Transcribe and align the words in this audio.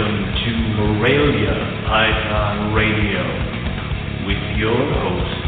Welcome 0.00 0.32
to 0.32 0.52
Morelia 0.80 1.52
Python 1.86 2.72
Radio 2.72 3.20
with 4.26 4.40
your 4.56 4.72
hosts, 4.72 5.44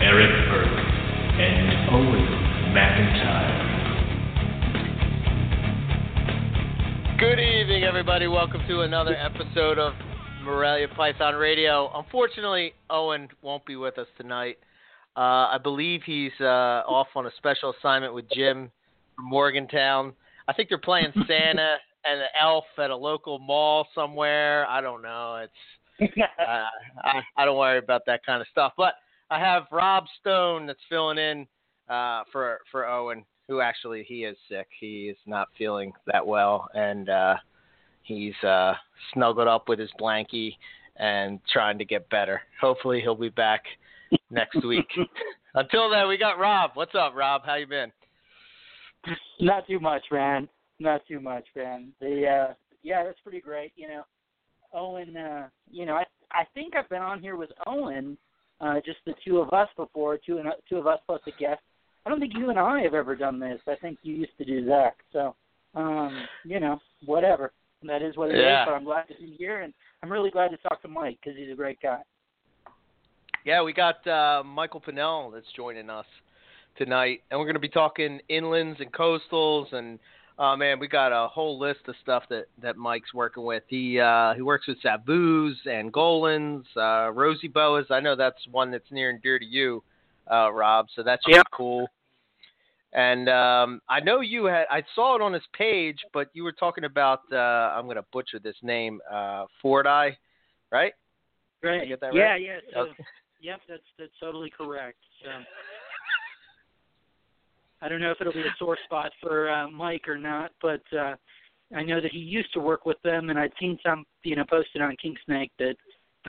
Eric 0.00 0.32
Burke 0.48 0.80
and 1.36 1.90
Owen 1.90 2.26
McIntyre. 2.72 3.52
Good 7.20 7.38
evening, 7.38 7.84
everybody. 7.84 8.28
Welcome 8.28 8.62
to 8.66 8.80
another 8.80 9.14
episode 9.14 9.78
of 9.78 9.92
Morelia 10.42 10.88
Python 10.96 11.34
Radio. 11.34 11.90
Unfortunately, 11.94 12.72
Owen 12.88 13.28
won't 13.42 13.66
be 13.66 13.76
with 13.76 13.98
us 13.98 14.08
tonight. 14.16 14.56
Uh, 15.18 15.52
I 15.52 15.58
believe 15.62 16.00
he's 16.06 16.32
uh, 16.40 16.82
off 16.88 17.08
on 17.14 17.26
a 17.26 17.30
special 17.36 17.74
assignment 17.78 18.14
with 18.14 18.24
Jim 18.32 18.70
from 19.16 19.26
Morgantown. 19.26 20.14
I 20.48 20.54
think 20.54 20.70
they're 20.70 20.78
playing 20.78 21.12
Santa 21.28 21.76
and 22.04 22.20
the 22.20 22.40
Elf 22.40 22.64
at 22.78 22.90
a 22.90 22.96
local 22.96 23.38
mall 23.38 23.86
somewhere. 23.94 24.66
I 24.68 24.80
don't 24.80 25.02
know. 25.02 25.44
It's 25.44 26.12
uh, 26.40 26.64
I, 27.04 27.20
I 27.36 27.44
don't 27.44 27.58
worry 27.58 27.78
about 27.78 28.02
that 28.06 28.24
kind 28.24 28.40
of 28.40 28.46
stuff. 28.50 28.72
But 28.76 28.94
I 29.30 29.38
have 29.38 29.64
Rob 29.70 30.04
Stone 30.20 30.66
that's 30.66 30.80
filling 30.88 31.18
in 31.18 31.46
uh, 31.88 32.22
for 32.32 32.58
for 32.70 32.86
Owen, 32.86 33.24
who 33.48 33.60
actually 33.60 34.04
he 34.06 34.24
is 34.24 34.36
sick. 34.48 34.68
He 34.78 35.08
is 35.08 35.16
not 35.26 35.48
feeling 35.56 35.92
that 36.06 36.26
well, 36.26 36.68
and 36.74 37.08
uh, 37.08 37.36
he's 38.02 38.34
uh, 38.42 38.74
snuggled 39.12 39.48
up 39.48 39.68
with 39.68 39.78
his 39.78 39.90
blankie 40.00 40.56
and 40.96 41.40
trying 41.52 41.78
to 41.78 41.84
get 41.84 42.08
better. 42.10 42.42
Hopefully, 42.60 43.00
he'll 43.00 43.14
be 43.14 43.28
back 43.28 43.64
next 44.30 44.64
week. 44.64 44.88
Until 45.54 45.90
then, 45.90 46.08
we 46.08 46.16
got 46.16 46.38
Rob. 46.38 46.72
What's 46.74 46.94
up, 46.94 47.14
Rob? 47.14 47.42
How 47.44 47.56
you 47.56 47.66
been? 47.66 47.92
Not 49.40 49.66
too 49.66 49.80
much, 49.80 50.02
man. 50.10 50.48
Not 50.82 51.06
too 51.06 51.20
much, 51.20 51.44
man. 51.54 51.92
The 52.00 52.26
uh 52.26 52.54
yeah, 52.82 53.04
that's 53.04 53.20
pretty 53.20 53.40
great. 53.40 53.72
You 53.76 53.88
know, 53.88 54.02
Owen. 54.74 55.16
uh 55.16 55.48
You 55.70 55.86
know, 55.86 55.94
I 55.94 56.04
I 56.32 56.44
think 56.54 56.74
I've 56.74 56.88
been 56.88 57.02
on 57.02 57.20
here 57.20 57.36
with 57.36 57.50
Owen, 57.66 58.18
uh 58.60 58.80
just 58.84 58.98
the 59.06 59.14
two 59.24 59.38
of 59.38 59.52
us 59.52 59.68
before, 59.76 60.18
two 60.18 60.38
and 60.38 60.48
two 60.68 60.78
of 60.78 60.88
us 60.88 60.98
plus 61.06 61.20
a 61.28 61.30
guest. 61.38 61.60
I 62.04 62.10
don't 62.10 62.18
think 62.18 62.32
you 62.36 62.50
and 62.50 62.58
I 62.58 62.80
have 62.80 62.94
ever 62.94 63.14
done 63.14 63.38
this. 63.38 63.60
I 63.68 63.76
think 63.76 63.98
you 64.02 64.14
used 64.14 64.36
to 64.38 64.44
do 64.44 64.66
Zach. 64.66 64.96
So, 65.12 65.36
um, 65.76 66.24
you 66.44 66.58
know, 66.58 66.80
whatever. 67.06 67.52
That 67.84 68.02
is 68.02 68.16
what 68.16 68.30
it 68.30 68.38
yeah. 68.38 68.62
is. 68.62 68.66
But 68.66 68.74
I'm 68.74 68.84
glad 68.84 69.06
to 69.06 69.14
be 69.14 69.36
here, 69.38 69.60
and 69.60 69.72
I'm 70.02 70.10
really 70.10 70.30
glad 70.30 70.50
to 70.50 70.56
talk 70.56 70.82
to 70.82 70.88
Mike 70.88 71.18
because 71.22 71.38
he's 71.38 71.52
a 71.52 71.56
great 71.56 71.80
guy. 71.80 72.00
Yeah, 73.44 73.62
we 73.62 73.72
got 73.72 74.04
uh, 74.06 74.42
Michael 74.44 74.80
Pinnell 74.80 75.32
that's 75.32 75.46
joining 75.54 75.90
us 75.90 76.06
tonight, 76.76 77.22
and 77.30 77.38
we're 77.38 77.46
going 77.46 77.54
to 77.54 77.60
be 77.60 77.68
talking 77.68 78.20
inlands 78.28 78.80
and 78.80 78.92
coastals, 78.92 79.72
and 79.72 80.00
uh, 80.38 80.56
man, 80.56 80.78
we 80.78 80.88
got 80.88 81.12
a 81.12 81.28
whole 81.28 81.58
list 81.58 81.80
of 81.88 81.94
stuff 82.02 82.24
that, 82.30 82.46
that 82.60 82.76
Mike's 82.76 83.12
working 83.14 83.44
with. 83.44 83.62
He 83.68 84.00
uh, 84.00 84.34
he 84.34 84.42
works 84.42 84.66
with 84.66 84.78
Savus 84.82 85.54
and 85.66 85.92
Golans, 85.92 86.64
uh, 86.76 87.10
Rosy 87.12 87.48
Boas. 87.48 87.86
I 87.90 88.00
know 88.00 88.16
that's 88.16 88.46
one 88.50 88.70
that's 88.70 88.90
near 88.90 89.10
and 89.10 89.22
dear 89.22 89.38
to 89.38 89.44
you, 89.44 89.82
uh, 90.30 90.52
Rob. 90.52 90.86
So 90.96 91.02
that's 91.02 91.22
yep. 91.26 91.46
cool. 91.52 91.88
And 92.94 93.28
um, 93.28 93.80
I 93.88 94.00
know 94.00 94.20
you 94.20 94.44
had 94.46 94.66
I 94.70 94.82
saw 94.94 95.16
it 95.16 95.22
on 95.22 95.32
his 95.32 95.42
page, 95.56 95.98
but 96.12 96.28
you 96.34 96.44
were 96.44 96.52
talking 96.52 96.84
about 96.84 97.20
uh, 97.32 97.36
I'm 97.36 97.84
going 97.84 97.96
to 97.96 98.04
butcher 98.12 98.38
this 98.38 98.56
name, 98.62 99.00
uh, 99.10 99.46
Forti, 99.60 100.16
right? 100.70 100.92
Right. 101.62 101.88
get 101.88 102.00
that 102.00 102.14
yeah, 102.14 102.22
right? 102.22 102.42
yeah. 102.42 102.56
So, 102.74 102.80
Okay. 102.80 103.04
Yep, 103.42 103.60
that's 103.68 103.82
that's 103.98 104.12
totally 104.20 104.50
correct. 104.50 104.98
So, 105.22 105.30
I 107.82 107.88
don't 107.88 108.00
know 108.00 108.12
if 108.12 108.20
it'll 108.20 108.32
be 108.32 108.40
a 108.40 108.54
sore 108.58 108.78
spot 108.84 109.10
for 109.20 109.50
uh, 109.50 109.68
Mike 109.68 110.06
or 110.06 110.16
not, 110.16 110.52
but 110.62 110.82
uh, 110.96 111.16
I 111.74 111.82
know 111.82 112.00
that 112.00 112.12
he 112.12 112.18
used 112.18 112.52
to 112.54 112.60
work 112.60 112.86
with 112.86 113.00
them, 113.02 113.28
and 113.28 113.38
I'd 113.38 113.52
seen 113.58 113.76
some, 113.84 114.04
you 114.22 114.36
know, 114.36 114.44
posted 114.48 114.80
on 114.80 114.96
King 115.02 115.16
Snake 115.26 115.50
that 115.58 115.74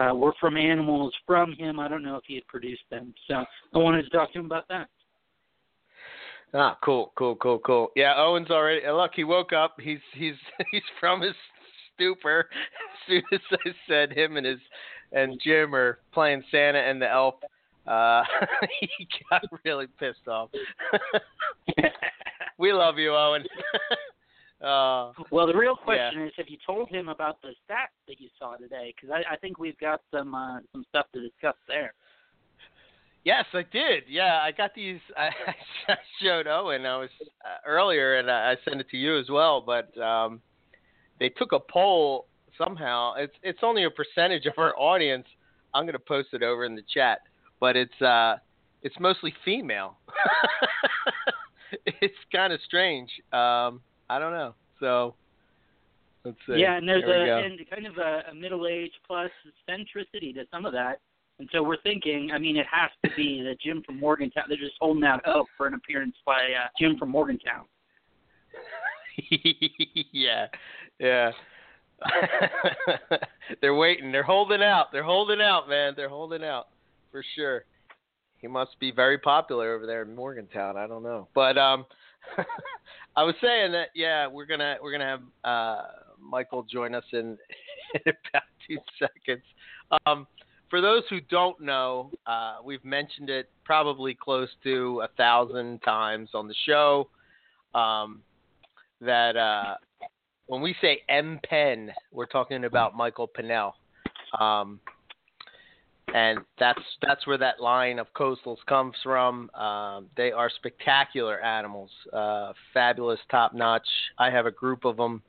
uh, 0.01 0.15
were 0.15 0.33
from 0.39 0.57
animals 0.57 1.13
from 1.27 1.53
him. 1.53 1.79
I 1.79 1.87
don't 1.87 2.03
know 2.03 2.15
if 2.15 2.23
he 2.25 2.35
had 2.35 2.47
produced 2.47 2.81
them, 2.89 3.13
so 3.27 3.45
I 3.73 3.77
wanted 3.77 4.03
to 4.03 4.09
talk 4.09 4.33
to 4.33 4.39
him 4.39 4.45
about 4.45 4.67
that. 4.69 4.89
Ah, 6.55 6.77
cool, 6.83 7.13
cool, 7.15 7.35
cool, 7.35 7.59
cool. 7.59 7.91
Yeah, 7.95 8.13
Owen's 8.17 8.49
already. 8.49 8.81
Look, 8.87 9.11
he 9.15 9.23
woke 9.23 9.53
up. 9.53 9.75
He's 9.79 9.99
he's 10.13 10.35
he's 10.71 10.83
from 10.99 11.21
his 11.21 11.33
stupor 11.93 12.49
as 12.51 13.07
soon 13.07 13.23
as 13.31 13.39
I 13.51 13.69
said 13.87 14.11
him 14.11 14.37
and 14.37 14.45
his 14.45 14.59
and 15.11 15.39
Jim 15.43 15.75
are 15.75 15.99
playing 16.11 16.43
Santa 16.49 16.79
and 16.79 17.01
the 17.01 17.09
Elf. 17.09 17.35
Uh, 17.85 18.23
he 18.79 19.07
got 19.29 19.43
really 19.65 19.87
pissed 19.99 20.27
off. 20.27 20.49
we 22.57 22.71
love 22.73 22.97
you, 22.97 23.13
Owen. 23.15 23.43
uh, 24.61 25.11
Well, 25.31 25.47
the 25.47 25.55
real 25.55 25.75
Yeah. 25.79 25.83
question 25.83 26.21
is, 26.27 26.33
have 26.37 26.47
you 26.47 26.57
told 26.65 26.89
him 26.89 27.09
about 27.09 27.41
the 27.41 27.49
stats 27.69 27.95
that 28.07 28.19
you 28.19 28.29
saw 28.39 28.55
today? 28.55 28.93
Because 28.95 29.09
I, 29.13 29.33
I 29.33 29.37
think 29.37 29.59
we've 29.59 29.77
got 29.79 30.01
some 30.11 30.33
uh, 30.33 30.59
some 30.71 30.85
stuff 30.89 31.07
to 31.13 31.21
discuss 31.21 31.55
there. 31.67 31.93
yes, 33.25 33.45
I 33.53 33.63
did. 33.71 34.03
Yeah, 34.07 34.39
I 34.41 34.51
got 34.51 34.73
these. 34.73 34.99
I, 35.17 35.29
I 35.89 35.95
showed 36.21 36.47
Owen. 36.47 36.85
I 36.85 36.97
was 36.97 37.09
uh, 37.43 37.57
earlier, 37.67 38.15
and 38.19 38.29
I, 38.31 38.51
I 38.51 38.55
sent 38.69 38.79
it 38.79 38.89
to 38.91 38.97
you 38.97 39.19
as 39.19 39.29
well. 39.29 39.59
But 39.61 39.97
um, 40.01 40.41
they 41.19 41.29
took 41.29 41.51
a 41.51 41.59
poll 41.59 42.27
somehow. 42.57 43.15
It's 43.17 43.35
it's 43.43 43.59
only 43.61 43.83
a 43.83 43.89
percentage 43.89 44.45
of 44.45 44.53
our 44.57 44.73
audience. 44.79 45.25
I'm 45.73 45.83
going 45.85 45.93
to 45.93 45.99
post 45.99 46.29
it 46.33 46.43
over 46.43 46.65
in 46.65 46.75
the 46.75 46.83
chat, 46.93 47.19
but 47.63 47.77
it's 47.77 48.01
uh 48.01 48.35
it's 48.81 48.99
mostly 48.99 49.33
female. 49.45 49.95
it's 51.85 52.13
kind 52.29 52.51
of 52.51 52.59
strange. 52.65 53.09
Um, 53.31 53.79
I 54.09 54.19
don't 54.19 54.33
know. 54.33 54.53
So 54.81 55.15
let's 56.25 56.35
see. 56.45 56.57
Yeah, 56.57 56.75
and 56.75 56.85
there's 56.85 57.05
There 57.05 57.39
a 57.39 57.45
and 57.45 57.57
kind 57.69 57.87
of 57.87 57.97
a, 57.97 58.23
a 58.31 58.35
middle 58.35 58.67
age 58.67 58.91
plus 59.07 59.31
centricity 59.69 60.33
to 60.33 60.43
some 60.51 60.65
of 60.65 60.73
that. 60.73 60.99
And 61.39 61.47
so 61.53 61.63
we're 61.63 61.81
thinking, 61.83 62.31
I 62.33 62.37
mean, 62.37 62.57
it 62.57 62.65
has 62.69 62.91
to 63.05 63.15
be 63.15 63.41
that 63.43 63.61
Jim 63.61 63.81
from 63.85 63.97
Morgantown. 63.97 64.43
They're 64.49 64.57
just 64.57 64.75
holding 64.81 65.05
out 65.05 65.21
hope 65.23 65.47
for 65.55 65.65
an 65.65 65.73
appearance 65.73 66.15
by 66.25 66.33
uh, 66.33 66.67
Jim 66.77 66.97
from 66.97 67.11
Morgantown. 67.11 67.63
yeah, 70.11 70.47
yeah. 70.99 71.31
They're 73.61 73.73
waiting. 73.73 74.11
They're 74.11 74.21
holding 74.21 74.61
out. 74.61 74.91
They're 74.91 75.01
holding 75.01 75.39
out, 75.39 75.69
man. 75.69 75.93
They're 75.95 76.09
holding 76.09 76.43
out 76.43 76.67
for 77.13 77.23
sure. 77.35 77.63
He 78.39 78.47
must 78.47 78.77
be 78.81 78.91
very 78.91 79.17
popular 79.17 79.73
over 79.73 79.85
there 79.85 80.01
in 80.01 80.13
Morgantown. 80.13 80.75
I 80.75 80.85
don't 80.87 81.03
know, 81.03 81.29
but 81.33 81.57
um, 81.57 81.85
I 83.15 83.23
was 83.23 83.35
saying 83.39 83.71
that 83.71 83.89
yeah, 83.95 84.27
we're 84.27 84.45
gonna 84.45 84.75
we're 84.83 84.91
gonna 84.91 85.05
have 85.05 85.21
uh 85.45 85.81
Michael 86.19 86.63
join 86.63 86.93
us 86.93 87.05
in 87.13 87.37
in 87.93 88.01
about 88.01 88.43
two 88.67 88.77
seconds. 88.99 89.43
Um, 90.05 90.27
for 90.69 90.81
those 90.81 91.03
who 91.09 91.21
don't 91.21 91.61
know, 91.61 92.09
uh, 92.25 92.55
we've 92.65 92.83
mentioned 92.83 93.29
it 93.29 93.49
probably 93.63 94.13
close 94.13 94.49
to 94.63 95.03
a 95.05 95.07
thousand 95.15 95.79
times 95.83 96.29
on 96.33 96.47
the 96.47 96.55
show. 96.65 97.09
Um, 97.75 98.23
that 98.99 99.37
uh, 99.37 99.75
when 100.47 100.61
we 100.61 100.75
say 100.81 101.03
M 101.07 101.39
Pen, 101.47 101.91
we're 102.11 102.25
talking 102.25 102.65
about 102.65 102.97
Michael 102.97 103.29
Pinnell. 103.29 103.73
Um, 104.37 104.79
and 106.13 106.39
that's 106.59 106.81
that's 107.01 107.25
where 107.25 107.37
that 107.37 107.59
line 107.59 107.99
of 107.99 108.07
coastals 108.13 108.57
comes 108.67 108.95
from. 109.03 109.49
Um, 109.51 110.07
they 110.17 110.31
are 110.31 110.49
spectacular 110.49 111.39
animals, 111.41 111.89
uh, 112.11 112.53
fabulous, 112.73 113.19
top 113.31 113.53
notch. 113.53 113.87
I 114.17 114.29
have 114.29 114.45
a 114.45 114.51
group 114.51 114.85
of 114.85 114.97
them. 114.97 115.21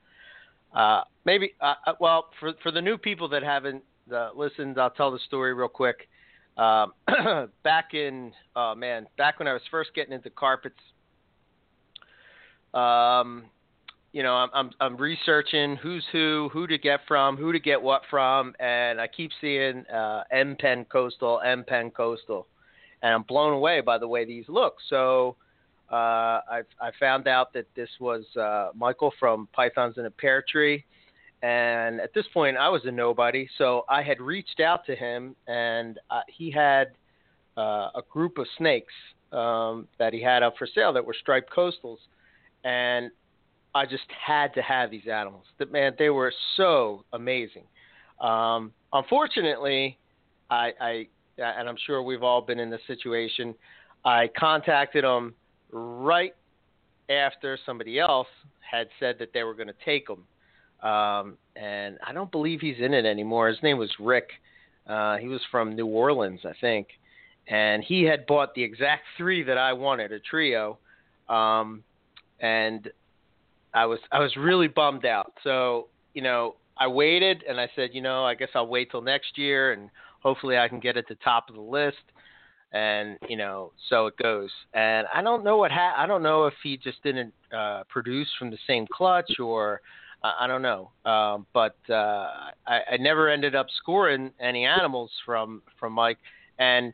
Uh, 0.75 1.03
maybe 1.25 1.53
uh, 1.61 1.75
uh, 1.87 1.93
well 1.99 2.25
for 2.39 2.53
for 2.61 2.71
the 2.71 2.81
new 2.81 2.97
people 2.97 3.29
that 3.29 3.43
haven't 3.43 3.83
uh, 4.13 4.29
listened, 4.35 4.79
I'll 4.79 4.89
tell 4.89 5.11
the 5.11 5.19
story 5.19 5.53
real 5.53 5.67
quick. 5.67 6.07
Um, 6.57 6.93
back 7.63 7.93
in 7.93 8.31
oh 8.55 8.75
man, 8.75 9.07
back 9.17 9.39
when 9.39 9.47
I 9.47 9.53
was 9.53 9.61
first 9.71 9.91
getting 9.95 10.13
into 10.13 10.29
carpets, 10.29 10.75
um, 12.73 13.45
you 14.15 14.23
know, 14.23 14.33
I'm, 14.33 14.49
I'm 14.53 14.69
I'm 14.79 14.95
researching 14.95 15.75
who's 15.75 16.05
who, 16.13 16.49
who 16.53 16.67
to 16.67 16.77
get 16.77 17.01
from, 17.05 17.35
who 17.35 17.51
to 17.51 17.59
get 17.59 17.81
what 17.81 18.01
from, 18.09 18.53
and 18.61 19.01
I 19.01 19.07
keep 19.07 19.29
seeing 19.41 19.85
uh, 19.87 20.23
M 20.31 20.55
Pen 20.57 20.85
Coastal, 20.85 21.41
M 21.45 21.65
Pen 21.67 21.91
Coastal, 21.91 22.47
and 23.03 23.13
I'm 23.13 23.23
blown 23.23 23.51
away 23.51 23.81
by 23.81 23.97
the 23.97 24.07
way 24.07 24.23
these 24.23 24.45
look. 24.47 24.75
So 24.89 25.35
uh, 25.91 26.39
I 26.49 26.61
I 26.79 26.91
found 26.97 27.27
out 27.27 27.51
that 27.55 27.65
this 27.75 27.89
was 27.99 28.23
uh, 28.37 28.69
Michael 28.73 29.11
from 29.19 29.49
Pythons 29.51 29.97
in 29.97 30.05
a 30.05 30.11
Pear 30.11 30.45
Tree, 30.49 30.85
and 31.43 31.99
at 31.99 32.13
this 32.13 32.25
point 32.33 32.55
I 32.55 32.69
was 32.69 32.83
a 32.85 32.91
nobody. 32.91 33.49
So 33.57 33.83
I 33.89 34.01
had 34.01 34.21
reached 34.21 34.61
out 34.61 34.85
to 34.85 34.95
him, 34.95 35.35
and 35.49 35.99
uh, 36.09 36.21
he 36.29 36.49
had 36.49 36.93
uh, 37.57 37.89
a 37.93 38.01
group 38.09 38.37
of 38.37 38.47
snakes 38.57 38.93
um, 39.33 39.89
that 39.99 40.13
he 40.13 40.21
had 40.21 40.41
up 40.41 40.55
for 40.57 40.67
sale 40.73 40.93
that 40.93 41.05
were 41.05 41.15
striped 41.19 41.51
coastals, 41.53 41.97
and 42.63 43.11
I 43.75 43.85
just 43.85 44.09
had 44.25 44.53
to 44.55 44.61
have 44.61 44.89
these 44.89 45.07
animals. 45.07 45.43
That 45.59 45.71
man, 45.71 45.93
they 45.99 46.09
were 46.09 46.33
so 46.55 47.03
amazing. 47.13 47.65
Um, 48.21 48.71
unfortunately, 48.93 49.97
I, 50.49 50.71
I 50.79 51.07
and 51.37 51.67
I'm 51.69 51.75
sure 51.85 52.01
we've 52.01 52.23
all 52.23 52.41
been 52.41 52.59
in 52.59 52.69
this 52.69 52.81
situation. 52.87 53.53
I 54.05 54.29
contacted 54.39 55.03
them 55.03 55.35
right 55.71 56.33
after 57.09 57.59
somebody 57.65 57.99
else 57.99 58.27
had 58.61 58.87
said 58.99 59.17
that 59.19 59.29
they 59.33 59.43
were 59.43 59.53
going 59.53 59.67
to 59.67 59.81
take 59.83 60.07
them. 60.07 60.23
um, 60.85 61.37
and 61.55 61.97
I 62.05 62.13
don't 62.13 62.31
believe 62.31 62.61
he's 62.61 62.79
in 62.79 62.93
it 62.93 63.05
anymore. 63.05 63.47
His 63.47 63.61
name 63.63 63.77
was 63.77 63.91
Rick. 63.99 64.29
Uh, 64.87 65.17
he 65.17 65.27
was 65.27 65.41
from 65.49 65.75
New 65.75 65.87
Orleans, 65.87 66.41
I 66.45 66.53
think, 66.61 66.87
and 67.47 67.83
he 67.83 68.03
had 68.03 68.25
bought 68.27 68.53
the 68.53 68.63
exact 68.63 69.03
three 69.17 69.41
that 69.43 69.57
I 69.57 69.73
wanted, 69.73 70.11
a 70.11 70.19
trio, 70.19 70.77
um, 71.27 71.83
and 72.39 72.89
I 73.75 73.85
was 73.85 73.99
I 74.11 74.19
was 74.19 74.35
really 74.37 74.67
bummed 74.69 75.05
out. 75.05 75.33
So 75.43 75.87
you 76.13 76.21
know, 76.21 76.55
I 76.77 76.87
waited, 76.87 77.43
and 77.47 77.59
I 77.59 77.69
said, 77.75 77.89
you 77.93 78.01
know, 78.01 78.25
I 78.25 78.33
guess 78.33 78.49
I'll 78.55 78.67
wait 78.67 78.89
till 78.89 79.01
next 79.01 79.37
year, 79.37 79.73
and 79.73 79.89
hopefully 80.21 80.57
I 80.57 80.67
can 80.67 80.79
get 80.79 80.97
at 80.97 81.07
the 81.07 81.15
top 81.15 81.49
of 81.49 81.55
the 81.55 81.61
list. 81.61 81.97
And 82.71 83.17
you 83.27 83.37
know, 83.37 83.73
so 83.89 84.07
it 84.07 84.17
goes. 84.17 84.49
And 84.73 85.05
I 85.13 85.21
don't 85.21 85.43
know 85.43 85.57
what 85.57 85.71
ha- 85.71 85.93
I 85.95 86.07
don't 86.07 86.23
know 86.23 86.45
if 86.45 86.53
he 86.63 86.77
just 86.77 87.03
didn't 87.03 87.33
uh, 87.55 87.83
produce 87.89 88.29
from 88.39 88.49
the 88.49 88.57
same 88.65 88.87
clutch 88.91 89.39
or 89.39 89.81
I 90.23 90.47
don't 90.47 90.63
know, 90.63 90.89
um, 91.05 91.45
but 91.53 91.75
uh, 91.87 92.27
I, 92.65 92.79
I 92.93 92.97
never 92.97 93.29
ended 93.29 93.53
up 93.53 93.67
scoring 93.77 94.31
any 94.39 94.65
animals 94.65 95.11
from 95.25 95.61
from 95.79 95.93
Mike, 95.93 96.17
and. 96.57 96.93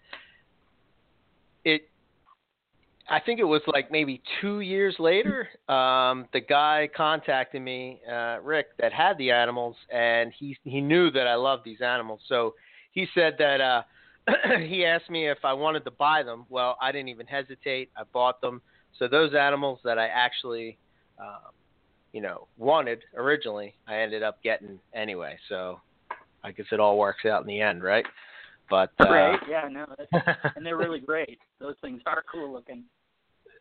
I 3.12 3.20
think 3.20 3.40
it 3.40 3.46
was 3.46 3.62
like 3.68 3.92
maybe 3.92 4.22
two 4.40 4.62
years 4.62 4.96
later. 5.00 5.50
Um, 5.68 6.28
the 6.34 6.40
guy 6.42 6.90
contacted 6.96 7.62
me, 7.62 8.02
uh, 8.12 8.38
Rick, 8.42 8.68
that 8.80 8.94
had 8.94 9.18
the 9.18 9.32
animals, 9.32 9.76
and 9.94 10.34
he 10.38 10.58
he 10.64 10.82
knew 10.82 11.12
that 11.12 11.28
I 11.28 11.36
loved 11.36 11.64
these 11.64 11.82
animals, 11.82 12.22
so 12.28 12.56
he 12.92 13.08
said 13.14 13.36
that 13.40 13.62
uh, 13.62 13.84
he 14.60 14.86
asked 14.86 15.10
me 15.10 15.30
if 15.30 15.40
I 15.44 15.54
wanted 15.54 15.84
to 15.86 15.92
buy 15.92 16.24
them. 16.24 16.46
Well, 16.50 16.78
I 16.82 16.92
didn't 16.92 17.10
even 17.10 17.28
hesitate. 17.28 17.90
I 17.96 18.04
bought 18.12 18.42
them. 18.42 18.62
So 19.00 19.08
those 19.08 19.34
animals 19.34 19.80
that 19.84 19.98
I 19.98 20.08
actually 20.08 20.78
um, 21.20 21.52
you 22.14 22.22
know, 22.22 22.48
wanted 22.58 23.04
originally, 23.16 23.76
I 23.88 24.00
ended 24.00 24.24
up 24.24 24.42
getting 24.44 24.80
anyway. 24.94 25.38
So 25.50 25.80
I 26.44 26.52
guess 26.52 26.66
it 26.72 26.80
all 26.80 26.98
works 26.98 27.26
out 27.26 27.42
in 27.42 27.48
the 27.48 27.62
end, 27.62 27.84
right? 27.84 28.06
But 28.70 28.92
uh, 29.00 29.10
right, 29.10 29.40
yeah, 29.50 29.68
no, 29.70 29.86
and 30.56 30.66
they're 30.66 30.78
really 30.78 31.00
great. 31.00 31.40
Those 31.60 31.76
things 31.82 32.02
are 32.06 32.24
cool 32.32 32.52
looking. 32.52 32.84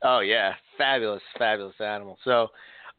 Oh 0.02 0.20
yeah, 0.20 0.54
fabulous, 0.78 1.22
fabulous 1.38 1.74
animal. 1.80 2.18
So, 2.24 2.48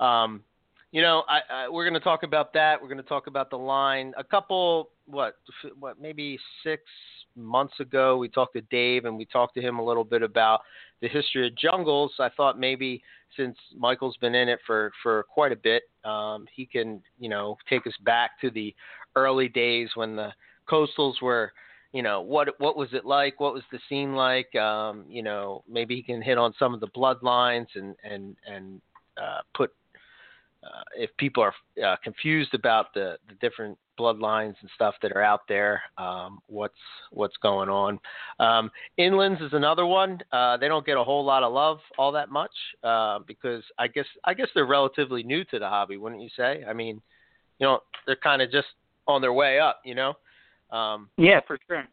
um, 0.04 0.44
you 0.92 1.02
know, 1.02 1.24
I, 1.28 1.40
I, 1.50 1.70
we're 1.70 1.86
going 1.86 2.00
to 2.00 2.04
talk 2.04 2.24
about 2.24 2.54
that. 2.54 2.82
We're 2.82 2.90
going 2.90 2.98
to 2.98 3.04
talk 3.04 3.28
about 3.28 3.50
the 3.50 3.58
line. 3.58 4.14
A 4.18 4.24
couple, 4.24 4.90
what, 5.06 5.36
what, 5.80 6.02
maybe 6.02 6.38
six 6.64 6.84
months 7.36 7.80
ago, 7.80 8.18
we 8.18 8.28
talked 8.28 8.54
to 8.54 8.62
Dave 8.62 9.06
and 9.06 9.18
we 9.18 9.26
talked 9.26 9.56
to 9.56 9.62
him 9.62 9.80
a 9.80 9.84
little 9.84 10.04
bit 10.04 10.22
about 10.22 10.62
the 11.02 11.08
history 11.08 11.48
of 11.48 11.56
jungles. 11.56 12.12
I 12.20 12.30
thought 12.30 12.60
maybe 12.60 13.02
since 13.38 13.58
Michael's 13.76 14.18
been 14.18 14.36
in 14.36 14.50
it 14.50 14.60
for 14.68 14.92
for 15.02 15.24
quite 15.24 15.52
a 15.52 15.56
bit, 15.56 15.84
um, 16.04 16.46
he 16.54 16.66
can 16.66 17.02
you 17.20 17.30
know 17.30 17.58
take 17.70 17.88
us 17.88 17.94
back 18.04 18.32
to 18.42 18.52
the 18.52 18.76
early 19.16 19.48
days 19.48 19.90
when 19.96 20.16
the 20.16 20.32
coastals 20.70 21.22
were 21.22 21.54
you 21.94 22.02
know 22.02 22.22
what 22.22 22.60
what 22.60 22.78
was 22.78 22.90
it 22.94 23.06
like 23.06 23.40
what 23.40 23.54
was 23.54 23.64
the 23.72 23.80
scene 23.90 24.14
like 24.14 24.54
um 24.56 25.06
you 25.10 25.24
know 25.24 25.64
maybe 25.70 25.96
he 25.96 26.04
can 26.04 26.22
hit 26.22 26.38
on 26.38 26.54
some 26.58 26.74
of 26.74 26.80
the 26.80 26.88
bloodlines 26.88 27.68
and 27.76 27.96
and 28.04 28.36
and 28.48 28.82
uh 29.18 29.42
put 29.54 29.72
uh, 30.64 30.84
if 30.96 31.10
people 31.18 31.42
are 31.42 31.54
uh, 31.84 31.96
confused 32.04 32.54
about 32.54 32.94
the, 32.94 33.18
the 33.28 33.36
different 33.42 33.76
bloodlines 34.00 34.54
and 34.62 34.70
stuff 34.76 34.94
that 35.02 35.12
are 35.12 35.22
out 35.22 35.42
there, 35.48 35.82
um, 35.98 36.40
what's 36.48 36.76
what's 37.12 37.36
going 37.38 37.68
on. 37.68 38.00
Um, 38.40 38.70
inlands 39.00 39.42
is 39.44 39.54
another 39.54 39.88
one. 39.88 40.20
Uh, 40.32 40.58
they 40.58 40.68
don't 40.68 40.86
get 40.86 40.98
a 40.98 41.04
whole 41.04 41.26
lot 41.26 41.42
of 41.42 41.52
love 41.52 41.80
all 41.98 42.12
that 42.12 42.30
much 42.30 42.52
uh, 42.84 43.20
because 43.26 43.64
I 43.80 43.88
guess 43.88 44.06
I 44.24 44.36
guess 44.36 44.50
they're 44.54 44.68
relatively 44.68 45.24
new 45.24 45.44
to 45.46 45.58
the 45.58 45.68
hobby, 45.68 45.98
wouldn't 45.98 46.22
you 46.22 46.30
say? 46.38 46.64
I 46.68 46.74
mean, 46.74 47.02
you 47.60 47.66
know, 47.66 47.80
they're 48.06 48.16
kind 48.16 48.44
of 48.44 48.52
just 48.52 48.68
on 49.08 49.22
their 49.22 49.34
way 49.34 49.60
up, 49.60 49.82
you 49.84 49.96
know. 49.96 50.14
Um, 50.72 51.10
yeah, 51.18 51.40
for 51.46 51.58
sure. 51.68 51.86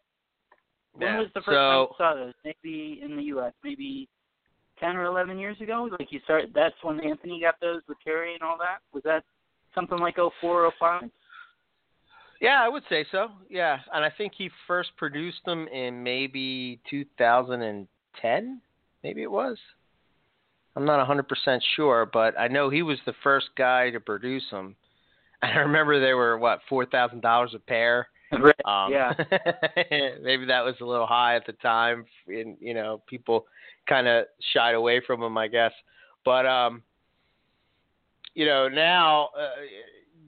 When 0.92 1.08
yeah. 1.08 1.18
was 1.18 1.28
the 1.34 1.40
first 1.40 1.48
so, 1.48 1.52
time 1.54 1.80
you 1.80 1.94
saw 1.96 2.14
those? 2.14 2.34
Maybe 2.44 3.00
in 3.02 3.16
the 3.16 3.22
U.S. 3.24 3.52
Maybe 3.62 4.08
ten 4.80 4.96
or 4.96 5.04
eleven 5.04 5.38
years 5.38 5.60
ago. 5.60 5.88
Like 5.98 6.12
you 6.12 6.20
started. 6.24 6.52
That's 6.54 6.74
when 6.82 7.00
Anthony 7.00 7.40
got 7.40 7.54
those 7.60 7.82
with 7.88 7.98
Terry 8.04 8.34
and 8.34 8.42
all 8.42 8.58
that. 8.58 8.78
Was 8.92 9.02
that 9.04 9.24
something 9.74 9.98
like 9.98 10.18
oh 10.18 10.30
four 10.40 10.66
oh 10.66 10.72
five? 10.78 11.10
Yeah, 12.40 12.62
I 12.62 12.68
would 12.68 12.84
say 12.88 13.04
so. 13.10 13.28
Yeah, 13.50 13.78
and 13.92 14.04
I 14.04 14.10
think 14.16 14.32
he 14.36 14.48
first 14.66 14.90
produced 14.96 15.44
them 15.44 15.66
in 15.68 16.02
maybe 16.04 16.80
2010. 16.88 18.60
Maybe 19.02 19.22
it 19.22 19.30
was. 19.30 19.58
I'm 20.76 20.84
not 20.84 21.08
100% 21.08 21.58
sure, 21.74 22.08
but 22.12 22.38
I 22.38 22.46
know 22.46 22.70
he 22.70 22.82
was 22.82 22.98
the 23.04 23.14
first 23.24 23.48
guy 23.56 23.90
to 23.90 23.98
produce 23.98 24.44
them. 24.52 24.76
And 25.42 25.52
I 25.58 25.62
remember 25.62 25.98
they 26.00 26.14
were 26.14 26.38
what 26.38 26.60
four 26.68 26.86
thousand 26.86 27.22
dollars 27.22 27.52
a 27.54 27.58
pair. 27.58 28.08
Right. 28.32 28.54
Um, 28.64 28.92
yeah. 28.92 29.12
maybe 30.22 30.44
that 30.46 30.64
was 30.64 30.74
a 30.80 30.84
little 30.84 31.06
high 31.06 31.36
at 31.36 31.46
the 31.46 31.54
time, 31.54 32.04
and 32.26 32.56
you 32.60 32.74
know 32.74 33.02
people 33.06 33.46
kind 33.88 34.06
of 34.06 34.26
shied 34.52 34.74
away 34.74 35.00
from 35.06 35.20
them, 35.20 35.38
I 35.38 35.48
guess. 35.48 35.72
But 36.24 36.46
um, 36.46 36.82
you 38.34 38.44
know 38.44 38.68
now 38.68 39.30
uh, 39.38 39.50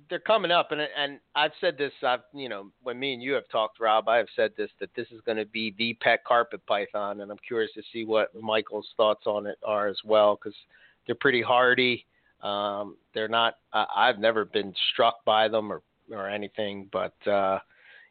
they're 0.08 0.18
coming 0.18 0.50
up, 0.50 0.72
and 0.72 0.80
and 0.80 1.20
I've 1.34 1.52
said 1.60 1.76
this. 1.78 1.92
I've 2.02 2.20
you 2.34 2.48
know 2.48 2.70
when 2.82 2.98
me 2.98 3.12
and 3.14 3.22
you 3.22 3.32
have 3.32 3.48
talked, 3.50 3.80
Rob, 3.80 4.08
I 4.08 4.16
have 4.16 4.28
said 4.34 4.52
this 4.56 4.70
that 4.80 4.90
this 4.96 5.06
is 5.12 5.20
going 5.26 5.38
to 5.38 5.46
be 5.46 5.74
the 5.78 5.94
pet 6.00 6.24
carpet 6.24 6.64
python, 6.66 7.20
and 7.20 7.30
I'm 7.30 7.38
curious 7.46 7.70
to 7.74 7.82
see 7.92 8.04
what 8.04 8.34
Michael's 8.34 8.88
thoughts 8.96 9.26
on 9.26 9.46
it 9.46 9.58
are 9.64 9.88
as 9.88 9.98
well 10.04 10.36
because 10.36 10.56
they're 11.06 11.14
pretty 11.14 11.42
hardy. 11.42 12.06
Um, 12.42 12.96
they're 13.14 13.28
not. 13.28 13.58
Uh, 13.72 13.84
I've 13.94 14.18
never 14.18 14.44
been 14.44 14.74
struck 14.92 15.24
by 15.24 15.48
them 15.48 15.72
or 15.72 15.82
or 16.12 16.28
anything, 16.28 16.88
but 16.92 17.14
uh, 17.26 17.58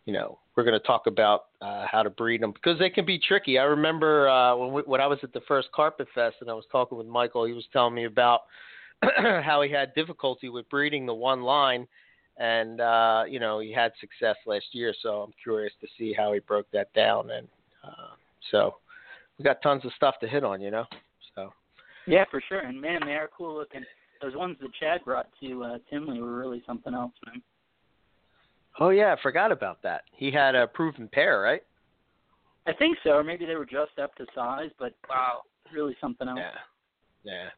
you 0.06 0.14
know 0.14 0.40
we're 0.56 0.64
going 0.64 0.80
to 0.80 0.86
talk 0.86 1.08
about 1.08 1.46
uh, 1.62 1.86
how 1.90 2.04
to 2.04 2.10
breed 2.10 2.42
them 2.42 2.52
because 2.52 2.78
they 2.80 2.90
can 2.90 3.06
be 3.06 3.18
tricky. 3.18 3.58
I 3.58 3.64
remember 3.64 4.28
uh, 4.28 4.56
when 4.58 4.74
we, 4.74 4.82
when 4.82 5.00
I 5.00 5.08
was 5.08 5.20
at 5.24 5.32
the 5.32 5.40
first 5.48 5.70
Carpet 5.72 6.08
Fest 6.14 6.36
and 6.42 6.50
I 6.50 6.54
was 6.54 6.66
talking 6.70 6.98
with 6.98 7.08
Michael, 7.08 7.46
he 7.46 7.54
was 7.54 7.64
telling 7.72 7.96
me 7.96 8.06
about 8.06 8.42
how 9.02 9.62
he 9.62 9.72
had 9.72 9.94
difficulty 9.94 10.50
with 10.50 10.68
breeding 10.70 11.06
the 11.06 11.14
one 11.14 11.44
line, 11.44 11.88
and 12.38 12.82
uh, 12.82 13.24
you 13.28 13.40
know 13.40 13.60
he 13.60 13.72
had 13.72 13.94
success 14.02 14.36
last 14.46 14.66
year. 14.74 14.94
So 15.02 15.22
I'm 15.22 15.34
curious 15.42 15.74
to 15.82 15.88
see 15.98 16.14
how 16.14 16.34
he 16.34 16.40
broke 16.40 16.70
that 16.72 16.92
down, 16.94 17.32
and 17.32 17.48
uh, 17.84 18.16
so 18.52 18.76
we 19.38 19.44
got 19.44 19.62
tons 19.62 19.86
of 19.86 19.92
stuff 19.96 20.16
to 20.20 20.28
hit 20.28 20.44
on, 20.44 20.62
you 20.62 20.72
know. 20.72 20.86
So 21.36 21.54
yeah, 22.06 22.26
for 22.30 22.42
sure, 22.50 22.60
and 22.60 22.82
man, 22.82 23.00
they 23.06 23.14
are 23.14 23.30
cool 23.38 23.56
looking. 23.56 23.86
Those 24.22 24.36
ones 24.36 24.58
that 24.60 24.74
Chad 24.78 25.06
brought 25.06 25.28
to 25.42 25.64
uh, 25.64 25.78
Tinley 25.90 26.20
were 26.20 26.36
really 26.36 26.62
something 26.68 26.94
else, 26.94 27.14
man. 27.26 27.42
Oh 28.80 28.90
yeah, 28.90 29.14
I 29.18 29.22
forgot 29.22 29.52
about 29.52 29.82
that. 29.84 30.04
He 30.12 30.32
had 30.32 30.56
a 30.56 30.68
proven 30.68 31.10
pair, 31.12 31.42
right? 31.42 31.64
I 32.68 32.74
think 32.74 32.98
so, 33.04 33.12
or 33.12 33.24
maybe 33.24 33.46
they 33.46 33.56
were 33.56 33.66
just 33.66 33.98
up 34.02 34.16
to 34.16 34.26
size, 34.36 34.70
but 34.78 34.94
wow, 35.10 35.42
really 35.74 35.96
something 36.00 36.28
else. 36.28 36.40
Yeah, 36.40 37.32
yeah. 37.32 37.50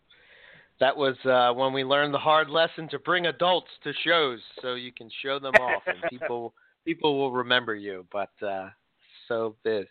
That 0.80 0.96
was 0.96 1.15
uh, 1.25 1.53
when 1.53 1.74
we 1.74 1.84
learned 1.84 2.13
the 2.13 2.20
hard 2.20 2.50
lesson 2.50 2.88
to 2.89 3.00
bring 3.00 3.27
adults 3.27 3.70
to 3.84 3.94
shows, 4.03 4.39
so 4.62 4.74
you 4.75 4.91
can 4.91 5.10
show 5.22 5.38
them 5.38 5.53
off, 5.56 5.84
and 5.86 5.98
people 6.10 6.53
people 6.86 7.18
will 7.18 7.32
remember 7.32 7.75
you. 7.75 8.06
But 8.12 8.32
uh, 8.46 8.70
so 9.27 9.56
big. 9.63 9.88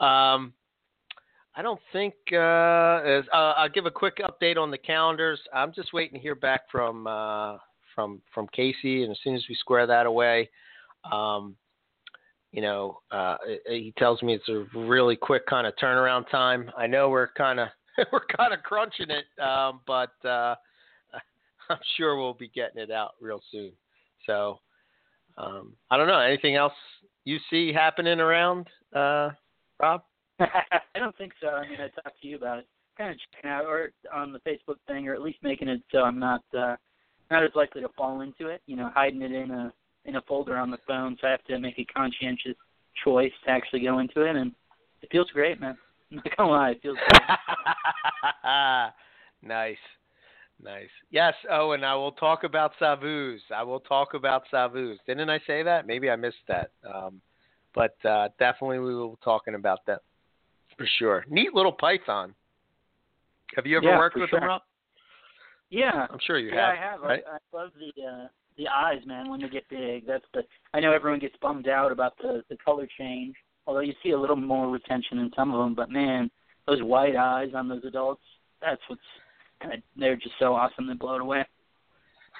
Um, 0.00 0.52
I 1.56 1.62
don't 1.62 1.80
think. 1.92 2.14
Uh, 2.32 3.02
as, 3.04 3.24
uh, 3.32 3.54
I'll 3.56 3.68
give 3.68 3.86
a 3.86 3.90
quick 3.90 4.18
update 4.18 4.56
on 4.56 4.70
the 4.70 4.78
calendars. 4.78 5.40
I'm 5.52 5.72
just 5.72 5.92
waiting 5.92 6.14
to 6.14 6.22
hear 6.22 6.36
back 6.36 6.62
from 6.70 7.06
uh, 7.06 7.56
from 7.98 8.22
from 8.32 8.46
Casey, 8.54 9.02
and 9.02 9.10
as 9.10 9.18
soon 9.24 9.34
as 9.34 9.42
we 9.48 9.56
square 9.56 9.84
that 9.84 10.06
away, 10.06 10.48
um, 11.10 11.56
you 12.52 12.62
know, 12.62 13.00
uh, 13.10 13.38
he 13.66 13.92
tells 13.98 14.22
me 14.22 14.34
it's 14.34 14.48
a 14.48 14.66
really 14.78 15.16
quick 15.16 15.44
kind 15.46 15.66
of 15.66 15.74
turnaround 15.82 16.30
time. 16.30 16.70
I 16.78 16.86
know 16.86 17.08
we're 17.08 17.32
kind 17.32 17.58
of 17.58 17.66
we're 18.12 18.24
kind 18.36 18.54
of 18.54 18.62
crunching 18.62 19.08
it, 19.10 19.24
um, 19.42 19.80
but 19.84 20.12
uh, 20.24 20.54
I'm 21.70 21.78
sure 21.96 22.16
we'll 22.16 22.34
be 22.34 22.52
getting 22.54 22.80
it 22.80 22.92
out 22.92 23.14
real 23.20 23.40
soon. 23.50 23.72
So 24.26 24.60
um, 25.36 25.72
I 25.90 25.96
don't 25.96 26.06
know. 26.06 26.20
Anything 26.20 26.54
else 26.54 26.74
you 27.24 27.38
see 27.50 27.72
happening 27.72 28.20
around, 28.20 28.68
uh, 28.94 29.30
Rob? 29.82 30.04
I 30.38 30.78
don't 30.94 31.18
think 31.18 31.32
so. 31.42 31.48
I 31.48 31.68
mean, 31.68 31.80
I 31.80 31.88
talked 32.00 32.22
to 32.22 32.28
you 32.28 32.36
about 32.36 32.58
it, 32.58 32.68
kind 32.96 33.10
of 33.10 33.16
checking 33.34 33.50
out, 33.50 33.64
or 33.64 33.90
on 34.14 34.32
the 34.32 34.38
Facebook 34.48 34.76
thing, 34.86 35.08
or 35.08 35.14
at 35.14 35.20
least 35.20 35.38
making 35.42 35.66
it 35.66 35.82
so 35.90 36.02
I'm 36.02 36.20
not 36.20 36.42
uh, 36.56 36.76
not 37.30 37.44
as 37.44 37.50
likely 37.54 37.82
to 37.82 37.88
fall 37.96 38.20
into 38.20 38.48
it. 38.48 38.62
You 38.66 38.76
know, 38.76 38.90
hiding 38.94 39.22
it 39.22 39.32
in 39.32 39.50
a 39.50 39.72
in 40.04 40.16
a 40.16 40.22
folder 40.22 40.56
on 40.56 40.70
the 40.70 40.78
phone, 40.86 41.16
so 41.20 41.26
I 41.26 41.30
have 41.32 41.44
to 41.44 41.58
make 41.58 41.78
a 41.78 41.84
conscientious 41.84 42.56
choice 43.04 43.32
to 43.44 43.50
actually 43.50 43.80
go 43.80 43.98
into 43.98 44.22
it, 44.22 44.36
and 44.36 44.52
it 45.02 45.08
feels 45.12 45.30
great, 45.30 45.60
man. 45.60 45.76
I'm 46.10 46.16
not 46.16 46.36
gonna 46.36 46.50
lie, 46.50 46.70
it 46.70 46.80
feels 46.82 46.96
great. 47.08 47.38
nice. 49.42 49.76
Nice. 50.60 50.88
Yes. 51.10 51.34
Oh, 51.50 51.72
and 51.72 51.84
I 51.84 51.94
will 51.94 52.12
talk 52.12 52.42
about 52.42 52.72
Savus. 52.80 53.38
I 53.54 53.62
will 53.62 53.80
talk 53.80 54.14
about 54.14 54.42
Savus. 54.52 54.96
Didn't 55.06 55.30
I 55.30 55.38
say 55.46 55.62
that? 55.62 55.86
Maybe 55.86 56.10
I 56.10 56.16
missed 56.16 56.36
that. 56.48 56.70
Um, 56.84 57.20
but 57.74 57.96
uh, 58.04 58.28
definitely 58.40 58.80
we 58.80 58.94
will 58.94 59.10
be 59.10 59.18
talking 59.22 59.54
about 59.54 59.80
that 59.86 60.00
for 60.76 60.88
sure. 60.98 61.24
Neat 61.28 61.54
little 61.54 61.72
python. 61.72 62.34
Have 63.54 63.66
you 63.66 63.76
ever 63.76 63.86
yeah, 63.86 63.98
worked 63.98 64.16
with 64.16 64.30
sure. 64.30 64.40
them, 64.40 64.48
Rob? 64.48 64.62
Yeah. 65.70 66.06
I'm 66.10 66.18
sure 66.26 66.38
you 66.38 66.50
yeah, 66.50 66.68
have. 66.68 66.78
I 66.78 66.90
have. 66.90 67.00
Right? 67.00 67.22
I, 67.30 67.36
I 67.36 67.62
love 67.62 67.70
the 67.78 68.02
uh, 68.02 68.28
the 68.56 68.68
eyes, 68.68 69.00
man, 69.06 69.30
when 69.30 69.40
they 69.40 69.48
get 69.48 69.68
big. 69.68 70.06
That's 70.06 70.24
the. 70.34 70.42
I 70.74 70.80
know 70.80 70.92
everyone 70.92 71.20
gets 71.20 71.36
bummed 71.40 71.68
out 71.68 71.92
about 71.92 72.16
the 72.18 72.42
the 72.48 72.56
color 72.64 72.88
change, 72.98 73.34
although 73.66 73.80
you 73.80 73.94
see 74.02 74.10
a 74.10 74.20
little 74.20 74.36
more 74.36 74.68
retention 74.68 75.18
in 75.18 75.30
some 75.36 75.54
of 75.54 75.60
them. 75.60 75.74
But 75.74 75.90
man, 75.90 76.30
those 76.66 76.82
white 76.82 77.16
eyes 77.16 77.50
on 77.54 77.68
those 77.68 77.84
adults, 77.84 78.22
that's 78.60 78.80
what's 78.88 79.00
kind 79.62 79.74
of. 79.74 79.80
They're 79.96 80.16
just 80.16 80.34
so 80.38 80.54
awesome. 80.54 80.86
They 80.86 80.94
blow 80.94 81.16
it 81.16 81.22
away. 81.22 81.44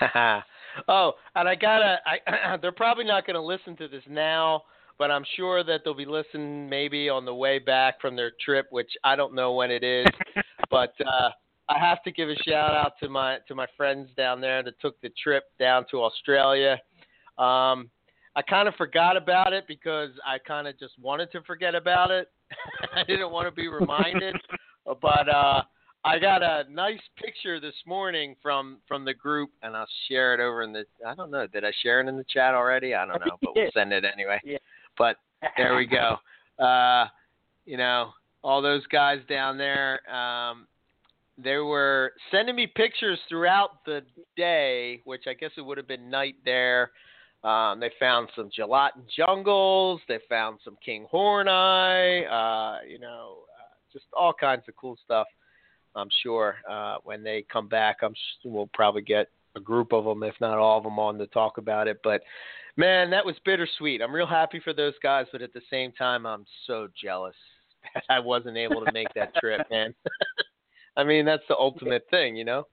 oh, 0.89 1.13
and 1.35 1.49
I 1.49 1.55
gotta. 1.55 1.99
I 2.07 2.57
they're 2.63 2.73
probably 2.73 3.05
not 3.05 3.27
going 3.27 3.35
to 3.35 3.43
listen 3.43 3.77
to 3.77 3.89
this 3.89 4.03
now, 4.09 4.63
but 4.99 5.11
I'm 5.11 5.25
sure 5.37 5.63
that 5.65 5.83
they'll 5.85 5.95
be 5.95 6.05
listening 6.05 6.69
maybe 6.69 7.09
on 7.09 7.25
the 7.25 7.35
way 7.35 7.59
back 7.59 8.01
from 8.01 8.17
their 8.17 8.33
trip, 8.45 8.67
which 8.71 8.91
I 9.05 9.17
don't 9.17 9.35
know 9.35 9.53
when 9.53 9.71
it 9.71 9.85
is. 9.85 10.07
but 10.71 10.95
uh, 11.07 11.31
I 11.69 11.79
have 11.79 12.03
to 12.05 12.11
give 12.11 12.29
a 12.29 12.37
shout 12.47 12.75
out 12.75 12.93
to 13.01 13.09
my 13.09 13.39
to 13.49 13.55
my 13.55 13.67
friends 13.77 14.11
down 14.17 14.41
there 14.41 14.63
that 14.63 14.81
took 14.81 15.01
the 15.01 15.11
trip 15.23 15.45
down 15.59 15.85
to 15.91 16.03
Australia. 16.03 16.81
Um, 17.37 17.91
I 18.37 18.43
kind 18.49 18.69
of 18.69 18.75
forgot 18.77 19.17
about 19.17 19.53
it 19.53 19.65
because 19.67 20.11
I 20.25 20.39
kind 20.39 20.69
of 20.69 20.79
just 20.79 20.95
wanted 21.01 21.33
to 21.33 21.43
forget 21.43 21.75
about 21.75 22.11
it. 22.11 22.29
I 22.95 23.03
didn't 23.03 23.33
want 23.33 23.49
to 23.49 23.51
be 23.51 23.67
reminded, 23.67 24.37
but 24.87 25.29
uh, 25.29 25.63
I 26.05 26.19
got 26.21 26.43
a 26.45 26.65
nice 26.71 27.01
picture 27.17 27.59
this 27.59 27.75
morning 27.85 28.37
from 28.41 28.79
from 28.87 29.05
the 29.05 29.15
group, 29.15 29.51
and 29.63 29.77
I'll 29.77 29.89
share 30.09 30.35
it 30.35 30.41
over 30.41 30.63
in 30.63 30.73
the. 30.73 30.85
I 31.07 31.17
don't 31.17 31.31
know. 31.33 31.49
Did 31.49 31.65
I 31.65 31.73
share 31.83 32.01
it 32.01 32.07
in 32.09 32.17
the 32.17 32.25
chat 32.33 32.55
already? 32.55 32.95
I 32.95 33.05
don't 33.05 33.21
know, 33.21 33.37
but 33.43 33.57
we'll 33.57 33.71
send 33.75 33.93
it 33.93 34.05
anyway. 34.05 34.41
Yeah. 34.45 34.59
But 34.97 35.17
there 35.57 35.75
we 35.75 35.87
go. 35.87 36.17
Uh, 36.65 37.09
you 37.67 37.77
know, 37.77 38.11
all 38.45 38.63
those 38.63 38.87
guys 38.87 39.19
down 39.29 39.59
there. 39.59 40.01
Um, 40.09 40.68
they 41.43 41.57
were 41.57 42.13
sending 42.31 42.57
me 42.57 42.67
pictures 42.67 43.19
throughout 43.29 43.85
the 43.87 44.03
day, 44.37 45.01
which 45.05 45.25
I 45.27 45.35
guess 45.35 45.51
it 45.57 45.63
would 45.63 45.79
have 45.79 45.89
been 45.89 46.11
night 46.11 46.37
there. 46.45 46.91
Um, 47.45 47.79
they 47.79 47.91
found 48.01 48.29
some 48.35 48.51
gelatin 48.55 49.03
jungles. 49.17 50.01
They 50.09 50.19
found 50.29 50.59
some 50.65 50.77
king 50.85 51.07
horneye. 51.13 52.27
Uh, 52.27 52.83
you 52.87 52.99
know, 52.99 53.39
uh, 53.57 53.75
just 53.93 54.07
all 54.17 54.33
kinds 54.33 54.63
of 54.69 54.75
cool 54.77 54.99
stuff. 55.05 55.27
I'm 55.95 56.09
sure 56.23 56.57
uh, 56.69 56.97
when 57.05 57.23
they 57.23 57.45
come 57.51 57.69
back, 57.69 57.99
I'm 58.03 58.15
we'll 58.45 58.69
probably 58.75 59.03
get 59.03 59.29
a 59.57 59.61
group 59.61 59.93
of 59.93 60.05
them, 60.05 60.23
if 60.23 60.35
not 60.41 60.59
all 60.59 60.79
of 60.79 60.85
them, 60.85 60.99
on 60.99 61.19
to 61.19 61.27
talk 61.29 61.59
about 61.59 61.89
it. 61.89 61.99
But 62.03 62.23
man, 62.77 63.11
that 63.11 63.25
was 63.25 63.37
bittersweet. 63.45 64.03
I'm 64.03 64.15
real 64.15 64.27
happy 64.27 64.61
for 64.61 64.73
those 64.73 64.95
guys, 65.03 65.27
but 65.31 65.43
at 65.43 65.53
the 65.53 65.63
same 65.71 65.93
time, 65.93 66.27
I'm 66.27 66.45
so 66.67 66.89
jealous 67.01 67.37
that 67.95 68.05
I 68.09 68.19
wasn't 68.19 68.57
able 68.57 68.85
to 68.85 68.93
make 68.93 69.13
that 69.15 69.35
trip, 69.37 69.67
man. 69.71 69.95
I 70.99 71.05
mean, 71.05 71.25
that's 71.25 71.45
the 71.49 71.57
ultimate 71.57 72.05
thing, 72.11 72.37
you 72.37 72.45
know. 72.45 72.67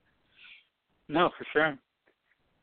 No, 1.07 1.29
for 1.37 1.45
sure. 1.53 1.77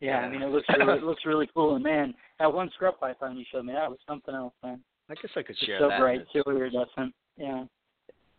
Yeah, 0.00 0.18
I 0.18 0.28
mean 0.28 0.42
it 0.42 0.48
looks 0.50 0.66
really, 0.76 0.98
it 0.98 1.04
looks 1.04 1.24
really 1.24 1.48
cool. 1.54 1.76
And 1.76 1.84
man, 1.84 2.12
that 2.40 2.52
one 2.52 2.68
scrub 2.74 2.98
python 2.98 3.36
you 3.36 3.44
showed 3.50 3.64
me, 3.64 3.72
that 3.72 3.88
was 3.88 4.00
something 4.06 4.34
else, 4.34 4.52
man. 4.64 4.80
I 5.08 5.14
guess 5.14 5.30
I 5.36 5.42
could 5.42 5.50
It's 5.50 5.60
share 5.60 5.78
so 5.78 5.88
that 5.88 6.00
bright, 6.00 6.20
in, 6.20 6.26
so 6.44 6.50
iridescent. 6.50 7.14
Yeah. 7.36 7.64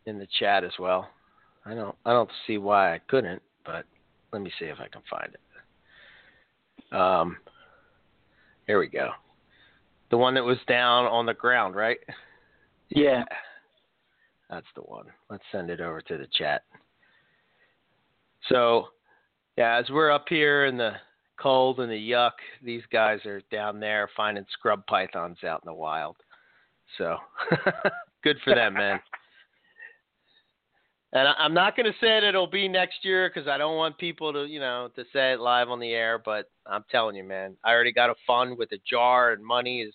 in 0.06 0.20
the 0.20 0.28
chat 0.40 0.66
as 0.66 0.74
well. 0.78 1.10
I 1.66 1.74
don't, 1.74 1.96
I 2.06 2.12
don't 2.12 2.30
see 2.46 2.58
why 2.58 2.94
I 2.94 3.00
couldn't, 3.08 3.42
but 3.66 3.86
let 4.34 4.42
me 4.42 4.52
see 4.60 4.66
if 4.66 4.80
I 4.80 4.90
can 4.90 5.02
find 5.10 5.34
it. 5.34 6.96
Um, 6.96 7.38
here 8.68 8.80
we 8.80 8.88
go. 8.88 9.12
The 10.12 10.18
one 10.18 10.34
that 10.34 10.44
was 10.44 10.58
down 10.68 11.06
on 11.06 11.26
the 11.26 11.34
ground, 11.34 11.76
right? 11.76 11.98
Yeah. 12.90 13.24
That's 14.50 14.68
the 14.76 14.82
one. 14.82 15.06
Let's 15.30 15.44
send 15.52 15.70
it 15.70 15.80
over 15.80 16.02
to 16.02 16.18
the 16.18 16.28
chat. 16.38 16.64
So, 18.50 18.88
yeah, 19.58 19.78
as 19.78 19.90
we're 19.90 20.12
up 20.12 20.26
here 20.28 20.66
in 20.66 20.78
the 20.78 20.94
cold 21.40 21.80
and 21.80 21.92
the 21.92 22.12
yuck, 22.12 22.32
these 22.64 22.84
guys 22.92 23.26
are 23.26 23.42
down 23.52 23.80
there 23.80 24.10
finding 24.16 24.46
scrub 24.54 24.86
pythons 24.88 25.44
out 25.44 25.62
in 25.64 25.68
the 25.68 25.74
wild. 25.74 26.18
So, 26.98 27.18
good 28.24 28.38
for 28.44 28.56
them, 28.56 28.74
man. 28.74 29.00
And 31.16 31.28
I'm 31.38 31.54
not 31.54 31.76
going 31.76 31.86
to 31.86 32.00
say 32.00 32.20
that 32.20 32.24
it'll 32.24 32.48
be 32.48 32.68
next 32.68 33.06
year 33.06 33.30
because 33.30 33.48
I 33.48 33.60
don't 33.60 33.78
want 33.78 34.00
people 34.00 34.34
to, 34.34 34.46
you 34.46 34.60
know, 34.60 34.90
to 34.96 35.04
say 35.14 35.34
it 35.34 35.40
live 35.40 35.70
on 35.70 35.80
the 35.80 35.92
air. 35.92 36.18
But 36.18 36.50
I'm 36.66 36.84
telling 36.90 37.16
you, 37.16 37.24
man, 37.24 37.56
I 37.64 37.72
already 37.72 37.94
got 37.94 38.10
a 38.10 38.16
fund 38.26 38.58
with 38.58 38.72
a 38.72 38.80
jar 38.90 39.32
and 39.34 39.46
money 39.46 39.82
is 39.82 39.94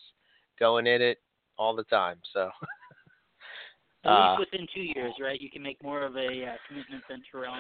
going 0.61 0.87
in 0.87 1.03
it 1.03 1.19
all 1.59 1.75
the 1.75 1.83
time. 1.83 2.19
So, 2.33 2.51
At 4.05 4.11
uh, 4.11 4.37
least 4.39 4.51
within 4.53 4.67
two 4.73 4.83
years, 4.83 5.13
right? 5.21 5.41
You 5.41 5.51
can 5.51 5.61
make 5.61 5.83
more 5.83 6.03
of 6.03 6.15
a 6.15 6.21
uh, 6.21 6.57
commitment 6.69 7.03
than 7.09 7.21
Terrell. 7.31 7.57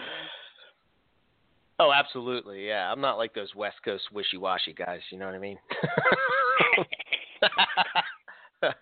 Oh, 1.80 1.92
absolutely. 1.92 2.66
Yeah, 2.66 2.90
I'm 2.90 3.00
not 3.00 3.18
like 3.18 3.34
those 3.34 3.54
West 3.54 3.76
Coast 3.84 4.04
wishy-washy 4.12 4.72
guys. 4.72 5.00
You 5.10 5.18
know 5.18 5.26
what 5.26 5.34
I 5.34 5.38
mean? 5.38 5.58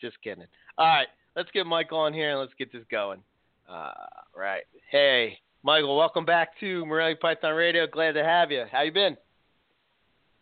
Just 0.00 0.20
kidding. 0.22 0.46
All 0.76 0.86
right, 0.86 1.06
let's 1.36 1.50
get 1.52 1.66
Michael 1.66 1.98
on 1.98 2.12
here 2.12 2.30
and 2.30 2.40
let's 2.40 2.52
get 2.58 2.72
this 2.72 2.82
going. 2.90 3.20
Uh, 3.68 3.92
right. 4.36 4.62
Hey, 4.90 5.38
Michael, 5.62 5.96
welcome 5.96 6.24
back 6.24 6.58
to 6.58 6.84
Morelia 6.86 7.16
Python 7.16 7.54
Radio. 7.54 7.86
Glad 7.86 8.12
to 8.12 8.24
have 8.24 8.50
you. 8.50 8.64
How 8.70 8.82
you 8.82 8.92
been? 8.92 9.16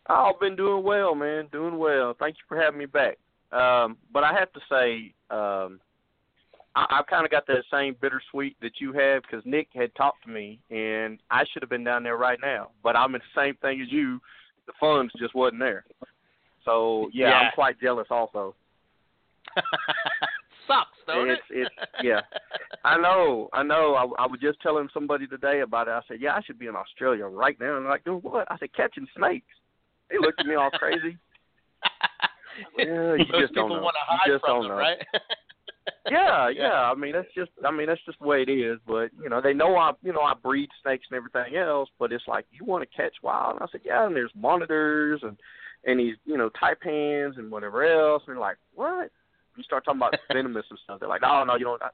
Oh, 0.09 0.31
I've 0.33 0.39
been 0.39 0.55
doing 0.55 0.83
well, 0.83 1.13
man. 1.13 1.47
Doing 1.51 1.77
well. 1.77 2.15
Thank 2.17 2.37
you 2.37 2.43
for 2.47 2.59
having 2.59 2.79
me 2.79 2.87
back. 2.87 3.19
Um, 3.51 3.97
but 4.11 4.23
I 4.23 4.33
have 4.33 4.51
to 4.53 4.59
say, 4.69 5.13
um, 5.29 5.79
I, 6.75 6.85
I've 6.89 7.07
kind 7.07 7.25
of 7.25 7.31
got 7.31 7.47
that 7.47 7.63
same 7.71 7.95
bittersweet 8.01 8.55
that 8.61 8.79
you 8.79 8.93
have 8.93 9.23
because 9.23 9.43
Nick 9.45 9.67
had 9.73 9.93
talked 9.95 10.23
to 10.25 10.29
me, 10.29 10.59
and 10.69 11.19
I 11.31 11.43
should 11.51 11.61
have 11.63 11.69
been 11.69 11.83
down 11.83 12.03
there 12.03 12.17
right 12.17 12.39
now. 12.41 12.69
But 12.83 12.95
I'm 12.95 13.15
in 13.15 13.21
the 13.21 13.41
same 13.41 13.55
thing 13.55 13.81
as 13.81 13.91
you. 13.91 14.19
The 14.67 14.73
funds 14.79 15.11
just 15.17 15.33
wasn't 15.33 15.61
there. 15.61 15.83
So 16.65 17.09
yeah, 17.13 17.29
Yeah. 17.29 17.35
I'm 17.37 17.51
quite 17.55 17.79
jealous 17.81 18.07
also. 18.11 18.53
Sucks, 20.67 20.89
don't 21.07 21.29
It's- 21.31 21.39
it? 21.49 21.61
it's- 21.61 21.87
yeah. 22.03 22.21
I 22.85 22.97
know, 22.97 23.49
I 23.53 23.63
know. 23.63 23.95
I, 23.95 24.23
I 24.23 24.27
was 24.27 24.39
just 24.39 24.61
telling 24.61 24.87
somebody 24.93 25.25
today 25.25 25.61
about 25.61 25.87
it. 25.87 25.91
I 25.91 26.01
said, 26.07 26.21
"Yeah, 26.21 26.35
I 26.35 26.41
should 26.43 26.59
be 26.59 26.67
in 26.67 26.75
Australia 26.75 27.25
right 27.25 27.59
now." 27.59 27.75
And 27.77 27.85
they're 27.85 27.91
like, 27.91 28.03
"Doing 28.05 28.19
what?" 28.21 28.47
I 28.51 28.57
said, 28.59 28.71
"Catching 28.73 29.07
snakes." 29.17 29.47
They 30.09 30.17
looked 30.19 30.39
at 30.39 30.45
me 30.45 30.55
all 30.55 30.69
crazy. 30.71 31.17
Yeah, 32.77 33.13
you 33.13 33.25
Most 33.31 33.39
just 33.41 33.53
don't 33.53 33.69
know. 33.69 33.79
want 33.81 33.95
to 33.95 34.13
You 34.13 34.17
hide 34.19 34.27
just 34.33 34.41
from 34.45 34.49
don't 34.55 34.61
them, 34.63 34.71
know. 34.71 34.77
right? 34.77 34.97
yeah, 36.11 36.49
yeah. 36.49 36.91
I 36.91 36.95
mean, 36.95 37.13
that's 37.13 37.33
just. 37.35 37.51
I 37.65 37.71
mean, 37.71 37.87
that's 37.87 38.03
just 38.05 38.19
the 38.19 38.27
way 38.27 38.41
it 38.41 38.49
is. 38.49 38.79
But 38.87 39.09
you 39.21 39.29
know, 39.29 39.41
they 39.41 39.53
know 39.53 39.75
I, 39.75 39.91
you 40.01 40.13
know, 40.13 40.21
I 40.21 40.33
breed 40.33 40.69
snakes 40.81 41.05
and 41.09 41.17
everything 41.17 41.57
else. 41.57 41.89
But 41.99 42.11
it's 42.11 42.27
like 42.27 42.45
you 42.51 42.65
want 42.65 42.89
to 42.89 42.97
catch 42.97 43.13
wild. 43.21 43.55
And 43.55 43.63
I 43.63 43.67
said, 43.71 43.81
yeah. 43.83 44.05
And 44.05 44.15
there's 44.15 44.31
monitors 44.35 45.21
and 45.23 45.37
and 45.85 45.99
these, 45.99 46.15
you 46.25 46.37
know, 46.37 46.49
taipans 46.49 47.37
and 47.37 47.51
whatever 47.51 47.83
else. 47.83 48.23
And 48.27 48.35
they're 48.35 48.41
like, 48.41 48.57
what? 48.75 49.11
You 49.55 49.63
start 49.63 49.85
talking 49.85 49.99
about 49.99 50.15
venomous 50.33 50.65
and 50.69 50.79
stuff. 50.83 50.99
They're 50.99 51.09
like, 51.09 51.21
no, 51.21 51.43
no, 51.43 51.55
you 51.55 51.65
don't. 51.65 51.81
I, 51.81 51.89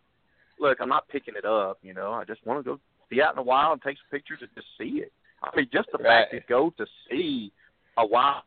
look, 0.59 0.77
I'm 0.81 0.89
not 0.89 1.07
picking 1.09 1.35
it 1.37 1.45
up. 1.45 1.79
You 1.81 1.93
know, 1.93 2.13
I 2.13 2.23
just 2.23 2.45
want 2.45 2.59
to 2.59 2.63
go 2.63 2.79
be 3.09 3.21
out 3.21 3.33
in 3.33 3.37
the 3.37 3.43
wild 3.43 3.73
and 3.73 3.81
take 3.81 3.97
some 3.97 4.17
pictures 4.17 4.39
and 4.41 4.49
just 4.55 4.67
see 4.77 4.99
it. 5.01 5.11
I 5.43 5.55
mean, 5.55 5.67
just 5.71 5.89
the 5.91 5.99
fact 5.99 6.31
to 6.31 6.39
go 6.47 6.73
to 6.77 6.85
see 7.09 7.51
a 7.97 8.05
wild. 8.05 8.43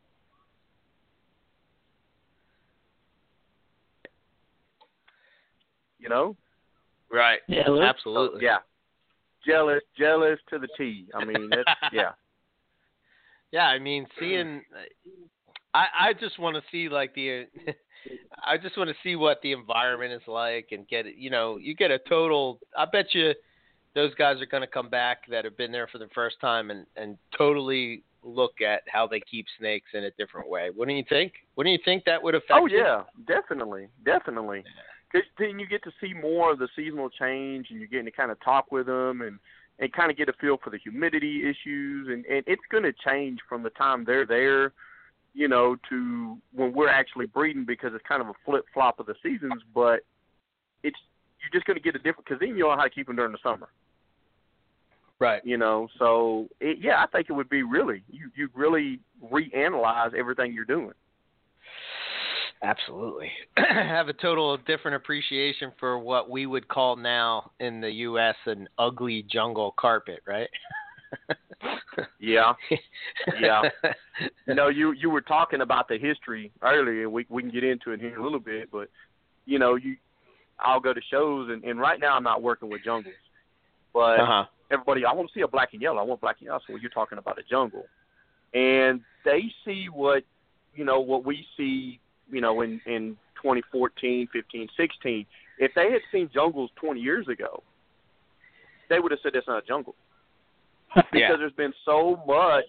You 5.99 6.09
know, 6.09 6.35
right. 7.11 7.39
Yeah, 7.47 7.69
Absolutely. 7.81 8.39
so, 8.39 8.43
yeah. 8.45 8.57
Jealous, 9.45 9.81
jealous 9.97 10.39
to 10.49 10.59
the 10.59 10.67
T. 10.77 11.07
I 11.13 11.23
mean, 11.23 11.49
that's 11.49 11.69
yeah. 11.93 12.11
Yeah, 13.51 13.65
I 13.65 13.79
mean, 13.79 14.05
seeing, 14.19 14.61
I 15.73 15.85
I 15.99 16.13
just 16.13 16.37
want 16.39 16.55
to 16.55 16.61
see 16.71 16.87
like 16.87 17.15
the, 17.15 17.47
I 18.45 18.57
just 18.57 18.77
want 18.77 18.89
to 18.89 18.95
see 19.01 19.15
what 19.15 19.39
the 19.41 19.53
environment 19.53 20.13
is 20.13 20.27
like 20.27 20.67
and 20.71 20.87
get 20.87 21.07
it. 21.07 21.15
You 21.15 21.29
know, 21.29 21.57
you 21.57 21.75
get 21.75 21.89
a 21.89 21.99
total. 21.99 22.59
I 22.77 22.85
bet 22.85 23.07
you, 23.13 23.33
those 23.95 24.13
guys 24.15 24.41
are 24.41 24.45
going 24.45 24.61
to 24.61 24.67
come 24.67 24.89
back 24.89 25.21
that 25.29 25.45
have 25.45 25.57
been 25.57 25.71
there 25.71 25.87
for 25.87 25.97
the 25.97 26.09
first 26.13 26.39
time 26.39 26.69
and 26.69 26.85
and 26.95 27.17
totally 27.37 28.03
look 28.23 28.61
at 28.61 28.81
how 28.91 29.07
they 29.07 29.21
keep 29.21 29.45
snakes 29.57 29.89
in 29.93 30.03
a 30.03 30.11
different 30.11 30.49
way. 30.49 30.69
Wouldn't 30.75 30.97
you 30.97 31.05
think? 31.07 31.33
Wouldn't 31.55 31.71
you 31.71 31.79
think 31.83 32.03
that 32.05 32.21
would 32.21 32.35
affect? 32.35 32.51
Oh 32.53 32.67
you? 32.67 32.77
yeah, 32.77 33.03
definitely, 33.27 33.87
definitely. 34.05 34.63
Because 35.11 35.27
then 35.39 35.59
you 35.59 35.67
get 35.67 35.83
to 35.83 35.91
see 36.01 36.13
more 36.13 36.51
of 36.51 36.59
the 36.59 36.67
seasonal 36.75 37.09
change, 37.09 37.67
and 37.69 37.79
you're 37.79 37.87
getting 37.87 38.05
to 38.05 38.11
kind 38.11 38.31
of 38.31 38.39
talk 38.41 38.71
with 38.71 38.85
them 38.85 39.21
and 39.21 39.39
and 39.79 39.93
kind 39.93 40.11
of 40.11 40.17
get 40.17 40.27
a 40.27 40.33
feel 40.33 40.57
for 40.61 40.69
the 40.69 40.77
humidity 40.77 41.49
issues, 41.49 42.07
and 42.09 42.25
and 42.25 42.43
it's 42.47 42.61
going 42.71 42.83
to 42.83 42.93
change 43.05 43.39
from 43.47 43.63
the 43.63 43.69
time 43.71 44.03
they're 44.05 44.25
there, 44.25 44.73
you 45.33 45.47
know, 45.47 45.77
to 45.89 46.37
when 46.53 46.73
we're 46.73 46.89
actually 46.89 47.25
breeding 47.25 47.65
because 47.65 47.91
it's 47.93 48.05
kind 48.07 48.21
of 48.21 48.27
a 48.27 48.33
flip 48.45 48.65
flop 48.73 48.99
of 48.99 49.05
the 49.05 49.15
seasons, 49.23 49.61
but 49.73 50.01
it's 50.83 50.97
you're 51.41 51.51
just 51.51 51.65
going 51.65 51.77
to 51.77 51.83
get 51.83 51.95
a 51.95 51.99
different 51.99 52.25
because 52.25 52.39
then 52.39 52.49
you 52.49 52.59
know 52.59 52.75
how 52.75 52.83
to 52.83 52.89
keep 52.89 53.07
them 53.07 53.15
during 53.15 53.31
the 53.31 53.39
summer. 53.41 53.69
Right. 55.19 55.45
you 55.45 55.57
know. 55.57 55.89
So 55.97 56.47
it, 56.61 56.77
yeah, 56.79 57.03
I 57.03 57.07
think 57.07 57.29
it 57.29 57.33
would 57.33 57.49
be 57.49 57.63
really 57.63 58.03
you 58.09 58.29
you 58.35 58.49
really 58.53 58.99
reanalyze 59.31 60.13
everything 60.13 60.53
you're 60.53 60.65
doing. 60.65 60.93
Absolutely. 62.61 63.31
have 63.57 64.09
a 64.09 64.13
total 64.13 64.57
different 64.57 64.95
appreciation 64.95 65.71
for 65.79 65.97
what 65.97 66.29
we 66.29 66.45
would 66.45 66.67
call 66.67 66.95
now 66.95 67.51
in 67.59 67.79
the 67.79 67.91
U.S. 67.91 68.35
an 68.45 68.67
ugly 68.77 69.25
jungle 69.31 69.73
carpet, 69.77 70.21
right? 70.27 70.49
Yeah, 72.19 72.53
yeah. 73.39 73.63
You 74.47 74.53
know, 74.53 74.67
you 74.67 74.91
you 74.91 75.09
were 75.09 75.21
talking 75.21 75.61
about 75.61 75.87
the 75.87 75.97
history 75.97 76.51
earlier. 76.61 77.09
We 77.09 77.25
we 77.29 77.41
can 77.41 77.51
get 77.51 77.63
into 77.63 77.91
it 77.91 78.01
here 78.01 78.13
in 78.13 78.19
a 78.19 78.23
little 78.23 78.39
bit, 78.39 78.69
but 78.71 78.89
you 79.45 79.59
know, 79.59 79.75
you 79.75 79.95
I'll 80.59 80.81
go 80.81 80.93
to 80.93 81.01
shows, 81.09 81.49
and, 81.49 81.63
and 81.63 81.79
right 81.79 81.99
now 81.99 82.15
I'm 82.15 82.23
not 82.23 82.41
working 82.41 82.69
with 82.69 82.83
jungles, 82.83 83.15
but 83.93 84.19
uh-huh. 84.19 84.45
everybody 84.71 85.05
I 85.05 85.13
want 85.13 85.29
to 85.29 85.33
see 85.33 85.41
a 85.41 85.47
black 85.47 85.69
and 85.73 85.81
yellow. 85.81 85.99
I 85.99 86.03
want 86.03 86.19
black 86.19 86.37
and 86.39 86.47
yellow. 86.47 86.59
So 86.67 86.75
you're 86.75 86.89
talking 86.89 87.17
about 87.17 87.39
a 87.39 87.43
jungle, 87.43 87.85
and 88.53 89.01
they 89.23 89.43
see 89.63 89.87
what 89.91 90.23
you 90.75 90.83
know 90.83 90.99
what 90.99 91.25
we 91.25 91.45
see. 91.55 91.99
You 92.31 92.41
know, 92.41 92.61
in 92.61 92.79
in 92.85 93.17
2014, 93.41 94.27
15, 94.31 94.67
16. 94.77 95.25
If 95.59 95.71
they 95.75 95.91
had 95.91 96.01
seen 96.11 96.29
jungles 96.33 96.69
20 96.75 96.99
years 96.99 97.27
ago, 97.27 97.63
they 98.89 98.99
would 98.99 99.11
have 99.11 99.19
said 99.23 99.31
that's 99.33 99.47
not 99.47 99.63
a 99.63 99.67
jungle 99.67 99.95
because 100.95 101.09
Yeah. 101.13 101.35
there's 101.37 101.53
been 101.53 101.73
so 101.85 102.21
much. 102.27 102.65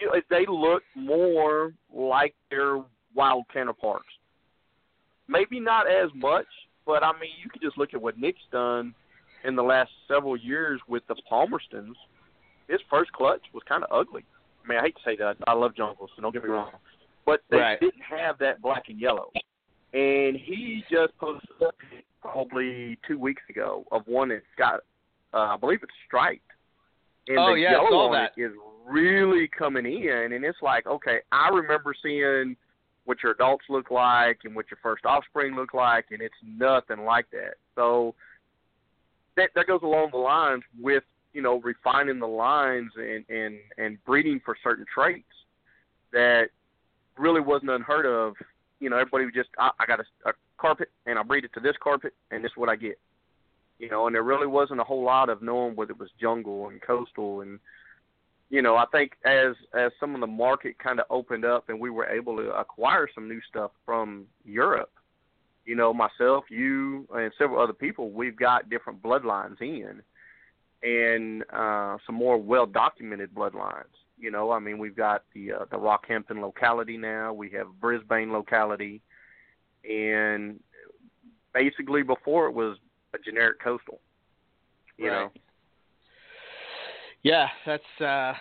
You 0.00 0.06
know, 0.08 0.20
they 0.30 0.46
look 0.46 0.82
more 0.94 1.72
like 1.92 2.34
their 2.50 2.82
wild 3.14 3.44
counterparts. 3.52 4.06
Maybe 5.26 5.58
not 5.60 5.90
as 5.90 6.08
much, 6.14 6.46
but 6.86 7.02
I 7.02 7.12
mean, 7.12 7.30
you 7.42 7.50
could 7.50 7.60
just 7.60 7.76
look 7.76 7.94
at 7.94 8.00
what 8.00 8.16
Nick's 8.18 8.40
done 8.52 8.94
in 9.44 9.56
the 9.56 9.62
last 9.62 9.90
several 10.06 10.36
years 10.36 10.80
with 10.88 11.02
the 11.08 11.16
Palmerstons. 11.30 11.94
His 12.68 12.80
first 12.88 13.12
clutch 13.12 13.42
was 13.52 13.62
kind 13.68 13.82
of 13.84 13.90
ugly. 13.92 14.24
I 14.64 14.68
mean, 14.68 14.78
I 14.78 14.82
hate 14.82 14.96
to 14.96 15.02
say 15.04 15.16
that. 15.16 15.36
I 15.46 15.52
love 15.54 15.74
jungles, 15.74 16.10
so 16.14 16.22
don't 16.22 16.32
get 16.32 16.44
me 16.44 16.50
wrong, 16.50 16.70
but 17.28 17.42
they 17.50 17.58
Right. 17.58 17.78
didn't 17.80 18.00
have 18.00 18.38
that 18.38 18.62
black 18.62 18.88
and 18.88 18.98
yellow. 18.98 19.30
And 19.92 20.34
he 20.34 20.82
just 20.90 21.16
posted 21.18 21.50
probably 22.22 22.98
two 23.06 23.18
weeks 23.18 23.42
ago 23.50 23.86
of 23.92 24.06
one 24.06 24.30
that's 24.30 24.44
got, 24.56 24.80
uh, 25.34 25.54
I 25.54 25.56
believe 25.58 25.82
it's 25.82 25.92
striped. 26.06 26.50
And 27.28 27.38
Oh, 27.38 27.54
the 27.54 27.60
yeah, 27.60 27.72
yellow 27.72 27.98
on 27.98 28.12
that. 28.12 28.32
it 28.36 28.42
is 28.42 28.52
really 28.86 29.46
coming 29.48 29.84
in, 29.84 30.32
and 30.32 30.42
it's 30.42 30.62
like, 30.62 30.86
okay, 30.86 31.20
I 31.30 31.50
remember 31.50 31.92
seeing 32.02 32.56
what 33.04 33.22
your 33.22 33.32
adults 33.32 33.66
look 33.68 33.90
like 33.90 34.40
and 34.44 34.56
what 34.56 34.70
your 34.70 34.78
first 34.82 35.04
offspring 35.04 35.54
look 35.54 35.74
like, 35.74 36.06
and 36.10 36.22
it's 36.22 36.34
nothing 36.42 37.04
like 37.04 37.28
that. 37.32 37.56
So 37.74 38.14
that 39.36 39.50
that 39.54 39.66
goes 39.66 39.82
along 39.82 40.10
the 40.12 40.18
lines 40.18 40.62
with 40.80 41.04
you 41.34 41.42
know 41.42 41.60
refining 41.60 42.18
the 42.18 42.26
lines 42.26 42.90
and 42.96 43.28
and 43.28 43.58
and 43.76 44.02
breeding 44.04 44.40
for 44.40 44.56
certain 44.62 44.86
traits 44.92 45.28
that 46.12 46.48
really 47.18 47.40
wasn't 47.40 47.70
unheard 47.70 48.06
of. 48.06 48.34
You 48.80 48.90
know, 48.90 48.96
everybody 48.96 49.24
would 49.24 49.34
just 49.34 49.50
I, 49.58 49.70
I 49.80 49.86
got 49.86 50.00
a, 50.00 50.28
a 50.28 50.32
carpet 50.58 50.90
and 51.06 51.18
I 51.18 51.22
breed 51.22 51.44
it 51.44 51.52
to 51.54 51.60
this 51.60 51.76
carpet, 51.82 52.14
and 52.30 52.44
this 52.44 52.50
is 52.50 52.56
what 52.56 52.68
I 52.68 52.76
get. 52.76 52.98
You 53.78 53.88
know, 53.88 54.06
and 54.06 54.14
there 54.14 54.22
really 54.22 54.46
wasn't 54.46 54.80
a 54.80 54.84
whole 54.84 55.04
lot 55.04 55.28
of 55.28 55.42
knowing 55.42 55.76
whether 55.76 55.92
it 55.92 55.98
was 55.98 56.10
jungle 56.20 56.68
and 56.68 56.80
coastal 56.82 57.42
and 57.42 57.60
you 58.50 58.62
know, 58.62 58.76
I 58.76 58.86
think 58.90 59.12
as 59.24 59.54
as 59.74 59.92
some 60.00 60.14
of 60.14 60.20
the 60.20 60.26
market 60.26 60.78
kind 60.78 61.00
of 61.00 61.06
opened 61.10 61.44
up 61.44 61.68
and 61.68 61.78
we 61.78 61.90
were 61.90 62.06
able 62.06 62.36
to 62.36 62.50
acquire 62.52 63.06
some 63.14 63.28
new 63.28 63.40
stuff 63.48 63.72
from 63.84 64.24
Europe, 64.44 64.90
you 65.66 65.74
know, 65.74 65.92
myself, 65.92 66.44
you, 66.48 67.06
and 67.14 67.30
several 67.36 67.62
other 67.62 67.74
people, 67.74 68.10
we've 68.10 68.36
got 68.36 68.70
different 68.70 69.02
bloodlines 69.02 69.60
in, 69.60 70.00
and 70.82 71.44
uh, 71.52 71.98
some 72.06 72.14
more 72.14 72.38
well 72.38 72.64
documented 72.64 73.34
bloodlines. 73.34 73.84
You 74.18 74.30
know, 74.30 74.50
I 74.50 74.58
mean, 74.58 74.78
we've 74.78 74.96
got 74.96 75.24
the 75.34 75.52
uh, 75.52 75.64
the 75.70 75.76
Rockhampton 75.76 76.40
locality 76.40 76.96
now. 76.96 77.32
We 77.32 77.50
have 77.50 77.68
Brisbane 77.80 78.32
locality, 78.32 79.00
and 79.88 80.60
basically 81.54 82.02
before 82.02 82.46
it 82.46 82.52
was 82.52 82.78
a 83.14 83.18
generic 83.18 83.60
coastal. 83.60 84.00
You 84.96 85.08
Right. 85.10 85.12
know, 85.12 85.30
Yeah, 87.22 87.48
that's 87.66 88.00
uh, 88.00 88.34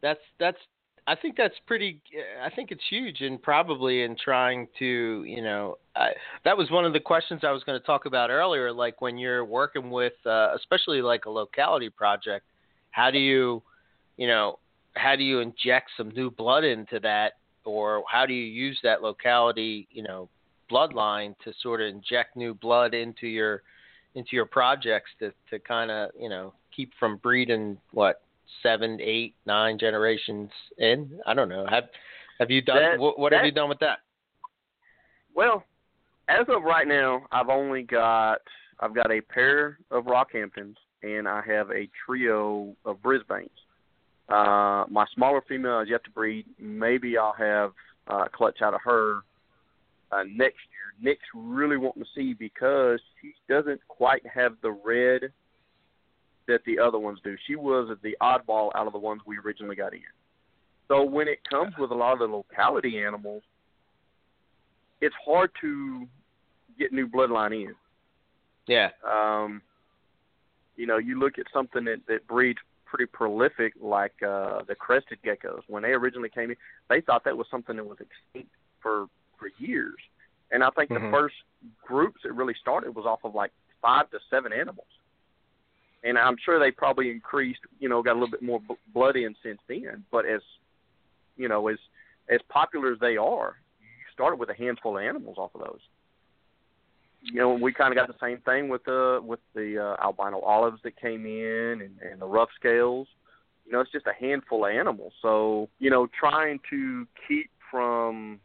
that's 0.00 0.20
that's. 0.38 0.58
I 1.06 1.16
think 1.16 1.36
that's 1.36 1.54
pretty. 1.66 2.00
I 2.42 2.50
think 2.50 2.70
it's 2.70 2.84
huge, 2.88 3.20
and 3.20 3.42
probably 3.42 4.02
in 4.02 4.16
trying 4.16 4.68
to, 4.78 5.24
you 5.26 5.42
know, 5.42 5.78
I, 5.96 6.10
that 6.44 6.56
was 6.56 6.70
one 6.70 6.84
of 6.84 6.92
the 6.92 7.00
questions 7.00 7.40
I 7.42 7.50
was 7.50 7.64
going 7.64 7.80
to 7.80 7.84
talk 7.84 8.06
about 8.06 8.30
earlier. 8.30 8.70
Like 8.72 9.00
when 9.00 9.18
you're 9.18 9.44
working 9.44 9.90
with, 9.90 10.12
uh, 10.24 10.54
especially 10.54 11.02
like 11.02 11.24
a 11.24 11.30
locality 11.30 11.90
project, 11.90 12.46
how 12.90 13.10
do 13.10 13.18
you, 13.18 13.62
you 14.18 14.26
know, 14.26 14.58
how 14.96 15.16
do 15.16 15.22
you 15.22 15.40
inject 15.40 15.90
some 15.96 16.10
new 16.10 16.30
blood 16.30 16.64
into 16.64 17.00
that, 17.00 17.34
or 17.64 18.02
how 18.10 18.26
do 18.26 18.32
you 18.32 18.44
use 18.44 18.78
that 18.82 19.02
locality, 19.02 19.86
you 19.90 20.02
know, 20.02 20.28
bloodline 20.70 21.34
to 21.44 21.52
sort 21.62 21.80
of 21.80 21.88
inject 21.88 22.36
new 22.36 22.54
blood 22.54 22.94
into 22.94 23.26
your 23.26 23.62
into 24.14 24.30
your 24.32 24.46
projects 24.46 25.10
to 25.18 25.32
to 25.50 25.58
kind 25.58 25.90
of 25.90 26.10
you 26.18 26.28
know 26.28 26.52
keep 26.74 26.92
from 26.98 27.16
breeding 27.18 27.76
what 27.92 28.22
seven, 28.62 28.98
eight, 29.00 29.34
nine 29.46 29.78
generations 29.78 30.50
in. 30.78 31.20
I 31.26 31.34
don't 31.34 31.48
know. 31.48 31.66
Have 31.68 31.84
have 32.38 32.50
you 32.50 32.62
done 32.62 32.76
That- 32.76 32.98
what, 32.98 33.18
what 33.18 33.32
have 33.32 33.44
you 33.44 33.52
done 33.52 33.68
with 33.68 33.80
that? 33.80 33.98
Well, 35.34 35.64
as 36.28 36.46
of 36.48 36.62
right 36.62 36.86
now, 36.86 37.26
I've 37.30 37.48
only 37.48 37.82
got 37.82 38.40
I've 38.80 38.94
got 38.94 39.10
a 39.10 39.20
pair 39.20 39.78
of 39.90 40.04
Rockhamptons 40.04 40.76
and 41.02 41.28
I 41.28 41.42
have 41.46 41.70
a 41.70 41.88
trio 42.04 42.74
of 42.84 42.96
Brisbanes. 42.98 43.48
Uh, 44.30 44.84
my 44.88 45.04
smaller 45.14 45.42
female 45.48 45.80
is 45.80 45.88
yet 45.88 46.04
to 46.04 46.10
breed. 46.10 46.46
Maybe 46.58 47.18
I'll 47.18 47.34
have 47.36 47.72
uh, 48.06 48.26
clutch 48.32 48.62
out 48.62 48.74
of 48.74 48.80
her 48.84 49.20
uh, 50.12 50.22
next 50.22 50.60
year. 50.70 50.94
Nick's 51.02 51.26
really 51.34 51.76
wanting 51.76 52.04
to 52.04 52.08
see 52.14 52.34
because 52.34 53.00
she 53.20 53.32
doesn't 53.48 53.80
quite 53.88 54.22
have 54.32 54.52
the 54.62 54.70
red 54.70 55.32
that 56.46 56.60
the 56.64 56.78
other 56.78 56.98
ones 56.98 57.18
do. 57.24 57.36
She 57.46 57.56
was 57.56 57.96
the 58.02 58.16
oddball 58.20 58.70
out 58.74 58.86
of 58.86 58.92
the 58.92 58.98
ones 58.98 59.22
we 59.26 59.36
originally 59.38 59.76
got 59.76 59.94
in. 59.94 60.00
So 60.88 61.04
when 61.04 61.28
it 61.28 61.38
comes 61.48 61.72
with 61.78 61.90
a 61.90 61.94
lot 61.94 62.12
of 62.14 62.18
the 62.18 62.26
locality 62.26 63.02
animals, 63.02 63.42
it's 65.00 65.14
hard 65.24 65.50
to 65.60 66.06
get 66.78 66.92
new 66.92 67.08
bloodline 67.08 67.52
in. 67.52 67.74
Yeah. 68.66 68.90
Um, 69.08 69.62
you 70.76 70.86
know, 70.86 70.98
you 70.98 71.18
look 71.18 71.38
at 71.38 71.46
something 71.52 71.84
that, 71.84 72.00
that 72.08 72.26
breeds 72.26 72.58
pretty 72.90 73.06
prolific, 73.06 73.72
like 73.80 74.14
uh, 74.22 74.62
the 74.66 74.74
crested 74.74 75.18
geckos. 75.24 75.62
When 75.68 75.82
they 75.84 75.90
originally 75.90 76.28
came 76.28 76.50
in, 76.50 76.56
they 76.88 77.00
thought 77.00 77.24
that 77.24 77.36
was 77.36 77.46
something 77.50 77.76
that 77.76 77.86
was 77.86 77.98
extinct 78.00 78.50
for 78.82 79.06
for 79.38 79.48
years. 79.58 79.96
And 80.50 80.62
I 80.64 80.70
think 80.70 80.90
Mhm. 80.90 81.00
the 81.00 81.10
first 81.16 81.36
groups 81.82 82.20
that 82.24 82.32
really 82.32 82.54
started 82.54 82.94
was 82.94 83.06
off 83.06 83.24
of 83.24 83.34
like 83.34 83.52
five 83.80 84.10
to 84.10 84.18
seven 84.28 84.52
animals. 84.52 84.88
And 86.02 86.18
I'm 86.18 86.36
sure 86.44 86.58
they 86.58 86.72
probably 86.72 87.10
increased, 87.10 87.60
you 87.78 87.88
know, 87.88 88.02
got 88.02 88.12
a 88.12 88.18
little 88.18 88.30
bit 88.30 88.42
more 88.42 88.60
b- 88.60 88.74
blood 88.92 89.16
in 89.16 89.36
since 89.42 89.60
then. 89.68 90.04
But 90.10 90.26
as 90.26 90.42
you 91.36 91.48
know, 91.48 91.68
as 91.68 91.78
as 92.28 92.40
popular 92.48 92.92
as 92.92 92.98
they 92.98 93.16
are, 93.16 93.56
you 93.80 93.86
started 94.12 94.36
with 94.40 94.50
a 94.50 94.54
handful 94.54 94.98
of 94.98 95.04
animals 95.04 95.38
off 95.38 95.54
of 95.54 95.60
those 95.60 95.80
you 97.22 97.34
know, 97.34 97.54
we 97.54 97.72
kind 97.72 97.92
of 97.92 97.96
got 97.96 98.08
the 98.08 98.26
same 98.26 98.38
thing 98.38 98.68
with 98.68 98.84
the 98.84 99.20
with 99.22 99.40
the 99.54 99.78
uh, 99.78 100.02
albino 100.02 100.40
olives 100.40 100.80
that 100.84 101.00
came 101.00 101.26
in 101.26 101.82
and, 101.82 102.10
and 102.10 102.20
the 102.20 102.26
rough 102.26 102.48
scales. 102.58 103.06
You 103.66 103.72
know, 103.72 103.80
it's 103.80 103.92
just 103.92 104.06
a 104.06 104.14
handful 104.18 104.64
of 104.64 104.72
animals. 104.72 105.12
So 105.22 105.68
you 105.78 105.90
know, 105.90 106.08
trying 106.18 106.60
to 106.70 107.06
keep 107.28 107.50
from 107.70 108.40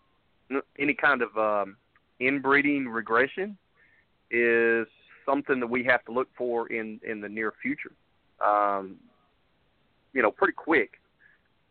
any 0.78 0.94
kind 0.94 1.22
of 1.22 1.38
um, 1.38 1.78
inbreeding 2.20 2.88
regression 2.88 3.58
is 4.30 4.88
something 5.26 5.60
that 5.60 5.68
we 5.68 5.84
have 5.84 6.04
to 6.06 6.12
look 6.12 6.28
for 6.38 6.68
in 6.68 7.00
in 7.08 7.22
the 7.22 7.30
near 7.30 7.54
future. 7.62 7.92
Um, 8.46 8.98
you 10.14 10.22
know, 10.22 10.32
pretty 10.32 10.54
quick. 10.54 10.92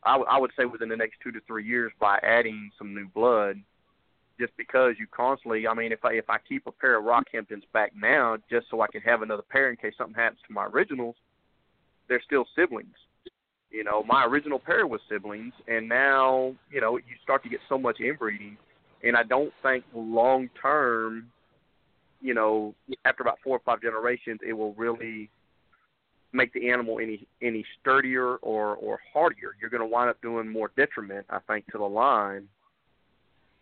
I, 0.04 0.12
w- 0.12 0.28
I 0.30 0.38
would 0.38 0.50
say 0.58 0.66
within 0.66 0.90
the 0.90 0.96
next 0.96 1.16
two 1.22 1.32
to 1.32 1.40
three 1.46 1.66
years 1.66 1.90
by 1.98 2.18
adding 2.22 2.70
some 2.76 2.94
new 2.94 3.08
blood 3.08 3.58
just 4.38 4.56
because 4.56 4.94
you 4.98 5.06
constantly 5.10 5.66
I 5.66 5.74
mean 5.74 5.92
if 5.92 6.04
I 6.04 6.12
if 6.14 6.28
I 6.28 6.38
keep 6.48 6.66
a 6.66 6.72
pair 6.72 6.98
of 6.98 7.04
Rockhamptons 7.04 7.62
back 7.72 7.92
now 7.94 8.36
just 8.50 8.66
so 8.70 8.80
I 8.80 8.86
can 8.88 9.00
have 9.02 9.22
another 9.22 9.42
pair 9.42 9.70
in 9.70 9.76
case 9.76 9.94
something 9.96 10.14
happens 10.14 10.40
to 10.46 10.52
my 10.52 10.66
originals, 10.66 11.16
they're 12.08 12.22
still 12.24 12.46
siblings. 12.56 12.94
You 13.70 13.84
know, 13.84 14.04
my 14.04 14.24
original 14.24 14.58
pair 14.58 14.86
was 14.86 15.00
siblings 15.08 15.52
and 15.68 15.88
now, 15.88 16.54
you 16.70 16.80
know, 16.80 16.96
you 16.96 17.16
start 17.22 17.42
to 17.44 17.48
get 17.48 17.60
so 17.68 17.78
much 17.78 18.00
inbreeding 18.00 18.56
and 19.02 19.16
I 19.16 19.22
don't 19.22 19.52
think 19.62 19.84
long 19.94 20.48
term, 20.60 21.26
you 22.20 22.34
know, 22.34 22.74
after 23.04 23.22
about 23.22 23.38
four 23.42 23.56
or 23.56 23.62
five 23.64 23.82
generations 23.82 24.40
it 24.46 24.52
will 24.52 24.74
really 24.74 25.30
make 26.32 26.52
the 26.52 26.70
animal 26.70 26.98
any 26.98 27.26
any 27.40 27.64
sturdier 27.80 28.36
or 28.36 28.74
or 28.76 28.98
hardier. 29.12 29.54
You're 29.60 29.70
going 29.70 29.80
to 29.80 29.86
wind 29.86 30.10
up 30.10 30.20
doing 30.20 30.48
more 30.48 30.72
detriment, 30.76 31.26
I 31.30 31.38
think, 31.46 31.66
to 31.70 31.78
the 31.78 31.84
line 31.84 32.48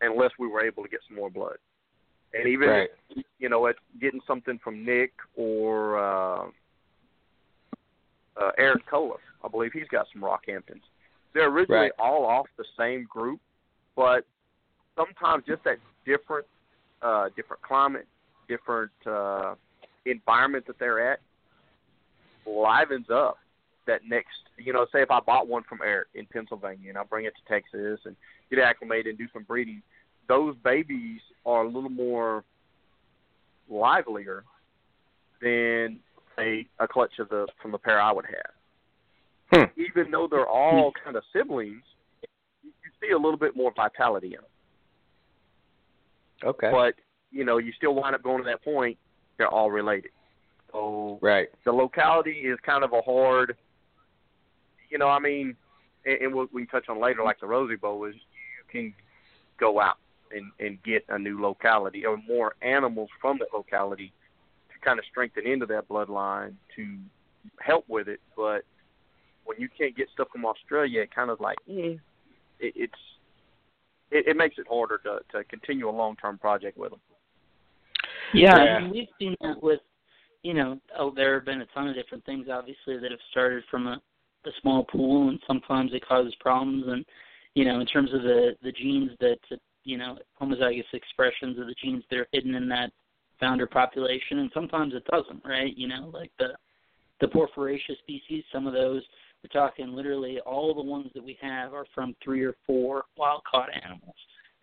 unless 0.02 0.30
we 0.38 0.48
were 0.48 0.64
able 0.64 0.82
to 0.82 0.88
get 0.88 1.00
some 1.06 1.16
more 1.16 1.30
blood. 1.30 1.56
And 2.34 2.48
even 2.48 2.68
Right. 2.68 2.90
you 3.38 3.48
know, 3.48 3.66
at 3.66 3.76
getting 4.00 4.20
something 4.26 4.58
from 4.58 4.84
Nick 4.84 5.12
or 5.36 5.98
uh, 5.98 6.50
uh, 8.36 8.50
Eric 8.56 8.86
Colas, 8.86 9.20
I 9.44 9.48
believe 9.48 9.72
he's 9.72 9.88
got 9.88 10.06
some 10.12 10.22
Rockhamptons. 10.22 10.82
They're 11.34 11.48
originally 11.48 11.90
Right. 11.90 11.92
all 11.98 12.24
off 12.24 12.46
the 12.56 12.64
same 12.76 13.04
group, 13.04 13.40
but 13.96 14.24
sometimes 14.96 15.44
just 15.46 15.62
that 15.64 15.78
different, 16.04 16.46
uh, 17.02 17.30
different 17.36 17.62
climate, 17.62 18.06
different 18.48 18.92
uh, 19.06 19.54
environment 20.04 20.66
that 20.66 20.78
they're 20.78 21.12
at 21.12 21.20
livens 22.46 23.08
up 23.10 23.38
that 23.86 24.00
next, 24.06 24.48
you 24.56 24.72
know, 24.72 24.86
say 24.92 25.02
if 25.02 25.10
I 25.10 25.20
bought 25.20 25.48
one 25.48 25.62
from 25.64 25.80
Eric 25.84 26.08
in 26.14 26.26
Pennsylvania 26.26 26.88
and 26.88 26.98
I 26.98 27.04
bring 27.04 27.24
it 27.24 27.34
to 27.36 27.52
Texas 27.52 28.00
and 28.04 28.16
get 28.50 28.58
acclimated 28.58 29.06
and 29.10 29.18
do 29.18 29.26
some 29.32 29.42
breeding, 29.42 29.82
those 30.28 30.54
babies 30.64 31.20
are 31.44 31.64
a 31.64 31.68
little 31.68 31.90
more 31.90 32.44
livelier 33.68 34.44
than 35.40 35.98
a 36.38 36.66
a 36.78 36.88
clutch 36.88 37.18
of 37.18 37.28
the 37.28 37.46
from 37.60 37.72
the 37.72 37.78
pair 37.78 38.00
I 38.00 38.12
would 38.12 38.26
have. 38.26 38.52
Hmm. 39.52 39.80
Even 39.80 40.10
though 40.10 40.28
they're 40.30 40.48
all 40.48 40.92
kind 41.04 41.16
of 41.16 41.24
siblings, 41.32 41.82
you, 42.62 42.70
you 42.84 42.90
see 43.00 43.12
a 43.12 43.18
little 43.18 43.36
bit 43.36 43.54
more 43.54 43.72
vitality 43.74 44.28
in 44.28 44.40
them. 44.40 44.44
Okay. 46.44 46.70
But 46.70 46.94
you 47.30 47.44
know, 47.44 47.58
you 47.58 47.72
still 47.72 47.94
wind 47.94 48.14
up 48.14 48.22
going 48.22 48.38
to 48.38 48.44
that 48.44 48.62
point. 48.62 48.98
They're 49.38 49.48
all 49.48 49.70
related. 49.70 50.10
So 50.72 51.18
right. 51.20 51.48
the 51.64 51.72
locality 51.72 52.30
is 52.30 52.58
kind 52.64 52.84
of 52.84 52.92
a 52.92 53.02
hard. 53.02 53.56
You 54.90 54.98
know, 54.98 55.08
I 55.08 55.18
mean, 55.18 55.56
and, 56.04 56.22
and 56.22 56.34
what 56.34 56.52
we 56.52 56.62
can 56.62 56.68
touch 56.68 56.88
on 56.88 57.00
later, 57.00 57.22
like 57.22 57.40
the 57.40 57.46
Rosy 57.46 57.76
Boa, 57.76 58.08
is 58.08 58.14
you 58.14 58.64
can 58.70 58.94
go 59.58 59.80
out 59.80 59.98
and 60.34 60.50
and 60.58 60.82
get 60.82 61.04
a 61.08 61.18
new 61.18 61.40
locality 61.40 62.04
or 62.04 62.16
more 62.28 62.54
animals 62.62 63.08
from 63.20 63.38
that 63.38 63.48
locality 63.52 64.12
to 64.72 64.78
kind 64.84 64.98
of 64.98 65.04
strengthen 65.10 65.46
into 65.46 65.66
that 65.66 65.88
bloodline 65.88 66.54
to 66.76 66.96
help 67.60 67.84
with 67.88 68.08
it. 68.08 68.20
But 68.36 68.62
when 69.44 69.60
you 69.60 69.68
can't 69.76 69.96
get 69.96 70.08
stuff 70.12 70.28
from 70.32 70.44
Australia, 70.44 71.02
it 71.02 71.14
kind 71.14 71.30
of 71.30 71.40
like 71.40 71.58
eh, 71.68 71.96
it, 72.60 72.72
it's 72.76 72.94
it, 74.10 74.28
it 74.28 74.36
makes 74.36 74.58
it 74.58 74.66
harder 74.68 74.98
to 74.98 75.20
to 75.32 75.44
continue 75.44 75.88
a 75.88 75.90
long 75.90 76.16
term 76.16 76.38
project 76.38 76.76
with 76.78 76.90
them. 76.90 77.00
Yeah, 78.34 78.64
Yeah. 78.64 78.76
I 78.76 78.80
mean, 78.80 78.90
we've 78.90 79.08
seen 79.18 79.36
that 79.40 79.62
with, 79.62 79.80
you 80.42 80.54
know, 80.54 80.80
oh, 80.98 81.12
there 81.14 81.34
have 81.34 81.44
been 81.44 81.60
a 81.60 81.66
ton 81.66 81.88
of 81.88 81.94
different 81.94 82.24
things, 82.24 82.46
obviously, 82.50 82.98
that 82.98 83.10
have 83.10 83.20
started 83.30 83.64
from 83.70 83.86
a, 83.86 84.00
a 84.46 84.50
small 84.60 84.84
pool, 84.84 85.28
and 85.28 85.38
sometimes 85.46 85.92
it 85.92 86.06
causes 86.06 86.34
problems. 86.40 86.84
And, 86.88 87.04
you 87.54 87.64
know, 87.64 87.80
in 87.80 87.86
terms 87.86 88.12
of 88.12 88.22
the 88.22 88.56
the 88.62 88.72
genes 88.72 89.10
that, 89.20 89.38
you 89.84 89.98
know, 89.98 90.18
homozygous 90.40 90.84
expressions 90.92 91.58
of 91.58 91.66
the 91.66 91.74
genes 91.82 92.04
that 92.10 92.18
are 92.18 92.28
hidden 92.32 92.54
in 92.54 92.68
that 92.68 92.92
founder 93.40 93.66
population, 93.66 94.38
and 94.38 94.50
sometimes 94.54 94.94
it 94.94 95.04
doesn't, 95.10 95.44
right? 95.44 95.76
You 95.76 95.88
know, 95.88 96.10
like 96.12 96.30
the 96.38 96.50
the 97.20 97.28
porphyraceous 97.28 97.98
species, 97.98 98.42
some 98.52 98.66
of 98.66 98.72
those 98.72 99.02
we're 99.42 99.60
talking 99.60 99.92
literally 99.92 100.38
all 100.40 100.74
the 100.74 100.82
ones 100.82 101.10
that 101.14 101.24
we 101.24 101.36
have 101.40 101.74
are 101.74 101.86
from 101.94 102.14
three 102.22 102.42
or 102.42 102.54
four 102.66 103.04
wild 103.16 103.42
caught 103.50 103.68
animals. 103.74 104.14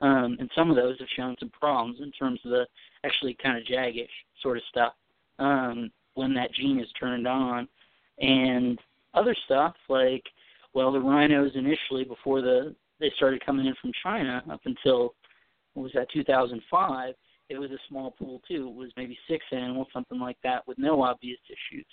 Um, 0.01 0.37
and 0.39 0.49
some 0.55 0.69
of 0.69 0.77
those 0.77 0.97
have 0.99 1.07
shown 1.17 1.35
some 1.39 1.49
problems 1.49 1.99
in 2.01 2.11
terms 2.13 2.39
of 2.45 2.51
the 2.51 2.65
actually 3.03 3.37
kind 3.41 3.57
of 3.57 3.65
jaggish 3.65 4.07
sort 4.41 4.55
of 4.55 4.63
stuff 4.69 4.93
um, 5.39 5.91
when 6.13 6.33
that 6.35 6.53
gene 6.53 6.79
is 6.79 6.87
turned 6.97 7.27
on. 7.27 7.67
And 8.19 8.79
other 9.13 9.35
stuff 9.45 9.75
like, 9.89 10.23
well, 10.73 10.91
the 10.91 10.99
rhinos 10.99 11.51
initially 11.55 12.05
before 12.05 12.41
the 12.41 12.73
they 12.99 13.11
started 13.15 13.45
coming 13.45 13.65
in 13.65 13.75
from 13.81 13.91
China 14.03 14.43
up 14.51 14.61
until 14.65 15.13
what 15.73 15.83
was 15.83 15.91
that 15.93 16.09
2005, 16.11 17.13
it 17.49 17.57
was 17.57 17.71
a 17.71 17.77
small 17.87 18.11
pool 18.11 18.41
too. 18.47 18.67
It 18.67 18.75
was 18.75 18.91
maybe 18.97 19.17
six 19.27 19.43
animals, 19.51 19.87
something 19.93 20.19
like 20.19 20.37
that, 20.43 20.67
with 20.67 20.77
no 20.77 21.01
obvious 21.01 21.39
issues. 21.47 21.85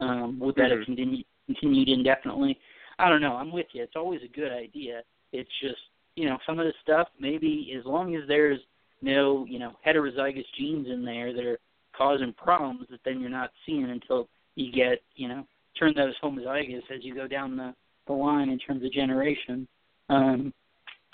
Um, 0.00 0.38
would 0.40 0.56
that 0.56 0.70
have 0.70 0.80
Mhm. 0.80 0.86
continued 0.86 1.26
continued 1.46 1.88
indefinitely? 1.88 2.58
I 2.98 3.08
don't 3.08 3.20
know. 3.20 3.36
I'm 3.36 3.52
with 3.52 3.66
you. 3.74 3.82
It's 3.82 3.96
always 3.96 4.22
a 4.22 4.28
good 4.28 4.50
idea. 4.50 5.02
It's 5.32 5.50
just 5.60 5.80
you 6.16 6.28
know 6.28 6.38
some 6.46 6.58
of 6.58 6.66
this 6.66 6.76
stuff 6.80 7.08
maybe 7.18 7.74
as 7.78 7.84
long 7.84 8.14
as 8.14 8.26
there's 8.28 8.60
no 9.02 9.44
you 9.46 9.58
know 9.58 9.76
heterozygous 9.84 10.46
genes 10.56 10.88
in 10.88 11.04
there 11.04 11.32
that 11.32 11.44
are 11.44 11.58
causing 11.92 12.32
problems 12.32 12.86
that 12.88 13.02
then 13.04 13.20
you're 13.20 13.30
not 13.30 13.52
seeing 13.66 13.90
until 13.90 14.28
you 14.54 14.72
get 14.72 15.02
you 15.16 15.28
know 15.28 15.46
turn 15.78 15.92
those 15.94 16.14
homozygous 16.22 16.88
as 16.90 17.04
you 17.04 17.14
go 17.14 17.26
down 17.26 17.56
the 17.56 17.74
the 18.06 18.12
line 18.12 18.48
in 18.48 18.58
terms 18.58 18.84
of 18.84 18.92
generation. 18.92 19.66
Um, 20.08 20.52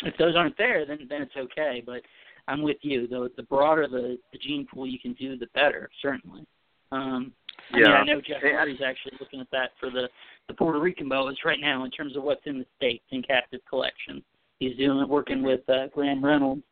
if 0.02 0.16
those 0.18 0.36
aren't 0.36 0.56
there, 0.56 0.86
then 0.86 1.06
then 1.08 1.22
it's 1.22 1.36
okay. 1.36 1.82
But 1.84 2.02
I'm 2.48 2.62
with 2.62 2.78
you. 2.82 3.06
The 3.06 3.30
the 3.36 3.42
broader 3.44 3.86
the 3.88 4.18
the 4.32 4.38
gene 4.38 4.66
pool 4.72 4.86
you 4.86 4.98
can 4.98 5.12
do, 5.14 5.36
the 5.36 5.46
better. 5.54 5.88
Certainly. 6.02 6.46
Um, 6.92 7.32
I 7.72 7.76
mean, 7.76 7.86
Yeah. 7.86 7.92
I 7.92 8.04
know 8.04 8.20
Jeff 8.20 8.42
Murray's 8.42 8.80
actually 8.84 9.12
looking 9.20 9.40
at 9.40 9.50
that 9.52 9.70
for 9.78 9.90
the 9.90 10.08
the 10.48 10.54
Puerto 10.54 10.80
Rican 10.80 11.08
boas 11.08 11.36
right 11.44 11.60
now 11.60 11.84
in 11.84 11.90
terms 11.90 12.16
of 12.16 12.24
what's 12.24 12.44
in 12.46 12.58
the 12.58 12.66
states 12.76 13.04
in 13.10 13.22
captive 13.22 13.60
collection. 13.68 14.22
He's 14.58 14.76
doing 14.76 15.06
working 15.08 15.42
with 15.42 15.60
uh, 15.68 15.86
Graham 15.94 16.24
Reynolds, 16.24 16.62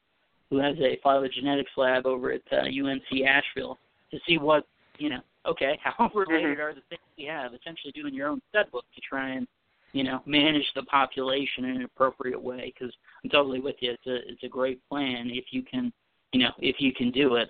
who 0.50 0.59
has 0.59 0.76
a 0.78 0.98
phylogenetics 1.04 1.76
lab 1.76 2.04
over 2.07 2.33
at 2.33 2.42
uh, 2.52 2.66
UNC 2.66 3.22
Asheville, 3.26 3.78
to 4.11 4.18
see 4.26 4.38
what 4.38 4.66
you 4.98 5.11
know. 5.11 5.20
Okay, 5.46 5.78
how 5.83 6.11
related 6.14 6.59
are 6.59 6.74
the 6.74 6.83
things 6.88 7.00
we 7.16 7.24
have? 7.24 7.54
Essentially, 7.54 7.92
doing 7.92 8.12
your 8.12 8.28
own 8.28 8.42
stud 8.50 8.70
book 8.72 8.85
to 8.94 9.00
try 9.00 9.31
and 9.31 9.46
you 9.92 10.05
know 10.05 10.20
manage 10.27 10.66
the 10.74 10.83
population 10.85 11.64
in 11.64 11.77
an 11.77 11.85
appropriate 11.85 12.40
way. 12.40 12.72
Because 12.74 12.94
I'm 13.22 13.31
totally 13.31 13.61
with 13.61 13.77
you. 13.81 13.92
It's 13.92 14.07
a 14.07 14.31
it's 14.31 14.42
a 14.44 14.48
great 14.48 14.81
plan 14.88 15.31
if 15.33 15.46
you 15.51 15.62
can 15.62 15.92
you 16.33 16.40
know 16.40 16.51
if 16.59 16.77
you 16.79 16.92
can 16.92 17.11
do 17.11 17.37
it. 17.37 17.48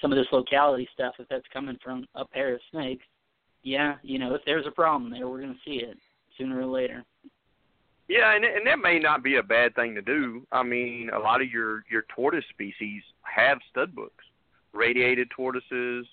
Some 0.00 0.12
of 0.12 0.16
this 0.16 0.28
locality 0.32 0.88
stuff, 0.94 1.14
if 1.18 1.28
that's 1.28 1.44
coming 1.52 1.76
from 1.84 2.06
a 2.14 2.24
pair 2.24 2.54
of 2.54 2.60
snakes, 2.70 3.04
yeah, 3.62 3.96
you 4.02 4.18
know, 4.18 4.34
if 4.34 4.40
there's 4.46 4.66
a 4.66 4.70
problem 4.70 5.10
there, 5.10 5.28
we're 5.28 5.42
going 5.42 5.52
to 5.52 5.60
see 5.64 5.84
it 5.84 5.96
sooner 6.38 6.58
or 6.60 6.66
later. 6.66 7.04
Yeah, 8.08 8.34
and 8.34 8.44
and 8.44 8.66
that 8.66 8.80
may 8.80 8.98
not 8.98 9.22
be 9.22 9.36
a 9.36 9.42
bad 9.42 9.74
thing 9.76 9.94
to 9.94 10.02
do. 10.02 10.44
I 10.50 10.64
mean, 10.64 11.10
a 11.14 11.18
lot 11.18 11.40
of 11.40 11.48
your 11.48 11.84
your 11.88 12.04
tortoise 12.14 12.44
species 12.50 13.02
have 13.22 13.58
stud 13.70 13.94
books, 13.94 14.24
radiated 14.72 15.30
tortoises. 15.30 16.06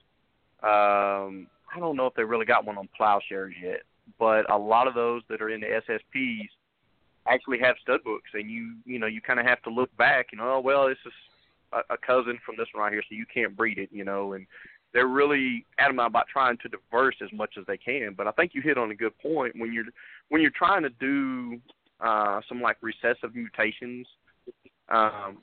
Um, 0.62 1.48
I 1.74 1.80
don't 1.80 1.96
know 1.96 2.06
if 2.06 2.14
they 2.14 2.24
really 2.24 2.46
got 2.46 2.66
one 2.66 2.78
on 2.78 2.88
plowshares 2.96 3.56
yet, 3.62 3.82
but 4.20 4.50
a 4.52 4.58
lot 4.58 4.88
of 4.88 4.94
those 4.94 5.22
that 5.30 5.42
are 5.42 5.50
in 5.50 5.62
the 5.62 5.82
SSPs 5.88 6.50
actually 7.28 7.60
have 7.60 7.76
stud 7.82 8.04
books, 8.04 8.30
and 8.34 8.50
you 8.50 8.76
you 8.86 9.00
know 9.00 9.08
you 9.08 9.22
kind 9.22 9.40
of 9.40 9.46
have 9.46 9.62
to 9.64 9.70
look 9.70 9.96
back. 9.98 10.28
Know, 10.34 10.56
oh 10.56 10.60
well, 10.60 10.88
this 10.88 10.98
is 11.06 11.14
a, 11.74 11.94
a 11.94 11.98
cousin 11.98 12.40
from 12.46 12.56
this 12.58 12.68
one 12.74 12.84
right 12.84 12.94
here, 12.94 13.04
so 13.04 13.16
you 13.16 13.26
can't 13.32 13.56
breed 13.56 13.78
it. 13.78 13.90
You 13.92 14.06
know, 14.06 14.34
and 14.34 14.48
they're 14.94 15.08
really 15.08 15.66
adamant 15.80 16.08
about 16.08 16.28
trying 16.32 16.58
to 16.58 16.70
diverse 16.70 17.16
as 17.24 17.32
much 17.34 17.56
as 17.60 17.66
they 17.68 17.78
can. 17.78 18.14
But 18.16 18.28
I 18.28 18.32
think 18.32 18.52
you 18.54 18.62
hit 18.62 18.78
on 18.78 18.92
a 18.92 18.96
good 18.96 19.18
point 19.20 19.54
when 19.58 19.74
you're 19.74 19.86
when 20.30 20.42
you're 20.42 20.52
trying 20.52 20.84
to 20.84 20.90
do 20.90 21.60
uh, 22.00 22.42
some 22.48 22.62
like 22.62 22.78
recessive 22.82 23.36
mutations. 23.36 24.08
Um, 24.90 25.40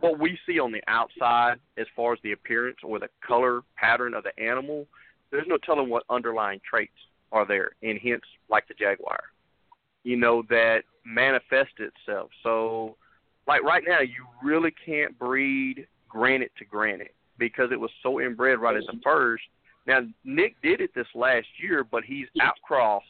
what 0.00 0.18
we 0.18 0.38
see 0.46 0.58
on 0.58 0.72
the 0.72 0.82
outside, 0.88 1.58
as 1.78 1.86
far 1.94 2.14
as 2.14 2.18
the 2.24 2.32
appearance 2.32 2.78
or 2.82 2.98
the 2.98 3.08
color 3.24 3.60
pattern 3.76 4.14
of 4.14 4.24
the 4.24 4.42
animal, 4.42 4.86
there's 5.30 5.46
no 5.46 5.58
telling 5.58 5.88
what 5.88 6.02
underlying 6.10 6.60
traits 6.68 6.92
are 7.34 7.46
there, 7.46 7.72
and 7.82 7.98
hence, 8.02 8.22
like 8.48 8.66
the 8.68 8.74
jaguar, 8.74 9.18
you 10.04 10.16
know, 10.16 10.42
that 10.48 10.84
manifest 11.04 11.72
itself. 11.78 12.30
So, 12.42 12.96
like 13.46 13.62
right 13.62 13.82
now, 13.86 14.00
you 14.00 14.24
really 14.42 14.72
can't 14.86 15.18
breed 15.18 15.86
granite 16.08 16.52
to 16.58 16.64
granite 16.64 17.14
because 17.36 17.70
it 17.72 17.80
was 17.80 17.90
so 18.02 18.20
inbred 18.20 18.60
right 18.60 18.76
at 18.76 18.84
the 18.86 18.98
first. 19.02 19.42
Now, 19.86 20.00
Nick 20.24 20.54
did 20.62 20.80
it 20.80 20.94
this 20.94 21.08
last 21.14 21.48
year, 21.60 21.84
but 21.84 22.04
he's 22.04 22.26
outcrossed 22.40 23.06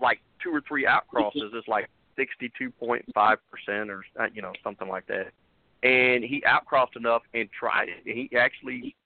like 0.00 0.20
two 0.42 0.54
or 0.54 0.62
three 0.66 0.86
outcrosses. 0.86 1.52
It's 1.52 1.68
like 1.68 1.90
62.5% 2.18 3.08
or, 3.88 4.04
uh, 4.18 4.26
you 4.32 4.40
know, 4.40 4.52
something 4.62 4.88
like 4.88 5.06
that. 5.08 5.32
And 5.82 6.24
he 6.24 6.42
outcrossed 6.46 6.96
enough 6.96 7.22
and 7.34 7.48
tried 7.58 7.88
it. 7.88 8.06
And 8.06 8.16
he 8.16 8.36
actually 8.36 8.96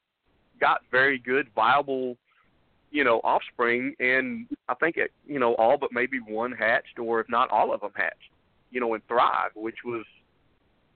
got 0.61 0.83
very 0.91 1.19
good, 1.19 1.49
viable, 1.55 2.17
you 2.91 3.05
know, 3.05 3.21
offspring. 3.25 3.95
And 4.01 4.47
I 4.69 4.75
think, 4.75 4.97
it, 4.97 5.13
you 5.27 5.39
know, 5.39 5.55
all 5.55 5.77
but 5.79 5.91
maybe 5.93 6.19
one 6.19 6.53
hatched, 6.53 6.99
or 6.99 7.21
if 7.21 7.29
not 7.29 7.51
all 7.51 7.73
of 7.73 7.81
them 7.81 7.93
hatched, 7.95 8.31
you 8.71 8.81
know, 8.81 8.95
and 8.95 9.07
thrive, 9.09 9.51
which 9.55 9.79
was 9.85 10.05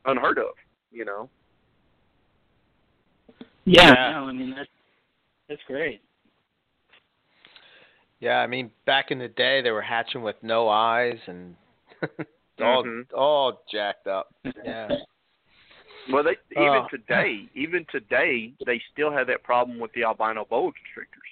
unheard 0.05 0.39
of, 0.39 0.55
you 0.91 1.05
know. 1.05 1.29
Yeah, 3.65 3.95
Yeah. 3.95 4.11
no, 4.13 4.29
I 4.29 4.33
mean 4.33 4.51
that's 4.55 4.69
that's 5.49 5.63
great. 5.67 6.01
Yeah, 8.21 8.39
I 8.39 8.47
mean, 8.47 8.71
back 8.87 9.11
in 9.11 9.19
the 9.19 9.29
day, 9.29 9.61
they 9.61 9.71
were 9.71 9.83
hatching 9.83 10.23
with 10.23 10.37
no 10.43 10.69
eyes 10.69 11.19
and 11.27 11.55
all 12.61 12.85
Mhm. 12.85 13.13
all 13.15 13.65
jacked 13.71 14.07
up. 14.07 14.35
Yeah. 14.65 14.89
Well, 16.13 16.23
they 16.23 16.37
even 16.53 16.83
Oh. 16.85 16.89
today, 16.91 17.49
even 17.55 17.87
today, 17.91 18.53
they 18.67 18.79
still 18.93 19.11
have 19.11 19.27
that 19.29 19.43
problem 19.43 19.79
with 19.79 19.91
the 19.95 20.05
albino 20.05 20.45
boa 20.45 20.71
constrictors. 20.73 21.23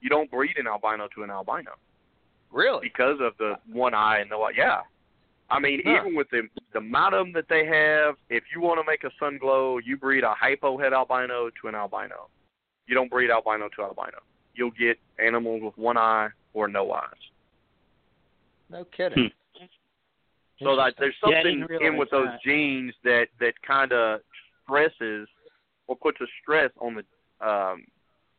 You 0.00 0.08
don't 0.08 0.30
breed 0.30 0.56
an 0.58 0.66
albino 0.66 1.08
to 1.14 1.22
an 1.22 1.30
albino 1.30 1.72
Really? 2.50 2.80
because 2.82 3.18
of 3.20 3.36
the 3.38 3.54
one 3.72 3.94
eye 3.94 4.18
and 4.20 4.30
the 4.30 4.36
eye. 4.36 4.52
Yeah, 4.56 4.80
I 5.50 5.58
mean, 5.60 5.82
Huh. 5.84 6.00
even 6.00 6.14
with 6.14 6.28
the 6.30 6.48
the 6.72 6.78
amount 6.78 7.14
of 7.14 7.26
them 7.26 7.32
that 7.32 7.48
they 7.48 7.64
have, 7.66 8.14
if 8.28 8.44
you 8.54 8.60
want 8.60 8.78
to 8.80 8.84
make 8.88 9.02
a 9.04 9.10
sun 9.18 9.38
glow, 9.38 9.78
you 9.78 9.96
breed 9.96 10.22
a 10.22 10.32
hypo 10.34 10.78
het 10.78 10.92
albino 10.92 11.50
to 11.60 11.68
an 11.68 11.74
albino. 11.74 12.28
You 12.86 12.94
don't 12.94 13.10
breed 13.10 13.30
albino 13.30 13.68
to 13.76 13.82
albino. 13.82 14.18
You'll 14.54 14.70
get 14.72 14.98
animals 15.18 15.62
with 15.62 15.76
one 15.76 15.96
eye 15.96 16.28
or 16.54 16.68
no 16.68 16.92
eyes. 16.92 17.10
No 18.68 18.84
kidding. 18.84 19.30
So 20.62 20.70
like, 20.70 20.94
there's 20.98 21.14
something 21.20 21.66
didn't 21.68 21.82
in 21.82 21.96
with 21.96 22.10
those 22.10 22.26
that. 22.28 22.42
genes 22.44 22.94
that 23.04 23.28
that 23.40 23.54
kind 23.66 23.92
of 23.92 24.20
stresses 24.64 25.28
or 25.86 25.96
puts 25.96 26.20
a 26.20 26.26
stress 26.42 26.70
on 26.80 26.94
the 26.96 27.04
um 27.46 27.84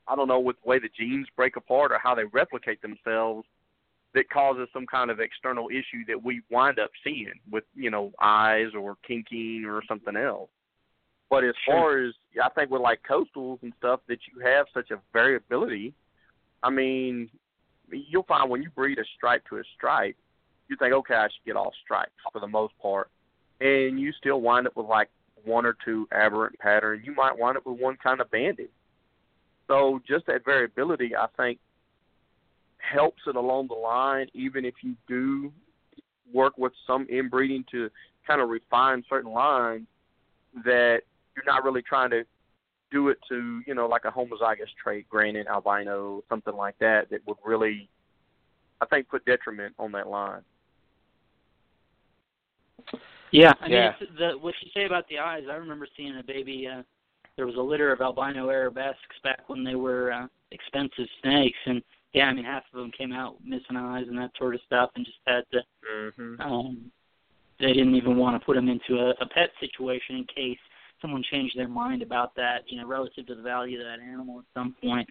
I 0.07 0.15
don't 0.15 0.27
know 0.27 0.39
what 0.39 0.55
the 0.63 0.69
way 0.69 0.79
the 0.79 0.89
genes 0.97 1.27
break 1.35 1.55
apart 1.55 1.91
or 1.91 1.99
how 1.99 2.15
they 2.15 2.25
replicate 2.25 2.81
themselves 2.81 3.45
that 4.13 4.29
causes 4.29 4.67
some 4.73 4.85
kind 4.85 5.09
of 5.09 5.19
external 5.19 5.69
issue 5.69 6.03
that 6.07 6.21
we 6.21 6.41
wind 6.49 6.79
up 6.79 6.91
seeing 7.03 7.33
with 7.49 7.63
you 7.75 7.89
know 7.89 8.11
eyes 8.21 8.67
or 8.77 8.97
kinking 9.07 9.65
or 9.65 9.81
something 9.87 10.15
else. 10.15 10.49
But 11.29 11.45
as 11.45 11.55
Sure. 11.63 11.73
far 11.75 11.97
as 11.99 12.13
I 12.43 12.49
think 12.49 12.71
with 12.71 12.81
like 12.81 13.01
coastals 13.03 13.59
and 13.63 13.73
stuff 13.77 14.01
that 14.07 14.19
you 14.27 14.41
have 14.41 14.65
such 14.73 14.91
a 14.91 14.99
variability, 15.13 15.93
I 16.61 16.69
mean, 16.69 17.29
you'll 17.89 18.23
find 18.23 18.49
when 18.49 18.61
you 18.61 18.69
breed 18.71 18.99
a 18.99 19.05
stripe 19.15 19.43
to 19.49 19.57
a 19.57 19.63
stripe, 19.75 20.17
you 20.67 20.75
think, 20.75 20.93
okay, 20.93 21.15
I 21.15 21.27
should 21.27 21.45
get 21.45 21.55
all 21.55 21.73
stripes 21.83 22.11
for 22.33 22.39
the 22.39 22.47
most 22.47 22.77
part, 22.81 23.09
and 23.61 23.99
you 23.99 24.11
still 24.11 24.41
wind 24.41 24.67
up 24.67 24.75
with 24.75 24.87
like 24.87 25.09
one 25.45 25.65
or 25.65 25.75
two 25.85 26.07
aberrant 26.11 26.59
patterns. 26.59 27.05
You 27.05 27.13
might 27.15 27.37
wind 27.37 27.57
up 27.57 27.65
with 27.65 27.79
one 27.79 27.97
kind 27.97 28.19
of 28.19 28.29
banded. 28.29 28.69
So 29.71 30.01
just 30.05 30.25
that 30.25 30.43
variability, 30.43 31.15
I 31.15 31.27
think, 31.37 31.57
helps 32.77 33.21
it 33.25 33.37
along 33.37 33.69
the 33.69 33.73
line, 33.73 34.27
even 34.33 34.65
if 34.65 34.73
you 34.81 34.95
do 35.07 35.49
work 36.33 36.57
with 36.57 36.73
some 36.85 37.07
inbreeding 37.09 37.63
to 37.71 37.89
kind 38.27 38.41
of 38.41 38.49
refine 38.49 39.01
certain 39.09 39.31
lines 39.31 39.87
that 40.65 41.03
you're 41.35 41.45
not 41.45 41.63
really 41.63 41.81
trying 41.81 42.09
to 42.09 42.25
do 42.91 43.07
it 43.07 43.17
to, 43.29 43.61
you 43.65 43.73
know, 43.73 43.87
like 43.87 44.03
a 44.03 44.11
homozygous 44.11 44.67
trait, 44.83 45.07
granite, 45.09 45.47
albino, 45.47 46.21
something 46.27 46.53
like 46.53 46.77
that, 46.79 47.09
that 47.09 47.25
would 47.25 47.37
really, 47.45 47.87
I 48.81 48.85
think, 48.87 49.07
put 49.07 49.23
detriment 49.23 49.73
on 49.79 49.93
that 49.93 50.09
line. 50.09 50.41
Yeah, 53.31 53.53
I 53.61 53.67
Yeah. 53.69 53.93
it's, 54.01 54.11
the, 54.17 54.37
what 54.37 54.53
you 54.61 54.69
say 54.73 54.83
about 54.83 55.07
the 55.07 55.19
eyes, 55.19 55.43
I 55.49 55.53
remember 55.53 55.87
seeing 55.95 56.17
a 56.17 56.23
baby. 56.23 56.67
Uh, 56.67 56.81
there 57.41 57.47
was 57.47 57.55
a 57.55 57.59
litter 57.59 57.91
of 57.91 58.01
albino 58.01 58.51
arabesques 58.51 59.17
back 59.23 59.49
when 59.49 59.63
they 59.63 59.73
were 59.73 60.11
uh, 60.11 60.27
expensive 60.51 61.07
snakes, 61.23 61.57
and 61.65 61.81
yeah, 62.13 62.25
I 62.25 62.33
mean, 62.35 62.45
half 62.45 62.61
of 62.71 62.79
them 62.79 62.91
came 62.95 63.11
out 63.11 63.37
missing 63.43 63.77
eyes 63.77 64.05
and 64.07 64.15
that 64.19 64.29
sort 64.37 64.53
of 64.53 64.61
stuff, 64.67 64.91
and 64.95 65.03
just 65.03 65.17
had 65.25 65.41
to. 65.51 65.61
Mm-hmm. 65.91 66.39
Um, 66.39 66.91
they 67.59 67.73
didn't 67.73 67.95
even 67.95 68.15
want 68.15 68.39
to 68.39 68.45
put 68.45 68.57
them 68.57 68.69
into 68.69 69.01
a, 69.01 69.09
a 69.19 69.25
pet 69.25 69.49
situation 69.59 70.17
in 70.17 70.25
case 70.25 70.59
someone 71.01 71.23
changed 71.31 71.57
their 71.57 71.67
mind 71.67 72.03
about 72.03 72.35
that, 72.35 72.59
you 72.67 72.79
know, 72.79 72.85
relative 72.85 73.25
to 73.25 73.33
the 73.33 73.41
value 73.41 73.79
of 73.79 73.85
that 73.85 74.05
animal 74.05 74.37
at 74.37 74.45
some 74.53 74.75
point. 74.79 75.09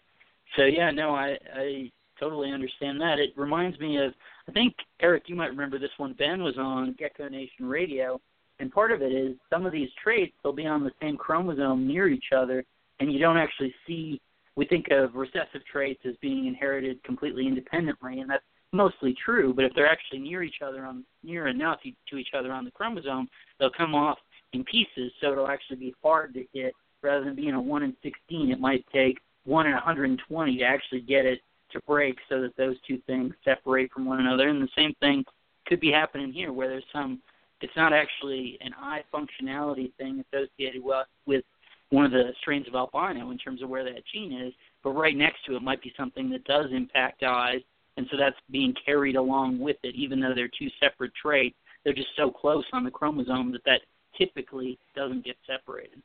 So 0.56 0.66
yeah, 0.66 0.92
no, 0.92 1.12
I 1.12 1.36
I 1.52 1.90
totally 2.20 2.52
understand 2.52 3.00
that. 3.00 3.18
It 3.18 3.32
reminds 3.36 3.76
me 3.80 3.96
of 3.98 4.14
I 4.48 4.52
think 4.52 4.76
Eric, 5.00 5.24
you 5.26 5.34
might 5.34 5.50
remember 5.50 5.80
this 5.80 5.90
one. 5.96 6.12
Ben 6.12 6.44
was 6.44 6.56
on 6.58 6.94
Gecko 6.96 7.28
Nation 7.28 7.66
Radio, 7.66 8.20
and 8.60 8.70
part 8.70 8.92
of 8.92 9.02
it 9.02 9.12
is 9.12 9.36
some 9.48 9.66
of 9.66 9.72
these 9.72 9.88
traits 10.02 10.32
they'll 10.42 10.52
be 10.52 10.66
on 10.66 10.84
the 10.84 10.92
same 11.00 11.16
chromosome 11.16 11.86
near 11.86 12.08
each 12.08 12.32
other, 12.36 12.64
and 13.00 13.12
you 13.12 13.18
don't 13.18 13.38
actually 13.38 13.74
see. 13.86 14.20
We 14.56 14.66
think 14.66 14.86
of 14.90 15.14
recessive 15.14 15.64
traits 15.70 16.02
as 16.06 16.14
being 16.20 16.46
inherited 16.46 17.02
completely 17.02 17.46
independently, 17.46 18.20
and 18.20 18.28
that's 18.28 18.44
mostly 18.72 19.14
true. 19.24 19.54
But 19.54 19.64
if 19.64 19.72
they're 19.74 19.90
actually 19.90 20.18
near 20.18 20.42
each 20.42 20.62
other 20.62 20.84
on 20.84 21.04
near 21.22 21.46
enough 21.46 21.80
to 21.82 22.16
each 22.16 22.34
other 22.36 22.52
on 22.52 22.64
the 22.64 22.70
chromosome, 22.70 23.28
they'll 23.58 23.70
come 23.70 23.94
off 23.94 24.18
in 24.52 24.64
pieces, 24.64 25.12
so 25.20 25.32
it'll 25.32 25.48
actually 25.48 25.76
be 25.76 25.94
hard 26.02 26.34
to 26.34 26.44
hit. 26.52 26.74
Rather 27.02 27.24
than 27.24 27.34
being 27.34 27.54
a 27.54 27.60
one 27.60 27.82
in 27.82 27.96
sixteen, 28.02 28.50
it 28.50 28.60
might 28.60 28.84
take 28.92 29.18
one 29.44 29.66
in 29.66 29.72
120 29.72 30.58
to 30.58 30.64
actually 30.64 31.00
get 31.00 31.24
it 31.24 31.40
to 31.72 31.80
break, 31.86 32.16
so 32.28 32.42
that 32.42 32.56
those 32.56 32.76
two 32.86 32.98
things 33.06 33.32
separate 33.44 33.90
from 33.92 34.04
one 34.04 34.20
another. 34.20 34.48
And 34.48 34.60
the 34.60 34.68
same 34.76 34.92
thing 35.00 35.24
could 35.66 35.80
be 35.80 35.90
happening 35.90 36.32
here, 36.32 36.52
where 36.52 36.68
there's 36.68 36.84
some. 36.92 37.22
It's 37.60 37.76
not 37.76 37.92
actually 37.92 38.58
an 38.60 38.72
eye 38.78 39.02
functionality 39.12 39.92
thing 39.96 40.24
associated 40.32 40.82
with 40.82 41.06
with 41.26 41.44
one 41.90 42.04
of 42.04 42.12
the 42.12 42.30
strains 42.40 42.68
of 42.68 42.74
albino 42.74 43.30
in 43.30 43.38
terms 43.38 43.62
of 43.62 43.68
where 43.68 43.84
that 43.84 44.02
gene 44.12 44.32
is, 44.32 44.52
but 44.84 44.90
right 44.90 45.16
next 45.16 45.44
to 45.46 45.56
it 45.56 45.62
might 45.62 45.82
be 45.82 45.92
something 45.96 46.30
that 46.30 46.44
does 46.44 46.66
impact 46.72 47.22
eyes, 47.24 47.60
and 47.96 48.06
so 48.10 48.16
that's 48.16 48.36
being 48.50 48.72
carried 48.84 49.16
along 49.16 49.58
with 49.58 49.76
it, 49.82 49.94
even 49.96 50.20
though 50.20 50.32
they're 50.34 50.50
two 50.56 50.68
separate 50.80 51.12
traits. 51.20 51.56
They're 51.84 51.94
just 51.94 52.08
so 52.16 52.30
close 52.30 52.64
on 52.72 52.84
the 52.84 52.90
chromosome 52.90 53.52
that 53.52 53.64
that 53.64 53.80
typically 54.16 54.78
doesn't 54.94 55.24
get 55.24 55.36
separated. 55.46 56.00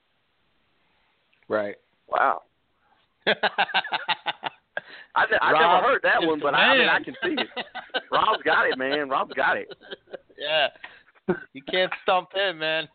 Right. 1.48 1.76
Wow. 2.08 2.44
I, 3.28 5.26
I 5.42 5.52
Rob 5.52 5.62
never 5.62 5.94
heard 5.94 6.02
that 6.04 6.22
one, 6.22 6.40
but 6.40 6.54
I, 6.54 6.64
I 6.64 6.78
mean, 6.78 6.90
I 6.90 7.04
can 7.04 7.16
see 7.24 7.36
it. 7.42 7.66
Rob's 8.12 8.44
got 8.44 8.68
it, 8.68 8.78
man. 8.78 9.10
Rob's 9.10 9.34
got 9.34 9.58
it. 9.58 9.74
yeah. 10.38 10.68
You 11.54 11.62
can't 11.70 11.92
stump 12.04 12.30
him, 12.34 12.60
man. 12.60 12.88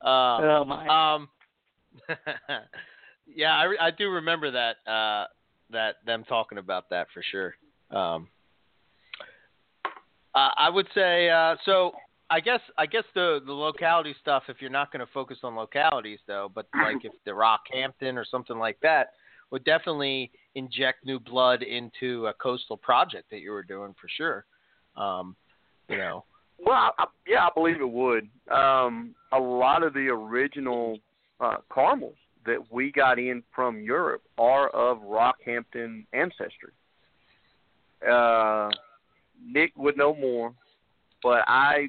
uh, 0.00 0.06
Oh 0.08 0.64
my! 0.66 1.14
um, 1.14 1.28
yeah, 3.26 3.52
I, 3.52 3.86
I 3.86 3.90
do 3.90 4.10
remember 4.10 4.50
that 4.50 4.76
uh, 4.90 5.26
that 5.70 5.96
them 6.04 6.24
talking 6.24 6.58
about 6.58 6.90
that 6.90 7.08
for 7.12 7.22
sure. 7.30 7.54
Um, 7.90 8.28
uh, 10.34 10.50
I 10.56 10.70
would 10.70 10.86
say 10.94 11.30
uh, 11.30 11.56
so. 11.64 11.92
I 12.28 12.40
guess 12.40 12.58
I 12.76 12.86
guess 12.86 13.04
the 13.14 13.38
the 13.46 13.52
locality 13.52 14.12
stuff. 14.20 14.42
If 14.48 14.56
you're 14.60 14.68
not 14.68 14.90
going 14.90 14.98
to 14.98 15.12
focus 15.12 15.38
on 15.44 15.54
localities 15.54 16.18
though, 16.26 16.50
but 16.52 16.66
like 16.74 17.04
if 17.04 17.12
the 17.24 17.30
Rockhampton 17.30 18.16
or 18.16 18.24
something 18.28 18.58
like 18.58 18.78
that 18.82 19.10
would 19.52 19.64
definitely 19.64 20.30
inject 20.54 21.04
new 21.04 21.20
blood 21.20 21.62
into 21.62 22.26
a 22.26 22.34
coastal 22.34 22.76
project 22.76 23.30
that 23.30 23.40
you 23.40 23.50
were 23.52 23.62
doing 23.62 23.94
for 24.00 24.08
sure. 24.08 24.44
Um, 24.96 25.36
you 25.88 25.98
know, 25.98 26.24
Well, 26.58 26.74
I, 26.76 26.90
I, 26.98 27.06
yeah, 27.26 27.46
I 27.46 27.50
believe 27.54 27.80
it 27.80 27.88
would. 27.88 28.28
Um, 28.50 29.14
a 29.32 29.38
lot 29.38 29.82
of 29.82 29.94
the 29.94 30.08
original 30.08 30.98
uh, 31.40 31.56
caramels 31.72 32.16
that 32.46 32.72
we 32.72 32.92
got 32.92 33.18
in 33.18 33.42
from 33.54 33.80
Europe 33.82 34.22
are 34.38 34.68
of 34.68 34.98
Rockhampton 34.98 36.06
ancestry. 36.12 36.72
Uh, 38.08 38.70
Nick 39.44 39.72
would 39.76 39.96
know 39.96 40.14
more, 40.14 40.54
but 41.22 41.44
I 41.46 41.88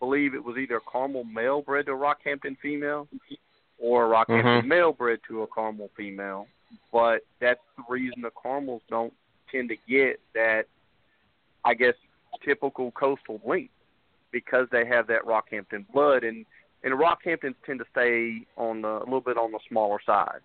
believe 0.00 0.34
it 0.34 0.44
was 0.44 0.56
either 0.58 0.76
a 0.76 0.90
caramel 0.90 1.24
male 1.24 1.62
bred 1.62 1.86
to 1.86 1.92
a 1.92 1.96
Rockhampton 1.96 2.56
female 2.60 3.08
or 3.78 4.06
a 4.06 4.08
Rockhampton 4.08 4.62
Mhm. 4.62 4.66
male 4.66 4.92
bred 4.92 5.20
to 5.28 5.42
a 5.42 5.46
caramel 5.46 5.90
female. 5.96 6.48
But 6.90 7.22
that's 7.38 7.60
the 7.76 7.84
reason 7.88 8.22
the 8.22 8.30
caramels 8.42 8.82
don't 8.88 9.14
tend 9.50 9.68
to 9.68 9.76
get 9.88 10.20
that, 10.34 10.66
I 11.64 11.74
guess, 11.74 11.94
typical 12.44 12.90
coastal 12.92 13.40
length 13.44 13.72
because 14.30 14.66
they 14.72 14.86
have 14.86 15.06
that 15.08 15.24
Rockhampton 15.24 15.84
blood, 15.92 16.24
and 16.24 16.44
and 16.84 16.94
Rockhamptons 16.94 17.54
tend 17.64 17.78
to 17.78 17.84
stay 17.90 18.46
on 18.56 18.82
the, 18.82 18.88
a 18.88 19.04
little 19.04 19.20
bit 19.20 19.36
on 19.36 19.52
the 19.52 19.60
smaller 19.68 19.98
side 20.04 20.40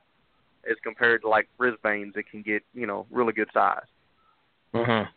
as 0.70 0.76
compared 0.84 1.22
to 1.22 1.30
like 1.30 1.48
Brisbane's 1.58 2.14
that 2.16 2.30
can 2.30 2.42
get 2.42 2.64
you 2.74 2.86
know 2.86 3.06
really 3.12 3.34
good 3.34 3.50
size. 3.54 3.82
Mm-hmm. 4.74 5.10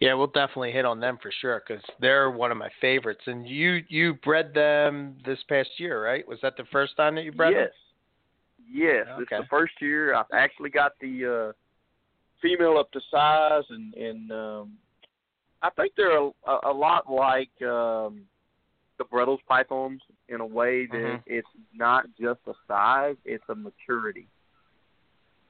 Yeah, 0.00 0.12
we'll 0.12 0.26
definitely 0.26 0.72
hit 0.72 0.84
on 0.84 1.00
them 1.00 1.18
for 1.22 1.32
sure 1.40 1.62
because 1.66 1.82
they're 2.00 2.30
one 2.30 2.52
of 2.52 2.58
my 2.58 2.68
favorites. 2.80 3.22
And 3.26 3.48
you 3.48 3.82
you 3.88 4.14
bred 4.14 4.52
them 4.54 5.16
this 5.24 5.38
past 5.48 5.70
year, 5.78 6.04
right? 6.04 6.26
Was 6.28 6.38
that 6.42 6.56
the 6.56 6.66
first 6.70 6.96
time 6.96 7.14
that 7.14 7.24
you 7.24 7.32
bred 7.32 7.54
yes, 7.54 7.70
yes. 8.70 9.06
It's 9.08 9.32
Okay. 9.32 9.38
the 9.38 9.46
first 9.48 9.72
year 9.80 10.14
I've 10.14 10.26
actually 10.32 10.70
got 10.70 10.92
the 11.00 11.50
uh, 11.50 11.52
female 12.42 12.76
up 12.76 12.92
to 12.92 13.00
size, 13.10 13.64
and 13.70 13.94
and 13.94 14.30
um, 14.30 14.72
I 15.62 15.70
think 15.70 15.92
they're 15.96 16.18
a, 16.18 16.30
a, 16.64 16.72
lot 16.72 17.10
like 17.10 17.50
um, 17.62 18.22
the 18.98 19.04
Bredl's 19.04 19.40
pythons 19.48 20.02
in 20.28 20.40
a 20.40 20.46
way 20.46 20.86
that 20.86 20.96
Mhm. 20.96 21.22
it's 21.26 21.48
not 21.74 22.06
just 22.20 22.40
a 22.46 22.54
size; 22.68 23.16
it's 23.24 23.48
a 23.48 23.54
maturity. 23.54 24.26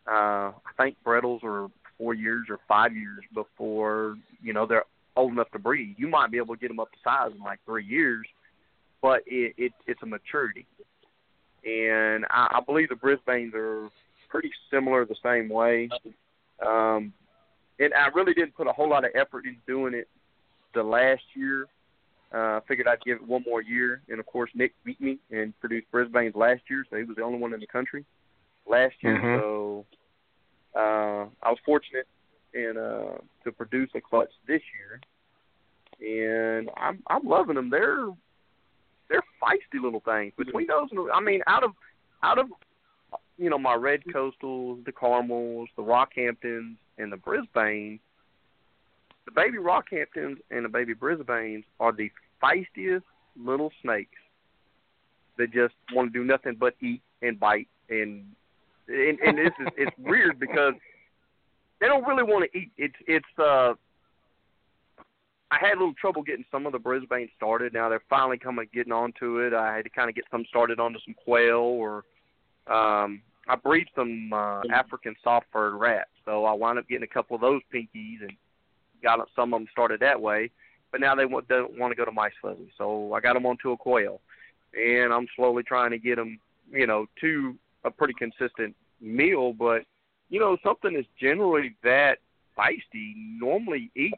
Uh, 0.06 0.52
I 0.52 0.72
think 0.76 0.96
Bredls 1.04 1.42
are 1.42 1.68
four 1.98 2.14
years 2.14 2.46
or 2.48 2.58
five 2.68 2.96
years 2.96 3.24
before 3.34 4.16
you 4.40 4.52
know 4.52 4.66
they're 4.66 4.84
old 5.16 5.32
enough 5.32 5.50
to 5.50 5.58
breed. 5.58 5.96
You 5.98 6.08
might 6.08 6.30
be 6.30 6.36
able 6.36 6.54
to 6.54 6.60
get 6.60 6.68
them 6.68 6.80
up 6.80 6.92
to 6.92 6.98
size 7.02 7.32
in 7.32 7.42
like 7.42 7.58
three 7.64 7.84
years, 7.84 8.26
but 9.02 9.22
it, 9.26 9.54
it 9.56 9.72
it's 9.86 10.02
a 10.02 10.06
maturity. 10.06 10.66
And 11.64 12.24
I, 12.30 12.58
I 12.58 12.60
believe 12.64 12.90
the 12.90 12.94
Brisbanes 12.94 13.54
are 13.54 13.88
pretty 14.28 14.52
similar 14.70 15.04
the 15.04 15.16
same 15.22 15.48
way. 15.48 15.88
Um, 16.64 17.12
and 17.78 17.92
I 17.94 18.08
really 18.08 18.34
didn't 18.34 18.54
put 18.54 18.66
a 18.66 18.72
whole 18.72 18.88
lot 18.88 19.04
of 19.04 19.10
effort 19.14 19.44
in 19.46 19.56
doing 19.66 19.94
it 19.94 20.08
the 20.74 20.82
last 20.82 21.22
year. 21.34 21.66
Uh, 22.34 22.58
I 22.58 22.60
figured 22.66 22.88
I'd 22.88 23.00
give 23.02 23.16
it 23.18 23.26
one 23.26 23.44
more 23.46 23.62
year, 23.62 24.02
and 24.08 24.18
of 24.18 24.26
course 24.26 24.50
Nick 24.54 24.72
beat 24.84 25.00
me 25.00 25.18
and 25.30 25.58
produced 25.60 25.86
Brisbane's 25.92 26.34
last 26.34 26.62
year, 26.68 26.84
so 26.90 26.96
he 26.96 27.04
was 27.04 27.16
the 27.16 27.22
only 27.22 27.38
one 27.38 27.54
in 27.54 27.60
the 27.60 27.66
country 27.66 28.04
last 28.68 28.94
year. 29.00 29.16
Mhm. 29.16 29.40
So 29.40 29.86
uh, 30.74 31.26
I 31.42 31.50
was 31.50 31.58
fortunate 31.64 32.06
in 32.52 32.76
uh, 32.76 33.18
to 33.44 33.52
produce 33.52 33.90
a 33.94 34.00
clutch 34.00 34.30
this 34.46 34.62
year, 36.00 36.58
and 36.58 36.70
I'm 36.76 37.02
I'm 37.06 37.26
loving 37.26 37.54
them. 37.54 37.70
They're 37.70 38.08
they're 39.08 39.22
feisty 39.40 39.80
little 39.82 40.00
things. 40.00 40.32
Between 40.36 40.66
those, 40.66 40.88
and 40.90 41.10
I 41.12 41.20
mean, 41.20 41.42
out 41.46 41.62
of 41.62 41.72
out 42.22 42.38
of 42.38 42.46
you 43.38 43.50
know 43.50 43.58
my 43.58 43.74
red 43.74 44.02
coastals, 44.04 44.84
the 44.84 44.92
caramels, 44.92 45.68
the 45.76 45.82
Rockhamptons, 45.82 46.76
and 46.98 47.12
the 47.12 47.16
Brisbanes, 47.16 48.00
the 49.24 49.32
baby 49.34 49.58
Rockhamptons 49.58 50.36
and 50.50 50.64
the 50.64 50.68
baby 50.68 50.94
Brisbanes 50.94 51.64
are 51.80 51.92
the 51.92 52.10
feistiest 52.42 53.02
little 53.36 53.70
snakes 53.82 54.18
that 55.38 55.52
just 55.52 55.74
want 55.92 56.12
to 56.12 56.18
do 56.18 56.24
nothing 56.24 56.56
but 56.58 56.74
eat 56.80 57.02
and 57.22 57.38
bite 57.38 57.68
and 57.90 58.24
and, 58.88 59.18
and 59.18 59.38
this 59.38 59.52
is 59.60 59.68
it's 59.76 59.96
weird 59.98 60.38
because 60.40 60.74
they 61.80 61.86
don't 61.86 62.06
really 62.06 62.22
want 62.22 62.50
to 62.50 62.58
eat. 62.58 62.70
It's 62.76 62.94
it's 63.06 63.38
uh. 63.38 63.74
I 65.48 65.58
had 65.60 65.74
a 65.74 65.78
little 65.78 65.94
trouble 65.94 66.24
getting 66.24 66.44
some 66.50 66.66
of 66.66 66.72
the 66.72 66.78
Brisbane 66.78 67.28
started. 67.36 67.72
Now 67.72 67.88
they're 67.88 68.02
finally 68.10 68.36
coming 68.36 68.66
getting 68.74 68.92
onto 68.92 69.38
it. 69.38 69.54
I 69.54 69.76
had 69.76 69.84
to 69.84 69.90
kind 69.90 70.08
of 70.08 70.16
get 70.16 70.24
some 70.28 70.44
started 70.48 70.80
onto 70.80 70.98
some 71.04 71.14
quail 71.14 71.58
or 71.58 72.04
um 72.66 73.22
I 73.48 73.56
breed 73.56 73.86
some 73.94 74.32
uh, 74.32 74.62
African 74.72 75.14
soft 75.22 75.46
furred 75.52 75.74
rats, 75.76 76.10
so 76.24 76.44
I 76.44 76.52
wound 76.52 76.78
up 76.78 76.88
getting 76.88 77.04
a 77.04 77.14
couple 77.14 77.36
of 77.36 77.40
those 77.40 77.60
pinkies 77.72 78.20
and 78.22 78.32
got 79.02 79.20
some 79.36 79.54
of 79.54 79.60
them 79.60 79.68
started 79.70 80.00
that 80.00 80.20
way. 80.20 80.50
But 80.90 81.00
now 81.00 81.14
they 81.14 81.26
want, 81.26 81.48
don't 81.48 81.78
want 81.78 81.92
to 81.92 81.96
go 81.96 82.04
to 82.04 82.12
mice 82.12 82.32
fuzzy, 82.40 82.72
so 82.78 83.12
I 83.12 83.20
got 83.20 83.34
them 83.34 83.46
onto 83.46 83.72
a 83.72 83.76
quail, 83.76 84.20
and 84.74 85.12
I'm 85.12 85.26
slowly 85.36 85.62
trying 85.62 85.90
to 85.90 85.98
get 85.98 86.16
them, 86.16 86.38
you 86.70 86.86
know, 86.86 87.06
to 87.20 87.56
a 87.84 87.90
pretty 87.90 88.14
consistent 88.14 88.74
meal. 89.00 89.52
But 89.52 89.82
you 90.28 90.40
know, 90.40 90.56
something 90.64 90.94
that's 90.94 91.06
generally 91.20 91.76
that 91.84 92.18
feisty 92.58 93.14
normally 93.38 93.90
eat 93.94 94.14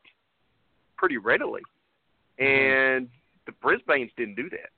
pretty 0.97 1.19
readily, 1.19 1.63
and 2.39 3.09
the 3.47 3.53
Brisbanes 3.63 4.11
didn't 4.17 4.37
do 4.37 4.49
that. 4.51 4.71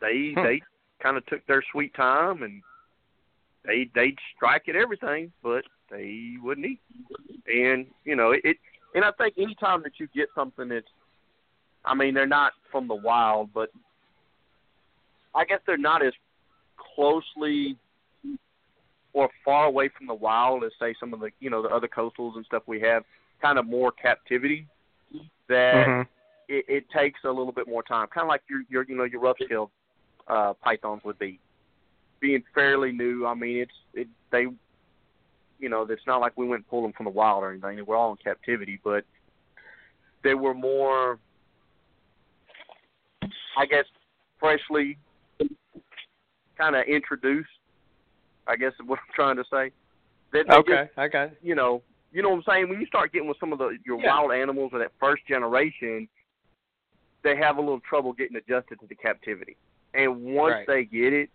They 0.00 0.32
Hmm. 0.34 0.42
they 0.42 0.62
kind 1.02 1.16
of 1.16 1.24
took 1.26 1.46
their 1.46 1.62
sweet 1.72 1.94
time 1.94 2.42
and 2.42 2.62
they 3.64 3.90
they'd 3.94 4.16
strike 4.34 4.68
at 4.68 4.76
everything, 4.76 5.32
but 5.42 5.64
they 5.90 6.34
wouldn't 6.42 6.66
eat. 6.66 6.80
And 7.46 7.86
you 8.04 8.16
know 8.16 8.32
it, 8.32 8.40
it 8.44 8.56
and 8.94 9.04
I 9.04 9.10
think 9.12 9.34
anytime 9.36 9.82
that 9.82 9.92
you 9.98 10.08
get 10.14 10.28
something 10.34 10.68
that's, 10.68 10.86
I 11.84 11.94
mean, 11.94 12.14
they're 12.14 12.26
not 12.26 12.52
from 12.72 12.88
the 12.88 12.94
wild, 12.94 13.50
but 13.52 13.70
I 15.34 15.44
guess 15.44 15.60
they're 15.66 15.76
not 15.76 16.04
as 16.04 16.12
closely 16.94 17.76
or 19.12 19.28
far 19.44 19.66
away 19.66 19.90
from 19.96 20.06
the 20.06 20.14
wild 20.14 20.64
as 20.64 20.72
say 20.80 20.94
some 20.98 21.12
of 21.12 21.20
the 21.20 21.30
you 21.40 21.50
know 21.50 21.62
the 21.62 21.68
other 21.68 21.88
coastals 21.88 22.36
and 22.36 22.44
stuff 22.46 22.62
we 22.66 22.80
have. 22.80 23.04
Kind 23.40 23.58
of 23.58 23.66
more 23.66 23.92
captivity 23.92 24.66
that 25.48 25.86
Mhm. 25.86 26.08
it, 26.48 26.64
it 26.68 26.90
takes 26.90 27.20
a 27.24 27.28
little 27.28 27.52
bit 27.52 27.68
more 27.68 27.82
time. 27.82 28.08
Kind 28.08 28.24
of 28.24 28.28
like 28.28 28.42
your 28.48 28.62
your 28.68 28.84
you 28.84 28.96
know 28.96 29.04
your 29.04 29.20
rough 29.20 29.36
scaled 29.44 29.70
uh, 30.28 30.52
pythons 30.62 31.02
would 31.04 31.18
be. 31.18 31.38
Being 32.20 32.42
fairly 32.52 32.90
new, 32.90 33.26
I 33.26 33.34
mean 33.34 33.58
it's 33.58 33.72
it 33.94 34.08
they 34.32 34.46
you 35.60 35.68
know 35.68 35.86
it's 35.88 36.06
not 36.06 36.20
like 36.20 36.36
we 36.36 36.46
went 36.48 36.60
and 36.60 36.68
pulled 36.68 36.84
them 36.84 36.92
from 36.92 37.04
the 37.04 37.10
wild 37.10 37.44
or 37.44 37.52
anything. 37.52 37.76
They 37.76 37.82
were 37.82 37.94
all 37.96 38.10
in 38.10 38.16
captivity, 38.16 38.80
but 38.82 39.04
they 40.24 40.34
were 40.34 40.54
more, 40.54 41.18
I 43.56 43.66
guess, 43.66 43.84
freshly 44.40 44.98
kind 46.56 46.74
of 46.74 46.86
introduced. 46.86 47.48
I 48.48 48.56
guess 48.56 48.72
is 48.80 48.86
what 48.86 48.98
I'm 48.98 49.14
trying 49.14 49.36
to 49.36 49.44
say. 49.44 49.70
They, 50.32 50.42
they 50.42 50.56
Okay, 50.56 50.88
just, 50.96 51.12
got 51.12 51.30
you 51.42 51.54
know, 51.54 51.82
you 52.12 52.22
know 52.22 52.30
what 52.30 52.36
I'm 52.36 52.42
saying. 52.48 52.68
When 52.68 52.80
you 52.80 52.86
start 52.86 53.12
getting 53.12 53.28
with 53.28 53.38
some 53.38 53.52
of 53.52 53.58
the 53.58 53.78
your 53.86 54.00
Yeah. 54.00 54.08
wild 54.08 54.32
animals 54.32 54.72
of 54.72 54.80
that 54.80 54.92
first 54.98 55.24
generation, 55.26 56.08
they 57.22 57.36
have 57.36 57.58
a 57.58 57.60
little 57.60 57.80
trouble 57.80 58.12
getting 58.12 58.36
adjusted 58.36 58.80
to 58.80 58.86
the 58.86 58.94
captivity. 58.94 59.56
And 59.94 60.22
once 60.22 60.52
Right. 60.52 60.66
they 60.66 60.84
get 60.84 61.12
it, 61.12 61.30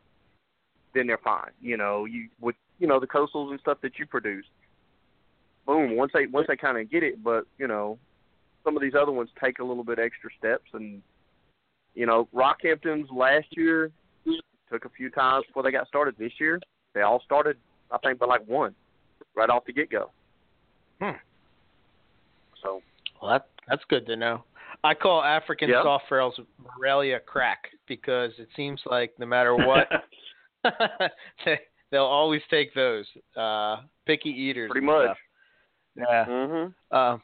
then 0.93 1.07
they're 1.07 1.17
fine. 1.17 1.51
You 1.61 1.77
know, 1.77 2.05
you 2.05 2.29
with 2.39 2.55
you 2.79 2.87
know 2.87 2.99
the 2.99 3.07
coastals 3.07 3.51
and 3.51 3.59
stuff 3.59 3.79
that 3.81 3.97
you 3.97 4.05
produce. 4.05 4.45
Boom. 5.65 5.95
Once 5.95 6.11
they 6.13 6.27
once 6.27 6.47
they 6.47 6.55
kind 6.57 6.77
of 6.77 6.89
get 6.89 7.03
it, 7.03 7.23
but 7.23 7.45
you 7.57 7.67
know, 7.67 7.97
some 8.63 8.75
of 8.75 8.81
these 8.81 8.93
other 8.95 9.11
ones 9.11 9.29
take 9.41 9.59
a 9.59 9.63
little 9.63 9.83
bit 9.83 9.99
extra 9.99 10.29
steps. 10.37 10.69
And 10.73 11.01
you 11.95 12.05
know, 12.05 12.27
Rockhamptons 12.33 13.11
last 13.11 13.47
year 13.51 13.91
took 14.71 14.85
a 14.85 14.89
few 14.89 15.09
times 15.09 15.45
before 15.47 15.63
they 15.63 15.71
got 15.71 15.87
started. 15.87 16.15
This 16.17 16.33
year, 16.39 16.59
they 16.93 17.01
all 17.01 17.21
started, 17.21 17.57
I 17.91 17.97
think, 17.99 18.19
by 18.19 18.25
like 18.25 18.45
one, 18.47 18.73
right 19.35 19.49
off 19.49 19.65
the 19.65 19.73
get 19.73 19.89
go. 19.89 20.11
Hmm. 21.01 21.17
So 22.61 22.81
Well, 23.21 23.31
that 23.31 23.47
that's 23.67 23.83
good 23.89 24.05
to 24.07 24.15
know. 24.15 24.43
I 24.83 24.93
call 24.93 25.23
African 25.23 25.69
Yeah. 25.69 25.83
soft 25.83 26.05
ferals 26.09 26.33
Morelia 26.77 27.19
crack 27.19 27.69
because 27.87 28.31
it 28.37 28.49
seems 28.55 28.81
like 28.85 29.13
no 29.17 29.25
matter 29.25 29.55
what, 29.55 29.87
they, 31.45 31.59
they'll 31.91 32.03
always 32.03 32.41
take 32.49 32.73
those. 32.73 33.05
Uh, 33.35 33.77
picky 34.05 34.29
eaters. 34.29 34.69
pretty 34.71 34.85
much. 34.85 35.05
stuff. 35.05 35.17
Yeah. 35.95 36.25
Mhm. 36.25 36.73
Uh, 36.91 37.17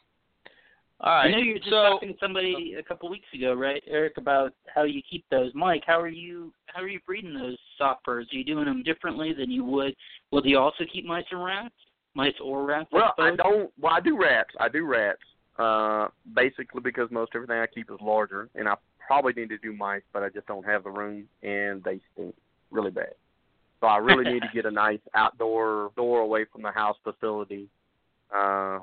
all 1.01 1.13
I 1.13 1.31
know 1.31 1.37
you 1.37 1.53
were 1.53 1.59
just 1.59 1.69
so, 1.69 1.83
talking 1.93 2.13
to 2.13 2.19
somebody 2.19 2.75
a 2.77 2.83
couple 2.83 3.09
weeks 3.09 3.27
ago, 3.33 3.53
right, 3.53 3.81
Eric, 3.87 4.17
about 4.17 4.53
how 4.73 4.83
you 4.83 5.01
keep 5.09 5.23
those. 5.31 5.51
Mike, 5.55 5.83
how 5.87 5.99
are 5.99 6.09
you? 6.09 6.53
How 6.67 6.81
are 6.81 6.89
you 6.89 6.99
breeding 7.05 7.33
those 7.33 7.57
soft 7.77 8.03
furs? 8.03 8.27
Are 8.31 8.35
you 8.35 8.43
doing 8.43 8.65
them 8.65 8.83
differently 8.83 9.33
than 9.33 9.49
you 9.49 9.63
would? 9.63 9.95
Will 10.31 10.45
you 10.45 10.57
also 10.59 10.83
keep 10.91 11.05
mice 11.05 11.23
and 11.31 11.43
rats? 11.43 11.73
Mice 12.15 12.33
or 12.43 12.65
rats? 12.65 12.89
Well, 12.91 13.13
I 13.17 13.31
suppose? 13.31 13.37
don't. 13.37 13.71
Well, 13.79 13.93
I 13.93 14.01
do 14.01 14.17
rats. 14.21 14.49
I 14.59 14.67
do 14.67 14.85
rats. 14.85 15.21
Uh, 15.59 16.07
basically 16.35 16.79
because 16.81 17.11
most 17.11 17.31
everything 17.35 17.57
I 17.57 17.67
keep 17.67 17.91
is 17.91 17.97
larger, 18.01 18.47
and 18.55 18.67
I 18.67 18.75
probably 19.05 19.33
need 19.33 19.49
to 19.49 19.57
do 19.57 19.73
mice, 19.73 20.03
but 20.13 20.23
I 20.23 20.29
just 20.29 20.47
don't 20.47 20.65
have 20.65 20.85
the 20.85 20.89
room, 20.89 21.25
and 21.43 21.83
they 21.83 21.99
stink 22.13 22.33
really 22.71 22.91
bad. 22.91 23.13
So 23.81 23.87
I 23.87 23.97
really 23.97 24.23
need 24.23 24.41
to 24.41 24.49
get 24.53 24.65
a 24.65 24.71
nice 24.71 24.99
outdoor 25.13 25.91
door 25.97 26.21
away 26.21 26.45
from 26.51 26.61
the 26.61 26.71
house 26.71 26.95
facility. 27.03 27.67
Uh, 28.33 28.79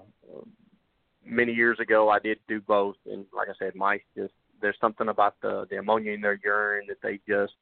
many 1.25 1.53
years 1.53 1.79
ago, 1.81 2.11
I 2.11 2.19
did 2.19 2.39
do 2.47 2.61
both, 2.61 2.97
and 3.11 3.25
like 3.35 3.49
I 3.49 3.53
said, 3.59 3.75
mice 3.75 4.03
just 4.15 4.35
there's 4.61 4.77
something 4.79 5.09
about 5.09 5.37
the 5.41 5.67
the 5.71 5.79
ammonia 5.79 6.13
in 6.13 6.21
their 6.21 6.39
urine 6.45 6.89
that 6.89 7.01
they 7.03 7.21
just 7.27 7.55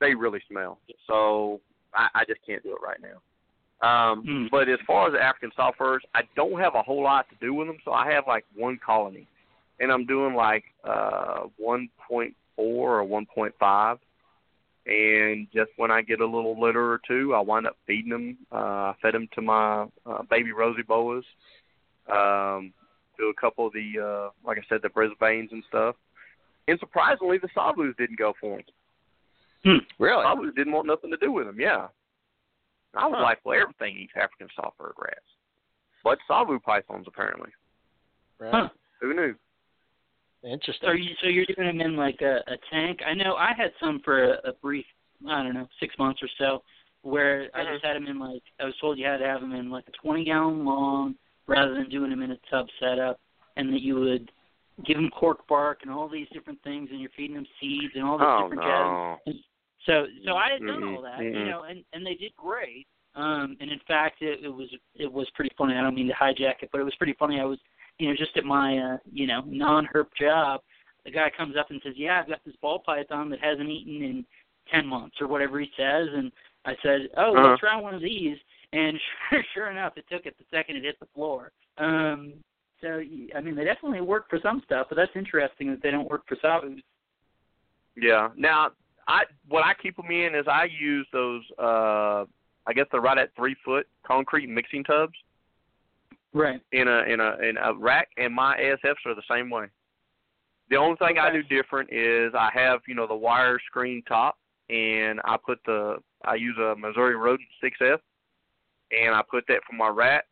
they 0.00 0.14
really 0.14 0.40
smell. 0.48 0.78
So 1.08 1.60
I, 1.94 2.08
I 2.14 2.24
just 2.26 2.46
can't 2.46 2.62
do 2.62 2.70
it 2.70 2.82
right 2.82 3.00
now. 3.02 3.20
Um, 3.82 4.22
Hmm. 4.26 4.46
But 4.50 4.68
as 4.68 4.78
far 4.86 5.08
as 5.08 5.14
African 5.14 5.50
soft 5.56 5.78
furs, 5.78 6.02
I 6.14 6.22
don't 6.36 6.60
have 6.60 6.74
a 6.74 6.82
whole 6.82 7.02
lot 7.02 7.26
to 7.30 7.36
do 7.40 7.54
with 7.54 7.66
them, 7.66 7.78
so 7.84 7.92
I 7.92 8.10
have 8.12 8.24
like 8.26 8.44
one 8.54 8.78
colony, 8.84 9.26
and 9.78 9.90
I'm 9.90 10.04
doing 10.06 10.34
like 10.34 10.64
uh 10.84 11.44
1.4 11.62 12.32
or 12.58 13.02
1.5. 13.04 13.98
And 14.86 15.46
just 15.54 15.70
when 15.76 15.90
I 15.90 16.02
get 16.02 16.20
a 16.20 16.26
little 16.26 16.58
litter 16.60 16.92
or 16.92 17.00
two, 17.06 17.34
I 17.34 17.40
wind 17.40 17.66
up 17.66 17.76
feeding 17.86 18.10
them. 18.10 18.38
Uh, 18.50 18.56
I 18.90 18.94
fed 19.00 19.14
them 19.14 19.28
to 19.34 19.42
my 19.42 19.86
uh, 20.06 20.22
baby 20.30 20.52
rosy 20.52 20.82
boas, 20.82 21.24
um, 22.10 22.72
to 23.18 23.26
a 23.26 23.34
couple 23.40 23.66
of 23.66 23.72
the, 23.74 23.98
uh, 24.00 24.30
like 24.44 24.58
I 24.58 24.62
said, 24.68 24.80
the 24.82 24.88
Brisbanes 24.88 25.52
and 25.52 25.62
stuff. 25.68 25.96
And 26.66 26.78
surprisingly, 26.80 27.38
the 27.38 27.48
Savus 27.56 27.96
didn't 27.98 28.18
go 28.18 28.32
for 28.40 28.56
them. 29.64 29.80
really? 29.98 30.24
Savus 30.24 30.54
didn't 30.56 30.72
want 30.72 30.86
nothing 30.86 31.10
to 31.10 31.16
do 31.18 31.30
with 31.30 31.46
them. 31.46 31.60
Yeah. 31.60 31.88
I 32.94 33.06
was 33.06 33.16
Huh. 33.18 33.22
like, 33.22 33.38
well, 33.44 33.60
everything 33.60 33.96
eats 33.96 34.12
African 34.16 34.48
soft-furred 34.56 34.94
rats, 34.98 35.20
but 36.02 36.18
Savu 36.26 36.58
pythons 36.58 37.06
apparently. 37.06 37.50
Right. 38.38 38.52
Huh. 38.52 38.68
Who 39.00 39.14
knew? 39.14 39.34
Interesting. 40.42 40.88
Are 40.88 40.94
you 40.94 41.14
so 41.20 41.28
you're 41.28 41.44
doing 41.46 41.68
them 41.68 41.80
in 41.80 41.96
like 41.96 42.20
a, 42.22 42.36
a 42.46 42.56
tank? 42.70 43.00
I 43.06 43.12
know 43.14 43.34
I 43.36 43.52
had 43.54 43.72
some 43.78 44.00
for 44.00 44.24
a, 44.32 44.48
a 44.48 44.52
brief, 44.54 44.86
I 45.28 45.42
don't 45.42 45.54
know, 45.54 45.68
six 45.78 45.94
months 45.98 46.22
or 46.22 46.28
so, 46.38 46.62
where 47.02 47.50
I 47.54 47.62
Mhm. 47.62 47.72
just 47.74 47.84
had 47.84 47.96
them 47.96 48.06
in 48.06 48.18
like 48.18 48.42
I 48.58 48.64
was 48.64 48.74
told 48.80 48.98
you 48.98 49.06
had 49.06 49.18
to 49.18 49.26
have 49.26 49.42
them 49.42 49.52
in 49.52 49.70
like 49.70 49.86
a 49.88 49.92
20 49.92 50.24
gallon 50.24 50.64
long, 50.64 51.14
rather 51.46 51.74
than 51.74 51.90
doing 51.90 52.10
them 52.10 52.22
in 52.22 52.30
a 52.30 52.38
tub 52.50 52.66
setup, 52.78 53.20
and 53.56 53.72
that 53.72 53.82
you 53.82 53.96
would 53.96 54.32
give 54.86 54.96
them 54.96 55.10
cork 55.10 55.46
bark 55.46 55.80
and 55.82 55.90
all 55.90 56.08
these 56.08 56.28
different 56.30 56.62
things, 56.62 56.88
and 56.90 57.00
you're 57.00 57.10
feeding 57.10 57.36
them 57.36 57.46
seeds 57.60 57.92
and 57.94 58.04
all 58.04 58.16
this 58.16 58.26
Oh 58.30 58.42
different 58.44 58.62
jazz. 59.26 59.34
So 59.86 60.06
so 60.24 60.34
I 60.36 60.50
had 60.52 60.66
done 60.66 60.82
Mm-mm, 60.82 60.96
all 60.96 61.02
that, 61.02 61.20
you 61.22 61.30
mm-mm. 61.30 61.50
know, 61.50 61.62
and 61.64 61.84
and 61.92 62.04
they 62.04 62.14
did 62.14 62.34
great. 62.36 62.86
Um, 63.16 63.56
and 63.60 63.70
in 63.72 63.80
fact, 63.88 64.22
it, 64.22 64.44
it 64.44 64.48
was 64.48 64.68
it 64.94 65.10
was 65.12 65.28
pretty 65.34 65.50
funny. 65.56 65.74
I 65.74 65.82
don't 65.82 65.94
mean 65.94 66.08
to 66.08 66.14
hijack 66.14 66.62
it, 66.62 66.68
but 66.72 66.80
it 66.80 66.84
was 66.84 66.94
pretty 66.96 67.14
funny. 67.18 67.40
I 67.40 67.44
was, 67.44 67.58
you 67.98 68.08
know, 68.08 68.14
just 68.16 68.36
at 68.36 68.44
my 68.44 68.78
uh, 68.78 68.96
you 69.10 69.26
know 69.26 69.42
non-herp 69.46 70.08
job, 70.18 70.60
the 71.04 71.10
guy 71.10 71.30
comes 71.36 71.56
up 71.58 71.70
and 71.70 71.80
says, 71.84 71.94
"Yeah, 71.96 72.20
I've 72.20 72.28
got 72.28 72.44
this 72.44 72.54
ball 72.62 72.78
python 72.84 73.30
that 73.30 73.40
hasn't 73.40 73.68
eaten 73.68 74.02
in 74.02 74.24
ten 74.70 74.86
months 74.86 75.16
or 75.20 75.26
whatever 75.26 75.58
he 75.58 75.70
says." 75.76 76.08
And 76.14 76.30
I 76.64 76.74
said, 76.82 77.08
"Oh, 77.16 77.34
Uh-huh. 77.34 77.48
let's 77.48 77.60
try 77.60 77.80
one 77.80 77.94
of 77.94 78.00
these." 78.02 78.36
And 78.72 78.98
sure, 79.30 79.44
sure 79.54 79.70
enough, 79.70 79.94
it 79.96 80.04
took 80.10 80.26
it 80.26 80.36
the 80.38 80.44
second 80.50 80.76
it 80.76 80.84
hit 80.84 81.00
the 81.00 81.06
floor. 81.14 81.50
Um, 81.78 82.34
so 82.80 83.02
I 83.34 83.40
mean, 83.40 83.56
they 83.56 83.64
definitely 83.64 84.02
work 84.02 84.28
for 84.30 84.38
some 84.42 84.62
stuff, 84.64 84.86
but 84.88 84.96
that's 84.96 85.10
interesting 85.16 85.68
that 85.70 85.82
they 85.82 85.90
don't 85.90 86.08
work 86.08 86.22
for 86.28 86.36
Savus. 86.36 86.80
Yeah. 87.96 88.28
Now, 88.36 88.70
I 89.10 89.22
what 89.48 89.64
I 89.64 89.74
keep 89.74 89.96
them 89.96 90.10
in 90.10 90.34
is 90.34 90.46
I 90.46 90.64
use 90.64 91.06
those. 91.12 91.42
uh 91.58 92.24
I 92.66 92.72
guess 92.74 92.86
they're 92.92 93.00
right 93.00 93.18
at 93.18 93.34
three 93.34 93.56
foot 93.64 93.86
concrete 94.06 94.48
mixing 94.48 94.84
tubs 94.84 95.14
Right. 96.32 96.60
in 96.72 96.86
a 96.86 96.98
in 97.12 97.18
a 97.20 97.36
in 97.38 97.56
a 97.56 97.74
rack, 97.74 98.08
and 98.16 98.32
my 98.32 98.56
ASFs 98.56 99.04
are 99.06 99.14
the 99.16 99.22
same 99.28 99.50
way. 99.50 99.66
The 100.68 100.76
only 100.76 100.96
thing 100.96 101.18
I 101.18 101.32
do 101.32 101.42
different 101.42 101.90
is 101.92 102.32
I 102.34 102.50
have 102.54 102.80
you 102.86 102.94
know 102.94 103.06
the 103.08 103.14
wire 103.16 103.58
screen 103.66 104.02
top, 104.06 104.38
and 104.68 105.20
I 105.24 105.36
put 105.44 105.58
the 105.66 105.96
I 106.24 106.34
use 106.36 106.56
a 106.58 106.76
Missouri 106.76 107.16
Rodent 107.16 107.48
6F, 107.62 107.98
and 108.92 109.14
I 109.14 109.22
put 109.28 109.44
that 109.48 109.62
for 109.68 109.74
my 109.74 109.88
rats 109.88 110.28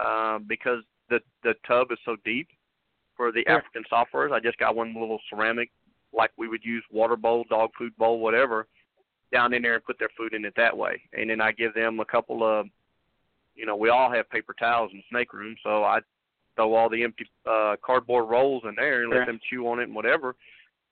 um, 0.00 0.44
because 0.46 0.82
the 1.10 1.18
the 1.42 1.54
tub 1.66 1.90
is 1.90 1.98
so 2.04 2.16
deep 2.24 2.48
for 3.16 3.32
the. 3.32 3.44
African 3.48 3.82
soft 3.90 4.12
furs. 4.12 4.30
I 4.32 4.38
just 4.40 4.58
got 4.58 4.76
one 4.76 4.94
little 4.94 5.18
ceramic 5.30 5.70
like 6.16 6.30
we 6.36 6.48
would 6.48 6.64
use 6.64 6.84
water 6.90 7.16
bowl, 7.16 7.44
dog 7.48 7.70
food 7.78 7.96
bowl, 7.96 8.20
whatever, 8.20 8.66
down 9.32 9.52
in 9.52 9.62
there 9.62 9.74
and 9.74 9.84
put 9.84 9.98
their 9.98 10.10
food 10.16 10.32
in 10.32 10.44
it 10.44 10.54
that 10.56 10.76
way. 10.76 11.02
And 11.12 11.30
then 11.30 11.40
I 11.40 11.52
give 11.52 11.74
them 11.74 12.00
a 12.00 12.04
couple 12.04 12.42
of 12.42 12.66
you 13.56 13.66
know, 13.66 13.74
we 13.74 13.88
all 13.88 14.12
have 14.12 14.28
paper 14.30 14.54
towels 14.58 14.90
in 14.92 14.98
the 14.98 15.04
snake 15.10 15.32
room, 15.32 15.56
so 15.62 15.82
I 15.82 16.00
throw 16.54 16.74
all 16.74 16.88
the 16.88 17.02
empty 17.02 17.26
uh, 17.46 17.76
cardboard 17.84 18.28
rolls 18.28 18.62
in 18.68 18.74
there 18.76 19.02
and 19.02 19.10
Sure. 19.10 19.20
let 19.20 19.26
them 19.26 19.40
chew 19.50 19.66
on 19.66 19.80
it 19.80 19.84
and 19.84 19.94
whatever, 19.94 20.36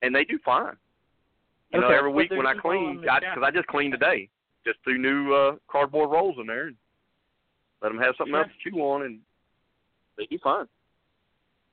and 0.01 0.13
they 0.13 0.25
do 0.25 0.39
fine. 0.43 0.75
You 1.71 1.81
know, 1.81 1.89
every 1.89 2.11
week 2.11 2.31
when 2.31 2.47
I 2.47 2.53
clean, 2.53 3.01
because 3.01 3.21
chat. 3.21 3.43
I, 3.43 3.51
just 3.51 3.67
cleaned 3.67 3.91
today, 3.91 4.29
just 4.65 4.79
threw 4.83 4.97
new 4.97 5.33
uh, 5.33 5.55
cardboard 5.67 6.09
rolls 6.09 6.37
in 6.39 6.47
there 6.47 6.67
and 6.67 6.75
let 7.81 7.89
them 7.89 7.97
have 7.99 8.15
something 8.17 8.33
Sure. 8.33 8.43
else 8.43 8.51
to 8.63 8.69
chew 8.69 8.77
on, 8.79 9.03
and 9.03 9.19
they 10.17 10.25
do 10.25 10.37
fine. 10.39 10.67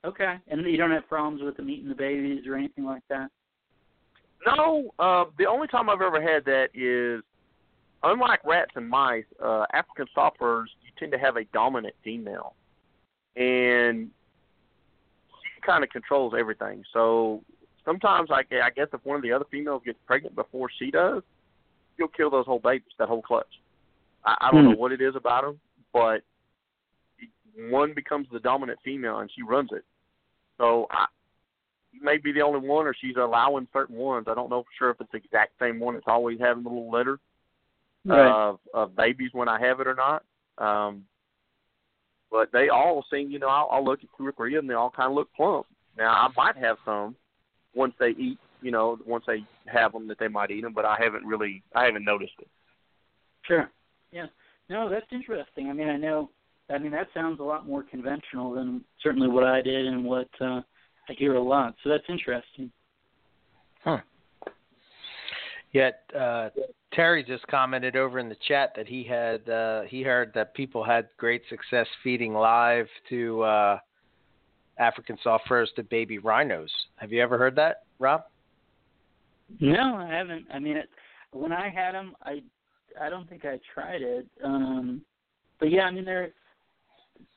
Okay, 0.05 0.37
and 0.47 0.65
you 0.65 0.77
don't 0.77 0.91
have 0.91 1.07
problems 1.07 1.41
with 1.41 1.55
them 1.55 1.69
eating 1.69 1.87
the 1.87 1.95
babies 1.95 2.45
or 2.45 2.55
anything 2.55 2.83
like 2.83 3.03
that. 3.09 3.31
No, 4.45 4.93
uh, 4.99 5.25
the 5.37 5.45
only 5.45 5.67
time 5.67 5.89
I've 5.89 6.01
ever 6.01 6.21
had 6.21 6.45
that 6.45 6.69
is, 6.73 7.23
unlike 8.03 8.43
rats 8.45 8.71
and 8.75 8.89
mice, 8.89 9.23
uh, 9.43 9.65
African 9.73 10.07
stoppers 10.11 10.69
you 10.81 10.91
tend 10.99 11.11
to 11.13 11.17
have 11.17 11.37
a 11.37 11.45
dominant 11.45 11.95
female, 12.03 12.55
and 13.35 14.09
she 15.41 15.61
kind 15.65 15.83
of 15.83 15.89
controls 15.89 16.33
everything. 16.37 16.83
So 16.91 17.41
sometimes, 17.85 18.29
I, 18.31 18.43
I 18.61 18.69
guess 18.69 18.87
if 18.93 19.05
one 19.05 19.15
of 19.15 19.23
the 19.23 19.31
other 19.31 19.45
females 19.49 19.81
gets 19.85 19.99
pregnant 20.05 20.35
before 20.35 20.69
she 20.77 20.91
does, 20.91 21.23
you'll 21.97 22.09
kill 22.09 22.29
those 22.29 22.45
whole 22.45 22.59
babies, 22.59 22.91
that 22.99 23.07
whole 23.07 23.21
clutch. 23.21 23.47
I, 24.25 24.35
I 24.41 24.51
don't 24.51 24.65
Hmm. 24.65 24.71
know 24.71 24.77
what 24.77 24.91
it 24.91 25.01
is 25.01 25.15
about 25.15 25.43
them, 25.43 25.59
but 25.93 26.21
one 27.69 27.93
becomes 27.93 28.27
the 28.31 28.39
dominant 28.39 28.79
female 28.83 29.19
and 29.19 29.29
she 29.33 29.43
runs 29.43 29.69
it. 29.71 29.85
So 30.57 30.87
I, 30.91 31.05
may 32.01 32.17
be 32.17 32.31
the 32.31 32.41
only 32.41 32.67
one, 32.67 32.87
or 32.87 32.95
she's 32.99 33.15
allowing 33.17 33.67
certain 33.73 33.95
ones. 33.95 34.27
I 34.29 34.33
don't 34.33 34.49
know 34.49 34.63
for 34.63 34.69
sure 34.77 34.89
if 34.91 35.01
it's 35.01 35.11
the 35.11 35.17
exact 35.17 35.53
same 35.59 35.79
one. 35.79 35.95
It's 35.95 36.05
always 36.07 36.39
having 36.39 36.63
the 36.63 36.69
little 36.69 36.91
litter 36.91 37.19
of, 38.09 38.59
of 38.73 38.95
babies 38.95 39.29
when 39.33 39.47
I 39.47 39.59
have 39.59 39.79
it 39.79 39.87
or 39.87 39.95
not. 39.95 40.23
Um, 40.57 41.03
but 42.31 42.51
they 42.51 42.69
all 42.69 43.05
seem, 43.11 43.29
you 43.29 43.39
know, 43.39 43.47
I'll, 43.47 43.69
I'll 43.71 43.85
look 43.85 43.99
at 44.03 44.09
two 44.17 44.25
or 44.25 44.31
three 44.31 44.55
of 44.55 44.63
them. 44.63 44.67
They 44.67 44.73
all 44.73 44.89
kind 44.89 45.09
of 45.09 45.15
look 45.15 45.29
plump. 45.35 45.67
Now 45.97 46.11
I 46.11 46.27
might 46.35 46.57
have 46.57 46.77
some 46.83 47.15
once 47.75 47.93
they 47.99 48.09
eat, 48.09 48.39
you 48.61 48.71
know, 48.71 48.97
once 49.05 49.23
they 49.27 49.45
have 49.67 49.93
them 49.93 50.07
that 50.07 50.17
they 50.19 50.27
might 50.27 50.51
eat 50.51 50.61
them, 50.61 50.73
but 50.73 50.85
I 50.85 50.97
haven't 50.99 51.25
really, 51.25 51.61
I 51.75 51.85
haven't 51.85 52.05
noticed 52.05 52.33
it. 52.39 52.47
Sure. 53.43 53.69
Yeah. 54.11 54.25
No, 54.69 54.89
that's 54.89 55.05
interesting. 55.11 55.69
I 55.69 55.73
mean, 55.73 55.89
I 55.89 55.97
know. 55.97 56.29
I 56.69 56.77
mean, 56.77 56.91
that 56.93 57.07
sounds 57.13 57.39
a 57.39 57.43
lot 57.43 57.67
more 57.67 57.83
conventional 57.83 58.53
than 58.53 58.83
certainly 59.01 59.27
what 59.27 59.43
I 59.43 59.61
did 59.61 59.85
and 59.85 60.05
what 60.05 60.29
uh, 60.39 60.61
I 61.09 61.13
hear 61.13 61.35
a 61.35 61.41
lot. 61.41 61.75
So 61.83 61.89
that's 61.89 62.03
interesting. 62.09 62.71
Huh. 63.83 63.99
Yet 65.71 66.03
uh, 66.17 66.49
Terry 66.93 67.23
just 67.23 67.45
commented 67.47 67.95
over 67.95 68.19
in 68.19 68.29
the 68.29 68.37
chat 68.47 68.73
that 68.75 68.87
he 68.87 69.03
had 69.03 69.47
uh, 69.49 69.81
he 69.83 70.03
heard 70.03 70.31
that 70.35 70.53
people 70.53 70.83
had 70.83 71.09
great 71.17 71.41
success 71.49 71.87
feeding 72.03 72.33
live 72.33 72.87
to 73.09 73.41
uh, 73.41 73.79
African 74.77 75.17
soft 75.23 75.47
furs 75.47 75.71
to 75.75 75.83
baby 75.83 76.19
rhinos. 76.19 76.71
Have 76.97 77.11
you 77.11 77.21
ever 77.21 77.37
heard 77.37 77.55
that, 77.55 77.83
Rob? 77.99 78.23
No, 79.59 79.95
I 79.95 80.07
haven't. 80.07 80.45
I 80.53 80.59
mean, 80.59 80.77
it, 80.77 80.89
when 81.31 81.51
I 81.51 81.69
had 81.69 81.93
them, 81.93 82.15
I 82.23 82.41
I 83.01 83.09
don't 83.09 83.27
think 83.27 83.45
I 83.45 83.59
tried 83.73 84.01
it. 84.01 84.27
Um, 84.43 85.01
but 85.59 85.71
yeah, 85.71 85.83
I 85.83 85.91
mean, 85.91 86.05
they're. 86.05 86.29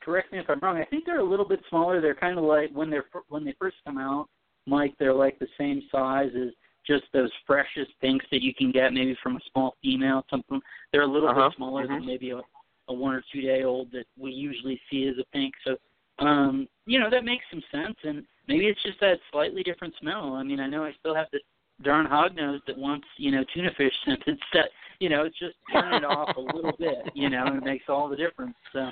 Correct 0.07 0.31
me 0.33 0.39
if 0.39 0.49
I'm 0.49 0.61
wrong. 0.61 0.77
I 0.77 0.85
think 0.85 1.05
they're 1.05 1.19
a 1.19 1.25
little 1.29 1.45
bit 1.45 1.59
smaller. 1.69 2.01
They're 2.01 2.15
kind 2.15 2.39
of 2.39 2.45
like 2.45 2.71
when 2.71 2.89
they're 2.91 3.07
when 3.29 3.45
they 3.45 3.57
first 3.59 3.75
come 3.85 3.99
out, 3.99 4.29
Mike. 4.65 4.95
They're 5.01 5.13
like 5.13 5.37
the 5.41 5.49
same 5.59 5.83
size 5.91 6.31
as 6.41 6.51
just 6.87 7.03
those 7.13 7.31
freshest 7.45 7.91
pinks 8.01 8.25
that 8.31 8.41
you 8.41 8.55
can 8.55 8.71
get 8.71 8.93
maybe 8.93 9.17
from 9.21 9.35
a 9.35 9.41
small 9.51 9.75
female. 9.83 10.25
Something 10.31 10.61
they're 10.93 11.03
a 11.03 11.07
little 11.07 11.29
Uh-huh. 11.29 11.49
bit 11.49 11.57
smaller 11.57 11.89
Mhm. 11.89 11.89
than 11.89 12.07
maybe 12.07 12.31
a, 12.31 12.41
a 12.87 12.95
one 12.95 13.17
or 13.17 13.25
two 13.33 13.41
day 13.41 13.65
old 13.65 13.91
that 13.91 14.07
we 14.17 14.31
usually 14.31 14.81
see 14.89 15.09
as 15.09 15.19
a 15.19 15.25
pink. 15.33 15.53
So, 15.65 15.77
um, 16.21 16.69
you 16.87 17.01
know, 17.01 17.11
that 17.11 17.25
makes 17.25 17.45
some 17.51 17.63
sense. 17.73 17.97
And 18.05 18.25
maybe 18.47 18.69
it's 18.69 18.83
just 18.85 19.01
that 19.01 19.19
slightly 19.33 19.65
different 19.65 19.97
smell. 19.97 20.35
I 20.35 20.45
mean, 20.45 20.61
I 20.61 20.69
know 20.69 20.85
I 20.85 20.93
still 21.01 21.17
have 21.17 21.27
this 21.33 21.43
darn 21.83 22.07
hognose 22.07 22.65
that 22.67 22.79
wants, 22.79 23.09
you 23.17 23.33
know, 23.33 23.43
tuna 23.53 23.73
fish 23.77 23.93
scented 24.05 24.39
set. 24.53 24.71
You 25.01 25.09
know, 25.09 25.25
it's 25.25 25.39
just 25.41 25.57
turn 25.73 25.95
it 25.95 26.05
off 26.05 26.37
a 26.37 26.41
little 26.41 26.77
bit, 26.79 27.11
you 27.15 27.29
know, 27.29 27.47
and 27.49 27.57
it 27.57 27.65
makes 27.65 27.89
all 27.89 28.09
the 28.09 28.17
difference. 28.17 28.57
So, 28.73 28.89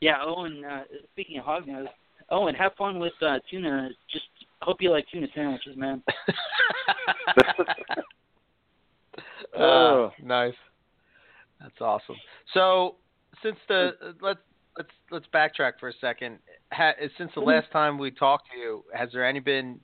yeah. 0.00 0.16
Owen, 0.24 0.64
uh, 0.64 0.84
speaking 1.12 1.38
of 1.38 1.44
hognose, 1.44 1.86
Owen, 2.30 2.54
have 2.54 2.72
fun 2.76 2.98
with 2.98 3.12
uh, 3.22 3.38
tuna. 3.50 3.88
Just 4.10 4.24
hope 4.62 4.78
you 4.80 4.90
like 4.90 5.06
tuna 5.10 5.26
sandwiches, 5.34 5.76
man. 5.76 6.02
Uh, 9.58 10.10
nice. 10.22 10.54
That's 11.60 11.80
awesome. 11.80 12.16
So, 12.54 12.96
since 13.42 13.56
the 13.68 14.14
let's 14.20 14.40
let's 14.76 14.90
let's 15.10 15.26
backtrack 15.34 15.72
for 15.80 15.88
a 15.88 15.92
second. 16.00 16.38
Ha, 16.72 16.92
since 17.16 17.30
the 17.34 17.40
last 17.40 17.70
time 17.72 17.98
we 17.98 18.10
talked 18.10 18.50
to 18.52 18.58
you, 18.58 18.84
has 18.94 19.10
there 19.12 19.26
any 19.26 19.40
been 19.40 19.80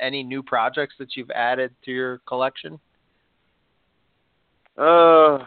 any 0.00 0.22
new 0.22 0.42
projects 0.42 0.94
that 0.98 1.16
you've 1.16 1.30
added 1.30 1.74
to 1.84 1.92
your 1.92 2.18
collection? 2.26 2.78
Uh, 4.76 5.38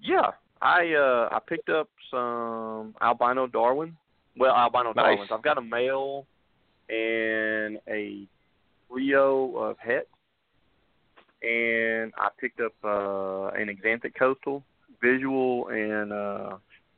yeah. 0.00 0.30
I 0.62 0.94
uh 0.94 1.28
I 1.32 1.38
picked 1.46 1.68
up 1.68 1.88
some 2.10 2.94
albino 3.02 3.46
Darwin. 3.48 3.96
Well, 4.36 4.54
albino 4.54 4.92
Nice. 4.92 5.04
Darwins. 5.04 5.30
I've 5.32 5.42
got 5.42 5.58
a 5.58 5.62
male 5.62 6.24
and 6.88 7.78
a 7.88 8.26
trio 8.88 9.56
of 9.56 9.76
het, 9.78 10.06
and 11.42 12.12
I 12.16 12.28
picked 12.40 12.60
up 12.60 12.72
uh 12.84 13.48
an 13.58 13.68
Axanthic 13.68 14.14
coastal 14.18 14.62
visual 15.02 15.68
and 15.68 16.12
uh 16.12 16.56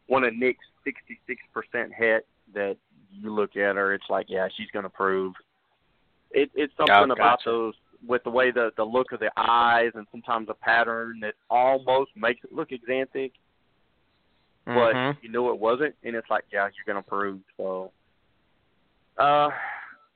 one 0.08 0.24
of 0.24 0.34
Nick's 0.36 0.66
sixty 0.84 1.18
six 1.26 1.40
percent 1.52 1.92
het 1.92 2.26
that 2.52 2.76
you 3.10 3.32
look 3.32 3.56
at 3.56 3.76
her, 3.76 3.94
it's 3.94 4.10
like 4.10 4.26
yeah, 4.28 4.48
she's 4.56 4.68
gonna 4.72 4.90
prove. 4.90 5.32
It, 6.32 6.50
it's 6.54 6.72
something 6.76 7.10
Oh, 7.10 7.14
about 7.14 7.38
those 7.44 7.74
with 8.06 8.22
the 8.24 8.30
way 8.30 8.50
the 8.50 8.72
the 8.76 8.84
look 8.84 9.12
of 9.12 9.20
the 9.20 9.30
eyes 9.36 9.92
and 9.94 10.06
sometimes 10.10 10.48
a 10.50 10.54
pattern 10.54 11.20
that 11.20 11.34
almost 11.48 12.10
makes 12.16 12.44
it 12.44 12.52
look 12.52 12.70
axanthic, 14.66 15.14
but 15.14 15.22
you 15.22 15.30
know 15.30 15.50
it 15.52 15.58
wasn't, 15.58 15.94
and 16.04 16.14
it's 16.16 16.30
like, 16.30 16.44
yeah, 16.52 16.68
you're 16.76 16.94
gonna 16.94 17.02
prove. 17.02 17.40
So, 17.56 17.92
uh, 19.18 19.50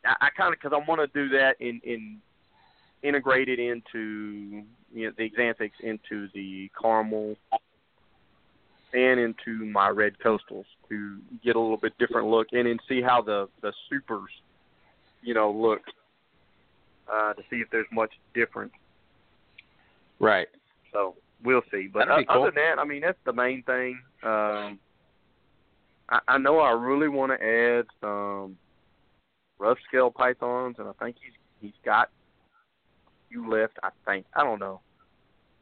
I, 0.05 0.15
I 0.21 0.29
kind 0.37 0.53
of 0.53 0.61
because 0.61 0.73
I 0.73 0.89
want 0.89 1.01
to 1.01 1.07
do 1.19 1.29
that 1.37 1.57
in 1.61 1.81
in 1.85 2.19
integrate 3.03 3.49
it 3.49 3.59
into 3.59 4.65
you 4.93 5.07
know 5.07 5.13
the 5.17 5.31
axanthics 5.31 5.79
into 5.83 6.29
the 6.35 6.71
caramel 6.81 7.37
and 8.93 9.21
into 9.21 9.65
my 9.67 9.89
red 9.89 10.15
coastals 10.25 10.65
to 10.89 11.19
get 11.45 11.57
a 11.57 11.61
little 11.61 11.77
bit 11.77 11.93
different 11.99 12.29
look 12.29 12.49
and 12.53 12.67
then 12.67 12.79
see 12.89 13.03
how 13.03 13.21
the 13.21 13.49
the 13.61 13.73
supers 13.91 14.31
you 15.23 15.35
know 15.35 15.51
look 15.51 15.83
uh 17.13 17.35
to 17.35 17.43
see 17.51 17.57
if 17.57 17.69
there's 17.71 17.87
much 17.93 18.13
difference 18.35 18.73
right. 20.19 20.49
so 20.93 21.15
we'll 21.45 21.63
see. 21.71 21.89
But 21.93 22.09
o- 22.11 22.23
cool. 22.25 22.43
other 22.43 22.51
than 22.51 22.55
that, 22.77 22.79
I 22.81 22.85
mean, 22.85 23.03
that's 23.03 23.19
the 23.25 23.33
main 23.33 23.63
thing. 23.63 23.99
Um, 24.23 24.79
I, 26.09 26.21
I 26.29 26.39
know 26.39 26.59
I 26.61 26.73
really 26.73 27.09
want 27.09 27.33
to 27.33 27.45
add 27.45 27.87
some 28.01 28.57
rough 29.59 29.79
scale 29.89 30.11
pythons, 30.11 30.77
and 30.79 30.89
I 30.89 30.93
think 31.05 31.17
he's 31.23 31.33
he's 31.61 31.79
got 31.85 32.11
you 33.31 33.49
left. 33.51 33.75
I 33.83 33.91
think 34.07 34.27
I 34.35 34.43
don't 34.43 34.61
know. 34.61 34.81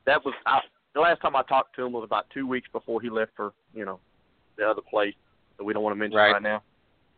That 0.06 0.24
was 0.24 0.34
I, 0.46 0.60
the 0.94 1.00
last 1.00 1.20
time 1.20 1.34
I 1.36 1.42
talked 1.42 1.74
to 1.76 1.84
him 1.84 1.92
was 1.92 2.04
about 2.04 2.26
two 2.32 2.46
weeks 2.46 2.68
before 2.72 3.00
he 3.00 3.10
left 3.10 3.32
for 3.36 3.52
you 3.74 3.84
know 3.84 3.98
the 4.56 4.64
other 4.64 4.82
place 4.88 5.14
that 5.58 5.64
we 5.64 5.72
don't 5.72 5.82
want 5.82 5.94
to 5.94 5.98
mention 5.98 6.16
Right. 6.16 6.32
right 6.32 6.42
now. 6.42 6.62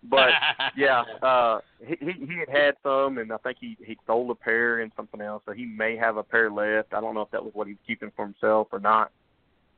But 0.04 0.30
yeah, 0.76 1.02
uh, 1.22 1.60
he 1.84 1.96
he 2.00 2.26
he 2.26 2.38
had 2.38 2.48
had 2.48 2.74
some, 2.82 3.18
and 3.18 3.32
I 3.32 3.36
think 3.38 3.58
he 3.60 3.76
he 3.84 3.98
sold 4.06 4.30
a 4.30 4.34
pair 4.34 4.80
and 4.80 4.92
something 4.96 5.20
else, 5.20 5.42
so 5.46 5.52
he 5.52 5.66
may 5.66 5.96
have 5.96 6.16
a 6.16 6.22
pair 6.22 6.50
left. 6.50 6.94
I 6.94 7.00
don't 7.00 7.14
know 7.14 7.22
if 7.22 7.30
that 7.30 7.44
was 7.44 7.54
what 7.54 7.66
he 7.66 7.74
was 7.74 7.82
keeping 7.86 8.12
for 8.14 8.24
himself 8.24 8.68
or 8.72 8.80
not. 8.80 9.10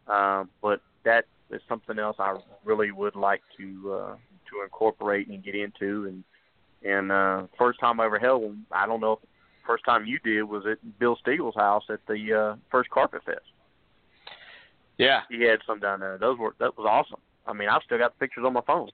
Um, 0.09 0.51
but 0.61 0.81
that 1.05 1.27
is 1.51 1.61
something 1.69 1.99
else 1.99 2.17
I 2.19 2.37
really 2.65 2.91
would 2.91 3.17
like 3.17 3.43
to 3.59 3.93
uh, 3.93 4.15
to 4.51 4.63
incorporate 4.63 5.29
and 5.29 5.43
get 5.43 5.55
into. 5.55 6.07
And 6.07 6.25
and 6.83 7.13
uh, 7.13 7.47
first 7.59 7.81
time 7.81 8.01
I 8.01 8.07
ever 8.07 8.19
held 8.19 8.43
one, 8.43 8.67
I 8.73 8.87
don't 8.87 9.01
know 9.01 9.15
if 9.15 9.19
first 9.67 9.85
time 9.85 10.07
you 10.07 10.19
did 10.19 10.43
was 10.43 10.65
at 10.71 10.99
Bill 10.99 11.17
Stiegel's 11.21 11.55
house 11.55 11.85
at 11.91 12.01
the 12.09 12.33
uh, 12.33 12.57
first 12.71 12.91
Carpet 12.91 13.23
Fest. 13.25 13.41
Yeah. 14.99 15.21
He 15.31 15.43
had 15.43 15.61
some 15.67 15.81
down 15.81 16.01
there. 16.01 16.19
Those 16.19 16.39
were 16.39 16.55
that 16.59 16.77
was 16.77 16.87
awesome. 16.89 17.21
I 17.47 17.53
mean, 17.53 17.69
I've 17.69 17.83
still 17.85 17.99
got 17.99 18.13
the 18.15 18.19
pictures 18.19 18.45
on 18.47 18.53
my 18.53 18.61
phone. 18.67 18.91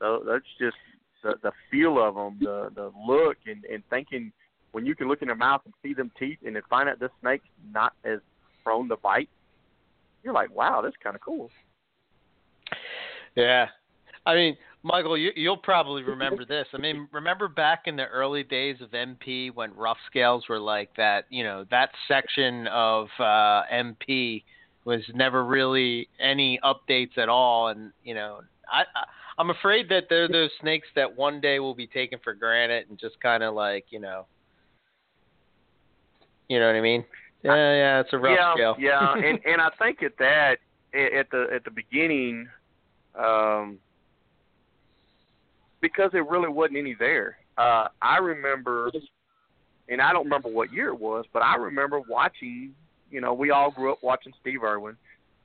That's 0.00 0.44
just 0.58 0.76
the 1.22 1.34
the 1.42 1.52
feel 1.70 2.02
of 2.02 2.14
them, 2.14 2.38
the 2.40 2.70
the 2.74 2.92
look, 3.06 3.36
and 3.46 3.64
and 3.64 3.82
thinking 3.90 4.32
when 4.72 4.86
you 4.86 4.94
can 4.94 5.08
look 5.08 5.22
in 5.22 5.28
their 5.28 5.36
mouth 5.36 5.62
and 5.64 5.74
see 5.82 5.94
them 5.94 6.10
teeth, 6.18 6.38
and 6.44 6.56
then 6.56 6.62
find 6.70 6.88
out 6.88 7.00
this 7.00 7.10
snake's 7.20 7.44
not 7.72 7.92
as 8.04 8.20
prone 8.64 8.88
to 8.88 8.96
bite. 8.96 9.28
You're 10.22 10.34
like, 10.34 10.54
wow, 10.54 10.80
that's 10.82 10.96
kind 11.02 11.16
of 11.16 11.22
cool. 11.22 11.50
Yeah. 13.34 13.66
I 14.26 14.34
mean, 14.34 14.56
Michael, 14.82 15.16
you, 15.16 15.30
you'll 15.34 15.56
probably 15.56 16.02
remember 16.02 16.44
this. 16.44 16.66
I 16.72 16.78
mean, 16.78 17.08
remember 17.12 17.48
back 17.48 17.82
in 17.86 17.96
the 17.96 18.06
early 18.06 18.42
days 18.42 18.76
of 18.80 18.90
MP 18.90 19.52
when 19.54 19.74
rough 19.74 19.96
scales 20.08 20.44
were 20.48 20.60
like 20.60 20.90
that, 20.96 21.24
you 21.30 21.42
know, 21.42 21.64
that 21.70 21.90
section 22.06 22.66
of 22.68 23.08
uh, 23.18 23.62
MP 23.72 24.42
was 24.84 25.02
never 25.14 25.44
really 25.44 26.08
any 26.18 26.58
updates 26.64 27.18
at 27.18 27.28
all, 27.28 27.68
and 27.68 27.92
you 28.02 28.14
know, 28.14 28.40
I, 28.70 28.80
I 28.80 29.04
I'm 29.40 29.48
afraid 29.48 29.88
that 29.88 30.04
they're 30.10 30.28
those 30.28 30.50
snakes 30.60 30.86
that 30.96 31.16
one 31.16 31.40
day 31.40 31.60
will 31.60 31.74
be 31.74 31.86
taken 31.86 32.18
for 32.22 32.34
granted 32.34 32.90
and 32.90 32.98
just 32.98 33.18
kind 33.20 33.42
of 33.42 33.54
like 33.54 33.86
you 33.88 33.98
know, 33.98 34.26
you 36.48 36.60
know 36.60 36.66
what 36.66 36.76
I 36.76 36.82
mean? 36.82 37.04
Yeah, 37.42 37.54
yeah, 37.54 38.00
it's 38.00 38.12
a 38.12 38.18
rough 38.18 38.36
yeah, 38.38 38.52
scale. 38.52 38.76
yeah, 38.78 39.14
and 39.14 39.40
and 39.46 39.62
I 39.62 39.70
think 39.82 40.02
at 40.02 40.18
that 40.18 40.58
at 40.92 41.30
the 41.30 41.46
at 41.54 41.64
the 41.64 41.70
beginning, 41.70 42.48
um, 43.18 43.78
because 45.80 46.10
there 46.12 46.24
really 46.24 46.50
wasn't 46.50 46.76
any 46.76 46.94
there. 46.98 47.38
Uh, 47.56 47.88
I 48.02 48.18
remember, 48.18 48.90
and 49.88 50.02
I 50.02 50.12
don't 50.12 50.24
remember 50.24 50.50
what 50.50 50.70
year 50.70 50.88
it 50.88 51.00
was, 51.00 51.24
but 51.32 51.42
I 51.42 51.56
remember 51.56 52.02
watching. 52.10 52.74
You 53.10 53.22
know, 53.22 53.32
we 53.32 53.50
all 53.50 53.70
grew 53.70 53.90
up 53.90 54.02
watching 54.02 54.34
Steve 54.42 54.62
Irwin, 54.62 54.98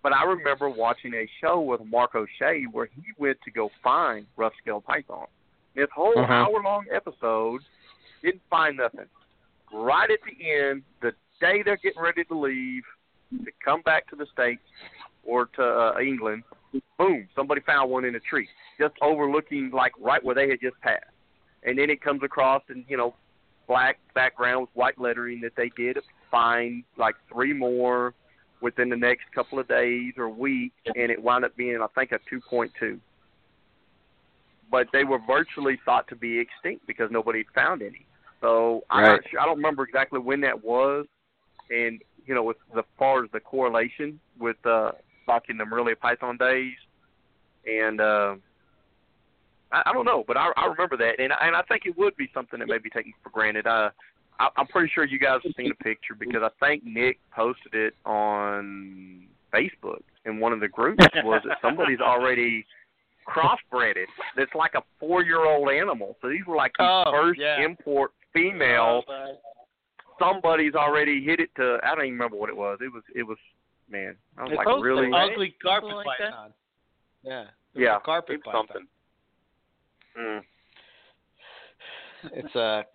but 0.05 0.13
I 0.13 0.23
remember 0.23 0.69
watching 0.69 1.15
a 1.15 1.27
show 1.41 1.59
with 1.59 1.81
Mark 1.83 2.13
O'Shea 2.13 2.65
where 2.71 2.87
he 2.95 3.01
went 3.17 3.39
to 3.43 3.49
go 3.49 3.71
find 3.83 4.27
rough 4.37 4.53
scale 4.61 4.79
python. 4.79 5.25
This 5.73 5.87
whole 5.95 6.13
Uh-huh. 6.19 6.31
hour 6.31 6.61
long 6.63 6.85
episode 6.93 7.61
didn't 8.21 8.43
find 8.47 8.77
nothing. 8.77 9.07
Right 9.73 10.11
at 10.11 10.19
the 10.21 10.47
end, 10.47 10.83
the 11.01 11.11
day 11.41 11.63
they're 11.63 11.77
getting 11.77 12.03
ready 12.03 12.23
to 12.25 12.37
leave 12.37 12.83
to 13.31 13.51
come 13.63 13.81
back 13.81 14.07
to 14.11 14.15
the 14.15 14.27
states 14.27 14.61
or 15.23 15.47
to 15.55 15.63
uh, 15.63 15.99
England, 15.99 16.43
boom, 16.99 17.27
somebody 17.35 17.61
found 17.61 17.89
one 17.89 18.05
in 18.05 18.13
a 18.13 18.19
tree, 18.19 18.47
just 18.79 18.93
overlooking 19.01 19.71
like 19.71 19.93
right 19.99 20.23
where 20.23 20.35
they 20.35 20.47
had 20.47 20.61
just 20.61 20.79
passed. 20.81 21.03
And 21.63 21.79
then 21.79 21.89
it 21.89 21.99
comes 21.99 22.21
across 22.21 22.61
in 22.69 22.85
you 22.87 22.95
know 22.95 23.15
black 23.67 23.97
background 24.13 24.61
with 24.61 24.69
white 24.75 24.99
lettering 24.99 25.41
that 25.41 25.55
they 25.57 25.69
did 25.75 25.97
find 26.29 26.83
like 26.95 27.15
three 27.27 27.53
more 27.53 28.13
within 28.65 28.89
the 28.89 28.97
next 28.97 29.25
couple 29.35 29.59
of 29.59 29.67
days 29.67 30.13
or 30.17 30.27
weeks, 30.27 30.75
and 30.95 31.11
it 31.11 31.21
wound 31.21 31.45
up 31.45 31.55
being 31.55 31.79
I 31.79 31.85
think 31.93 32.11
a 32.11 32.19
2.2. 32.33 32.99
But 34.71 34.87
they 34.91 35.03
were 35.03 35.19
virtually 35.19 35.79
thought 35.85 36.07
to 36.07 36.15
be 36.15 36.39
extinct 36.39 36.87
because 36.87 37.11
nobody 37.11 37.45
found 37.53 37.83
any. 37.83 38.07
So 38.41 38.83
I'm 38.89 39.03
not 39.03 39.19
sure. 39.29 39.39
I 39.39 39.45
don't 39.45 39.57
remember 39.57 39.83
exactly 39.83 40.19
when 40.19 40.41
that 40.41 40.63
was, 40.63 41.05
and 41.69 42.01
you 42.25 42.33
know, 42.33 42.41
with 42.41 42.57
as 42.75 42.83
far 42.97 43.23
as 43.23 43.29
the 43.31 43.39
correlation 43.39 44.19
with 44.39 44.57
uh, 44.65 44.93
back 45.27 45.43
in 45.49 45.57
the 45.57 45.65
Morelia 45.65 45.95
Python 45.95 46.35
days, 46.35 46.73
and 47.67 48.01
uh, 48.01 48.35
I, 49.71 49.83
I 49.85 49.93
don't 49.93 50.05
know, 50.05 50.23
but 50.25 50.37
I, 50.37 50.51
I 50.57 50.65
remember 50.65 50.97
that, 50.97 51.19
and 51.19 51.31
and 51.39 51.55
I 51.55 51.61
think 51.69 51.83
it 51.85 51.95
would 51.99 52.17
be 52.17 52.31
something 52.33 52.59
that 52.59 52.67
may 52.67 52.79
be 52.79 52.89
taken 52.89 53.13
for 53.21 53.29
granted. 53.29 53.67
Uh, 53.67 53.91
I, 54.39 54.49
I'm 54.57 54.67
pretty 54.67 54.91
sure 54.93 55.05
you 55.05 55.19
guys 55.19 55.39
have 55.43 55.53
seen 55.57 55.71
a 55.71 55.83
picture 55.83 56.15
because 56.17 56.41
I 56.43 56.49
think 56.65 56.83
Nick 56.83 57.19
posted 57.35 57.73
it 57.73 57.93
on 58.05 59.27
Facebook 59.53 60.01
in 60.25 60.39
one 60.39 60.51
of 60.53 60.59
the 60.59 60.67
groups. 60.67 61.03
Was 61.23 61.41
that 61.47 61.57
somebody's 61.61 61.99
already 61.99 62.65
crossbred 63.27 63.97
it? 63.97 64.09
That's 64.35 64.53
like 64.55 64.73
a 64.75 64.81
four-year-old 64.99 65.69
animal. 65.69 66.15
So 66.21 66.29
these 66.29 66.45
were 66.45 66.55
like 66.55 66.73
the 66.77 66.83
Oh, 66.83 67.03
first 67.11 67.39
yeah. 67.39 67.63
import 67.63 68.11
female 68.33 69.03
somebody's 70.19 70.75
already 70.75 71.23
hit 71.23 71.39
it 71.39 71.49
to 71.57 71.77
I 71.83 71.89
don't 71.95 72.05
even 72.05 72.13
remember 72.13 72.37
what 72.37 72.49
it 72.49 72.55
was. 72.55 72.79
It 72.81 72.91
was 72.91 73.03
it 73.13 73.23
was 73.23 73.37
man. 73.89 74.15
I 74.37 74.43
was 74.43 74.51
It's 74.53 74.57
like 74.57 74.83
really 74.83 75.07
be 75.07 75.13
ugly 75.13 75.55
carpet 75.61 75.89
Something 75.89 76.05
like 76.05 76.19
that? 76.19 76.31
python. 76.31 76.53
Yeah. 77.23 77.43
Yeah, 77.73 77.99
carpet 78.03 78.43
python. 78.43 78.67
something. 78.67 78.87
Mm. 80.17 80.41
It's 82.33 82.55
a 82.55 82.85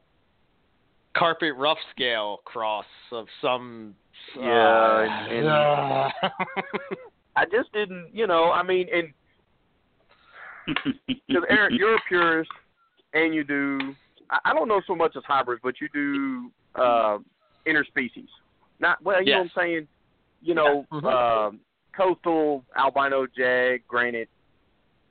carpet 1.16 1.54
rough 1.56 1.78
scale 1.90 2.38
cross 2.44 2.86
of 3.12 3.26
some. 3.42 3.94
Yeah, 4.38 4.46
uh, 4.50 5.28
and- 5.30 5.48
I 7.36 7.44
just 7.50 7.72
didn't, 7.72 8.10
you 8.12 8.26
know. 8.26 8.50
I 8.50 8.62
mean, 8.62 8.86
and 8.92 9.12
because 11.06 11.42
Eric, 11.48 11.72
you're 11.76 11.94
a 11.96 12.00
purist, 12.08 12.50
and 13.14 13.34
you 13.34 13.44
do. 13.44 13.94
I, 14.30 14.38
I 14.46 14.54
don't 14.54 14.68
know 14.68 14.80
so 14.86 14.94
much 14.94 15.16
as 15.16 15.22
hybrids, 15.26 15.60
but 15.62 15.74
you 15.80 15.88
do 15.92 16.50
uh, 16.80 17.18
interspecies. 17.66 18.28
Not 18.78 19.02
well, 19.02 19.20
you 19.22 19.32
know 19.32 19.38
what 19.38 19.44
I'm 19.44 19.50
saying. 19.56 19.88
You 20.42 20.54
know, 20.54 20.86
Yeah. 20.92 20.98
Mhm. 21.00 21.48
um, 21.48 21.60
coastal 21.96 22.64
albino 22.76 23.26
jag 23.36 23.82
granite 23.88 24.28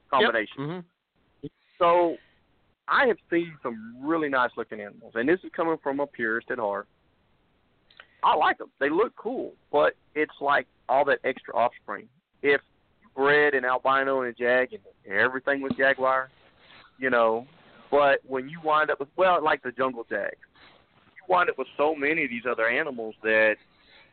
combination. 0.10 0.56
hmm 0.58 1.48
So 1.78 2.16
I 2.90 3.06
have 3.08 3.18
seen 3.30 3.54
some 3.62 3.96
really 4.02 4.30
nice 4.30 4.50
looking 4.58 4.82
animals, 4.82 5.14
and 5.16 5.28
this 5.30 5.40
is 5.44 5.52
coming 5.56 5.78
from 5.84 6.00
a 6.00 6.08
purist 6.08 6.50
at 6.52 6.58
heart. 6.60 6.88
I 8.24 8.36
like 8.36 8.58
them; 8.58 8.72
they 8.80 8.90
look 8.90 9.16
cool, 9.16 9.54
but 9.72 9.94
it's 10.16 10.34
like 10.42 10.68
all 10.90 11.06
that 11.06 11.20
extra 11.24 11.56
offspring. 11.56 12.08
If 12.42 12.62
you 13.02 13.10
bred 13.16 13.54
an 13.54 13.64
albino 13.66 14.22
and 14.22 14.30
a 14.30 14.34
jag, 14.34 14.74
and 14.74 15.14
everything 15.14 15.62
was 15.62 15.72
jaguar, 15.78 16.30
you 16.98 17.10
know, 17.10 17.46
but 17.92 18.20
when 18.28 18.50
you 18.50 18.60
wind 18.64 18.90
up 18.90 19.00
with 19.00 19.10
well, 19.16 19.44
like 19.44 19.62
the 19.64 19.72
jungle 19.72 20.06
jag, 20.10 20.34
you 21.16 21.22
wind 21.28 21.50
up 21.50 21.58
with 21.58 21.68
so 21.78 21.96
many 21.96 22.24
of 22.24 22.30
these 22.30 22.44
other 22.50 22.68
animals 22.68 23.16
that, 23.24 23.56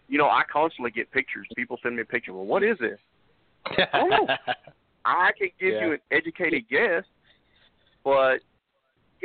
you 0.09 0.19
know, 0.19 0.27
I 0.29 0.43
constantly 0.53 0.91
get 0.91 1.11
pictures. 1.11 1.47
People 1.57 1.79
send 1.83 1.97
me 1.97 2.03
a 2.03 2.05
picture. 2.05 2.33
Well, 2.33 2.45
what 2.47 2.63
is 2.63 2.79
this? 2.79 2.99
Oh. 3.95 4.27
I 5.05 5.31
can 5.39 5.49
give 5.61 5.73
Yeah. 5.73 5.87
you 5.87 5.93
an 5.93 5.99
educated 6.11 6.69
guess, 6.69 7.05
but 8.05 8.39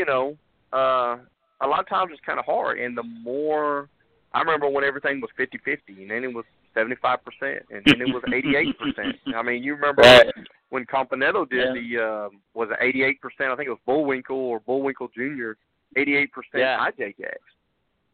you 0.01 0.05
know, 0.05 0.35
uh, 0.73 1.17
a 1.63 1.67
lot 1.67 1.79
of 1.79 1.87
times 1.87 2.09
it's 2.11 2.25
kind 2.25 2.39
of 2.39 2.45
hard. 2.45 2.79
And 2.79 2.97
the 2.97 3.03
more 3.03 3.87
I 4.33 4.39
remember 4.39 4.67
when 4.67 4.83
everything 4.83 5.21
was 5.21 5.29
fifty 5.37 5.59
fifty, 5.63 6.01
and 6.01 6.09
then 6.09 6.23
it 6.23 6.33
was 6.33 6.43
seventy 6.73 6.95
five 6.99 7.19
percent, 7.23 7.65
and 7.69 7.83
then 7.85 8.01
it 8.01 8.11
was 8.11 8.23
eighty 8.33 8.55
eight 8.55 8.75
percent. 8.79 9.15
I 9.35 9.43
mean, 9.43 9.61
you 9.61 9.75
remember 9.75 10.01
Right. 10.01 10.31
when 10.69 10.85
Campanetto 10.85 11.47
did 11.49 11.67
Yeah. 11.67 11.73
the 11.99 12.25
um, 12.27 12.41
was 12.55 12.69
it 12.71 12.77
eighty 12.81 13.03
eight 13.03 13.21
percent? 13.21 13.51
I 13.51 13.55
think 13.55 13.67
it 13.67 13.71
was 13.71 13.79
Bullwinkle 13.85 14.35
or 14.35 14.59
Bullwinkle 14.61 15.09
Junior, 15.15 15.55
eighty 15.95 16.15
eight 16.15 16.31
percent 16.31 16.61
Yeah. 16.61 16.79
IJJags. 16.89 17.35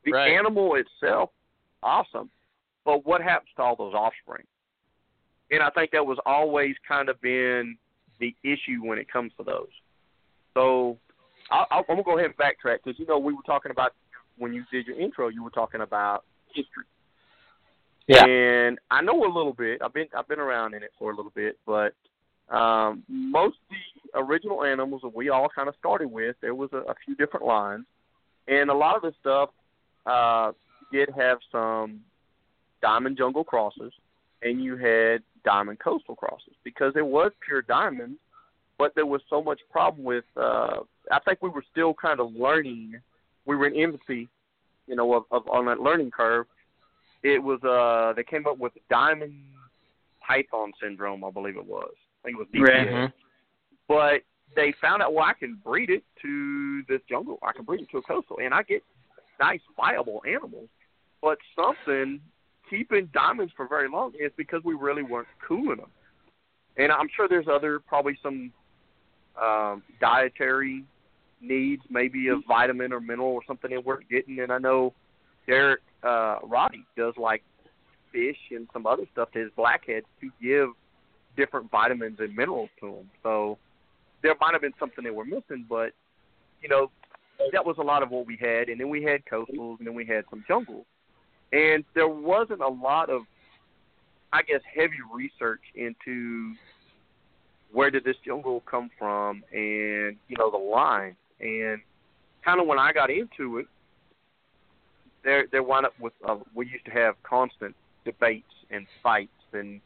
The 0.03 0.11
Right. 0.11 0.31
animal 0.33 0.75
itself, 0.75 1.29
awesome, 1.83 2.29
but 2.83 3.05
what 3.05 3.21
happens 3.21 3.51
to 3.55 3.61
all 3.61 3.77
those 3.77 3.93
offspring? 3.93 4.45
And 5.51 5.63
I 5.63 5.69
think 5.69 5.91
that 5.91 6.05
was 6.05 6.17
always 6.25 6.75
kind 6.85 7.07
of 7.07 7.21
been 7.21 7.77
the 8.19 8.35
issue 8.43 8.79
when 8.83 8.97
it 8.97 9.09
comes 9.09 9.31
to 9.37 9.43
those. 9.43 9.69
So 10.53 10.97
I, 11.51 11.65
I, 11.69 11.77
I'm 11.77 11.83
gonna 11.87 12.03
go 12.03 12.17
ahead 12.17 12.31
and 12.31 12.37
backtrack 12.37 12.79
because 12.83 12.99
you 12.99 13.05
know 13.05 13.17
we 13.17 13.33
were 13.33 13.43
talking 13.45 13.71
about 13.71 13.93
when 14.37 14.53
you 14.53 14.63
did 14.71 14.85
your 14.85 14.99
intro, 14.99 15.29
you 15.29 15.43
were 15.43 15.49
talking 15.49 15.81
about 15.81 16.23
history. 16.53 16.85
Yeah. 18.07 18.25
And 18.25 18.79
I 18.89 19.01
know 19.01 19.25
a 19.25 19.27
little 19.27 19.53
bit. 19.53 19.81
I've 19.81 19.93
been 19.93 20.07
I've 20.17 20.27
been 20.27 20.39
around 20.39 20.73
in 20.73 20.83
it 20.83 20.91
for 20.97 21.11
a 21.11 21.15
little 21.15 21.31
bit, 21.35 21.57
but 21.65 21.93
um, 22.55 23.03
most 23.09 23.57
of 23.57 23.75
the 24.13 24.19
original 24.19 24.63
animals 24.63 25.01
that 25.03 25.13
we 25.13 25.29
all 25.29 25.49
kind 25.53 25.67
of 25.67 25.75
started 25.77 26.07
with, 26.07 26.35
there 26.41 26.55
was 26.55 26.69
a, 26.71 26.77
a 26.77 26.95
few 27.05 27.15
different 27.15 27.45
lines, 27.45 27.85
and 28.47 28.69
a 28.69 28.73
lot 28.73 28.95
of 28.95 29.01
the 29.01 29.13
stuff 29.19 29.49
uh, 30.05 30.53
did 30.91 31.09
have 31.17 31.39
some 31.51 31.99
diamond 32.81 33.17
jungle 33.17 33.43
crosses, 33.43 33.91
and 34.41 34.63
you 34.63 34.77
had 34.77 35.21
diamond 35.43 35.79
coastal 35.79 36.15
crosses 36.15 36.53
because 36.63 36.93
there 36.93 37.05
was 37.05 37.31
pure 37.45 37.61
diamond, 37.61 38.15
but 38.77 38.93
there 38.95 39.05
was 39.05 39.21
so 39.29 39.41
much 39.41 39.59
problem 39.71 40.05
with. 40.05 40.25
Uh, 40.35 40.77
I 41.11 41.19
think 41.19 41.41
we 41.41 41.49
were 41.49 41.63
still 41.71 41.93
kind 41.93 42.19
of 42.19 42.33
learning. 42.33 42.93
We 43.45 43.55
were 43.55 43.67
in 43.67 43.75
infancy, 43.75 44.27
you 44.87 44.95
know, 44.95 45.13
of, 45.13 45.23
of 45.31 45.47
on 45.49 45.65
that 45.65 45.79
learning 45.79 46.11
curve. 46.11 46.47
It 47.23 47.41
was 47.41 47.63
uh 47.63 48.13
they 48.15 48.23
came 48.23 48.45
up 48.47 48.57
with 48.57 48.73
diamond 48.89 49.33
python 50.25 50.71
syndrome, 50.81 51.23
I 51.23 51.31
believe 51.31 51.57
it 51.57 51.65
was. 51.65 51.91
I 52.23 52.27
think 52.27 52.37
it 52.37 52.39
was 52.39 52.47
DPS. 52.53 52.87
Mhm. 52.87 53.13
But 53.87 54.21
they 54.55 54.73
found 54.81 55.01
out 55.01 55.13
well 55.13 55.25
I 55.25 55.33
can 55.33 55.55
breed 55.63 55.89
it 55.89 56.03
to 56.21 56.83
this 56.87 57.01
jungle. 57.09 57.39
I 57.43 57.51
can 57.53 57.65
breed 57.65 57.81
it 57.81 57.89
to 57.91 57.97
a 57.97 58.01
coastal 58.01 58.39
and 58.43 58.53
I 58.53 58.63
get 58.63 58.83
nice 59.39 59.61
viable 59.75 60.21
animals. 60.27 60.69
But 61.21 61.37
something 61.55 62.19
keeping 62.69 63.09
diamonds 63.13 63.53
for 63.55 63.67
very 63.67 63.89
long 63.89 64.13
is 64.19 64.31
because 64.35 64.61
we 64.63 64.73
really 64.73 65.03
weren't 65.03 65.27
cooling 65.47 65.77
them. 65.77 65.91
And 66.77 66.91
I'm 66.91 67.07
sure 67.15 67.27
there's 67.27 67.47
other 67.47 67.79
probably 67.79 68.17
some 68.21 68.51
um 69.41 69.83
dietary 70.01 70.83
needs, 71.41 71.83
maybe 71.89 72.27
a 72.29 72.35
vitamin 72.47 72.93
or 72.93 72.99
mineral 72.99 73.29
or 73.29 73.41
something 73.47 73.69
they 73.69 73.77
weren't 73.77 74.09
getting 74.09 74.39
and 74.39 74.51
I 74.51 74.57
know 74.57 74.93
Derek 75.45 75.81
uh 76.03 76.37
Roddy 76.43 76.85
does 76.95 77.13
like 77.17 77.43
fish 78.11 78.37
and 78.51 78.67
some 78.73 78.85
other 78.85 79.03
stuff 79.11 79.31
to 79.31 79.39
his 79.39 79.51
blackheads 79.55 80.05
to 80.21 80.29
give 80.41 80.69
different 81.37 81.69
vitamins 81.71 82.17
and 82.19 82.35
minerals 82.35 82.69
to 82.79 82.87
them. 82.87 83.09
So 83.23 83.57
there 84.23 84.33
might 84.41 84.53
have 84.53 84.61
been 84.61 84.73
something 84.79 85.03
they 85.03 85.11
were 85.11 85.25
missing, 85.25 85.65
but 85.69 85.91
you 86.61 86.69
know 86.69 86.89
that 87.53 87.65
was 87.65 87.77
a 87.77 87.83
lot 87.83 88.03
of 88.03 88.09
what 88.09 88.25
we 88.25 88.35
had. 88.35 88.67
And 88.67 88.79
then 88.79 88.89
we 88.89 89.03
had 89.03 89.21
coastals, 89.31 89.77
and 89.77 89.87
then 89.87 89.93
we 89.93 90.05
had 90.05 90.25
some 90.29 90.43
jungles, 90.47 90.85
and 91.53 91.83
there 91.93 92.07
wasn't 92.07 92.61
a 92.61 92.67
lot 92.67 93.09
of, 93.09 93.21
I 94.33 94.41
guess, 94.41 94.61
heavy 94.75 94.97
research 95.13 95.61
into 95.75 96.53
where 97.71 97.91
did 97.91 98.03
this 98.03 98.15
jungle 98.25 98.63
come 98.69 98.89
from, 98.97 99.43
and 99.51 100.17
you 100.27 100.37
know 100.37 100.49
the 100.51 100.57
line, 100.57 101.15
and 101.39 101.81
kind 102.43 102.59
of 102.59 102.67
when 102.67 102.79
I 102.79 102.93
got 102.93 103.09
into 103.09 103.59
it, 103.59 103.67
there 105.23 105.47
there 105.51 105.63
wound 105.63 105.85
up 105.85 105.93
with 105.99 106.13
uh, 106.27 106.37
we 106.53 106.67
used 106.67 106.85
to 106.85 106.91
have 106.91 107.15
constant 107.23 107.75
debates 108.05 108.45
and 108.71 108.85
fights 109.03 109.29
and 109.53 109.81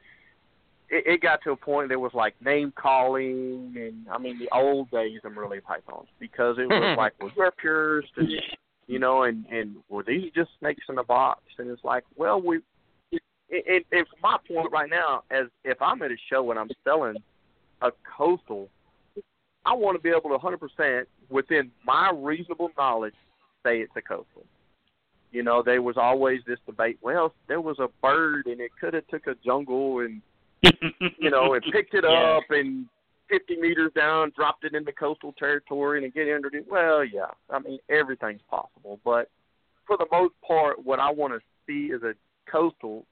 it, 0.92 1.04
it 1.08 1.22
got 1.22 1.42
to 1.44 1.52
a 1.52 1.56
point 1.56 1.90
there 1.90 2.00
was 2.00 2.14
like 2.14 2.36
name 2.44 2.72
calling, 2.76 3.74
and 3.76 4.08
I 4.12 4.18
mean 4.18 4.38
the 4.38 4.50
old 4.56 4.92
days 4.92 5.22
of 5.24 5.34
Morelia 5.34 5.62
pythons 5.62 6.08
because 6.20 6.58
it 6.60 6.68
was 6.68 6.96
like, 6.98 7.14
well, 7.20 7.32
you're 7.36 7.52
purist, 7.52 8.12
and 8.18 8.30
you 8.88 9.00
know, 9.00 9.24
and 9.24 9.46
and 9.48 9.78
were 9.90 10.04
these 10.04 10.32
just 10.36 10.52
snakes 10.60 10.84
in 10.90 10.98
a 10.98 11.04
box? 11.04 11.42
And 11.58 11.70
it's 11.70 11.84
like, 11.84 12.04
well, 12.16 12.40
we. 12.40 12.60
And, 13.54 13.84
and 13.92 14.08
from 14.08 14.20
my 14.24 14.38
point 14.48 14.72
right 14.72 14.90
now, 14.90 15.24
as 15.30 15.48
if 15.66 15.82
I'm 15.82 16.02
at 16.04 16.12
a 16.12 16.16
show 16.30 16.52
and 16.52 16.60
I'm 16.60 16.70
selling 16.86 17.18
a 17.82 17.90
coastal, 18.18 18.70
I 19.66 19.74
want 19.74 19.98
to 19.98 20.02
be 20.02 20.08
able 20.08 20.30
to 20.30 20.38
100% 20.38 21.04
within 21.32 21.72
my 21.86 22.12
reasonable 22.16 22.70
knowledge 22.78 23.16
say 23.66 23.80
it's 23.80 23.94
a 23.96 24.02
coastal. 24.02 24.46
You 25.32 25.44
know, 25.44 25.64
there 25.64 25.82
was 25.82 25.96
always 25.98 26.42
this 26.46 26.60
debate. 26.66 26.98
Well, 27.02 27.34
there 27.48 27.62
was 27.62 27.80
a 27.80 27.88
bird 28.02 28.48
and 28.48 28.60
it 28.60 28.72
could 28.80 28.94
have 28.94 29.08
took 29.08 29.28
a 29.28 29.36
jungle 29.46 30.00
and 30.00 30.22
you 31.18 31.30
know 31.30 31.54
and 31.54 31.64
picked 31.72 31.94
it 31.94 32.04
Yeah. 32.08 32.38
up 32.38 32.44
and 32.50 32.86
50 33.30 33.56
meters 33.58 33.92
down, 33.96 34.34
dropped 34.36 34.66
it 34.66 34.76
into 34.76 34.92
coastal 34.92 35.34
territory 35.40 36.04
and 36.04 36.14
get 36.14 36.28
under 36.34 36.50
it. 36.50 36.66
Well, 36.70 37.06
yeah, 37.06 37.28
I 37.50 37.60
mean 37.60 37.80
everything's 37.90 38.42
possible, 38.50 39.00
but 39.06 39.30
for 39.88 39.98
the 39.98 40.06
most 40.12 40.34
part, 40.46 40.84
what 40.86 41.00
I 41.00 41.10
want 41.10 41.34
to 41.34 41.40
see 41.66 41.94
is 41.94 42.04
a 42.04 42.14
coastal. 42.50 43.06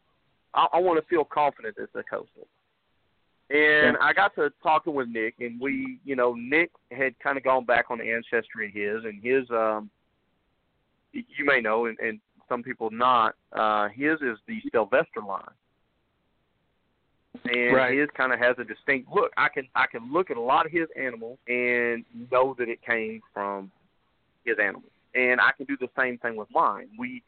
I, 0.54 0.68
I 0.74 0.80
want 0.80 1.02
to 1.02 1.08
feel 1.08 1.24
confident 1.24 1.76
it's 1.80 1.96
a 1.96 2.04
coastal. 2.04 2.48
And 3.50 3.98
I 3.98 4.14
got 4.14 4.36
to 4.36 4.52
talking 4.62 4.94
with 4.94 5.08
Nick, 5.08 5.36
and 5.40 5.60
we, 5.60 5.98
you 6.06 6.16
know, 6.16 6.36
Nick 6.36 6.70
had 6.92 7.18
kind 7.20 7.36
of 7.36 7.44
gone 7.44 7.66
back 7.66 7.86
on 7.90 7.98
the 7.98 8.12
ancestry 8.12 8.68
of 8.68 8.74
his, 8.74 9.06
and 9.06 9.24
his, 9.24 9.50
um, 9.50 9.90
you 11.14 11.46
may 11.46 11.60
know, 11.60 11.88
and, 11.88 11.98
and 12.00 12.20
some 12.48 12.62
people 12.62 12.92
not. 12.92 13.36
Uh, 13.52 13.88
his 13.90 14.22
is 14.22 14.38
the 14.48 14.62
Sylvester 14.72 15.22
line, 15.28 15.42
and 17.46 17.76
Right. 17.76 17.98
his 17.98 18.08
kind 18.16 18.32
of 18.32 18.40
has 18.40 18.56
a 18.60 18.64
distinct 18.64 19.10
look. 19.12 19.32
I 19.36 19.50
can 19.50 19.68
I 19.74 19.88
can 19.88 20.12
look 20.14 20.30
at 20.30 20.38
a 20.38 20.42
lot 20.42 20.68
of 20.68 20.72
his 20.72 20.88
animals 20.96 21.40
and 21.48 22.06
know 22.32 22.56
that 22.60 22.70
it 22.70 22.82
came 22.84 23.22
from 23.34 23.72
his 24.46 24.58
animals, 24.62 24.92
and 25.16 25.42
I 25.42 25.52
can 25.58 25.66
do 25.66 25.76
the 25.78 25.90
same 25.98 26.20
thing 26.20 26.36
with 26.36 26.50
mine. 26.52 26.90
We 27.00 27.24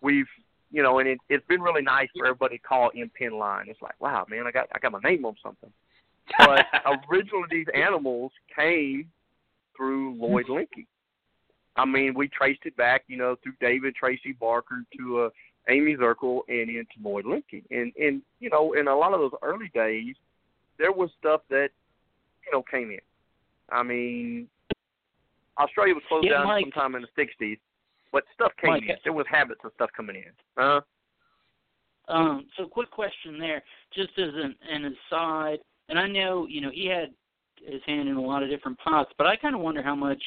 we've 0.00 0.28
you 0.74 0.82
know, 0.82 0.98
and 0.98 1.08
it, 1.08 1.18
it's 1.28 1.46
been 1.46 1.62
really 1.62 1.82
nice 1.82 2.08
for 2.18 2.26
everybody 2.26 2.58
to 2.58 2.62
call 2.64 2.90
in 2.96 3.08
pin 3.10 3.38
line. 3.38 3.66
It's 3.68 3.80
like, 3.80 3.94
wow, 4.00 4.26
man, 4.28 4.44
I 4.44 4.50
got 4.50 4.66
I 4.74 4.80
got 4.80 4.90
my 4.90 4.98
name 5.08 5.24
on 5.24 5.36
something. 5.40 5.70
But 6.36 6.66
originally, 7.12 7.46
these 7.48 7.66
animals 7.72 8.32
came 8.54 9.08
through 9.76 10.16
Lloyd 10.16 10.46
Lemke. 10.46 10.86
I 11.76 11.84
mean, 11.84 12.12
we 12.14 12.26
traced 12.26 12.62
it 12.64 12.76
back, 12.76 13.04
you 13.06 13.16
know, 13.16 13.36
through 13.40 13.52
David 13.60 13.94
Tracy 13.94 14.32
Barker 14.32 14.82
to 14.98 15.20
uh, 15.20 15.28
Amy 15.68 15.94
Zirkle 15.94 16.40
and 16.48 16.68
into 16.68 16.96
Lloyd 17.00 17.24
Lemke. 17.24 17.62
And 17.70 17.92
and 17.96 18.20
you 18.40 18.50
know, 18.50 18.72
in 18.72 18.88
a 18.88 18.96
lot 18.96 19.14
of 19.14 19.20
those 19.20 19.38
early 19.42 19.70
days, 19.74 20.16
there 20.76 20.90
was 20.90 21.08
stuff 21.20 21.42
that 21.50 21.68
you 22.44 22.52
know 22.52 22.64
came 22.68 22.90
in. 22.90 22.98
I 23.70 23.84
mean, 23.84 24.48
Australia 25.56 25.94
was 25.94 26.02
closed 26.08 26.26
Yeah, 26.26 26.38
down 26.38 26.48
Mike. 26.48 26.64
sometime 26.64 26.96
in 26.96 27.02
the 27.02 27.22
'60s, 27.22 27.58
but 28.14 28.22
stuff 28.32 28.52
came 28.60 28.70
Mike, 28.70 28.82
in. 28.84 28.96
There 29.02 29.12
was 29.12 29.26
habits 29.28 29.60
of 29.64 29.72
stuff 29.74 29.90
coming 29.94 30.16
in. 30.16 30.62
Uh, 30.62 30.80
Um, 32.06 32.46
so 32.56 32.66
quick 32.66 32.90
question 32.90 33.38
there, 33.38 33.62
just 33.92 34.10
as 34.18 34.28
an, 34.34 34.54
an 34.70 34.94
aside, 34.94 35.58
and 35.88 35.98
I 35.98 36.06
know 36.06 36.46
you 36.46 36.60
know 36.60 36.70
he 36.72 36.86
had 36.86 37.12
his 37.56 37.82
hand 37.86 38.08
in 38.08 38.16
a 38.16 38.20
lot 38.20 38.42
of 38.42 38.50
different 38.50 38.78
pots, 38.78 39.10
but 39.18 39.26
I 39.26 39.36
kind 39.36 39.54
of 39.54 39.60
wonder 39.60 39.82
how 39.82 39.96
much 39.96 40.22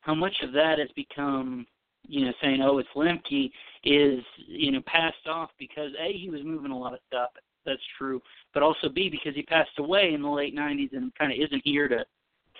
how 0.00 0.14
much 0.14 0.34
of 0.42 0.52
that 0.52 0.78
has 0.78 0.90
become 0.94 1.66
you 2.06 2.26
know 2.26 2.32
saying 2.42 2.60
oh 2.62 2.78
it's 2.78 2.88
Lemke 2.94 3.50
is 3.84 4.22
you 4.46 4.72
know 4.72 4.82
passed 4.86 5.26
off 5.26 5.50
because 5.58 5.92
a 5.98 6.12
he 6.12 6.28
was 6.28 6.40
moving 6.44 6.72
a 6.72 6.78
lot 6.78 6.92
of 6.92 7.00
stuff 7.06 7.30
that's 7.64 7.82
true, 7.96 8.20
but 8.52 8.62
also 8.62 8.88
b 8.88 9.08
because 9.08 9.34
he 9.34 9.42
passed 9.42 9.78
away 9.78 10.12
in 10.12 10.20
the 10.20 10.28
late 10.28 10.54
'90s 10.54 10.92
and 10.92 11.14
kind 11.14 11.32
of 11.32 11.38
isn't 11.38 11.62
here 11.64 11.88
to 11.88 12.04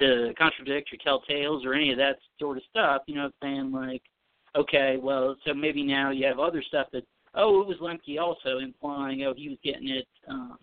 to 0.00 0.32
contradict 0.38 0.92
or 0.92 0.96
tell 1.04 1.20
tales 1.20 1.64
or 1.64 1.74
any 1.74 1.90
of 1.92 1.98
that 1.98 2.18
sort 2.38 2.56
of 2.56 2.62
stuff. 2.70 3.02
You 3.06 3.16
know, 3.16 3.24
what 3.24 3.48
I'm 3.48 3.48
saying 3.48 3.72
like 3.72 4.02
okay, 4.56 4.98
well, 5.00 5.36
so 5.44 5.54
maybe 5.54 5.82
now 5.82 6.10
you 6.10 6.26
have 6.26 6.38
other 6.38 6.62
stuff 6.62 6.88
that 6.92 7.04
oh, 7.34 7.60
it 7.62 7.66
was 7.66 7.78
Lemke 7.78 8.20
also 8.20 8.58
implying 8.58 9.24
oh 9.24 9.34
he 9.36 9.48
was 9.48 9.58
getting 9.64 9.88
it 9.88 10.06
um 10.28 10.58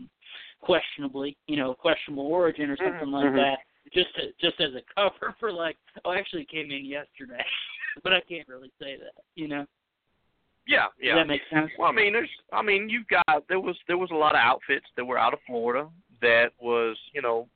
questionably, 0.62 1.36
you 1.48 1.58
know, 1.58 1.74
questionable 1.74 2.28
origin 2.28 2.70
or 2.70 2.78
something 2.78 3.12
like 3.12 3.26
mhm. 3.26 3.36
that. 3.36 3.60
Just 3.94 4.16
to, 4.16 4.28
just 4.40 4.62
as 4.62 4.70
a 4.76 4.82
cover 4.96 5.36
for 5.40 5.52
like, 5.52 5.76
oh, 6.06 6.14
actually 6.14 6.44
it 6.44 6.50
came 6.50 6.72
in 6.72 6.86
yesterday, 6.86 7.44
but 8.04 8.14
I 8.14 8.22
can't 8.22 8.48
really 8.48 8.72
say 8.80 8.96
that, 8.98 9.24
you 9.36 9.48
know. 9.48 9.66
yeah, 10.68 11.16
Does 11.16 11.22
that 11.22 11.28
makes 11.28 11.44
sense? 11.52 11.72
Well, 11.78 11.90
I 11.90 11.92
mean, 11.92 12.14
there's, 12.14 12.30
I 12.54 12.62
mean, 12.62 12.90
you've 12.90 13.08
got 13.08 13.44
there 13.50 13.60
was 13.60 13.76
there 13.88 13.98
was 13.98 14.12
a 14.12 14.16
lot 14.16 14.36
of 14.36 14.40
outfits 14.40 14.86
that 14.96 15.06
were 15.06 15.18
out 15.18 15.34
of 15.34 15.40
Florida 15.48 15.90
that 16.22 16.52
was, 16.60 16.96
you 17.14 17.22
know, 17.22 17.48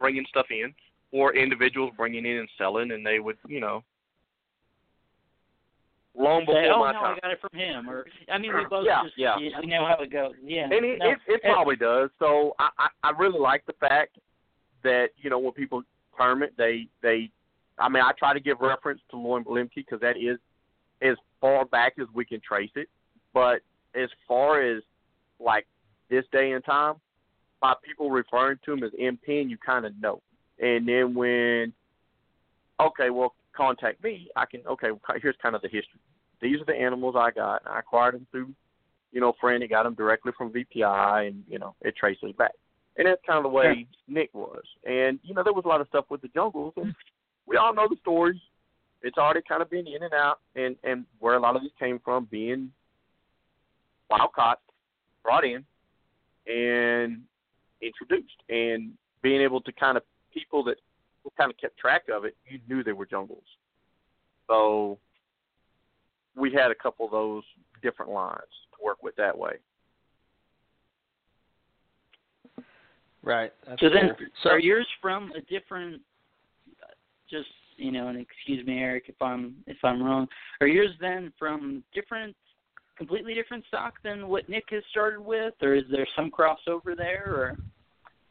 bringing 0.00 0.24
stuff 0.28 0.46
in, 0.50 0.74
or 1.12 1.36
individuals 1.36 1.92
bringing 1.96 2.24
in 2.24 2.38
and 2.38 2.48
selling, 2.56 2.90
and 2.92 3.06
they 3.06 3.18
would, 3.20 3.36
you 3.46 3.60
know, 3.60 3.84
long 6.16 6.42
before 6.42 6.62
Say, 6.62 6.68
oh 6.74 6.80
my 6.80 6.92
no, 6.92 7.00
time. 7.00 7.16
I 7.16 7.20
got 7.20 7.30
it 7.32 7.40
from 7.40 7.58
him, 7.58 7.88
or 7.88 8.04
I 8.30 8.38
mean, 8.38 8.54
we 8.54 8.64
both 8.68 8.86
Yeah, 8.86 9.02
just 9.04 9.18
yeah. 9.18 9.36
we 9.60 9.66
know 9.66 9.86
how 9.86 10.02
it 10.02 10.12
goes. 10.12 10.32
Yeah, 10.44 10.64
And 10.64 10.72
it, 10.72 10.98
no, 10.98 11.10
it, 11.10 11.18
it 11.26 11.42
probably 11.42 11.76
does. 11.76 12.10
So 12.18 12.54
I, 12.58 12.68
I, 12.78 12.88
I 13.08 13.10
really 13.10 13.38
like 13.38 13.64
the 13.66 13.74
fact 13.74 14.18
that 14.84 15.08
you 15.16 15.30
know 15.30 15.38
when 15.38 15.52
people 15.52 15.82
term 16.16 16.42
it, 16.42 16.52
they 16.56 16.88
they. 17.02 17.30
I 17.78 17.88
mean, 17.88 18.02
I 18.02 18.12
try 18.18 18.34
to 18.34 18.40
give 18.40 18.60
reference 18.60 19.00
to 19.10 19.16
Lloyd 19.16 19.46
Lemke 19.46 19.70
because 19.76 20.00
that 20.00 20.16
is 20.16 20.38
as 21.00 21.16
far 21.40 21.64
back 21.64 21.94
as 22.00 22.06
we 22.14 22.24
can 22.24 22.40
trace 22.46 22.70
it. 22.76 22.88
But 23.32 23.60
as 23.94 24.08
far 24.28 24.62
as 24.62 24.82
like 25.40 25.66
this 26.10 26.24
day 26.32 26.52
and 26.52 26.64
time, 26.64 26.96
by 27.60 27.74
people 27.84 28.10
referring 28.10 28.58
to 28.64 28.72
him 28.72 28.84
as 28.84 28.90
M 29.00 29.18
Pen, 29.24 29.48
you 29.48 29.56
kind 29.56 29.86
of 29.86 29.98
know. 30.00 30.20
And 30.60 30.86
then 30.86 31.14
when, 31.14 31.72
okay, 32.80 33.10
well, 33.10 33.34
contact 33.56 34.02
me. 34.02 34.28
I 34.36 34.46
can. 34.46 34.62
Okay, 34.66 34.88
here's 35.20 35.36
kind 35.42 35.54
of 35.54 35.62
the 35.62 35.68
history. 35.68 36.00
These 36.40 36.60
are 36.60 36.64
the 36.64 36.74
animals 36.74 37.14
I 37.16 37.30
got. 37.30 37.62
I 37.66 37.78
acquired 37.78 38.14
them 38.14 38.26
through 38.30 38.52
you 39.12 39.20
know, 39.20 39.34
friend. 39.40 39.62
He 39.62 39.68
got 39.68 39.84
them 39.84 39.94
directly 39.94 40.32
from 40.36 40.52
VPI, 40.52 41.28
and 41.28 41.44
you 41.48 41.58
know, 41.58 41.74
it 41.82 41.94
traces 41.96 42.32
back. 42.36 42.52
And 42.96 43.06
that's 43.06 43.20
kind 43.26 43.38
of 43.38 43.44
the 43.44 43.48
way 43.48 43.86
Nick 44.08 44.30
was. 44.34 44.62
And 44.84 45.20
you 45.22 45.34
know, 45.34 45.44
there 45.44 45.52
was 45.52 45.64
a 45.64 45.68
lot 45.68 45.80
of 45.80 45.88
stuff 45.88 46.06
with 46.10 46.22
the 46.22 46.28
jungles, 46.28 46.72
and 46.76 46.94
we 47.46 47.56
all 47.56 47.74
know 47.74 47.86
the 47.88 47.96
stories. 48.00 48.40
It's 49.02 49.18
already 49.18 49.40
kind 49.46 49.62
of 49.62 49.70
been 49.70 49.86
in 49.86 50.02
and 50.02 50.14
out, 50.14 50.40
and 50.56 50.76
and 50.82 51.04
where 51.20 51.34
a 51.34 51.40
lot 51.40 51.56
of 51.56 51.62
this 51.62 51.72
came 51.78 52.00
from, 52.02 52.26
being 52.30 52.72
wild 54.10 54.32
caught, 54.32 54.60
brought 55.22 55.44
in, 55.44 55.64
and 56.46 57.22
introduced, 57.80 58.36
and 58.48 58.92
being 59.22 59.40
able 59.40 59.60
to 59.60 59.72
kind 59.72 59.96
of 59.96 60.02
people 60.32 60.64
that 60.64 60.76
kind 61.36 61.50
of 61.50 61.56
kept 61.58 61.78
track 61.78 62.02
of 62.12 62.24
it, 62.24 62.36
you 62.46 62.58
knew 62.68 62.82
they 62.82 62.92
were 62.92 63.06
jungles. 63.06 63.44
So 64.48 64.98
we 66.36 66.52
had 66.52 66.70
a 66.70 66.74
couple 66.74 67.06
of 67.06 67.12
those 67.12 67.44
different 67.82 68.10
lines 68.10 68.40
to 68.76 68.84
work 68.84 69.02
with 69.02 69.16
that 69.16 69.36
way. 69.36 69.52
Right. 73.22 73.52
That's 73.68 73.80
So 73.80 73.88
then, 73.88 74.16
so 74.42 74.50
are 74.50 74.58
yours 74.58 74.86
from 75.00 75.32
a 75.36 75.40
different? 75.42 76.00
Just 77.30 77.48
you 77.76 77.92
know, 77.92 78.08
and 78.08 78.18
excuse 78.18 78.66
me, 78.66 78.78
Eric, 78.78 79.04
if 79.08 79.20
I'm 79.20 79.54
if 79.66 79.78
I'm 79.82 80.02
wrong. 80.02 80.26
Are 80.60 80.66
yours 80.66 80.90
then 81.00 81.32
from 81.38 81.82
different, 81.94 82.36
completely 82.98 83.34
different 83.34 83.64
stock 83.68 83.94
than 84.02 84.28
what 84.28 84.48
Nick 84.48 84.64
has 84.70 84.82
started 84.90 85.20
with, 85.20 85.54
or 85.62 85.74
is 85.74 85.84
there 85.90 86.06
some 86.16 86.30
crossover 86.30 86.96
there? 86.96 87.24
Or 87.28 87.56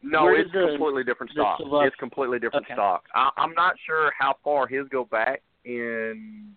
No, 0.04 0.24
Where 0.24 0.40
it's 0.40 0.52
the- 0.52 0.68
completely 0.70 1.04
different 1.04 1.32
stock. 1.32 1.60
It's 1.62 1.96
completely 1.98 2.40
different 2.40 2.66
Okay. 2.66 2.74
stock. 2.74 3.06
I, 3.14 3.30
I'm 3.38 3.54
not 3.54 3.76
sure 3.86 4.12
how 4.18 4.36
far 4.44 4.68
his 4.68 4.88
go 4.90 5.06
back 5.06 5.42
in. 5.66 6.56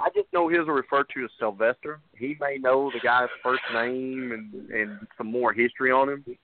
I 0.00 0.08
just 0.14 0.32
know 0.32 0.48
his 0.48 0.60
are 0.60 0.72
referred 0.72 1.06
to 1.14 1.24
as 1.24 1.30
Sylvester. 1.38 2.00
He 2.16 2.36
may 2.40 2.56
know 2.58 2.90
the 2.92 3.00
guy's 3.00 3.28
first 3.42 3.62
name 3.74 4.32
and 4.32 4.70
and 4.70 5.06
some 5.18 5.26
more 5.30 5.52
history 5.52 5.90
on 5.90 6.08
him. 6.08 6.24
Dave 6.24 6.38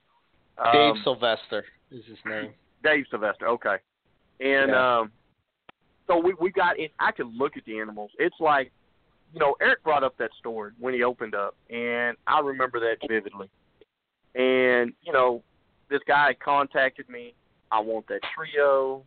Um, 0.93 1.01
Sylvester 1.05 1.65
is 1.91 2.05
his 2.05 2.19
name. 2.27 2.53
Dave 2.83 3.07
Sylvester. 3.11 3.49
Okay. 3.49 3.77
And 4.41 4.71
Yeah. 4.71 4.99
um 4.99 5.13
so 6.07 6.19
we 6.19 6.35
we 6.35 6.51
got 6.51 6.79
it 6.79 6.93
I 6.99 7.13
could 7.13 7.33
look 7.33 7.57
at 7.57 7.65
the 7.65 7.79
animals. 7.79 8.11
It's 8.19 8.39
like 8.41 8.71
you 9.33 9.41
know, 9.41 9.57
Eric 9.61 9.83
brought 9.83 10.05
up 10.05 10.17
that 10.19 10.31
story 10.39 10.73
when 10.79 10.93
he 10.95 11.03
opened 11.03 11.35
up 11.35 11.57
and 11.71 12.17
I 12.27 12.41
remember 12.41 12.79
that 12.81 12.99
vividly. 13.09 13.49
And, 14.37 14.93
you 15.03 15.13
know, 15.13 15.43
this 15.89 16.01
guy 16.07 16.35
contacted 16.43 17.09
me, 17.09 17.35
I 17.71 17.81
want 17.81 18.07
that 18.09 18.21
trio 18.35 19.03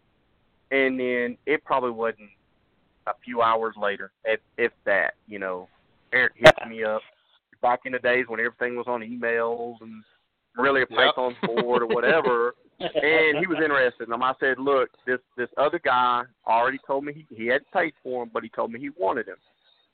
and 0.71 0.99
then 0.99 1.38
it 1.45 1.63
probably 1.63 1.91
wasn't 1.91 2.30
a 3.07 3.13
few 3.23 3.41
hours 3.41 3.75
later, 3.82 4.11
if 4.25 4.39
if 4.57 4.71
that, 4.86 5.13
you 5.28 5.39
know. 5.39 5.67
Eric 6.13 6.34
hits 6.38 6.57
me 6.69 6.86
up 6.86 7.01
back 7.61 7.82
in 7.86 7.91
the 7.91 7.99
days 7.99 8.25
when 8.30 8.39
everything 8.39 8.78
was 8.78 8.86
on 8.88 9.01
emails 9.01 9.75
and 9.82 10.03
really 10.57 10.82
a 10.82 10.86
Yep. 10.89 11.15
Python's 11.15 11.36
board 11.43 11.82
or 11.82 11.88
whatever 11.88 12.53
and 12.80 13.39
he 13.39 13.47
was 13.47 13.57
interested. 13.61 14.07
And 14.07 14.23
I 14.23 14.34
said, 14.39 14.59
"Look, 14.59 14.89
this 15.05 15.19
this 15.36 15.49
other 15.57 15.80
guy 15.80 16.23
already 16.45 16.80
told 16.86 17.05
me 17.05 17.13
he, 17.13 17.36
he 17.36 17.47
hadn't 17.47 17.71
paid 17.71 17.93
for 18.03 18.23
him, 18.23 18.30
but 18.34 18.43
he 18.43 18.49
told 18.49 18.71
me 18.71 18.80
he 18.80 18.89
wanted 18.97 19.28
him. 19.28 19.38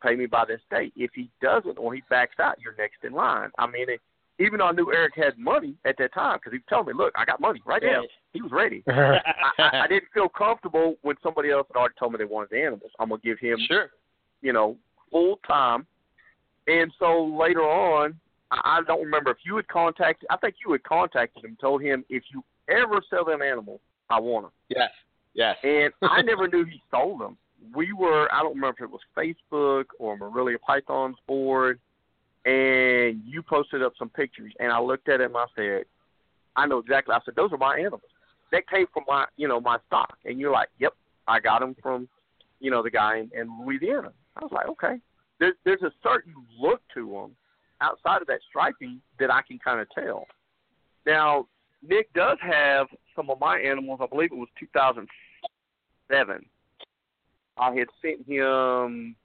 Pay 0.01 0.15
me 0.15 0.25
by 0.25 0.45
this 0.45 0.59
date. 0.69 0.93
If 0.95 1.11
he 1.13 1.29
doesn't 1.41 1.77
or 1.77 1.93
he 1.93 2.03
backs 2.09 2.39
out, 2.39 2.57
you're 2.59 2.75
next 2.77 3.03
in 3.03 3.13
line. 3.13 3.49
I 3.57 3.67
mean, 3.67 3.89
it, 3.89 4.01
even 4.39 4.59
though 4.59 4.67
I 4.67 4.71
knew 4.71 4.91
Eric 4.91 5.13
had 5.15 5.38
money 5.38 5.75
at 5.86 5.95
that 5.99 6.13
time, 6.13 6.38
because 6.38 6.53
he 6.53 6.57
was 6.57 6.65
telling 6.67 6.88
me, 6.88 6.93
"Look, 6.93 7.13
I 7.15 7.25
got 7.25 7.39
money 7.39 7.61
right 7.65 7.81
now." 7.81 7.99
Right. 7.99 8.09
He 8.34 8.41
was 8.41 8.51
ready. 8.51 8.84
I, 8.88 9.19
I, 9.59 9.81
I 9.84 9.88
didn't 9.88 10.09
feel 10.13 10.29
comfortable 10.29 10.95
when 11.01 11.15
somebody 11.21 11.51
else 11.51 11.67
had 11.71 11.79
already 11.79 11.95
told 11.99 12.13
me 12.13 12.17
they 12.17 12.25
wanted 12.25 12.49
the 12.49 12.61
animals. 12.61 12.91
I'm 12.99 13.09
gonna 13.09 13.21
give 13.23 13.39
him, 13.39 13.57
sure. 13.67 13.91
you 14.41 14.53
know, 14.53 14.77
full 15.11 15.39
time. 15.47 15.86
And 16.67 16.91
so 16.97 17.25
later 17.25 17.61
on, 17.61 18.19
I, 18.51 18.79
I 18.79 18.81
don't 18.88 19.03
remember 19.03 19.31
if 19.31 19.38
you 19.45 19.55
had 19.57 19.67
contacted. 19.67 20.27
I 20.29 20.38
think 20.38 20.55
you 20.65 20.71
had 20.71 20.84
contacted 20.84 21.43
him, 21.43 21.57
told 21.61 21.81
him 21.81 22.03
if 22.09 22.23
you 22.34 22.43
ever 22.69 23.01
sell 23.09 23.25
them 23.25 23.41
animals, 23.41 23.81
I 24.09 24.19
want 24.19 24.45
them. 24.45 24.51
Yes. 24.69 24.89
Yes. 25.34 25.57
And 25.63 25.93
I 26.01 26.21
never 26.21 26.47
knew 26.47 26.65
he 26.65 26.81
sold 26.91 27.21
them. 27.21 27.38
We 27.73 27.93
were, 27.93 28.31
I 28.34 28.41
don't 28.41 28.55
remember 28.55 28.84
if 28.84 28.89
it 28.89 28.91
was 28.91 29.01
Facebook 29.17 29.86
or 29.97 30.17
Morelia 30.17 30.57
Python's 30.59 31.15
board, 31.27 31.79
and 32.45 33.21
you 33.25 33.41
posted 33.41 33.81
up 33.81 33.93
some 33.97 34.09
pictures, 34.09 34.53
and 34.59 34.71
I 34.71 34.79
looked 34.79 35.09
at 35.09 35.19
them. 35.19 35.35
I 35.35 35.45
said, 35.55 35.83
I 36.55 36.65
know 36.65 36.79
exactly. 36.79 37.13
I 37.13 37.19
said, 37.25 37.35
those 37.35 37.51
are 37.51 37.57
my 37.57 37.77
animals. 37.77 38.01
That 38.51 38.69
came 38.69 38.85
from 38.93 39.03
my, 39.07 39.25
you 39.37 39.47
know, 39.47 39.59
my 39.59 39.77
stock. 39.87 40.17
And 40.25 40.39
you're 40.39 40.51
like, 40.51 40.69
yep, 40.79 40.93
I 41.27 41.39
got 41.39 41.61
them 41.61 41.75
from, 41.81 42.07
you 42.59 42.69
know, 42.69 42.83
the 42.83 42.91
guy 42.91 43.19
in, 43.19 43.31
in 43.33 43.65
Louisiana. 43.65 44.11
I 44.37 44.43
was 44.43 44.51
like, 44.51 44.67
okay. 44.69 44.99
There's 45.39 45.55
there's 45.65 45.81
a 45.81 45.91
certain 46.03 46.33
look 46.59 46.81
to 46.93 47.05
them 47.09 47.35
outside 47.81 48.21
of 48.21 48.27
that 48.27 48.39
striping 48.47 49.01
that 49.19 49.31
I 49.31 49.41
can 49.41 49.59
kind 49.59 49.79
of 49.79 49.87
tell. 49.89 50.25
Now, 51.05 51.47
Nick 51.81 52.13
does 52.13 52.37
have 52.41 52.87
some 53.15 53.29
of 53.29 53.39
my 53.39 53.57
animals. 53.57 53.99
I 54.01 54.07
believe 54.07 54.31
it 54.31 54.35
was 54.37 54.47
2007. 54.59 56.45
I 57.57 57.75
had 57.75 57.87
sent 58.01 58.27
him 58.27 59.15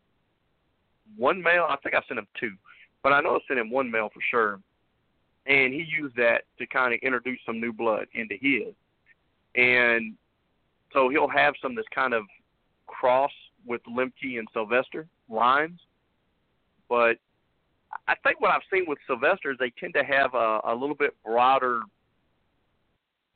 one 1.17 1.43
mail. 1.43 1.67
I 1.69 1.77
think 1.83 1.95
I 1.95 2.01
sent 2.09 2.19
him 2.19 2.27
two, 2.39 2.53
but 3.09 3.15
I 3.15 3.21
know 3.23 3.37
I 3.37 3.39
sent 3.49 3.59
him 3.59 3.71
one 3.71 3.91
mail 3.91 4.11
for 4.13 4.21
sure. 4.31 4.61
And 5.47 5.73
he 5.73 5.87
used 5.99 6.15
that 6.17 6.43
to 6.59 6.67
kind 6.67 6.93
of 6.93 7.01
introduce 7.03 7.39
some 7.47 7.59
new 7.59 7.73
blood 7.73 8.07
into 8.13 8.35
his. 8.39 8.75
And 9.55 10.15
so 10.93 11.09
he'll 11.09 11.29
have 11.29 11.55
some 11.63 11.75
that's 11.75 11.89
kind 11.95 12.13
of 12.13 12.25
cross 12.87 13.31
with 13.67 13.81
Lemke 13.85 14.39
and 14.39 14.47
Sylvester 14.53 15.07
lines. 15.31 15.81
But 16.87 17.17
I 18.07 18.15
think 18.23 18.43
what 18.43 18.51
I've 18.51 18.61
seen 18.71 18.85
with 18.87 18.99
Sylvester 19.07 19.53
is 19.53 19.57
they 19.59 19.73
tend 19.81 19.95
to 19.95 20.05
have 20.05 20.35
a, 20.35 20.61
a 20.65 20.75
little 20.75 20.95
bit 20.95 21.15
broader, 21.25 21.81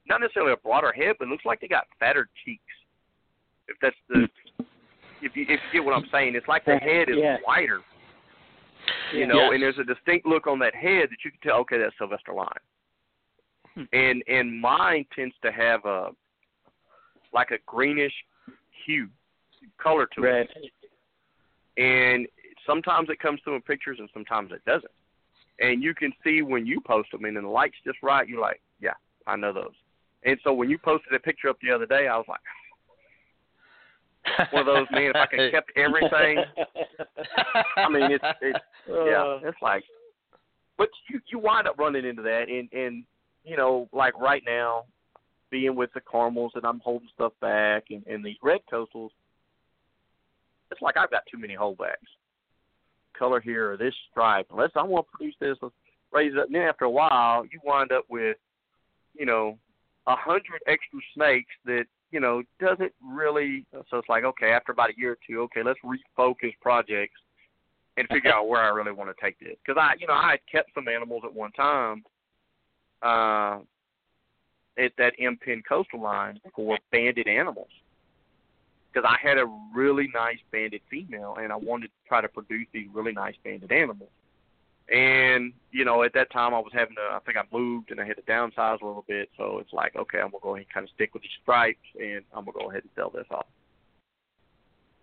not 0.06 0.20
necessarily 0.20 0.52
a 0.52 0.56
broader 0.56 0.92
head, 0.92 1.16
but 1.18 1.28
it 1.28 1.30
looks 1.30 1.46
like 1.46 1.62
they 1.62 1.68
got 1.68 1.84
fatter 1.98 2.28
cheeks. 2.44 2.62
If 3.68 3.76
that's 3.80 3.96
the, 4.10 4.28
if 5.22 5.34
you 5.34 5.44
if 5.48 5.48
you 5.48 5.80
get 5.80 5.82
what 5.84 5.94
I'm 5.94 6.08
saying, 6.12 6.34
it's 6.34 6.48
like 6.48 6.66
the 6.66 6.76
head 6.76 7.08
is 7.08 7.16
Yeah. 7.16 7.38
wider, 7.46 7.80
you 9.12 9.26
know, 9.26 9.36
Yes. 9.36 9.50
and 9.54 9.62
there's 9.62 9.78
a 9.78 9.84
distinct 9.84 10.26
look 10.26 10.46
on 10.46 10.58
that 10.60 10.74
head 10.74 11.08
that 11.10 11.24
you 11.24 11.30
can 11.30 11.40
tell. 11.42 11.58
Okay, 11.60 11.78
that's 11.78 11.96
Sylvester 11.98 12.32
line. 12.32 12.48
Hmm. 13.74 13.84
And 13.92 14.22
and 14.28 14.60
mine 14.60 15.06
tends 15.14 15.34
to 15.42 15.52
have 15.52 15.84
a 15.84 16.10
like 17.32 17.50
a 17.50 17.58
greenish 17.66 18.12
hue 18.84 19.08
color 19.78 20.06
to 20.14 20.20
Right. 20.20 20.50
it 20.50 20.72
and 21.78 22.26
sometimes 22.66 23.08
it 23.10 23.18
comes 23.18 23.40
through 23.42 23.56
in 23.56 23.62
pictures 23.62 23.98
and 23.98 24.08
sometimes 24.12 24.52
it 24.52 24.64
doesn't. 24.64 24.90
And 25.60 25.82
you 25.82 25.94
can 25.94 26.12
see 26.24 26.42
when 26.42 26.66
you 26.66 26.80
post 26.80 27.10
them, 27.12 27.24
and 27.24 27.36
then 27.36 27.44
the 27.44 27.50
light's 27.50 27.76
just 27.84 27.98
right. 28.02 28.28
You're 28.28 28.40
like, 28.40 28.60
yeah, 28.80 28.94
I 29.26 29.36
know 29.36 29.52
those. 29.52 29.74
And 30.24 30.38
so 30.44 30.52
when 30.52 30.70
you 30.70 30.78
posted 30.78 31.12
a 31.14 31.18
picture 31.18 31.48
up 31.48 31.58
the 31.62 31.70
other 31.70 31.86
day, 31.86 32.08
I 32.08 32.16
was 32.16 32.26
like, 32.28 32.40
one 34.50 34.60
of 34.60 34.66
those 34.66 34.86
man. 34.90 35.10
If 35.10 35.16
I 35.16 35.26
could 35.26 35.50
kept 35.52 35.72
everything, 35.76 36.44
I 37.76 37.88
mean, 37.88 38.12
it's 38.12 38.24
it's 38.40 38.58
yeah, 38.88 39.22
Uh, 39.22 39.40
it's 39.42 39.58
like, 39.60 39.84
but 40.78 40.88
you 41.08 41.20
you 41.30 41.38
wind 41.38 41.66
up 41.66 41.78
running 41.78 42.04
into 42.04 42.22
that, 42.22 42.48
and 42.48 42.72
and 42.72 43.04
you 43.44 43.56
know, 43.56 43.88
like 43.92 44.18
right 44.18 44.42
now, 44.46 44.84
being 45.50 45.74
with 45.74 45.92
the 45.94 46.00
caramels 46.00 46.52
and 46.54 46.64
I'm 46.64 46.80
holding 46.80 47.08
stuff 47.14 47.32
back, 47.40 47.84
and 47.90 48.06
and 48.06 48.24
these 48.24 48.36
red 48.42 48.60
coastals, 48.72 49.10
it's 50.70 50.82
like 50.82 50.96
I've 50.96 51.10
got 51.10 51.22
too 51.30 51.38
many 51.38 51.56
holdbacks. 51.56 51.96
Color 53.18 53.40
here 53.40 53.72
or 53.72 53.76
this 53.76 53.94
stripe. 54.10 54.46
Let's 54.50 54.72
I 54.76 54.82
want 54.82 55.06
to 55.06 55.16
produce 55.16 55.34
this. 55.38 55.56
Let's 55.60 55.74
raise 56.12 56.32
it 56.32 56.38
up. 56.38 56.46
And 56.46 56.54
then 56.54 56.62
after 56.62 56.86
a 56.86 56.90
while, 56.90 57.44
you 57.44 57.60
wind 57.64 57.92
up 57.92 58.04
with, 58.08 58.36
you 59.14 59.26
know, 59.26 59.58
a 60.06 60.16
hundred 60.16 60.62
extra 60.66 60.98
snakes 61.14 61.52
that 61.66 61.84
you 62.12 62.20
know 62.20 62.42
doesn't 62.60 62.92
really. 63.02 63.66
So 63.90 63.98
it's 63.98 64.08
like 64.08 64.24
okay, 64.24 64.50
after 64.50 64.70
about 64.70 64.90
a 64.90 64.94
year 64.96 65.12
or 65.12 65.18
two, 65.26 65.40
okay, 65.42 65.62
let's 65.64 65.80
refocus 65.84 66.52
projects 66.60 67.18
and 67.96 68.06
figure 68.08 68.32
out 68.34 68.48
where 68.48 68.60
I 68.60 68.68
really 68.68 68.92
want 68.92 69.10
to 69.10 69.24
take 69.24 69.38
this. 69.40 69.56
Because 69.66 69.80
I, 69.80 69.94
you 69.98 70.06
know, 70.06 70.14
I 70.14 70.32
had 70.32 70.40
kept 70.50 70.70
some 70.74 70.86
animals 70.86 71.22
at 71.24 71.34
one 71.34 71.52
time, 71.52 72.04
uh, 73.02 73.58
at 74.78 74.92
that 74.98 75.14
M 75.18 75.36
Pin 75.36 75.62
coastal 75.68 76.00
line 76.00 76.38
for 76.54 76.78
banded 76.92 77.26
animals. 77.26 77.68
Because 78.92 79.08
I 79.08 79.16
had 79.26 79.38
a 79.38 79.46
really 79.74 80.08
nice 80.14 80.38
banded 80.52 80.82
female, 80.90 81.36
and 81.40 81.50
I 81.50 81.56
wanted 81.56 81.86
to 81.86 82.08
try 82.08 82.20
to 82.20 82.28
produce 82.28 82.66
these 82.74 82.88
really 82.92 83.12
nice 83.12 83.34
banded 83.42 83.72
animals. 83.72 84.10
And 84.90 85.52
you 85.70 85.84
know, 85.84 86.02
at 86.02 86.12
that 86.14 86.30
time, 86.30 86.54
I 86.54 86.58
was 86.58 86.72
having 86.74 86.96
to. 86.96 87.02
I 87.02 87.18
think 87.24 87.38
I 87.38 87.42
moved, 87.52 87.90
and 87.90 88.00
I 88.00 88.06
had 88.06 88.16
to 88.16 88.22
downsize 88.22 88.80
a 88.80 88.86
little 88.86 89.04
bit. 89.06 89.30
So 89.36 89.58
it's 89.58 89.72
like, 89.72 89.96
okay, 89.96 90.18
I'm 90.18 90.30
gonna 90.30 90.42
go 90.42 90.54
ahead 90.54 90.66
and 90.66 90.74
kind 90.74 90.84
of 90.84 90.90
stick 90.94 91.14
with 91.14 91.22
these 91.22 91.30
stripes, 91.42 91.78
and 91.98 92.22
I'm 92.34 92.44
gonna 92.44 92.58
go 92.58 92.70
ahead 92.70 92.82
and 92.82 92.90
sell 92.94 93.10
this 93.10 93.26
off. 93.30 93.46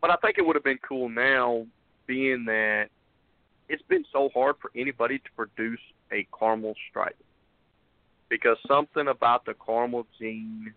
But 0.02 0.12
I 0.12 0.16
think 0.18 0.38
it 0.38 0.46
would 0.46 0.56
have 0.56 0.64
been 0.64 0.80
cool 0.88 1.10
now, 1.10 1.66
being 2.08 2.46
that 2.46 2.90
it's 3.68 3.84
been 3.84 4.06
so 4.12 4.30
hard 4.34 4.56
for 4.62 4.72
anybody 4.76 5.20
to 5.20 5.32
produce 5.36 5.80
a 6.12 6.28
caramel 6.38 6.76
stripe 6.90 7.18
because 8.30 8.58
something 8.68 9.08
about 9.08 9.46
the 9.46 9.54
caramel 9.66 10.06
gene 10.20 10.74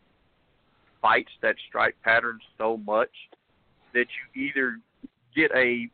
fights 1.00 1.30
that 1.40 1.56
stripe 1.68 1.96
pattern 2.02 2.38
so 2.58 2.76
much 2.76 3.10
that 3.94 4.06
you 4.34 4.48
either 4.48 4.78
get 5.34 5.50
a 5.56 5.88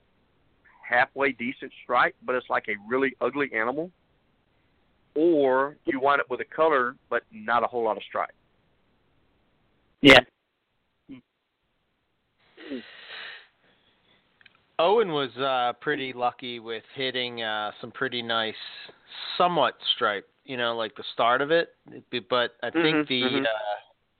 halfway 0.89 1.32
decent 1.32 1.72
stripe, 1.82 2.14
but 2.24 2.34
it's 2.34 2.49
like 2.49 2.66
a 2.68 2.74
really 2.89 3.14
ugly 3.20 3.51
animal, 3.55 3.91
or 5.14 5.76
you 5.84 6.01
wind 6.01 6.20
up 6.20 6.30
with 6.30 6.41
a 6.41 6.45
color 6.45 6.97
but 7.11 7.22
not 7.32 7.62
a 7.62 7.66
whole 7.66 7.84
lot 7.84 7.97
of 7.97 8.03
stripe. 8.05 8.30
yeah. 10.01 10.20
Owen 14.80 15.11
was 15.11 15.30
uh, 15.39 15.72
pretty 15.80 16.12
lucky 16.12 16.61
with 16.61 16.84
hitting 16.95 17.43
uh, 17.43 17.72
some 17.80 17.91
pretty 17.91 18.22
nice, 18.22 18.55
somewhat 19.36 19.74
stripe. 19.97 20.28
You 20.45 20.57
know, 20.57 20.76
like 20.76 20.95
the 20.95 21.03
start 21.14 21.43
of 21.43 21.51
it. 21.51 21.74
But 22.30 22.57
I 22.62 22.70
think 22.70 22.97
Mhm, 22.97 23.09
the 23.09 23.22
mhm. 23.22 23.45
uh, 23.45 23.49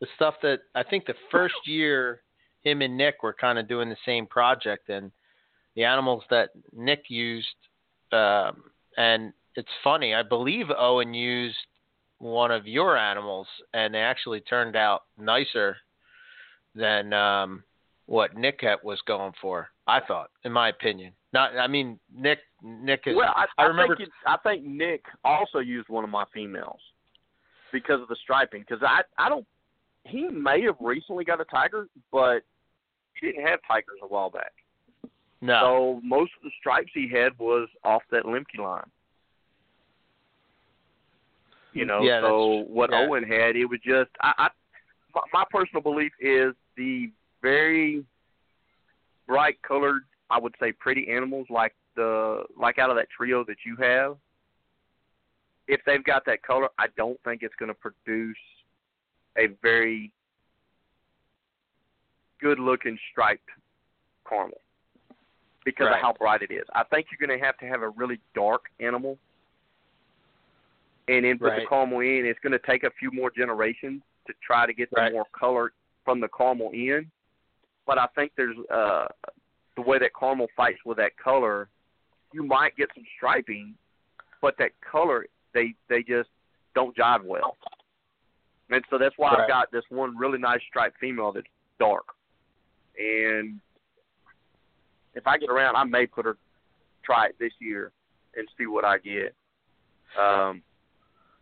the 0.01 0.07
stuff 0.17 0.35
that 0.43 0.63
I 0.75 0.83
think 0.83 1.07
the 1.07 1.15
first 1.31 1.55
year 1.65 2.23
him 2.65 2.83
and 2.83 2.97
Nick 2.97 3.23
were 3.23 3.33
kind 3.33 3.59
of 3.59 3.69
doing 3.69 3.89
the 3.89 3.97
same 4.05 4.27
project, 4.27 4.89
and 4.89 5.13
the 5.79 5.85
animals 5.85 6.25
that 6.29 6.51
Nick 6.77 7.05
used, 7.09 7.47
um, 8.11 8.65
and 8.97 9.33
it's 9.55 9.69
funny. 9.85 10.13
I 10.13 10.25
believe 10.25 10.67
Owen 10.77 11.15
used 11.15 11.57
one 12.19 12.51
of 12.51 12.67
your 12.67 12.97
animals, 12.97 13.47
and 13.73 13.95
they 13.95 14.01
actually 14.01 14.41
turned 14.41 14.75
out 14.75 15.05
nicer 15.17 15.77
than 16.75 17.13
um, 17.13 17.63
what 18.07 18.37
Nick 18.37 18.59
had, 18.63 18.79
was 18.83 18.99
going 19.07 19.33
for. 19.41 19.69
I 19.87 20.01
thought, 20.01 20.31
in 20.45 20.51
my 20.51 20.69
opinion. 20.69 21.13
Not, 21.33 21.57
I 21.57 21.69
mean, 21.69 22.01
Nick. 22.13 22.41
Nick 22.61 23.03
is. 23.07 23.15
Well, 23.15 23.33
I, 23.37 23.45
I 23.57 23.63
I 23.63 23.67
remember- 23.67 23.97
Think 23.97 24.09
it, 24.09 24.15
I 24.27 24.37
think 24.39 24.65
Nick 24.65 25.05
also 25.25 25.61
used 25.61 25.89
one 25.89 26.03
of 26.03 26.11
my 26.11 26.25
females 26.35 26.81
because 27.71 28.03
of 28.03 28.09
the 28.09 28.17
striping. 28.21 28.65
Because 28.69 28.83
I, 28.83 29.03
I 29.17 29.29
don't. 29.29 29.47
He 30.03 30.27
may 30.27 30.61
have 30.63 30.75
recently 30.81 31.25
got 31.25 31.41
a 31.41 31.45
tiger, 31.45 31.87
but 32.11 32.41
he 33.21 33.29
didn't 33.29 33.47
have 33.47 33.61
tigers 33.69 33.99
a 34.03 34.09
while 34.09 34.31
back. 34.31 34.51
No. 35.41 35.61
So 35.61 36.01
most 36.07 36.33
of 36.37 36.43
the 36.43 36.51
stripes 36.59 36.91
he 36.95 37.09
had 37.09 37.39
was 37.39 37.69
off 37.85 38.03
that 38.11 38.25
Lemke 38.25 38.59
line. 38.59 38.91
You 41.73 41.85
know, 41.85 42.03
Yeah, 42.03 42.23
so 42.23 42.65
what 42.69 42.91
yeah. 42.91 43.07
Owen 43.07 43.23
had, 43.23 43.55
it 43.55 43.67
was 43.67 43.79
just 43.85 44.11
I, 44.21 44.33
I 44.39 44.49
my, 45.15 45.23
my 45.33 45.45
personal 45.51 45.83
belief 45.83 46.13
is 46.21 46.55
the 46.77 47.11
very 47.41 48.05
bright 49.27 49.61
colored, 49.63 50.03
I 50.31 50.39
would 50.39 50.55
say 50.61 50.73
pretty 50.73 51.09
animals 51.11 51.47
like 51.51 51.75
the 51.95 52.45
like 52.59 52.79
out 52.79 52.91
of 52.91 52.97
that 52.97 53.09
trio 53.17 53.45
that 53.45 53.59
you 53.65 53.77
have. 53.77 54.17
If 55.69 55.81
they've 55.85 56.03
got 56.03 56.25
that 56.25 56.43
color, 56.43 56.69
I 56.79 56.87
don't 56.97 57.21
think 57.25 57.43
it's 57.43 57.55
going 57.57 57.69
to 57.69 57.75
produce 57.75 58.37
a 59.37 59.49
very 59.63 60.11
good 62.41 62.59
looking 62.59 62.99
striped 63.13 63.49
caramel 64.27 64.61
because 65.69 65.85
Right. 65.89 65.97
of 65.97 66.01
how 66.01 66.15
bright 66.15 66.41
it 66.41 66.51
is. 66.51 66.65
I 66.75 66.83
think 66.85 67.09
you're 67.11 67.27
going 67.27 67.39
to 67.39 67.45
have 67.45 67.59
to 67.59 67.67
have 67.67 67.83
a 67.83 67.91
really 67.91 68.19
dark 68.35 68.71
animal 68.81 69.19
and 71.09 71.27
then 71.27 71.39
put 71.39 71.49
Right. 71.49 71.61
the 71.61 71.67
caramel 71.67 72.01
in. 72.01 72.25
It's 72.25 72.41
going 72.41 72.53
to 72.53 72.59
take 72.67 72.85
a 72.85 72.91
few 72.93 73.11
more 73.11 73.31
generations 73.31 74.03
to 74.27 74.33
try 74.41 74.65
to 74.65 74.73
get 74.73 74.89
the 74.91 75.03
Right. 75.03 75.13
more 75.13 75.27
color 75.33 75.73
from 76.07 76.21
the 76.21 76.29
caramel 76.29 76.71
in. 76.71 77.11
But 77.85 77.99
I 77.99 78.07
think 78.15 78.33
there's 78.35 78.57
uh, 78.71 79.09
the 79.77 79.83
way 79.83 79.99
that 79.99 80.13
caramel 80.19 80.49
fights 80.57 80.83
with 80.87 80.97
that 80.97 81.17
color. 81.19 81.69
You 82.33 82.43
might 82.45 82.75
get 82.77 82.89
some 82.95 83.05
striping, 83.17 83.77
but 84.41 84.57
that 84.57 84.73
color 84.81 85.27
they 85.53 85.75
they 85.89 86.03
just 86.03 86.31
don't 86.75 86.97
jive 86.97 87.25
well. 87.25 87.59
And 88.71 88.83
so 88.89 88.97
that's 88.97 89.17
why 89.19 89.33
Right. 89.33 89.41
I've 89.43 89.49
got 89.49 89.71
this 89.71 89.85
one 89.91 90.17
really 90.17 90.39
nice 90.39 90.63
striped 90.63 90.99
female 90.99 91.33
that's 91.33 91.47
dark. 91.79 92.15
And 92.99 93.61
if 95.15 95.27
I 95.27 95.39
get 95.39 95.51
around, 95.51 95.77
I 95.77 95.85
may 95.85 96.07
put 96.07 96.25
her 96.25 96.37
try 97.05 97.27
it 97.27 97.37
this 97.39 97.53
year 97.61 97.93
and 98.37 98.47
see 98.59 98.67
what 98.67 98.85
I 98.85 98.99
get. 98.99 99.35
Um, 100.19 100.63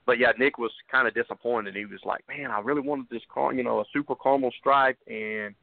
but 0.07 0.19
yeah, 0.19 0.33
Nick 0.39 0.59
was 0.59 0.71
kind 0.91 1.09
of 1.09 1.15
disappointed. 1.15 1.75
He 1.75 1.85
was 1.85 2.01
like, 2.05 2.23
"Man, 2.29 2.51
I 2.51 2.61
really 2.61 2.81
wanted 2.81 3.07
this 3.11 3.23
car, 3.33 3.53
you 3.53 3.65
know, 3.65 3.81
a 3.81 3.85
super 3.93 4.15
caramel 4.15 4.53
stripe 4.59 4.99
and 5.09 5.55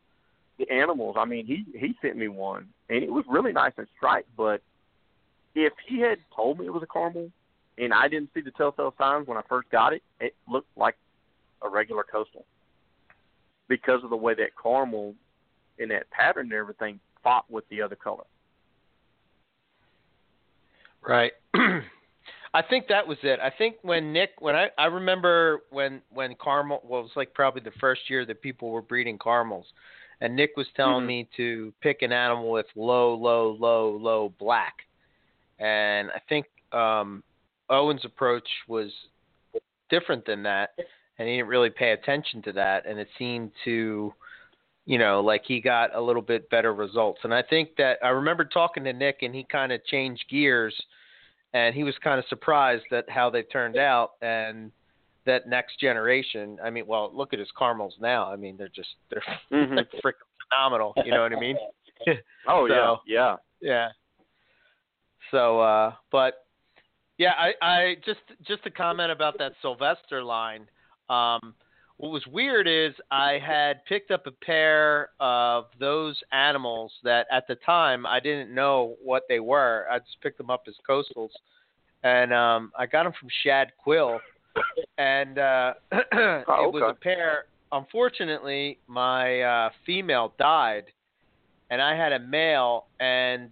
the 0.60 0.70
animals. 0.70 1.16
I 1.18 1.26
mean, 1.26 1.46
he 1.46 1.66
he 1.78 1.96
sent 2.02 2.18
me 2.18 2.28
one, 2.28 2.68
and 2.90 3.04
it 3.04 3.12
was 3.12 3.26
really 3.28 3.54
nice 3.54 3.74
and 3.78 3.88
striped. 3.98 4.30
But 4.36 4.62
if 5.56 5.74
he 5.88 6.00
had 6.00 6.20
told 6.36 6.60
me 6.60 6.66
it 6.66 6.74
was 6.74 6.84
a 6.84 6.88
caramel, 6.88 7.32
and 7.78 7.94
I 7.94 8.08
didn't 8.08 8.30
see 8.34 8.42
the 8.42 8.52
telltale 8.52 8.94
signs 8.98 9.28
when 9.28 9.38
I 9.38 9.44
first 9.48 9.70
got 9.70 9.94
it, 9.94 10.04
it 10.20 10.36
looked 10.50 10.78
like 10.78 10.96
a 11.62 11.70
regular 11.70 12.04
coastal 12.04 12.46
because 13.68 14.04
of 14.04 14.10
the 14.10 14.16
way 14.16 14.34
that 14.36 14.50
caramel 14.62 15.16
and 15.80 15.90
that 15.92 16.10
pattern 16.12 16.48
and 16.48 16.54
everything 16.54 17.00
fought 17.24 17.50
with 17.50 17.68
the 17.70 17.82
other 17.82 17.96
color. 17.96 18.26
Right. 21.02 21.32
I 22.56 22.62
think 22.62 22.88
that 22.88 23.08
was 23.08 23.18
it. 23.24 23.40
I 23.40 23.50
think 23.50 23.78
when 23.82 24.14
Nick, 24.14 24.32
when 24.40 24.56
I, 24.56 24.70
I 24.78 24.86
remember 24.86 25.64
when 25.72 26.02
when 26.12 26.36
caramel, 26.36 26.82
well, 26.84 27.00
it 27.00 27.04
was 27.04 27.12
like 27.16 27.34
probably 27.34 27.62
the 27.62 27.72
first 27.80 28.02
year 28.10 28.26
that 28.26 28.42
people 28.42 28.70
were 28.70 28.82
breeding 28.82 29.18
caramels, 29.18 29.66
and 30.22 30.36
Nick 30.36 30.52
was 30.56 30.68
telling 30.76 31.04
Mhm. 31.04 31.08
me 31.08 31.30
to 31.36 31.74
pick 31.82 32.04
an 32.04 32.12
animal 32.12 32.52
with 32.52 32.68
low, 32.76 33.16
low, 33.16 33.58
low, 33.60 33.98
low 33.98 34.30
black, 34.38 34.86
and 35.60 36.12
I 36.12 36.20
think 36.30 36.46
um, 36.72 37.24
Owen's 37.70 38.06
approach 38.06 38.48
was 38.68 38.92
different 39.90 40.26
than 40.26 40.44
that, 40.44 40.76
and 41.18 41.28
he 41.28 41.38
didn't 41.38 41.50
really 41.50 41.70
pay 41.72 41.92
attention 41.92 42.42
to 42.44 42.52
that, 42.54 42.86
and 42.86 43.00
it 43.00 43.08
seemed 43.18 43.52
to, 43.66 44.14
you 44.86 44.98
know, 44.98 45.22
like 45.22 45.44
he 45.46 45.62
got 45.62 45.96
a 45.96 46.02
little 46.02 46.22
bit 46.22 46.50
better 46.50 46.74
results. 46.74 47.22
And 47.24 47.34
I 47.34 47.42
think 47.42 47.70
that 47.78 47.98
I 48.04 48.10
remember 48.10 48.44
talking 48.46 48.84
to 48.84 48.94
Nick, 48.94 49.20
and 49.22 49.34
he 49.34 49.44
kind 49.44 49.72
of 49.72 49.84
changed 49.86 50.24
gears, 50.30 50.76
and 51.54 51.74
he 51.74 51.84
was 51.84 51.96
kind 52.04 52.20
of 52.20 52.26
surprised 52.28 52.92
at 52.92 53.10
how 53.10 53.30
they 53.30 53.44
turned 53.44 53.78
out, 53.78 54.12
and 54.22 54.72
that 55.26 55.48
next 55.48 55.80
generation. 55.80 56.58
I 56.62 56.70
mean, 56.70 56.86
well, 56.86 57.10
look 57.14 57.32
at 57.34 57.40
his 57.40 57.48
caramels 57.58 57.96
now. 58.02 58.30
I 58.30 58.36
mean, 58.36 58.58
they're 58.58 58.68
just 58.68 58.90
they're 59.10 59.24
Mhm. 59.52 59.80
freaking 60.04 60.14
phenomenal. 60.50 60.94
You 61.06 61.12
know 61.12 61.22
what 61.22 61.34
I 61.34 61.40
mean? 61.40 61.58
Oh 62.48 62.68
So- 62.68 63.00
yeah, 63.06 63.16
yeah. 63.22 63.36
Yeah. 63.62 63.88
So, 65.32 65.60
uh, 65.62 65.94
but 66.12 66.46
yeah, 67.18 67.32
I, 67.38 67.54
I 67.66 67.96
just 68.06 68.20
just 68.46 68.64
to 68.64 68.70
comment 68.70 69.12
about 69.12 69.38
that 69.38 69.54
Sylvester 69.62 70.22
line. 70.24 70.68
Um, 71.10 71.54
what 71.98 72.12
was 72.12 72.26
weird 72.28 72.68
is 72.68 72.94
I 73.12 73.40
had 73.46 73.86
picked 73.86 74.12
up 74.12 74.26
a 74.28 74.32
pair 74.32 75.10
of 75.20 75.66
those 75.80 76.20
animals 76.32 76.92
that 77.04 77.28
at 77.32 77.48
the 77.48 77.56
time 77.56 78.06
I 78.06 78.20
didn't 78.20 78.54
know 78.54 78.96
what 79.04 79.24
they 79.30 79.40
were. 79.40 79.86
I 79.92 80.00
just 80.00 80.20
picked 80.22 80.38
them 80.38 80.50
up 80.50 80.64
as 80.68 80.76
coastals, 80.90 81.30
and 82.04 82.34
um, 82.34 82.72
I 82.78 82.86
got 82.86 83.04
them 83.04 83.14
from 83.20 83.30
Shad 83.44 83.72
Quill, 83.82 84.20
and 84.98 85.38
uh, 85.38 85.74
it 85.92 86.74
was 86.74 86.84
a 86.86 87.00
pair. 87.00 87.46
Unfortunately, 87.72 88.80
my 88.88 89.42
uh, 89.42 89.70
female 89.86 90.34
died, 90.40 90.86
and 91.70 91.82
I 91.82 91.96
had 91.96 92.12
a 92.12 92.20
male, 92.20 92.86
and 93.00 93.50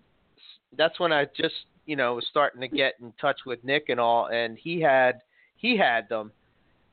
that's 0.77 0.99
when 0.99 1.13
I 1.13 1.25
just 1.37 1.55
you 1.85 1.95
know 1.95 2.15
was 2.15 2.25
starting 2.29 2.61
to 2.61 2.67
get 2.67 2.95
in 3.01 3.13
touch 3.21 3.41
with 3.45 3.63
Nick 3.63 3.89
and 3.89 3.99
all, 3.99 4.27
and 4.27 4.57
he 4.57 4.81
had 4.81 5.21
he 5.57 5.77
had 5.77 6.09
them, 6.09 6.31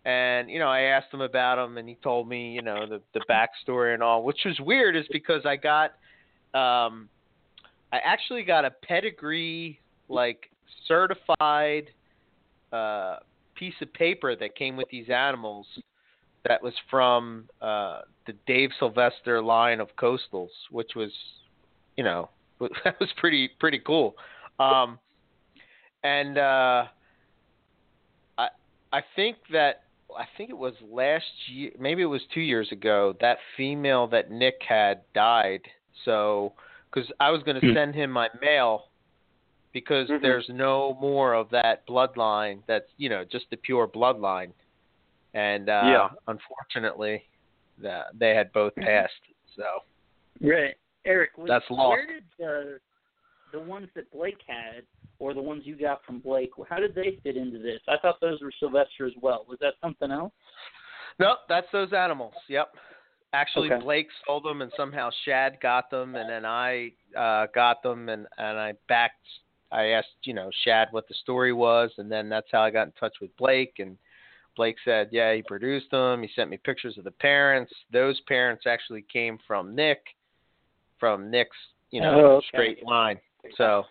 and 0.09 0.49
you 0.49 0.59
know 0.59 0.69
I 0.69 0.81
asked 0.83 1.13
him 1.13 1.21
about 1.21 1.63
him, 1.63 1.77
and 1.77 1.87
he 1.87 1.97
told 2.03 2.29
me 2.29 2.53
you 2.53 2.63
know 2.63 2.87
the 2.87 3.03
the 3.13 3.21
backstory 3.31 3.93
and 3.93 4.03
all, 4.03 4.25
which 4.25 4.39
was 4.47 4.59
weird, 4.59 4.97
is 4.97 5.05
because 5.13 5.45
I 5.45 5.57
got 5.57 5.91
um 6.55 7.11
I 7.93 7.99
actually 8.03 8.43
got 8.43 8.65
a 8.65 8.71
pedigree 8.71 9.79
like 10.09 10.51
certified 10.87 11.91
uh 12.73 13.17
piece 13.55 13.75
of 13.83 13.93
paper 13.93 14.35
that 14.35 14.57
came 14.57 14.77
with 14.77 14.89
these 14.91 15.11
animals 15.11 15.67
that 16.49 16.63
was 16.63 16.73
from 16.91 17.47
uh 17.61 18.01
the 18.27 18.33
Dave 18.47 18.71
Sylvester 18.79 19.43
line 19.43 19.79
of 19.79 19.89
coastals, 19.97 20.49
which 20.71 20.93
was 20.97 21.13
you 21.99 22.05
know 22.05 22.31
that 22.85 22.99
was 22.99 23.11
pretty 23.19 23.51
pretty 23.61 23.79
cool. 23.81 24.15
Um, 24.59 24.99
and 26.03 26.39
uh, 26.39 26.85
I 28.39 28.49
I 28.91 29.03
think 29.15 29.37
that 29.53 29.83
I 30.17 30.25
think 30.37 30.51
it 30.51 30.59
was 30.59 30.75
last 30.83 31.25
year, 31.49 31.71
maybe 31.79 32.03
it 32.03 32.07
was 32.07 32.23
two 32.33 32.41
years 32.41 32.71
ago. 32.73 33.15
That 33.21 33.39
female 33.57 34.07
that 34.09 34.31
Nick 34.31 34.63
had 34.67 35.03
died. 35.15 35.63
So 36.05 36.55
because 36.91 37.11
I 37.21 37.31
was 37.31 37.43
going 37.43 37.61
to 37.61 37.75
send 37.75 37.95
him 37.95 38.11
my 38.11 38.29
mail 38.41 38.87
because 39.73 40.09
Mhm. 40.09 40.23
there's 40.23 40.49
no 40.49 40.95
more 40.95 41.35
of 41.35 41.51
that 41.51 41.87
bloodline. 41.87 42.63
That's 42.67 42.91
you 42.97 43.09
know 43.09 43.25
just 43.25 43.51
the 43.51 43.57
pure 43.59 43.87
bloodline. 43.87 44.53
And 45.35 45.69
uh, 45.69 45.83
Yeah. 45.85 46.09
unfortunately, 46.27 47.29
the, 47.77 48.07
they 48.15 48.35
had 48.35 48.51
both 48.53 48.75
passed. 48.77 49.21
So 49.57 49.83
Right, 50.41 50.77
Eric. 51.05 51.37
Was, 51.37 51.49
That's 51.49 51.71
lost. 51.71 51.91
Where 51.91 52.07
did 52.07 52.25
the 52.39 52.81
the 53.53 53.61
ones 53.61 53.89
that 53.95 54.11
Blake 54.11 54.43
had, 54.47 54.85
or 55.19 55.35
the 55.35 55.43
ones 55.43 55.63
you 55.65 55.77
got 55.77 56.05
from 56.05 56.21
Blake, 56.21 56.51
how 56.69 56.77
did 56.79 56.95
they 56.95 57.19
fit 57.23 57.37
into 57.37 57.59
this? 57.59 57.81
I 57.89 57.97
thought 58.01 58.21
those 58.21 58.41
were 58.41 58.53
Sylvester 58.61 59.07
as 59.07 59.13
well. 59.21 59.45
Was 59.49 59.59
that 59.61 59.75
something 59.81 60.11
else? 60.11 60.33
No, 61.19 61.37
that's 61.49 61.67
those 61.73 61.93
animals. 61.93 62.35
Yep. 62.49 62.75
Actually, 63.33 63.73
Okay. 63.73 63.85
Blake 63.85 64.09
sold 64.27 64.45
them, 64.45 64.63
and 64.63 64.73
somehow 64.77 65.11
Shad 65.25 65.59
got 65.61 65.91
them, 65.91 66.15
and 66.15 66.31
then 66.31 66.47
I 66.47 66.93
uh, 67.17 67.47
got 67.55 67.83
them, 67.83 68.09
and 68.09 68.27
and 68.39 68.59
I 68.59 68.73
backed. 68.89 69.27
I 69.71 69.89
asked, 69.89 70.09
you 70.23 70.33
know, 70.33 70.51
Shad 70.65 70.89
what 70.93 71.07
the 71.09 71.15
story 71.15 71.53
was, 71.53 71.91
and 71.99 72.11
then 72.11 72.31
that's 72.31 72.47
how 72.51 72.63
I 72.63 72.71
got 72.71 72.87
in 72.87 72.93
touch 72.93 73.17
with 73.21 73.37
Blake. 73.37 73.75
And 73.81 73.99
Blake 74.57 74.77
said, 74.83 75.11
yeah, 75.13 75.35
he 75.35 75.43
produced 75.43 75.91
them. 75.91 76.23
He 76.23 76.31
sent 76.35 76.49
me 76.49 76.57
pictures 76.57 76.97
of 76.97 77.05
the 77.05 77.11
parents. 77.11 77.71
Those 77.93 78.19
parents 78.23 78.65
actually 78.67 79.05
came 79.13 79.39
from 79.47 79.75
Nick, 79.75 80.01
from 80.99 81.31
Nick's, 81.31 81.57
you 81.91 82.01
know, 82.01 82.19
Oh, 82.19 82.37
okay. 82.37 82.47
straight 82.49 82.83
line. 82.87 83.21
So 83.59 83.85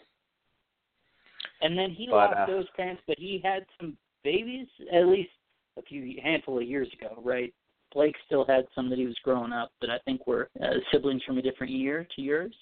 And 1.62 1.78
then 1.78 1.91
he 1.91 2.08
But, 2.10 2.16
lost 2.16 2.38
uh, 2.38 2.45
those 2.45 2.66
parents, 2.76 3.01
but 3.08 3.18
he 3.18 3.41
had 3.43 3.66
some 3.80 3.97
babies 4.24 4.68
at 4.91 5.08
least 5.08 5.32
a 5.78 5.82
few 5.82 6.20
handful 6.22 6.58
of 6.58 6.64
years 6.68 6.88
ago, 6.93 7.20
right? 7.24 7.53
Blake 7.93 8.16
still 8.26 8.45
had 8.45 8.66
some 8.76 8.89
that 8.89 8.99
he 8.99 9.05
was 9.05 9.18
growing 9.24 9.53
up 9.53 9.72
that 9.82 9.89
I 9.89 9.97
think 10.05 10.28
were 10.28 10.49
uh, 10.62 10.74
siblings 10.91 11.24
from 11.24 11.38
a 11.38 11.41
different 11.41 11.72
year 11.72 12.08
to 12.16 12.22
yours. 12.22 12.53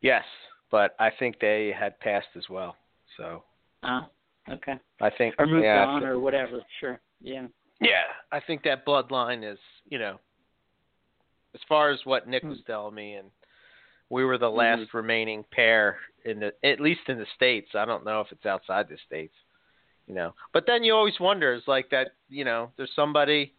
yes, 0.00 0.24
but 0.70 0.96
I 0.98 1.10
think 1.18 1.38
they 1.40 1.72
had 1.78 1.98
passed 2.00 2.28
as 2.36 2.48
well. 2.48 2.76
So 3.16 3.44
Ah, 3.82 4.08
okay. 4.50 4.74
I 5.00 5.10
think 5.10 5.34
Or 5.38 5.46
moved 5.46 5.64
yeah, 5.64 5.84
on 5.86 6.04
or 6.04 6.18
whatever. 6.18 6.60
Sure. 6.80 7.00
Yeah. 7.20 7.46
Yeah, 7.80 8.04
I 8.30 8.40
think 8.40 8.62
that 8.62 8.86
bloodline 8.86 9.50
is, 9.50 9.58
you 9.88 9.98
know, 9.98 10.18
as 11.54 11.60
far 11.68 11.90
as 11.90 11.98
what 12.04 12.28
Nick 12.28 12.44
was 12.44 12.58
telling 12.66 12.94
me, 12.94 13.14
and 13.14 13.28
we 14.12 14.24
were 14.26 14.36
the 14.36 14.46
last 14.50 14.92
remaining 14.92 15.42
pair 15.52 15.96
in 16.26 16.38
the, 16.38 16.52
at 16.62 16.80
least 16.80 17.00
in 17.08 17.16
the 17.16 17.24
states. 17.34 17.70
I 17.74 17.86
don't 17.86 18.04
know 18.04 18.20
if 18.20 18.26
it's 18.30 18.44
outside 18.44 18.86
the 18.90 18.98
states, 19.06 19.32
you 20.06 20.14
know. 20.14 20.34
But 20.52 20.64
then 20.66 20.84
you 20.84 20.92
always 20.92 21.18
wonder, 21.18 21.54
it's 21.54 21.66
like 21.66 21.88
that, 21.92 22.08
you 22.28 22.44
know, 22.44 22.70
there's 22.76 22.90
somebody 22.94 23.54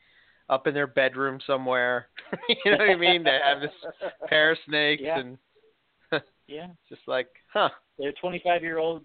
up 0.50 0.68
in 0.68 0.76
their 0.76 0.86
bedroom 0.86 1.40
somewhere, 1.48 2.06
you 2.64 2.70
know 2.72 2.78
what 2.78 2.88
I 2.92 2.96
mean? 2.96 3.24
They 3.24 3.40
have 3.44 3.62
this 3.62 3.72
pair 4.28 4.52
of 4.52 4.60
snakes, 4.68 5.02
Yeah. 5.04 5.20
and 5.22 5.38
Yeah. 6.48 6.68
just 6.88 7.02
like, 7.08 7.30
huh? 7.52 7.70
They're 7.98 8.12
25 8.22 8.62
year 8.62 8.78
old 8.78 9.02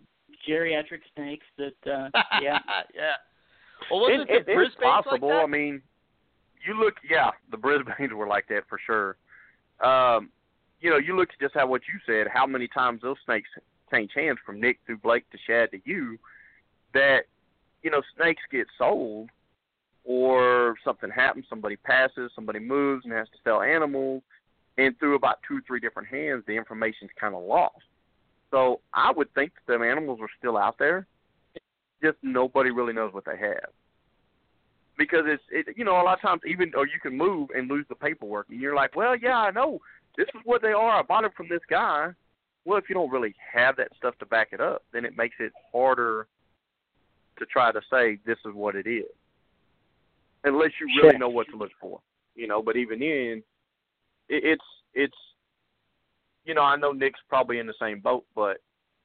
geriatric 0.46 1.01
snakes 1.16 1.46
that, 1.57 1.90
uh, 1.90 2.11
yeah. 2.42 2.59
yeah. 2.94 3.12
Well, 3.90 4.01
wasn't 4.01 4.28
it, 4.28 4.28
the 4.28 4.34
it, 4.34 4.38
it's 4.40 4.55
Brisbane's 4.55 4.74
like 4.82 5.05
possible. 5.05 5.28
that? 5.30 5.44
I 5.44 5.46
mean, 5.46 5.80
you 6.66 6.78
look, 6.78 6.96
yeah, 7.09 7.30
the 7.51 7.57
Brisbanes 7.57 8.12
were 8.12 8.26
like 8.26 8.49
that 8.49 8.64
for 8.68 8.78
sure. 8.84 9.16
Um, 9.82 10.28
you 10.81 10.91
know, 10.91 10.97
you 10.97 11.16
look 11.16 11.31
at 11.33 11.41
just 11.41 11.55
how 11.55 11.66
what 11.66 11.83
you 11.93 11.99
said, 12.07 12.26
how 12.33 12.47
many 12.47 12.68
times 12.68 13.03
those 13.03 13.16
snakes 13.24 13.49
change 13.93 14.11
hands 14.14 14.39
from 14.45 14.61
Nick 14.61 14.79
through 14.87 14.99
Blake 14.99 15.29
to 15.31 15.39
Shad 15.47 15.70
to 15.72 15.81
you. 15.85 16.18
That 16.95 17.22
you 17.83 17.91
know, 17.91 18.03
snakes 18.16 18.43
get 18.51 18.66
sold, 18.76 19.31
or 20.05 20.76
something 20.85 21.11
happens, 21.11 21.45
somebody 21.49 21.76
passes, 21.76 22.33
somebody 22.35 22.59
moves 22.59 23.05
and 23.05 23.12
has 23.12 23.29
to 23.29 23.39
sell 23.45 23.61
animals, 23.61 24.22
and 24.79 24.99
through 24.99 25.14
about 25.14 25.39
two, 25.47 25.59
or 25.59 25.61
three 25.66 25.81
different 25.81 26.09
hands, 26.09 26.43
the 26.47 26.55
information's 26.55 27.11
kind 27.20 27.35
of 27.35 27.43
lost. 27.43 27.85
So 28.51 28.81
I 28.95 29.12
would 29.12 29.33
think 29.35 29.53
that 29.55 29.72
them 29.72 29.83
animals 29.83 30.18
are 30.22 30.31
still 30.39 30.57
out 30.57 30.79
there, 30.79 31.07
just 32.03 32.16
nobody 32.22 32.70
really 32.70 32.95
knows 32.95 33.12
what 33.12 33.24
they 33.26 33.37
have 33.39 33.70
because 34.97 35.24
it's 35.26 35.43
it 35.51 35.76
you 35.76 35.85
know 35.85 35.93
a 35.93 36.03
lot 36.03 36.14
of 36.14 36.20
times 36.20 36.43
even 36.47 36.72
or 36.76 36.87
you 36.87 36.99
can 37.01 37.16
move 37.16 37.49
and 37.55 37.68
lose 37.70 37.87
the 37.89 37.95
paperwork 37.95 38.47
and 38.51 38.61
you're 38.61 38.74
like 38.74 38.97
well 38.97 39.16
yeah 39.16 39.39
I 39.39 39.51
know 39.53 39.81
this 40.19 40.29
is 40.35 40.43
what 40.45 40.61
they 40.61 40.73
are 40.73 41.01
I 41.01 41.03
bought 41.03 41.25
it 41.25 41.33
from 41.35 41.49
this 41.49 41.62
guy 41.71 42.09
well 42.66 42.77
if 42.77 42.91
you 42.91 42.95
don't 42.95 43.11
really 43.11 43.35
have 43.55 43.77
that 43.77 43.89
stuff 43.97 44.19
to 44.19 44.27
back 44.27 44.49
it 44.53 44.61
up 44.61 44.83
then 44.93 45.07
it 45.07 45.16
makes 45.16 45.37
it 45.41 45.53
harder 45.73 46.27
to 47.39 47.47
try 47.47 47.73
to 47.73 47.81
say 47.91 48.19
this 48.27 48.39
is 48.47 48.55
what 48.55 48.77
it 48.77 48.87
is, 48.87 49.11
unless 50.45 50.71
you 50.81 50.87
really 50.87 51.11
Sure. 51.11 51.19
know 51.19 51.29
what 51.29 51.49
to 51.49 51.57
look 51.57 51.73
for. 51.81 52.01
You 52.35 52.47
know, 52.47 52.62
but 52.62 52.77
even 52.77 53.01
then, 53.01 53.43
it, 54.29 54.45
it's 54.45 54.64
it's 54.95 55.16
you 56.45 56.55
know 56.55 56.62
I 56.62 56.77
know 56.77 56.93
Nick's 56.93 57.21
probably 57.29 57.59
in 57.59 57.66
the 57.66 57.75
same 57.81 58.01
boat, 58.01 58.25
but 58.35 58.59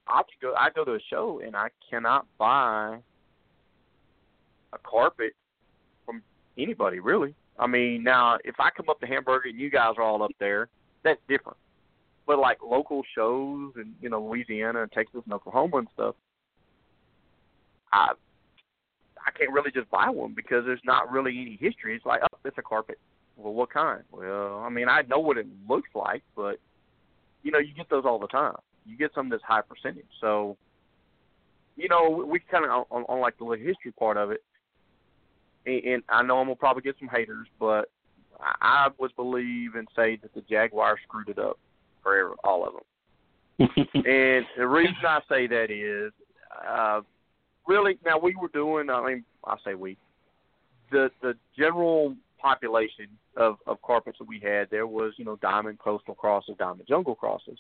I 0.08 0.24
could 0.24 0.40
go 0.42 0.54
I 0.56 0.70
go 0.70 0.84
to 0.86 0.96
a 0.96 1.00
show 1.10 1.42
and 1.44 1.56
I 1.56 1.70
cannot 1.90 2.28
buy 2.38 3.00
a 4.74 4.78
carpet 4.80 5.34
from 6.06 6.22
anybody 6.58 7.00
really. 7.00 7.34
I 7.58 7.68
mean, 7.68 8.04
now 8.04 8.38
if 8.44 8.56
I 8.60 8.70
come 8.76 8.90
up 8.90 9.00
to 9.02 9.08
Hamburger 9.08 9.50
and 9.50 9.60
you 9.60 9.70
guys 9.70 9.94
are 9.98 10.04
all 10.04 10.24
up 10.24 10.32
there, 10.40 10.70
that's 11.04 11.20
different. 11.28 11.58
But 12.26 12.40
like 12.40 12.60
local 12.64 13.04
shows 13.16 13.74
and 13.76 13.94
you 14.02 14.10
know 14.10 14.24
Louisiana 14.24 14.84
and 14.84 14.92
Texas 14.92 15.22
and 15.26 15.34
Oklahoma 15.34 15.78
and 15.78 15.88
stuff, 15.94 16.16
I 17.92 18.12
I 19.26 19.32
can't 19.38 19.52
really 19.52 19.72
just 19.72 19.90
buy 19.90 20.10
one 20.10 20.34
because 20.34 20.66
there's 20.66 20.82
not 20.86 21.12
really 21.12 21.32
any 21.40 21.58
history. 21.60 21.96
It's 21.96 22.06
like, 22.06 22.22
oh, 22.24 22.38
it's 22.46 22.58
a 22.58 22.62
carpet. 22.62 23.00
Well, 23.38 23.54
what 23.54 23.72
kind? 23.72 24.04
Well, 24.12 24.60
I 24.60 24.70
mean, 24.70 24.88
I 24.88 25.02
know 25.04 25.20
what 25.20 25.38
it 25.38 25.48
looks 25.68 25.90
like, 25.96 26.24
but 26.36 26.60
you 27.42 27.52
know, 27.52 27.60
you 27.60 27.74
get 27.74 27.90
those 27.90 28.06
all 28.06 28.20
the 28.20 28.28
time. 28.28 28.56
You 28.86 28.98
get 28.98 29.12
some 29.16 29.30
that's 29.30 29.44
high 29.44 29.62
percentage. 29.62 30.06
So, 30.22 30.58
you 31.76 31.90
know, 31.90 32.26
we 32.28 32.40
kind 32.40 32.66
of 32.66 32.86
on, 32.90 33.04
on 33.04 33.22
like 33.22 33.38
the 33.38 33.46
history 33.58 33.92
part 33.98 34.18
of 34.18 34.32
it. 34.32 34.44
And, 35.66 35.84
and 35.84 36.04
I 36.10 36.22
know 36.22 36.40
I'm 36.40 36.48
gonna 36.48 36.56
probably 36.56 36.84
get 36.84 36.96
some 37.00 37.10
haters, 37.10 37.48
but 37.60 37.90
I, 38.40 38.90
would 39.00 39.16
believe 39.16 39.76
and 39.76 39.88
say 39.96 40.18
that 40.18 40.34
the 40.34 40.42
Jaguar 40.42 40.98
screwed 41.08 41.30
it 41.30 41.40
up 41.40 41.58
for 42.02 42.36
all 42.44 42.66
of 42.68 42.74
them. 42.74 42.84
And 43.96 44.46
the 44.58 44.68
reason 44.68 44.96
I 45.08 45.20
say 45.30 45.48
that 45.48 45.70
is, 45.70 46.12
uh, 46.68 47.02
really, 47.68 47.98
now 48.06 48.18
we 48.18 48.36
were 48.36 48.50
doing. 48.50 48.90
I 48.90 49.06
mean, 49.06 49.24
I 49.46 49.56
say 49.64 49.76
we. 49.76 49.98
The 50.92 51.10
the 51.22 51.36
general 51.58 52.16
population 52.40 53.08
of 53.38 53.58
of 53.68 53.82
carpets 53.82 54.18
that 54.20 54.28
we 54.28 54.40
had, 54.40 54.70
there 54.70 54.88
was 54.88 55.14
you 55.18 55.26
know 55.26 55.38
diamond 55.38 55.80
coastal 55.80 56.16
crosses, 56.16 56.56
diamond 56.58 56.88
jungle 56.88 57.16
crosses, 57.16 57.60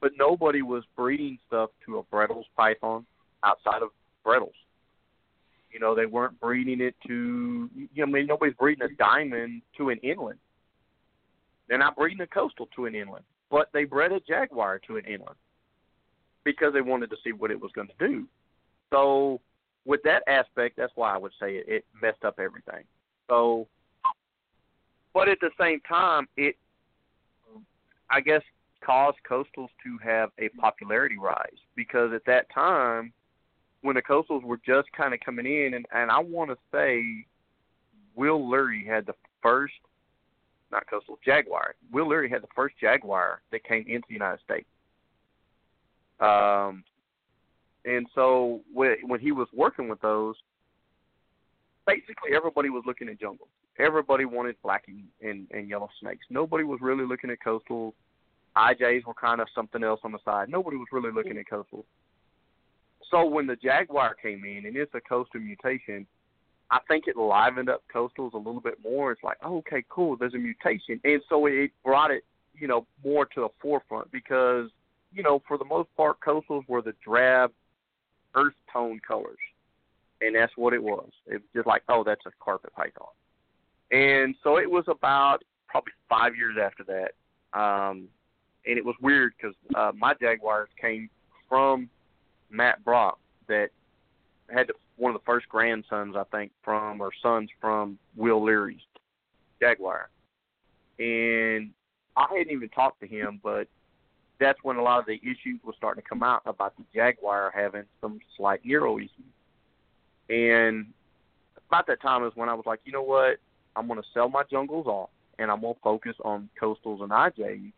but 0.00 0.12
nobody 0.16 0.62
was 0.62 0.84
breeding 0.96 1.38
stuff 1.46 1.70
to 1.86 1.98
a 1.98 2.02
Bredl's 2.04 2.46
python 2.56 3.04
outside 3.44 3.82
of 3.82 3.90
Bredls. 4.24 4.54
You 5.72 5.80
know, 5.80 5.94
they 5.94 6.06
weren't 6.06 6.38
breeding 6.40 6.80
it 6.80 6.94
to. 7.06 7.70
You 7.74 7.88
know, 7.96 8.02
I 8.04 8.06
mean, 8.06 8.26
nobody's 8.26 8.54
breeding 8.54 8.84
a 8.84 8.94
diamond 8.96 9.62
to 9.78 9.90
an 9.90 9.98
inland. 9.98 10.38
They're 11.68 11.78
not 11.78 11.96
breeding 11.96 12.20
a 12.20 12.26
coastal 12.26 12.68
to 12.76 12.86
an 12.86 12.94
inland, 12.94 13.24
but 13.50 13.70
they 13.72 13.84
bred 13.84 14.12
a 14.12 14.20
jaguar 14.20 14.78
to 14.86 14.96
an 14.96 15.04
inland 15.04 15.36
because 16.44 16.72
they 16.74 16.80
wanted 16.80 17.10
to 17.10 17.16
see 17.24 17.32
what 17.32 17.50
it 17.50 17.60
was 17.60 17.70
going 17.72 17.88
to 17.88 18.06
do. 18.06 18.26
So, 18.90 19.40
with 19.84 20.02
that 20.04 20.22
aspect, 20.26 20.76
that's 20.76 20.92
why 20.94 21.14
I 21.14 21.16
would 21.16 21.32
say 21.40 21.56
it, 21.56 21.64
it 21.68 21.84
messed 22.00 22.24
up 22.24 22.38
everything. 22.38 22.84
So, 23.28 23.66
but 25.14 25.28
at 25.28 25.38
the 25.40 25.50
same 25.58 25.80
time, 25.80 26.28
it, 26.36 26.56
I 28.10 28.20
guess, 28.20 28.42
caused 28.84 29.18
coastals 29.28 29.68
to 29.84 29.98
have 30.02 30.30
a 30.38 30.48
popularity 30.50 31.16
rise 31.18 31.58
because 31.76 32.12
at 32.12 32.24
that 32.26 32.52
time, 32.52 33.12
when 33.82 33.96
the 33.96 34.02
coastals 34.02 34.42
were 34.42 34.60
just 34.64 34.90
kind 34.92 35.12
of 35.12 35.20
coming 35.20 35.46
in, 35.46 35.74
and, 35.74 35.86
and 35.92 36.10
I 36.10 36.20
want 36.20 36.50
to 36.50 36.56
say, 36.72 37.26
Will 38.14 38.40
Lurie 38.40 38.86
had 38.86 39.06
the 39.06 39.14
first, 39.42 39.74
not 40.70 40.88
coastal 40.88 41.18
Jaguar. 41.24 41.74
Will 41.92 42.06
Lurie 42.06 42.30
had 42.30 42.42
the 42.42 42.48
first 42.54 42.76
Jaguar 42.80 43.42
that 43.50 43.64
came 43.64 43.84
into 43.88 44.06
the 44.08 44.14
United 44.14 44.40
States. 44.44 44.66
Um, 46.20 46.84
and 47.84 48.06
so 48.14 48.60
when 48.72 48.96
when 49.06 49.18
he 49.18 49.32
was 49.32 49.48
working 49.52 49.88
with 49.88 50.00
those, 50.00 50.36
basically 51.86 52.34
everybody 52.34 52.70
was 52.70 52.84
looking 52.86 53.08
at 53.08 53.20
jungle. 53.20 53.48
Everybody 53.78 54.24
wanted 54.24 54.56
black 54.62 54.84
and, 54.86 55.04
and, 55.20 55.48
and 55.50 55.68
yellow 55.68 55.88
snakes. 56.00 56.26
Nobody 56.30 56.62
was 56.62 56.78
really 56.80 57.04
looking 57.04 57.30
at 57.30 57.38
coastals. 57.44 57.94
IJs 58.56 59.06
were 59.06 59.14
kind 59.14 59.40
of 59.40 59.48
something 59.54 59.82
else 59.82 60.00
on 60.04 60.12
the 60.12 60.18
side. 60.24 60.50
Nobody 60.50 60.76
was 60.76 60.86
really 60.92 61.10
looking 61.10 61.38
at 61.38 61.46
coastals. 61.50 61.84
So 63.12 63.26
when 63.26 63.46
the 63.46 63.56
Jaguar 63.56 64.14
came 64.14 64.44
in, 64.44 64.64
and 64.64 64.74
it's 64.74 64.94
a 64.94 65.00
coastal 65.00 65.38
mutation, 65.38 66.06
I 66.70 66.78
think 66.88 67.04
it 67.06 67.16
livened 67.16 67.68
up 67.68 67.82
coastals 67.94 68.32
a 68.32 68.38
little 68.38 68.62
bit 68.62 68.78
more. 68.82 69.12
It's 69.12 69.22
like, 69.22 69.36
oh, 69.44 69.58
okay, 69.58 69.84
cool, 69.90 70.16
there's 70.16 70.32
a 70.32 70.38
mutation, 70.38 70.98
and 71.04 71.20
so 71.28 71.44
it 71.44 71.70
brought 71.84 72.10
it, 72.10 72.24
you 72.54 72.66
know, 72.66 72.86
more 73.04 73.26
to 73.26 73.40
the 73.42 73.48
forefront 73.60 74.10
because, 74.10 74.70
you 75.12 75.22
know, 75.22 75.42
for 75.46 75.58
the 75.58 75.64
most 75.66 75.94
part, 75.94 76.16
coastals 76.26 76.66
were 76.68 76.80
the 76.80 76.94
drab, 77.04 77.52
earth 78.34 78.54
tone 78.72 78.98
colors, 79.06 79.36
and 80.22 80.34
that's 80.34 80.52
what 80.56 80.72
it 80.72 80.82
was. 80.82 81.10
It 81.26 81.34
was 81.34 81.42
just 81.54 81.66
like, 81.66 81.82
oh, 81.90 82.02
that's 82.02 82.24
a 82.24 82.30
carpet 82.42 82.72
python, 82.74 83.12
and 83.90 84.34
so 84.42 84.56
it 84.56 84.70
was 84.70 84.84
about 84.88 85.44
probably 85.68 85.92
five 86.08 86.34
years 86.34 86.56
after 86.58 86.84
that, 86.84 87.60
um, 87.60 88.08
and 88.64 88.78
it 88.78 88.84
was 88.84 88.94
weird 89.02 89.34
because 89.36 89.54
uh, 89.74 89.92
my 89.94 90.14
Jaguars 90.18 90.70
came 90.80 91.10
from 91.46 91.90
Matt 92.52 92.84
Brock 92.84 93.18
that 93.48 93.70
had 94.48 94.70
one 94.96 95.14
of 95.14 95.20
the 95.20 95.24
first 95.24 95.48
grandsons, 95.48 96.14
I 96.16 96.24
think, 96.24 96.52
from 96.62 97.00
or 97.00 97.10
sons 97.22 97.50
from 97.60 97.98
Will 98.14 98.44
Leary's 98.44 98.80
Jaguar, 99.60 100.10
and 100.98 101.70
I 102.16 102.26
hadn't 102.30 102.52
even 102.52 102.68
talked 102.68 103.00
to 103.00 103.06
him, 103.06 103.40
but 103.42 103.66
that's 104.38 104.58
when 104.62 104.76
a 104.76 104.82
lot 104.82 104.98
of 104.98 105.06
the 105.06 105.14
issues 105.22 105.60
were 105.64 105.72
starting 105.76 106.02
to 106.02 106.08
come 106.08 106.22
out 106.22 106.42
about 106.46 106.76
the 106.76 106.84
Jaguar 106.94 107.52
having 107.54 107.84
some 108.00 108.20
slight 108.36 108.60
neuro 108.64 108.98
issues. 108.98 109.10
And 110.28 110.86
about 111.68 111.86
that 111.86 112.02
time 112.02 112.24
is 112.26 112.32
when 112.34 112.48
I 112.48 112.54
was 112.54 112.66
like, 112.66 112.80
you 112.84 112.92
know 112.92 113.02
what, 113.02 113.38
I'm 113.76 113.86
going 113.86 114.00
to 114.00 114.08
sell 114.12 114.28
my 114.28 114.42
jungles 114.50 114.86
off, 114.86 115.10
and 115.38 115.50
I'm 115.50 115.60
going 115.60 115.74
to 115.74 115.80
focus 115.80 116.16
on 116.24 116.48
coastals 116.60 117.02
and 117.02 117.10
IJs. 117.10 117.72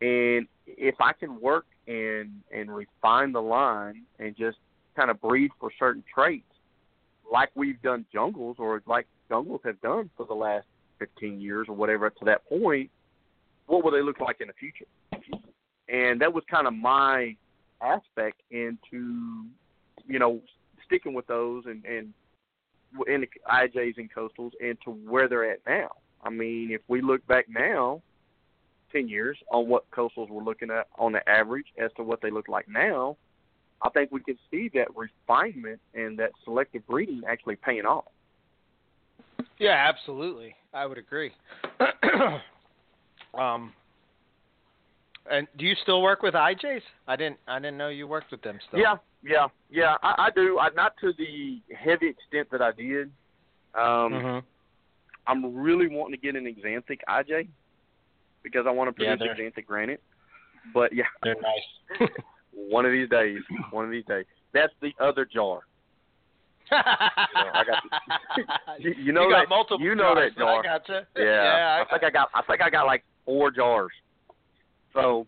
And 0.00 0.48
if 0.66 0.96
I 1.00 1.12
can 1.12 1.40
work 1.40 1.66
and 1.86 2.30
and 2.50 2.74
refine 2.74 3.32
the 3.32 3.42
line 3.42 4.02
and 4.18 4.36
just 4.36 4.58
kind 4.96 5.10
of 5.10 5.20
breed 5.20 5.50
for 5.58 5.70
certain 5.78 6.04
traits, 6.12 6.44
like 7.30 7.50
we've 7.54 7.80
done 7.82 8.04
jungles 8.12 8.56
or 8.58 8.82
like 8.86 9.06
jungles 9.28 9.60
have 9.64 9.80
done 9.80 10.10
for 10.16 10.26
the 10.26 10.34
last 10.34 10.66
15 10.98 11.40
years 11.40 11.66
or 11.68 11.74
whatever 11.74 12.06
up 12.06 12.16
to 12.16 12.24
that 12.24 12.46
point, 12.48 12.90
what 13.66 13.84
will 13.84 13.90
they 13.90 14.02
look 14.02 14.20
like 14.20 14.40
in 14.40 14.48
the 14.48 14.52
future? 14.54 14.86
And 15.88 16.20
that 16.20 16.32
was 16.32 16.44
kind 16.50 16.66
of 16.66 16.74
my 16.74 17.36
aspect 17.82 18.40
into, 18.50 19.46
you 20.06 20.18
know, 20.18 20.40
sticking 20.86 21.14
with 21.14 21.26
those 21.26 21.64
and 21.66 21.84
and 21.84 22.12
in 23.08 23.22
the 23.22 23.28
IJs 23.50 23.96
and 23.96 24.12
coastals 24.12 24.52
and 24.60 24.76
to 24.84 24.90
where 24.90 25.28
they're 25.28 25.50
at 25.50 25.60
now. 25.66 25.88
I 26.22 26.30
mean, 26.30 26.70
if 26.70 26.82
we 26.88 27.00
look 27.00 27.26
back 27.26 27.46
now, 27.48 28.02
10 28.92 29.08
years 29.08 29.36
on 29.50 29.68
what 29.68 29.90
coastals 29.90 30.28
we're 30.28 30.42
looking 30.42 30.70
at 30.70 30.86
on 30.98 31.12
the 31.12 31.28
average 31.28 31.66
as 31.82 31.90
to 31.96 32.02
what 32.02 32.20
they 32.20 32.30
look 32.30 32.48
like 32.48 32.68
now, 32.68 33.16
I 33.82 33.90
think 33.90 34.12
we 34.12 34.20
can 34.20 34.38
see 34.50 34.70
that 34.74 34.88
refinement 34.94 35.80
and 35.94 36.18
that 36.18 36.30
selective 36.44 36.86
breeding 36.86 37.22
actually 37.28 37.56
paying 37.56 37.84
off. 37.84 38.04
Yeah, 39.58 39.86
absolutely. 39.88 40.54
I 40.72 40.86
would 40.86 40.98
agree. 40.98 41.32
um, 43.38 43.72
and 45.30 45.46
do 45.58 45.64
you 45.64 45.74
still 45.82 46.02
work 46.02 46.22
with 46.22 46.34
IJs? 46.34 46.82
I 47.06 47.16
didn't. 47.16 47.38
I 47.46 47.58
didn't 47.58 47.76
know 47.76 47.88
you 47.88 48.06
worked 48.06 48.30
with 48.30 48.42
them 48.42 48.58
still. 48.68 48.80
Yeah, 48.80 48.96
yeah, 49.22 49.48
yeah. 49.70 49.94
I, 50.02 50.26
I 50.26 50.30
do. 50.34 50.58
I, 50.58 50.70
not 50.70 50.94
to 51.00 51.12
the 51.16 51.60
heavy 51.74 52.08
extent 52.08 52.48
that 52.50 52.62
I 52.62 52.72
did. 52.72 53.10
Um, 53.74 54.12
hmm 54.12 54.38
I'm 55.26 55.54
really 55.54 55.86
wanting 55.86 56.18
to 56.18 56.20
get 56.20 56.34
an 56.34 56.52
axanthic 56.52 56.98
IJ 57.08 57.46
because 58.42 58.64
I 58.66 58.70
want 58.70 58.88
to 58.88 58.92
produce 58.92 59.18
they're- 59.18 59.34
axanthic 59.34 59.66
granite. 59.66 60.02
But 60.72 60.92
yeah, 60.92 61.04
They're 61.24 61.34
nice. 61.34 62.08
one 62.52 62.86
of 62.86 62.92
these 62.92 63.08
days, 63.08 63.38
one 63.70 63.84
of 63.84 63.90
these 63.90 64.04
days. 64.06 64.24
That's 64.54 64.72
the 64.80 64.92
other 65.00 65.24
jar. 65.24 65.60
I 66.70 67.64
got 67.66 68.78
You, 68.78 68.94
you 68.98 69.12
know 69.12 69.28
got 69.28 69.40
that. 69.42 69.48
multiple 69.48 69.80
you 69.80 69.94
know 69.94 70.14
jars. 70.14 70.32
that 70.36 70.38
jar. 70.38 70.60
I 70.60 70.62
gotcha. 70.62 71.06
Yeah, 71.16 71.24
yeah 71.24 71.84
I 71.86 71.90
think 71.90 72.04
I 72.04 72.10
got. 72.10 72.28
I 72.34 72.42
think 72.42 72.62
I 72.62 72.70
got 72.70 72.86
like 72.86 73.04
four 73.26 73.50
jars. 73.50 73.90
So, 74.94 75.26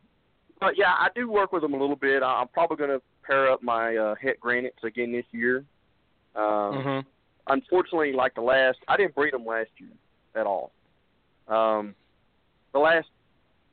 but 0.61 0.75
yeah, 0.79 0.93
I 0.93 1.09
do 1.15 1.29
work 1.31 1.53
with 1.53 1.62
them 1.62 1.75
a 1.75 1.79
little 1.79 1.97
bit. 1.97 2.23
I- 2.23 2.41
I'm 2.41 2.49
probably 2.49 2.77
going 2.77 2.91
to 2.91 3.03
pair 3.27 3.51
up 3.51 3.62
my 3.62 3.97
uh, 3.97 4.15
het 4.23 4.39
granites 4.41 4.83
again 4.85 5.12
this 5.12 5.25
year. 5.33 5.65
Um, 6.37 6.83
hmm 6.83 6.99
Unfortunately, 7.47 8.12
like 8.15 8.35
the 8.35 8.41
last, 8.41 8.79
I 8.89 8.97
didn't 8.97 9.15
breed 9.15 9.35
them 9.35 9.45
last 9.45 9.69
year 9.77 9.91
at 10.35 10.47
all. 10.47 10.73
Um, 11.47 11.95
the 12.75 12.79
last 12.81 13.09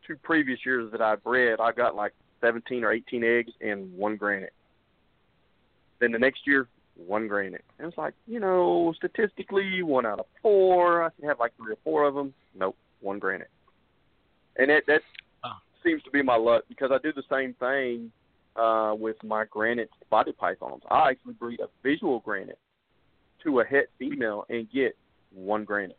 two 0.07 0.15
previous 0.23 0.59
years 0.65 0.89
that 0.93 1.01
I 1.01 1.15
bred, 1.17 1.59
I 1.59 1.73
got 1.73 1.95
like 1.95 2.13
17 2.39 2.83
or 2.85 2.93
18 2.93 3.23
eggs 3.23 3.51
and 3.59 3.93
one 3.97 4.15
granite. 4.15 4.53
Then 5.99 6.11
the 6.11 6.19
next 6.19 6.47
year, 6.47 6.67
one 6.95 7.27
granite. 7.27 7.65
And 7.77 7.87
it's 7.87 7.97
like, 7.97 8.13
you 8.27 8.39
know, 8.39 8.93
statistically, 8.95 9.83
one 9.83 10.05
out 10.05 10.19
of 10.19 10.25
four. 10.41 11.03
I 11.03 11.09
should 11.15 11.25
have 11.25 11.39
like 11.39 11.51
three 11.57 11.73
or 11.73 11.77
four 11.83 12.05
of 12.07 12.15
them. 12.15 12.33
Nope, 12.57 12.77
one 13.01 13.19
granite. 13.19 13.49
And 14.57 14.69
that 14.69 14.83
that 14.87 15.01
Oh. 15.43 15.57
seems 15.83 16.03
to 16.03 16.11
be 16.11 16.21
my 16.21 16.35
luck 16.35 16.63
because 16.69 16.91
I 16.91 16.99
do 16.99 17.11
the 17.13 17.23
same 17.31 17.55
thing 17.55 18.11
uh, 18.55 18.93
with 18.97 19.15
my 19.23 19.45
granite 19.45 19.89
spotted 20.05 20.37
pythons. 20.37 20.83
I 20.91 21.09
actually 21.09 21.33
breed 21.33 21.59
a 21.61 21.67
visual 21.81 22.19
granite 22.19 22.59
to 23.43 23.61
a 23.61 23.65
het 23.65 23.89
female 23.97 24.45
and 24.49 24.69
get 24.71 24.95
one 25.33 25.63
granite 25.63 25.97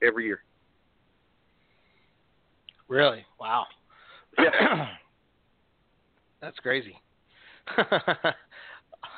every 0.00 0.26
year. 0.26 0.42
Really? 2.90 3.24
Wow. 3.38 3.66
Yeah. 4.36 4.88
That's 6.42 6.58
crazy. 6.58 7.00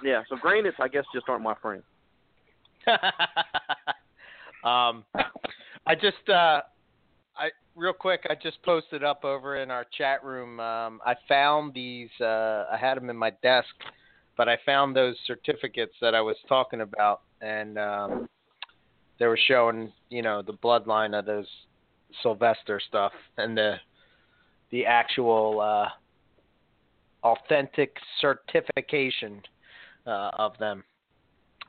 yeah. 0.04 0.22
So 0.28 0.36
granites, 0.36 0.76
I 0.78 0.88
guess, 0.88 1.04
just 1.14 1.26
aren't 1.28 1.42
my 1.42 1.54
friend. 1.62 1.82
um, 4.64 5.04
I 5.86 5.94
just, 5.94 6.28
uh, 6.28 6.60
I 7.34 7.48
real 7.74 7.94
quick, 7.94 8.26
I 8.28 8.34
just 8.34 8.62
posted 8.62 9.02
up 9.02 9.24
over 9.24 9.56
in 9.56 9.70
our 9.70 9.86
chat 9.96 10.22
room. 10.22 10.60
Um, 10.60 11.00
I 11.06 11.14
found 11.26 11.72
these. 11.72 12.10
Uh, 12.20 12.66
I 12.70 12.76
had 12.78 12.98
them 12.98 13.08
in 13.08 13.16
my 13.16 13.30
desk, 13.42 13.74
but 14.36 14.50
I 14.50 14.58
found 14.66 14.94
those 14.94 15.16
certificates 15.26 15.94
that 16.02 16.14
I 16.14 16.20
was 16.20 16.36
talking 16.46 16.82
about, 16.82 17.22
and 17.40 17.78
um, 17.78 18.28
they 19.18 19.26
were 19.26 19.38
showing, 19.48 19.90
you 20.10 20.20
know, 20.20 20.42
the 20.42 20.52
bloodline 20.52 21.18
of 21.18 21.24
those 21.24 21.46
Sylvester 22.22 22.80
stuff 22.86 23.12
and 23.36 23.56
the 23.56 23.76
the 24.70 24.86
actual 24.86 25.60
uh, 25.60 25.88
authentic 27.22 27.96
certification 28.20 29.42
uh, 30.06 30.30
of 30.38 30.56
them. 30.58 30.82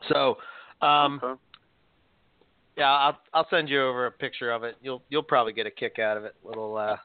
So, 0.10 0.38
um, 0.82 1.20
Okay. 1.24 1.40
yeah, 2.78 2.92
I'll 2.92 3.20
I'll 3.34 3.48
send 3.50 3.70
you 3.70 3.84
over 3.84 4.06
a 4.06 4.12
picture 4.12 4.52
of 4.52 4.64
it. 4.64 4.76
You'll 4.82 5.04
you'll 5.10 5.24
probably 5.24 5.54
get 5.54 5.68
a 5.68 5.72
kick 5.72 6.00
out 6.00 6.18
of 6.18 6.26
it. 6.26 6.36
Little. 6.44 6.78
Uh, 6.78 6.98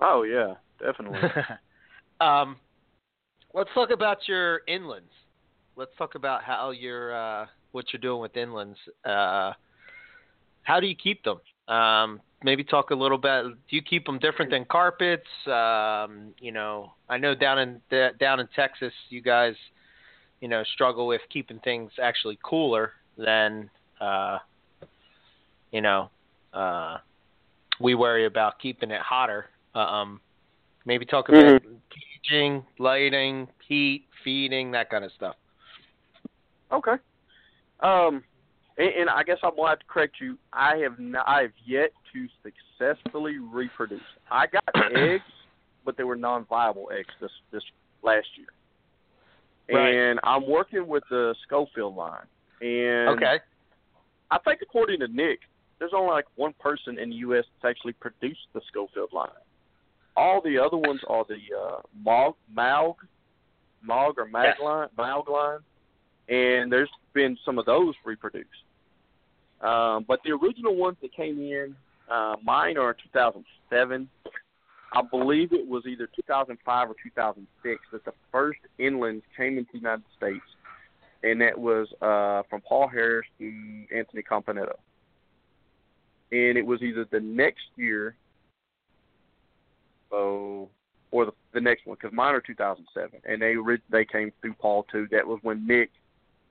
Oh 0.00 0.24
yeah, 0.24 0.54
definitely. 0.78 1.30
um, 2.20 2.56
let's 3.54 3.70
talk 3.74 3.90
about 3.90 4.18
your 4.28 4.60
inlands. 4.68 5.10
Let's 5.74 5.92
talk 5.96 6.14
about 6.14 6.42
how 6.42 6.70
you're 6.70 7.14
uh, 7.14 7.46
what 7.72 7.86
you're 7.92 8.00
doing 8.00 8.20
with 8.20 8.34
inlands. 8.34 8.76
Uh, 9.04 9.52
how 10.62 10.80
do 10.80 10.86
you 10.86 10.94
keep 10.94 11.22
them? 11.24 11.38
Um, 11.68 12.20
maybe 12.42 12.64
talk 12.64 12.90
a 12.90 12.94
little 12.94 13.18
bit. 13.18 13.44
Do 13.44 13.76
you 13.76 13.82
keep 13.82 14.06
them 14.06 14.18
different 14.18 14.50
than 14.50 14.64
carpets? 14.64 15.26
Um, 15.46 16.34
you 16.40 16.52
know, 16.52 16.92
I 17.08 17.18
know 17.18 17.34
down 17.34 17.58
in 17.58 17.80
the, 17.90 18.10
down 18.18 18.40
in 18.40 18.48
Texas, 18.54 18.92
you 19.08 19.20
guys, 19.20 19.54
you 20.40 20.48
know, 20.48 20.62
struggle 20.74 21.06
with 21.06 21.22
keeping 21.32 21.58
things 21.60 21.90
actually 22.02 22.38
cooler 22.42 22.92
than, 23.16 23.70
uh, 24.00 24.38
you 25.72 25.80
know, 25.80 26.10
uh, 26.52 26.98
we 27.80 27.94
worry 27.94 28.26
about 28.26 28.58
keeping 28.58 28.90
it 28.90 29.00
hotter. 29.00 29.46
Um, 29.74 30.20
maybe 30.84 31.04
talk 31.04 31.28
about 31.28 31.62
caging, 32.24 32.64
lighting, 32.78 33.48
heat, 33.66 34.06
feeding, 34.24 34.70
that 34.72 34.90
kind 34.90 35.04
of 35.04 35.12
stuff. 35.12 35.36
Okay. 36.72 36.94
Um, 37.80 38.24
and, 38.78 38.88
and 38.88 39.10
I 39.10 39.22
guess 39.22 39.38
I'm 39.42 39.56
gonna 39.56 39.70
have 39.70 39.78
to 39.80 39.84
correct 39.86 40.16
you. 40.20 40.36
I 40.52 40.76
have 40.78 40.98
not, 40.98 41.26
I 41.26 41.42
have 41.42 41.52
yet 41.64 41.92
to 42.12 42.26
successfully 42.42 43.38
reproduce. 43.38 44.00
I 44.30 44.46
got 44.46 44.62
eggs, 44.96 45.22
but 45.84 45.96
they 45.96 46.04
were 46.04 46.16
non-viable 46.16 46.90
eggs 46.96 47.12
this 47.20 47.30
this 47.52 47.62
last 48.02 48.26
year. 48.36 48.46
Right. 49.68 49.94
And 49.94 50.20
I'm 50.22 50.48
working 50.48 50.86
with 50.86 51.02
the 51.10 51.34
Schofield 51.44 51.96
line. 51.96 52.26
And 52.60 53.08
Okay. 53.16 53.40
I 54.30 54.38
think 54.38 54.60
according 54.62 55.00
to 55.00 55.08
Nick, 55.08 55.40
there's 55.78 55.92
only 55.94 56.10
like 56.12 56.26
one 56.36 56.54
person 56.60 56.98
in 56.98 57.10
the 57.10 57.16
U.S. 57.16 57.44
that's 57.62 57.70
actually 57.76 57.92
produced 57.94 58.46
the 58.54 58.60
Schofield 58.68 59.12
line. 59.12 59.28
All 60.16 60.40
the 60.40 60.58
other 60.58 60.76
ones 60.76 61.00
are 61.08 61.24
the 61.28 61.36
uh, 61.56 61.80
Mog, 62.02 62.34
Maug, 62.56 62.94
Mog 63.82 64.14
or 64.18 64.24
Mag 64.26 64.44
Yes. 64.44 64.56
line, 64.62 64.88
Maug 64.96 65.28
line, 65.28 65.58
and 66.28 66.72
there's 66.72 66.88
been 67.12 67.36
some 67.44 67.58
of 67.58 67.66
those 67.66 67.94
reproduced. 68.04 68.48
Um, 69.60 70.04
but 70.06 70.20
the 70.24 70.32
original 70.32 70.76
ones 70.76 70.96
that 71.02 71.14
came 71.14 71.40
in, 71.40 71.74
uh, 72.10 72.36
mine 72.42 72.76
are 72.76 72.94
2007. 72.94 74.08
I 74.92 75.02
believe 75.10 75.52
it 75.52 75.66
was 75.66 75.84
either 75.86 76.08
2005 76.14 76.90
or 76.90 76.94
2006 77.02 77.80
that 77.92 78.04
the 78.04 78.12
first 78.30 78.60
inlands 78.78 79.22
came 79.36 79.58
into 79.58 79.70
the 79.72 79.78
United 79.78 80.04
States, 80.16 80.44
and 81.22 81.40
that 81.40 81.58
was 81.58 81.88
uh, 82.00 82.42
from 82.48 82.60
Paul 82.62 82.88
Harris 82.88 83.26
to 83.38 83.84
Anthony 83.94 84.22
Campanetto. 84.22 84.76
And 86.32 86.58
it 86.58 86.64
was 86.64 86.82
either 86.82 87.06
the 87.10 87.20
next 87.20 87.64
year, 87.76 88.14
so 90.10 90.68
or 91.10 91.24
the 91.26 91.32
the 91.52 91.60
next 91.60 91.86
one, 91.86 91.96
because 92.00 92.14
mine 92.14 92.34
are 92.34 92.40
2007, 92.40 93.20
and 93.24 93.42
they 93.42 93.54
they 93.90 94.04
came 94.04 94.32
through 94.40 94.54
Paul 94.54 94.86
too. 94.90 95.08
That 95.10 95.26
was 95.26 95.38
when 95.42 95.66
Nick 95.66 95.90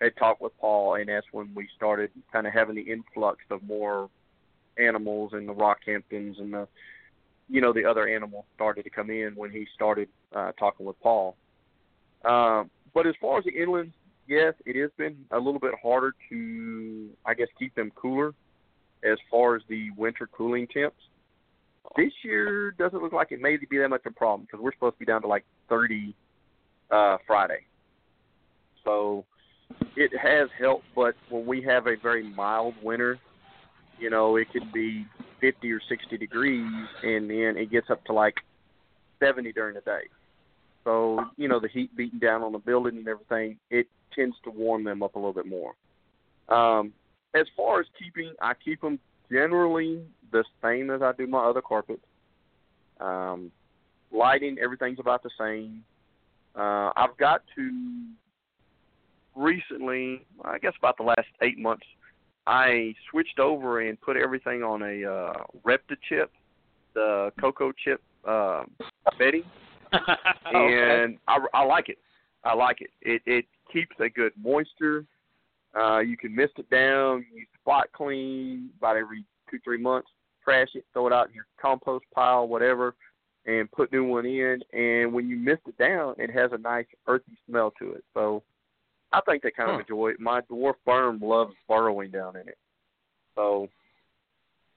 had 0.02 0.16
talked 0.18 0.42
with 0.42 0.58
Paul, 0.60 0.96
and 0.96 1.10
that's 1.10 1.28
when 1.32 1.52
we 1.56 1.68
started 1.76 2.12
kind 2.32 2.48
of 2.48 2.54
having 2.54 2.76
the 2.76 2.82
influx 2.82 3.40
of 3.50 3.64
more 3.64 4.10
animals 4.78 5.32
and 5.34 5.48
the 5.48 5.54
Rockhamptons 5.54 6.40
and 6.40 6.54
the 6.54 6.68
you 7.48 7.62
know 7.62 7.72
the 7.72 7.86
other 7.86 8.08
animals 8.08 8.46
started 8.56 8.84
to 8.84 8.90
come 8.90 9.10
in 9.10 9.34
when 9.36 9.52
he 9.52 9.68
started 9.76 10.10
uh, 10.36 10.52
talking 10.54 10.86
with 10.86 11.00
Paul. 11.02 11.36
Um, 12.24 12.70
but 12.94 13.06
as 13.06 13.14
far 13.22 13.38
as 13.38 13.46
the 13.46 13.52
inlands, 13.52 13.92
yes, 14.28 14.54
it 14.66 14.80
has 14.82 14.90
been 14.98 15.26
a 15.32 15.38
little 15.38 15.60
bit 15.60 15.74
harder 15.82 16.14
to 16.30 17.10
I 17.26 17.34
guess 17.34 17.48
keep 17.58 17.76
them 17.76 17.92
cooler 17.96 18.34
as 19.04 19.18
far 19.30 19.56
as 19.56 19.62
the 19.70 19.92
winter 19.92 20.28
cooling 20.32 20.68
temps. 20.68 20.98
This 21.96 22.12
year 22.24 22.72
doesn't 22.72 23.02
look 23.02 23.14
like 23.14 23.32
it 23.32 23.40
may 23.40 23.58
be 23.58 23.78
that 23.78 23.90
much 23.90 24.02
of 24.06 24.14
a 24.14 24.16
problem 24.16 24.42
because 24.42 24.60
we're 24.60 24.74
supposed 24.74 24.96
to 24.96 25.00
be 25.00 25.06
down 25.06 25.22
to 25.22 25.28
like 25.28 25.46
30 25.70 26.16
uh, 26.90 27.18
Friday. 27.28 27.60
So 28.84 29.24
it 29.96 30.12
has 30.18 30.50
helped, 30.60 30.86
but 30.96 31.16
when 31.30 31.46
we 31.46 31.62
have 31.64 31.88
a 31.88 31.96
very 32.02 32.24
mild 32.24 32.76
winter, 32.84 33.20
you 34.00 34.10
know, 34.10 34.36
it 34.36 34.48
could 34.52 34.72
be 34.74 35.06
50 35.42 35.72
or 35.72 35.82
60 35.88 36.18
degrees, 36.18 36.88
and 37.04 37.30
then 37.30 37.56
it 37.58 37.72
gets 37.72 37.90
up 37.90 38.04
to 38.06 38.14
like 38.14 38.36
70 39.20 39.54
during 39.54 39.76
the 39.76 39.82
day. 39.82 40.04
So, 40.84 41.26
you 41.38 41.48
know, 41.48 41.60
the 41.60 41.68
heat 41.68 41.96
beating 41.96 42.20
down 42.20 42.44
on 42.44 42.52
the 42.52 42.60
building 42.60 42.98
and 42.98 43.08
everything, 43.08 43.58
it 43.70 43.88
tends 44.14 44.36
to 44.44 44.52
warm 44.52 44.84
them 44.84 45.02
up 45.02 45.16
a 45.16 45.20
little 45.20 45.34
bit 45.34 45.48
more. 45.48 45.74
Um, 46.50 46.94
as 47.34 47.48
far 47.58 47.80
as 47.80 47.88
keeping, 47.98 48.34
I 48.40 48.54
keep 48.54 48.82
them 48.82 49.00
generally 49.32 50.02
the 50.32 50.44
same 50.64 50.92
as 50.92 51.02
I 51.02 51.12
do 51.14 51.26
my 51.26 51.44
other 51.44 51.62
carpets. 51.62 52.06
Um, 53.00 53.52
lighting, 54.12 54.58
everything's 54.62 55.00
about 55.00 55.24
the 55.24 55.32
same. 55.40 55.84
Uh, 56.56 56.92
I've 56.96 57.18
got 57.18 57.42
to 57.56 58.06
recently, 59.36 60.26
I 60.44 60.58
guess 60.58 60.74
about 60.78 60.98
the 60.98 61.04
last 61.04 61.28
eight 61.42 61.58
months, 61.58 61.86
I 62.48 62.94
switched 63.10 63.40
over 63.40 63.82
and 63.82 64.00
put 64.02 64.18
everything 64.18 64.64
on 64.64 64.82
a 64.82 65.10
uh, 65.10 65.34
Repta 65.66 65.98
chip, 66.08 66.32
the 66.94 67.32
cocoa 67.40 67.72
chip 67.72 68.02
uh, 68.28 68.64
bedding, 69.18 69.44
and 69.92 71.18
I, 71.28 71.38
I 71.54 71.64
like 71.66 71.90
it. 71.90 71.98
I 72.44 72.54
like 72.54 72.82
it. 72.82 72.92
It 73.02 73.22
it 73.26 73.46
keeps 73.72 73.96
a 74.00 74.10
good 74.10 74.34
moisture. 74.42 75.06
Uh, 75.76 76.00
you 76.00 76.16
can 76.16 76.34
mist 76.34 76.54
it 76.58 76.70
down. 76.70 77.26
You 77.34 77.46
spot 77.62 77.88
clean 77.94 78.70
about 78.78 78.98
every 78.98 79.26
two 79.50 79.60
three 79.64 79.80
months. 79.80 80.10
Trash 80.44 80.70
it, 80.76 80.86
throw 80.94 81.08
it 81.08 81.14
out 81.14 81.30
in 81.30 81.34
your 81.34 81.48
compost 81.60 82.06
pile, 82.14 82.48
whatever, 82.48 82.94
and 83.48 83.72
put 83.72 83.92
new 83.92 84.04
one 84.06 84.28
in. 84.28 84.60
And 84.74 85.12
when 85.12 85.28
you 85.28 85.38
mist 85.38 85.62
it 85.68 85.78
down, 85.80 86.14
it 86.20 86.30
has 86.30 86.52
a 86.54 86.58
nice 86.60 86.86
earthy 87.08 87.36
smell 87.48 87.74
to 87.80 87.94
it. 87.94 88.04
So 88.14 88.44
I 89.18 89.22
think 89.26 89.44
they 89.44 89.52
kind 89.52 89.72
of 89.72 89.80
enjoy 89.80 90.10
it. 90.10 90.20
My 90.20 90.42
dwarf 90.42 90.76
worm 90.86 91.20
loves 91.22 91.54
burrowing 91.68 92.12
down 92.12 92.36
in 92.36 92.48
it. 92.48 92.58
So, 93.36 93.68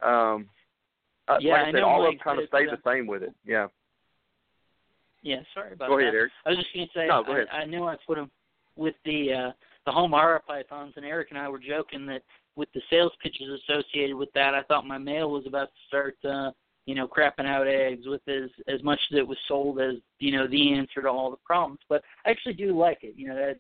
um, 0.03 0.49
uh, 1.29 1.39
Yeah, 1.41 1.53
like 1.53 1.61
I, 1.61 1.69
I 1.69 1.73
said, 1.73 1.81
know 1.81 1.89
all 1.89 2.07
of 2.07 2.13
them 2.13 2.21
kind 2.23 2.41
of 2.41 2.49
stay 2.49 2.67
the 2.67 2.79
same 2.85 3.07
with 3.07 3.23
it. 3.23 3.35
Yeah. 3.45 3.69
Yeah, 5.23 5.41
sorry 5.55 5.73
about 5.73 5.89
Go 5.89 5.97
that. 5.97 6.03
ahead, 6.05 6.15
Eric. 6.15 6.33
I 6.47 6.51
was 6.51 6.59
just 6.59 6.73
going 6.73 6.87
to 6.87 6.93
say, 6.95 7.07
No, 7.07 7.23
go 7.25 7.33
ahead. 7.33 7.47
I, 7.53 7.59
I 7.59 7.65
knew 7.65 7.85
I 7.85 7.97
put 8.07 8.17
them 8.17 8.31
with 8.77 8.95
the 9.05 9.33
uh, 9.33 9.53
the 9.85 9.93
home 9.93 10.13
pythons, 10.47 10.95
and 10.97 11.05
Eric 11.05 11.29
and 11.31 11.39
I 11.39 11.49
were 11.49 11.59
joking 11.59 12.07
that 12.07 12.23
with 12.57 12.69
the 12.75 12.83
sales 12.91 13.13
pitches 13.23 13.61
associated 13.65 14.17
with 14.17 14.31
that, 14.35 14.55
I 14.55 14.63
thought 14.63 14.87
my 14.87 14.99
mail 14.99 15.31
was 15.31 15.47
about 15.47 15.69
to 15.69 15.81
start, 15.87 16.17
uh, 16.25 16.51
you 16.87 16.95
know, 16.95 17.09
crapping 17.09 17.47
out 17.47 17.67
eggs 17.67 18.07
with 18.07 18.21
as 18.29 18.51
as 18.69 18.83
much 18.83 18.99
as 19.11 19.19
it 19.19 19.27
was 19.27 19.39
sold 19.47 19.81
as 19.81 19.95
you 20.19 20.33
know 20.33 20.47
the 20.47 20.75
answer 20.75 21.03
to 21.03 21.09
all 21.09 21.31
the 21.31 21.37
problems. 21.45 21.81
But 21.89 22.03
I 22.25 22.31
actually 22.31 22.55
do 22.55 22.79
like 22.79 22.99
it. 23.03 23.15
You 23.17 23.29
know, 23.29 23.37
that 23.37 23.59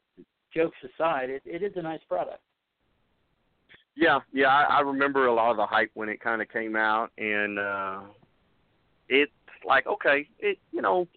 jokes 0.54 0.76
aside, 0.84 1.30
it, 1.30 1.42
it 1.44 1.62
is 1.62 1.72
a 1.76 1.82
nice 1.82 2.00
product. 2.08 2.40
Yeah, 3.96 4.20
yeah, 4.32 4.46
I, 4.46 4.78
I 4.78 4.80
remember 4.80 5.26
a 5.26 5.34
lot 5.34 5.50
of 5.50 5.56
the 5.56 5.66
hype 5.66 5.90
when 5.94 6.08
it 6.08 6.20
kind 6.20 6.40
of 6.40 6.48
came 6.48 6.76
out, 6.76 7.10
and 7.18 7.58
uh 7.58 8.00
it's 9.08 9.32
like 9.66 9.86
okay, 9.86 10.28
it 10.38 10.58
you 10.70 10.82
know, 10.82 11.08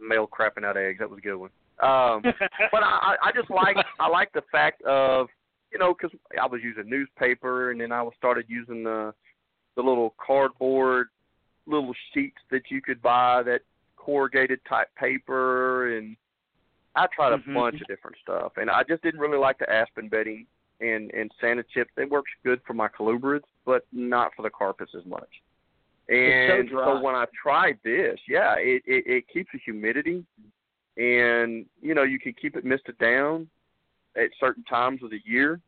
male 0.00 0.26
crapping 0.26 0.64
out 0.64 0.76
eggs. 0.76 0.98
That 0.98 1.10
was 1.10 1.18
a 1.18 1.22
good 1.22 1.36
one. 1.36 1.50
Um, 1.80 2.22
but 2.72 2.82
I, 2.82 3.16
I 3.22 3.28
I 3.28 3.32
just 3.32 3.50
like 3.50 3.76
I 4.00 4.08
like 4.08 4.32
the 4.32 4.42
fact 4.50 4.82
of 4.82 5.28
you 5.72 5.78
know 5.78 5.94
because 5.94 6.16
I 6.40 6.46
was 6.46 6.60
using 6.62 6.88
newspaper, 6.88 7.70
and 7.70 7.80
then 7.80 7.92
I 7.92 8.02
was 8.02 8.14
started 8.18 8.46
using 8.48 8.82
the 8.82 9.14
the 9.76 9.82
little 9.82 10.14
cardboard 10.24 11.08
little 11.66 11.94
sheets 12.12 12.36
that 12.50 12.62
you 12.70 12.82
could 12.82 13.00
buy 13.00 13.42
that 13.44 13.60
corrugated 13.96 14.60
type 14.68 14.88
paper, 14.96 15.96
and 15.96 16.16
I 16.96 17.06
tried 17.08 17.32
a 17.32 17.38
Mhm. 17.38 17.54
bunch 17.54 17.80
of 17.80 17.86
different 17.86 18.16
stuff, 18.18 18.56
and 18.56 18.70
I 18.70 18.82
just 18.84 19.02
didn't 19.02 19.20
really 19.20 19.38
like 19.38 19.58
the 19.58 19.70
aspen 19.70 20.08
bedding 20.08 20.46
and 20.80 21.10
and 21.12 21.32
Sani-Chips. 21.40 21.92
It 21.96 22.10
works 22.10 22.30
good 22.44 22.62
for 22.62 22.74
my 22.74 22.88
colubrids, 22.88 23.44
but 23.64 23.86
not 23.92 24.34
for 24.34 24.42
the 24.42 24.50
carpets 24.50 24.94
as 24.94 25.04
much. 25.04 25.42
And 26.08 26.68
so 26.68 26.76
dry. 26.76 27.00
when 27.00 27.14
I 27.14 27.26
tried 27.40 27.78
this, 27.82 28.20
yeah, 28.28 28.54
it, 28.58 28.82
it 28.86 29.06
it 29.06 29.28
keeps 29.28 29.50
the 29.52 29.58
humidity, 29.58 30.24
and 30.96 31.66
you 31.80 31.94
know 31.94 32.02
you 32.02 32.18
can 32.18 32.34
keep 32.34 32.56
it 32.56 32.64
misted 32.64 32.98
down 32.98 33.48
at 34.16 34.30
certain 34.38 34.64
times 34.64 35.02
of 35.02 35.10
the 35.10 35.20
year, 35.24 35.60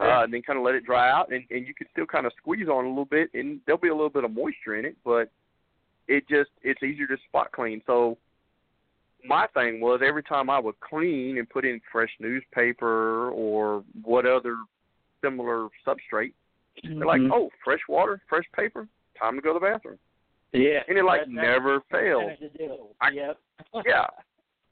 uh, 0.00 0.22
and 0.24 0.32
then 0.32 0.42
kind 0.42 0.58
of 0.58 0.64
let 0.64 0.74
it 0.74 0.84
dry 0.84 1.10
out, 1.10 1.30
and 1.30 1.44
and 1.50 1.66
you 1.66 1.74
can 1.74 1.86
still 1.92 2.06
kind 2.06 2.26
of 2.26 2.32
squeeze 2.38 2.68
on 2.68 2.86
a 2.86 2.88
little 2.88 3.04
bit, 3.04 3.30
and 3.34 3.60
there'll 3.66 3.80
be 3.80 3.88
a 3.88 3.94
little 3.94 4.10
bit 4.10 4.24
of 4.24 4.32
moisture 4.32 4.76
in 4.76 4.84
it, 4.84 4.96
but 5.04 5.30
it 6.08 6.26
just 6.28 6.50
it's 6.62 6.82
easier 6.82 7.06
to 7.06 7.16
spot 7.28 7.52
clean. 7.52 7.82
So 7.86 8.16
my 9.26 9.46
thing 9.54 9.80
was 9.80 10.00
every 10.04 10.22
time 10.22 10.48
I 10.50 10.58
would 10.58 10.78
clean 10.80 11.38
and 11.38 11.48
put 11.48 11.64
in 11.64 11.80
fresh 11.90 12.10
newspaper 12.20 13.30
or 13.30 13.84
what 14.02 14.26
other 14.26 14.56
similar 15.22 15.68
substrate, 15.86 16.32
they're 16.82 17.06
like, 17.06 17.20
Mhm. 17.20 17.30
oh, 17.32 17.50
fresh 17.64 17.80
water, 17.88 18.20
fresh 18.28 18.44
paper, 18.52 18.86
time 19.18 19.36
to 19.36 19.40
go 19.42 19.52
to 19.54 19.58
the 19.58 19.66
bathroom, 19.66 19.98
yeah, 20.52 20.82
and 20.88 20.98
it 20.98 21.04
like 21.04 21.22
That- 21.22 21.30
never 21.30 21.80
failed. 21.90 22.28
Kind 22.28 22.42
of 22.42 22.52
the 22.52 22.58
deal. 22.58 22.94
I- 23.00 23.10
yep. 23.10 23.38
yeah. 23.86 24.06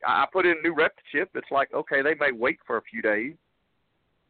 I 0.07 0.27
put 0.31 0.45
in 0.45 0.59
a 0.59 0.61
new 0.63 0.75
rep 0.75 0.95
chip. 1.11 1.31
It's 1.35 1.51
like 1.51 1.73
okay, 1.73 2.03
they 2.03 2.15
may 2.15 2.31
wait 2.33 2.59
for 2.67 2.77
a 2.77 2.83
few 2.83 3.01
days, 3.01 3.37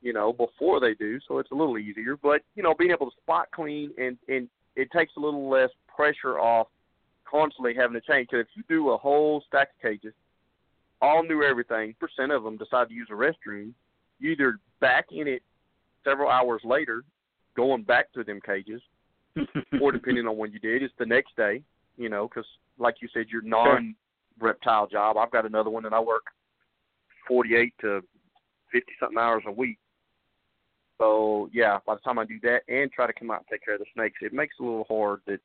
you 0.03 0.13
know, 0.13 0.33
before 0.33 0.79
they 0.79 0.95
do, 0.95 1.19
so 1.27 1.39
it's 1.39 1.51
a 1.51 1.55
little 1.55 1.79
easier. 1.79 2.17
But 2.17 2.43
you 2.55 2.63
know, 2.63 2.75
being 2.75 2.93
able 2.93 3.11
to 3.11 3.17
spot 3.17 3.49
clean 3.51 3.93
and 3.99 4.17
and 4.29 4.49
it 4.77 4.91
takes 4.93 5.17
a 5.17 5.21
little 5.21 5.49
less 5.49 5.71
pressure 5.89 6.39
off 6.39 6.69
constantly 7.29 7.75
having 7.75 7.95
to 7.95 8.01
change. 8.01 8.29
Because 8.31 8.47
if 8.47 8.57
you 8.57 8.63
do 8.69 8.91
a 8.91 8.97
whole 8.97 9.43
stack 9.47 9.71
of 9.71 9.83
cages, 9.83 10.15
all 11.01 11.23
new 11.23 11.43
everything, 11.43 11.95
percent 12.01 12.33
of 12.33 12.43
them 12.43 12.57
decide 12.57 12.89
to 12.89 12.95
use 12.95 13.09
a 13.11 13.15
restroom, 13.15 13.73
you 14.19 14.33
either 14.33 14.59
back 14.81 15.07
in 15.11 15.27
it 15.27 15.43
several 16.05 16.31
hours 16.31 16.63
later, 16.65 17.03
going 17.57 17.83
back 17.83 18.13
to 18.13 18.25
them 18.25 18.41
cages, 18.45 18.81
or 19.81 19.93
depending 19.93 20.27
on 20.27 20.37
when 20.37 20.53
you 20.53 20.59
did, 20.59 20.83
it's 20.83 20.95
the 20.99 21.07
next 21.07 21.37
day. 21.37 21.63
You 21.97 22.09
know, 22.09 22.29
because 22.29 22.47
like 22.79 22.97
you 23.01 23.09
said, 23.15 23.27
your 23.29 23.43
non-reptile 23.43 24.89
job. 24.89 25.17
I've 25.17 25.31
got 25.31 25.47
another 25.47 25.71
one 25.71 25.85
that 25.85 25.93
I 25.93 26.01
work 26.01 26.25
forty-eight 27.29 27.75
to 27.81 28.03
fifty 28.73 28.93
something 28.99 29.19
hours 29.19 29.45
a 29.47 29.53
week. 29.53 29.79
So 30.99 31.49
yeah, 31.53 31.79
by 31.87 31.95
the 31.95 32.01
time 32.01 32.19
I 32.19 32.25
do 32.25 32.39
that 32.43 32.61
and 32.69 32.91
try 32.91 33.07
to 33.07 33.13
come 33.13 33.31
out 33.31 33.39
and 33.39 33.47
take 33.51 33.65
care 33.65 33.75
of 33.75 33.81
the 33.81 33.87
snakes, 33.95 34.19
it 34.23 34.33
makes 34.33 34.55
it 34.59 34.63
a 34.63 34.67
little 34.67 34.87
hard. 34.89 35.21
That 35.27 35.41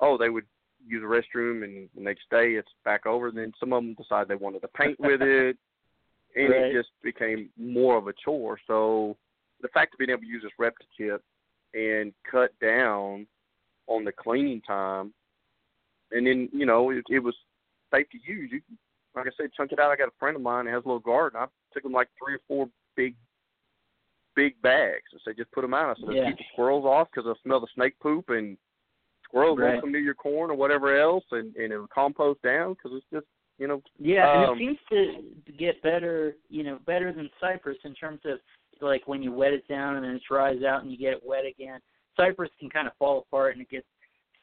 oh, 0.00 0.16
they 0.16 0.28
would 0.28 0.44
use 0.86 1.02
a 1.02 1.06
restroom 1.06 1.64
and 1.64 1.88
the 1.94 2.00
next 2.02 2.28
day 2.30 2.52
it's 2.52 2.70
back 2.84 3.06
over. 3.06 3.30
Then 3.30 3.52
some 3.60 3.72
of 3.72 3.82
them 3.82 3.94
decide 3.94 4.28
they 4.28 4.34
wanted 4.34 4.62
to 4.62 4.68
paint 4.68 4.98
with 5.00 5.22
it, 5.22 5.56
and 6.36 6.50
Right. 6.50 6.62
it 6.64 6.72
just 6.72 6.90
became 7.02 7.50
more 7.56 7.96
of 7.96 8.08
a 8.08 8.12
chore. 8.24 8.58
So 8.66 9.16
the 9.60 9.68
fact 9.68 9.94
of 9.94 9.98
being 9.98 10.10
able 10.10 10.22
to 10.22 10.26
use 10.26 10.42
this 10.42 10.52
Repta 10.58 10.86
chip 10.96 11.22
and 11.74 12.12
cut 12.30 12.58
down 12.60 13.26
on 13.86 14.04
the 14.04 14.12
cleaning 14.12 14.60
time, 14.62 15.12
and 16.12 16.26
then 16.26 16.48
you 16.52 16.66
know 16.66 16.90
it, 16.90 17.04
it 17.08 17.18
was 17.20 17.34
safe 17.92 18.08
to 18.10 18.18
use. 18.32 18.50
You 18.52 18.60
can, 18.62 18.78
like 19.14 19.26
I 19.26 19.30
said, 19.36 19.50
chunk 19.56 19.72
it 19.72 19.80
out. 19.80 19.90
I 19.90 19.96
got 19.96 20.08
a 20.08 20.18
friend 20.18 20.36
of 20.36 20.42
mine 20.42 20.64
that 20.66 20.72
has 20.72 20.84
a 20.84 20.88
little 20.88 21.00
garden. 21.00 21.40
I 21.40 21.46
took 21.72 21.84
him 21.84 21.92
like 21.92 22.08
three 22.18 22.34
or 22.34 22.40
four 22.48 22.68
big, 22.96 23.14
big 24.36 24.60
bags. 24.62 25.04
I 25.14 25.18
said 25.24 25.36
just 25.36 25.50
put 25.52 25.62
them 25.62 25.74
out. 25.74 25.96
I 25.96 26.00
said 26.00 26.14
Yeah. 26.16 26.26
keep 26.26 26.38
the 26.38 26.44
squirrels 26.52 26.84
off 26.84 27.08
because 27.10 27.24
they'll 27.24 27.42
smell 27.42 27.60
the 27.60 27.66
snake 27.74 27.98
poop 28.00 28.30
and 28.30 28.56
squirrels 29.30 29.58
Right. 29.58 29.70
won't 29.72 29.80
come 29.82 29.92
near 29.92 30.00
your 30.00 30.14
corn 30.14 30.50
or 30.50 30.54
whatever 30.54 31.00
else, 31.00 31.24
and 31.30 31.54
and 31.56 31.72
it'll 31.72 31.86
compost 31.88 32.42
down 32.42 32.74
because 32.74 32.92
it's 32.94 33.06
just 33.12 33.26
you 33.58 33.66
know 33.68 33.82
Yeah, 33.98 34.32
and 34.34 34.50
Um, 34.50 34.56
it 34.56 34.58
seems 34.58 34.78
to 34.90 35.52
get 35.52 35.80
better, 35.82 36.36
you 36.48 36.62
know, 36.62 36.78
better 36.86 37.12
than 37.12 37.30
cypress 37.40 37.78
in 37.84 37.94
terms 37.94 38.20
of 38.24 38.40
like 38.80 39.06
when 39.06 39.22
you 39.22 39.32
wet 39.32 39.52
it 39.52 39.66
down 39.68 39.96
and 39.96 40.04
then 40.04 40.16
it 40.16 40.22
dries 40.26 40.62
out 40.62 40.82
and 40.82 40.90
you 40.90 40.96
get 40.96 41.12
it 41.12 41.22
wet 41.24 41.44
again. 41.44 41.80
Cypress 42.16 42.50
can 42.58 42.70
kind 42.70 42.86
of 42.86 42.94
fall 42.98 43.18
apart 43.18 43.54
and 43.54 43.62
it 43.62 43.68
gets 43.70 43.86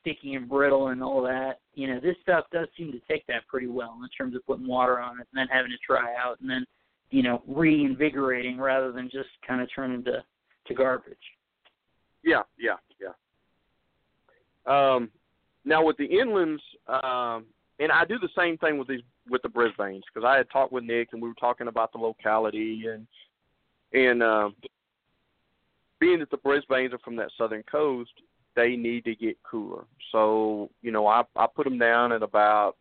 sticky 0.02 0.36
and 0.36 0.48
brittle 0.48 0.90
and 0.90 1.04
all 1.04 1.22
that. 1.24 1.60
You 1.74 1.88
know, 1.88 2.00
this 2.00 2.16
stuff 2.22 2.46
does 2.52 2.68
seem 2.78 2.92
to 2.92 3.00
take 3.08 3.26
that 3.28 3.48
pretty 3.48 3.68
well 3.68 3.98
in 4.02 4.10
terms 4.10 4.36
of 4.36 4.46
putting 4.46 4.68
water 4.68 5.00
on 5.00 5.20
it 5.20 5.28
and 5.34 5.40
then 5.40 5.48
having 5.52 5.72
it 5.72 5.80
dry 5.86 6.14
out 6.16 6.40
and 6.40 6.50
then, 6.50 6.66
you 7.10 7.24
know, 7.24 7.42
reinvigorating 7.48 8.60
rather 8.60 8.92
than 8.92 9.10
just 9.10 9.30
kind 9.46 9.62
of 9.62 9.70
turning 9.74 10.04
to 10.04 10.24
to 10.68 10.74
garbage. 10.74 11.18
Yeah, 12.24 12.42
yeah. 12.60 12.76
Um, 14.68 15.10
now 15.66 15.84
with 15.84 15.98
the 15.98 16.08
inlands, 16.08 16.60
um, 16.88 17.46
and 17.80 17.92
I 17.92 18.06
do 18.06 18.18
the 18.20 18.30
same 18.38 18.58
thing 18.58 18.78
with 18.78 18.88
these 18.88 19.02
with 19.30 19.42
the 19.42 19.50
Brisbanes 19.50 20.04
because 20.14 20.26
I 20.26 20.38
had 20.38 20.50
talked 20.50 20.72
with 20.72 20.84
Nick 20.84 21.10
and 21.12 21.22
we 21.22 21.28
were 21.28 21.36
talking 21.36 21.68
about 21.68 21.92
the 21.92 21.98
locality 21.98 22.86
and 22.88 23.08
and 23.94 24.24
um, 24.24 24.56
being 26.00 26.20
that 26.20 26.30
the 26.32 26.38
Brisbanes 26.38 26.94
are 26.94 27.00
from 27.00 27.16
that 27.18 27.32
southern 27.38 27.64
coast, 27.64 28.12
they 28.56 28.76
need 28.76 29.04
to 29.06 29.16
get 29.16 29.38
cooler. 29.44 29.86
So 30.12 30.70
you 30.82 30.92
know, 30.92 31.08
I 31.08 31.24
I 31.36 31.48
put 31.48 31.66
them 31.66 31.78
down 31.78 32.12
at 32.12 32.24
about 32.24 32.76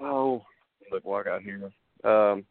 oh 0.00 0.42
look 0.90 1.04
what 1.04 1.26
I 1.26 1.30
got 1.30 1.42
here. 1.42 1.70
Um, 2.04 2.44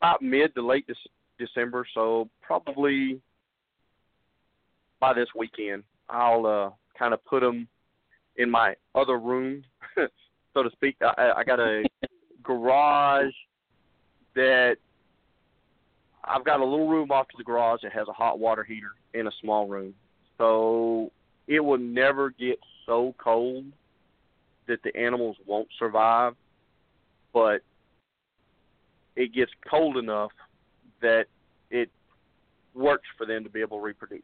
about 0.00 0.22
mid 0.22 0.54
to 0.54 0.66
late 0.66 0.86
Dec- 0.88 0.96
December, 1.38 1.86
so 1.94 2.28
probably 2.40 3.20
by 5.00 5.12
this 5.12 5.28
weekend, 5.36 5.84
I'll 6.12 6.46
uh, 6.46 6.70
kind 6.96 7.14
of 7.14 7.24
put 7.24 7.40
them 7.40 7.66
in 8.36 8.50
my 8.50 8.74
other 8.94 9.18
room, 9.18 9.64
so 10.54 10.62
to 10.62 10.70
speak. 10.72 10.96
I, 11.00 11.32
I 11.38 11.44
got 11.44 11.58
a 11.58 11.84
garage 12.42 13.32
that 14.34 14.76
I've 16.24 16.44
got 16.44 16.60
a 16.60 16.64
little 16.64 16.88
room 16.88 17.10
off 17.10 17.28
to 17.28 17.34
the 17.36 17.44
garage 17.44 17.80
that 17.82 17.92
has 17.92 18.08
a 18.08 18.12
hot 18.12 18.38
water 18.38 18.62
heater 18.62 18.92
in 19.14 19.26
a 19.26 19.30
small 19.40 19.66
room, 19.66 19.94
so 20.38 21.10
it 21.48 21.60
will 21.60 21.78
never 21.78 22.30
get 22.30 22.58
so 22.86 23.14
cold 23.18 23.64
that 24.68 24.82
the 24.84 24.94
animals 24.96 25.36
won't 25.46 25.68
survive, 25.78 26.34
but 27.32 27.62
it 29.16 29.34
gets 29.34 29.50
cold 29.68 29.96
enough 29.96 30.30
that 31.00 31.24
it 31.70 31.90
works 32.74 33.06
for 33.18 33.26
them 33.26 33.44
to 33.44 33.50
be 33.50 33.60
able 33.60 33.78
to 33.78 33.84
reproduce. 33.84 34.22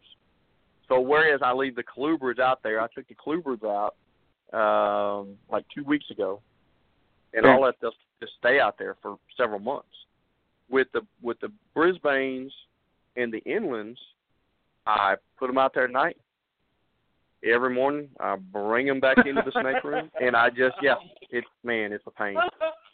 So 0.89 1.01
whereas 1.01 1.41
I 1.43 1.53
leave 1.53 1.77
the 1.77 1.85
colubrids 1.85 2.41
out 2.41 2.63
there, 2.63 2.81
I 2.81 2.87
took 2.95 3.07
the 3.09 3.15
colubrids 3.15 3.65
out 3.65 3.95
um, 4.53 5.37
like 5.51 5.65
two 5.75 5.85
weeks 5.85 6.07
ago, 6.11 6.41
and 7.35 7.45
Sure. 7.45 7.53
I'll 7.53 7.61
let 7.61 7.79
them 7.81 7.93
just 8.21 8.33
stay 8.39 8.59
out 8.59 8.79
there 8.79 8.97
for 9.03 9.19
several 9.37 9.61
months. 9.61 9.89
With 10.71 10.89
the 10.93 11.03
with 11.23 11.39
the 11.41 11.53
Brisbanes 11.77 12.51
and 13.17 13.33
the 13.33 13.41
inlands, 13.43 13.99
I 14.87 15.17
put 15.39 15.47
them 15.47 15.59
out 15.59 15.75
there 15.75 15.85
at 15.85 15.91
night. 15.91 16.17
Every 17.45 17.73
morning, 17.73 18.09
I 18.19 18.37
bring 18.37 18.87
them 18.87 19.01
back 19.01 19.19
into 19.25 19.43
the 19.45 19.53
snake 19.53 19.85
room, 19.85 20.11
and 20.21 20.35
I 20.35 20.49
just 20.49 20.77
yeah, 20.83 20.97
it's 21.31 21.47
man, 21.63 21.93
it's 21.93 22.05
a 22.07 22.11
pain. 22.11 22.37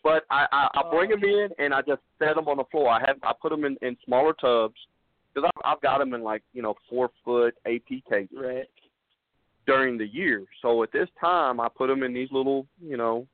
But 0.03 0.25
I 0.31 0.47
I, 0.53 0.69
I 0.75 0.91
bring 0.91 1.11
them 1.11 1.23
in 1.23 1.49
and 1.59 1.73
I 1.73 1.81
just 1.81 2.03
set 2.19 2.35
them 2.35 2.49
on 2.49 2.59
the 2.59 2.65
floor. 2.71 2.91
I 2.91 3.01
have 3.07 3.17
I 3.23 3.33
put 3.41 3.51
them 3.51 3.65
in 3.65 3.77
in 3.83 3.97
smaller 4.05 4.35
tubs 4.35 4.77
because 5.35 5.51
I've, 5.55 5.73
I've 5.77 5.81
got 5.83 5.99
them 5.99 6.15
in 6.15 6.23
like 6.23 6.43
you 6.53 6.63
know 6.63 6.75
four 6.89 7.11
foot 7.25 7.55
AP 7.67 8.03
cages 8.09 8.37
Right. 8.37 8.67
during 9.67 9.99
the 9.99 10.07
year. 10.07 10.45
So 10.63 10.83
at 10.83 10.93
this 10.93 11.09
time, 11.21 11.61
I 11.61 11.69
put 11.69 11.89
them 11.89 12.03
in 12.03 12.13
these 12.15 12.29
little 12.31 12.67
you 12.81 12.97
know 12.97 13.27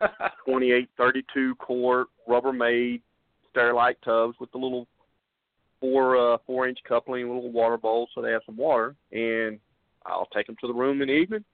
28, 0.46 0.88
32 0.96 1.54
quart 1.56 2.06
Rubbermaid 2.28 3.00
Sterilite 3.54 3.96
tubs 4.04 4.36
with 4.38 4.50
the 4.52 4.58
little 4.58 4.86
four 5.80 6.16
uh, 6.34 6.38
four 6.46 6.68
inch 6.68 6.78
coupling, 6.86 7.26
little 7.26 7.50
water 7.50 7.76
bowl, 7.76 8.08
so 8.14 8.22
they 8.22 8.30
have 8.30 8.42
some 8.46 8.56
water. 8.56 8.94
And 9.12 9.58
I'll 10.06 10.28
take 10.34 10.46
them 10.46 10.56
to 10.60 10.66
the 10.66 10.74
room 10.74 11.02
in 11.02 11.08
the 11.08 11.14
evening. 11.14 11.44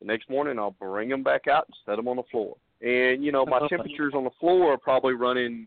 The 0.00 0.06
next 0.06 0.30
morning, 0.30 0.58
I'll 0.58 0.70
bring 0.80 1.08
them 1.08 1.22
back 1.22 1.46
out 1.46 1.66
and 1.66 1.74
set 1.84 1.96
them 1.96 2.08
on 2.08 2.16
the 2.16 2.22
floor. 2.30 2.56
And 2.82 3.22
you 3.22 3.32
know, 3.32 3.44
my 3.44 3.60
temperatures 3.68 4.14
on 4.14 4.24
the 4.24 4.30
floor 4.40 4.72
are 4.72 4.78
probably 4.78 5.12
running 5.14 5.66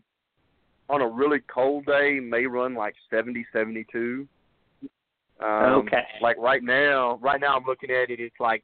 on 0.88 1.00
a 1.00 1.08
really 1.08 1.40
cold 1.52 1.86
day 1.86 2.20
may 2.20 2.46
run 2.46 2.74
like 2.74 2.94
seventy, 3.10 3.46
seventy-two. 3.52 4.26
Um, 5.40 5.86
Okay. 5.86 6.02
Like 6.20 6.36
right 6.38 6.62
now, 6.62 7.18
right 7.22 7.40
now 7.40 7.56
I'm 7.56 7.64
looking 7.64 7.90
at 7.90 8.10
it. 8.10 8.20
It's 8.20 8.38
like 8.38 8.62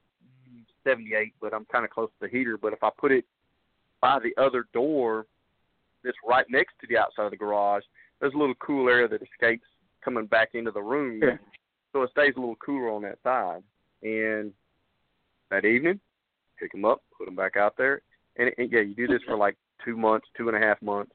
78, 0.84 1.34
but 1.40 1.52
I'm 1.52 1.64
kind 1.66 1.84
of 1.84 1.90
close 1.90 2.08
to 2.20 2.26
the 2.26 2.28
heater. 2.28 2.56
But 2.56 2.72
if 2.72 2.82
I 2.82 2.90
put 2.96 3.12
it 3.12 3.24
by 4.00 4.18
the 4.20 4.32
other 4.40 4.64
door, 4.72 5.26
that's 6.04 6.16
right 6.26 6.46
next 6.50 6.74
to 6.80 6.86
the 6.88 6.96
outside 6.96 7.24
of 7.24 7.30
the 7.32 7.36
garage, 7.36 7.82
there's 8.20 8.34
a 8.34 8.38
little 8.38 8.54
cool 8.56 8.88
area 8.88 9.08
that 9.08 9.20
escapes 9.22 9.66
coming 10.02 10.26
back 10.26 10.50
into 10.54 10.70
the 10.70 10.80
room, 10.80 11.20
Sure. 11.20 11.38
so 11.92 12.02
it 12.02 12.10
stays 12.12 12.32
a 12.36 12.40
little 12.40 12.56
cooler 12.56 12.88
on 12.90 13.02
that 13.02 13.18
side. 13.22 13.62
And 14.02 14.52
that 15.50 15.66
evening, 15.66 16.00
pick 16.58 16.72
them 16.72 16.84
up, 16.86 17.02
put 17.18 17.26
them 17.26 17.34
back 17.36 17.56
out 17.56 17.76
there, 17.76 18.00
and, 18.36 18.50
and 18.56 18.72
yeah, 18.72 18.80
you 18.80 18.94
do 18.94 19.06
this 19.06 19.20
for 19.26 19.36
like 19.36 19.56
two 19.84 19.96
months, 19.96 20.26
two 20.36 20.48
and 20.48 20.56
a 20.56 20.60
half 20.66 20.80
months. 20.80 21.12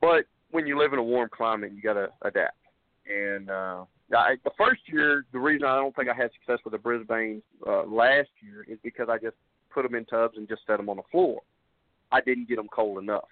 But 0.00 0.24
when 0.50 0.66
you 0.66 0.78
live 0.78 0.92
in 0.92 0.98
a 0.98 1.02
warm 1.02 1.28
climate, 1.32 1.72
you 1.74 1.82
got 1.82 1.94
to 1.94 2.08
adapt. 2.22 2.56
And 3.06 3.50
uh, 3.50 3.84
I, 4.16 4.36
the 4.44 4.50
first 4.56 4.80
year, 4.86 5.24
the 5.32 5.38
reason 5.38 5.66
I 5.66 5.76
don't 5.76 5.94
think 5.94 6.08
I 6.08 6.14
had 6.14 6.30
success 6.32 6.58
with 6.64 6.72
the 6.72 6.78
Brisbane 6.78 7.42
uh, 7.66 7.84
last 7.84 8.28
year 8.40 8.64
is 8.68 8.78
because 8.82 9.08
I 9.10 9.18
just 9.18 9.36
put 9.70 9.82
them 9.82 9.94
in 9.94 10.04
tubs 10.04 10.36
and 10.36 10.48
just 10.48 10.62
set 10.66 10.76
them 10.76 10.88
on 10.88 10.96
the 10.96 11.02
floor. 11.10 11.40
I 12.12 12.20
didn't 12.20 12.48
get 12.48 12.56
them 12.56 12.68
cold 12.72 12.98
enough. 12.98 13.28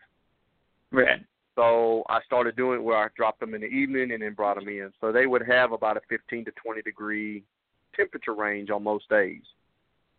Right. 0.92 1.24
So 1.56 2.04
I 2.08 2.20
started 2.24 2.54
doing 2.54 2.78
it 2.78 2.84
where 2.84 2.96
I 2.96 3.08
dropped 3.16 3.40
them 3.40 3.54
in 3.54 3.62
the 3.62 3.66
evening 3.66 4.12
and 4.12 4.22
then 4.22 4.34
brought 4.34 4.56
them 4.56 4.68
in. 4.68 4.92
So 5.00 5.10
they 5.10 5.26
would 5.26 5.42
have 5.46 5.72
about 5.72 5.96
a 5.96 6.00
15 6.08 6.44
to 6.44 6.52
20 6.52 6.82
degree 6.82 7.42
temperature 7.96 8.34
range 8.34 8.70
on 8.70 8.84
most 8.84 9.08
days, 9.08 9.42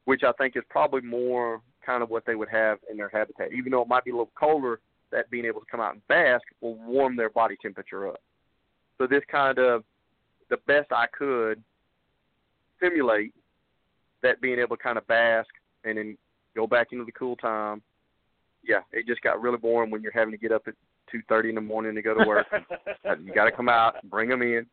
which 0.03 0.23
I 0.23 0.33
think 0.33 0.57
is 0.57 0.63
probably 0.69 1.01
more 1.01 1.61
kind 1.85 2.03
of 2.03 2.09
what 2.09 2.25
they 2.25 2.35
would 2.35 2.49
have 2.49 2.79
in 2.91 2.97
their 2.97 3.07
habitat. 3.07 3.53
Even 3.53 3.71
though 3.71 3.81
it 3.81 3.87
might 3.87 4.03
be 4.03 4.11
a 4.11 4.13
little 4.13 4.31
colder, 4.37 4.81
that 5.11 5.29
being 5.29 5.45
able 5.45 5.59
to 5.59 5.65
come 5.69 5.79
out 5.79 5.93
and 5.93 6.07
bask 6.07 6.43
will 6.61 6.75
warm 6.75 7.15
their 7.15 7.29
body 7.29 7.55
temperature 7.61 8.07
up. 8.07 8.21
So 8.97 9.07
this 9.07 9.23
kind 9.31 9.57
of 9.57 9.83
the 10.49 10.57
best 10.67 10.91
I 10.91 11.05
could 11.17 11.61
simulate 12.81 13.33
that 14.21 14.41
being 14.41 14.59
able 14.59 14.75
to 14.75 14.83
kind 14.83 14.97
of 14.97 15.07
bask 15.07 15.49
and 15.83 15.97
then 15.97 16.17
go 16.55 16.67
back 16.67 16.87
into 16.91 17.05
the 17.05 17.11
cool 17.11 17.35
time. 17.35 17.81
Yeah, 18.63 18.81
it 18.91 19.07
just 19.07 19.21
got 19.21 19.41
really 19.41 19.57
boring 19.57 19.89
when 19.89 20.01
you're 20.01 20.11
having 20.11 20.31
to 20.31 20.37
get 20.37 20.51
up 20.51 20.63
at 20.67 20.73
two 21.09 21.21
thirty 21.29 21.49
in 21.49 21.55
the 21.55 21.61
morning 21.61 21.95
to 21.95 22.01
go 22.01 22.13
to 22.13 22.27
work. 22.27 22.45
you 23.23 23.33
got 23.33 23.45
to 23.45 23.51
come 23.51 23.69
out, 23.69 23.95
bring 24.09 24.29
them 24.29 24.41
in, 24.41 24.65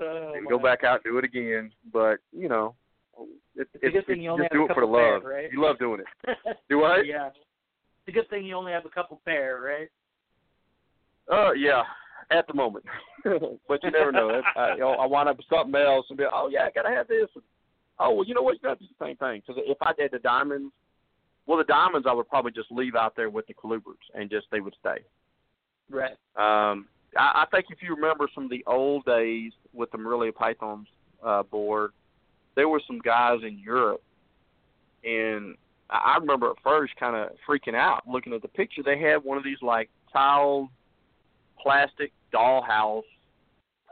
oh, 0.00 0.32
and 0.36 0.48
go 0.48 0.58
back 0.58 0.84
out, 0.84 1.02
do 1.02 1.18
it 1.18 1.24
again. 1.24 1.72
But 1.92 2.18
you 2.32 2.48
know, 2.48 2.74
it, 3.18 3.26
it's, 3.56 3.70
it's 3.74 3.84
a 3.84 3.90
good 3.90 4.06
thing 4.06 4.22
you 4.22 4.30
only 4.30 4.44
just 4.44 4.52
do 4.52 4.64
it 4.64 4.74
for 4.74 4.80
the 4.80 4.86
love. 4.86 5.22
pair, 5.22 5.30
right? 5.30 5.52
You 5.52 5.60
love 5.60 5.78
doing 5.78 6.00
it. 6.00 6.36
Do 6.68 6.78
what? 6.78 7.04
yeah. 7.04 7.30
A 8.10 8.12
good 8.12 8.28
thing 8.28 8.44
you 8.44 8.56
only 8.56 8.72
have 8.72 8.84
a 8.84 8.88
couple 8.88 9.20
pair, 9.24 9.60
right? 9.60 9.88
Uh, 11.32 11.52
yeah, 11.52 11.84
at 12.32 12.44
the 12.48 12.54
moment. 12.54 12.84
but 13.24 13.84
you 13.84 13.90
never 13.92 14.10
know. 14.10 14.42
I, 14.56 14.72
you 14.72 14.80
know, 14.80 14.94
I 14.94 15.06
wind 15.06 15.28
up 15.28 15.36
with 15.36 15.46
something 15.48 15.80
else 15.80 16.06
and 16.08 16.18
be, 16.18 16.24
like, 16.24 16.32
oh 16.34 16.48
yeah, 16.50 16.64
I 16.64 16.70
gotta 16.74 16.88
have 16.88 17.06
this. 17.06 17.28
Oh 18.00 18.14
well, 18.14 18.26
you 18.26 18.34
know 18.34 18.42
what? 18.42 18.54
You 18.54 18.60
got 18.62 18.80
to 18.80 18.84
do 18.84 18.90
the 18.98 19.06
same 19.06 19.16
thing. 19.16 19.42
Because 19.46 19.62
if 19.64 19.78
I 19.80 19.92
did 19.92 20.10
the 20.10 20.18
diamonds, 20.18 20.72
well, 21.46 21.58
the 21.58 21.64
diamonds 21.64 22.08
I 22.10 22.12
would 22.12 22.28
probably 22.28 22.50
just 22.50 22.72
leave 22.72 22.96
out 22.96 23.14
there 23.14 23.30
with 23.30 23.46
the 23.46 23.54
colubrids 23.54 24.02
and 24.12 24.28
just 24.28 24.46
they 24.50 24.58
would 24.58 24.74
stay. 24.80 25.04
Right. 25.88 26.16
Um, 26.34 26.88
I, 27.16 27.44
I 27.44 27.46
think 27.52 27.66
if 27.70 27.80
you 27.80 27.94
remember 27.94 28.28
some 28.34 28.42
of 28.42 28.50
the 28.50 28.64
old 28.66 29.04
days 29.04 29.52
with 29.72 29.92
the 29.92 29.98
Morelia 29.98 30.32
Pythons 30.32 30.88
uh, 31.24 31.44
board, 31.44 31.92
there 32.56 32.68
were 32.68 32.82
some 32.88 32.98
guys 32.98 33.38
in 33.46 33.56
Europe, 33.56 34.02
and 35.04 35.54
I 35.90 36.16
remember 36.20 36.50
at 36.50 36.56
first 36.62 36.94
kind 36.96 37.16
of 37.16 37.30
freaking 37.48 37.74
out 37.74 38.06
looking 38.06 38.32
at 38.32 38.42
the 38.42 38.48
picture. 38.48 38.82
They 38.82 38.98
had 38.98 39.24
one 39.24 39.36
of 39.38 39.44
these 39.44 39.60
like 39.60 39.90
tiled 40.12 40.68
plastic 41.60 42.12
dollhouse, 42.32 43.02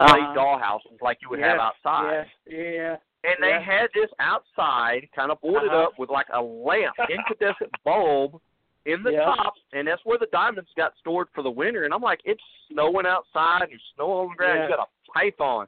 plate 0.01 0.23
Uh-huh. 0.23 0.35
dollhouses 0.35 1.01
like 1.03 1.19
you 1.20 1.29
would 1.31 1.41
have 1.41 1.59
outside. 1.59 2.27
Yeah. 2.47 2.57
Yeah. 2.59 2.97
And 3.25 3.35
they 3.43 3.61
had 3.61 3.89
this 3.95 4.11
outside, 4.20 5.09
kind 5.15 5.33
of 5.33 5.41
boarded 5.41 5.70
Uh-huh. 5.70 5.85
up 5.85 5.99
with 5.99 6.09
like 6.09 6.29
a 6.33 6.41
lamp, 6.41 6.95
incandescent 7.11 7.70
bulb 7.85 8.41
in 8.87 9.03
the 9.03 9.12
Yeah. 9.12 9.25
top, 9.25 9.55
and 9.73 9.89
that's 9.89 10.05
where 10.05 10.19
the 10.19 10.27
diamonds 10.27 10.70
got 10.77 10.97
stored 10.99 11.29
for 11.35 11.43
the 11.43 11.51
winter. 11.51 11.85
And 11.85 11.93
I'm 11.93 12.01
like, 12.01 12.20
it's 12.25 12.43
snowing 12.70 13.07
outside, 13.07 13.69
there's 13.69 13.83
snow 13.97 14.12
on 14.20 14.29
the 14.29 14.35
ground, 14.37 14.59
you 14.59 14.62
Yeah. 14.70 14.77
got 14.77 14.89
a 14.89 15.12
python. 15.12 15.66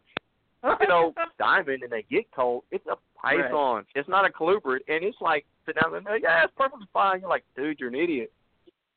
You 0.63 0.89
know, 0.89 1.15
diamond, 1.39 1.83
and 1.83 1.93
they 1.93 2.05
get 2.11 2.31
cold. 2.35 2.65
It's 2.71 2.87
a 2.87 2.97
python. 3.21 3.85
It's 3.95 4.09
not 4.09 4.27
a 4.27 4.31
colubrid, 4.31 4.81
and 4.89 5.05
it's 5.05 5.17
like 5.21 5.45
sit 5.67 5.77
down 5.83 5.95
and 5.95 6.07
yeah, 6.23 6.45
it's 6.45 6.53
perfectly 6.57 6.87
fine. 6.93 7.21
You're 7.21 7.29
like, 7.29 7.45
dude, 7.57 7.79
you're 7.79 7.89
an 7.89 7.95
idiot. 7.95 8.33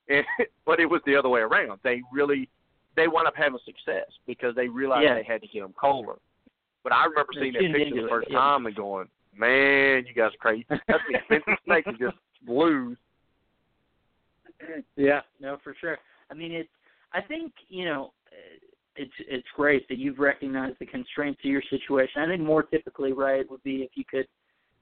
And, 0.09 0.25
but 0.65 0.81
it 0.81 0.85
was 0.85 0.99
the 1.05 1.15
other 1.15 1.29
way 1.29 1.39
around. 1.39 1.79
They 1.81 2.01
really, 2.11 2.49
they 2.97 3.07
wound 3.07 3.25
up 3.25 3.35
having 3.37 3.57
success 3.63 4.07
because 4.27 4.53
they 4.53 4.67
realized 4.67 5.05
Yeah. 5.05 5.13
they 5.15 5.23
had 5.23 5.41
to 5.43 5.47
get 5.47 5.61
them 5.61 5.73
colder. 5.79 6.15
But 6.83 6.91
I 6.91 7.05
remember 7.05 7.31
seeing 7.39 7.53
that 7.53 7.61
picture 7.73 8.01
the 8.01 8.09
first 8.09 8.27
yeah. 8.29 8.37
time 8.37 8.65
and 8.65 8.75
going, 8.75 9.07
man, 9.33 10.03
you 10.05 10.13
guys 10.13 10.31
are 10.33 10.37
crazy. 10.39 10.65
That's 10.69 11.01
an 11.07 11.15
expensive 11.15 11.57
snake 11.65 11.85
to 11.85 11.93
just 11.93 12.17
lose. 12.45 12.97
Yeah, 14.97 15.21
no, 15.39 15.57
for 15.63 15.73
sure. 15.79 15.97
I 16.29 16.33
mean, 16.33 16.51
it's. 16.51 16.69
I 17.13 17.21
think 17.21 17.53
you 17.69 17.85
know, 17.85 18.11
uh, 18.31 18.57
it's 18.95 19.13
it's 19.19 19.47
great 19.55 19.87
that 19.89 19.97
you've 19.97 20.19
recognized 20.19 20.77
the 20.79 20.85
constraints 20.85 21.39
of 21.43 21.51
your 21.51 21.63
situation. 21.69 22.21
I 22.21 22.27
think 22.27 22.41
more 22.41 22.63
typically, 22.63 23.13
right, 23.13 23.49
would 23.49 23.63
be 23.63 23.77
if 23.77 23.91
you 23.95 24.03
could 24.05 24.27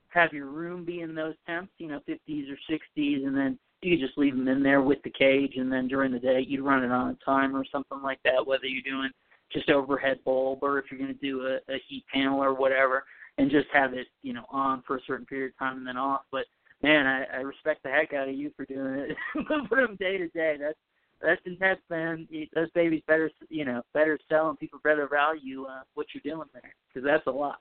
have 0.09 0.33
your 0.33 0.47
room 0.47 0.83
be 0.83 1.01
in 1.01 1.15
those 1.15 1.35
temps, 1.47 1.71
you 1.77 1.87
know, 1.87 2.01
50s 2.07 2.47
or 2.51 2.57
60s, 2.69 3.25
and 3.25 3.35
then 3.35 3.57
you 3.81 3.97
could 3.97 4.05
just 4.05 4.17
leave 4.17 4.35
them 4.35 4.47
in 4.47 4.61
there 4.61 4.81
with 4.81 5.01
the 5.03 5.09
cage, 5.09 5.53
and 5.55 5.71
then 5.71 5.87
during 5.87 6.11
the 6.11 6.19
day 6.19 6.45
you'd 6.45 6.65
run 6.65 6.83
it 6.83 6.91
on 6.91 7.09
a 7.09 7.25
timer 7.25 7.59
or 7.59 7.65
something 7.71 8.01
like 8.01 8.19
that. 8.23 8.45
Whether 8.45 8.65
you're 8.65 8.83
doing 8.83 9.09
just 9.51 9.69
overhead 9.69 10.19
bulb 10.23 10.59
or 10.61 10.79
if 10.79 10.85
you're 10.89 10.99
going 10.99 11.13
to 11.13 11.25
do 11.25 11.45
a, 11.45 11.55
a 11.73 11.81
heat 11.87 12.05
panel 12.13 12.43
or 12.43 12.53
whatever, 12.53 13.03
and 13.37 13.49
just 13.49 13.67
have 13.73 13.93
it, 13.93 14.07
you 14.21 14.33
know, 14.33 14.45
on 14.49 14.83
for 14.85 14.97
a 14.97 15.01
certain 15.07 15.25
period 15.25 15.53
of 15.53 15.59
time 15.59 15.77
and 15.77 15.87
then 15.87 15.97
off. 15.97 16.21
But 16.31 16.45
man, 16.83 17.07
I, 17.07 17.37
I 17.37 17.41
respect 17.41 17.83
the 17.83 17.89
heck 17.89 18.13
out 18.13 18.29
of 18.29 18.35
you 18.35 18.51
for 18.55 18.65
doing 18.65 18.93
it, 19.09 19.17
from 19.69 19.95
day 19.95 20.17
to 20.17 20.27
day. 20.29 20.57
That's 20.59 20.77
that's 21.21 21.41
intense, 21.45 21.79
man. 21.89 22.27
Those 22.53 22.69
babies 22.71 23.03
better, 23.07 23.31
you 23.49 23.65
know, 23.65 23.81
better 23.93 24.17
sell 24.29 24.49
and 24.49 24.59
people 24.59 24.79
better 24.83 25.07
value 25.07 25.65
uh, 25.65 25.81
what 25.93 26.07
you're 26.13 26.35
doing 26.35 26.47
there 26.53 26.73
because 26.87 27.05
that's 27.05 27.25
a 27.27 27.31
lot. 27.31 27.59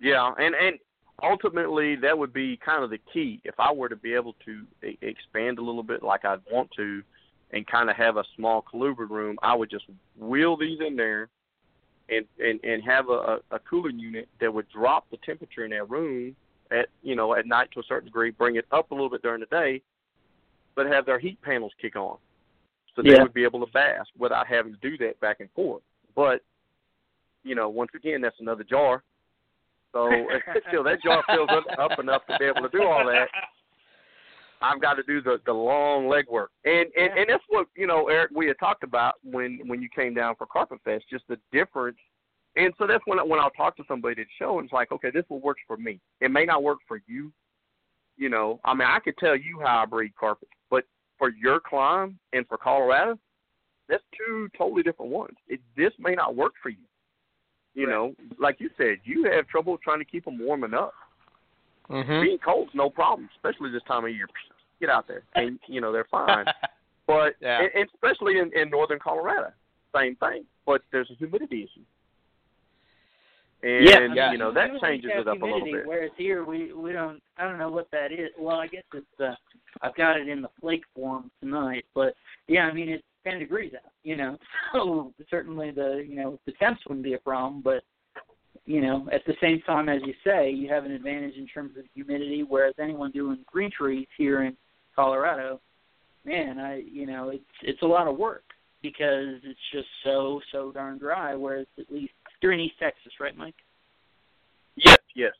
Yeah, 0.00 0.32
and 0.38 0.54
and 0.54 0.78
ultimately 1.22 1.96
that 1.96 2.16
would 2.16 2.32
be 2.32 2.58
kind 2.64 2.82
of 2.82 2.90
the 2.90 2.98
key. 3.12 3.40
If 3.44 3.54
I 3.58 3.72
were 3.72 3.88
to 3.88 3.96
be 3.96 4.14
able 4.14 4.34
to 4.44 4.64
e- 4.86 4.98
expand 5.02 5.58
a 5.58 5.62
little 5.62 5.82
bit, 5.82 6.02
like 6.02 6.24
I'd 6.24 6.40
want 6.50 6.70
to, 6.76 7.02
and 7.52 7.66
kind 7.66 7.90
of 7.90 7.96
have 7.96 8.16
a 8.16 8.24
small 8.36 8.62
colubrid 8.62 9.10
room, 9.10 9.38
I 9.42 9.54
would 9.54 9.70
just 9.70 9.84
wheel 10.18 10.56
these 10.56 10.78
in 10.86 10.96
there, 10.96 11.28
and 12.08 12.26
and 12.38 12.60
and 12.64 12.82
have 12.84 13.08
a, 13.08 13.38
a 13.50 13.58
cooling 13.58 13.98
unit 13.98 14.28
that 14.40 14.52
would 14.52 14.68
drop 14.70 15.10
the 15.10 15.18
temperature 15.18 15.64
in 15.64 15.70
that 15.70 15.88
room 15.88 16.34
at 16.70 16.88
you 17.02 17.14
know 17.14 17.34
at 17.34 17.46
night 17.46 17.68
to 17.74 17.80
a 17.80 17.84
certain 17.84 18.06
degree, 18.06 18.30
bring 18.30 18.56
it 18.56 18.66
up 18.72 18.90
a 18.90 18.94
little 18.94 19.10
bit 19.10 19.22
during 19.22 19.40
the 19.40 19.46
day, 19.46 19.82
but 20.74 20.86
have 20.86 21.06
their 21.06 21.18
heat 21.18 21.40
panels 21.42 21.72
kick 21.80 21.96
on, 21.96 22.18
so 22.94 23.02
they 23.02 23.10
Yeah. 23.10 23.22
would 23.22 23.34
be 23.34 23.44
able 23.44 23.64
to 23.64 23.72
bask 23.72 24.08
without 24.18 24.46
having 24.46 24.72
to 24.74 24.80
do 24.80 24.96
that 24.98 25.18
back 25.20 25.40
and 25.40 25.50
forth. 25.52 25.82
But 26.14 26.42
you 27.44 27.54
know, 27.54 27.68
once 27.68 27.90
again, 27.94 28.20
that's 28.20 28.38
another 28.40 28.64
jar. 28.64 29.02
So 29.92 30.28
still, 30.68 30.84
that 30.84 31.02
jar 31.02 31.22
fills 31.28 31.50
up, 31.50 31.64
up 31.78 31.98
enough 31.98 32.22
to 32.26 32.38
be 32.38 32.44
able 32.46 32.62
to 32.62 32.68
do 32.68 32.84
all 32.84 33.04
that. 33.06 33.28
I've 34.62 34.80
got 34.80 34.94
to 34.94 35.02
do 35.02 35.20
the 35.20 35.40
the 35.44 35.52
long 35.52 36.08
leg 36.08 36.26
work, 36.30 36.50
and 36.64 36.86
and 36.96 37.18
and 37.18 37.26
that's 37.28 37.42
what 37.48 37.66
you 37.76 37.86
know, 37.86 38.08
Eric. 38.08 38.30
We 38.34 38.46
had 38.46 38.58
talked 38.58 38.84
about 38.84 39.16
when 39.24 39.60
when 39.66 39.82
you 39.82 39.88
came 39.94 40.14
down 40.14 40.36
for 40.36 40.46
Carpet 40.46 40.78
Fest, 40.84 41.04
just 41.10 41.24
the 41.28 41.38
difference. 41.52 41.98
And 42.54 42.72
so 42.76 42.86
that's 42.86 43.02
when 43.06 43.18
I- 43.18 43.22
when 43.22 43.40
I'll 43.40 43.50
talk 43.50 43.76
to 43.78 43.84
somebody 43.88 44.20
at 44.20 44.26
the 44.26 44.32
show, 44.38 44.58
and 44.58 44.66
it's 44.66 44.74
like, 44.74 44.92
okay, 44.92 45.10
this 45.10 45.24
will 45.30 45.40
work 45.40 45.56
for 45.66 45.78
me. 45.78 46.00
It 46.20 46.30
may 46.30 46.44
not 46.44 46.62
work 46.62 46.78
for 46.86 47.00
you. 47.06 47.32
You 48.18 48.28
know, 48.28 48.60
I 48.62 48.74
mean, 48.74 48.86
I 48.86 49.00
could 49.00 49.16
tell 49.16 49.34
you 49.34 49.58
how 49.60 49.82
I 49.82 49.86
breed 49.86 50.14
carpet, 50.16 50.48
for 51.22 51.30
your 51.30 51.60
climb 51.60 52.18
and 52.32 52.44
for 52.48 52.58
Colorado, 52.58 53.16
that's 53.88 54.02
two 54.18 54.48
totally 54.58 54.82
different 54.82 55.12
ones. 55.12 55.36
It, 55.46 55.60
this 55.76 55.92
may 56.00 56.16
not 56.16 56.34
work 56.34 56.52
for 56.60 56.68
you. 56.68 56.78
You 57.74 57.86
Right. 57.86 57.92
know, 57.92 58.14
like 58.40 58.56
you 58.58 58.70
said, 58.76 58.96
you 59.04 59.22
have 59.30 59.46
trouble 59.46 59.78
trying 59.78 60.00
to 60.00 60.04
keep 60.04 60.24
them 60.24 60.36
warm 60.44 60.64
enough. 60.64 60.90
Mm-hmm. 61.88 62.22
Being 62.22 62.38
cold's 62.38 62.72
no 62.74 62.90
problem, 62.90 63.28
especially 63.36 63.70
this 63.70 63.84
time 63.86 64.04
of 64.04 64.10
year. 64.10 64.26
Get 64.80 64.90
out 64.90 65.06
there, 65.06 65.22
and 65.36 65.60
you 65.68 65.80
know 65.80 65.92
they're 65.92 66.08
fine. 66.10 66.46
But 67.06 67.34
Yeah. 67.40 67.60
and, 67.62 67.70
and 67.74 67.88
especially 67.94 68.38
in, 68.38 68.50
in 68.56 68.70
northern 68.70 68.98
Colorado, 68.98 69.52
same 69.94 70.16
thing. 70.16 70.44
But 70.66 70.82
there's 70.92 71.10
a 71.10 71.14
humidity 71.14 71.64
issue, 71.64 71.84
and 73.62 74.14
Yeah. 74.14 74.32
you 74.32 74.38
know 74.38 74.52
that 74.52 74.70
changes 74.80 75.10
it 75.14 75.28
up 75.28 75.40
a 75.40 75.44
little 75.44 75.64
bit. 75.64 75.86
Whereas 75.86 76.10
here 76.16 76.44
we 76.44 76.72
we 76.72 76.92
don't. 76.92 77.22
I 77.36 77.44
don't 77.44 77.58
know 77.58 77.70
what 77.70 77.90
that 77.92 78.12
is. 78.12 78.30
Well, 78.38 78.56
I 78.56 78.66
guess 78.66 78.84
it's. 78.94 79.20
uh 79.20 79.34
I've 79.80 79.94
got 79.96 80.20
it 80.20 80.28
in 80.28 80.42
the 80.42 80.50
flake 80.60 80.84
form 80.94 81.30
tonight, 81.40 81.84
but 81.94 82.14
yeah, 82.46 82.62
I 82.66 82.72
mean 82.72 82.88
it's 82.88 83.04
10 83.24 83.38
degrees 83.38 83.72
out. 83.74 83.90
You 84.04 84.16
know, 84.16 84.38
so 84.72 85.12
certainly 85.30 85.70
the 85.70 86.04
you 86.06 86.16
know 86.16 86.38
the 86.46 86.52
temps 86.52 86.82
wouldn't 86.86 87.04
be 87.04 87.14
a 87.14 87.18
problem, 87.18 87.62
but 87.62 87.82
you 88.66 88.80
know 88.80 89.08
at 89.12 89.24
the 89.26 89.34
same 89.40 89.60
time 89.62 89.88
as 89.88 90.02
you 90.04 90.14
say, 90.24 90.50
you 90.50 90.68
have 90.68 90.84
an 90.84 90.92
advantage 90.92 91.36
in 91.36 91.46
terms 91.46 91.76
of 91.76 91.84
humidity, 91.94 92.44
whereas 92.46 92.74
anyone 92.80 93.10
doing 93.12 93.38
green 93.46 93.70
trees 93.70 94.06
here 94.18 94.42
in 94.42 94.56
Colorado, 94.94 95.60
man, 96.24 96.58
I 96.58 96.82
you 96.90 97.06
know 97.06 97.30
it's 97.30 97.44
it's 97.62 97.82
a 97.82 97.86
lot 97.86 98.08
of 98.08 98.16
work 98.18 98.44
because 98.82 99.36
it's 99.44 99.60
just 99.72 99.88
so 100.04 100.40
so 100.50 100.72
darn 100.72 100.98
dry. 100.98 101.34
Whereas 101.34 101.66
at 101.78 101.90
least 101.90 102.12
you're 102.42 102.52
in 102.52 102.60
East 102.60 102.78
Texas, 102.78 103.12
right, 103.20 103.36
Mike? 103.36 103.54
Yes, 104.76 104.98
yes. 105.14 105.32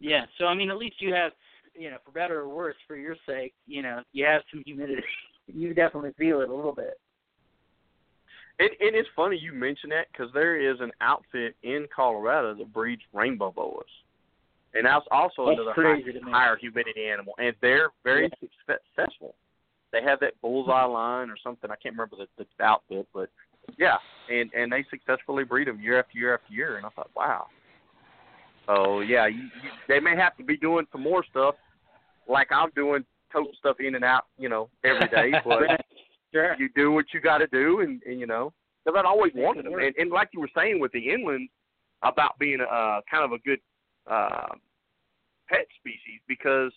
Yeah. 0.00 0.26
So 0.38 0.46
I 0.46 0.54
mean, 0.54 0.70
at 0.70 0.76
least 0.76 0.96
you 1.00 1.14
have, 1.14 1.32
you 1.74 1.90
know, 1.90 1.96
for 2.04 2.10
better 2.10 2.40
or 2.40 2.48
worse, 2.48 2.76
for 2.86 2.96
your 2.96 3.16
sake, 3.26 3.54
you 3.66 3.82
know, 3.82 4.02
you 4.12 4.24
have 4.24 4.42
some 4.52 4.62
humidity. 4.64 5.02
you 5.46 5.74
definitely 5.74 6.12
feel 6.18 6.40
it 6.40 6.48
a 6.48 6.54
little 6.54 6.74
bit. 6.74 6.98
And, 8.60 8.70
and 8.80 8.94
it's 8.94 9.08
funny 9.16 9.36
you 9.36 9.52
mention 9.52 9.90
that 9.90 10.06
because 10.12 10.32
there 10.32 10.60
is 10.60 10.78
an 10.80 10.92
outfit 11.00 11.56
in 11.64 11.86
Colorado 11.94 12.54
that 12.54 12.72
breeds 12.72 13.02
rainbow 13.12 13.50
boas, 13.50 13.84
and 14.74 14.86
that's 14.86 15.04
also 15.10 15.46
That's 15.46 15.58
another 15.60 15.74
high, 15.74 16.30
higher 16.30 16.56
humidity 16.56 17.08
animal, 17.08 17.34
and 17.38 17.54
they're 17.60 17.90
very 18.04 18.30
successful. 18.66 19.34
They 19.92 20.02
have 20.02 20.20
that 20.20 20.40
bullseye 20.40 20.84
line 20.84 21.30
or 21.30 21.36
something. 21.42 21.70
I 21.70 21.76
can't 21.82 21.94
remember 21.94 22.16
the, 22.16 22.44
the 22.44 22.64
outfit, 22.64 23.08
but 23.12 23.28
yeah, 23.78 23.96
and 24.30 24.50
and 24.54 24.72
they 24.72 24.84
successfully 24.90 25.44
breed 25.44 25.68
them 25.68 25.80
year 25.80 25.98
after 25.98 26.18
year 26.18 26.34
after 26.34 26.52
year. 26.52 26.76
And 26.76 26.86
I 26.86 26.90
thought, 26.90 27.10
wow. 27.16 27.46
So 28.66 29.00
yeah, 29.00 29.26
you, 29.26 29.42
you, 29.42 29.70
they 29.88 30.00
may 30.00 30.16
have 30.16 30.36
to 30.36 30.44
be 30.44 30.56
doing 30.56 30.86
some 30.92 31.02
more 31.02 31.24
stuff 31.30 31.54
like 32.28 32.48
I'm 32.50 32.70
doing 32.74 33.04
toting 33.32 33.52
stuff 33.58 33.76
in 33.80 33.94
and 33.94 34.04
out, 34.04 34.24
you 34.38 34.48
know, 34.48 34.70
every 34.84 35.08
day. 35.08 35.32
But 35.44 35.84
sure. 36.32 36.56
you 36.58 36.68
do 36.74 36.92
what 36.92 37.06
you 37.12 37.20
got 37.20 37.38
to 37.38 37.46
do, 37.48 37.80
and, 37.80 38.02
and 38.04 38.18
you 38.18 38.26
know, 38.26 38.52
because 38.84 38.98
I'd 38.98 39.06
always 39.06 39.32
wanted 39.34 39.66
them. 39.66 39.74
And, 39.74 39.94
and 39.96 40.10
like 40.10 40.30
you 40.32 40.40
were 40.40 40.50
saying 40.56 40.80
with 40.80 40.92
the 40.92 41.10
inland 41.10 41.48
about 42.02 42.38
being 42.38 42.60
a 42.60 42.64
uh, 42.64 43.00
kind 43.10 43.24
of 43.24 43.32
a 43.32 43.38
good 43.38 43.60
uh, 44.10 44.54
pet 45.48 45.66
species, 45.78 46.20
because 46.26 46.72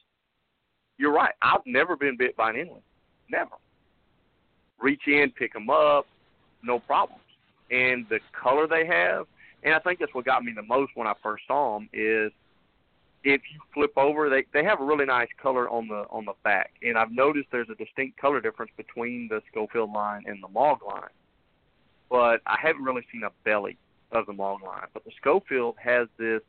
you're 0.97 1.13
right. 1.13 1.33
I've 1.41 1.65
never 1.65 1.95
been 1.95 2.17
bit 2.17 2.35
by 2.35 2.51
an 2.51 2.57
inland, 2.57 2.83
never. 3.29 3.51
Reach 4.79 5.01
in, 5.07 5.31
pick 5.31 5.53
them 5.53 5.69
up, 5.69 6.05
no 6.63 6.79
problems. 6.79 7.21
And 7.69 8.05
the 8.09 8.19
color 8.31 8.67
they 8.67 8.85
have, 8.85 9.27
and 9.63 9.73
I 9.73 9.79
think 9.79 9.99
that's 9.99 10.13
what 10.13 10.25
got 10.25 10.43
me 10.43 10.53
the 10.55 10.63
most 10.63 10.91
when 10.95 11.07
I 11.07 11.13
first 11.21 11.43
saw 11.47 11.77
them 11.77 11.89
is 11.93 12.31
if 13.23 13.41
you 13.51 13.59
flip 13.73 13.91
over, 13.97 14.29
they 14.29 14.45
they 14.53 14.63
have 14.63 14.79
a 14.79 14.85
really 14.85 15.05
nice 15.05 15.27
color 15.41 15.69
on 15.69 15.87
the 15.87 16.05
on 16.09 16.25
the 16.25 16.33
back, 16.43 16.71
and 16.81 16.97
I've 16.97 17.11
noticed 17.11 17.47
there's 17.51 17.69
a 17.69 17.75
distinct 17.75 18.19
color 18.19 18.39
difference 18.39 18.71
between 18.77 19.27
the 19.27 19.41
Schofield 19.51 19.91
line 19.91 20.23
and 20.25 20.41
the 20.41 20.47
Mog 20.47 20.79
line. 20.87 21.09
But 22.09 22.41
I 22.45 22.57
haven't 22.61 22.83
really 22.83 23.05
seen 23.11 23.23
a 23.23 23.31
belly 23.43 23.77
of 24.11 24.27
the 24.27 24.33
Mog 24.33 24.63
line. 24.63 24.87
But 24.93 25.03
the 25.03 25.11
Schofield 25.19 25.75
has 25.83 26.07
this 26.17 26.41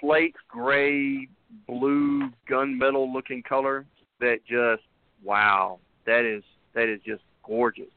slate 0.00 0.36
gray, 0.48 1.28
blue, 1.66 2.30
gunmetal 2.48 3.12
looking 3.12 3.42
color 3.42 3.86
that 4.20 4.40
just 4.46 4.82
wow, 5.24 5.78
that 6.06 6.24
is 6.24 6.44
that 6.74 6.88
is 6.88 7.00
just 7.04 7.22
gorgeous. 7.44 7.90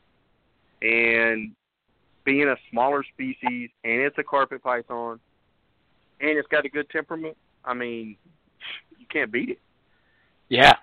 And 0.82 1.52
being 2.24 2.48
a 2.48 2.56
smaller 2.72 3.04
species, 3.04 3.70
and 3.84 4.02
it's 4.02 4.18
a 4.18 4.24
carpet 4.24 4.64
python, 4.64 5.20
and 6.20 6.38
it's 6.38 6.48
got 6.48 6.66
a 6.66 6.70
good 6.70 6.90
temperament. 6.90 7.38
I 7.64 7.74
mean, 7.74 8.18
you 8.98 9.06
can't 9.12 9.32
beat 9.32 9.50
it. 9.50 9.60
Yeah, 10.50 10.74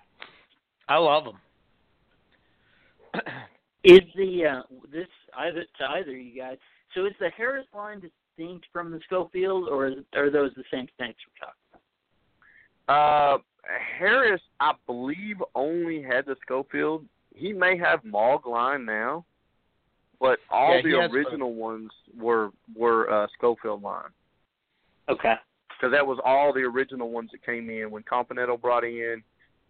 I 0.88 0.98
love 0.98 1.24
them. 1.24 1.38
Is 3.84 4.00
the 4.14 4.46
uh, 4.46 4.62
this 4.92 5.08
either 5.36 5.64
to 5.78 5.84
either 5.84 6.16
you 6.16 6.40
guys? 6.40 6.56
So 6.94 7.04
is 7.04 7.14
the 7.18 7.30
Harris 7.36 7.66
line 7.74 8.00
distinct 8.00 8.66
from 8.72 8.92
the 8.92 9.00
Schofield, 9.06 9.68
or 9.68 9.88
is, 9.88 9.94
are 10.14 10.30
those 10.30 10.52
the 10.54 10.62
same 10.70 10.86
snakes 10.96 11.18
we're 11.26 11.46
talking 11.46 11.80
about? 12.86 13.38
Uh, 13.38 13.38
Harris, 13.98 14.40
I 14.60 14.74
believe, 14.86 15.42
only 15.56 16.02
had 16.02 16.26
the 16.26 16.36
Schofield. 16.42 17.04
He 17.34 17.52
may 17.52 17.76
have 17.78 18.04
Mog 18.04 18.46
line 18.46 18.84
now, 18.84 19.24
but 20.20 20.38
all 20.50 20.76
Yeah, 20.76 20.82
he 20.82 20.90
the 20.92 21.00
has 21.02 21.10
original 21.10 21.54
ones 21.54 21.90
were 22.16 22.50
were 22.76 23.10
uh, 23.10 23.26
Schofield 23.36 23.82
line 23.82 24.10
Okay. 25.08 25.34
because 25.70 25.92
that 25.92 26.06
was 26.06 26.18
all 26.24 26.52
the 26.52 26.60
original 26.62 27.10
ones 27.10 27.30
that 27.32 27.44
came 27.44 27.68
in 27.70 27.90
when 27.90 28.02
Campanetto 28.04 28.60
brought 28.60 28.84
in, 28.84 29.22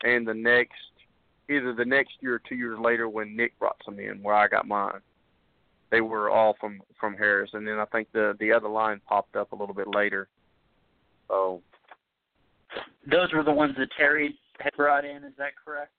and 0.02 0.26
the 0.26 0.34
next 0.34 0.74
either 1.50 1.72
the 1.74 1.84
next 1.84 2.12
year 2.20 2.34
or 2.34 2.42
two 2.48 2.54
years 2.56 2.78
later 2.78 3.08
when 3.08 3.36
Nick 3.36 3.58
brought 3.58 3.76
some 3.84 3.98
in 3.98 4.22
where 4.22 4.34
I 4.34 4.48
got 4.48 4.66
mine. 4.66 5.00
They 5.90 6.00
were 6.00 6.30
all 6.30 6.56
from 6.60 6.80
from 6.98 7.14
Harris, 7.14 7.50
and 7.54 7.66
then 7.66 7.78
I 7.78 7.84
think 7.86 8.08
the 8.12 8.36
the 8.40 8.52
other 8.52 8.68
line 8.68 9.00
popped 9.08 9.36
up 9.36 9.52
a 9.52 9.56
little 9.56 9.74
bit 9.74 9.88
later. 9.88 10.28
So 11.28 11.62
Those 13.10 13.32
were 13.32 13.42
the 13.42 13.52
ones 13.52 13.74
that 13.78 13.88
Terry 13.96 14.38
had 14.58 14.74
brought 14.76 15.04
in. 15.04 15.24
Is 15.24 15.32
that 15.38 15.52
correct? 15.62 15.92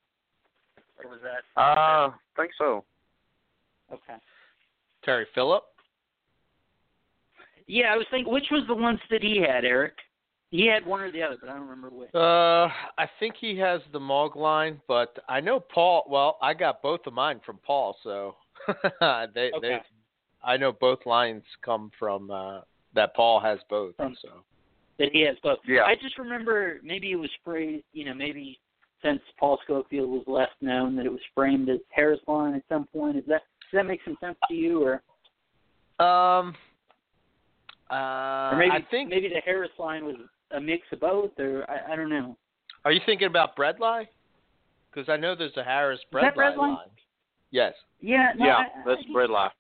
Or 1.04 1.10
was 1.12 1.20
that? 1.24 1.60
uh, 1.60 2.10
I 2.10 2.14
think 2.38 2.52
so. 2.58 2.84
Okay. 3.92 4.16
Terry 5.04 5.26
Phillip. 5.36 5.64
Yeah, 7.68 7.94
I 7.94 7.98
was 7.98 8.06
thinking, 8.12 8.32
which 8.34 8.48
was 8.52 8.64
the 8.68 8.76
ones 8.76 9.00
that 9.10 9.22
he 9.22 9.38
had, 9.38 9.64
Eric? 9.66 9.94
He 10.52 10.68
had 10.68 10.86
one 10.86 11.02
or 11.02 11.12
the 11.12 11.24
other, 11.24 11.38
but 11.40 11.50
I 11.50 11.54
don't 11.54 11.68
remember 11.68 11.90
which. 11.90 12.14
Uh, 12.14 12.68
I 12.98 13.10
think 13.20 13.36
he 13.40 13.58
has 13.58 13.82
the 13.92 14.00
Mog 14.00 14.36
line, 14.36 14.80
but 14.88 15.18
I 15.28 15.40
know 15.40 15.60
Paul. 15.60 16.04
Well, 16.08 16.38
I 16.42 16.54
got 16.54 16.82
both 16.84 17.00
of 17.08 17.14
mine 17.14 17.42
from 17.46 17.58
Paul, 17.66 17.98
so 18.04 18.36
they 18.68 19.52
Okay. 19.56 19.60
they. 19.62 19.78
I 20.44 20.58
know 20.58 20.72
both 20.74 21.00
lines 21.06 21.44
come 21.64 21.90
from 21.98 22.30
uh 22.30 22.62
that 22.94 23.16
Paul 23.16 23.40
has 23.40 23.60
both. 23.70 23.96
From- 23.96 24.16
So 24.22 24.44
that 25.00 25.10
he 25.12 25.22
has 25.22 25.36
both. 25.42 25.58
Yeah. 25.68 25.84
I 25.86 25.96
just 25.96 26.20
remember 26.20 26.80
maybe 26.84 27.12
it 27.12 27.16
was 27.16 27.32
phrased, 27.44 27.84
you 27.94 28.06
know, 28.06 28.14
maybe 28.14 28.60
since 29.04 29.22
Paul 29.40 29.60
Schofield 29.64 30.10
was 30.10 30.24
less 30.28 30.50
known 30.62 30.96
that 30.96 31.06
it 31.06 31.12
was 31.12 31.22
framed 31.36 31.70
as 31.70 31.80
Harris 31.90 32.20
line 32.28 32.56
at 32.56 32.64
some 32.70 32.88
point. 32.88 33.18
Is 33.18 33.24
that 33.28 33.42
does 33.72 33.80
that 33.80 33.86
make 33.86 34.00
some 34.06 34.18
sense 34.20 34.38
to 34.48 34.54
you, 34.54 34.82
or 34.82 34.94
um, 36.06 36.56
uh, 37.92 38.52
or 38.52 38.58
maybe 38.58 38.72
I 38.72 38.86
think. 38.90 39.10
maybe 39.10 39.30
the 39.30 39.42
Harris 39.46 39.72
line 39.78 40.06
was 40.06 40.16
a 40.52 40.62
mix 40.62 40.84
of 40.92 41.00
both, 41.00 41.32
or 41.40 41.70
I, 41.70 41.94
I 41.94 41.96
don't 41.96 42.10
know. 42.10 42.38
Are 42.86 42.92
you 42.92 43.02
thinking 43.06 43.28
about 43.28 43.56
Breadlie? 43.56 44.08
Because 44.92 45.10
I 45.10 45.18
know 45.18 45.36
there's 45.36 45.58
a 45.58 45.64
Harris 45.64 46.00
that 46.12 46.36
Breadlie 46.36 46.56
Breadlie? 46.56 46.58
line. 46.58 46.78
Yes. 47.52 47.74
Yeah, 48.02 48.32
no, 48.36 48.46
yeah, 48.46 48.56
I, 48.58 48.66
that's 48.86 49.02
I, 49.10 49.14
bread 49.14 49.30
life. 49.30 49.52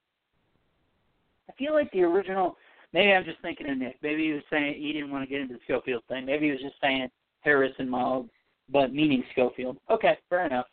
I 1.49 1.53
feel 1.53 1.74
like 1.74 1.91
the 1.91 2.02
original. 2.02 2.57
Maybe 2.91 3.11
I'm 3.11 3.24
just 3.24 3.41
thinking 3.41 3.70
of 3.70 3.78
Nick. 3.78 3.98
Maybe 4.03 4.28
he 4.28 4.34
was 4.34 4.44
saying 4.52 4.76
he 4.80 4.94
didn't 4.94 5.11
want 5.11 5.24
to 5.24 5.30
get 5.30 5.41
into 5.41 5.56
the 5.56 5.60
Schofield 5.64 6.03
thing. 6.07 6.26
Maybe 6.26 6.45
he 6.45 6.52
was 6.52 6.61
just 6.61 6.76
saying 6.82 7.10
Harris 7.41 7.74
and 7.80 7.90
Mogg, 7.90 8.28
but 8.69 8.94
meaning 8.94 9.23
Schofield. 9.31 9.77
Okay, 9.90 10.18
fair 10.30 10.45
enough. 10.45 10.68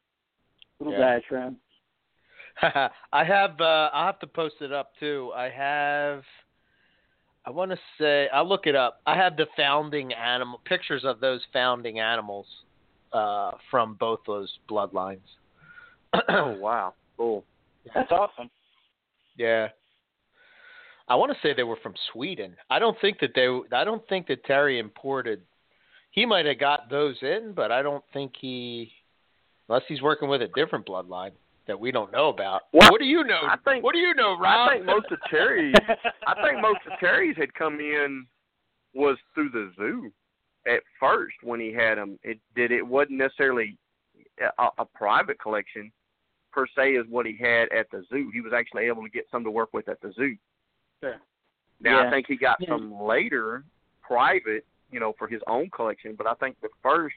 Little 0.78 0.92
Yeah. 0.94 1.00
diatribe. 1.00 1.56
I 3.12 3.24
have. 3.24 3.60
Uh, 3.60 3.90
I'll 3.92 4.06
have 4.06 4.18
to 4.20 4.26
post 4.26 4.56
it 4.60 4.72
up 4.72 4.92
too. 4.98 5.32
I 5.34 5.48
have. 5.48 6.24
I 7.46 7.50
want 7.50 7.70
to 7.70 7.78
say. 7.98 8.28
I'll 8.32 8.48
look 8.48 8.66
it 8.66 8.74
up. 8.76 9.00
I 9.06 9.14
have 9.16 9.36
the 9.36 9.46
founding 9.56 10.12
animal 10.12 10.60
pictures 10.64 11.04
of 11.04 11.20
those 11.20 11.40
founding 11.52 12.00
animals 12.00 12.46
uh, 13.12 13.52
from 13.70 13.94
both 13.94 14.20
those 14.26 14.52
bloodlines. 14.68 15.20
Oh 16.28 16.56
wow, 16.60 16.94
cool. 17.16 17.44
That's 17.94 18.10
awesome. 18.10 18.50
yeah. 19.36 19.68
I 21.08 21.16
want 21.16 21.32
to 21.32 21.38
say 21.42 21.54
they 21.54 21.64
were 21.64 21.78
from 21.82 21.94
Sweden. 22.12 22.56
I 22.68 22.78
don't 22.78 22.96
think 23.00 23.18
that 23.20 23.30
they. 23.34 23.48
I 23.76 23.84
don't 23.84 24.06
think 24.08 24.26
that 24.28 24.44
Terry 24.44 24.78
imported. 24.78 25.42
He 26.10 26.26
might 26.26 26.46
have 26.46 26.58
got 26.58 26.90
those 26.90 27.16
in, 27.22 27.52
but 27.54 27.70
I 27.70 27.82
don't 27.82 28.04
think 28.12 28.32
he, 28.40 28.90
unless 29.68 29.84
he's 29.88 30.02
working 30.02 30.28
with 30.28 30.42
a 30.42 30.48
different 30.54 30.86
bloodline 30.86 31.32
that 31.66 31.78
we 31.78 31.92
don't 31.92 32.10
know 32.12 32.28
about. 32.30 32.62
Well, 32.72 32.90
what 32.90 33.00
do 33.00 33.06
you 33.06 33.22
know? 33.24 33.40
I 33.42 33.56
think- 33.64 33.84
what 33.84 33.92
do 33.92 34.00
you 34.00 34.14
know, 34.14 34.36
Rob? 34.38 34.68
I 34.70 34.74
think 34.74 34.86
most 34.86 35.06
of 35.12 35.18
Terry's. 35.30 35.74
I 36.26 36.34
think 36.42 36.60
most 36.60 36.80
of 36.90 36.98
Terry's 36.98 37.36
had 37.36 37.54
come 37.54 37.78
in 37.80 38.26
was 38.92 39.16
through 39.34 39.50
the 39.50 39.72
zoo 39.76 40.10
at 40.66 40.82
first 40.98 41.36
when 41.42 41.60
he 41.60 41.72
had 41.72 41.96
them. 41.96 42.18
It 42.24 42.40
did 42.56 42.72
it 42.72 42.84
wasn't 42.84 43.18
necessarily 43.18 43.78
a, 44.58 44.68
a 44.78 44.84
private 44.84 45.38
collection 45.38 45.92
per 46.52 46.66
se 46.76 46.96
as 46.96 47.06
what 47.08 47.24
he 47.24 47.36
had 47.36 47.70
at 47.70 47.88
the 47.92 48.02
zoo. 48.08 48.30
He 48.34 48.40
was 48.40 48.52
actually 48.52 48.86
able 48.86 49.04
to 49.04 49.08
get 49.08 49.26
some 49.30 49.44
to 49.44 49.50
work 49.50 49.68
with 49.72 49.88
at 49.88 50.00
the 50.00 50.12
zoo. 50.12 50.36
Sure. 51.00 51.16
Now 51.80 52.00
Yeah. 52.02 52.08
I 52.08 52.10
think 52.10 52.26
he 52.26 52.36
got 52.36 52.56
Yeah. 52.60 52.70
some 52.70 53.00
later 53.00 53.64
private, 54.02 54.66
you 54.90 55.00
know, 55.00 55.14
for 55.18 55.28
his 55.28 55.40
own 55.46 55.70
collection, 55.70 56.14
but 56.16 56.26
I 56.26 56.34
think 56.34 56.56
the 56.60 56.68
first 56.82 57.16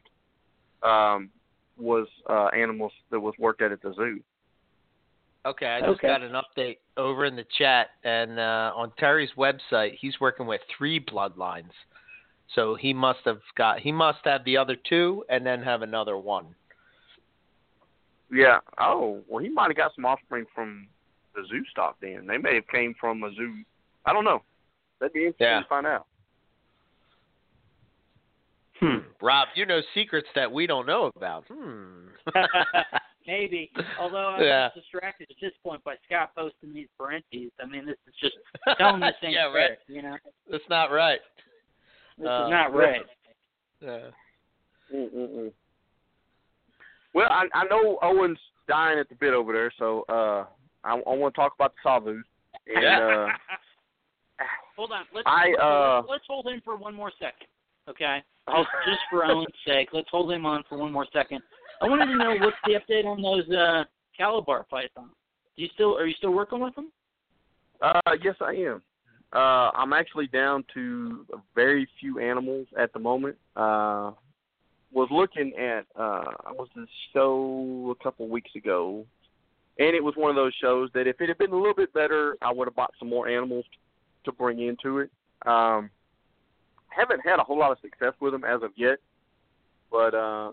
um 0.84 1.30
was 1.78 2.08
uh 2.30 2.48
animals 2.48 2.91
that 3.10 3.20
was 3.20 3.34
worked 3.40 3.62
at 3.62 3.72
at 3.72 3.82
the 3.82 3.94
zoo. 3.94 4.20
Okay, 5.45 5.66
I 5.66 5.80
just 5.82 5.91
Okay. 6.00 6.08
got 6.08 6.22
an 6.22 6.34
update 6.34 6.78
over 6.95 7.26
in 7.26 7.36
the 7.36 7.45
chat, 7.58 7.90
and 8.06 8.40
uh, 8.40 8.72
on 8.76 8.94
Terry's 8.98 9.32
website, 9.38 9.95
he's 10.00 10.20
working 10.22 10.48
with 10.48 10.62
three 10.78 11.02
bloodlines. 11.02 11.72
So 12.56 12.76
he 12.76 12.94
must 12.94 13.20
have 13.26 13.41
got 13.56 13.80
he 13.80 13.91
must 13.91 14.20
have 14.26 14.45
the 14.45 14.56
other 14.58 14.76
two, 14.76 15.26
and 15.30 15.45
then 15.45 15.62
have 15.62 15.82
another 15.82 16.18
one. 16.18 16.56
Yeah. 18.32 18.60
Oh, 18.80 19.22
well, 19.28 19.44
he 19.44 19.50
might 19.50 19.68
have 19.68 19.78
got 19.78 19.94
some 19.95 20.06
offspring 20.06 20.45
from 20.56 20.88
the 21.36 21.44
zoo 21.50 21.64
stock. 21.72 21.98
Then 22.02 22.26
they 22.28 22.38
may 22.38 22.56
have 22.56 22.68
came 22.68 22.95
from 23.00 23.24
a 23.24 23.34
zoo. 23.34 23.64
I 24.06 24.14
don't 24.14 24.24
know. 24.24 24.44
That'd 25.00 25.14
be 25.14 25.26
interesting 25.26 25.48
Yeah. 25.48 25.62
to 25.62 25.68
find 25.68 25.86
out. 25.86 26.08
Hmm. 28.84 28.98
Rob, 29.22 29.48
you 29.56 29.66
know 29.66 29.80
secrets 29.94 30.28
that 30.36 30.52
we 30.52 30.68
don't 30.68 30.86
know 30.86 31.10
about. 31.16 31.46
Hmm. 31.48 32.08
Maybe. 33.28 33.72
Although 34.00 34.28
I'm 34.30 34.44
Yeah. 34.44 34.70
distracted 34.76 35.28
at 35.30 35.38
this 35.42 35.54
point 35.64 35.82
by 35.86 35.96
Scott 36.06 36.32
posting 36.36 36.74
these 36.74 36.90
parentheses. 36.98 37.52
I 37.62 37.66
mean, 37.66 37.86
this 37.86 37.96
is 38.08 38.14
just 38.20 38.36
telling 38.78 39.00
the 39.00 39.14
same 39.22 39.32
yeah, 39.34 39.46
right. 39.54 39.78
You 39.88 40.02
know, 40.02 40.18
That's 40.52 40.64
not 40.70 40.92
right. 40.92 41.20
this 42.18 42.28
Uh, 42.28 42.44
is 42.46 42.50
not 42.50 42.74
right. 42.74 43.06
Yeah. 43.82 44.00
Mm-mm-mm. 44.94 45.52
Well, 47.14 47.30
I, 47.30 47.48
I 47.54 47.64
know 47.66 48.00
Owen's 48.02 48.40
dying 48.68 49.00
at 49.00 49.08
the 49.08 49.16
bit 49.16 49.34
over 49.34 49.54
there, 49.54 49.72
so 49.78 50.04
uh, 50.10 50.46
I, 50.84 50.96
I 50.96 51.14
want 51.16 51.34
to 51.34 51.40
talk 51.40 51.54
about 51.56 51.74
the 51.82 51.90
Savus. 51.90 52.22
And, 52.68 52.84
Yeah. 52.84 53.00
uh, 53.00 53.28
Hold 54.76 54.92
on. 54.92 55.06
Let's 55.14 55.28
I, 55.28 55.54
uh, 55.62 56.02
let's 56.10 56.24
hold 56.28 56.48
him 56.48 56.60
for 56.66 56.76
one 56.76 56.96
more 56.96 57.12
second. 57.20 57.48
Okay. 57.90 58.24
Just, 58.50 58.68
just 58.86 59.00
for 59.10 59.24
own 59.24 59.46
sake, 59.66 59.90
let's 59.94 60.10
hold 60.12 60.30
him 60.30 60.46
on 60.46 60.64
for 60.68 60.78
one 60.78 60.92
more 60.92 61.08
second. 61.14 61.40
I 61.82 61.88
wanted 61.88 62.08
to 62.08 62.18
know 62.18 62.36
what's 62.42 62.58
the 62.66 62.74
update 62.74 63.06
on 63.06 63.22
those 63.22 63.50
uh 63.56 63.86
Calabar 64.18 64.66
pythons. 64.70 65.12
Do 65.56 65.64
you 65.64 65.70
still 65.74 65.96
are 65.96 66.06
you 66.06 66.14
still 66.18 66.32
working 66.32 66.60
with 66.60 66.76
them? 66.76 66.92
Uh, 67.82 68.02
yes, 68.22 68.36
I 68.42 68.52
am. 68.52 68.82
Uh, 69.32 69.72
I'm 69.74 69.94
actually 69.94 70.28
down 70.28 70.66
to 70.74 71.26
very 71.56 71.88
few 72.02 72.20
animals 72.20 72.68
at 72.78 72.92
the 72.92 73.00
moment. 73.00 73.38
Uh, 73.56 74.12
was 74.94 75.10
looking 75.12 75.54
at 75.58 75.86
uh 76.00 76.24
I 76.46 76.52
was 76.52 76.68
at 76.76 76.84
a 76.84 76.88
show 77.14 77.96
a 78.00 78.04
couple 78.04 78.28
weeks 78.28 78.52
ago 78.56 79.06
and 79.80 79.96
it 79.96 80.04
was 80.04 80.14
one 80.16 80.30
of 80.30 80.36
those 80.36 80.54
shows 80.62 80.90
that 80.94 81.08
if 81.08 81.20
it 81.20 81.30
had 81.30 81.38
been 81.38 81.52
a 81.52 81.58
little 81.58 81.74
bit 81.74 81.94
better 81.94 82.38
I 82.42 82.52
would 82.52 82.68
have 82.68 82.76
bought 82.76 82.94
some 83.00 83.10
more 83.10 83.28
animals 83.28 83.66
to 84.26 84.32
bring 84.32 84.62
into 84.62 85.00
it. 85.00 85.10
Um 85.46 85.90
haven't 86.95 87.22
had 87.26 87.40
a 87.40 87.44
whole 87.44 87.57
lot 87.57 87.72
of 87.72 87.80
success 87.80 88.14
with 88.20 88.34
them 88.34 88.44
as 88.44 88.61
of 88.61 88.72
yet. 88.76 88.98
But 89.91 90.14
uh 90.14 90.52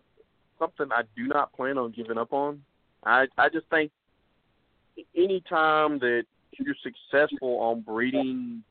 something 0.58 0.88
I 0.92 1.02
do 1.16 1.26
not 1.26 1.52
plan 1.52 1.78
on 1.78 1.92
giving 1.92 2.18
up 2.18 2.32
on. 2.32 2.62
I 3.04 3.26
I 3.38 3.48
just 3.48 3.66
think 3.68 3.90
any 5.16 5.40
time 5.48 5.98
that 6.00 6.24
you're 6.52 6.74
successful 6.82 7.58
on 7.60 7.80
breeding, 7.80 8.62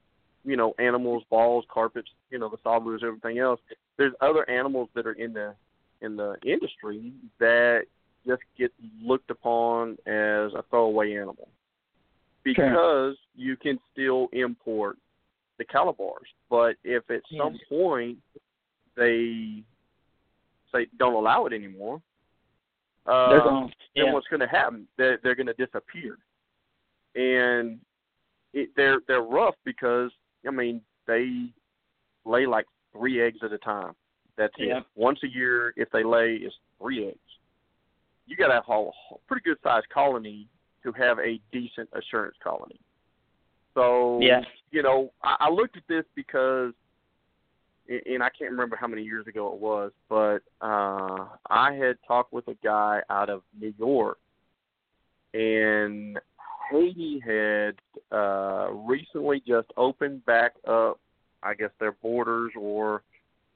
you 0.45 0.55
know, 0.55 0.73
animals, 0.79 1.23
balls, 1.29 1.65
carpets, 1.69 2.09
you 2.29 2.37
know, 2.37 2.49
the 2.49 2.57
sawblues, 2.57 3.03
everything 3.03 3.39
else, 3.39 3.59
there's 3.97 4.13
other 4.21 4.47
animals 4.49 4.89
that 4.95 5.07
are 5.07 5.13
in 5.13 5.33
the 5.33 5.55
in 6.01 6.15
the 6.15 6.35
industry 6.45 7.11
that 7.39 7.85
just 8.27 8.41
get 8.57 8.71
looked 9.01 9.31
upon 9.31 9.93
as 10.05 10.53
a 10.53 10.63
throwaway 10.69 11.15
animal 11.15 11.47
because 12.43 12.55
Sure. 12.65 13.13
you 13.35 13.55
can 13.57 13.79
still 13.91 14.29
import 14.31 14.97
the 15.59 15.65
Calabars. 15.65 16.27
But 16.49 16.75
if 16.83 17.03
at 17.11 17.21
some 17.37 17.59
point 17.69 18.17
they 18.95 19.63
say 20.73 20.87
don't 20.97 21.13
allow 21.13 21.45
it 21.45 21.53
anymore, 21.53 22.01
uh, 23.05 23.29
then 23.29 24.05
Yeah. 24.05 24.13
what's 24.13 24.27
going 24.27 24.39
to 24.39 24.47
happen? 24.47 24.87
They're 24.97 25.17
they're 25.17 25.35
going 25.35 25.47
to 25.47 25.53
disappear, 25.53 26.17
and 27.15 27.79
it, 28.53 28.69
they're 28.75 28.99
they're 29.07 29.21
rough 29.21 29.55
because 29.63 30.11
I 30.47 30.51
mean 30.51 30.81
they 31.05 31.53
lay 32.25 32.45
like 32.47 32.65
three 32.93 33.21
eggs 33.21 33.39
at 33.43 33.53
a 33.53 33.57
time. 33.59 33.95
That's 34.35 34.53
Yeah. 34.57 34.79
it. 34.79 34.85
Once 34.95 35.21
a 35.23 35.27
year, 35.27 35.73
if 35.75 35.89
they 35.91 36.03
lay, 36.03 36.35
it's 36.35 36.55
three 36.79 37.07
eggs. 37.07 37.19
You 38.25 38.35
got 38.35 38.47
to 38.47 38.53
have 38.53 38.69
a 38.69 38.91
pretty 39.27 39.41
good 39.43 39.57
sized 39.63 39.89
colony 39.89 40.47
to 40.83 40.91
have 40.93 41.19
a 41.19 41.39
decent 41.51 41.89
assurance 41.93 42.37
colony. 42.43 42.79
So 43.73 44.19
Yeah. 44.21 44.41
you 44.71 44.83
know, 44.83 45.11
I, 45.23 45.35
I 45.41 45.49
looked 45.49 45.77
at 45.77 45.83
this 45.87 46.05
because, 46.15 46.73
and 47.87 48.21
I 48.21 48.29
can't 48.29 48.51
remember 48.51 48.75
how 48.75 48.87
many 48.87 49.01
years 49.03 49.25
ago 49.27 49.53
it 49.53 49.59
was, 49.59 49.91
but 50.09 50.39
uh, 50.61 51.25
I 51.49 51.73
had 51.73 51.97
talked 52.07 52.31
with 52.31 52.47
a 52.47 52.55
guy 52.63 53.01
out 53.09 53.29
of 53.29 53.41
New 53.59 53.73
York, 53.79 54.19
and 55.33 56.19
Haiti 56.69 57.19
had 57.19 57.75
uh, 58.15 58.71
recently 58.71 59.41
just 59.47 59.67
opened 59.75 60.23
back 60.25 60.53
up, 60.67 60.99
I 61.41 61.55
guess, 61.55 61.71
their 61.79 61.93
borders 61.93 62.51
or 62.55 63.01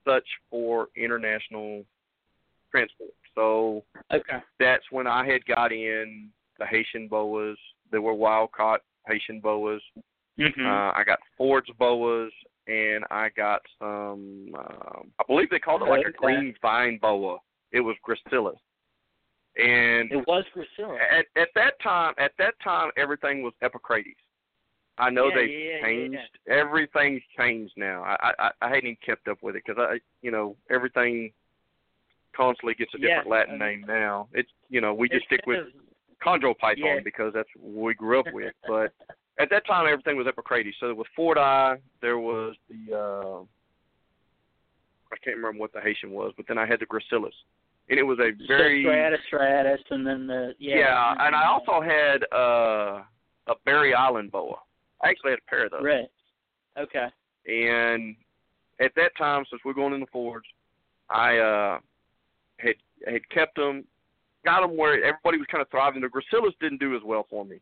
such 0.03 0.25
for 0.49 0.87
international 0.95 1.83
transport. 2.71 3.11
So 3.35 3.83
Okay. 4.11 4.37
that's 4.59 4.83
when 4.91 5.05
I 5.05 5.27
had 5.27 5.45
got 5.45 5.71
in 5.71 6.29
the 6.57 6.65
Haitian 6.65 7.07
boas. 7.07 7.57
There 7.91 8.01
were 8.01 8.13
wild 8.13 8.51
caught 8.51 8.81
Haitian 9.07 9.39
boas. 9.39 9.81
Mm-hmm. 10.39 10.65
Uh, 10.65 10.91
I 10.93 11.03
got 11.05 11.19
Ford's 11.37 11.69
boas, 11.77 12.31
and 12.67 13.03
I 13.11 13.29
got 13.35 13.61
some. 13.79 14.49
Um, 14.57 15.11
I 15.19 15.23
believe 15.27 15.49
they 15.49 15.59
called 15.59 15.81
it 15.83 15.89
like 15.89 16.05
a 16.05 16.09
Okay. 16.09 16.17
green 16.17 16.55
vine 16.61 16.97
boa. 17.01 17.37
It 17.71 17.81
was 17.81 17.95
gracilis, 18.07 18.57
and 19.57 20.11
it 20.11 20.25
was 20.27 20.43
Priscilla. 20.53 20.97
at 21.11 21.25
at 21.39 21.49
that 21.55 21.79
time, 21.81 22.13
at 22.17 22.31
that 22.39 22.53
time, 22.63 22.91
everything 22.97 23.43
was 23.43 23.53
Epicrates. 23.61 24.15
I 24.97 25.09
know 25.09 25.29
Yeah, 25.29 25.35
they've 25.35 25.49
yeah, 25.49 25.57
yeah, 25.77 25.83
changed. 25.83 26.39
Everything's 26.47 27.21
changed 27.37 27.73
now. 27.77 28.03
I 28.03 28.31
I, 28.39 28.51
I 28.61 28.67
hadn't 28.69 28.85
even 28.85 28.97
kept 29.05 29.27
up 29.27 29.37
with 29.41 29.55
it 29.55 29.63
because 29.65 29.79
I, 29.83 29.99
you 30.21 30.29
know, 30.31 30.55
everything 30.69 31.31
constantly 32.35 32.73
gets 32.75 32.93
a 32.95 32.97
different 32.97 33.25
Yeah, 33.27 33.31
Latin 33.31 33.61
I 33.61 33.69
mean- 33.71 33.81
name 33.81 33.85
now. 33.87 34.27
It's 34.33 34.49
you 34.69 34.81
know 34.81 34.93
we 34.93 35.09
just 35.09 35.25
stick 35.25 35.41
with 35.45 35.57
kind 35.65 35.67
of- 35.67 35.82
chondro 36.25 36.57
python 36.57 36.83
Yeah. 36.85 36.99
because 37.03 37.33
that's 37.33 37.49
what 37.55 37.85
we 37.85 37.93
grew 37.93 38.19
up 38.19 38.27
with. 38.33 38.53
But 38.67 38.93
at 39.39 39.49
that 39.49 39.65
time, 39.65 39.87
everything 39.87 40.15
was 40.17 40.27
Epicrates. 40.27 40.73
So 40.79 40.93
with 40.93 41.07
fordii, 41.17 41.79
there 42.01 42.17
was 42.19 42.55
the 42.69 42.95
uh, 42.95 43.43
I 45.11 45.17
can't 45.23 45.37
remember 45.37 45.59
what 45.59 45.73
the 45.73 45.81
Haitian 45.81 46.11
was, 46.11 46.33
but 46.35 46.47
then 46.47 46.57
I 46.57 46.65
had 46.65 46.79
the 46.79 46.85
Gracilis, 46.85 47.33
and 47.89 47.99
it 47.99 48.03
was 48.03 48.17
a 48.19 48.31
very 48.47 48.83
striatus, 48.83 49.17
striatus, 49.31 49.79
and 49.91 50.05
then 50.05 50.27
the 50.27 50.53
yeah. 50.59 50.77
yeah, 50.77 51.15
and 51.19 51.35
I 51.35 51.45
also 51.45 51.81
had 51.81 52.23
uh, 52.35 53.03
a 53.47 53.55
Berry 53.65 53.93
Island 53.93 54.31
boa. 54.31 54.55
I 55.03 55.09
actually 55.09 55.31
had 55.31 55.39
a 55.39 55.49
pair 55.49 55.65
of 55.65 55.71
those. 55.71 55.83
Right. 55.83 56.09
Okay. 56.77 57.07
And 57.45 58.15
at 58.79 58.93
that 58.95 59.11
time, 59.17 59.43
since 59.49 59.61
we're 59.65 59.73
going 59.73 59.93
in 59.93 59.99
the 59.99 60.07
Fords, 60.07 60.45
I 61.09 61.37
uh, 61.37 61.79
had 62.57 62.75
had 63.05 63.29
kept 63.29 63.55
them, 63.55 63.85
got 64.45 64.61
them 64.61 64.77
where 64.77 64.93
everybody 65.03 65.37
was 65.37 65.47
kind 65.47 65.61
of 65.61 65.69
thriving. 65.69 66.01
The 66.01 66.07
Gracilis 66.07 66.53
didn't 66.59 66.79
do 66.79 66.95
as 66.95 67.01
well 67.03 67.25
for 67.29 67.45
me. 67.45 67.57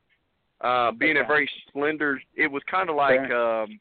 Uh, 0.62 0.92
being 0.92 1.18
a 1.18 1.24
very 1.24 1.50
slender, 1.72 2.22
it 2.36 2.52
was 2.52 2.62
kind 2.70 2.90
of 2.90 2.96
like 2.96 3.20
Sure. 3.28 3.62
um, 3.64 3.80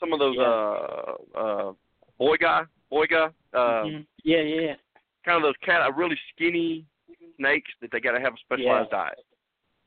some 0.00 0.12
of 0.12 0.18
those 0.18 0.36
Yeah. 0.36 0.44
uh, 0.44 1.16
uh, 1.34 1.72
Boiga, 2.18 2.66
boy 2.88 3.06
guy, 3.06 3.30
uh, 3.52 3.84
Mhm. 3.84 4.06
Yeah, 4.22 4.40
yeah, 4.40 4.60
yeah. 4.60 4.76
kind 5.24 5.36
of 5.36 5.42
those 5.42 5.56
cat, 5.58 5.82
uh, 5.82 5.92
really 5.92 6.18
skinny 6.32 6.86
snakes 7.36 7.70
that 7.80 7.90
they 7.90 8.00
got 8.00 8.12
to 8.12 8.20
have 8.20 8.34
a 8.34 8.38
specialized 8.38 8.90
diet. 8.90 9.18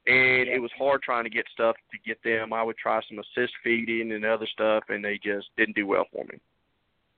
And 0.05 0.47
Yeah. 0.47 0.55
it 0.55 0.61
was 0.61 0.71
hard 0.73 1.01
trying 1.01 1.23
to 1.23 1.29
get 1.29 1.47
stuff 1.49 1.75
to 1.91 1.97
get 1.99 2.21
them. 2.21 2.53
I 2.53 2.61
would 2.61 2.77
try 2.77 3.01
some 3.01 3.19
assist 3.19 3.55
feeding 3.63 4.11
and 4.11 4.23
other 4.25 4.45
stuff, 4.47 4.89
and 4.89 5.03
they 5.03 5.17
just 5.17 5.55
didn't 5.55 5.75
do 5.75 5.87
well 5.87 6.05
for 6.05 6.23
me. 6.25 6.39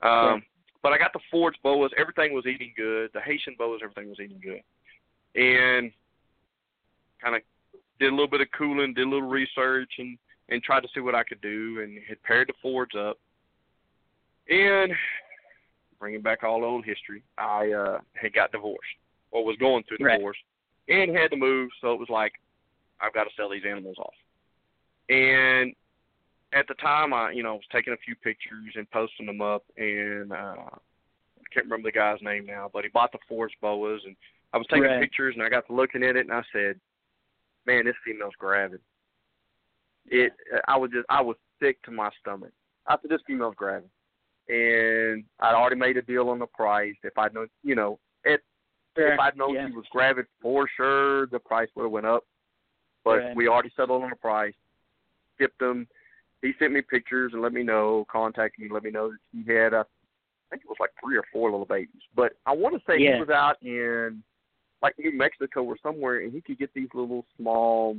Um, 0.02 0.46
But 0.84 0.94
I 0.94 0.98
got 0.98 1.14
the 1.14 1.20
Ford's 1.30 1.58
boas. 1.60 1.94
Everything 1.96 2.34
was 2.34 2.48
eating 2.48 2.74
good. 2.76 3.14
The 3.14 3.22
Haitian 3.22 3.54
boas, 3.54 3.82
everything 3.84 4.10
was 4.10 4.20
eating 4.20 4.40
good. 4.40 4.64
And 5.36 5.92
kind 7.22 7.36
of 7.36 7.42
did 8.00 8.08
a 8.08 8.16
little 8.16 8.28
bit 8.28 8.42
of 8.42 8.48
cooling, 8.58 8.94
did 8.94 9.06
a 9.06 9.10
little 9.10 9.30
research, 9.30 9.92
and 9.98 10.18
and 10.50 10.62
tried 10.62 10.82
to 10.82 10.90
see 10.94 11.00
what 11.00 11.16
I 11.16 11.24
could 11.24 11.42
do, 11.42 11.80
and 11.82 11.98
had 12.08 12.22
paired 12.24 12.50
the 12.50 12.54
Fords 12.62 12.96
up. 12.96 13.18
And 14.50 14.92
bringing 16.00 16.22
back 16.22 16.44
all 16.44 16.66
old 16.66 16.84
history, 16.84 17.24
I 17.38 17.72
uh, 17.72 18.00
had 18.16 18.34
got 18.34 18.52
divorced 18.52 18.82
or 19.30 19.46
was 19.46 19.56
going 19.58 19.84
through 19.84 20.06
Right. 20.06 20.18
divorce 20.18 20.38
and 20.90 21.16
had 21.16 21.32
to 21.32 21.38
move. 21.38 21.70
So 21.80 21.94
it 21.94 22.00
was 22.00 22.10
like, 22.10 22.34
I've 23.00 23.14
got 23.14 23.26
to 23.26 23.30
sell 23.38 23.50
these 23.50 23.64
animals 23.70 23.96
off. 23.98 24.14
And 25.10 25.74
at 26.54 26.68
the 26.68 26.74
time, 26.76 27.14
I 27.14 27.32
you 27.32 27.44
know 27.44 27.56
was 27.56 27.64
taking 27.72 27.94
a 27.94 27.98
few 27.98 28.16
pictures 28.16 28.74
and 28.76 28.90
posting 28.92 29.26
them 29.26 29.42
up, 29.42 29.64
and 29.78 30.32
uh, 30.32 30.36
I 30.36 31.54
can't 31.54 31.66
remember 31.66 31.88
the 31.88 31.98
guy's 31.98 32.22
name 32.22 32.46
now, 32.46 32.70
but 32.74 32.84
he 32.84 32.90
bought 32.90 33.12
the 33.12 33.20
Ford's 33.30 33.54
boas, 33.62 34.02
and 34.06 34.16
I 34.54 34.58
was 34.58 34.68
taking 34.68 34.84
Right. 34.84 35.00
pictures, 35.02 35.36
and 35.36 35.44
I 35.44 35.50
got 35.50 35.66
to 35.68 35.74
looking 35.74 36.04
at 36.04 36.16
it, 36.16 36.26
and 36.28 36.34
I 36.34 36.44
said, 36.52 36.80
"Man, 37.66 37.86
this 37.86 37.96
female's 38.06 38.36
gravid." 38.36 38.82
It, 40.08 40.34
I 40.68 40.78
was 40.78 40.92
just, 40.92 41.06
I 41.10 41.22
was 41.22 41.38
sick 41.62 41.82
to 41.84 41.92
my 41.92 42.10
stomach. 42.20 42.52
I 42.88 42.98
said, 43.02 43.10
"This 43.10 43.22
female's 43.28 43.56
gravid," 43.56 43.90
and 44.50 45.24
I'd 45.40 45.54
already 45.56 45.76
made 45.78 45.98
a 45.98 46.02
deal 46.02 46.30
on 46.30 46.40
the 46.40 46.48
price. 46.48 46.96
If 47.04 47.18
I'd 47.18 47.34
known, 47.34 47.50
you 47.64 47.76
know, 47.76 48.00
if 48.24 48.42
Sure. 48.98 49.14
if 49.14 49.20
I'd 49.20 49.38
known 49.38 49.54
yeah. 49.56 49.68
she 49.68 49.74
was 49.74 49.86
gravid 49.92 50.26
for 50.42 50.68
sure, 50.68 51.28
the 51.28 51.40
price 51.40 51.70
would 51.76 51.84
have 51.84 51.92
went 51.92 52.06
up. 52.06 52.26
But 53.06 53.20
Right. 53.20 53.36
we 53.36 53.48
already 53.48 53.70
settled 53.76 54.04
on 54.04 54.10
the 54.10 54.16
price. 54.18 54.54
Skipped 55.36 55.60
them. 55.60 55.88
He 56.42 56.54
sent 56.60 56.74
me 56.74 56.82
pictures 56.82 57.32
and 57.34 57.42
let 57.42 57.54
me 57.54 57.64
know, 57.64 58.06
contacted 58.12 58.60
me, 58.62 58.70
let 58.70 58.84
me 58.84 58.92
know 58.92 59.12
that 59.12 59.18
he 59.32 59.44
had, 59.54 59.74
I 59.74 59.84
think 60.50 60.64
it 60.64 60.68
was 60.70 60.78
like 60.80 60.90
three 61.02 61.16
or 61.18 61.24
four 61.32 61.50
little 61.52 61.66
babies. 61.66 62.02
But 62.16 62.34
I 62.46 62.52
want 62.54 62.76
to 62.76 62.82
say 62.86 62.98
Yeah. 63.00 63.14
he 63.14 63.20
was 63.22 63.30
out 63.30 63.62
in 63.64 64.24
like 64.82 64.98
New 64.98 65.16
Mexico 65.16 65.64
or 65.64 65.78
somewhere, 65.84 66.22
and 66.22 66.32
he 66.34 66.42
could 66.42 66.58
get 66.58 66.74
these 66.74 66.90
little 66.94 67.26
small, 67.38 67.98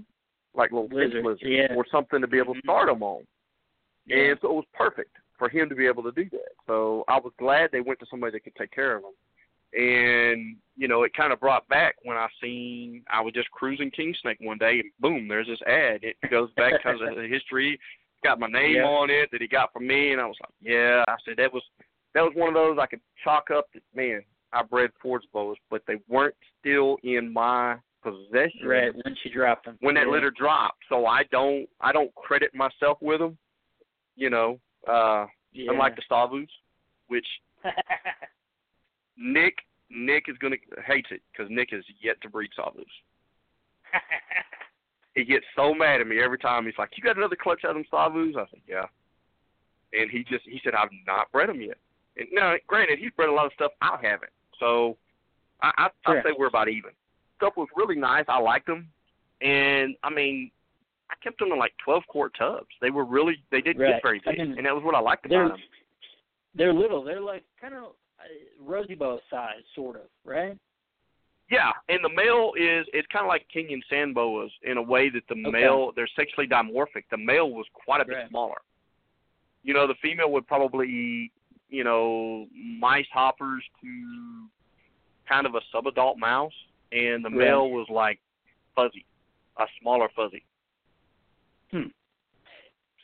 like 0.54 0.72
little 0.72 0.88
Lizards, 0.88 1.24
lizards 1.24 1.42
yeah. 1.44 1.74
or 1.76 1.86
something 1.90 2.20
to 2.20 2.26
be 2.26 2.38
able 2.38 2.54
to 2.54 2.60
Mhm. 2.60 2.64
start 2.64 2.88
them 2.88 3.02
on. 3.02 3.26
Yeah. 4.06 4.16
And 4.16 4.40
so 4.40 4.50
it 4.50 4.54
was 4.54 4.66
perfect 4.74 5.16
for 5.38 5.48
him 5.48 5.68
to 5.68 5.74
be 5.74 5.86
able 5.86 6.02
to 6.02 6.12
do 6.12 6.28
that. 6.30 6.52
So 6.66 7.04
I 7.08 7.18
was 7.18 7.32
glad 7.38 7.70
they 7.70 7.80
went 7.80 8.00
to 8.00 8.06
somebody 8.06 8.32
that 8.32 8.44
could 8.44 8.56
take 8.56 8.70
care 8.72 8.96
of 8.96 9.02
them. 9.02 9.12
And, 9.74 10.56
you 10.76 10.86
know, 10.86 11.04
it 11.04 11.14
kind 11.14 11.32
of 11.32 11.40
brought 11.40 11.66
back 11.68 11.96
when 12.02 12.16
I 12.16 12.28
seen, 12.42 13.04
I 13.08 13.22
was 13.22 13.32
just 13.32 13.50
cruising 13.52 13.90
King 13.90 14.14
Snake 14.20 14.38
one 14.40 14.58
day 14.58 14.80
and 14.80 14.90
boom, 15.00 15.28
there's 15.28 15.46
this 15.46 15.62
ad. 15.62 16.04
It 16.04 16.16
goes 16.30 16.50
back 16.52 16.84
of 16.84 16.98
the 16.98 17.26
history. 17.26 17.72
It's 17.72 18.22
got 18.22 18.38
my 18.38 18.48
name 18.48 18.76
Yeah. 18.76 18.84
on 18.84 19.08
it 19.08 19.30
that 19.30 19.40
he 19.40 19.48
got 19.48 19.72
from 19.72 19.86
me. 19.86 20.12
And 20.12 20.20
I 20.20 20.26
was 20.26 20.36
like, 20.40 20.52
yeah, 20.60 21.04
I 21.08 21.16
said 21.24 21.38
that 21.38 21.52
was, 21.52 21.62
that 22.12 22.22
was 22.22 22.34
one 22.34 22.48
of 22.48 22.54
those 22.54 22.78
I 22.78 22.86
could 22.86 23.00
chalk 23.24 23.50
up 23.50 23.72
that, 23.72 23.82
man, 23.94 24.22
I 24.52 24.62
bred 24.62 24.90
Ford's 25.00 25.26
boas, 25.32 25.56
but 25.70 25.82
they 25.86 25.96
weren't 26.08 26.34
still 26.60 26.96
in 27.02 27.32
my 27.32 27.76
possession 28.02 28.66
Right. 28.66 28.92
Once 29.04 29.18
you 29.24 29.32
drop 29.32 29.64
them. 29.64 29.76
when 29.80 29.94
that 29.94 30.06
yeah. 30.06 30.12
litter 30.12 30.30
dropped. 30.30 30.82
So 30.88 31.06
I 31.06 31.22
don't 31.30 31.68
I 31.80 31.92
don't 31.92 32.14
credit 32.14 32.54
myself 32.54 32.98
with 33.00 33.20
them. 33.20 33.38
You 34.16 34.30
know, 34.30 34.60
uh 34.88 35.26
Yeah. 35.52 35.70
unlike 35.72 35.96
the 35.96 36.02
Savus, 36.10 36.48
which 37.08 37.26
Nick 39.16 39.54
Nick 39.90 40.24
is 40.28 40.36
gonna 40.38 40.56
hates 40.86 41.08
it 41.10 41.22
because 41.30 41.50
Nick 41.50 41.70
has 41.70 41.84
yet 42.00 42.20
to 42.22 42.28
breed 42.28 42.50
Savus. 42.58 42.84
He 45.14 45.24
gets 45.26 45.44
so 45.54 45.74
mad 45.74 46.00
at 46.00 46.06
me 46.06 46.22
every 46.22 46.38
time. 46.38 46.64
He's 46.64 46.78
like, 46.78 46.88
"You 46.96 47.02
got 47.04 47.18
another 47.18 47.36
clutch 47.36 47.64
out 47.66 47.72
of 47.72 47.76
them 47.76 47.84
Savus?" 47.92 48.34
I 48.34 48.46
said, 48.50 48.60
"Yeah." 48.66 48.86
And 49.92 50.10
he 50.10 50.24
just 50.24 50.42
he 50.46 50.58
said, 50.64 50.74
"I've 50.74 50.88
not 51.06 51.30
bred 51.32 51.50
them 51.50 51.60
yet." 51.60 51.76
And 52.16 52.26
now, 52.32 52.54
granted, 52.66 52.98
he's 52.98 53.10
bred 53.10 53.28
a 53.28 53.32
lot 53.32 53.44
of 53.44 53.52
stuff 53.52 53.72
I 53.82 53.98
haven't. 54.00 54.32
So 54.62 54.96
I 55.62 55.72
I 55.76 55.88
I'd 56.06 56.22
say 56.24 56.30
we're 56.38 56.46
about 56.46 56.68
even. 56.68 56.92
Stuff 57.36 57.54
was 57.56 57.68
really 57.76 57.96
nice. 57.96 58.24
I 58.28 58.38
liked 58.38 58.66
them, 58.68 58.88
and 59.40 59.96
I 60.04 60.10
mean, 60.10 60.50
I 61.10 61.14
kept 61.22 61.38
them 61.40 61.50
in 61.52 61.58
like 61.58 61.74
twelve 61.84 62.04
quart 62.08 62.32
tubs. 62.38 62.68
They 62.80 62.90
were 62.90 63.04
really 63.04 63.42
they 63.50 63.60
didn't 63.60 63.82
Right. 63.82 63.94
get 63.94 64.02
very 64.02 64.20
I 64.26 64.30
big, 64.30 64.38
mean, 64.38 64.56
and 64.58 64.66
that 64.66 64.74
was 64.74 64.84
what 64.84 64.94
I 64.94 65.00
liked 65.00 65.26
about 65.26 65.48
them. 65.48 65.58
they're 66.54 66.72
little. 66.72 67.02
They're 67.02 67.20
like 67.20 67.42
kind 67.60 67.74
of 67.74 67.82
uh, 68.20 68.24
Rosy 68.60 68.94
Boa 68.94 69.18
size, 69.30 69.62
sort 69.74 69.96
of, 69.96 70.02
right? 70.24 70.56
Yeah, 71.50 71.72
and 71.88 72.02
the 72.04 72.08
male 72.08 72.52
is 72.56 72.86
it's 72.94 73.08
kind 73.12 73.24
of 73.24 73.28
like 73.28 73.44
Kenyan 73.54 73.80
sand 73.90 74.14
boas 74.14 74.50
in 74.62 74.76
a 74.76 74.82
way 74.82 75.10
that 75.10 75.22
the 75.28 75.34
Okay. 75.34 75.50
male 75.50 75.90
they're 75.96 76.08
sexually 76.16 76.46
dimorphic. 76.46 77.04
The 77.10 77.16
male 77.18 77.50
was 77.50 77.66
quite 77.74 78.00
a 78.00 78.04
bit 78.04 78.14
Right. 78.16 78.28
smaller. 78.28 78.60
You 79.64 79.74
know, 79.74 79.86
the 79.86 79.96
female 79.96 80.30
would 80.32 80.46
probably 80.46 81.30
you 81.72 81.84
know, 81.84 82.46
mice 82.54 83.06
hoppers 83.12 83.64
to 83.80 84.46
kind 85.26 85.46
of 85.46 85.54
a 85.54 85.60
subadult 85.74 86.18
mouse, 86.18 86.52
and 86.92 87.24
the 87.24 87.30
Right. 87.30 87.48
male 87.48 87.70
was 87.70 87.88
like 87.88 88.20
fuzzy, 88.76 89.06
a 89.56 89.64
smaller 89.80 90.08
fuzzy. 90.14 90.44
Hmm. 91.70 91.88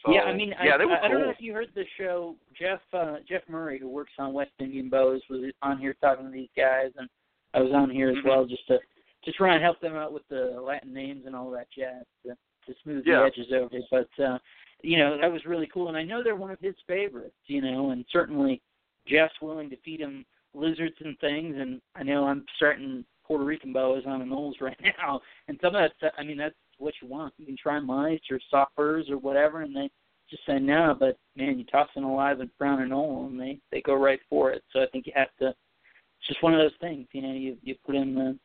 So, 0.05 0.13
yeah, 0.13 0.25
I 0.25 0.35
mean, 0.35 0.51
yeah, 0.63 0.77
I, 0.77 0.85
I, 0.85 1.05
I 1.07 1.09
don't 1.09 1.21
know 1.21 1.31
if 1.31 1.41
you 1.41 1.55
heard 1.55 1.71
the 1.75 1.85
show. 1.97 2.37
Jeff 2.55 2.81
uh, 2.93 3.17
Jeff 3.27 3.43
Murray, 3.49 3.79
who 3.79 3.89
works 3.89 4.13
on 4.19 4.35
West 4.35 4.53
Indian 4.61 4.91
boas, 4.91 5.23
was 5.31 5.51
on 5.63 5.79
here 5.79 5.95
talking 6.01 6.27
to 6.27 6.31
these 6.31 6.51
guys, 6.57 6.93
and 6.99 7.09
I 7.55 7.61
was 7.61 7.73
on 7.73 7.89
here 7.91 8.11
as 8.11 8.17
Mhm. 8.17 8.25
well 8.25 8.45
just 8.45 8.67
to 8.69 8.79
to 9.25 9.33
try 9.33 9.55
and 9.55 9.63
help 9.63 9.81
them 9.81 9.97
out 9.97 10.13
with 10.13 10.27
the 10.29 10.61
Latin 10.61 10.93
names 10.93 11.27
and 11.27 11.35
all 11.35 11.51
that 11.51 11.69
jazz 11.71 12.05
to, 12.23 12.37
to 12.67 12.79
smooth 12.83 13.05
Yeah. 13.07 13.21
the 13.21 13.25
edges 13.27 13.53
over. 13.53 13.79
But 13.91 14.23
uh, 14.23 14.39
you 14.83 14.99
know, 14.99 15.19
that 15.21 15.33
was 15.33 15.45
really 15.45 15.69
cool, 15.73 15.89
and 15.89 15.97
I 15.97 16.05
know 16.05 16.23
they're 16.23 16.37
one 16.37 16.51
of 16.51 16.61
his 16.61 16.75
favorites. 16.87 17.35
You 17.47 17.63
know, 17.63 17.91
and 17.91 18.05
certainly 18.13 18.61
Jeff's 19.07 19.41
willing 19.41 19.71
to 19.71 19.77
feed 19.85 20.01
him 20.01 20.25
lizards 20.55 20.97
and 21.05 21.19
things, 21.19 21.57
and 21.59 21.81
I 21.95 22.03
know 22.03 22.25
I'm 22.25 22.45
starting 22.57 23.05
Puerto 23.27 23.45
Rican 23.45 23.73
boas 23.73 24.05
on 24.07 24.21
the 24.21 24.25
anoles 24.25 24.55
right 24.61 24.79
now, 24.99 25.21
and 25.49 25.59
some 25.63 25.75
of 25.75 25.91
that. 26.01 26.13
I 26.19 26.23
mean, 26.23 26.39
that's 26.39 26.55
what 26.79 26.95
you 27.03 27.09
want. 27.09 27.35
You 27.39 27.47
can 27.47 27.57
try 27.57 27.79
mice 27.81 28.21
or 28.31 28.41
soft 28.51 28.73
furs 28.77 29.07
or 29.11 29.19
whatever, 29.19 29.63
and 29.63 29.75
they 29.75 29.91
just 30.31 30.45
say 30.47 30.59
no. 30.59 30.97
But 30.99 31.19
man, 31.37 31.59
you 31.59 31.65
toss 31.65 31.89
an 31.97 32.05
alive 32.05 32.41
and 32.41 32.51
brown 32.59 32.81
and 32.81 32.91
knoll, 32.91 33.27
and 33.31 33.41
they 33.41 33.59
they 33.71 33.81
go 33.81 33.95
right 33.95 34.21
for 34.29 34.51
it. 34.51 34.63
So 34.73 34.81
I 34.81 34.87
think 34.87 35.07
you 35.07 35.13
have 35.17 35.35
to. 35.41 35.49
It's 35.49 36.29
just 36.29 36.43
one 36.43 36.55
of 36.55 36.61
those 36.61 36.77
things, 36.81 37.07
you 37.13 37.23
know. 37.23 37.33
You 37.33 37.57
you 37.63 37.75
put 37.85 37.95
in 37.95 38.15
the 38.15 38.39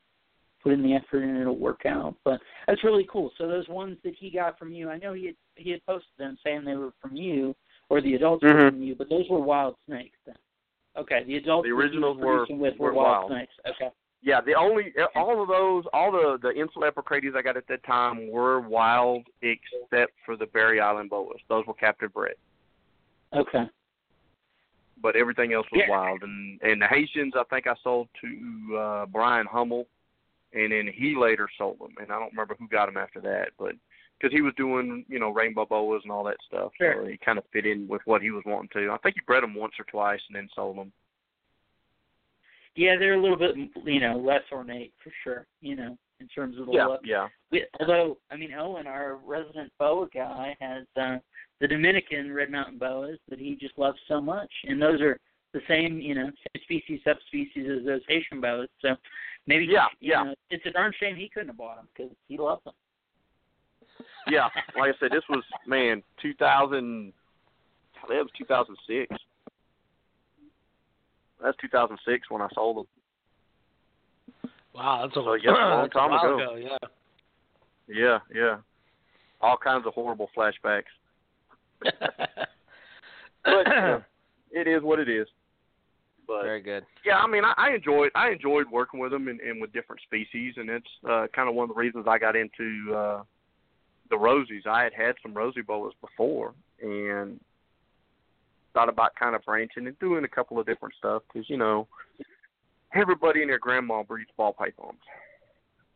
put 0.64 0.72
in 0.72 0.81
the 0.81 0.94
effort 0.95 1.23
and 1.23 1.38
it'll 1.38 1.57
work 1.57 1.85
out. 1.85 2.15
But 2.23 2.40
that's 2.68 2.84
really 2.84 3.06
cool. 3.11 3.31
So 3.38 3.48
those 3.48 3.68
ones 3.68 3.98
that 4.03 4.15
he 4.18 4.30
got 4.31 4.57
from 4.57 4.72
you, 4.72 4.90
I 4.90 4.98
know 4.98 5.14
he 5.14 5.26
had 5.27 5.35
he 5.56 5.69
had 5.69 5.85
posted 5.85 6.14
them 6.18 6.38
saying 6.44 6.64
they 6.64 6.76
were 6.76 6.94
from 7.02 7.15
you 7.15 7.53
or 7.90 8.02
the 8.02 8.15
adults 8.15 8.44
were 8.44 8.53
Mhm. 8.53 8.69
from 8.69 8.81
you, 8.81 8.95
but 8.95 9.10
those 9.10 9.30
were 9.30 9.40
wild 9.40 9.76
snakes 9.85 10.18
then. 10.26 10.38
Okay, 10.95 11.23
the 11.26 11.35
adults 11.38 11.65
The 11.68 11.69
that 11.69 11.69
he 11.69 11.73
was 11.73 11.84
originals 11.85 12.18
were- 12.18 12.45
with 12.56 12.77
were 12.80 12.94
wild 12.94 13.30
wild. 13.30 13.31
snakes. 13.31 13.53
Okay. 13.68 13.91
Yeah, 14.22 14.40
the 14.40 14.56
only 14.56 14.94
all 15.15 15.41
of 15.41 15.49
those, 15.49 15.85
all 15.91 16.11
the 16.11 16.38
the 16.41 16.56
insular 16.56 16.88
Epicrates 16.91 17.35
I 17.35 17.41
got 17.41 17.57
at 17.57 17.68
that 17.68 17.84
time 17.84 18.30
were 18.30 18.61
wild, 18.61 19.27
except 19.41 20.14
for 20.26 20.38
the 20.38 20.45
Berry 20.48 20.80
Island 20.80 21.10
boas. 21.10 21.41
Those 21.49 21.65
were 21.65 21.73
captive 21.73 22.14
bred, 22.14 22.35
Okay. 23.34 23.69
but 25.02 25.15
everything 25.18 25.52
else 25.52 25.69
was 25.72 25.81
Yeah. 25.81 25.90
wild. 25.90 26.23
And 26.23 26.61
and 26.61 26.81
the 26.81 26.88
Haitians, 26.88 27.35
I 27.35 27.44
think 27.45 27.68
I 27.68 27.76
sold 27.84 28.07
to 28.22 28.77
uh 28.77 29.06
Brian 29.07 29.45
Hummel, 29.45 29.88
and 30.53 30.71
then 30.71 30.88
he 30.93 31.15
later 31.15 31.47
sold 31.57 31.80
them. 31.80 31.95
And 31.99 32.11
I 32.11 32.19
don't 32.19 32.31
remember 32.31 32.55
who 32.59 32.67
got 32.67 32.85
them 32.88 32.97
after 32.97 33.19
that, 33.21 33.49
but 33.57 33.73
because 34.19 34.34
he 34.34 34.41
was 34.41 34.53
doing 34.55 35.05
you 35.09 35.19
know 35.19 35.30
rainbow 35.31 35.65
boas 35.65 36.01
and 36.03 36.11
all 36.11 36.23
that 36.25 36.38
stuff, 36.47 36.71
Sure. 36.77 37.01
so 37.03 37.07
he 37.07 37.17
kind 37.17 37.38
of 37.38 37.43
fit 37.51 37.65
in 37.65 37.88
with 37.88 38.01
what 38.05 38.21
he 38.21 38.31
was 38.31 38.43
wanting 38.45 38.69
to. 38.73 38.91
I 38.91 38.97
think 38.99 39.15
he 39.15 39.21
bred 39.25 39.43
them 39.43 39.55
once 39.55 39.73
or 39.80 39.85
twice 39.85 40.21
and 40.30 40.35
then 40.35 40.49
sold 40.55 40.77
them. 40.77 40.91
Yeah, 42.75 42.95
they're 42.97 43.13
a 43.13 43.21
little 43.21 43.38
bit, 43.38 43.55
you 43.85 43.99
know, 43.99 44.17
less 44.17 44.41
ornate 44.51 44.93
for 45.03 45.11
sure. 45.23 45.45
You 45.61 45.75
know, 45.75 45.97
in 46.19 46.27
terms 46.27 46.57
of 46.59 46.65
the 46.65 46.71
Yeah, 46.73 46.85
look. 46.88 47.01
yeah. 47.03 47.27
We, 47.51 47.65
although, 47.80 48.17
I 48.31 48.35
mean, 48.35 48.53
Owen, 48.53 48.88
our 48.88 49.17
resident 49.17 49.71
boa 49.77 50.07
guy, 50.13 50.55
has 50.59 50.85
uh, 50.99 51.17
the 51.61 51.67
Dominican 51.67 52.34
red 52.34 52.49
mountain 52.49 52.80
boas 52.80 53.19
that 53.30 53.39
he 53.39 53.55
just 53.55 53.77
loves 53.77 53.99
so 54.07 54.19
much, 54.19 54.51
and 54.63 54.81
those 54.81 55.01
are 55.01 55.19
the 55.53 55.61
same, 55.67 55.99
you 55.99 56.15
know, 56.15 56.25
same 56.25 56.63
species, 56.63 56.99
subspecies 57.03 57.67
as 57.80 57.85
those 57.85 58.01
Haitian 58.07 58.41
boas. 58.41 58.69
So 58.81 58.95
maybe, 59.48 59.65
Yeah, 59.65 59.86
you 59.99 60.11
yeah. 60.11 60.24
know, 60.24 60.36
it's 60.49 60.65
a 60.65 60.72
darn 60.72 60.91
shame 60.99 61.15
he 61.15 61.30
couldn't 61.30 61.49
have 61.49 61.57
bought 61.57 61.78
them 61.78 61.88
because 61.95 62.11
he 62.28 62.38
loves 62.38 62.64
them. 62.64 62.74
yeah, 64.28 64.48
like 64.78 64.95
I 64.95 64.99
said, 64.99 65.11
this 65.11 65.24
was 65.30 65.44
man, 65.68 66.02
2000. 66.22 67.14
That 68.10 68.15
was 68.15 68.28
2006. 68.38 69.15
That's 71.41 71.57
2006 71.61 72.30
when 72.32 72.41
I 72.41 72.48
sold 72.53 72.78
them. 72.78 74.52
Wow, 74.76 75.02
that's 75.03 75.15
a, 75.15 75.22
So, 75.24 75.34
yeah, 75.36 75.52
a 75.52 75.53
long 75.53 75.82
that's 75.84 75.94
time 75.94 76.10
while 76.11 76.36
ago. 76.36 76.56
Yeah. 76.56 76.78
Yeah, 77.88 78.20
yeah. 78.34 78.57
All 79.41 79.57
kinds 79.57 79.86
of 79.86 79.94
horrible 79.94 80.30
flashbacks. 80.36 80.84
But 83.45 83.68
uh, 83.68 83.99
it 84.52 84.68
is 84.70 84.82
what 84.84 84.99
it 84.99 85.10
is. 85.10 85.28
But 86.27 86.43
Very 86.43 86.61
good. 86.61 86.85
yeah, 87.05 87.17
I 87.17 87.27
mean, 87.27 87.43
I, 87.43 87.53
I 87.57 87.75
enjoyed 87.75 88.11
I 88.15 88.29
enjoyed 88.29 88.69
working 88.71 88.99
with 88.99 89.11
them 89.11 89.27
and, 89.27 89.39
and 89.41 89.59
with 89.61 89.73
different 89.73 90.01
species, 90.01 90.53
and 90.57 90.69
it's 90.69 90.87
uh, 91.07 91.27
kind 91.35 91.49
of 91.49 91.55
one 91.55 91.69
of 91.69 91.75
the 91.75 91.79
reasons 91.79 92.05
I 92.07 92.17
got 92.17 92.35
into 92.35 92.95
uh, 92.95 93.23
the 94.09 94.15
rosies. 94.15 94.65
I 94.65 94.83
had 94.83 94.93
had 94.93 95.15
some 95.21 95.33
rosy 95.33 95.61
boas 95.61 95.93
before, 96.01 96.53
and 96.81 97.39
thought 98.73 98.89
about 98.89 99.15
kind 99.15 99.35
of 99.35 99.43
branching 99.43 99.87
and 99.87 99.99
doing 99.99 100.23
a 100.23 100.27
couple 100.27 100.59
of 100.59 100.65
different 100.65 100.95
stuff 100.97 101.23
because 101.31 101.49
you 101.49 101.57
know 101.57 101.87
everybody 102.95 103.41
and 103.41 103.49
their 103.49 103.59
grandma 103.59 104.03
breeds 104.03 104.31
ball 104.37 104.53
pythons. 104.53 104.99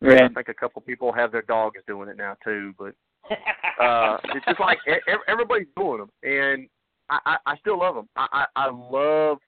Right. 0.00 0.22
I 0.22 0.28
think 0.28 0.48
a 0.48 0.54
couple 0.54 0.80
people 0.82 1.12
have 1.12 1.32
their 1.32 1.42
dogs 1.42 1.78
doing 1.86 2.08
it 2.08 2.16
now 2.16 2.36
too, 2.44 2.72
but 2.78 2.94
uh, 3.82 4.18
it's 4.34 4.44
just 4.46 4.60
like 4.60 4.78
e- 4.86 4.92
ev- 5.08 5.26
everybody's 5.26 5.66
doing 5.76 5.98
them, 5.98 6.10
and 6.22 6.68
I, 7.10 7.18
I, 7.26 7.36
I 7.46 7.56
still 7.58 7.78
love 7.78 7.96
them. 7.96 8.08
I, 8.16 8.26
I, 8.32 8.66
I 8.66 8.70
love 8.70 9.38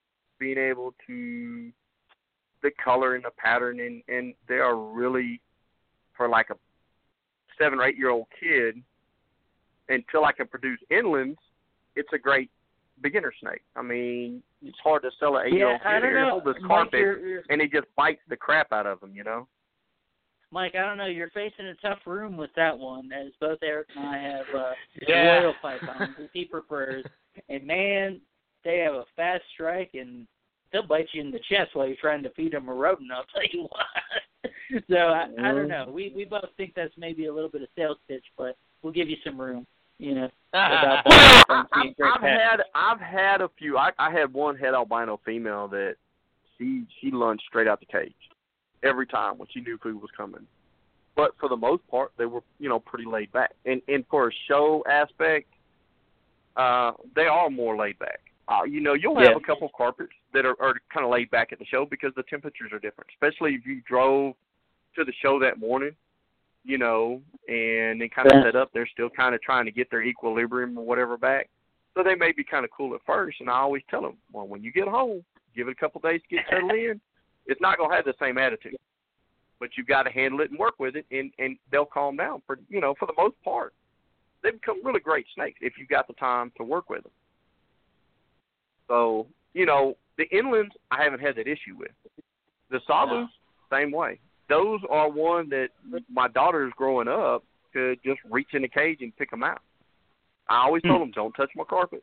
being 0.41 0.59
able 0.59 0.95
to 1.07 1.71
the 2.63 2.71
color 2.83 3.15
and 3.15 3.25
the 3.25 3.31
pattern, 3.39 3.79
and 3.81 4.03
and 4.09 4.35
they 4.49 4.57
are 4.57 4.77
really 4.77 5.41
for 6.17 6.29
like 6.29 6.51
a 6.51 6.57
seven 7.59 7.79
or 7.79 7.85
eight 7.85 7.97
year 7.97 8.11
old 8.11 8.27
kid. 8.41 8.83
Until 9.89 10.25
I 10.25 10.31
can 10.31 10.47
produce 10.47 10.79
inlands, 10.93 11.37
it's 11.97 12.13
a 12.13 12.19
great 12.19 12.49
beginner 13.03 13.33
snake. 13.41 13.63
I 13.75 13.83
mean, 13.83 14.41
it's 14.63 14.79
hard 14.85 15.03
to 15.03 15.11
sell 15.19 15.37
an 15.37 15.49
eight 15.49 15.55
year 15.55 15.69
old 15.69 15.81
kid 15.81 16.03
here 16.03 16.31
hold 16.31 16.45
this 16.45 16.55
Mike, 16.61 16.69
carpet, 16.69 17.01
you're, 17.01 17.27
you're, 17.27 17.43
and 17.51 17.61
he 17.61 17.67
just 17.67 17.89
bites 17.97 18.21
the 18.29 18.37
crap 18.37 18.73
out 18.73 18.87
of 18.87 19.01
them. 19.01 19.13
You 19.15 19.25
know. 19.25 19.49
Mike, 20.53 20.75
I 20.75 20.81
don't 20.87 20.99
know. 20.99 21.07
You're 21.07 21.31
facing 21.31 21.67
a 21.67 21.75
tough 21.77 22.01
room 22.07 22.37
with 22.37 22.51
that 22.57 22.77
one, 22.77 23.11
as 23.13 23.33
both 23.41 23.59
Eric 23.63 23.89
and 23.97 24.07
I 24.07 24.19
have 24.19 24.47
uh, 24.55 24.73
Yeah. 25.09 25.39
royal 25.39 25.55
pythons 25.63 26.15
that 26.19 26.31
he 26.33 26.45
prefers, 26.45 27.05
and 27.49 27.65
man, 27.67 28.21
they 28.65 28.79
have 28.79 28.95
a 28.95 29.05
fast 29.17 29.43
strike, 29.55 29.91
and 29.95 30.27
they'll 30.73 30.87
bite 30.87 31.09
you 31.13 31.21
in 31.21 31.31
the 31.31 31.41
chest 31.49 31.71
while 31.75 31.87
you're 31.87 31.97
trying 32.01 32.23
to 32.23 32.31
feed 32.31 32.53
them 32.53 32.69
a 32.69 32.75
rodent. 32.75 33.11
I'll 33.13 33.25
tell 33.33 33.43
you 33.53 33.69
what. 33.69 34.83
so 34.91 34.97
I, 34.97 35.29
I 35.41 35.53
don't 35.53 35.69
know. 35.69 35.87
We 35.93 36.13
we 36.15 36.25
both 36.25 36.49
think 36.57 36.73
that's 36.75 36.93
maybe 36.97 37.27
a 37.27 37.35
little 37.35 37.51
bit 37.51 37.63
of 37.63 37.69
sales 37.77 37.99
pitch, 38.09 38.25
but 38.37 38.57
we'll 38.83 38.93
give 38.93 39.09
you 39.09 39.17
some 39.25 39.41
room. 39.41 39.67
You 39.99 40.15
know, 40.15 40.31
Well, 40.55 40.71
that, 40.71 41.03
I, 41.07 41.65
being 41.83 41.95
great 41.99 42.13
I've 42.15 42.21
pet. 42.21 42.41
had 42.41 42.61
I've 42.75 43.01
had 43.01 43.41
a 43.43 43.51
few. 43.59 43.77
I, 43.77 43.91
I 43.99 44.11
had 44.11 44.33
one 44.33 44.57
head 44.57 44.75
albino 44.75 45.21
female 45.25 45.69
that 45.69 45.97
she 46.57 46.85
she 47.01 47.11
lunged 47.11 47.45
straight 47.49 47.69
out 47.69 47.81
the 47.81 47.87
cage 47.87 48.15
every 48.83 49.07
time 49.07 49.37
when 49.37 49.47
she 49.53 49.61
knew 49.61 49.79
food 49.83 50.01
was 50.01 50.11
coming. 50.17 50.47
But 51.17 51.33
for 51.39 51.49
the 51.51 51.57
most 51.57 51.87
part, 51.89 52.13
they 52.17 52.25
were 52.27 52.41
you 52.59 52.69
know 52.69 52.79
pretty 52.81 53.05
laid 53.05 53.31
back. 53.33 53.53
And 53.67 53.83
and 53.89 54.05
for 54.11 54.29
a 54.29 54.33
show 54.49 54.83
aspect, 54.91 55.49
uh, 56.57 56.93
they 57.15 57.27
are 57.27 57.51
more 57.51 57.77
laid 57.77 57.99
back. 57.99 58.21
Uh, 58.51 58.65
you 58.65 58.81
know, 58.81 58.95
you'll 58.95 59.17
have 59.17 59.31
Yeah. 59.31 59.37
a 59.37 59.41
couple 59.41 59.67
of 59.69 59.73
carpets 59.73 60.13
that 60.33 60.45
are, 60.45 60.61
are 60.61 60.75
kind 60.93 61.07
of 61.07 61.13
laid 61.13 61.31
back 61.31 61.53
at 61.53 61.61
the 61.61 61.65
show 61.67 61.87
because 61.87 62.13
the 62.17 62.25
temperatures 62.25 62.73
are 62.73 62.81
different. 62.81 63.09
Especially 63.11 63.55
if 63.55 63.65
you 63.65 63.81
drove 63.83 64.35
to 64.97 65.05
the 65.05 65.13
show 65.23 65.39
that 65.39 65.59
morning, 65.61 65.95
you 66.65 66.77
know, 66.77 67.23
and 67.49 68.01
they 68.01 68.09
kind 68.09 68.27
of 68.27 68.35
Yeah. 68.35 68.43
set 68.43 68.57
up. 68.57 68.73
They're 68.73 68.89
still 68.89 69.09
kind 69.09 69.37
of 69.37 69.41
trying 69.41 69.67
to 69.67 69.71
get 69.71 69.89
their 69.91 70.03
equilibrium 70.03 70.77
or 70.77 70.85
whatever 70.85 71.17
back. 71.17 71.49
So 71.95 72.03
they 72.03 72.17
may 72.17 72.33
be 72.33 72.43
kind 72.43 72.65
of 72.65 72.73
cool 72.73 72.93
at 72.95 73.03
first. 73.03 73.41
And 73.41 73.49
I 73.49 73.59
always 73.59 73.85
tell 73.89 74.03
them, 74.03 74.17
well, 74.33 74.49
when 74.49 74.65
you 74.65 74.73
get 74.73 74.89
home, 74.89 75.25
give 75.55 75.69
it 75.69 75.73
a 75.73 75.75
couple 75.77 76.01
days 76.01 76.21
to 76.23 76.37
get 76.37 76.45
settled 76.51 76.73
in. 76.73 77.01
It's 77.47 77.61
not 77.61 77.79
going 77.79 77.91
to 77.91 77.97
have 77.97 78.05
the 78.05 78.15
same 78.21 78.37
attitude, 78.37 78.77
but 79.61 79.77
you've 79.77 79.87
got 79.87 80.05
to 80.05 80.11
handle 80.11 80.41
it 80.41 80.51
and 80.51 80.59
work 80.59 80.79
with 80.79 80.97
it, 80.97 81.07
and 81.11 81.33
and 81.39 81.57
they'll 81.71 81.87
calm 81.87 82.17
down. 82.17 82.43
For 82.47 82.59
you 82.69 82.81
know, 82.81 82.95
for 82.99 83.07
the 83.07 83.15
most 83.17 83.41
part, 83.43 83.75
they 84.43 84.51
become 84.51 84.85
really 84.85 85.01
great 85.01 85.27
snakes 85.35 85.59
if 85.63 85.79
you've 85.79 85.89
got 85.89 86.07
the 86.07 86.15
time 86.15 86.53
to 86.59 86.65
work 86.65 86.91
with 86.91 87.03
them. 87.03 87.13
So 88.91 89.29
you 89.55 89.67
know, 89.67 89.97
the 90.19 90.25
inlands 90.35 90.71
I 90.91 91.03
haven't 91.03 91.21
had 91.21 91.37
that 91.37 91.47
issue 91.47 91.77
with. 91.79 91.91
The 92.71 92.81
Savus, 92.89 93.27
same 93.73 93.91
way. 93.91 94.19
Those 94.49 94.81
are 94.91 95.09
one 95.09 95.49
that 95.51 95.69
my 96.13 96.29
daughters 96.29 96.73
growing 96.77 97.09
up 97.09 97.45
could 97.73 97.99
just 98.05 98.21
reach 98.29 98.49
in 98.53 98.63
the 98.63 98.69
cage 98.69 98.99
and 99.01 99.17
pick 99.17 99.31
them 99.31 99.45
out. 99.45 99.61
I 100.49 100.65
always 100.65 100.83
told 100.83 100.97
hmm. 100.97 101.03
them, 101.03 101.13
don't 101.15 101.33
touch 101.33 101.51
my 101.55 101.65
carpet. 101.65 102.03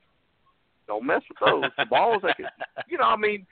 Don't 0.88 1.06
mess 1.06 1.22
with 1.28 1.38
those. 1.46 1.70
The 1.78 1.86
balls, 1.90 2.22
they 2.24 2.34
could, 2.38 2.46
you 2.90 2.98
know, 2.98 3.04
I 3.04 3.18
mean, 3.18 3.46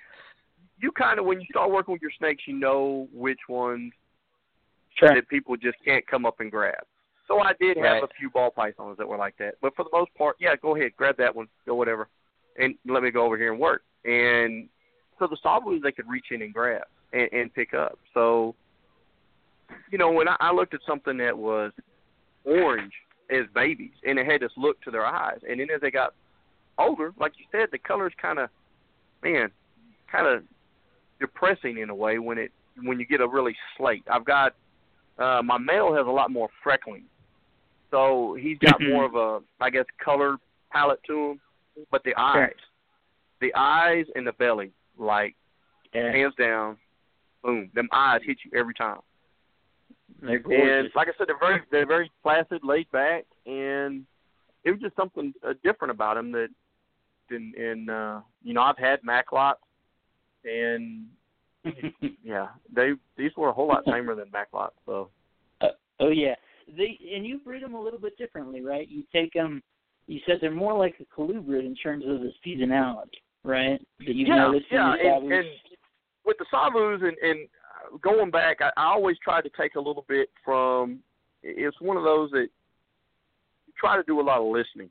you 0.79 0.91
kind 0.93 1.19
of 1.19 1.25
when 1.25 1.41
you 1.41 1.47
start 1.49 1.71
working 1.71 1.91
with 1.91 2.01
your 2.01 2.11
snakes, 2.17 2.43
you 2.47 2.57
know 2.57 3.07
which 3.13 3.39
ones 3.49 3.91
Sure. 4.97 5.13
that 5.13 5.27
people 5.27 5.57
just 5.57 5.75
can't 5.83 6.07
come 6.07 6.25
up 6.25 6.39
and 6.39 6.49
grab. 6.49 6.85
So 7.27 7.41
I 7.41 7.51
did 7.59 7.75
have 7.75 8.01
Right. 8.01 8.03
a 8.03 8.07
few 8.17 8.29
ball 8.29 8.49
pythons 8.49 8.97
that 8.97 9.05
were 9.05 9.17
like 9.17 9.35
that, 9.37 9.55
but 9.59 9.75
for 9.75 9.83
the 9.83 9.89
most 9.91 10.13
part, 10.13 10.37
yeah, 10.39 10.55
go 10.55 10.73
ahead, 10.73 10.95
grab 10.95 11.17
that 11.17 11.35
one, 11.35 11.49
go 11.65 11.75
whatever, 11.75 12.07
and 12.57 12.75
let 12.87 13.03
me 13.03 13.11
go 13.11 13.25
over 13.25 13.37
here 13.37 13.51
and 13.51 13.59
work. 13.59 13.83
And 14.03 14.69
so 15.19 15.27
the 15.27 15.37
Savus 15.43 15.81
they 15.81 15.91
could 15.91 16.07
reach 16.09 16.27
in 16.31 16.41
and 16.41 16.53
grab 16.53 16.83
and, 17.13 17.29
and 17.31 17.53
pick 17.53 17.73
up. 17.73 17.97
So, 18.13 18.55
you 19.91 19.97
know, 19.97 20.11
when 20.11 20.27
I, 20.27 20.35
I 20.39 20.51
looked 20.53 20.73
at 20.73 20.81
something 20.87 21.17
that 21.17 21.37
was 21.37 21.71
orange 22.43 22.93
as 23.31 23.45
babies, 23.53 23.93
and 24.05 24.19
it 24.19 24.25
had 24.25 24.41
this 24.41 24.51
look 24.55 24.79
to 24.81 24.91
their 24.91 25.05
eyes, 25.05 25.39
and 25.49 25.59
then 25.59 25.69
as 25.73 25.81
they 25.81 25.91
got 25.91 26.13
older, 26.77 27.13
like 27.19 27.33
you 27.37 27.45
said, 27.51 27.69
the 27.71 27.79
colors 27.79 28.13
kind 28.21 28.37
of, 28.37 28.49
man, 29.23 29.49
kind 30.11 30.27
of 30.27 30.43
depressing 31.19 31.79
in 31.79 31.89
a 31.89 31.95
way 31.95 32.19
when 32.19 32.37
it 32.37 32.51
when 32.83 32.99
you 32.99 33.05
get 33.05 33.21
a 33.21 33.27
really 33.27 33.55
slate. 33.77 34.03
I've 34.11 34.25
got 34.25 34.53
uh 35.17 35.41
my 35.43 35.57
male 35.57 35.95
has 35.95 36.05
a 36.05 36.11
lot 36.11 36.29
more 36.29 36.49
freckling. 36.63 37.03
So 37.89 38.35
he's 38.39 38.57
got 38.57 38.79
Mhm. 38.81 38.91
more 38.91 39.05
of 39.05 39.15
a 39.15 39.41
I 39.61 39.69
guess 39.69 39.85
color 40.03 40.37
palette 40.71 40.99
to 41.07 41.31
him, 41.31 41.41
but 41.91 42.03
the 42.03 42.13
eyes, 42.15 42.35
Sure. 42.35 42.53
the 43.41 43.53
eyes 43.55 44.05
and 44.15 44.25
the 44.25 44.33
belly 44.33 44.71
like 44.97 45.35
Yeah. 45.93 46.11
hands 46.11 46.35
down, 46.35 46.77
boom, 47.43 47.69
them 47.73 47.89
eyes 47.91 48.21
hit 48.23 48.37
you 48.43 48.51
every 48.53 48.73
time. 48.73 49.01
And 50.21 50.93
like 50.95 51.07
I 51.07 51.13
said, 51.17 51.27
they're 51.27 51.37
very 51.37 51.61
they're 51.71 51.85
very 51.85 52.11
placid, 52.23 52.63
laid 52.63 52.89
back, 52.91 53.25
and 53.45 54.05
it 54.63 54.71
was 54.71 54.79
just 54.79 54.95
something 54.95 55.33
uh, 55.43 55.53
different 55.63 55.91
about 55.91 56.15
them 56.15 56.31
that, 56.31 56.49
and, 57.29 57.53
and 57.55 57.89
uh, 57.89 58.21
you 58.43 58.53
know, 58.53 58.61
I've 58.61 58.77
had 58.77 59.01
Macklots, 59.03 59.55
and 60.43 61.07
yeah, 62.23 62.47
they 62.73 62.93
these 63.17 63.31
were 63.35 63.49
a 63.49 63.53
whole 63.53 63.67
lot 63.67 63.85
tamer 63.85 64.15
than 64.15 64.29
Macklots. 64.31 64.71
So 64.85 65.09
oh 65.99 66.09
yeah, 66.09 66.35
they 66.75 66.97
and 67.13 67.25
you 67.25 67.39
breed 67.39 67.63
them 67.63 67.75
a 67.75 67.81
little 67.81 67.99
bit 67.99 68.17
differently, 68.17 68.61
right? 68.61 68.87
You 68.87 69.03
take 69.13 69.33
them. 69.33 69.61
You 70.07 70.19
said 70.25 70.37
they're 70.39 70.51
more 70.51 70.77
like 70.77 70.95
a 70.99 71.19
colubrid 71.19 71.65
in 71.65 71.75
terms 71.75 72.05
of 72.07 72.21
the 72.21 72.31
seasonality, 72.45 73.21
right? 73.43 73.81
That 73.99 74.15
you've 74.15 74.27
yeah, 74.27 74.51
yeah, 74.71 74.93
and, 74.93 75.31
and 75.31 75.45
with 76.25 76.37
the 76.37 76.45
Savus 76.53 77.03
and, 77.03 77.17
and 77.17 77.47
going 78.01 78.31
back, 78.31 78.57
I, 78.61 78.69
I 78.77 78.85
always 78.85 79.17
tried 79.23 79.41
to 79.43 79.49
take 79.59 79.75
a 79.75 79.79
little 79.79 80.05
bit 80.07 80.29
from. 80.43 80.99
It's 81.43 81.79
one 81.79 81.97
of 81.97 82.03
those 82.03 82.31
that 82.31 82.47
you 83.67 83.73
try 83.79 83.95
to 83.97 84.03
do 84.03 84.19
a 84.19 84.23
lot 84.23 84.41
of 84.41 84.47
listening. 84.47 84.89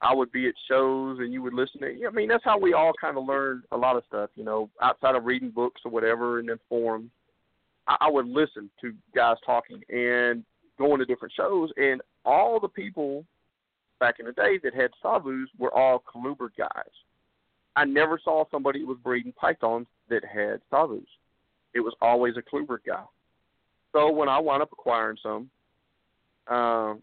I 0.00 0.14
would 0.14 0.30
be 0.30 0.46
at 0.46 0.54
shows 0.68 1.18
and 1.20 1.32
you 1.32 1.42
would 1.42 1.54
listen 1.54 1.80
to. 1.80 2.06
I 2.06 2.10
mean, 2.10 2.28
that's 2.28 2.44
how 2.44 2.58
we 2.58 2.74
all 2.74 2.92
kind 3.00 3.16
of 3.16 3.24
learn 3.24 3.62
a 3.72 3.76
lot 3.76 3.96
of 3.96 4.04
stuff. 4.06 4.30
You 4.34 4.44
know, 4.44 4.70
outside 4.82 5.14
of 5.14 5.24
reading 5.24 5.50
books 5.50 5.80
or 5.84 5.90
whatever, 5.90 6.38
and 6.38 6.48
then 6.48 6.58
forums. 6.68 7.10
I, 7.88 7.96
I 8.02 8.10
would 8.10 8.26
listen 8.26 8.70
to 8.80 8.92
guys 9.14 9.36
talking 9.44 9.80
and 9.88 10.44
going 10.78 10.98
to 10.98 11.06
different 11.06 11.34
shows, 11.36 11.70
and 11.76 12.00
all 12.24 12.60
the 12.60 12.68
people 12.68 13.24
back 13.98 14.16
in 14.18 14.26
the 14.26 14.32
day 14.32 14.58
that 14.62 14.74
had 14.74 14.90
Savus 15.02 15.46
were 15.58 15.72
all 15.72 16.02
colubrid 16.02 16.50
guys. 16.56 16.92
I 17.74 17.84
never 17.84 18.18
saw 18.22 18.44
somebody 18.50 18.80
that 18.80 18.86
was 18.86 18.98
breeding 19.02 19.32
pythons 19.32 19.86
that 20.08 20.24
had 20.24 20.60
Savus. 20.72 21.06
It 21.74 21.80
was 21.80 21.94
always 22.00 22.34
a 22.36 22.42
colubrid 22.42 22.84
guy. 22.86 23.04
So 23.92 24.10
when 24.10 24.28
I 24.28 24.38
wound 24.38 24.62
up 24.62 24.72
acquiring 24.72 25.18
some, 25.22 25.50
um, 26.48 27.00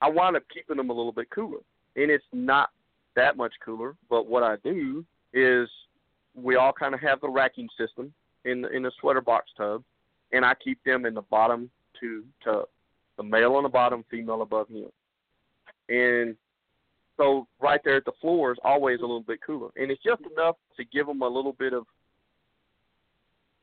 I 0.00 0.08
wound 0.08 0.36
up 0.36 0.44
keeping 0.52 0.76
them 0.76 0.90
a 0.90 0.92
little 0.92 1.12
bit 1.12 1.30
cooler. 1.30 1.58
And 1.96 2.10
it's 2.10 2.24
not 2.32 2.70
that 3.16 3.36
much 3.36 3.52
cooler, 3.64 3.94
but 4.08 4.26
what 4.26 4.42
I 4.42 4.56
do 4.64 5.04
is 5.32 5.68
we 6.34 6.56
all 6.56 6.72
kind 6.72 6.94
of 6.94 7.00
have 7.00 7.20
the 7.20 7.28
racking 7.28 7.68
system 7.78 8.12
in 8.44 8.62
the, 8.62 8.68
in 8.70 8.82
the 8.82 8.90
sweater 9.00 9.20
box 9.20 9.50
tub, 9.56 9.82
and 10.32 10.44
I 10.44 10.54
keep 10.54 10.82
them 10.84 11.04
in 11.06 11.14
the 11.14 11.22
bottom 11.22 11.70
two 12.00 12.24
tubs. 12.42 12.68
The 13.16 13.22
male 13.22 13.54
on 13.54 13.62
the 13.62 13.68
bottom, 13.68 14.04
female 14.10 14.42
above 14.42 14.68
him. 14.68 14.86
And 15.88 16.36
so 17.16 17.46
right 17.60 17.80
there 17.84 17.96
at 17.96 18.04
the 18.04 18.12
floor 18.20 18.52
is 18.52 18.58
always 18.64 18.98
a 18.98 19.02
little 19.02 19.20
bit 19.20 19.40
cooler, 19.44 19.70
and 19.76 19.90
it's 19.90 20.02
just 20.02 20.22
enough 20.32 20.56
to 20.76 20.84
give 20.84 21.06
them 21.06 21.22
a 21.22 21.28
little 21.28 21.52
bit 21.52 21.72
of 21.72 21.86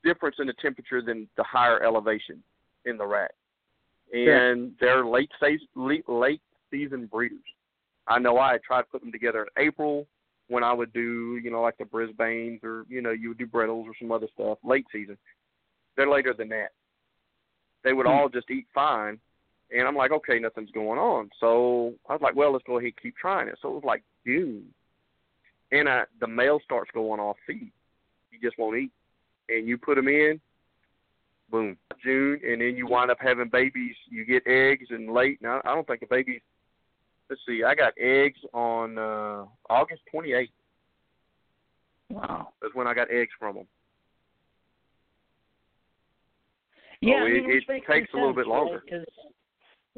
difference 0.04 0.38
in 0.40 0.48
the 0.48 0.54
temperature 0.54 1.02
than 1.02 1.28
the 1.36 1.44
higher 1.44 1.84
elevation 1.84 2.42
in 2.86 2.98
the 2.98 3.06
rack. 3.06 3.32
And 4.14 4.72
they're 4.80 5.06
late 5.06 5.32
phase, 5.40 5.60
late, 5.76 6.08
late 6.08 6.42
season 6.72 7.06
breeders. 7.06 7.40
I 8.08 8.18
know 8.18 8.38
I 8.38 8.54
had 8.54 8.64
tried 8.64 8.82
to 8.82 8.88
put 8.88 9.02
them 9.02 9.12
together 9.12 9.48
in 9.58 9.64
April 9.68 10.08
when 10.48 10.64
I 10.64 10.74
would 10.74 10.92
do, 10.94 11.40
you 11.44 11.52
know, 11.52 11.62
like 11.62 11.78
the 11.78 11.84
Brisbanes 11.86 12.64
or 12.64 12.86
you 12.90 13.02
know 13.02 13.12
you 13.12 13.30
would 13.30 13.38
do 13.38 13.46
Bredls 13.46 13.86
or 13.86 13.94
some 14.00 14.12
other 14.12 14.28
stuff 14.34 14.58
late 14.64 14.86
season. 14.92 15.18
They're 15.96 16.10
later 16.10 16.34
than 16.34 16.50
that. 16.50 16.72
They 17.84 17.94
would 17.94 18.08
Hmm. 18.08 18.14
all 18.14 18.30
just 18.30 18.50
eat 18.50 18.68
fine, 18.74 19.20
and 19.72 19.88
I'm 19.88 19.96
like, 19.96 20.12
okay, 20.12 20.40
nothing's 20.40 20.72
going 20.72 21.00
on. 21.00 21.30
So 21.40 21.94
I 22.10 22.14
was 22.14 22.22
like, 22.22 22.36
well, 22.36 22.52
let's 22.54 22.64
go 22.66 22.78
ahead 22.78 22.86
and 22.86 23.02
keep 23.02 23.16
trying 23.18 23.48
it. 23.48 23.58
So 23.62 23.70
it 23.70 23.74
was 23.76 23.84
like 23.86 24.04
June, 24.26 24.66
and 25.72 25.88
I, 25.88 26.04
the 26.20 26.28
male 26.28 26.60
starts 26.64 26.90
going 26.94 27.20
off 27.20 27.38
feed. 27.46 27.72
He 28.32 28.38
just 28.40 28.58
won't 28.58 28.78
eat, 28.78 28.92
and 29.50 29.68
you 29.68 29.78
put 29.78 29.98
him 29.98 30.08
in, 30.08 30.40
boom, 31.52 31.78
June, 32.04 32.40
and 32.46 32.62
then 32.62 32.76
you 32.76 32.88
wind 32.88 33.12
up 33.12 33.18
having 33.22 33.50
babies. 33.50 33.96
You 34.10 34.26
get 34.26 34.46
eggs 34.48 34.88
and 34.90 35.12
late. 35.14 35.42
Now 35.42 35.62
I 35.66 35.74
don't 35.76 35.86
think 35.88 36.00
the 36.02 36.06
babies. 36.08 36.42
Let's 37.30 37.42
see, 37.48 37.64
I 37.64 37.76
got 37.76 37.94
eggs 38.00 38.40
on 38.54 38.98
uh 38.98 39.46
August 39.70 40.02
28th. 40.14 40.50
wow. 42.10 42.50
That's 42.62 42.74
when 42.74 42.88
I 42.88 42.94
got 42.96 43.12
eggs 43.12 43.32
from 43.38 43.56
them. 43.58 43.68
Yeah, 47.02 47.16
Oh, 47.22 47.26
I 47.26 47.30
mean, 47.30 47.50
it- 47.50 47.64
it 47.70 47.86
takes 47.86 48.14
a 48.14 48.18
little 48.18 48.34
bit 48.34 48.48
longer. 48.48 48.82
Because 48.84 49.06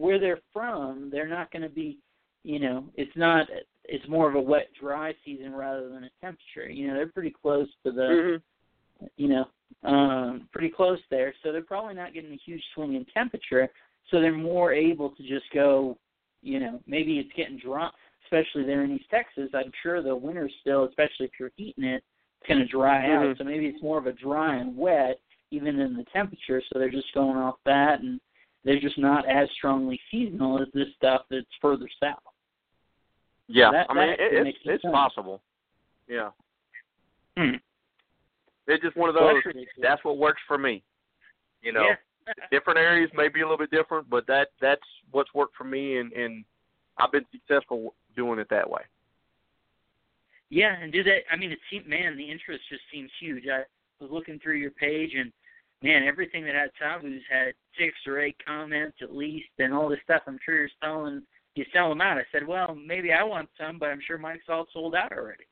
where 0.01 0.19
they're 0.19 0.41
from, 0.51 1.09
they're 1.11 1.27
not 1.27 1.51
going 1.51 1.61
to 1.61 1.69
be, 1.69 1.99
you 2.43 2.59
know, 2.59 2.85
it's 2.95 3.15
not. 3.15 3.47
It's 3.85 4.07
more 4.07 4.29
of 4.29 4.35
a 4.35 4.41
wet, 4.41 4.67
dry 4.79 5.13
season 5.25 5.53
rather 5.53 5.89
than 5.89 6.03
a 6.03 6.09
temperature. 6.21 6.69
You 6.69 6.87
know, 6.87 6.93
they're 6.93 7.07
pretty 7.07 7.33
close 7.41 7.67
to 7.83 7.91
the, 7.91 8.01
Mm-hmm. 8.01 9.05
you 9.17 9.27
know, 9.29 9.45
um, 9.83 10.47
pretty 10.51 10.69
close 10.69 10.99
there. 11.09 11.33
So 11.41 11.51
they're 11.51 11.63
probably 11.63 11.95
not 11.95 12.13
getting 12.13 12.31
a 12.31 12.39
huge 12.45 12.63
swing 12.73 12.95
in 12.95 13.05
temperature. 13.05 13.67
So 14.09 14.19
they're 14.19 14.33
more 14.33 14.71
able 14.73 15.09
to 15.11 15.23
just 15.23 15.45
go, 15.53 15.97
you 16.41 16.59
know, 16.59 16.79
maybe 16.87 17.19
it's 17.19 17.35
getting 17.35 17.57
dry, 17.57 17.89
especially 18.25 18.65
there 18.65 18.83
in 18.83 18.91
East 18.91 19.09
Texas. 19.09 19.49
I'm 19.53 19.71
sure 19.81 20.01
the 20.01 20.15
winter 20.15 20.49
still, 20.61 20.85
especially 20.85 21.25
if 21.25 21.31
you're 21.39 21.51
heating 21.55 21.83
it, 21.83 22.03
it's 22.39 22.47
going 22.47 22.59
to 22.59 22.65
dry 22.65 23.11
out. 23.13 23.25
Mhm. 23.25 23.37
So 23.37 23.43
maybe 23.43 23.67
it's 23.67 23.83
more 23.83 23.97
of 23.97 24.07
a 24.07 24.13
dry 24.13 24.57
and 24.57 24.77
wet, 24.77 25.19
even 25.51 25.79
in 25.79 25.95
the 25.97 26.05
temperature. 26.05 26.61
So 26.61 26.79
they're 26.79 26.89
just 26.89 27.13
going 27.13 27.37
off 27.37 27.57
that, 27.65 28.01
and 28.01 28.19
they're 28.63 28.79
just 28.79 28.97
not 28.97 29.27
as 29.27 29.49
strongly 29.57 29.99
seasonal 30.11 30.61
as 30.61 30.67
this 30.73 30.87
stuff 30.95 31.23
that's 31.29 31.45
further 31.61 31.87
south. 31.99 32.19
Yeah, 33.47 33.71
That- 33.71 33.87
I 33.89 33.93
mean 33.93 34.07
that 34.07 34.19
it, 34.19 34.47
it's 34.47 34.57
it's 34.63 34.81
sense. 34.83 34.91
possible. 34.93 35.41
Yeah, 36.07 36.31
Hmm. 37.37 37.55
it's 38.67 38.83
just 38.83 38.95
one 38.95 39.09
of 39.09 39.15
those. 39.15 39.41
that's. 39.45 39.57
That's 39.81 40.03
what 40.03 40.17
works 40.17 40.41
for 40.47 40.57
me. 40.57 40.83
You 41.61 41.71
know, 41.73 41.83
Yeah. 41.87 41.95
different 42.51 42.79
areas 42.79 43.09
may 43.13 43.27
be 43.29 43.41
a 43.41 43.43
little 43.43 43.57
bit 43.57 43.71
different, 43.71 44.09
but 44.09 44.25
that 44.27 44.49
that's 44.59 44.85
what's 45.11 45.33
worked 45.33 45.55
for 45.55 45.63
me, 45.63 45.97
and 45.97 46.11
and 46.13 46.45
I've 46.97 47.11
been 47.11 47.25
successful 47.31 47.95
doing 48.15 48.39
it 48.39 48.47
that 48.49 48.69
way. 48.69 48.81
Yeah, 50.49 50.75
and 50.81 50.91
do 50.91 51.01
that. 51.03 51.21
I 51.31 51.37
mean, 51.37 51.51
it 51.51 51.59
seemed, 51.69 51.87
man, 51.87 52.17
the 52.17 52.29
interest 52.29 52.63
just 52.69 52.81
seems 52.91 53.09
huge. 53.19 53.45
I 53.47 53.63
was 54.01 54.11
looking 54.11 54.37
through 54.39 54.55
your 54.57 54.71
page, 54.71 55.13
and 55.15 55.31
man, 55.81 56.03
everything 56.03 56.45
that 56.45 56.55
had 56.55 56.71
Savus 56.81 57.19
had 57.29 57.53
six 57.77 57.93
or 58.07 58.19
eight 58.19 58.35
comments 58.45 58.97
at 59.01 59.15
least, 59.15 59.49
and 59.59 59.73
all 59.73 59.89
this 59.89 59.99
stuff. 60.03 60.21
I'm 60.27 60.39
sure 60.45 60.57
you're 60.57 60.69
selling, 60.81 61.23
you 61.55 61.65
sell 61.73 61.89
them 61.89 62.01
out. 62.01 62.17
I 62.17 62.23
said, 62.31 62.45
well, 62.47 62.75
maybe 62.75 63.11
I 63.11 63.23
want 63.23 63.49
some, 63.59 63.79
but 63.79 63.89
I'm 63.89 64.01
sure 64.05 64.17
Mike's 64.17 64.43
all 64.49 64.67
sold 64.73 64.95
out 64.95 65.11
already. 65.11 65.43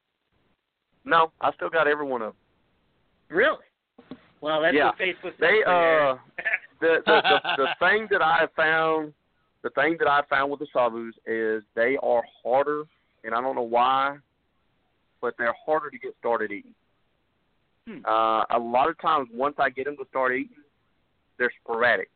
No, 1.05 1.31
I 1.41 1.51
still 1.53 1.69
got 1.69 1.87
every 1.87 2.05
one 2.05 2.21
of 2.21 2.33
them. 2.33 3.35
Really? 3.37 3.65
Well, 4.41 4.61
that's 4.61 4.75
Yeah. 4.75 4.87
what 4.87 4.97
Facebook. 4.97 5.37
They 5.39 5.61
does 5.61 5.65
for 5.65 6.01
you. 6.01 6.07
uh 6.09 6.17
the 6.81 7.01
the, 7.05 7.21
the 7.21 7.55
the 7.57 7.67
thing 7.79 8.07
that 8.11 8.21
I 8.21 8.47
found 8.55 9.13
the 9.63 9.69
thing 9.71 9.97
that 9.99 10.07
I 10.07 10.21
found 10.29 10.51
with 10.51 10.59
the 10.61 10.67
Savus 10.73 11.11
is 11.25 11.63
they 11.75 11.97
are 12.01 12.23
harder, 12.43 12.83
and 13.23 13.33
I 13.35 13.41
don't 13.41 13.55
know 13.55 13.61
why, 13.61 14.17
but 15.21 15.35
they're 15.37 15.55
harder 15.65 15.89
to 15.89 15.97
get 15.97 16.15
started 16.19 16.51
eating. 16.51 16.73
Hmm. 17.89 18.05
Uh, 18.05 18.43
a 18.51 18.59
lot 18.59 18.87
of 18.87 18.99
times, 19.01 19.29
once 19.33 19.55
I 19.57 19.71
get 19.71 19.85
them 19.85 19.97
to 19.97 20.05
start 20.09 20.33
eating, 20.33 20.57
they're 21.39 21.51
sporadic, 21.63 22.11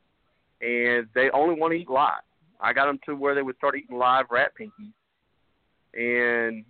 and 0.62 1.08
they 1.16 1.32
only 1.32 1.60
want 1.60 1.72
to 1.72 1.80
eat 1.80 1.90
live. 1.90 2.22
I 2.60 2.74
got 2.74 2.86
them 2.86 3.00
to 3.08 3.16
where 3.16 3.34
they 3.34 3.42
would 3.42 3.58
start 3.58 3.76
eating 3.76 3.98
live 3.98 4.26
rat 4.30 4.52
pinkies, 4.60 4.94
and 5.96 6.64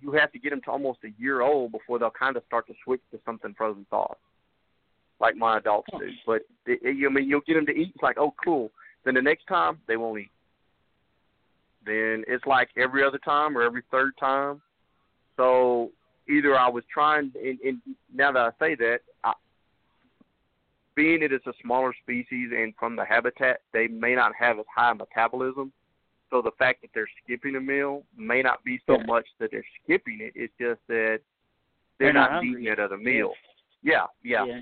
you 0.00 0.12
have 0.12 0.30
to 0.30 0.38
get 0.38 0.50
them 0.50 0.60
to 0.62 0.70
almost 0.70 1.00
a 1.04 1.08
year 1.20 1.40
old 1.40 1.72
before 1.72 1.98
they'll 1.98 2.10
kind 2.10 2.36
of 2.36 2.44
start 2.46 2.68
to 2.68 2.74
switch 2.84 3.00
to 3.10 3.18
something 3.24 3.52
frozen 3.58 3.84
thawed, 3.90 4.14
like 5.18 5.34
my 5.34 5.58
adults 5.58 5.88
do. 5.98 6.10
But 6.24 6.42
it, 6.66 6.78
it, 6.82 7.06
I 7.06 7.12
mean, 7.12 7.28
you'll 7.28 7.40
get 7.40 7.54
them 7.54 7.66
to 7.66 7.72
eat. 7.72 7.92
It's 7.94 8.02
like, 8.02 8.16
oh, 8.18 8.32
cool. 8.44 8.70
Then 9.04 9.14
the 9.14 9.22
next 9.22 9.46
time 9.46 9.80
they 9.88 9.96
won't 9.96 10.20
eat. 10.20 10.30
Then 11.84 12.22
it's 12.28 12.46
like 12.46 12.68
every 12.76 13.02
other 13.02 13.18
time 13.18 13.58
or 13.58 13.62
every 13.62 13.82
third 13.90 14.12
time. 14.20 14.62
So 15.36 15.90
either 16.30 16.58
I 16.58 16.68
was 16.68 16.84
trying, 16.92 17.32
and, 17.42 17.58
and 17.60 17.80
now 18.14 18.32
that 18.32 18.40
I 18.40 18.50
say 18.58 18.74
that, 18.76 19.00
I, 19.24 19.32
being 20.94 21.22
it 21.22 21.32
is 21.32 21.40
a 21.46 21.52
smaller 21.62 21.94
species 22.02 22.50
and 22.56 22.74
from 22.78 22.96
the 22.96 23.04
habitat, 23.04 23.60
they 23.72 23.88
may 23.88 24.14
not 24.14 24.32
have 24.38 24.58
as 24.58 24.64
high 24.74 24.92
metabolism. 24.92 25.72
So 26.30 26.40
the 26.42 26.52
fact 26.58 26.82
that 26.82 26.90
they're 26.94 27.08
skipping 27.24 27.56
a 27.56 27.60
meal 27.60 28.04
may 28.16 28.42
not 28.42 28.62
be 28.62 28.80
so 28.86 28.98
Yeah. 28.98 29.06
much 29.06 29.26
that 29.38 29.50
they're 29.50 29.64
skipping 29.82 30.20
it. 30.20 30.32
It's 30.36 30.52
just 30.60 30.80
that 30.86 31.20
They're 31.98 32.12
they're, 32.12 32.12
not 32.12 32.32
not, 32.32 32.44
eating 32.44 32.68
at 32.68 32.78
other 32.78 32.96
meals. 32.96 33.34
Yeah, 33.82 34.06
yeah, 34.22 34.44
yeah. 34.44 34.60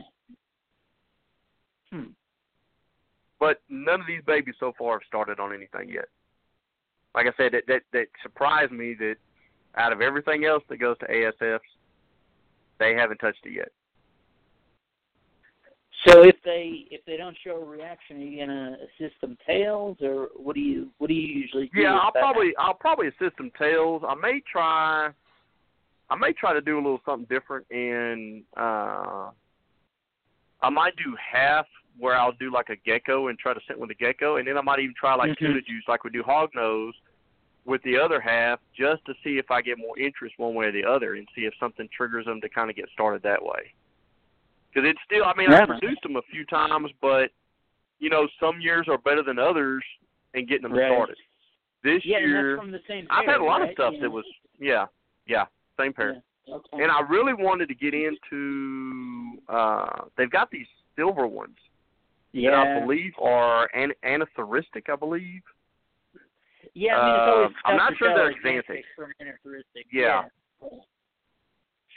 Hmm. 1.92 2.10
But 3.38 3.60
none 3.68 4.00
of 4.00 4.06
these 4.06 4.22
babies 4.26 4.54
so 4.58 4.72
far 4.78 4.94
have 4.94 5.06
started 5.06 5.38
on 5.38 5.52
anything 5.52 5.88
yet. 5.90 6.06
Like 7.14 7.26
I 7.26 7.32
said, 7.36 7.52
that 7.52 7.64
that, 7.66 7.82
that 7.92 8.06
surprised 8.22 8.72
me 8.72 8.94
that 8.94 9.16
out 9.78 9.92
of 9.92 10.00
everything 10.00 10.44
else 10.44 10.62
that 10.68 10.78
goes 10.78 10.98
to 10.98 11.06
ASFs, 11.06 11.60
they 12.78 12.94
haven't 12.94 13.18
touched 13.18 13.44
it 13.44 13.52
yet. 13.54 13.68
So 16.06 16.22
if 16.22 16.36
they 16.44 16.86
if 16.90 17.04
they 17.06 17.16
don't 17.16 17.36
show 17.44 17.56
a 17.56 17.64
reaction, 17.64 18.18
are 18.18 18.24
you 18.24 18.46
gonna 18.46 18.76
assist 18.84 19.20
them 19.20 19.36
tails, 19.46 19.96
or 20.00 20.28
what 20.36 20.54
do 20.54 20.60
you 20.60 20.90
what 20.98 21.08
do 21.08 21.14
you 21.14 21.40
usually 21.40 21.70
do? 21.74 21.80
Yeah, 21.80 21.96
I'll 21.96 22.12
probably 22.12 22.52
I'll 22.56 22.74
probably 22.74 23.08
assist 23.08 23.36
them 23.36 23.50
tails. 23.58 24.02
I 24.06 24.14
may 24.14 24.40
try 24.50 25.10
I 26.10 26.16
may 26.16 26.32
try 26.32 26.52
to 26.52 26.60
do 26.60 26.76
a 26.76 26.82
little 26.82 27.00
something 27.04 27.26
different 27.28 27.66
and 27.70 28.44
uh 28.56 29.30
I 30.60 30.70
might 30.70 30.94
do 30.96 31.16
half 31.32 31.66
where 31.98 32.16
I'll 32.16 32.32
do 32.32 32.52
like 32.52 32.68
a 32.68 32.76
gecko 32.76 33.26
and 33.28 33.38
try 33.38 33.52
to 33.52 33.60
sit 33.66 33.78
with 33.78 33.90
a 33.90 33.94
gecko 33.94 34.36
and 34.36 34.46
then 34.46 34.56
I 34.56 34.62
might 34.62 34.78
even 34.78 34.94
try 34.98 35.16
like 35.16 35.30
Mhm. 35.30 35.38
tuna 35.38 35.60
juice 35.62 35.84
like 35.88 36.04
we 36.04 36.10
do 36.10 36.22
hog 36.22 36.50
nose 36.54 36.94
with 37.68 37.82
the 37.82 37.98
other 37.98 38.18
half 38.18 38.58
just 38.74 39.04
to 39.04 39.12
see 39.22 39.36
if 39.38 39.50
I 39.50 39.60
get 39.60 39.76
more 39.78 39.96
interest 39.98 40.34
one 40.38 40.54
way 40.54 40.66
or 40.66 40.72
the 40.72 40.84
other 40.84 41.14
and 41.16 41.28
see 41.36 41.42
if 41.42 41.52
something 41.60 41.86
triggers 41.94 42.24
them 42.24 42.40
to 42.40 42.48
kind 42.48 42.70
of 42.70 42.76
get 42.76 42.88
started 42.94 43.22
that 43.22 43.42
way. 43.42 43.74
Because 44.72 44.88
it's 44.88 44.98
still, 45.04 45.24
I 45.24 45.34
mean, 45.36 45.50
Yeah. 45.50 45.60
I've 45.62 45.68
produced 45.68 46.02
them 46.02 46.16
a 46.16 46.22
few 46.22 46.46
times, 46.46 46.90
but 47.02 47.30
you 48.00 48.08
know, 48.08 48.26
some 48.40 48.60
years 48.60 48.86
are 48.88 48.96
better 48.96 49.22
than 49.22 49.38
others 49.38 49.84
in 50.32 50.46
getting 50.46 50.62
them 50.62 50.72
Right. 50.72 50.90
started. 50.90 51.16
This 51.82 52.04
Yeah, 52.06 52.18
and 52.18 52.26
year, 52.26 52.52
that's 52.56 52.62
from 52.62 52.70
the 52.70 52.80
same. 52.88 53.06
pair, 53.06 53.18
I've 53.18 53.26
had 53.26 53.40
a 53.40 53.44
lot 53.44 53.60
right? 53.60 53.68
of 53.70 53.74
stuff 53.74 53.94
You 53.94 54.00
that 54.00 54.10
was, 54.10 54.24
yeah, 54.58 54.86
yeah, 55.26 55.44
same 55.78 55.92
pair. 55.92 56.22
Yeah. 56.46 56.54
Okay. 56.54 56.82
And 56.82 56.90
I 56.90 57.00
really 57.00 57.34
wanted 57.34 57.68
to 57.68 57.74
get 57.74 57.92
into, 57.92 59.42
uh 59.48 60.04
they've 60.16 60.30
got 60.30 60.50
these 60.50 60.66
silver 60.96 61.26
ones 61.26 61.58
yeah. 62.32 62.50
that 62.50 62.58
I 62.76 62.80
believe 62.80 63.12
are 63.20 63.68
an- 63.74 63.92
anerythristic, 64.04 64.88
I 64.88 64.96
believe. 64.96 65.42
Yeah, 66.74 66.98
I 66.98 67.06
mean, 67.06 67.14
it's 67.14 67.34
always 67.36 67.50
Uh, 67.64 67.68
I'm 67.68 67.76
not 67.76 67.96
sure 67.96 68.14
they're 68.14 68.32
axanthic 68.32 68.64
axanthic. 68.68 68.84
from 68.96 69.12
anerythristic. 69.20 69.86
Yeah. 69.92 70.24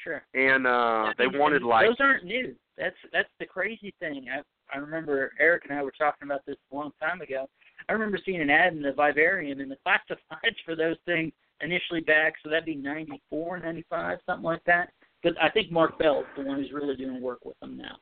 Sure. 0.04 0.24
And 0.34 0.66
uh 0.66 1.14
they 1.18 1.26
And- 1.26 1.38
wanted 1.38 1.58
and 1.62 1.66
like 1.70 1.88
those 1.88 2.00
aren't 2.00 2.24
new. 2.26 2.56
That's 2.78 2.96
that's 3.14 3.30
the 3.40 3.46
crazy 3.46 3.94
thing. 4.00 4.28
I 4.30 4.42
I 4.74 4.80
remember 4.80 5.34
Eric 5.40 5.66
and 5.70 5.78
I 5.78 5.84
were 5.84 5.92
talking 5.92 6.28
about 6.28 6.46
this 6.46 6.58
a 6.72 6.76
long 6.76 6.92
time 7.00 7.22
ago. 7.22 7.48
I 7.90 7.94
remember 7.94 8.18
seeing 8.26 8.42
an 8.42 8.50
ad 8.50 8.74
in 8.74 8.82
the 8.82 8.94
vivarium 8.94 9.60
and 9.60 9.70
the 9.70 9.78
classifieds 9.86 10.56
for 10.66 10.76
those 10.76 10.98
things 11.06 11.34
initially 11.62 12.02
back, 12.02 12.34
so 12.42 12.50
that'd 12.50 12.66
be 12.66 12.76
ninety 12.76 13.22
four, 13.30 13.60
ninety 13.60 13.84
five, 13.90 14.20
something 14.26 14.44
like 14.46 14.64
that. 14.66 14.92
But 15.24 15.34
I 15.40 15.50
think 15.50 15.72
Mark 15.72 16.00
Bell's 16.00 16.26
the 16.36 16.44
one 16.44 16.58
who's 16.58 16.72
really 16.72 16.96
doing 16.96 17.22
work 17.22 17.46
with 17.46 17.60
them 17.60 17.78
now. 17.78 17.98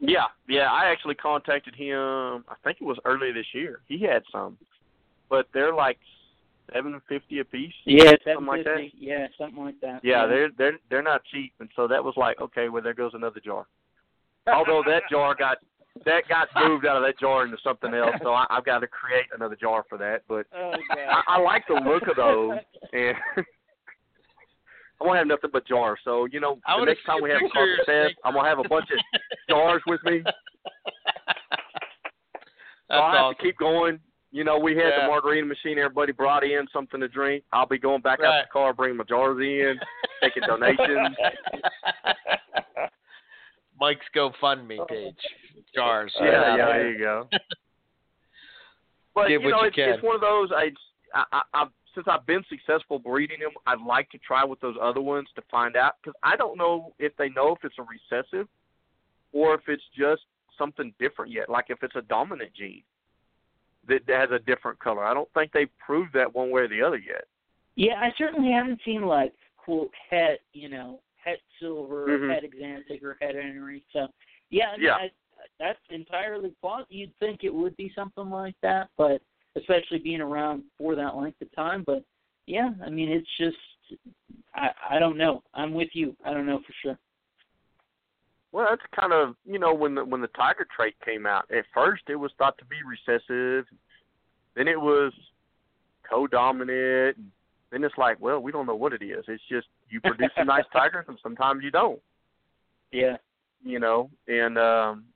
Yeah, 0.00 0.24
yeah. 0.48 0.72
I 0.72 0.86
actually 0.86 1.16
contacted 1.16 1.74
him. 1.74 2.44
I 2.48 2.54
think 2.62 2.78
it 2.80 2.84
was 2.84 2.98
earlier 3.04 3.32
this 3.34 3.46
year. 3.52 3.80
He 3.86 3.98
had 4.02 4.22
some, 4.32 4.56
but 5.30 5.46
they're 5.54 5.74
like 5.74 5.98
seven 6.72 7.00
fifty 7.08 7.40
a 7.40 7.44
piece. 7.44 7.72
Yeah, 7.84 8.12
Something 8.24 8.46
like 8.46 8.64
that? 8.64 8.78
Yeah, 8.98 9.26
something 9.38 9.62
like 9.64 9.80
that. 9.80 10.00
Yeah, 10.02 10.26
they're 10.26 10.50
they're 10.56 10.78
they're 10.90 11.02
not 11.02 11.22
cheap, 11.32 11.52
and 11.60 11.68
so 11.76 11.86
that 11.88 12.02
was 12.02 12.14
like, 12.16 12.40
okay, 12.40 12.68
well 12.68 12.82
there 12.82 12.94
goes 12.94 13.12
another 13.14 13.40
jar. 13.44 13.66
Although 14.46 14.82
that 14.86 15.02
jar 15.10 15.34
got 15.34 15.58
that 16.04 16.22
got 16.28 16.48
moved 16.56 16.86
out 16.86 16.96
of 16.96 17.02
that 17.04 17.18
jar 17.20 17.44
into 17.44 17.56
something 17.62 17.94
else, 17.94 18.16
so 18.22 18.30
I, 18.32 18.46
I've 18.50 18.64
got 18.64 18.80
to 18.80 18.86
create 18.88 19.26
another 19.34 19.56
jar 19.56 19.84
for 19.88 19.96
that. 19.98 20.22
But 20.28 20.46
Oh. 20.54 20.72
I, 20.90 21.22
I 21.36 21.40
like 21.40 21.64
the 21.68 21.74
look 21.74 22.08
of 22.08 22.16
those, 22.16 22.58
and 22.92 23.16
I 25.00 25.04
won't 25.04 25.18
have 25.18 25.26
nothing 25.26 25.50
but 25.52 25.66
jars. 25.66 25.98
So 26.04 26.24
you 26.26 26.40
know, 26.40 26.58
I 26.66 26.78
the 26.80 26.86
next 26.86 27.04
time 27.04 27.22
we 27.22 27.30
have 27.30 27.38
a 27.38 27.44
picture 27.44 27.60
of 27.62 27.66
your 27.68 27.76
contest, 27.84 28.06
snake. 28.08 28.16
I'm 28.24 28.34
gonna 28.34 28.48
have 28.48 28.58
a 28.58 28.68
bunch 28.68 28.88
of 28.90 28.98
jars 29.48 29.82
with 29.86 30.00
me. 30.04 30.22
That's 30.24 30.36
so 32.90 32.94
I 32.96 33.14
have 33.14 33.24
awesome. 33.24 33.36
to 33.36 33.42
keep 33.42 33.58
going. 33.58 33.98
You 34.34 34.42
know, 34.42 34.58
we 34.58 34.74
had 34.74 34.88
Yeah. 34.88 35.02
the 35.02 35.06
margarita 35.06 35.46
machine. 35.46 35.78
Everybody 35.78 36.10
brought 36.10 36.42
in 36.42 36.66
something 36.72 36.98
to 36.98 37.06
drink. 37.06 37.44
I'll 37.52 37.66
be 37.66 37.78
going 37.78 38.00
back 38.00 38.18
out 38.18 38.24
Right. 38.24 38.42
the 38.42 38.50
car, 38.50 38.74
bringing 38.74 38.96
my 38.96 39.04
jars 39.04 39.38
in, 39.38 39.80
taking 40.20 40.42
donations. 40.42 41.16
Mike's 43.80 44.04
GoFundMe 44.12 44.80
oh. 44.80 44.86
page. 44.86 45.14
Jars. 45.72 46.12
yeah, 46.18 46.24
Yeah, 46.24 46.56
yeah, 46.56 46.66
there 46.66 46.90
you 46.90 46.98
go. 46.98 47.28
But 49.14 49.28
Give 49.28 49.42
you 49.42 49.50
know, 49.50 49.60
you 49.60 49.66
it's, 49.68 49.76
can. 49.76 49.90
it's 49.90 50.02
one 50.02 50.16
of 50.16 50.20
those. 50.20 50.50
I, 50.50 50.72
I, 51.14 51.24
I, 51.32 51.42
I've, 51.54 51.68
since 51.94 52.08
I've 52.10 52.26
been 52.26 52.42
successful 52.48 52.98
breeding 52.98 53.38
them, 53.38 53.52
I'd 53.64 53.80
like 53.80 54.10
to 54.10 54.18
try 54.18 54.42
with 54.44 54.58
those 54.58 54.74
other 54.82 55.00
ones 55.00 55.28
to 55.36 55.42
find 55.48 55.76
out 55.76 55.92
because 56.02 56.18
I 56.24 56.34
don't 56.34 56.58
know 56.58 56.92
if 56.98 57.16
they 57.16 57.28
know 57.28 57.54
if 57.54 57.62
it's 57.62 57.76
a 57.78 57.84
recessive 57.84 58.48
or 59.32 59.54
if 59.54 59.60
it's 59.68 59.84
just 59.96 60.22
something 60.58 60.92
different 60.98 61.30
yet. 61.30 61.48
Like 61.48 61.66
if 61.68 61.84
it's 61.84 61.94
a 61.94 62.02
dominant 62.02 62.50
gene 62.54 62.82
that 63.88 64.02
has 64.08 64.30
a 64.30 64.38
different 64.38 64.78
color. 64.78 65.04
I 65.04 65.14
don't 65.14 65.32
think 65.34 65.52
they've 65.52 65.78
proved 65.78 66.12
that 66.14 66.34
one 66.34 66.50
way 66.50 66.62
or 66.62 66.68
the 66.68 66.82
other 66.82 66.98
yet. 66.98 67.24
Yeah, 67.76 67.94
I 68.00 68.12
certainly 68.16 68.52
haven't 68.52 68.80
seen 68.84 69.02
like 69.02 69.32
quote 69.56 69.92
het, 70.10 70.40
you 70.52 70.68
know, 70.68 71.00
het 71.16 71.40
silver, 71.58 72.06
Mhm. 72.06 72.30
het 72.30 72.44
axanthic, 72.44 73.02
or 73.02 73.16
het 73.18 73.34
anery. 73.36 73.82
So 73.92 74.08
yeah, 74.50 74.70
I 74.70 74.76
mean, 74.76 74.86
Yeah. 74.86 74.96
I, 74.96 75.12
that's 75.58 75.80
entirely 75.90 76.50
plausible. 76.60 76.94
You'd 76.94 77.16
think 77.18 77.44
it 77.44 77.52
would 77.52 77.76
be 77.76 77.90
something 77.94 78.30
like 78.30 78.56
that, 78.62 78.88
but 78.96 79.22
especially 79.56 79.98
being 79.98 80.20
around 80.20 80.64
for 80.76 80.94
that 80.94 81.16
length 81.16 81.40
of 81.42 81.50
time. 81.52 81.82
But 81.84 82.04
yeah, 82.46 82.70
I 82.84 82.90
mean, 82.90 83.10
it's 83.10 83.36
just 83.36 83.56
I 84.54 84.70
I 84.90 84.98
don't 84.98 85.16
know. 85.16 85.42
I'm 85.54 85.74
with 85.74 85.94
you. 85.94 86.16
I 86.24 86.32
don't 86.32 86.46
know 86.46 86.60
for 86.60 86.72
sure. 86.82 86.98
Well, 88.54 88.68
that's 88.70 88.82
kind 88.98 89.12
of 89.12 89.34
you 89.44 89.58
know 89.58 89.74
when 89.74 89.96
the 89.96 90.04
when 90.04 90.20
the 90.20 90.28
tiger 90.28 90.64
trait 90.76 90.94
came 91.04 91.26
out. 91.26 91.44
At 91.50 91.64
first, 91.74 92.04
it 92.08 92.14
was 92.14 92.30
thought 92.38 92.56
to 92.58 92.64
be 92.64 92.76
recessive. 92.86 93.66
Then 94.54 94.68
it 94.68 94.80
was 94.80 95.12
co-dominant. 96.08 97.16
Then 97.72 97.82
it's 97.82 97.98
like, 97.98 98.20
well, 98.20 98.38
we 98.38 98.52
don't 98.52 98.66
know 98.66 98.76
what 98.76 98.92
it 98.92 99.02
is. 99.02 99.24
It's 99.26 99.42
just 99.50 99.66
you 99.90 100.00
produce 100.00 100.30
some 100.38 100.46
nice 100.46 100.62
tigers, 100.72 101.04
and 101.08 101.18
sometimes 101.20 101.64
you 101.64 101.72
don't. 101.72 101.98
Yeah. 102.92 103.16
You 103.64 103.80
know, 103.80 104.08
and 104.28 104.56
um, 104.56 105.06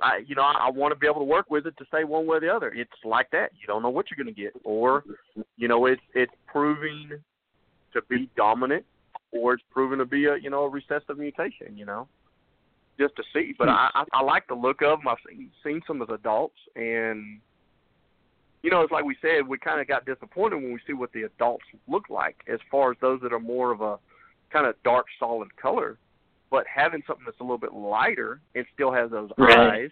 I 0.00 0.22
you 0.26 0.34
know 0.34 0.42
I, 0.42 0.66
I 0.66 0.70
want 0.70 0.92
to 0.92 0.98
be 0.98 1.06
able 1.06 1.20
to 1.20 1.24
work 1.24 1.52
with 1.52 1.68
it 1.68 1.76
to 1.78 1.84
say 1.94 2.02
one 2.02 2.26
way 2.26 2.38
or 2.38 2.40
the 2.40 2.52
other. 2.52 2.72
It's 2.72 2.90
like 3.04 3.30
that. 3.30 3.52
You 3.60 3.68
don't 3.68 3.84
know 3.84 3.90
what 3.90 4.06
you're 4.10 4.22
going 4.22 4.34
to 4.34 4.42
get, 4.42 4.54
or 4.64 5.04
you 5.56 5.68
know 5.68 5.86
it's 5.86 6.02
it's 6.14 6.34
proving 6.48 7.10
to 7.92 8.02
be 8.10 8.28
dominant, 8.36 8.84
or 9.30 9.54
it's 9.54 9.62
proven 9.70 10.00
to 10.00 10.04
be 10.04 10.24
a 10.24 10.36
you 10.36 10.50
know 10.50 10.64
a 10.64 10.68
recessive 10.68 11.16
mutation. 11.16 11.76
You 11.76 11.84
know 11.86 12.08
just 13.02 13.16
to 13.16 13.22
see. 13.32 13.54
But 13.58 13.68
hmm. 13.68 13.74
I, 13.74 13.90
I 13.94 14.04
I 14.14 14.22
like 14.22 14.46
the 14.48 14.54
look 14.54 14.82
of 14.82 14.98
them. 14.98 15.08
I've 15.08 15.18
seen 15.28 15.50
seen 15.64 15.80
some 15.86 16.02
as 16.02 16.08
adults, 16.10 16.58
and 16.76 17.40
you 18.62 18.70
know, 18.70 18.82
it's 18.82 18.92
like 18.92 19.04
we 19.04 19.16
said, 19.20 19.46
we 19.46 19.58
kind 19.58 19.80
of 19.80 19.88
got 19.88 20.06
disappointed 20.06 20.56
when 20.56 20.72
we 20.72 20.80
see 20.86 20.92
what 20.92 21.12
the 21.12 21.22
adults 21.22 21.64
look 21.88 22.08
like, 22.08 22.36
as 22.52 22.60
far 22.70 22.92
as 22.92 22.96
those 23.00 23.20
that 23.22 23.32
are 23.32 23.40
more 23.40 23.72
of 23.72 23.80
a 23.80 23.98
kind 24.52 24.66
of 24.66 24.74
dark, 24.84 25.06
solid 25.18 25.54
color. 25.56 25.98
But 26.50 26.64
having 26.72 27.02
something 27.06 27.24
that's 27.24 27.40
a 27.40 27.42
little 27.42 27.58
bit 27.58 27.72
lighter 27.72 28.40
and 28.54 28.64
still 28.74 28.92
has 28.92 29.10
those 29.10 29.30
Right. 29.38 29.58
eyes, 29.58 29.90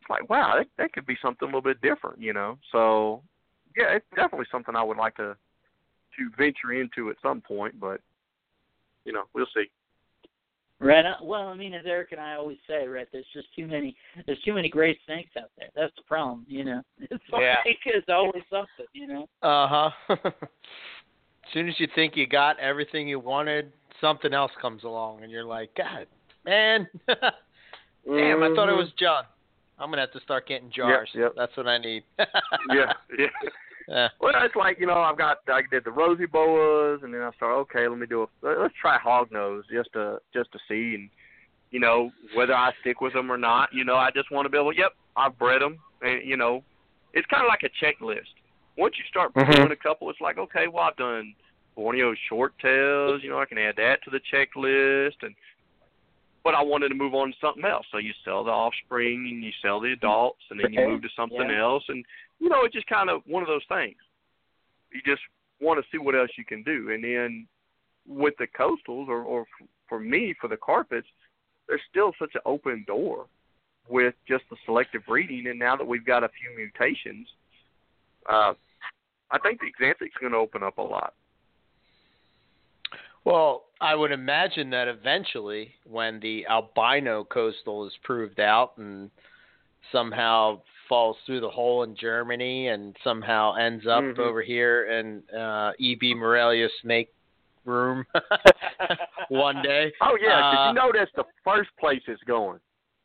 it's 0.00 0.10
like 0.10 0.28
wow, 0.30 0.54
that, 0.58 0.68
that 0.78 0.92
could 0.92 1.06
be 1.06 1.16
something 1.20 1.42
a 1.42 1.46
little 1.46 1.62
bit 1.62 1.80
different, 1.80 2.20
you 2.20 2.32
know. 2.32 2.58
So 2.70 3.22
yeah, 3.76 3.94
it's 3.94 4.06
definitely 4.14 4.46
something 4.52 4.76
I 4.76 4.82
would 4.82 4.98
like 4.98 5.16
to 5.16 5.36
to 6.18 6.30
venture 6.38 6.72
into 6.72 7.10
at 7.10 7.16
some 7.22 7.40
point, 7.40 7.78
but 7.80 8.00
you 9.04 9.12
know, 9.12 9.24
we'll 9.34 9.46
see. 9.54 9.70
Right. 10.78 11.04
Well, 11.22 11.48
I 11.48 11.54
mean, 11.54 11.72
as 11.72 11.84
Eric 11.86 12.12
and 12.12 12.20
I 12.20 12.34
always 12.34 12.58
say, 12.68 12.86
right? 12.86 13.08
There's 13.10 13.24
just 13.32 13.48
too 13.56 13.66
many. 13.66 13.96
There's 14.26 14.40
too 14.42 14.52
many 14.52 14.68
great 14.68 14.98
snakes 15.06 15.30
out 15.38 15.50
there. 15.56 15.68
That's 15.74 15.94
the 15.96 16.02
problem, 16.02 16.44
you 16.48 16.64
know. 16.64 16.82
It's 17.10 17.24
Yeah. 17.32 17.56
like 17.64 17.78
there's 17.84 18.04
always 18.08 18.42
something, 18.50 18.86
you 18.92 19.06
know. 19.06 19.28
Uh 19.42 19.90
huh. 20.08 20.16
as 20.24 20.32
soon 21.54 21.68
as 21.68 21.74
you 21.80 21.88
think 21.94 22.14
you 22.16 22.26
got 22.26 22.58
everything 22.60 23.08
you 23.08 23.18
wanted, 23.18 23.72
something 24.02 24.34
else 24.34 24.52
comes 24.60 24.84
along, 24.84 25.22
and 25.22 25.32
you're 25.32 25.44
like, 25.44 25.74
God, 25.76 26.06
man, 26.44 26.86
damn, 27.08 28.42
I 28.42 28.54
thought 28.54 28.68
it 28.68 28.72
Mhm. 28.72 28.76
was 28.76 28.92
John. 28.98 29.24
I'm 29.78 29.90
gonna 29.90 30.02
have 30.02 30.12
to 30.12 30.20
start 30.20 30.46
getting 30.46 30.70
jars. 30.70 31.08
yep. 31.14 31.32
That's 31.36 31.56
what 31.56 31.66
I 31.66 31.78
need. 31.78 32.02
yeah, 32.18 32.92
yeah. 33.18 33.26
Yeah. 33.88 34.08
Well, 34.20 34.32
it's 34.42 34.56
like 34.56 34.80
you 34.80 34.86
know, 34.86 34.98
I've 34.98 35.18
got 35.18 35.38
I 35.48 35.62
did 35.70 35.84
the 35.84 35.90
rosy 35.90 36.26
boas, 36.26 37.00
and 37.02 37.14
then 37.14 37.22
I 37.22 37.30
started. 37.36 37.56
Okay, 37.60 37.86
let 37.86 37.98
me 37.98 38.06
do 38.06 38.22
a 38.22 38.26
let's 38.42 38.74
try 38.80 38.98
hog 38.98 39.30
nose 39.30 39.64
just 39.72 39.92
to 39.92 40.18
just 40.34 40.50
to 40.52 40.58
see, 40.68 40.94
and 40.94 41.08
you 41.70 41.80
know 41.80 42.10
whether 42.34 42.54
I 42.54 42.72
stick 42.80 43.00
with 43.00 43.12
them 43.12 43.30
or 43.30 43.38
not. 43.38 43.68
You 43.72 43.84
know, 43.84 43.96
I 43.96 44.10
just 44.10 44.30
want 44.30 44.46
to 44.46 44.50
be 44.50 44.58
able. 44.58 44.72
Yep, 44.72 44.92
I've 45.16 45.38
bred 45.38 45.62
them, 45.62 45.78
and 46.02 46.26
you 46.26 46.36
know, 46.36 46.64
it's 47.14 47.26
kind 47.28 47.44
of 47.44 47.48
like 47.48 47.62
a 47.62 47.84
checklist. 47.84 48.34
Once 48.76 48.94
you 48.98 49.04
start 49.08 49.32
Mhm. 49.34 49.56
doing 49.56 49.72
a 49.72 49.76
couple, 49.76 50.10
it's 50.10 50.20
like 50.20 50.38
okay, 50.38 50.66
well 50.66 50.84
I've 50.84 50.96
done 50.96 51.34
Borneo 51.76 52.14
short 52.28 52.58
tails. 52.58 53.22
You 53.22 53.30
know, 53.30 53.38
I 53.38 53.46
can 53.46 53.58
add 53.58 53.76
that 53.76 54.02
to 54.02 54.10
the 54.10 54.20
checklist, 54.32 55.22
and 55.22 55.34
but 56.42 56.54
I 56.54 56.62
wanted 56.62 56.90
to 56.90 56.94
move 56.94 57.14
on 57.14 57.32
to 57.32 57.38
something 57.40 57.64
else. 57.64 57.86
So 57.90 57.98
you 57.98 58.12
sell 58.24 58.44
the 58.44 58.52
offspring 58.52 59.26
and 59.28 59.42
you 59.42 59.50
sell 59.62 59.80
the 59.80 59.92
adults, 59.92 60.42
and 60.50 60.60
then 60.60 60.72
you 60.72 60.86
move 60.86 61.02
to 61.02 61.08
something 61.16 61.50
Yeah. 61.50 61.60
else, 61.60 61.88
and 61.88 62.04
you 62.38 62.48
know, 62.48 62.64
it's 62.64 62.74
just 62.74 62.86
kind 62.86 63.10
of 63.10 63.22
one 63.26 63.42
of 63.42 63.48
those 63.48 63.64
things. 63.68 63.96
You 64.92 65.00
just 65.04 65.22
want 65.60 65.82
to 65.82 65.86
see 65.90 65.98
what 65.98 66.14
else 66.14 66.30
you 66.36 66.44
can 66.44 66.62
do, 66.62 66.90
and 66.92 67.02
then 67.02 67.46
with 68.06 68.34
the 68.38 68.46
coastals, 68.46 69.08
or, 69.08 69.22
or 69.22 69.46
for 69.88 69.98
me, 69.98 70.34
for 70.40 70.48
the 70.48 70.56
carpets, 70.56 71.06
there's 71.68 71.80
still 71.90 72.12
such 72.18 72.34
an 72.34 72.40
open 72.44 72.84
door 72.86 73.26
with 73.88 74.14
just 74.28 74.44
the 74.50 74.56
selective 74.64 75.02
breeding, 75.06 75.46
and 75.48 75.58
now 75.58 75.76
that 75.76 75.86
we've 75.86 76.06
got 76.06 76.24
a 76.24 76.28
few 76.28 76.56
mutations, 76.56 77.26
uh, 78.28 78.52
I 79.30 79.38
think 79.38 79.60
the 79.60 79.84
Xanthic's 79.84 80.16
going 80.20 80.32
to 80.32 80.38
open 80.38 80.62
up 80.62 80.78
a 80.78 80.82
lot. 80.82 81.14
Well, 83.24 83.64
I 83.80 83.94
would 83.94 84.12
imagine 84.12 84.70
that 84.70 84.86
eventually, 84.86 85.74
when 85.84 86.20
the 86.20 86.46
albino 86.46 87.24
coastal 87.24 87.86
is 87.86 87.92
proved 88.04 88.38
out 88.38 88.78
and 88.78 89.10
somehow 89.90 90.60
falls 90.88 91.16
through 91.26 91.40
the 91.40 91.48
hole 91.50 91.82
in 91.82 91.96
Germany 91.96 92.68
and 92.68 92.96
somehow 93.02 93.54
ends 93.54 93.86
up 93.86 94.02
Mhm. 94.04 94.18
over 94.18 94.42
here 94.42 94.86
in 94.98 95.22
uh, 95.36 95.72
E.B. 95.78 96.14
Morelia 96.14 96.68
snake 96.82 97.12
room 97.64 98.04
one 99.28 99.62
day. 99.62 99.92
Oh 100.00 100.16
yeah, 100.20 100.38
Uh, 100.50 100.68
you 100.68 100.74
know 100.74 100.90
that's 100.94 101.10
the 101.16 101.24
first 101.44 101.70
place 101.78 102.00
it's 102.06 102.22
going. 102.24 102.60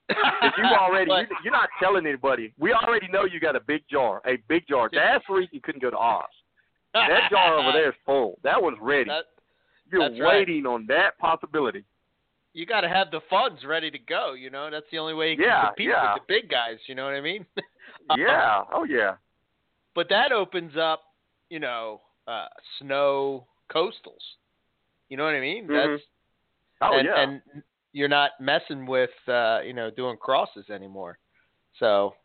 You 0.09 0.65
already 0.65 1.05
But- 1.09 1.29
you, 1.29 1.35
you're 1.45 1.53
not 1.53 1.69
telling 1.81 2.05
anybody. 2.05 2.53
We 2.59 2.73
already 2.73 3.07
know 3.07 3.25
you 3.25 3.39
got 3.39 3.55
a 3.55 3.59
big 3.61 3.83
jar, 3.89 4.21
a 4.25 4.37
big 4.47 4.67
jar. 4.67 4.89
That's 4.91 5.23
the 5.27 5.33
reason 5.35 5.49
you 5.53 5.61
couldn't 5.61 5.81
go 5.81 5.89
to 5.89 5.97
Oz. 5.97 6.25
That 6.93 7.29
jar 7.31 7.57
over 7.57 7.71
there 7.71 7.89
is 7.89 7.95
full. 8.05 8.37
That 8.43 8.61
one's 8.61 8.77
ready. 8.81 9.05
That- 9.09 9.25
You're 9.91 10.09
that's 10.09 10.19
right. 10.21 10.39
waiting 10.39 10.65
on 10.65 10.85
that 10.87 11.17
possibility. 11.19 11.83
You 12.53 12.65
got 12.65 12.81
to 12.81 12.89
have 12.89 13.11
the 13.11 13.21
funds 13.29 13.63
ready 13.65 13.89
to 13.91 13.99
go. 13.99 14.33
You 14.33 14.49
know, 14.49 14.69
that's 14.69 14.85
the 14.91 14.97
only 14.97 15.13
way 15.13 15.31
you 15.31 15.37
can 15.37 15.45
Yeah, 15.45 15.65
compete 15.67 15.87
yeah. 15.89 16.13
with 16.13 16.21
the 16.21 16.33
big 16.33 16.49
guys. 16.49 16.77
You 16.87 16.95
know 16.95 17.05
what 17.05 17.13
I 17.15 17.21
mean? 17.21 17.45
Um, 18.09 18.19
Yeah. 18.19 18.63
Oh 18.73 18.83
yeah. 18.83 19.15
but 19.95 20.07
that 20.09 20.31
opens 20.31 20.75
up, 20.77 21.01
you 21.49 21.59
know, 21.59 22.01
uh, 22.27 22.47
snow 22.79 23.45
coastals. 23.71 24.23
You 25.09 25.17
know 25.17 25.25
what 25.25 25.35
I 25.35 25.39
mean? 25.41 25.67
Mhm. 25.67 25.97
That's 25.97 26.03
Oh 26.81 26.97
and, 26.97 27.05
yeah. 27.05 27.21
and 27.21 27.41
you're 27.93 28.07
not 28.07 28.31
messing 28.39 28.85
with, 28.85 29.11
uh, 29.27 29.59
you 29.63 29.73
know, 29.73 29.91
doing 29.91 30.17
crosses 30.17 30.69
anymore. 30.69 31.19
So 31.79 32.15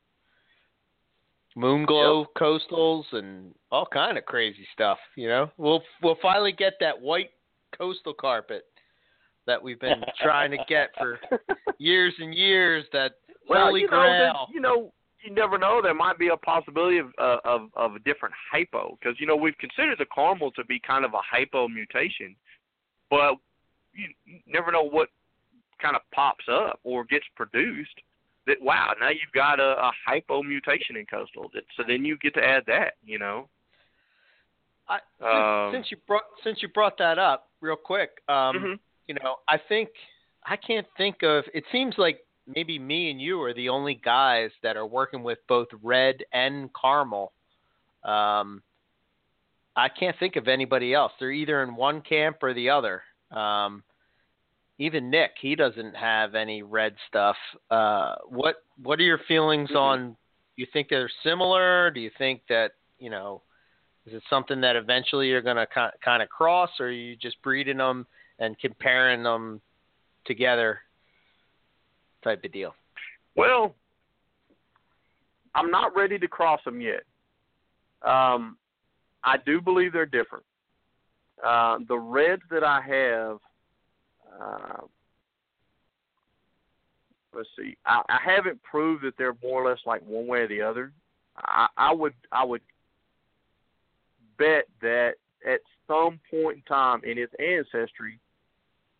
moon 1.56 1.86
moonglow 1.86 2.26
coastals 2.36 3.04
and 3.12 3.54
all 3.70 3.86
kind 3.86 4.16
of 4.16 4.24
crazy 4.24 4.66
stuff. 4.72 4.98
You 5.16 5.28
know, 5.28 5.50
we'll 5.56 5.82
we'll 6.02 6.18
finally 6.22 6.52
get 6.52 6.74
that 6.80 7.00
white 7.00 7.30
coastal 7.76 8.14
carpet 8.14 8.64
that 9.46 9.62
we've 9.62 9.80
been 9.80 10.02
trying 10.22 10.50
to 10.50 10.58
get 10.68 10.90
for 10.98 11.18
years 11.78 12.14
and 12.18 12.34
years. 12.34 12.84
That 12.92 13.12
well, 13.48 13.66
holy 13.66 13.82
you 13.82 13.90
know, 13.90 13.96
grail. 13.96 14.46
you 14.52 14.60
know, 14.60 14.92
you 15.24 15.32
never 15.34 15.58
know. 15.58 15.80
There 15.82 15.94
might 15.94 16.18
be 16.18 16.28
a 16.28 16.36
possibility 16.36 16.98
of 16.98 17.08
uh, 17.18 17.38
of 17.44 17.68
of 17.74 17.94
a 17.94 17.98
different 18.00 18.34
hypo 18.50 18.98
because 19.00 19.18
you 19.20 19.26
know 19.26 19.36
we've 19.36 19.58
considered 19.58 19.98
the 19.98 20.06
caramel 20.14 20.50
to 20.52 20.64
be 20.64 20.78
kind 20.78 21.04
of 21.04 21.14
a 21.14 21.20
hypo 21.28 21.68
mutation, 21.68 22.34
but 23.10 23.34
you 23.94 24.08
never 24.46 24.70
know 24.70 24.82
what 24.82 25.08
kind 25.80 25.96
of 25.96 26.02
pops 26.12 26.44
up 26.50 26.80
or 26.84 27.04
gets 27.04 27.24
produced. 27.34 27.94
That 28.46 28.60
wow, 28.60 28.94
now 29.00 29.08
you've 29.08 29.32
got 29.34 29.58
a, 29.58 29.76
a 29.86 29.90
hypo 30.06 30.42
mutation 30.42 30.96
in 30.96 31.06
coastal. 31.06 31.50
That, 31.54 31.64
so 31.76 31.82
then 31.86 32.04
you 32.04 32.16
get 32.18 32.34
to 32.34 32.44
add 32.44 32.62
that. 32.66 32.94
You 33.04 33.18
know. 33.18 33.48
I, 34.88 35.00
since, 35.18 35.28
Um, 35.28 35.72
since 35.72 35.90
you 35.90 35.96
brought 36.06 36.22
since 36.44 36.62
you 36.62 36.68
brought 36.68 36.96
that 36.98 37.18
up 37.18 37.50
real 37.60 37.74
quick, 37.74 38.22
um, 38.28 38.56
Mhm. 38.56 38.78
You 39.06 39.14
know, 39.14 39.36
I 39.48 39.58
think 39.68 39.90
I 40.44 40.56
can't 40.56 40.86
think 40.96 41.22
of. 41.22 41.44
It 41.54 41.64
seems 41.72 41.94
like 41.98 42.20
maybe 42.46 42.78
me 42.78 43.10
and 43.10 43.20
you 43.20 43.42
are 43.42 43.54
the 43.54 43.68
only 43.68 43.94
guys 43.94 44.50
that 44.62 44.76
are 44.76 44.86
working 44.86 45.22
with 45.22 45.38
both 45.48 45.68
red 45.82 46.24
and 46.32 46.70
caramel. 46.80 47.32
Um, 48.04 48.62
I 49.74 49.88
can't 49.88 50.16
think 50.18 50.36
of 50.36 50.48
anybody 50.48 50.94
else. 50.94 51.12
They're 51.18 51.32
either 51.32 51.62
in 51.62 51.76
one 51.76 52.00
camp 52.00 52.38
or 52.42 52.54
the 52.54 52.70
other. 52.70 53.02
Um, 53.30 53.82
even 54.78 55.10
Nick, 55.10 55.32
he 55.40 55.54
doesn't 55.54 55.94
have 55.96 56.34
any 56.34 56.62
red 56.62 56.94
stuff. 57.08 57.36
Uh, 57.70 58.14
what 58.28 58.62
What 58.82 59.00
are 59.00 59.04
your 59.04 59.18
feelings 59.26 59.70
Mhm. 59.70 59.76
on? 59.76 60.10
Do 60.10 60.62
you 60.62 60.66
think 60.66 60.88
they're 60.88 61.10
similar? 61.22 61.90
Do 61.90 62.00
you 62.00 62.10
think 62.10 62.46
that 62.48 62.72
you 62.98 63.10
know? 63.10 63.42
Is 64.06 64.14
it 64.14 64.22
something 64.30 64.60
that 64.60 64.76
eventually 64.76 65.28
you're 65.28 65.42
going 65.42 65.56
to 65.56 65.66
kind 66.00 66.22
of 66.22 66.28
cross, 66.28 66.70
or 66.78 66.86
are 66.86 66.90
you 66.90 67.16
just 67.16 67.42
breeding 67.42 67.78
them 67.78 68.06
and 68.38 68.58
comparing 68.58 69.22
them 69.22 69.60
together, 70.24 70.80
type 72.22 72.44
of 72.44 72.52
deal? 72.52 72.74
Well, 73.34 73.74
I'm 75.54 75.70
not 75.70 75.96
ready 75.96 76.18
to 76.18 76.28
cross 76.28 76.60
them 76.64 76.80
yet. 76.80 77.02
Um, 78.02 78.56
I 79.24 79.36
do 79.44 79.60
believe 79.60 79.92
they're 79.92 80.06
different. 80.06 80.44
Uh, 81.44 81.78
the 81.88 81.98
reds 81.98 82.42
that 82.50 82.64
I 82.64 82.80
have, 82.80 83.38
uh, 84.40 84.86
let's 87.34 87.48
see, 87.58 87.76
I, 87.84 88.02
I 88.08 88.18
haven't 88.24 88.62
proved 88.62 89.04
that 89.04 89.14
they're 89.18 89.36
more 89.42 89.62
or 89.62 89.70
less 89.70 89.80
like 89.84 90.02
one 90.06 90.26
way 90.26 90.40
or 90.40 90.48
the 90.48 90.62
other. 90.62 90.92
I, 91.36 91.66
I 91.76 91.92
would, 91.92 92.14
I 92.32 92.44
would 92.44 92.62
bet 94.38 94.64
that 94.80 95.14
at 95.46 95.60
some 95.86 96.18
point 96.30 96.56
in 96.58 96.62
time 96.62 97.00
in 97.04 97.18
its 97.18 97.32
ancestry 97.38 98.18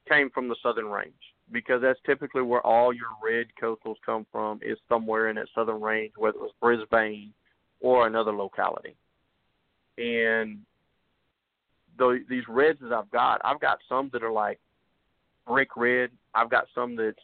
came 0.08 0.30
from 0.30 0.48
the 0.48 0.56
southern 0.62 0.86
range 0.86 1.12
because 1.52 1.80
that's 1.82 2.00
typically 2.04 2.42
where 2.42 2.64
all 2.66 2.92
your 2.92 3.08
red 3.22 3.46
coastals 3.60 3.96
come 4.04 4.26
from 4.32 4.60
is 4.62 4.78
somewhere 4.88 5.28
in 5.28 5.36
that 5.36 5.46
southern 5.54 5.80
range, 5.80 6.12
whether 6.16 6.36
it 6.36 6.40
was 6.40 6.50
Brisbane 6.60 7.32
or 7.80 8.06
another 8.06 8.32
locality. 8.32 8.96
And 9.98 10.58
the, 11.98 12.24
these 12.28 12.44
reds 12.48 12.80
that 12.82 12.92
I've 12.92 13.10
got, 13.10 13.40
I've 13.44 13.60
got 13.60 13.78
some 13.88 14.10
that 14.12 14.22
are 14.22 14.32
like 14.32 14.58
brick 15.46 15.76
red. 15.76 16.10
I've 16.34 16.50
got 16.50 16.66
some 16.74 16.96
that's 16.96 17.16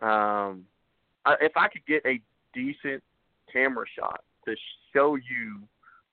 um, 0.00 0.64
I, 1.24 1.34
if 1.40 1.52
I 1.56 1.68
could 1.68 1.86
get 1.86 2.04
a 2.04 2.20
decent 2.52 3.02
camera 3.52 3.86
shot 3.98 4.20
to 4.44 4.54
show 4.92 5.16
you 5.16 5.60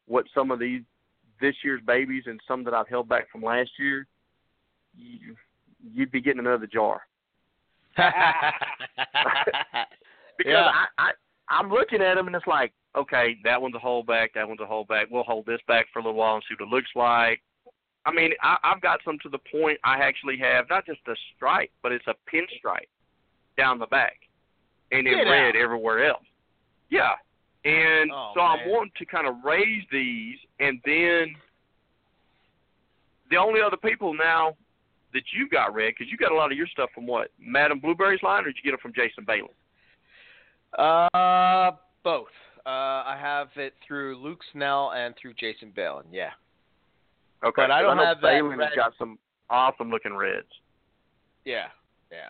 what 0.08 0.26
some 0.34 0.52
of 0.52 0.60
these 0.60 0.82
this 1.42 1.56
year's 1.64 1.82
babies 1.86 2.24
and 2.26 2.40
some 2.48 2.64
that 2.64 2.74
I've 2.74 2.88
held 2.88 3.10
back 3.10 3.30
from 3.30 3.42
last 3.42 3.72
year, 3.78 4.08
you, 4.98 5.36
you'd 5.94 6.12
be 6.12 6.22
getting 6.22 6.40
another 6.40 6.68
jar. 6.68 7.02
because 7.96 8.14
Yeah. 10.46 10.66
I, 10.68 10.86
I 10.98 11.12
I'm 11.50 11.70
looking 11.70 12.02
at 12.02 12.16
them 12.16 12.28
and 12.28 12.36
it's 12.36 12.48
like, 12.48 12.72
okay, 12.96 13.36
that 13.44 13.62
one's 13.62 13.76
a 13.76 13.80
holdback, 13.80 14.30
that 14.34 14.48
one's 14.48 14.62
a 14.62 14.66
holdback. 14.66 15.06
We'll 15.12 15.24
hold 15.24 15.46
this 15.46 15.60
back 15.68 15.86
for 15.92 16.00
a 16.00 16.02
little 16.02 16.18
while 16.18 16.36
and 16.36 16.44
see 16.48 16.56
what 16.58 16.68
it 16.68 16.74
looks 16.74 16.90
like. 16.96 17.42
I 18.06 18.12
mean, 18.12 18.32
I, 18.42 18.58
I've 18.64 18.82
got 18.82 19.00
some 19.06 19.18
to 19.24 19.30
the 19.30 19.40
point 19.52 19.78
I 19.84 19.98
actually 20.00 20.38
have 20.40 20.66
not 20.70 20.86
just 20.86 21.00
a 21.08 21.14
stripe, 21.36 21.70
but 21.84 21.92
it's 21.92 22.08
a 22.08 22.16
pinstripe 22.34 22.88
down 23.58 23.78
the 23.80 23.86
back, 23.88 24.16
and 24.92 25.06
then 25.06 25.14
Get 25.14 25.24
red 25.30 25.56
out. 25.56 25.62
everywhere 25.62 26.06
else. 26.08 26.24
Yeah, 26.90 27.12
and 27.66 28.12
Oh, 28.12 28.32
so 28.36 28.42
I'm 28.42 28.68
wanting 28.70 28.92
to 28.98 29.06
kind 29.06 29.28
of 29.28 29.36
raise 29.46 29.84
these, 29.92 30.38
and 30.60 30.80
then 30.86 31.36
the 33.30 33.38
only 33.38 33.62
other 33.62 33.78
people 33.78 34.14
now 34.14 34.56
that 35.14 35.24
you 35.34 35.48
got 35.50 35.74
red 35.74 35.94
because 35.98 36.12
you 36.12 36.18
got 36.18 36.32
a 36.32 36.36
lot 36.36 36.52
of 36.52 36.58
your 36.58 36.68
stuff 36.68 36.90
from 36.94 37.06
what 37.06 37.30
Madam 37.40 37.80
Blueberry's 37.80 38.22
line, 38.24 38.44
or 38.44 38.48
did 38.48 38.56
you 38.58 38.64
get 38.64 38.74
it 38.74 38.82
from 38.82 38.94
Jason 38.94 39.24
Bailey? 39.26 39.50
Uh, 40.78 41.72
both. 42.04 42.28
Uh, 42.66 42.70
I 43.06 43.18
have 43.20 43.50
it 43.58 43.74
through 43.86 44.18
Luke 44.18 44.40
Snell 44.52 44.92
and 44.96 45.14
through 45.22 45.34
Jason 45.34 45.72
Balin. 45.76 46.06
Yeah. 46.12 46.30
Okay, 47.44 47.64
But 47.64 47.72
I 47.72 47.82
don't 47.82 47.98
know 47.98 48.06
have 48.06 48.22
that 48.22 48.40
Balin 48.40 48.58
red- 48.58 48.70
has 48.70 48.76
got 48.76 48.94
some 48.98 49.20
awesome 49.50 49.90
looking 49.90 50.16
reds. 50.16 50.48
Yeah. 51.46 51.68
Yeah. 52.12 52.30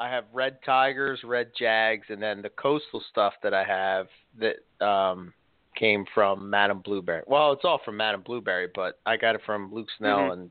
I 0.00 0.08
have 0.08 0.24
red 0.32 0.58
tigers, 0.64 1.20
red 1.24 1.50
jags, 1.58 2.06
and 2.10 2.22
then 2.22 2.42
the 2.42 2.50
coastal 2.50 3.02
stuff 3.10 3.32
that 3.42 3.52
I 3.54 3.64
have 3.64 4.06
that 4.38 4.56
um 4.86 5.32
came 5.78 6.04
from 6.14 6.50
Madam 6.50 6.80
Blueberry. 6.80 7.22
Well, 7.26 7.52
it's 7.52 7.64
all 7.64 7.80
from 7.84 7.96
Madam 7.96 8.22
Blueberry, 8.22 8.68
but 8.74 8.98
I 9.06 9.16
got 9.16 9.34
it 9.34 9.40
from 9.46 9.72
Luke 9.72 9.88
Snell 9.96 10.18
Mhm. 10.18 10.32
and 10.32 10.50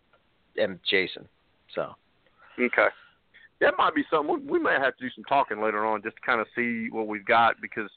and 0.57 0.79
Jason. 0.89 1.27
So 1.75 1.95
Okay. 2.57 2.87
That 3.59 3.77
might 3.77 3.93
be 3.93 4.03
something 4.09 4.45
we, 4.47 4.53
we 4.53 4.59
may 4.59 4.73
have 4.73 4.95
to 4.97 5.03
do 5.03 5.09
some 5.11 5.23
talking 5.25 5.61
later 5.61 5.85
on 5.85 6.01
just 6.01 6.15
to 6.15 6.21
kind 6.21 6.41
of 6.41 6.47
see 6.55 6.89
what 6.89 7.07
we've 7.07 7.25
got 7.25 7.59
because 7.61 7.91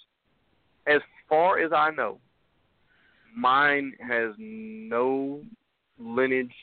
as 0.86 1.00
far 1.28 1.58
as 1.58 1.72
I 1.72 1.90
know, 1.90 2.20
mine 3.34 3.94
has 4.00 4.34
no 4.38 5.42
lineage 5.98 6.54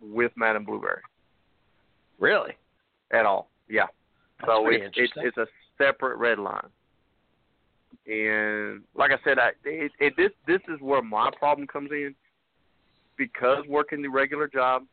with 0.00 0.32
Madam 0.36 0.64
Blueberry 0.64 1.02
really, 2.18 2.56
at 3.12 3.26
all. 3.26 3.48
Yeah. 3.68 3.86
That's 4.40 4.50
so 4.50 4.68
it's, 4.70 4.96
it's 4.96 5.12
it's 5.16 5.36
a 5.36 5.46
separate 5.76 6.16
red 6.16 6.38
line. 6.38 6.68
And 8.08 8.82
like 8.94 9.12
I 9.12 9.18
said, 9.22 9.38
I 9.38 9.50
it, 9.64 9.92
it 10.00 10.16
this 10.16 10.32
this 10.46 10.62
is 10.68 10.80
where 10.80 11.02
my 11.02 11.30
problem 11.38 11.66
comes 11.68 11.90
in. 11.92 12.14
because 13.16 13.66
working 13.68 14.00
the 14.02 14.08
regular 14.08 14.46
job 14.48 14.84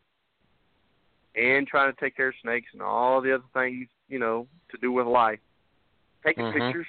and 1.36 1.68
trying 1.68 1.94
to 1.94 2.00
take 2.00 2.16
care 2.16 2.30
of 2.30 2.36
snakes 2.42 2.70
and 2.74 2.82
all 2.82 3.22
the 3.22 3.34
other 3.34 3.44
things, 3.54 3.88
you 4.10 4.20
know, 4.20 4.48
to 4.72 4.78
do 4.78 4.92
with 4.92 5.06
life, 5.08 5.40
taking 6.26 6.46
Mhm. 6.46 6.52
pictures 6.54 6.88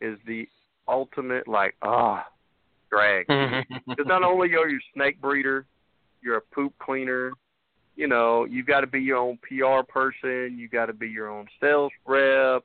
is 0.00 0.18
the 0.26 0.48
ultimate 0.86 1.46
like 1.48 1.76
ah 1.82 2.26
drag. 2.90 3.26
Because 3.96 4.06
not 4.06 4.22
only 4.22 4.54
are 4.54 4.68
you 4.68 4.78
a 4.78 4.92
snake 4.94 5.20
breeder, 5.20 5.66
you're 6.22 6.36
a 6.38 6.42
poop 6.54 6.72
cleaner. 6.78 7.32
You 7.96 8.06
know, 8.06 8.44
you 8.44 8.62
got 8.62 8.80
to 8.82 8.86
be 8.86 9.00
your 9.00 9.16
own 9.18 9.38
PR 9.38 9.82
person. 9.88 10.56
You 10.56 10.68
got 10.68 10.86
to 10.86 10.92
be 10.92 11.08
your 11.08 11.28
own 11.28 11.46
sales 11.60 11.92
rep. 12.06 12.64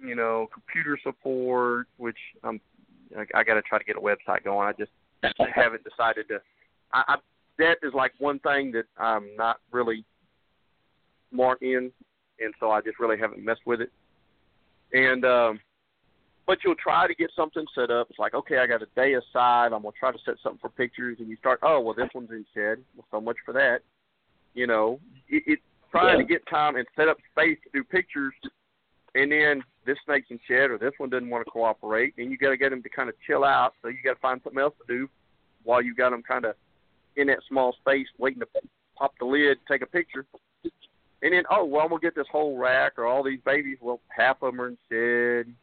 You 0.00 0.14
know, 0.14 0.48
computer 0.52 0.98
support, 1.02 1.86
which 1.96 2.18
I'm. 2.44 2.60
I, 3.16 3.24
I 3.34 3.42
got 3.44 3.54
to 3.54 3.62
try 3.62 3.78
to 3.78 3.84
get 3.84 3.96
a 3.96 4.00
website 4.00 4.44
going. 4.44 4.68
I 4.68 4.72
just 4.72 4.92
haven't 5.54 5.82
decided 5.84 6.28
to. 6.28 6.40
I, 6.92 7.02
I 7.08 7.16
that 7.58 7.78
is 7.82 7.92
like 7.94 8.12
one 8.18 8.38
thing 8.40 8.70
that 8.72 8.84
I'm 8.96 9.28
not 9.36 9.58
really 9.72 10.04
smart 11.32 11.60
in, 11.62 11.90
and 12.40 12.54
so 12.60 12.70
I 12.70 12.80
just 12.80 12.98
really 13.00 13.18
haven't 13.18 13.44
messed 13.44 13.66
with 13.66 13.80
it. 13.80 13.90
And 14.92 15.24
um 15.24 15.60
but 16.48 16.58
you'll 16.64 16.74
try 16.76 17.06
to 17.06 17.14
get 17.14 17.30
something 17.36 17.66
set 17.74 17.90
up. 17.90 18.06
It's 18.08 18.18
like, 18.18 18.32
okay, 18.32 18.56
I 18.56 18.66
got 18.66 18.80
a 18.80 18.86
day 18.96 19.12
aside. 19.12 19.66
I'm 19.66 19.82
gonna 19.82 19.90
try 20.00 20.10
to 20.10 20.18
set 20.24 20.36
something 20.42 20.58
for 20.58 20.70
pictures, 20.70 21.18
and 21.20 21.28
you 21.28 21.36
start. 21.36 21.60
Oh, 21.62 21.78
well, 21.80 21.94
this 21.94 22.08
one's 22.14 22.30
in 22.30 22.46
shed. 22.54 22.78
Well, 22.96 23.06
so 23.10 23.20
much 23.20 23.36
for 23.44 23.52
that. 23.52 23.80
You 24.54 24.66
know, 24.66 24.98
it, 25.28 25.42
it's 25.46 25.62
trying 25.90 26.18
Yeah. 26.18 26.24
to 26.24 26.28
get 26.28 26.46
time 26.48 26.76
and 26.76 26.86
set 26.96 27.06
up 27.06 27.18
space 27.32 27.58
to 27.64 27.70
do 27.74 27.84
pictures, 27.84 28.32
and 29.14 29.30
then 29.30 29.62
this 29.88 29.96
snake's 30.04 30.26
in 30.28 30.38
shed 30.46 30.70
or 30.70 30.76
this 30.76 30.92
one 30.98 31.08
doesn't 31.08 31.30
want 31.30 31.46
to 31.46 31.50
cooperate, 31.50 32.12
and 32.18 32.30
you 32.30 32.36
got 32.36 32.50
to 32.50 32.58
get 32.58 32.70
them 32.70 32.82
to 32.82 32.88
kind 32.90 33.08
of 33.08 33.14
chill 33.26 33.42
out. 33.42 33.72
So 33.80 33.88
you 33.88 33.96
got 34.04 34.14
to 34.14 34.20
find 34.20 34.38
something 34.44 34.60
else 34.60 34.74
to 34.86 34.94
do 34.94 35.08
while 35.64 35.80
you 35.80 35.94
got 35.94 36.10
them 36.10 36.22
kind 36.22 36.44
of 36.44 36.56
in 37.16 37.28
that 37.28 37.38
small 37.48 37.74
space 37.80 38.06
waiting 38.18 38.40
to 38.40 38.46
pop 38.96 39.14
the 39.18 39.24
lid, 39.24 39.56
take 39.66 39.80
a 39.80 39.86
picture. 39.86 40.26
And 41.22 41.32
then, 41.32 41.44
oh, 41.50 41.64
well, 41.64 41.82
I'm 41.82 41.88
going 41.88 42.02
to 42.02 42.06
get 42.06 42.14
this 42.14 42.26
whole 42.30 42.58
rack 42.58 42.98
or 42.98 43.06
all 43.06 43.24
these 43.24 43.40
babies. 43.46 43.78
Well, 43.80 44.00
half 44.08 44.42
of 44.42 44.52
them 44.52 44.60
are 44.60 44.68
in 44.68 44.78
shed. 44.90 45.54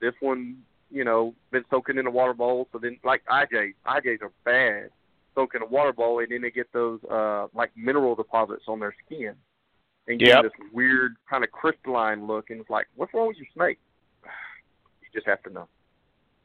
This 0.00 0.14
one, 0.18 0.58
you 0.90 1.04
know, 1.04 1.32
been 1.52 1.64
soaking 1.70 1.98
in 1.98 2.06
a 2.08 2.10
water 2.10 2.34
bowl. 2.34 2.68
So 2.72 2.78
then, 2.78 2.98
like 3.04 3.22
IJs, 3.26 3.74
IJs 3.86 4.22
are 4.22 4.32
bad. 4.44 4.90
Soak 5.36 5.54
in 5.54 5.62
a 5.62 5.66
water 5.66 5.92
bowl, 5.92 6.18
and 6.18 6.28
then 6.30 6.42
they 6.42 6.50
get 6.50 6.70
those, 6.72 6.98
uh 7.10 7.46
like, 7.54 7.70
mineral 7.76 8.16
deposits 8.16 8.64
on 8.66 8.80
their 8.80 8.94
skin. 9.06 9.34
And 10.08 10.18
get 10.18 10.28
Yep. 10.28 10.42
this 10.42 10.52
weird 10.72 11.14
kind 11.30 11.44
of 11.44 11.52
crystalline 11.52 12.26
look. 12.26 12.50
And 12.50 12.60
it's 12.60 12.70
like, 12.70 12.88
what's 12.96 13.14
wrong 13.14 13.28
with 13.28 13.36
your 13.36 13.46
snake? 13.54 13.78
You 15.02 15.08
just 15.12 15.26
have 15.26 15.42
to 15.42 15.50
know. 15.50 15.68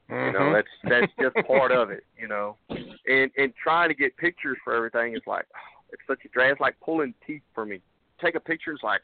You 0.10 0.32
know, 0.32 0.40
Mhm. 0.40 0.54
that's 0.54 0.68
that's 0.84 1.14
just 1.20 1.36
part 1.48 1.72
of 1.72 1.90
it. 1.90 2.04
You 2.18 2.28
know, 2.28 2.58
and 2.70 3.32
and 3.38 3.54
trying 3.56 3.90
to 3.90 3.96
get 3.96 4.16
pictures 4.18 4.58
for 4.64 4.74
everything 4.74 5.16
is 5.16 5.22
like 5.26 5.46
it's 5.92 6.02
such 6.08 6.24
a 6.26 6.30
drag. 6.30 6.52
It's 6.52 6.62
like 6.62 6.80
pulling 6.82 7.14
teeth 7.26 7.44
for 7.54 7.66
me. 7.66 7.82
Take 8.20 8.36
a 8.36 8.40
picture 8.40 8.74
is 8.74 8.80
like 8.84 9.02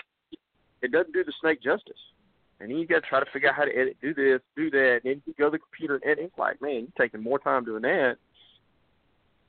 it 0.81 0.91
doesn't 0.91 1.13
do 1.13 1.23
the 1.23 1.33
snake 1.39 1.61
justice. 1.61 1.99
And 2.59 2.69
then 2.71 2.77
you 2.77 2.85
got 2.87 3.03
to 3.03 3.09
try 3.09 3.19
to 3.19 3.25
figure 3.31 3.49
out 3.49 3.55
how 3.55 3.65
to 3.65 3.75
edit, 3.75 3.97
do 4.01 4.13
this, 4.13 4.39
do 4.55 4.69
that, 4.69 5.01
and 5.03 5.05
then 5.05 5.21
you 5.25 5.33
go 5.37 5.45
to 5.45 5.51
the 5.51 5.59
computer 5.59 5.95
and 5.95 6.03
edit. 6.05 6.25
It's 6.25 6.37
like, 6.37 6.61
man, 6.61 6.73
you're 6.73 6.87
taking 6.97 7.21
more 7.21 7.39
time 7.39 7.65
doing 7.65 7.81
that. 7.81 8.17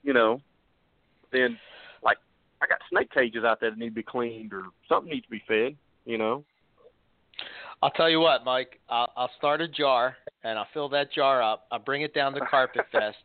You 0.03 0.13
know, 0.13 0.41
than 1.33 1.59
I 2.65 2.67
got 2.67 2.79
snake 2.91 3.11
cages 3.13 3.45
out 3.45 3.61
there 3.61 3.71
that 3.71 3.79
need 3.79 3.91
to 3.91 3.95
be 3.95 4.03
cleaned 4.03 4.53
or 4.53 4.65
something 4.89 5.13
needs 5.13 5.27
to 5.27 5.31
be 5.31 5.43
fed. 5.47 5.77
You 6.05 6.19
know, 6.19 6.45
I'll 7.83 7.91
tell 7.91 8.09
you 8.09 8.21
what, 8.21 8.45
Mike. 8.45 8.81
I'll, 8.89 9.11
I'll 9.17 9.31
start 9.37 9.61
a 9.61 9.69
jar 9.69 10.17
and 10.43 10.59
I'll 10.59 10.69
fill 10.73 10.89
that 10.91 11.13
jar 11.13 11.43
up. 11.43 11.67
I'll 11.71 11.79
bring 11.79 12.03
it 12.03 12.15
down 12.15 12.33
to 12.35 12.41
Carpet 12.51 12.87
Fest. 12.93 13.17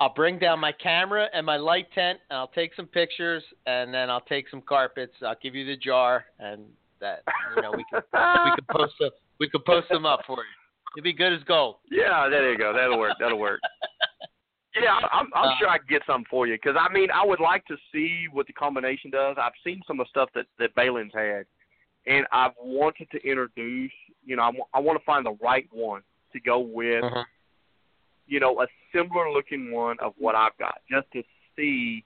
I'll 0.00 0.12
bring 0.12 0.38
down 0.38 0.58
my 0.58 0.72
camera 0.72 1.28
and 1.32 1.46
my 1.46 1.56
light 1.56 1.86
tent, 1.94 2.18
and 2.28 2.36
I'll 2.36 2.48
take 2.48 2.74
some 2.74 2.86
pictures, 2.86 3.44
and 3.66 3.94
then 3.94 4.10
I'll 4.10 4.20
take 4.22 4.48
some 4.50 4.60
carpets. 4.60 5.12
I'll 5.24 5.36
give 5.40 5.54
you 5.54 5.64
the 5.64 5.76
jar, 5.76 6.24
and 6.40 6.64
that 7.00 7.22
you 7.54 7.62
know 7.62 7.70
we 7.70 7.84
can 7.90 8.02
we 8.12 8.50
can 8.56 8.64
post 8.70 8.94
them 8.98 9.10
we 9.38 9.48
can 9.48 9.60
post 9.64 9.88
them 9.90 10.04
up 10.04 10.20
for 10.26 10.38
you. 10.38 10.44
You'll 10.96 11.04
be 11.04 11.12
good 11.12 11.32
as 11.32 11.42
gold. 11.44 11.76
Yeah, 11.90 12.28
there 12.28 12.50
you 12.50 12.58
go. 12.58 12.72
That'll 12.72 12.98
work. 12.98 13.14
That'll 13.20 13.38
work. 13.38 13.60
Yeah, 14.74 14.94
I- 14.94 15.18
I'm, 15.18 15.30
I'm 15.34 15.48
Uh, 15.50 15.56
sure 15.58 15.68
I 15.68 15.78
can 15.78 15.86
get 15.88 16.02
something 16.06 16.26
for 16.28 16.46
you 16.46 16.54
because 16.54 16.76
I 16.78 16.92
mean 16.92 17.10
I 17.10 17.24
would 17.24 17.40
like 17.40 17.64
to 17.66 17.76
see 17.92 18.26
what 18.32 18.46
the 18.46 18.52
combination 18.52 19.10
does. 19.10 19.36
I've 19.40 19.52
seen 19.62 19.82
some 19.86 20.00
of 20.00 20.06
the 20.06 20.10
stuff 20.10 20.30
that 20.34 20.46
that 20.58 20.74
Balin's 20.74 21.12
had, 21.14 21.46
and 22.06 22.26
I've 22.32 22.52
wanted 22.60 23.10
to 23.12 23.24
introduce. 23.28 23.92
You 24.24 24.36
know, 24.36 24.42
I, 24.42 24.50
wa- 24.50 24.66
I 24.74 24.80
want 24.80 24.98
to 24.98 25.04
find 25.04 25.24
the 25.26 25.36
right 25.42 25.68
one 25.70 26.02
to 26.32 26.40
go 26.40 26.58
with. 26.58 27.04
Mhm. 27.04 27.24
You 28.26 28.40
know, 28.40 28.60
a 28.62 28.66
similar 28.92 29.30
looking 29.30 29.70
one 29.70 29.98
of 30.00 30.14
what 30.16 30.34
I've 30.34 30.56
got, 30.58 30.80
just 30.90 31.10
to 31.12 31.22
see 31.54 32.04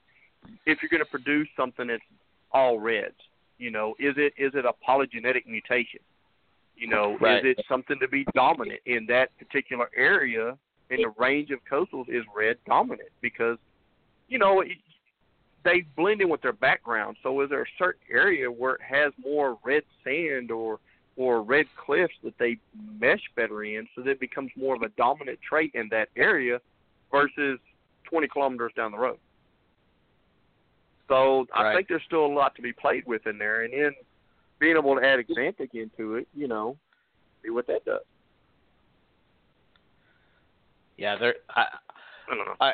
if 0.66 0.82
you're 0.82 0.88
going 0.88 0.98
to 1.04 1.10
produce 1.10 1.48
something 1.56 1.86
that's 1.86 2.02
all 2.50 2.80
reds. 2.80 3.14
You 3.58 3.70
know, 3.70 3.94
is 4.00 4.14
it 4.18 4.34
is 4.36 4.54
it 4.54 4.64
a 4.64 4.72
polygenetic 4.86 5.46
mutation? 5.46 6.00
You 6.76 6.88
know, 6.88 7.16
Right. 7.20 7.44
is 7.44 7.56
it 7.56 7.64
something 7.68 7.98
to 8.00 8.08
be 8.08 8.24
dominant 8.34 8.80
in 8.86 9.06
that 9.06 9.36
particular 9.38 9.88
area? 9.96 10.58
And 10.90 11.04
the 11.04 11.12
range 11.18 11.50
of 11.50 11.58
coastals 11.70 12.08
is 12.08 12.24
red 12.34 12.56
dominant 12.66 13.10
because, 13.20 13.58
you 14.28 14.38
know, 14.38 14.60
it, 14.62 14.78
they 15.64 15.84
blend 15.96 16.20
in 16.22 16.28
with 16.28 16.40
their 16.40 16.52
background. 16.52 17.16
So 17.22 17.40
is 17.42 17.50
there 17.50 17.62
a 17.62 17.66
certain 17.78 18.00
area 18.10 18.50
where 18.50 18.74
it 18.74 18.82
has 18.82 19.12
more 19.22 19.58
red 19.64 19.82
sand 20.04 20.50
or 20.50 20.78
or 21.16 21.42
red 21.42 21.66
cliffs 21.76 22.14
that 22.22 22.38
they 22.38 22.56
mesh 23.00 23.20
better 23.34 23.64
in, 23.64 23.88
so 23.94 24.02
that 24.02 24.10
it 24.10 24.20
becomes 24.20 24.52
more 24.56 24.76
of 24.76 24.82
a 24.82 24.88
dominant 24.90 25.36
trait 25.46 25.72
in 25.74 25.88
that 25.90 26.08
area 26.16 26.60
versus 27.10 27.58
20 28.04 28.28
kilometers 28.28 28.72
down 28.76 28.92
the 28.92 28.98
road. 28.98 29.18
So 31.08 31.46
I 31.52 31.74
think 31.74 31.88
there's 31.88 32.02
still 32.06 32.24
a 32.24 32.32
lot 32.32 32.54
to 32.54 32.62
be 32.62 32.72
played 32.72 33.04
with 33.04 33.26
in 33.26 33.36
there, 33.36 33.64
and 33.64 33.72
then 33.72 33.92
being 34.60 34.76
able 34.76 34.94
to 34.94 35.04
add 35.04 35.18
Xanthic 35.26 35.74
into 35.74 36.16
it, 36.16 36.28
you 36.34 36.46
know, 36.46 36.76
see 37.42 37.50
what 37.50 37.66
that 37.66 37.84
does. 37.84 38.02
Yeah, 40.98 41.16
they're. 41.18 41.36
I, 41.50 41.64
I 42.30 42.34
don't 42.34 42.44
know. 42.44 42.54
I 42.60 42.72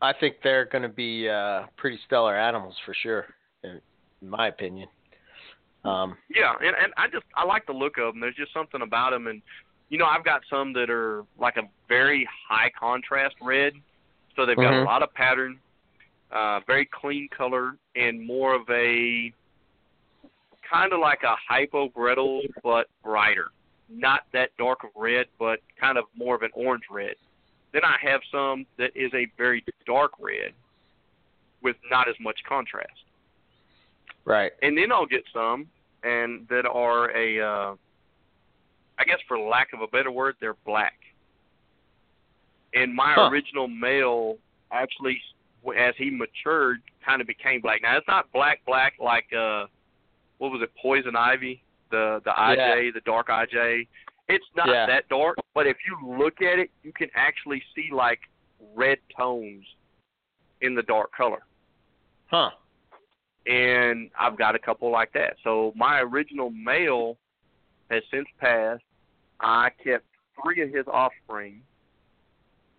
I 0.00 0.12
think 0.18 0.36
they're 0.42 0.64
going 0.64 0.82
to 0.82 0.88
be 0.88 1.28
uh, 1.28 1.66
pretty 1.76 1.98
stellar 2.06 2.36
animals 2.36 2.74
for 2.84 2.94
sure, 3.02 3.26
in, 3.62 3.80
in 4.20 4.28
my 4.28 4.48
opinion. 4.48 4.88
Um, 5.84 6.16
Yeah, 6.34 6.54
and 6.60 6.74
and 6.82 6.92
I 6.96 7.06
just 7.08 7.24
I 7.36 7.44
like 7.44 7.66
the 7.66 7.72
look 7.72 7.98
of 7.98 8.14
them. 8.14 8.20
There's 8.20 8.34
just 8.34 8.52
something 8.52 8.82
about 8.82 9.10
them, 9.10 9.26
and 9.28 9.42
you 9.90 9.98
know 9.98 10.06
I've 10.06 10.24
got 10.24 10.40
some 10.50 10.72
that 10.72 10.90
are 10.90 11.24
like 11.38 11.56
a 11.56 11.68
very 11.88 12.28
high 12.48 12.70
contrast 12.78 13.36
red, 13.40 13.74
so 14.34 14.46
they've 14.46 14.56
got 14.56 14.72
Mhm. 14.72 14.82
a 14.82 14.84
lot 14.84 15.02
of 15.02 15.12
pattern, 15.14 15.60
uh, 16.30 16.60
very 16.66 16.86
clean 16.86 17.28
color, 17.28 17.76
and 17.94 18.24
more 18.24 18.54
of 18.54 18.68
a 18.70 19.32
kind 20.68 20.92
of 20.92 21.00
like 21.00 21.22
a 21.22 21.36
hypo 21.48 21.88
Bredl 21.88 22.42
but 22.62 22.88
brighter. 23.04 23.48
Not 23.88 24.22
that 24.32 24.56
dark 24.56 24.84
of 24.84 24.90
red, 24.96 25.26
but 25.38 25.60
kind 25.78 25.98
of 25.98 26.06
more 26.16 26.34
of 26.34 26.42
an 26.42 26.50
orange 26.54 26.84
red. 26.90 27.14
Then 27.72 27.82
I 27.84 27.96
have 28.02 28.20
some 28.30 28.66
that 28.78 28.90
is 28.94 29.12
a 29.14 29.26
very 29.38 29.64
dark 29.86 30.12
red 30.20 30.52
with 31.62 31.76
not 31.90 32.08
as 32.08 32.14
much 32.20 32.38
contrast 32.48 32.90
right. 34.24 34.52
and 34.62 34.76
then 34.76 34.90
I'll 34.92 35.06
get 35.06 35.22
some 35.32 35.66
and 36.02 36.46
that 36.48 36.66
are 36.66 37.10
a 37.16 37.40
uh 37.40 37.74
I 38.98 39.04
guess 39.04 39.18
for 39.26 39.38
lack 39.38 39.72
of 39.72 39.80
a 39.80 39.86
better 39.88 40.10
word, 40.12 40.36
they're 40.40 40.56
black. 40.66 40.98
And 42.74 42.94
my 42.94 43.14
Huh. 43.14 43.28
original 43.30 43.68
male 43.68 44.36
actually 44.70 45.20
as 45.76 45.94
he 45.96 46.10
matured 46.10 46.82
kind 47.04 47.20
of 47.20 47.26
became 47.26 47.60
black. 47.60 47.80
Now 47.82 47.96
it's 47.96 48.06
not 48.08 48.30
black 48.32 48.60
black 48.66 48.94
like 49.00 49.32
uh 49.32 49.66
what 50.38 50.50
was 50.50 50.60
it, 50.62 50.70
poison 50.80 51.14
ivy, 51.16 51.62
the 51.90 52.20
the 52.24 52.30
IJ, 52.32 52.94
the 52.94 53.00
dark 53.02 53.28
IJ. 53.28 53.86
It's 54.32 54.44
not 54.56 54.68
Yeah. 54.68 54.86
that 54.86 55.08
dark, 55.08 55.36
but 55.54 55.66
if 55.66 55.76
you 55.86 55.98
look 56.18 56.40
at 56.40 56.58
it, 56.58 56.70
you 56.82 56.92
can 56.92 57.10
actually 57.14 57.62
see 57.74 57.90
like 57.92 58.20
red 58.74 58.98
tones 59.16 59.64
in 60.62 60.74
the 60.74 60.82
dark 60.84 61.12
color 61.12 61.42
Huh. 62.28 62.50
and 63.46 64.10
I've 64.18 64.38
got 64.38 64.54
a 64.54 64.58
couple 64.58 64.90
like 64.90 65.12
that. 65.12 65.36
So 65.42 65.72
my 65.76 66.00
original 66.00 66.50
male 66.50 67.18
has 67.90 68.02
since 68.10 68.28
passed. 68.38 68.82
I 69.40 69.70
kept 69.84 70.06
three 70.40 70.62
of 70.62 70.70
his 70.70 70.86
offspring, 70.86 71.62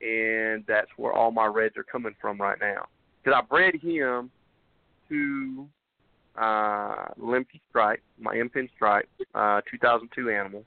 and 0.02 0.66
that's 0.66 0.90
where 0.98 1.14
all 1.14 1.32
my 1.32 1.46
reds 1.46 1.78
are 1.78 1.84
coming 1.84 2.16
from 2.20 2.40
right 2.40 2.58
now. 2.60 2.88
Because 3.22 3.38
I 3.44 3.46
bred 3.46 3.76
him 3.76 4.32
to 5.10 5.68
uh, 6.36 7.10
Limpy 7.18 7.62
Stripe, 7.70 8.02
my 8.18 8.34
Impin 8.36 8.70
Stripe, 8.76 9.08
uh, 9.36 9.62
2002 9.70 10.30
animal, 10.32 10.64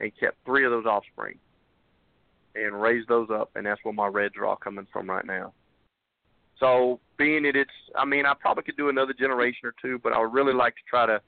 and 0.00 0.12
kept 0.18 0.36
three 0.44 0.64
of 0.64 0.70
those 0.70 0.86
offspring, 0.86 1.38
and 2.54 2.80
raised 2.80 3.08
those 3.08 3.28
up, 3.30 3.50
and 3.54 3.66
that's 3.66 3.80
where 3.84 3.94
my 3.94 4.06
reds 4.06 4.34
are 4.36 4.46
all 4.46 4.56
coming 4.56 4.86
from 4.92 5.08
right 5.08 5.26
now. 5.26 5.52
So 6.58 7.00
being 7.18 7.42
that 7.42 7.54
it's, 7.54 7.70
I 7.96 8.04
mean, 8.04 8.24
I 8.24 8.32
probably 8.34 8.62
could 8.62 8.76
do 8.76 8.88
another 8.88 9.12
generation 9.12 9.66
or 9.66 9.74
two, 9.80 9.98
but 10.02 10.12
I 10.12 10.18
would 10.18 10.32
really 10.32 10.54
like 10.54 10.74
to 10.74 10.82
try 10.88 11.06
to 11.06 11.20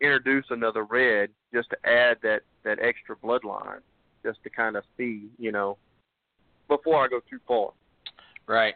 introduce 0.00 0.44
another 0.50 0.84
red 0.84 1.30
just 1.52 1.68
to 1.70 1.76
add 1.88 2.18
that 2.22 2.40
that 2.64 2.78
extra 2.80 3.16
bloodline, 3.16 3.80
just 4.24 4.42
to 4.44 4.50
kind 4.50 4.76
of 4.76 4.84
see, 4.96 5.28
you 5.38 5.50
know, 5.50 5.76
before 6.68 7.04
I 7.04 7.08
go 7.08 7.20
too 7.28 7.40
far. 7.48 7.72
Right. 8.46 8.74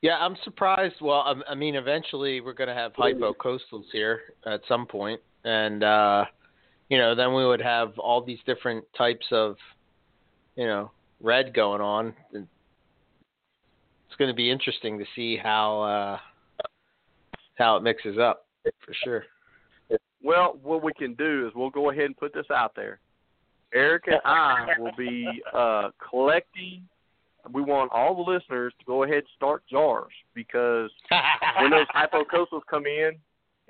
Yeah, 0.00 0.16
I'm 0.18 0.36
surprised. 0.44 0.96
Well, 1.02 1.20
I, 1.20 1.52
I 1.52 1.54
mean, 1.54 1.74
eventually 1.74 2.40
we're 2.40 2.54
going 2.54 2.68
to 2.68 2.74
have 2.74 2.92
hypo 2.94 3.34
coastals 3.34 3.84
here 3.92 4.20
at 4.46 4.60
some 4.66 4.86
point, 4.86 5.20
and 5.44 5.82
uh, 5.82 6.24
you 6.90 6.98
know, 6.98 7.14
then 7.14 7.32
we 7.32 7.46
would 7.46 7.62
have 7.62 7.98
all 7.98 8.22
these 8.22 8.40
different 8.44 8.84
types 8.98 9.24
of, 9.30 9.56
you 10.56 10.66
know, 10.66 10.90
red 11.20 11.54
going 11.54 11.80
on. 11.80 12.12
And 12.34 12.46
it's 14.06 14.16
going 14.18 14.28
to 14.28 14.34
be 14.34 14.50
interesting 14.50 14.98
to 14.98 15.04
see 15.14 15.36
how 15.36 15.82
uh, 15.82 16.18
how 17.54 17.76
it 17.76 17.82
mixes 17.82 18.18
up 18.18 18.46
for 18.84 18.94
sure. 19.04 19.24
Well, 20.22 20.58
what 20.62 20.82
we 20.82 20.92
can 20.92 21.14
do 21.14 21.46
is 21.46 21.54
we'll 21.54 21.70
go 21.70 21.90
ahead 21.90 22.04
and 22.04 22.16
put 22.16 22.34
this 22.34 22.46
out 22.52 22.72
there. 22.74 23.00
Eric 23.72 24.04
and 24.08 24.20
I 24.24 24.66
will 24.78 24.92
be 24.98 25.26
uh, 25.54 25.90
collecting. 26.10 26.82
We 27.52 27.62
want 27.62 27.92
all 27.92 28.16
the 28.16 28.30
listeners 28.30 28.74
to 28.80 28.84
go 28.84 29.04
ahead 29.04 29.18
and 29.18 29.26
start 29.36 29.62
jars 29.70 30.12
because 30.34 30.90
when 31.60 31.70
those 31.70 31.86
hypo 31.90 32.24
coastals 32.24 32.62
come 32.68 32.84
in, 32.84 33.12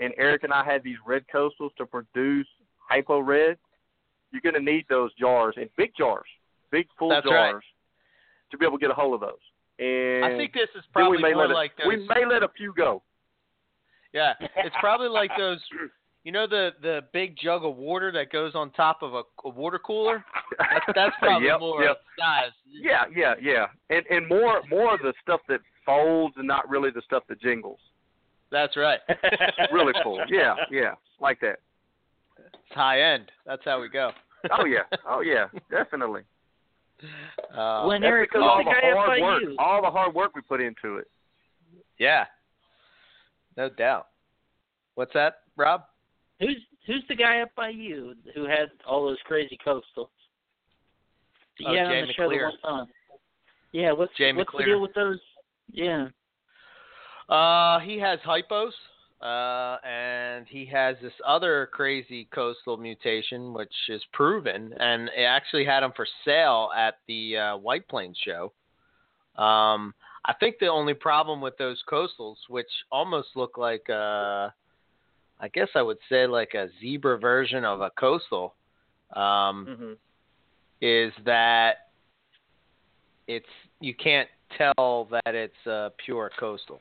and 0.00 0.12
Eric 0.16 0.42
and 0.44 0.52
I 0.52 0.64
had 0.64 0.82
these 0.82 0.96
red 1.06 1.24
coastals 1.32 1.70
to 1.78 1.86
produce 1.86 2.46
hypo 2.78 3.20
red, 3.20 3.56
you're 4.32 4.42
going 4.42 4.54
to 4.54 4.72
need 4.72 4.84
those 4.88 5.12
jars 5.14 5.54
and 5.56 5.68
big 5.76 5.92
jars, 5.96 6.26
big 6.70 6.86
full 6.98 7.10
That's 7.10 7.26
jars, 7.26 7.54
right. 7.54 7.62
to 8.50 8.58
be 8.58 8.64
able 8.66 8.78
to 8.78 8.80
get 8.80 8.90
a 8.90 8.94
hold 8.94 9.14
of 9.14 9.20
those. 9.20 9.38
And 9.78 10.24
I 10.24 10.36
think 10.36 10.52
this 10.52 10.68
is 10.76 10.84
probably 10.92 11.16
we 11.18 11.22
may 11.22 11.32
more 11.32 11.42
let 11.44 11.50
a- 11.52 11.54
like 11.54 11.72
those. 11.76 11.86
we 11.88 11.96
may 12.06 12.24
let 12.28 12.42
a 12.42 12.48
few 12.56 12.72
go. 12.74 13.02
Yeah, 14.12 14.34
it's 14.56 14.74
probably 14.80 15.08
like 15.08 15.30
those. 15.38 15.58
You 16.24 16.32
know 16.32 16.46
the 16.46 16.70
the 16.82 17.00
big 17.14 17.36
jug 17.42 17.64
of 17.64 17.76
water 17.76 18.12
that 18.12 18.30
goes 18.30 18.54
on 18.54 18.70
top 18.72 19.02
of 19.02 19.14
a, 19.14 19.22
a 19.44 19.48
water 19.48 19.78
cooler. 19.78 20.22
That's, 20.58 20.84
that's 20.94 21.16
probably 21.20 21.46
Yep, 21.48 21.60
more 21.60 21.82
yep. 21.82 21.96
size. 22.18 22.50
Yeah, 22.68 23.04
yeah, 23.14 23.34
yeah, 23.40 23.66
and 23.88 24.04
and 24.10 24.28
more 24.28 24.60
more 24.68 24.92
of 24.92 25.00
the 25.00 25.14
stuff 25.22 25.40
that 25.48 25.60
folds 25.86 26.34
and 26.36 26.46
not 26.46 26.68
really 26.68 26.90
the 26.90 27.00
stuff 27.06 27.22
that 27.30 27.40
jingles. 27.40 27.78
That's 28.50 28.76
right. 28.76 29.00
Really 29.72 29.92
cool. 30.02 30.20
Yeah, 30.28 30.54
yeah, 30.70 30.94
like 31.20 31.40
that. 31.40 31.58
It's 32.38 32.72
high 32.74 33.00
end. 33.14 33.30
That's 33.46 33.62
how 33.64 33.80
we 33.80 33.88
go. 33.88 34.10
Oh 34.58 34.64
yeah, 34.64 34.80
oh 35.08 35.20
yeah, 35.20 35.46
definitely. 35.70 36.22
Uh, 37.56 37.84
when 37.86 38.00
That's 38.02 38.10
Eric 38.10 38.30
because 38.30 38.42
all 38.44 38.58
the 38.58 38.64
the 38.64 38.70
guy 38.70 38.90
up 38.90 38.96
hard 38.96 39.20
by 39.20 39.22
work, 39.22 39.42
you? 39.42 39.56
all 39.58 39.82
the 39.82 39.90
hard 39.90 40.14
work 40.14 40.34
we 40.34 40.42
put 40.42 40.60
into 40.60 40.96
it. 40.96 41.06
yeah, 41.98 42.24
no 43.56 43.68
doubt. 43.70 44.08
What's 44.96 45.12
that, 45.14 45.40
Rob? 45.56 45.82
Who's 46.40 46.56
who's 46.86 47.04
the 47.08 47.14
guy 47.14 47.40
up 47.40 47.50
by 47.56 47.68
you 47.70 48.14
who 48.34 48.44
had 48.44 48.70
all 48.86 49.06
those 49.06 49.18
crazy 49.24 49.58
coastals? 49.66 50.08
You 51.58 51.66
Oh, 51.68 51.74
had 51.74 51.86
on 51.86 52.06
the 52.08 52.12
show 52.14 52.28
the 52.28 52.34
McClear. 52.36 52.42
one 52.44 52.58
time. 52.62 52.86
Yeah, 53.72 53.92
what's 53.92 54.14
Jay 54.16 54.32
what's 54.32 54.50
McClear. 54.50 54.58
the 54.58 54.64
deal 54.64 54.80
with 54.80 54.94
those? 54.94 55.18
Yeah. 55.70 56.08
Uh, 57.30 57.78
he 57.80 57.96
has 57.98 58.18
hypos, 58.20 58.72
uh, 59.22 59.78
and 59.86 60.46
he 60.48 60.66
has 60.66 60.96
this 61.00 61.12
other 61.24 61.68
crazy 61.72 62.26
coastal 62.34 62.76
mutation, 62.76 63.52
which 63.52 63.72
is 63.88 64.02
proven, 64.12 64.74
and 64.80 65.08
it 65.16 65.22
actually 65.22 65.64
had 65.64 65.82
him 65.84 65.92
for 65.94 66.06
sale 66.24 66.70
at 66.76 66.96
the 67.06 67.36
uh, 67.36 67.56
White 67.56 67.86
Plains 67.88 68.18
show. 68.24 68.52
Um, 69.40 69.94
I 70.24 70.34
think 70.40 70.56
the 70.58 70.66
only 70.66 70.94
problem 70.94 71.40
with 71.40 71.56
those 71.56 71.80
coastals, 71.88 72.36
which 72.48 72.66
almost 72.90 73.28
look 73.36 73.56
like, 73.56 73.88
uh, 73.88 74.50
I 75.38 75.48
guess 75.54 75.68
I 75.74 75.82
would 75.82 75.98
say 76.08 76.26
like 76.26 76.54
a 76.54 76.68
zebra 76.80 77.18
version 77.18 77.64
of 77.64 77.80
a 77.80 77.90
coastal, 77.98 78.54
um, 79.14 79.66
Mm-hmm. 79.68 79.92
is 80.80 81.12
that 81.24 81.74
it's 83.28 83.46
you 83.80 83.94
can't 83.94 84.28
tell 84.58 85.08
that 85.10 85.34
it's 85.34 85.66
uh, 85.66 85.90
pure 86.04 86.30
coastal. 86.38 86.80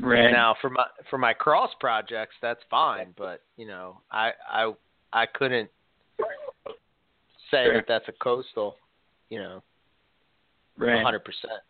Right. 0.00 0.30
Now 0.32 0.56
for 0.60 0.70
my 0.70 0.86
for 1.08 1.18
my 1.18 1.32
cross 1.32 1.70
projects, 1.78 2.34
that's 2.42 2.60
fine, 2.70 3.14
but 3.16 3.42
you 3.56 3.66
know, 3.66 4.00
I 4.10 4.32
I 4.50 4.72
I 5.12 5.26
couldn't 5.26 5.70
say 7.50 7.64
Sure. 7.66 7.74
that 7.74 7.84
that's 7.86 8.08
a 8.08 8.12
coastal, 8.12 8.76
you 9.30 9.38
know, 9.38 9.62
right. 10.76 11.02
hundred 11.02 11.24
percent. 11.24 11.60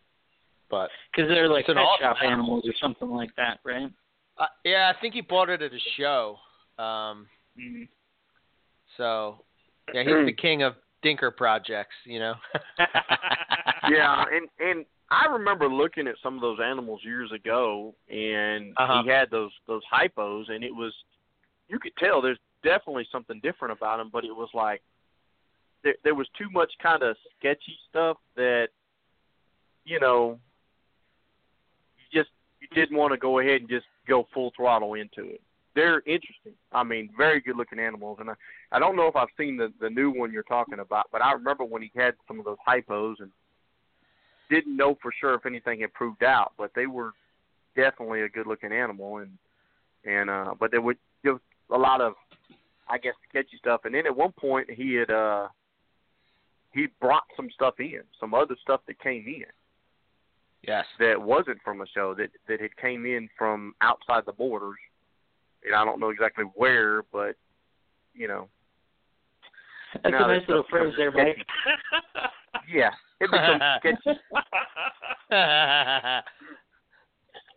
But 0.69 0.89
Because 1.15 1.29
they're 1.29 1.47
like 1.47 1.61
It's 1.61 1.69
an 1.69 1.75
pet 1.75 1.83
awesome 1.85 2.01
shop 2.03 2.17
animal. 2.23 2.43
animals 2.45 2.63
or 2.67 2.73
something 2.81 3.09
like 3.11 3.29
that, 3.37 3.59
right? 3.63 3.91
uh, 4.39 4.45
yeah, 4.63 4.91
I 4.95 4.99
think 4.99 5.13
he 5.13 5.21
bought 5.21 5.49
it 5.49 5.61
at 5.61 5.71
a 5.71 5.79
show. 5.97 6.37
Um, 6.79 7.27
Mm-hmm. 7.57 7.83
so 8.97 9.37
yeah, 9.93 10.03
he's 10.03 10.25
the 10.25 10.33
king 10.41 10.63
of 10.63 10.73
dinker 11.05 11.33
projects, 11.35 11.95
you 12.05 12.19
know. 12.19 12.33
Yeah, 13.89 14.25
and 14.31 14.49
and 14.59 14.85
I 15.09 15.25
remember 15.27 15.67
looking 15.69 16.07
at 16.07 16.15
some 16.23 16.35
of 16.35 16.41
those 16.41 16.59
animals 16.59 17.01
years 17.03 17.31
ago, 17.31 17.93
and 18.09 18.73
Uh-huh. 18.77 19.03
he 19.03 19.09
had 19.09 19.29
those 19.29 19.51
those 19.67 19.83
hypos, 19.91 20.49
and 20.49 20.63
it 20.63 20.73
was 20.75 20.93
you 21.67 21.79
could 21.79 21.95
tell 21.97 22.21
there's 22.21 22.39
definitely 22.63 23.07
something 23.11 23.39
different 23.41 23.71
about 23.77 23.99
him, 23.99 24.09
but 24.11 24.23
it 24.25 24.35
was 24.35 24.49
like 24.53 24.81
there 25.83 25.95
there 26.03 26.15
was 26.15 26.27
too 26.37 26.49
much 26.49 26.71
kind 26.81 27.03
of 27.03 27.15
sketchy 27.37 27.77
stuff 27.89 28.17
that 28.35 28.69
you 29.85 29.99
know 29.99 30.39
you 31.97 32.19
just 32.21 32.31
you 32.59 32.67
didn't 32.73 32.97
want 32.97 33.11
to 33.11 33.17
go 33.17 33.39
ahead 33.39 33.61
and 33.61 33.69
just 33.69 33.85
go 34.07 34.27
full 34.33 34.51
throttle 34.55 34.95
into 34.95 35.23
it. 35.29 35.41
They're 35.75 36.01
interesting. 36.05 36.53
I 36.71 36.83
mean, 36.83 37.09
very 37.17 37.41
good 37.41 37.57
looking 37.57 37.79
animals, 37.79 38.17
and 38.21 38.29
I, 38.29 38.33
I 38.71 38.79
don't 38.79 38.95
know 38.95 39.07
if 39.07 39.15
I've 39.15 39.27
seen 39.37 39.55
the 39.57 39.71
the 39.79 39.89
new 39.89 40.09
one 40.09 40.31
you're 40.31 40.43
talking 40.43 40.79
about, 40.79 41.07
but 41.11 41.21
I 41.21 41.33
remember 41.33 41.63
when 41.63 41.83
he 41.83 41.91
had 41.95 42.15
some 42.27 42.39
of 42.39 42.45
those 42.45 42.57
hypos 42.67 43.15
and 43.19 43.31
didn't 44.49 44.75
know 44.75 44.97
for 45.01 45.11
sure 45.19 45.33
if 45.33 45.45
anything 45.45 45.81
had 45.81 45.93
proved 45.93 46.23
out, 46.23 46.53
but 46.57 46.71
they 46.75 46.87
were 46.87 47.11
definitely 47.75 48.21
a 48.21 48.29
good 48.29 48.47
looking 48.47 48.71
animal, 48.71 49.17
and 49.17 49.31
and 50.05 50.29
uh, 50.29 50.53
but 50.59 50.71
there 50.71 50.81
was 50.81 50.95
just 51.25 51.41
a 51.71 51.77
lot 51.77 52.01
of, 52.01 52.13
I 52.87 52.97
guess, 52.97 53.13
sketchy 53.29 53.57
stuff. 53.57 53.81
And 53.85 53.95
then 53.95 54.05
at 54.05 54.15
one 54.15 54.31
point 54.31 54.69
he 54.69 54.93
had 54.93 55.11
uh, 55.11 55.47
he 56.73 56.87
brought 57.01 57.23
some 57.35 57.49
stuff 57.53 57.75
in, 57.79 58.01
some 58.19 58.33
other 58.33 58.55
stuff 58.61 58.81
that 58.87 58.99
came 58.99 59.25
in 59.27 59.45
yes. 60.67 60.85
that 60.99 61.21
wasn't 61.21 61.61
from 61.63 61.81
a 61.81 61.85
show 61.93 62.13
that 62.15 62.29
that 62.47 62.61
had 62.61 62.75
came 62.77 63.05
in 63.05 63.29
from 63.37 63.73
outside 63.81 64.23
the 64.25 64.33
borders, 64.33 64.77
and 65.63 65.75
I 65.75 65.85
don't 65.85 65.99
know 65.99 66.09
exactly 66.09 66.45
where, 66.55 67.03
but 67.11 67.35
you 68.13 68.27
know, 68.27 68.47
That's 70.03 70.15
a 70.17 70.27
nice 70.27 70.47
little 70.47 70.65
phrase 70.69 70.93
there, 70.97 71.11
Mike. 71.11 71.37
yeah, 72.73 72.91
it 73.19 73.31
becomes 73.31 73.61
sketchy. 73.79 74.19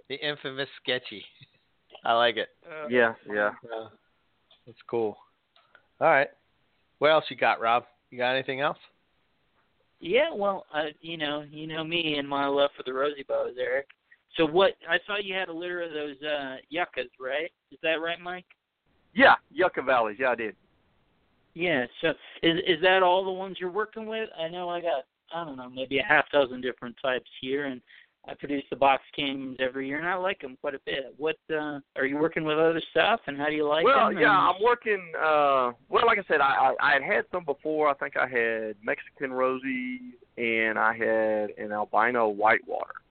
the 0.09 0.27
infamous 0.27 0.69
sketchy. 0.83 1.25
I 2.05 2.15
like 2.15 2.37
it. 2.37 2.49
Yeah, 2.89 3.15
yeah. 3.33 3.51
Uh, 3.65 3.89
that's 4.67 4.79
cool. 4.89 5.17
All 6.01 6.09
right. 6.09 6.29
What 6.99 7.11
else 7.11 7.25
you 7.29 7.37
got, 7.37 7.61
Rob? 7.61 7.85
You 8.11 8.19
got 8.19 8.33
anything 8.33 8.61
else? 8.61 8.79
Yeah, 10.01 10.33
well, 10.33 10.65
uh, 10.73 10.85
you 11.01 11.17
know, 11.17 11.45
you 11.51 11.67
know 11.67 11.85
me 11.85 12.17
and 12.19 12.29
my 12.29 12.47
love 12.47 12.71
for 12.77 12.85
the 12.85 12.93
rosy 12.93 13.25
boas, 13.27 13.55
Eric. 13.59 13.87
So 14.37 14.47
what? 14.47 14.75
I 14.89 14.99
saw 15.07 15.17
you 15.19 15.35
had 15.35 15.49
a 15.49 15.53
litter 15.53 15.83
of 15.83 15.93
those 15.93 16.17
uh 16.23 16.57
yuccas, 16.69 17.11
right? 17.19 17.51
Is 17.73 17.79
that 17.83 17.95
right, 18.01 18.21
Mike? 18.21 18.45
Yeah, 19.15 19.35
Yucca 19.51 19.83
Valleys. 19.83 20.19
Yeah, 20.21 20.31
I 20.31 20.35
did. 20.37 20.55
Yeah. 21.59 21.87
So 22.01 22.11
is 22.43 22.59
is 22.67 22.81
that 22.83 23.03
all 23.03 23.25
the 23.25 23.33
ones 23.33 23.57
you're 23.59 23.71
working 23.71 24.07
with? 24.07 24.29
I 24.39 24.49
know 24.49 24.69
I 24.69 24.81
got 24.81 25.05
I 25.35 25.45
don't 25.45 25.57
know 25.57 25.69
maybe 25.69 25.99
a 25.99 26.05
half 26.05 26.31
dozen 26.31 26.61
different 26.61 26.95
types 27.03 27.29
here, 27.41 27.67
and 27.67 27.81
I 28.29 28.35
produce 28.35 28.63
the 28.71 28.77
box 28.77 29.03
canyons 29.17 29.57
every 29.59 29.89
year, 29.89 29.99
and 29.99 30.07
I 30.09 30.15
like 30.15 30.41
them 30.41 30.57
quite 30.61 30.77
a 30.77 30.81
bit. 30.87 31.15
What 31.17 31.37
uh 31.51 31.81
are 31.97 32.07
you 32.07 32.17
working 32.17 32.45
with 32.45 32.59
other 32.59 32.81
stuff, 32.93 33.21
and 33.27 33.37
how 33.37 33.47
do 33.47 33.55
you 33.55 33.67
like 33.67 33.85
well, 33.85 34.07
them? 34.07 34.15
Well, 34.15 34.23
yeah, 34.23 34.31
I'm 34.31 34.63
working. 34.63 35.03
uh 35.17 35.73
Well, 35.89 36.07
like 36.07 36.19
I 36.19 36.25
said, 36.29 36.41
I, 36.41 36.75
I 36.81 36.91
I 36.91 36.93
had 36.93 37.03
had 37.03 37.25
some 37.33 37.45
before. 37.45 37.89
I 37.89 37.95
think 37.95 38.17
I 38.17 38.29
had 38.29 38.77
Mexican 38.81 39.31
rosies 39.31 40.13
and 40.37 40.79
I 40.79 40.93
had 40.93 41.51
an 41.59 41.73
albino 41.73 42.29
whitewater. 42.29 43.03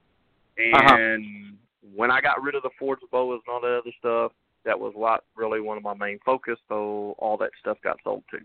Uh-huh. 0.58 0.96
And 0.96 1.58
when 1.94 2.12
I 2.12 2.22
got 2.22 2.42
rid 2.42 2.56
of 2.56 2.64
the 2.64 2.70
Ford's 2.80 3.02
boas 3.12 3.42
and 3.46 3.54
all 3.54 3.60
that 3.60 3.82
other 3.82 3.92
stuff, 4.00 4.32
that 4.68 4.80
was 4.80 4.92
what 4.96 5.24
really 5.36 5.62
one 5.62 5.78
of 5.78 5.84
my 5.84 5.96
main 5.96 6.20
focus. 6.26 6.60
So 6.68 7.16
all 7.18 7.38
that 7.38 7.52
stuff 7.60 7.78
got 7.84 7.98
sold 8.04 8.24
too. 8.30 8.44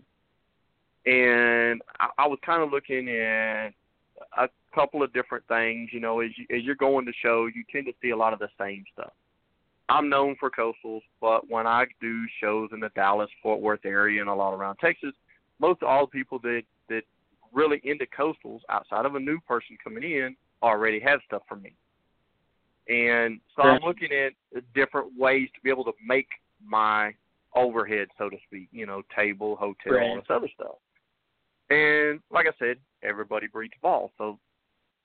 And 1.09 1.81
I, 1.99 2.07
I 2.17 2.27
was 2.27 2.39
kind 2.45 2.63
of 2.63 2.71
looking 2.71 3.09
at 3.09 3.71
a 4.37 4.47
couple 4.73 5.03
of 5.03 5.13
different 5.13 5.45
things. 5.47 5.89
You 5.91 5.99
know, 5.99 6.21
as 6.21 6.31
you, 6.37 6.45
as 6.55 6.63
you're 6.63 6.75
going 6.75 7.05
to 7.05 7.11
shows, 7.21 7.51
you 7.53 7.63
tend 7.71 7.85
to 7.87 7.93
see 8.01 8.11
a 8.11 8.17
lot 8.17 8.31
of 8.31 8.39
the 8.39 8.47
same 8.57 8.85
stuff. 8.93 9.11
I'm 9.89 10.07
known 10.07 10.37
for 10.39 10.49
coastals, 10.49 11.01
but 11.19 11.49
when 11.49 11.67
I 11.67 11.85
do 11.99 12.23
shows 12.39 12.69
in 12.71 12.79
the 12.79 12.89
Dallas 12.95 13.29
Fort 13.43 13.59
Worth 13.59 13.85
area 13.85 14.21
and 14.21 14.29
a 14.29 14.33
lot 14.33 14.53
around 14.53 14.77
Texas, 14.77 15.11
most 15.59 15.83
all 15.83 16.05
the 16.05 16.11
people 16.11 16.39
that 16.39 16.63
that 16.87 17.03
really 17.51 17.81
into 17.83 18.05
coastals 18.17 18.61
outside 18.69 19.05
of 19.05 19.15
a 19.15 19.19
new 19.19 19.39
person 19.41 19.77
coming 19.83 20.03
in 20.03 20.37
already 20.63 21.01
have 21.01 21.19
stuff 21.27 21.41
from 21.49 21.61
me. 21.61 21.73
And 22.87 23.39
so 23.55 23.63
I'm 23.63 23.81
looking 23.81 24.09
at 24.11 24.33
different 24.75 25.17
ways 25.17 25.49
to 25.55 25.61
be 25.61 25.69
able 25.69 25.85
to 25.85 25.93
make 26.05 26.27
my 26.65 27.13
overhead, 27.55 28.07
so 28.17 28.29
to 28.29 28.37
speak, 28.45 28.67
you 28.71 28.85
know, 28.85 29.03
table, 29.15 29.55
hotel, 29.55 29.93
all 29.93 30.15
Right. 30.15 30.15
this 30.15 30.25
other 30.29 30.49
stuff. 30.53 30.75
And 31.69 32.19
like 32.31 32.47
I 32.47 32.51
said, 32.59 32.77
everybody 33.01 33.47
breeds 33.47 33.73
ball. 33.81 34.11
So 34.17 34.37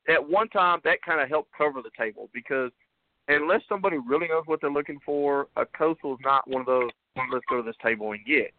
at 0.09 0.27
one 0.27 0.49
time 0.49 0.81
that 0.85 1.03
kind 1.03 1.21
of 1.21 1.29
helped 1.29 1.53
cover 1.57 1.83
the 1.83 1.91
table 1.97 2.29
because 2.33 2.73
unless 3.29 3.63
somebody 3.69 3.99
really 3.99 4.29
knows 4.29 4.45
what 4.47 4.61
they're 4.61 4.71
looking 4.71 4.99
for, 5.05 5.49
a 5.57 5.67
coastal 5.67 6.15
is 6.15 6.21
not 6.25 6.49
one 6.49 6.61
of 6.61 6.67
those. 6.67 6.91
Let's 7.33 7.45
go 7.49 7.57
to 7.57 7.63
this 7.63 7.77
table 7.83 8.13
and 8.13 8.25
get. 8.25 8.53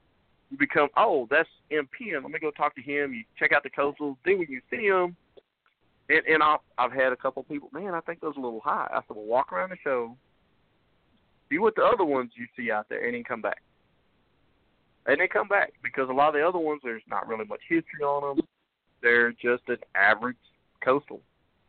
You 0.51 0.57
become, 0.57 0.89
oh, 0.97 1.27
that's 1.29 1.49
MPM. 1.71 2.23
let 2.23 2.31
me 2.31 2.39
go 2.39 2.51
talk 2.51 2.75
to 2.75 2.81
him. 2.81 3.13
You 3.13 3.23
check 3.37 3.51
out 3.51 3.63
the 3.63 3.69
coastals. 3.69 4.17
Then 4.25 4.39
when 4.39 4.47
you 4.49 4.61
see 4.69 4.89
them, 4.89 5.15
and, 6.09 6.25
and 6.27 6.43
I've 6.43 6.59
I've 6.77 6.91
had 6.91 7.13
a 7.13 7.15
couple 7.15 7.43
people, 7.43 7.69
man, 7.71 7.93
I 7.93 8.01
think 8.01 8.19
those 8.19 8.35
are 8.35 8.39
a 8.39 8.43
little 8.43 8.61
high. 8.61 8.87
I 8.91 9.01
said, 9.07 9.15
well, 9.15 9.25
walk 9.25 9.53
around 9.53 9.69
the 9.69 9.77
show, 9.83 10.15
see 11.49 11.59
what 11.59 11.75
the 11.75 11.83
other 11.83 12.05
ones 12.05 12.31
you 12.35 12.45
see 12.57 12.71
out 12.71 12.87
there, 12.89 13.05
and 13.05 13.15
then 13.15 13.23
come 13.23 13.41
back. 13.41 13.61
And 15.05 15.19
they 15.19 15.27
come 15.27 15.47
back 15.47 15.73
because 15.81 16.09
a 16.09 16.13
lot 16.13 16.29
of 16.29 16.33
the 16.35 16.47
other 16.47 16.59
ones, 16.59 16.81
there's 16.83 17.01
not 17.09 17.27
really 17.27 17.45
much 17.45 17.61
history 17.67 18.03
on 18.03 18.37
them. 18.37 18.45
They're 19.01 19.31
just 19.31 19.63
an 19.67 19.77
average 19.95 20.37
coastal 20.83 21.21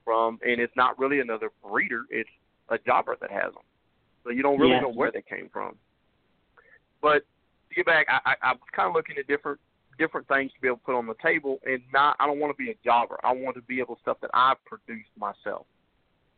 from, 0.04 0.38
and 0.44 0.60
it's 0.60 0.74
not 0.76 0.98
really 0.98 1.20
another 1.20 1.50
breeder. 1.62 2.04
It's 2.10 2.28
a 2.68 2.78
jobber 2.78 3.16
that 3.20 3.30
has 3.30 3.52
them, 3.52 3.62
so 4.24 4.30
you 4.30 4.42
don't 4.42 4.58
really 4.58 4.72
Yeah. 4.72 4.80
know 4.80 4.92
where 4.92 5.12
they 5.12 5.22
came 5.22 5.48
from. 5.52 5.76
But 7.00 7.24
to 7.68 7.74
get 7.74 7.86
back, 7.86 8.06
I, 8.08 8.32
I, 8.32 8.34
I 8.42 8.52
was 8.52 8.60
kind 8.72 8.88
of 8.88 8.94
looking 8.94 9.16
at 9.18 9.26
different 9.26 9.60
different 10.00 10.26
things 10.26 10.50
to 10.54 10.60
be 10.60 10.66
able 10.66 10.78
to 10.78 10.82
put 10.82 10.94
on 10.96 11.06
the 11.06 11.14
table, 11.22 11.60
and 11.64 11.80
not. 11.92 12.16
I 12.18 12.26
don't 12.26 12.40
want 12.40 12.56
to 12.56 12.56
be 12.56 12.70
a 12.70 12.74
jobber. 12.82 13.20
I 13.22 13.32
want 13.32 13.54
to 13.56 13.62
be 13.62 13.78
able 13.78 13.96
to 13.96 14.00
stuff 14.00 14.16
that 14.22 14.30
I've 14.34 14.62
produced 14.64 15.10
myself. 15.16 15.66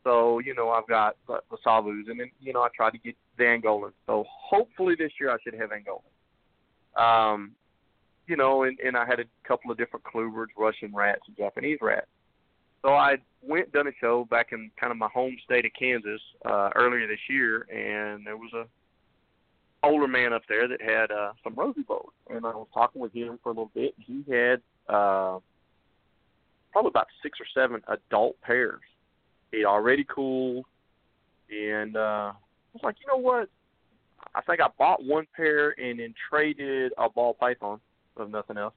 So 0.05 0.41
you 0.41 0.55
know, 0.55 0.71
I've 0.71 0.89
got 0.89 1.17
the, 1.29 1.39
the 1.51 1.57
Savus, 1.65 2.11
and 2.11 2.19
then 2.19 2.31
you 2.41 2.53
know, 2.53 2.63
I 2.63 2.69
tried 2.77 2.91
to 2.91 2.99
get 2.99 3.15
the 3.39 3.45
Angolans. 3.45 3.93
So 4.07 4.25
hopefully 4.29 4.97
this 4.99 5.13
year 5.21 5.31
I 5.31 5.37
should 5.43 5.55
have 5.55 5.71
Angolan. 5.71 6.03
Um, 7.01 7.53
you 8.27 8.37
know, 8.37 8.65
and, 8.65 8.79
and 8.81 8.97
I 8.97 9.07
had 9.07 9.21
a 9.21 9.25
couple 9.47 9.71
of 9.71 9.79
different 9.79 10.05
Kluberts, 10.05 10.49
Russian 10.59 10.93
rats, 10.95 11.23
and 11.27 11.37
Japanese 11.37 11.79
rats. 11.81 12.07
So 12.83 12.91
I 12.91 13.17
went 13.43 13.73
done 13.73 13.87
a 13.87 13.93
show 14.01 14.27
back 14.31 14.49
in 14.53 14.71
kind 14.79 14.91
of 14.91 14.99
my 14.99 15.09
home 15.13 15.37
state 15.45 15.65
of 15.65 15.71
Kansas 15.79 16.21
uh, 16.45 16.71
earlier 16.75 17.07
this 17.07 17.21
year, 17.31 17.67
and 17.71 18.27
there 18.27 18.37
was 18.37 18.53
a 18.55 18.67
older 19.83 20.09
man 20.09 20.33
up 20.33 20.43
there 20.49 20.69
that 20.69 20.81
had 20.81 21.11
uh, 21.11 21.33
some 21.43 21.55
rosy 21.55 21.83
boas, 21.83 22.13
and 22.31 22.45
I 22.47 22.51
was 22.51 22.69
talking 22.73 23.01
with 23.01 23.13
him 23.13 23.39
for 23.43 23.51
a 23.51 23.53
little 23.53 23.71
bit. 23.75 23.95
He 23.99 24.25
had 24.31 24.61
uh, 24.89 25.39
probably 26.73 26.89
about 26.89 27.07
six 27.23 27.39
or 27.41 27.47
seven 27.55 27.83
adult 27.89 28.41
pairs. 28.43 28.81
He'd 29.51 29.65
already 29.65 30.05
cooled, 30.05 30.65
and 31.51 31.97
uh, 31.97 32.33
I 32.33 32.35
was 32.73 32.83
like, 32.83 32.97
you 33.01 33.07
know 33.07 33.21
what? 33.21 33.49
I 34.35 34.41
think 34.43 34.61
I 34.61 34.69
bought 34.79 35.05
one 35.05 35.27
pair 35.37 35.71
and 35.79 35.99
then 35.99 36.15
traded 36.31 36.93
a 36.97 37.09
ball 37.09 37.35
python, 37.35 37.81
if 38.19 38.29
nothing 38.29 38.57
else, 38.57 38.75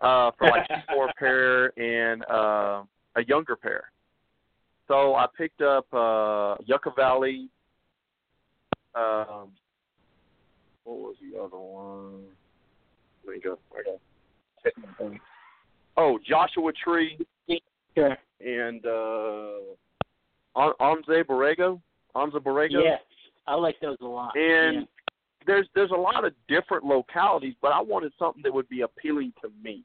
uh, 0.00 0.30
for 0.38 0.48
like 0.48 0.68
more 0.94 1.10
pair 1.18 1.78
and 1.78 2.24
uh, 2.30 2.82
a 3.16 3.24
younger 3.26 3.56
pair. 3.56 3.90
So 4.88 5.14
I 5.14 5.26
picked 5.36 5.62
up 5.62 5.86
uh, 5.92 6.56
Yucca 6.66 6.90
Valley. 6.94 7.48
Um, 8.94 9.52
what 10.84 10.98
was 10.98 11.16
the 11.20 11.38
other 11.38 11.58
one? 11.58 12.24
Let 13.26 13.36
me 13.36 13.40
go. 13.42 13.58
Hit. 14.64 15.20
Oh, 15.96 16.18
Joshua 16.26 16.72
Tree 16.72 17.18
Sure. 17.94 18.16
and 18.40 18.84
uh, 18.86 19.58
Anza 20.56 21.24
Borrego. 21.24 21.80
Anza 22.14 22.36
Borrego. 22.36 22.82
Yeah, 22.82 22.96
I 23.46 23.54
like 23.54 23.76
those 23.80 23.98
a 24.00 24.06
lot. 24.06 24.36
And 24.36 24.74
yeah. 24.74 24.82
there's 25.46 25.66
there's 25.74 25.90
a 25.90 26.00
lot 26.00 26.24
of 26.24 26.32
different 26.48 26.84
localities, 26.84 27.54
but 27.60 27.72
I 27.72 27.80
wanted 27.80 28.12
something 28.18 28.42
that 28.42 28.52
would 28.52 28.68
be 28.68 28.82
appealing 28.82 29.32
to 29.42 29.50
me. 29.62 29.84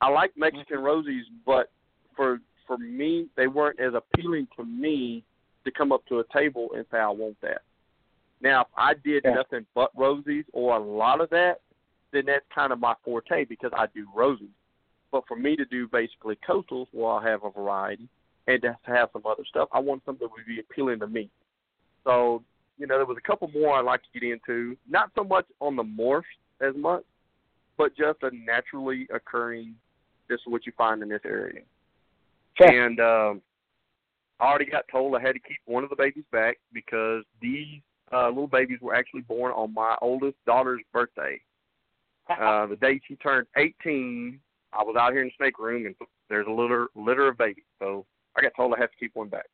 I 0.00 0.08
like 0.08 0.32
Mexican 0.36 0.78
rosies, 0.78 1.22
but 1.44 1.70
for 2.16 2.40
for 2.66 2.78
me, 2.78 3.26
they 3.36 3.48
weren't 3.48 3.80
as 3.80 3.92
appealing 3.94 4.46
to 4.56 4.64
me 4.64 5.24
to 5.64 5.70
come 5.70 5.92
up 5.92 6.06
to 6.06 6.20
a 6.20 6.24
table 6.32 6.68
and 6.74 6.84
say 6.90 6.98
I 6.98 7.08
want 7.08 7.36
that. 7.42 7.62
Now, 8.40 8.62
if 8.62 8.68
I 8.76 8.94
did 8.94 9.24
Yeah. 9.24 9.34
nothing 9.34 9.66
but 9.74 9.94
rosies 9.94 10.46
or 10.52 10.76
a 10.76 10.78
lot 10.78 11.20
of 11.20 11.30
that, 11.30 11.60
then 12.10 12.26
that's 12.26 12.46
kind 12.48 12.72
of 12.72 12.80
my 12.80 12.94
forte 13.04 13.44
because 13.44 13.72
I 13.72 13.86
do 13.86 14.06
rosies. 14.14 14.48
But 15.10 15.26
for 15.26 15.36
me 15.36 15.56
to 15.56 15.64
do 15.64 15.88
basically 15.88 16.36
coastals, 16.36 16.88
where 16.92 17.12
I 17.12 17.28
have 17.28 17.44
a 17.44 17.50
variety, 17.50 18.08
and 18.46 18.62
to 18.62 18.76
have 18.84 19.10
some 19.12 19.26
other 19.26 19.44
stuff, 19.44 19.68
I 19.72 19.78
want 19.78 20.04
something 20.04 20.26
that 20.26 20.32
would 20.32 20.46
be 20.46 20.60
appealing 20.60 21.00
to 21.00 21.06
me. 21.06 21.30
So, 22.04 22.42
you 22.78 22.86
know, 22.86 22.96
there 22.96 23.06
was 23.06 23.18
a 23.18 23.26
couple 23.26 23.48
more 23.48 23.78
I'd 23.78 23.84
like 23.84 24.02
to 24.02 24.18
get 24.18 24.30
into. 24.30 24.76
Not 24.88 25.10
so 25.14 25.22
much 25.22 25.46
on 25.60 25.76
the 25.76 25.84
morphs 25.84 26.22
as 26.60 26.74
much, 26.74 27.04
but 27.76 27.96
just 27.96 28.22
a 28.22 28.30
naturally 28.34 29.06
occurring. 29.12 29.74
This 30.28 30.40
is 30.40 30.46
what 30.46 30.64
you 30.66 30.72
find 30.76 31.02
in 31.02 31.08
this 31.08 31.20
area. 31.24 31.62
Sure. 32.56 32.86
And 32.86 33.00
um, 33.00 33.42
I 34.38 34.46
already 34.46 34.66
got 34.66 34.84
told 34.90 35.14
I 35.14 35.20
had 35.20 35.32
to 35.32 35.40
keep 35.40 35.58
one 35.66 35.84
of 35.84 35.90
the 35.90 35.96
babies 35.96 36.24
back 36.32 36.58
because 36.72 37.24
these 37.42 37.80
uh, 38.12 38.28
little 38.28 38.46
babies 38.46 38.78
were 38.80 38.94
actually 38.94 39.22
born 39.22 39.52
on 39.52 39.72
my 39.72 39.96
oldest 40.00 40.36
daughter's 40.46 40.82
birthday. 40.92 41.40
Uh, 42.28 42.66
the 42.66 42.76
day 42.76 43.00
she 43.08 43.16
turned 43.16 43.46
18, 43.56 44.38
I 44.72 44.82
was 44.84 44.96
out 44.98 45.12
here 45.12 45.22
in 45.22 45.28
the 45.28 45.32
snake 45.36 45.58
room 45.58 45.86
and 45.86 45.94
there's 46.28 46.46
a 46.46 46.50
litter 46.50 46.88
litter 46.94 47.28
of 47.28 47.36
babies. 47.36 47.64
So 47.80 48.06
I 48.36 48.42
got 48.42 48.52
told 48.56 48.72
I 48.72 48.80
have 48.80 48.90
to 48.90 48.96
keep 48.96 49.14
one 49.14 49.28
back. 49.28 49.46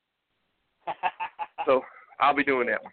So 1.65 1.83
I'll 2.21 2.37
be 2.37 2.45
doing 2.45 2.69
that 2.69 2.81
one. 2.81 2.93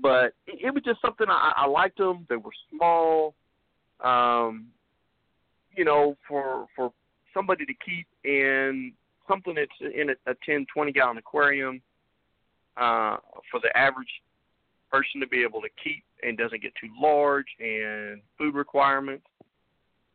But 0.00 0.34
it, 0.46 0.72
was 0.72 0.84
just 0.84 1.00
something 1.02 1.26
I, 1.28 1.54
I 1.56 1.66
liked 1.66 1.98
them. 1.98 2.24
They 2.28 2.36
were 2.36 2.52
small. 2.70 3.34
Um, 3.98 4.68
you 5.76 5.84
know, 5.84 6.16
for 6.28 6.66
for 6.76 6.92
somebody 7.34 7.66
to 7.66 7.72
keep 7.84 8.06
in 8.22 8.92
something 9.28 9.56
that's 9.56 9.92
in 9.94 10.10
a, 10.10 10.30
a 10.30 10.34
10, 10.46 10.66
20 10.72 10.92
gallon 10.92 11.16
aquarium 11.16 11.82
uh, 12.80 13.18
for 13.50 13.60
the 13.62 13.76
average 13.76 14.08
person 14.90 15.20
to 15.20 15.26
be 15.26 15.42
able 15.42 15.60
to 15.60 15.68
keep 15.82 16.02
and 16.22 16.36
doesn't 16.36 16.62
get 16.62 16.72
too 16.80 16.88
large 17.00 17.46
and 17.60 18.20
food 18.36 18.54
requirements. 18.54 19.24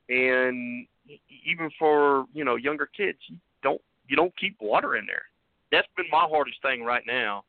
And 0.10 0.86
even 1.46 1.70
for 1.80 2.26
you 2.34 2.44
know 2.44 2.56
younger 2.56 2.88
kids, 2.98 3.18
you 3.28 3.38
don't 3.64 3.82
you 4.08 4.16
don't 4.16 4.36
keep 4.38 4.58
water 4.60 4.98
in 4.98 5.06
there. 5.06 5.24
That's 5.72 5.88
been 5.96 6.06
my 6.12 6.28
hardest 6.30 6.62
thing 6.62 6.84
right 6.84 7.04
now, 7.08 7.44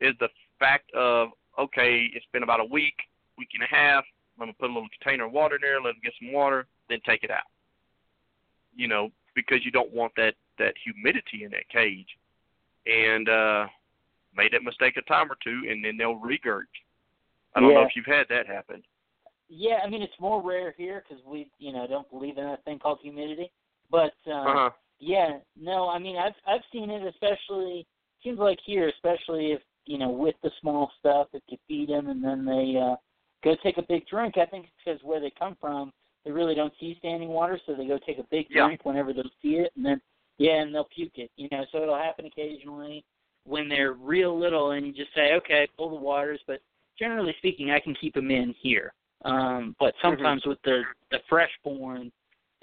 is 0.00 0.14
the 0.20 0.28
fact 0.58 0.92
of 0.94 1.28
okay, 1.58 2.08
it's 2.14 2.26
been 2.32 2.42
about 2.42 2.60
a 2.60 2.64
week, 2.64 2.94
week 3.38 3.50
and 3.54 3.62
a 3.62 3.66
half. 3.66 4.04
I'm 4.36 4.46
gonna 4.46 4.52
put 4.58 4.70
a 4.70 4.72
little 4.72 4.88
container 5.00 5.26
of 5.26 5.32
water 5.32 5.56
in 5.56 5.62
there, 5.62 5.80
let 5.80 5.92
them 5.92 6.00
get 6.02 6.14
some 6.20 6.32
water, 6.32 6.66
then 6.88 6.98
take 7.06 7.22
it 7.24 7.30
out. 7.30 7.44
You 8.74 8.88
know, 8.88 9.10
because 9.34 9.64
you 9.64 9.70
don't 9.70 9.92
want 9.92 10.12
that 10.16 10.34
that 10.58 10.74
humidity 10.84 11.44
in 11.44 11.50
that 11.52 11.68
cage. 11.70 12.08
And 12.86 13.28
uh 13.28 13.66
made 14.36 14.52
that 14.52 14.62
mistake 14.62 14.96
a 14.96 15.02
time 15.02 15.30
or 15.30 15.36
two, 15.42 15.62
and 15.68 15.84
then 15.84 15.96
they'll 15.96 16.18
regurg. 16.18 16.64
I 17.54 17.60
don't 17.60 17.74
know 17.74 17.82
if 17.82 17.94
you've 17.96 18.06
had 18.06 18.26
that 18.30 18.46
happen. 18.46 18.82
Yeah, 19.48 19.78
I 19.84 19.88
mean 19.88 20.00
it's 20.02 20.18
more 20.18 20.42
rare 20.42 20.74
here 20.78 21.04
because 21.06 21.22
we, 21.26 21.50
you 21.58 21.72
know, 21.72 21.86
don't 21.86 22.08
believe 22.10 22.38
in 22.38 22.44
that 22.44 22.64
thing 22.64 22.78
called 22.78 23.00
humidity. 23.02 23.50
But 23.90 24.14
uh, 24.26 24.30
Uh 24.30 24.54
huh. 24.54 24.70
yeah, 24.98 25.38
no, 25.60 25.88
I 25.88 25.98
mean 25.98 26.16
I've 26.16 26.34
I've 26.46 26.62
seen 26.72 26.90
it, 26.90 27.06
especially 27.06 27.86
seems 28.24 28.38
like 28.38 28.58
here, 28.64 28.88
especially 28.88 29.52
if 29.52 29.60
you 29.84 29.98
know 29.98 30.08
with 30.10 30.36
the 30.42 30.50
small 30.60 30.90
stuff, 30.98 31.28
if 31.34 31.42
you 31.48 31.58
feed 31.68 31.90
them 31.90 32.08
and 32.08 32.24
then 32.24 32.44
they 32.46 32.78
uh, 32.80 32.96
go 33.44 33.54
take 33.62 33.76
a 33.76 33.82
big 33.82 34.06
drink. 34.06 34.38
I 34.38 34.46
think 34.46 34.64
it's 34.66 34.72
because 34.84 35.00
where 35.02 35.20
they 35.20 35.32
come 35.38 35.56
from, 35.60 35.92
they 36.24 36.30
really 36.30 36.54
don't 36.54 36.72
see 36.80 36.96
standing 36.98 37.28
water, 37.28 37.60
so 37.66 37.74
they 37.74 37.86
go 37.86 37.98
take 38.06 38.18
a 38.18 38.26
big 38.30 38.46
Yeah. 38.48 38.66
drink 38.66 38.84
whenever 38.84 39.12
they 39.12 39.22
see 39.42 39.56
it, 39.56 39.72
and 39.76 39.84
then 39.84 40.00
yeah, 40.38 40.62
and 40.62 40.74
they'll 40.74 40.84
puke 40.84 41.18
it. 41.18 41.30
You 41.36 41.48
know, 41.52 41.64
so 41.70 41.82
it'll 41.82 41.96
happen 41.98 42.24
occasionally 42.24 43.04
when 43.44 43.68
they're 43.68 43.92
real 43.92 44.38
little, 44.38 44.72
and 44.72 44.86
you 44.86 44.92
just 44.92 45.14
say, 45.14 45.32
okay, 45.34 45.66
pull 45.76 45.90
the 45.90 45.96
waters, 45.96 46.40
but 46.46 46.60
generally 46.98 47.34
speaking, 47.38 47.70
I 47.70 47.80
can 47.80 47.94
keep 47.94 48.14
them 48.14 48.30
in 48.30 48.54
here. 48.60 48.92
Um, 49.24 49.76
but 49.78 49.94
sometimes 50.02 50.44
with 50.46 50.58
the 50.64 50.82
the 51.10 51.18
fresh 51.28 51.50
born, 51.62 52.10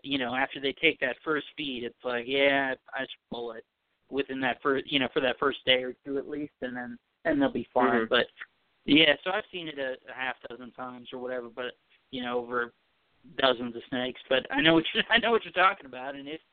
you 0.03 0.17
know, 0.17 0.35
after 0.35 0.59
they 0.59 0.73
take 0.73 0.99
that 0.99 1.15
first 1.23 1.47
feed, 1.55 1.83
it's 1.83 2.03
like, 2.03 2.25
yeah, 2.27 2.73
I 2.93 3.01
just 3.01 3.15
pull 3.31 3.53
it 3.53 3.63
within 4.09 4.39
that 4.41 4.61
first, 4.61 4.91
you 4.91 4.99
know, 4.99 5.07
for 5.13 5.21
that 5.21 5.39
first 5.39 5.59
day 5.65 5.83
or 5.83 5.93
two 6.05 6.17
at 6.17 6.27
least, 6.27 6.53
and 6.61 6.75
then 6.75 6.97
and 7.25 7.41
they'll 7.41 7.51
be 7.51 7.67
fine. 7.73 8.05
Mhm. 8.05 8.09
But 8.09 8.27
yeah, 8.85 9.15
so 9.23 9.31
I've 9.31 9.45
seen 9.51 9.67
it 9.67 9.77
a, 9.77 9.93
a 10.09 10.13
half 10.13 10.35
dozen 10.49 10.71
times 10.71 11.09
or 11.13 11.19
whatever, 11.19 11.47
but 11.49 11.77
you 12.11 12.23
know, 12.23 12.39
over 12.39 12.73
dozens 13.37 13.75
of 13.75 13.81
snakes. 13.89 14.21
But 14.29 14.45
I 14.51 14.61
know 14.61 14.73
what 14.73 14.85
you're, 14.93 15.03
I 15.09 15.17
know 15.19 15.31
what 15.31 15.43
you're 15.43 15.53
talking 15.53 15.85
about, 15.85 16.15
and 16.15 16.27
it's 16.27 16.43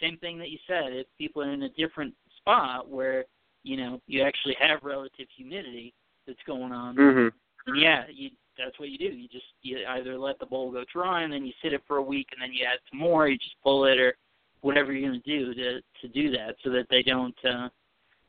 same 0.00 0.18
thing 0.18 0.38
that 0.38 0.50
you 0.50 0.58
said. 0.66 0.92
If 0.92 1.06
people 1.18 1.42
are 1.42 1.52
in 1.52 1.64
a 1.64 1.68
different 1.70 2.14
spot 2.36 2.88
where 2.88 3.24
you 3.68 3.76
know 3.76 4.00
you 4.06 4.22
actually 4.22 4.56
have 4.58 4.82
relative 4.82 5.26
humidity 5.36 5.92
that's 6.26 6.42
going 6.46 6.72
on, 6.72 6.96
Mhm. 6.96 7.32
and 7.66 7.76
yeah, 7.76 8.06
you 8.08 8.30
that's 8.56 8.78
what 8.80 8.88
you 8.88 8.98
do. 8.98 9.04
You 9.04 9.28
just 9.28 9.46
you 9.62 9.86
either 9.86 10.18
let 10.18 10.38
the 10.38 10.46
bowl 10.46 10.72
go 10.72 10.84
dry 10.92 11.22
and 11.22 11.32
then 11.32 11.44
you 11.44 11.52
sit 11.62 11.72
it 11.74 11.82
for 11.86 11.98
a 11.98 12.02
week 12.02 12.28
and 12.32 12.42
then 12.42 12.52
you 12.52 12.64
add 12.64 12.80
some 12.90 12.98
more, 12.98 13.28
you 13.28 13.38
just 13.38 13.60
pull 13.62 13.84
it 13.84 14.00
or 14.00 14.16
whatever 14.62 14.92
you're 14.92 15.08
gonna 15.08 15.20
do 15.20 15.54
to 15.54 15.80
to 16.00 16.08
do 16.08 16.30
that 16.32 16.56
so 16.64 16.70
that 16.70 16.88
they 16.88 17.02
don't 17.02 17.44
uh 17.44 17.68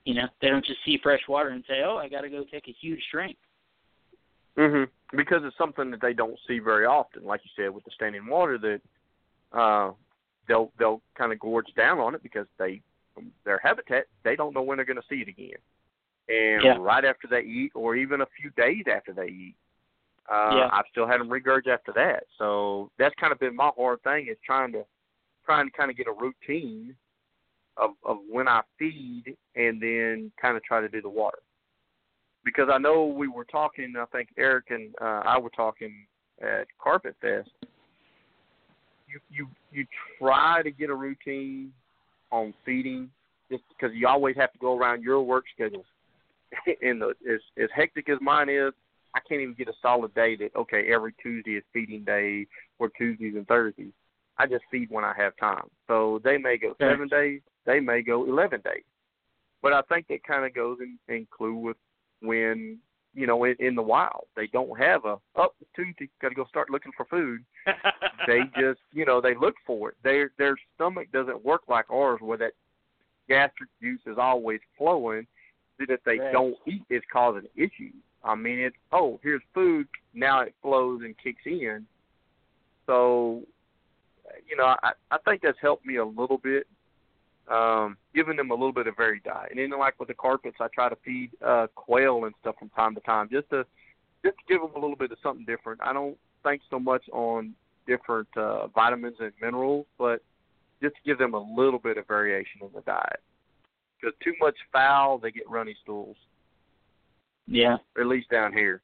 you 0.06 0.14
know, 0.14 0.28
they 0.42 0.50
don't 0.50 0.66
just 0.66 0.84
see 0.86 0.98
fresh 0.98 1.28
water 1.28 1.50
and 1.50 1.64
say, 1.68 1.84
Oh, 1.84 1.98
I 1.98 2.10
gotta 2.10 2.30
go 2.30 2.44
take 2.44 2.68
a 2.68 2.72
huge 2.72 3.04
drink. 3.12 3.38
Mhm. 4.56 4.90
Because 5.14 5.44
it's 5.44 5.58
something 5.58 5.90
that 5.92 6.02
they 6.02 6.14
don't 6.14 6.40
see 6.48 6.60
very 6.60 6.86
often, 6.86 7.24
like 7.24 7.42
you 7.44 7.52
said 7.56 7.70
with 7.72 7.86
the 7.86 7.92
standing 7.92 8.28
water 8.28 8.58
that 8.58 8.82
uh 9.52 9.94
they'll 10.48 10.72
they'll 10.78 11.02
kind 11.16 11.32
of 11.32 11.40
gorge 11.40 11.74
down 11.76 12.00
on 12.00 12.14
it 12.14 12.22
because 12.22 12.48
they 12.58 12.82
their 13.46 13.60
habitat, 13.60 14.06
they 14.24 14.36
don't 14.36 14.54
know 14.54 14.62
when 14.62 14.78
they're 14.78 14.86
going 14.86 15.02
to 15.02 15.08
see 15.10 15.22
it 15.22 15.28
again. 15.28 15.58
And 16.28 16.64
Yeah. 16.64 16.78
right 16.80 17.06
after 17.06 17.28
they 17.28 17.42
eat, 17.42 17.72
or 17.74 17.96
even 17.96 18.22
a 18.22 18.26
few 18.40 18.50
days 18.52 18.86
after 18.88 19.14
they 19.14 19.28
eat, 19.28 19.56
uh, 20.30 20.56
Yeah. 20.58 20.70
I've 20.72 20.88
still 20.92 21.08
had 21.08 21.20
them 21.20 21.30
regurg 21.30 21.68
after 21.68 21.92
that. 21.94 22.28
So 22.38 22.92
that's 22.98 23.16
kind 23.16 23.32
of 23.34 23.40
been 23.40 23.56
my 23.56 23.72
hard 23.76 24.02
thing 24.04 24.28
is 24.28 24.38
trying 24.42 24.72
to 24.74 24.86
trying 25.44 25.66
to 25.66 25.72
kind 25.72 25.90
of 25.90 25.98
get 25.98 26.08
a 26.08 26.12
routine 26.12 26.96
of 27.78 27.92
of 28.04 28.18
when 28.30 28.48
I 28.48 28.62
feed 28.78 29.36
and 29.56 29.82
then 29.82 30.32
kind 30.40 30.56
of 30.56 30.64
try 30.64 30.82
to 30.82 30.90
do 30.90 31.02
the 31.02 31.10
water. 31.10 31.40
Because 32.44 32.70
I 32.72 32.78
know 32.78 33.06
we 33.06 33.28
were 33.28 33.46
talking, 33.46 33.96
I 33.98 34.06
think 34.06 34.30
Eric 34.38 34.70
and 34.70 34.94
uh, 35.02 35.22
I 35.26 35.38
were 35.40 35.50
talking 35.50 36.06
at 36.42 36.68
Carpet 36.78 37.16
Fest. 37.22 37.50
You 39.08 39.20
you 39.30 39.50
you 39.72 39.88
try 40.20 40.62
to 40.62 40.72
get 40.72 40.90
a 40.90 40.96
routine 40.96 41.74
on 42.32 42.54
feeding 42.66 43.10
just 43.52 43.64
because 43.70 43.96
you 43.96 44.08
always 44.08 44.36
have 44.36 44.52
to 44.54 44.60
go 44.60 44.78
around 44.78 45.04
your 45.04 45.22
work 45.22 45.46
schedule. 45.54 45.86
and 46.82 47.02
the 47.02 47.14
as 47.32 47.40
as 47.62 47.70
hectic 47.76 48.10
as 48.10 48.18
mine 48.22 48.50
is, 48.50 48.74
I 49.16 49.20
can't 49.28 49.42
even 49.42 49.56
get 49.56 49.68
a 49.68 49.74
solid 49.82 50.14
day 50.16 50.36
that 50.38 50.56
okay 50.56 50.92
every 50.94 51.14
Tuesday 51.22 51.52
is 51.52 51.64
feeding 51.74 52.04
day 52.04 52.48
or 52.80 52.90
Tuesdays 52.98 53.36
and 53.36 53.48
Thursdays. 53.48 53.94
I 54.38 54.48
just 54.48 54.64
feed 54.72 54.90
when 54.90 55.04
I 55.04 55.14
have 55.18 55.36
time. 55.38 55.68
So 55.88 56.22
they 56.24 56.38
may 56.38 56.58
go 56.58 56.76
seven 56.80 57.08
days, 57.08 57.42
they 57.66 57.80
may 57.80 58.02
go 58.02 58.26
eleven 58.26 58.62
days. 58.62 58.84
But 59.62 59.74
I 59.74 59.82
think 59.84 60.08
that 60.08 60.24
kind 60.24 60.46
of 60.46 60.56
goes 60.56 60.78
in, 60.82 60.98
in 61.14 61.28
clue 61.30 61.56
with 61.56 61.78
when 62.22 62.80
you 63.20 63.28
know 63.28 63.44
in, 63.44 63.56
in 63.60 63.76
the 63.76 63.82
wild 63.82 64.28
they 64.38 64.48
don't 64.48 64.80
have 64.80 65.04
a 65.04 65.18
oh 65.36 65.50
it's 65.60 65.70
Tuesday 65.76 66.10
got 66.22 66.30
to 66.30 66.36
go 66.36 66.46
start 66.46 66.70
looking 66.70 66.94
for 66.96 67.06
food. 67.06 67.44
they 68.28 68.44
just 68.58 68.80
you 68.94 69.06
know 69.06 69.20
they 69.20 69.36
look 69.36 69.56
for 69.68 69.90
it. 69.90 69.96
Their 70.04 70.32
their 70.38 70.56
stomach 70.76 71.08
doesn't 71.12 71.44
work 71.44 71.64
like 71.68 71.90
ours 71.92 72.22
where 72.22 72.38
that 72.38 72.54
gastric 73.28 73.70
juice 73.82 74.00
is 74.06 74.18
always 74.18 74.62
flowing. 74.78 75.28
That 75.80 75.90
if 75.90 76.04
they 76.06 76.20
Right. 76.20 76.32
don't 76.32 76.56
eat, 76.66 76.84
it's 76.90 77.06
causing 77.12 77.48
issues. 77.56 77.94
I 78.24 78.36
mean, 78.36 78.60
it's 78.60 78.78
oh 78.94 79.20
here's 79.22 79.42
food 79.54 79.88
now 80.14 80.42
it 80.42 80.56
flows 80.62 81.02
and 81.04 81.14
kicks 81.18 81.46
in. 81.46 81.86
So 82.86 83.44
you 84.48 84.56
know, 84.56 84.76
I 84.82 84.92
I 85.12 85.18
think 85.26 85.42
that's 85.42 85.58
helped 85.62 85.86
me 85.86 85.98
a 85.98 86.06
little 86.06 86.38
bit, 86.38 86.68
um, 87.50 87.98
giving 88.14 88.38
them 88.38 88.52
a 88.52 88.54
little 88.54 88.72
bit 88.72 88.88
of 88.88 88.96
varied 88.96 89.24
diet. 89.24 89.52
And 89.52 89.60
then 89.60 89.78
like 89.78 90.00
with 90.00 90.08
the 90.08 90.14
carpets, 90.14 90.58
I 90.60 90.68
try 90.74 90.90
to 90.90 90.98
feed 91.04 91.32
uh, 91.46 91.68
quail 91.76 92.26
and 92.26 92.34
stuff 92.42 92.56
from 92.60 92.70
time 92.70 92.96
to 92.96 93.02
time, 93.02 93.30
just 93.32 93.50
to 93.50 93.66
just 94.24 94.38
to 94.38 94.44
give 94.48 94.62
them 94.62 94.72
a 94.76 94.80
little 94.80 94.96
bit 94.96 95.12
of 95.12 95.18
something 95.24 95.46
different. 95.46 95.80
I 95.82 95.94
don't 95.94 96.18
think 96.44 96.62
so 96.70 96.80
much 96.80 97.04
on 97.12 97.54
different 97.88 98.28
uh, 98.38 98.68
vitamins 98.68 99.16
and 99.20 99.32
minerals, 99.42 99.86
but 99.98 100.22
just 100.82 100.96
to 100.96 101.02
give 101.06 101.18
them 101.18 101.34
a 101.34 101.56
little 101.56 101.80
bit 101.80 101.98
of 101.98 102.08
variation 102.08 102.62
in 102.62 102.70
the 102.74 102.82
diet. 102.82 103.22
Because 104.00 104.16
too 104.24 104.34
much 104.40 104.56
foul, 104.72 105.18
they 105.18 105.32
get 105.32 105.50
runny 105.50 105.76
stools, 105.84 106.16
yeah. 107.48 107.78
or 107.96 108.04
at 108.04 108.08
least 108.08 108.30
down 108.30 108.54
here. 108.54 108.82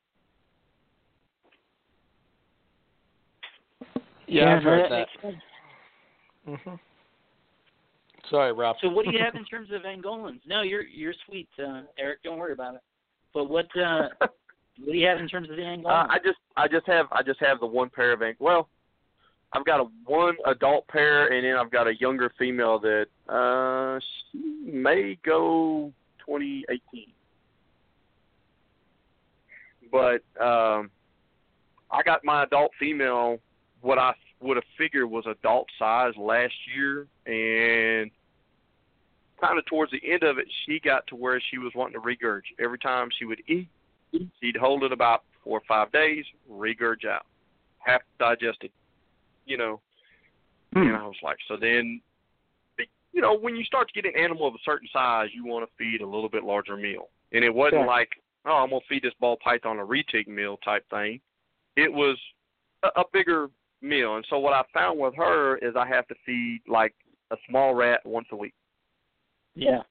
Yeah, 4.28 4.58
I've 4.58 4.64
heard 4.64 4.92
that. 4.92 5.08
makes 5.24 6.64
sense. 6.64 6.80
Sorry, 8.30 8.54
Rob. 8.54 8.76
So 8.82 8.90
what 8.90 9.06
do 9.06 9.12
you 9.12 9.20
have 9.20 9.36
in 9.40 9.46
terms 9.46 9.70
of 9.72 9.82
Angolans? 9.84 10.40
No, 10.46 10.62
you're 10.62 10.84
you're 10.84 11.14
sweet, 11.28 11.50
uh, 11.60 11.82
Eric. 11.98 12.24
Don't 12.24 12.38
worry 12.38 12.54
about 12.54 12.76
it. 12.76 12.82
But 13.34 13.50
what 13.50 13.68
uh, 13.78 14.10
what 14.20 14.92
do 14.92 14.98
you 14.98 15.08
have 15.08 15.20
in 15.20 15.28
terms 15.28 15.50
of 15.50 15.56
the 15.56 15.64
Uh, 15.86 16.08
I 16.10 16.18
just 16.24 16.38
I 16.58 16.68
just 16.68 16.88
have 16.88 17.08
I 17.12 17.22
just 17.24 17.40
have 17.42 17.60
the 17.60 17.66
one 17.66 17.90
pair 17.90 18.14
of 18.14 18.22
ink. 18.22 18.38
Well, 18.40 18.70
I've 19.54 19.66
got 19.66 19.80
a 19.80 19.86
one 20.06 20.36
adult 20.46 20.88
pair 20.88 21.28
and 21.34 21.46
then 21.46 21.56
I've 21.56 21.72
got 21.72 21.88
a 21.88 21.96
younger 22.00 22.32
female 22.38 22.80
that 22.80 23.08
uh 23.30 24.00
she 24.32 24.72
may 24.72 25.18
go 25.24 25.92
2018. 26.26 27.08
But 29.92 30.44
um 30.44 30.90
I 31.92 32.02
got 32.04 32.24
my 32.24 32.44
adult 32.44 32.72
female 32.80 33.40
what 33.82 33.98
I 33.98 34.14
would 34.46 34.58
have 34.58 34.64
figured 34.78 35.10
was 35.10 35.26
adult 35.28 35.68
size 35.78 36.14
last 36.18 36.54
year 36.76 37.08
and 37.26 38.12
kind 39.42 39.60
of 39.60 39.66
towards 39.66 39.92
the 39.92 40.02
end 40.10 40.24
of 40.24 40.38
it 40.38 40.48
she 40.66 40.80
got 40.80 41.06
to 41.08 41.16
where 41.16 41.42
she 41.52 41.58
was 41.58 41.74
wanting 41.76 42.00
to 42.00 42.00
regurg 42.00 42.42
every 42.60 42.80
time 42.80 43.10
she 43.18 43.26
would 43.26 43.42
eat 43.48 43.68
She'd 44.42 44.58
hold 44.58 44.84
it 44.84 44.92
about 44.92 45.24
four 45.44 45.60
or 45.60 45.64
five 45.68 45.92
days, 45.92 46.26
regurg 46.52 47.06
out, 47.06 47.26
half 47.80 48.02
digested, 48.20 48.72
you 49.46 49.58
know. 49.58 49.80
Hmm. 50.74 50.82
And 50.82 50.96
I 50.96 51.04
was 51.04 51.16
like, 51.24 51.38
so 51.48 51.58
then, 51.60 52.02
you 53.14 53.22
know, 53.22 53.38
when 53.38 53.56
you 53.56 53.64
start 53.64 53.88
to 53.90 54.02
get 54.02 54.14
an 54.14 54.20
animal 54.20 54.48
of 54.48 54.56
a 54.56 54.64
certain 54.66 54.88
size, 54.92 55.30
you 55.34 55.46
want 55.46 55.68
to 55.68 55.72
feed 55.78 56.02
a 56.02 56.06
little 56.06 56.30
bit 56.30 56.44
larger 56.44 56.76
meal. 56.76 57.10
And 57.32 57.44
it 57.44 57.54
wasn't 57.54 57.82
Sure. 57.82 57.88
like, 57.88 58.10
oh, 58.46 58.54
I'm 58.54 58.70
gonna 58.70 58.82
feed 58.88 59.04
this 59.04 59.14
ball 59.20 59.38
python 59.44 59.80
a 59.80 59.86
retic 59.86 60.28
meal 60.28 60.58
type 60.58 60.88
thing. 60.90 61.20
It 61.76 61.92
was 61.92 62.18
a, 62.84 63.02
a 63.02 63.04
bigger 63.12 63.50
meal. 63.86 64.16
And 64.16 64.26
so 64.30 64.40
what 64.40 64.54
I 64.54 64.64
found 64.74 65.00
with 65.00 65.16
her 65.16 65.58
is 65.58 65.76
I 65.78 65.88
have 65.88 66.08
to 66.08 66.16
feed 66.26 66.62
like 66.68 66.94
a 67.32 67.38
small 67.50 67.74
rat 67.74 68.02
once 68.06 68.28
a 68.32 68.36
week 68.36 68.54
yeah. 69.56 69.82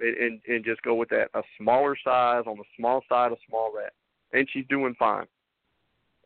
and, 0.00 0.16
and 0.16 0.40
and 0.48 0.64
just 0.64 0.82
go 0.82 0.94
with 0.94 1.10
that. 1.10 1.28
A 1.34 1.42
smaller 1.58 1.96
size 2.02 2.44
on 2.46 2.56
the 2.56 2.64
small 2.76 3.02
side 3.08 3.32
of 3.32 3.38
small 3.48 3.72
rat, 3.74 3.92
and 4.32 4.48
she's 4.52 4.66
doing 4.68 4.94
fine. 4.98 5.26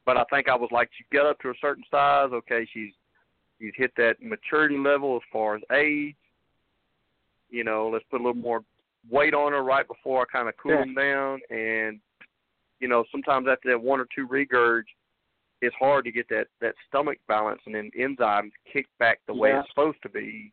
But 0.07 0.17
I 0.17 0.25
think 0.31 0.49
I 0.49 0.57
was 0.57 0.71
like, 0.73 0.89
she 0.97 1.05
get 1.13 1.27
up 1.27 1.39
to 1.41 1.51
a 1.51 1.55
certain 1.61 1.85
size, 1.91 2.31
okay, 2.33 2.67
she's 2.73 2.93
she's 3.59 3.73
hit 3.77 3.93
that 3.97 4.23
maturity 4.23 4.79
level 4.79 5.17
as 5.17 5.23
far 5.33 5.57
as 5.57 5.63
age. 5.75 6.17
You 7.51 7.65
know, 7.65 7.91
let's 7.93 8.05
put 8.11 8.21
a 8.21 8.25
little 8.25 8.41
more 8.41 8.63
weight 9.11 9.35
on 9.35 9.53
her 9.53 9.63
right 9.63 9.87
before 9.87 10.23
I 10.23 10.33
kind 10.33 10.49
of 10.49 10.55
cool 10.57 10.73
Yeah. 10.73 10.81
them 10.81 10.95
down, 10.95 11.41
and 11.51 12.01
you 12.79 12.89
know, 12.89 13.05
sometimes 13.11 13.47
after 13.51 13.71
that 13.71 13.83
one 13.83 14.01
or 14.01 14.07
two 14.15 14.27
regurg, 14.27 14.83
it's 15.63 15.75
hard 15.79 16.05
to 16.07 16.13
get 16.13 16.29
that 16.31 16.47
that 16.61 16.75
stomach 16.89 17.19
balance 17.29 17.61
and 17.67 17.75
then 17.75 17.91
enzymes 17.99 18.51
kick 18.73 18.87
back 18.99 19.21
the 19.27 19.35
way 19.35 19.51
Yeah. 19.51 19.61
it's 19.61 19.69
supposed 19.71 19.99
to 20.03 20.09
be 20.09 20.53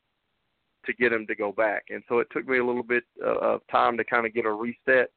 to 0.85 0.93
get 0.93 1.09
them 1.11 1.27
to 1.27 1.35
go 1.35 1.51
back. 1.51 1.85
And 1.89 2.01
so 2.07 2.19
it 2.19 2.27
took 2.31 2.47
me 2.47 2.59
a 2.59 2.65
little 2.65 2.83
bit 2.83 3.03
uh, 3.23 3.37
of 3.39 3.61
time 3.69 3.97
to 3.97 4.03
kind 4.03 4.25
of 4.25 4.33
get 4.33 4.45
a 4.45 4.51
reset. 4.51 5.11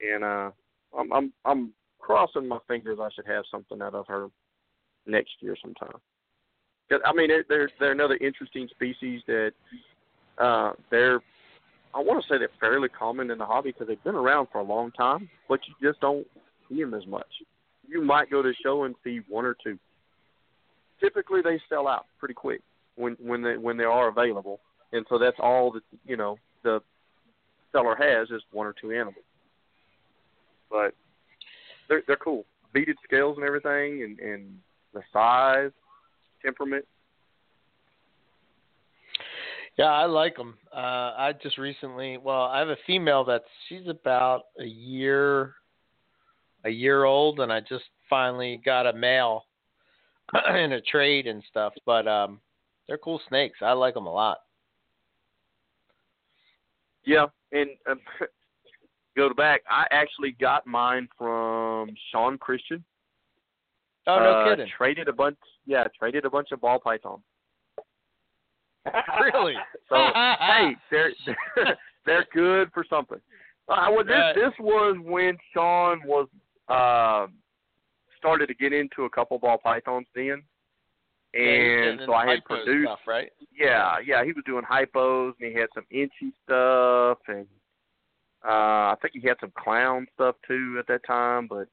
And 0.00 0.24
uh, 0.24 0.50
I'm 0.98 1.12
I'm 1.12 1.32
I'm 1.44 1.72
crossing 1.98 2.46
my 2.46 2.58
fingers. 2.68 2.98
I 3.00 3.08
should 3.14 3.26
have 3.26 3.44
something 3.50 3.80
out 3.82 3.94
of 3.94 4.06
her 4.08 4.28
next 5.06 5.32
year 5.40 5.56
sometime. 5.62 5.98
'Cause, 6.88 7.00
I 7.04 7.12
mean, 7.12 7.28
they're 7.28 7.44
they're, 7.48 7.70
they're 7.80 7.92
another 7.92 8.16
interesting 8.20 8.68
species 8.68 9.22
that 9.26 9.52
uh, 10.38 10.72
they're 10.90 11.20
I 11.94 12.00
want 12.00 12.22
to 12.22 12.28
say 12.28 12.38
they're 12.38 12.50
fairly 12.60 12.90
common 12.90 13.30
in 13.30 13.38
the 13.38 13.46
hobby 13.46 13.72
because 13.72 13.88
they've 13.88 14.04
been 14.04 14.14
around 14.14 14.48
for 14.52 14.58
a 14.58 14.62
long 14.64 14.92
time, 14.92 15.30
but 15.48 15.60
you 15.66 15.74
just 15.88 16.00
don't 16.00 16.26
see 16.68 16.80
them 16.80 16.92
as 16.94 17.06
much. 17.06 17.26
You 17.88 18.02
might 18.02 18.30
go 18.30 18.42
to 18.42 18.48
a 18.48 18.54
show 18.62 18.84
and 18.84 18.94
see 19.04 19.20
one 19.28 19.44
or 19.44 19.56
two. 19.62 19.78
Typically, 21.00 21.40
they 21.42 21.60
sell 21.68 21.86
out 21.86 22.06
pretty 22.18 22.34
quick 22.34 22.60
when 22.96 23.16
when 23.20 23.42
they 23.42 23.56
when 23.56 23.76
they 23.76 23.84
are 23.84 24.08
available, 24.08 24.60
and 24.92 25.04
so 25.08 25.18
that's 25.18 25.36
all 25.40 25.70
that 25.72 25.82
you 26.06 26.16
know 26.16 26.38
the 26.62 26.80
seller 27.72 27.96
has 27.98 28.30
is 28.30 28.42
one 28.52 28.66
or 28.66 28.74
two 28.80 28.92
animals. 28.92 29.24
But 30.70 30.94
they're 31.88 32.02
they're 32.06 32.16
cool, 32.16 32.44
beaded 32.72 32.96
scales 33.04 33.36
and 33.36 33.46
everything, 33.46 34.02
and 34.02 34.18
and 34.18 34.58
the 34.94 35.02
size, 35.12 35.70
temperament. 36.42 36.84
Yeah, 39.78 39.92
I 39.92 40.06
like 40.06 40.36
them. 40.36 40.54
Uh, 40.74 41.12
I 41.18 41.34
just 41.42 41.58
recently, 41.58 42.16
well, 42.16 42.44
I 42.44 42.58
have 42.60 42.68
a 42.68 42.78
female 42.86 43.24
that's 43.24 43.44
she's 43.68 43.86
about 43.88 44.44
a 44.58 44.64
year, 44.64 45.52
a 46.66 46.70
year 46.70 47.04
old, 47.04 47.40
and 47.40 47.52
I 47.52 47.60
just 47.60 47.84
finally 48.10 48.60
got 48.64 48.86
a 48.86 48.92
male 48.92 49.44
in 50.54 50.72
a 50.72 50.80
trade 50.80 51.26
and 51.26 51.42
stuff. 51.48 51.72
But 51.86 52.06
um, 52.06 52.40
they're 52.88 52.98
cool 52.98 53.20
snakes. 53.28 53.58
I 53.62 53.72
like 53.72 53.94
them 53.94 54.06
a 54.06 54.12
lot. 54.12 54.38
Yeah, 57.04 57.26
and 57.52 57.70
um, 57.88 58.00
go 59.16 59.28
to 59.28 59.34
back. 59.34 59.62
I 59.70 59.86
actually 59.90 60.32
got 60.40 60.66
mine 60.66 61.08
from 61.16 61.90
Sean 62.10 62.36
Christian. 62.36 62.84
Oh 64.08 64.18
no 64.18 64.30
uh, 64.30 64.50
kidding! 64.50 64.70
Traded 64.76 65.08
a 65.08 65.12
bunch. 65.12 65.36
Yeah, 65.66 65.84
traded 65.98 66.24
a 66.24 66.30
bunch 66.30 66.48
of 66.52 66.60
ball 66.60 66.78
pythons. 66.78 67.22
really? 69.20 69.54
So 69.88 69.94
hey, 70.14 70.72
they're 70.90 71.12
they're 72.04 72.26
good 72.34 72.72
for 72.74 72.84
something. 72.90 73.20
Uh, 73.68 73.86
well, 73.90 74.04
this 74.04 74.34
this 74.34 74.52
was 74.58 74.96
when 75.00 75.38
Sean 75.54 76.00
was 76.04 76.26
uh, 76.68 77.26
started 78.18 78.46
to 78.48 78.54
get 78.54 78.72
into 78.72 79.04
a 79.04 79.10
couple 79.10 79.38
ball 79.38 79.58
pythons 79.58 80.06
then, 80.14 80.42
and 81.34 82.00
so 82.06 82.12
I 82.12 82.26
had 82.26 82.44
produced. 82.44 82.88
stuff, 82.88 83.00
right? 83.06 83.30
Yeah, 83.56 83.96
yeah, 84.04 84.24
he 84.24 84.32
was 84.32 84.44
doing 84.44 84.64
hypos 84.64 85.32
and 85.40 85.52
he 85.52 85.58
had 85.58 85.68
some 85.74 85.84
enchi 85.94 86.32
stuff 86.44 87.18
and 87.28 87.46
uh 88.44 88.92
I 88.92 88.96
think 89.00 89.14
he 89.14 89.26
had 89.26 89.36
some 89.40 89.52
clown 89.58 90.06
stuff 90.14 90.36
too 90.46 90.76
at 90.78 90.86
that 90.86 91.04
time, 91.06 91.46
but 91.48 91.68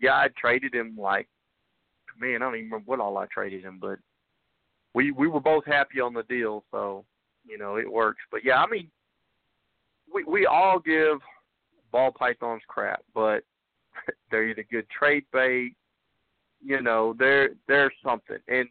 yeah, 0.00 0.14
I 0.14 0.28
traded 0.40 0.74
him 0.74 0.96
like 0.98 1.28
man, 2.18 2.36
I 2.36 2.38
don't 2.38 2.54
even 2.56 2.66
remember 2.66 2.84
what 2.86 3.00
all 3.00 3.18
I 3.18 3.26
traded 3.26 3.62
him, 3.64 3.78
but 3.80 3.98
we 4.94 5.10
we 5.10 5.28
were 5.28 5.40
both 5.40 5.64
happy 5.66 6.00
on 6.00 6.14
the 6.14 6.22
deal, 6.24 6.64
so 6.70 7.04
You 7.46 7.58
know, 7.58 7.76
it 7.76 7.90
works. 7.90 8.20
But 8.30 8.44
yeah, 8.44 8.62
I 8.62 8.66
mean, 8.68 8.90
we 10.12 10.24
we 10.24 10.46
all 10.46 10.78
give 10.78 11.18
ball 11.92 12.12
pythons 12.12 12.62
crap, 12.68 13.02
but 13.14 13.42
they're 14.30 14.48
either 14.48 14.64
good 14.70 14.86
trade 14.90 15.24
bait. 15.32 15.74
You 16.62 16.82
know, 16.82 17.14
they're 17.18 17.50
they're 17.68 17.92
something, 18.04 18.38
and 18.48 18.68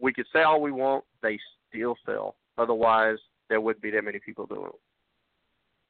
we 0.00 0.12
could 0.12 0.26
say 0.32 0.42
all 0.42 0.60
we 0.60 0.72
want, 0.72 1.04
they 1.22 1.38
still 1.68 1.96
sell. 2.06 2.36
Otherwise, 2.58 3.18
there 3.48 3.60
wouldn't 3.60 3.82
be 3.82 3.90
that 3.90 4.02
many 4.02 4.18
people 4.18 4.46
doing 4.46 4.66
it. 4.66 4.80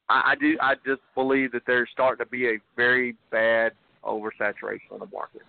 I, 0.09 0.33
I 0.33 0.35
do. 0.35 0.57
I 0.61 0.75
just 0.87 1.03
believe 1.15 1.53
that 1.53 1.63
there's 1.67 1.89
starting 1.93 2.25
to 2.25 2.31
be 2.31 2.49
a 2.49 2.59
very 2.77 3.17
bad 3.31 3.73
oversaturation 4.05 4.93
on 4.93 5.01
the 5.01 5.09
market. 5.13 5.43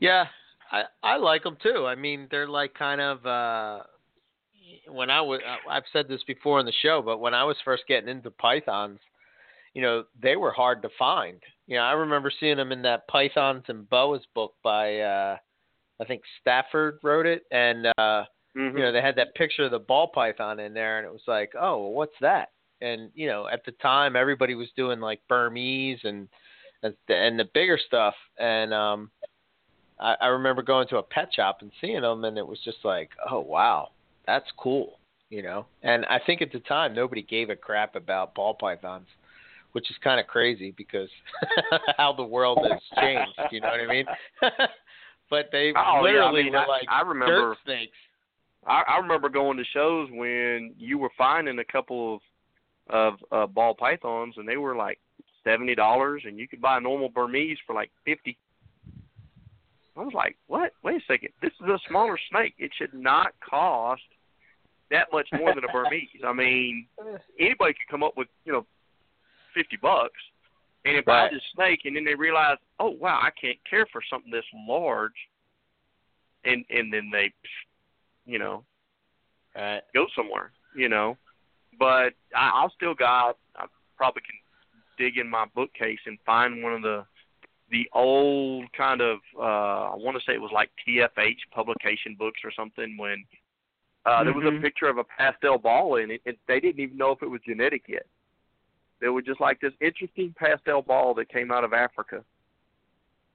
Yeah, 0.00 0.24
I 0.70 0.82
I 1.02 1.16
like 1.16 1.42
them 1.42 1.56
too. 1.62 1.86
I 1.86 1.94
mean, 1.94 2.28
they're 2.30 2.48
like 2.48 2.74
kind 2.74 3.00
of 3.00 3.26
uh 3.26 3.82
when 4.88 5.10
I 5.10 5.20
was 5.20 5.40
I've 5.68 5.84
said 5.92 6.08
this 6.08 6.22
before 6.26 6.58
on 6.58 6.66
the 6.66 6.72
show, 6.82 7.02
but 7.04 7.18
when 7.18 7.34
I 7.34 7.44
was 7.44 7.56
first 7.64 7.84
getting 7.88 8.08
into 8.08 8.30
pythons, 8.30 8.98
you 9.74 9.82
know, 9.82 10.04
they 10.20 10.36
were 10.36 10.52
hard 10.52 10.82
to 10.82 10.88
find. 10.98 11.40
You 11.66 11.76
know, 11.76 11.82
I 11.82 11.92
remember 11.92 12.32
seeing 12.40 12.56
them 12.56 12.72
in 12.72 12.82
that 12.82 13.06
Pythons 13.08 13.64
and 13.68 13.88
Boas 13.88 14.22
book 14.34 14.54
by 14.62 15.00
uh 15.00 15.36
I 16.00 16.04
think 16.04 16.22
Stafford 16.40 16.98
wrote 17.02 17.26
it 17.26 17.44
and 17.50 17.86
uh 17.98 18.24
Mm-hmm. 18.56 18.78
you 18.78 18.84
know, 18.84 18.92
they 18.92 19.00
had 19.00 19.16
that 19.16 19.34
picture 19.34 19.64
of 19.64 19.72
the 19.72 19.80
ball 19.80 20.06
python 20.06 20.60
in 20.60 20.74
there 20.74 20.98
and 20.98 21.06
it 21.06 21.12
was 21.12 21.26
like, 21.26 21.52
"Oh, 21.60 21.82
well, 21.82 21.92
what's 21.92 22.14
that?" 22.20 22.50
And 22.80 23.10
you 23.14 23.26
know, 23.26 23.48
at 23.48 23.64
the 23.64 23.72
time 23.72 24.14
everybody 24.14 24.54
was 24.54 24.68
doing 24.76 25.00
like 25.00 25.20
Burmese 25.28 25.98
and 26.04 26.28
and 26.82 26.94
the, 27.08 27.16
and 27.16 27.38
the 27.38 27.48
bigger 27.52 27.78
stuff 27.84 28.14
and 28.38 28.72
um 28.72 29.10
I, 29.98 30.14
I 30.20 30.26
remember 30.26 30.62
going 30.62 30.88
to 30.88 30.98
a 30.98 31.02
pet 31.02 31.30
shop 31.34 31.58
and 31.60 31.70
seeing 31.80 32.02
them, 32.02 32.24
and 32.24 32.38
it 32.38 32.46
was 32.46 32.58
just 32.64 32.78
like, 32.84 33.10
oh 33.28 33.40
wow, 33.40 33.90
that's 34.26 34.50
cool, 34.56 34.98
you 35.30 35.42
know. 35.42 35.66
And 35.82 36.04
I 36.06 36.20
think 36.24 36.42
at 36.42 36.52
the 36.52 36.60
time 36.60 36.94
nobody 36.94 37.22
gave 37.22 37.50
a 37.50 37.56
crap 37.56 37.96
about 37.96 38.34
ball 38.34 38.54
pythons, 38.54 39.06
which 39.74 39.90
is 39.90 39.96
kind 40.02 40.18
of 40.18 40.26
crazy 40.26 40.72
because 40.76 41.08
how 41.98 42.12
the 42.12 42.22
world 42.24 42.58
has 42.70 42.80
changed. 43.00 43.32
You 43.52 43.60
know 43.60 43.68
what 43.68 43.80
I 43.80 43.86
mean? 43.86 44.06
but 45.30 45.50
they 45.52 45.72
Oh, 45.76 45.76
yeah, 45.76 45.82
I 45.98 46.00
literally 46.02 46.42
mean, 46.44 46.52
were 46.52 46.58
I- 46.60 46.66
like 46.66 46.88
I 46.88 47.02
remember- 47.02 47.50
dirt 47.50 47.58
snakes. 47.64 47.96
I, 48.66 48.82
I 48.88 48.98
remember 48.98 49.28
going 49.28 49.58
to 49.58 49.64
shows 49.74 50.08
when 50.10 50.74
you 50.78 50.96
were 50.96 51.10
finding 51.18 51.58
a 51.58 51.64
couple 51.64 52.14
of 52.14 52.20
of 52.90 53.14
uh, 53.32 53.46
ball 53.46 53.74
pythons, 53.74 54.34
and 54.38 54.46
they 54.48 54.56
were 54.56 54.74
like 54.76 54.98
seventy 55.42 55.74
dollars, 55.74 56.22
and 56.26 56.38
you 56.38 56.46
could 56.48 56.60
buy 56.62 56.78
a 56.78 56.80
normal 56.80 57.08
Burmese 57.10 57.58
for 57.66 57.74
like 57.74 57.90
fifty. 58.06 58.38
I 59.96 60.00
was 60.00 60.12
like, 60.14 60.36
"What? 60.46 60.72
Wait 60.82 60.96
a 60.96 61.04
second! 61.06 61.28
This 61.42 61.52
is 61.62 61.68
a 61.68 61.78
smaller 61.88 62.18
snake. 62.30 62.54
It 62.58 62.70
should 62.76 62.94
not 62.94 63.32
cost 63.48 64.02
that 64.90 65.08
much 65.12 65.28
more 65.32 65.54
than 65.54 65.64
a 65.64 65.72
Burmese. 65.72 66.08
I 66.26 66.32
mean, 66.32 66.86
anybody 67.38 67.74
could 67.74 67.88
come 67.90 68.02
up 68.02 68.16
with 68.16 68.28
you 68.44 68.52
know 68.52 68.66
fifty 69.54 69.76
bucks 69.76 70.20
and 70.84 71.02
buy 71.04 71.22
Right. 71.22 71.32
this 71.32 71.42
snake, 71.54 71.80
and 71.86 71.96
then 71.96 72.04
they 72.04 72.14
realize, 72.14 72.58
oh 72.78 72.90
wow, 72.90 73.20
I 73.22 73.30
can't 73.30 73.58
care 73.68 73.86
for 73.86 74.02
something 74.10 74.30
this 74.30 74.44
large, 74.68 75.12
and 76.44 76.64
and 76.70 76.92
then 76.92 77.10
they, 77.10 77.32
you 78.26 78.38
know, 78.38 78.64
Right. 79.54 79.82
go 79.94 80.06
somewhere, 80.14 80.52
you 80.74 80.88
know. 80.88 81.16
But 81.78 82.14
I, 82.34 82.50
I'll 82.54 82.70
still 82.70 82.94
got. 82.94 83.38
I 83.56 83.66
probably 83.96 84.22
can 84.22 84.36
dig 84.98 85.18
in 85.18 85.28
my 85.28 85.46
bookcase 85.54 86.00
and 86.06 86.18
find 86.26 86.62
one 86.62 86.72
of 86.72 86.82
the 86.82 87.06
the 87.70 87.88
old 87.92 88.70
kind 88.72 89.00
of. 89.00 89.18
uh 89.38 89.92
I 89.92 89.96
want 89.96 90.16
to 90.18 90.24
say 90.24 90.34
it 90.34 90.40
was 90.40 90.52
like 90.52 90.70
TFH 90.86 91.38
publication 91.50 92.14
books 92.18 92.40
or 92.44 92.52
something 92.52 92.96
when. 92.96 93.24
Uh, 94.06 94.22
there 94.22 94.34
was 94.34 94.44
a 94.44 94.50
Mhm. 94.50 94.60
picture 94.60 94.86
of 94.86 94.98
a 94.98 95.04
pastel 95.04 95.56
ball 95.56 95.96
in 95.96 96.10
it, 96.10 96.20
and 96.26 96.36
they 96.46 96.60
didn't 96.60 96.78
even 96.78 96.94
know 96.94 97.10
if 97.12 97.22
it 97.22 97.26
was 97.26 97.40
genetic 97.40 97.88
yet. 97.88 98.06
They 99.04 99.10
were 99.10 99.20
just 99.20 99.38
like 99.38 99.60
this 99.60 99.74
interesting 99.82 100.34
pastel 100.38 100.80
ball 100.80 101.12
that 101.14 101.28
came 101.28 101.52
out 101.52 101.62
of 101.62 101.74
Africa. 101.74 102.24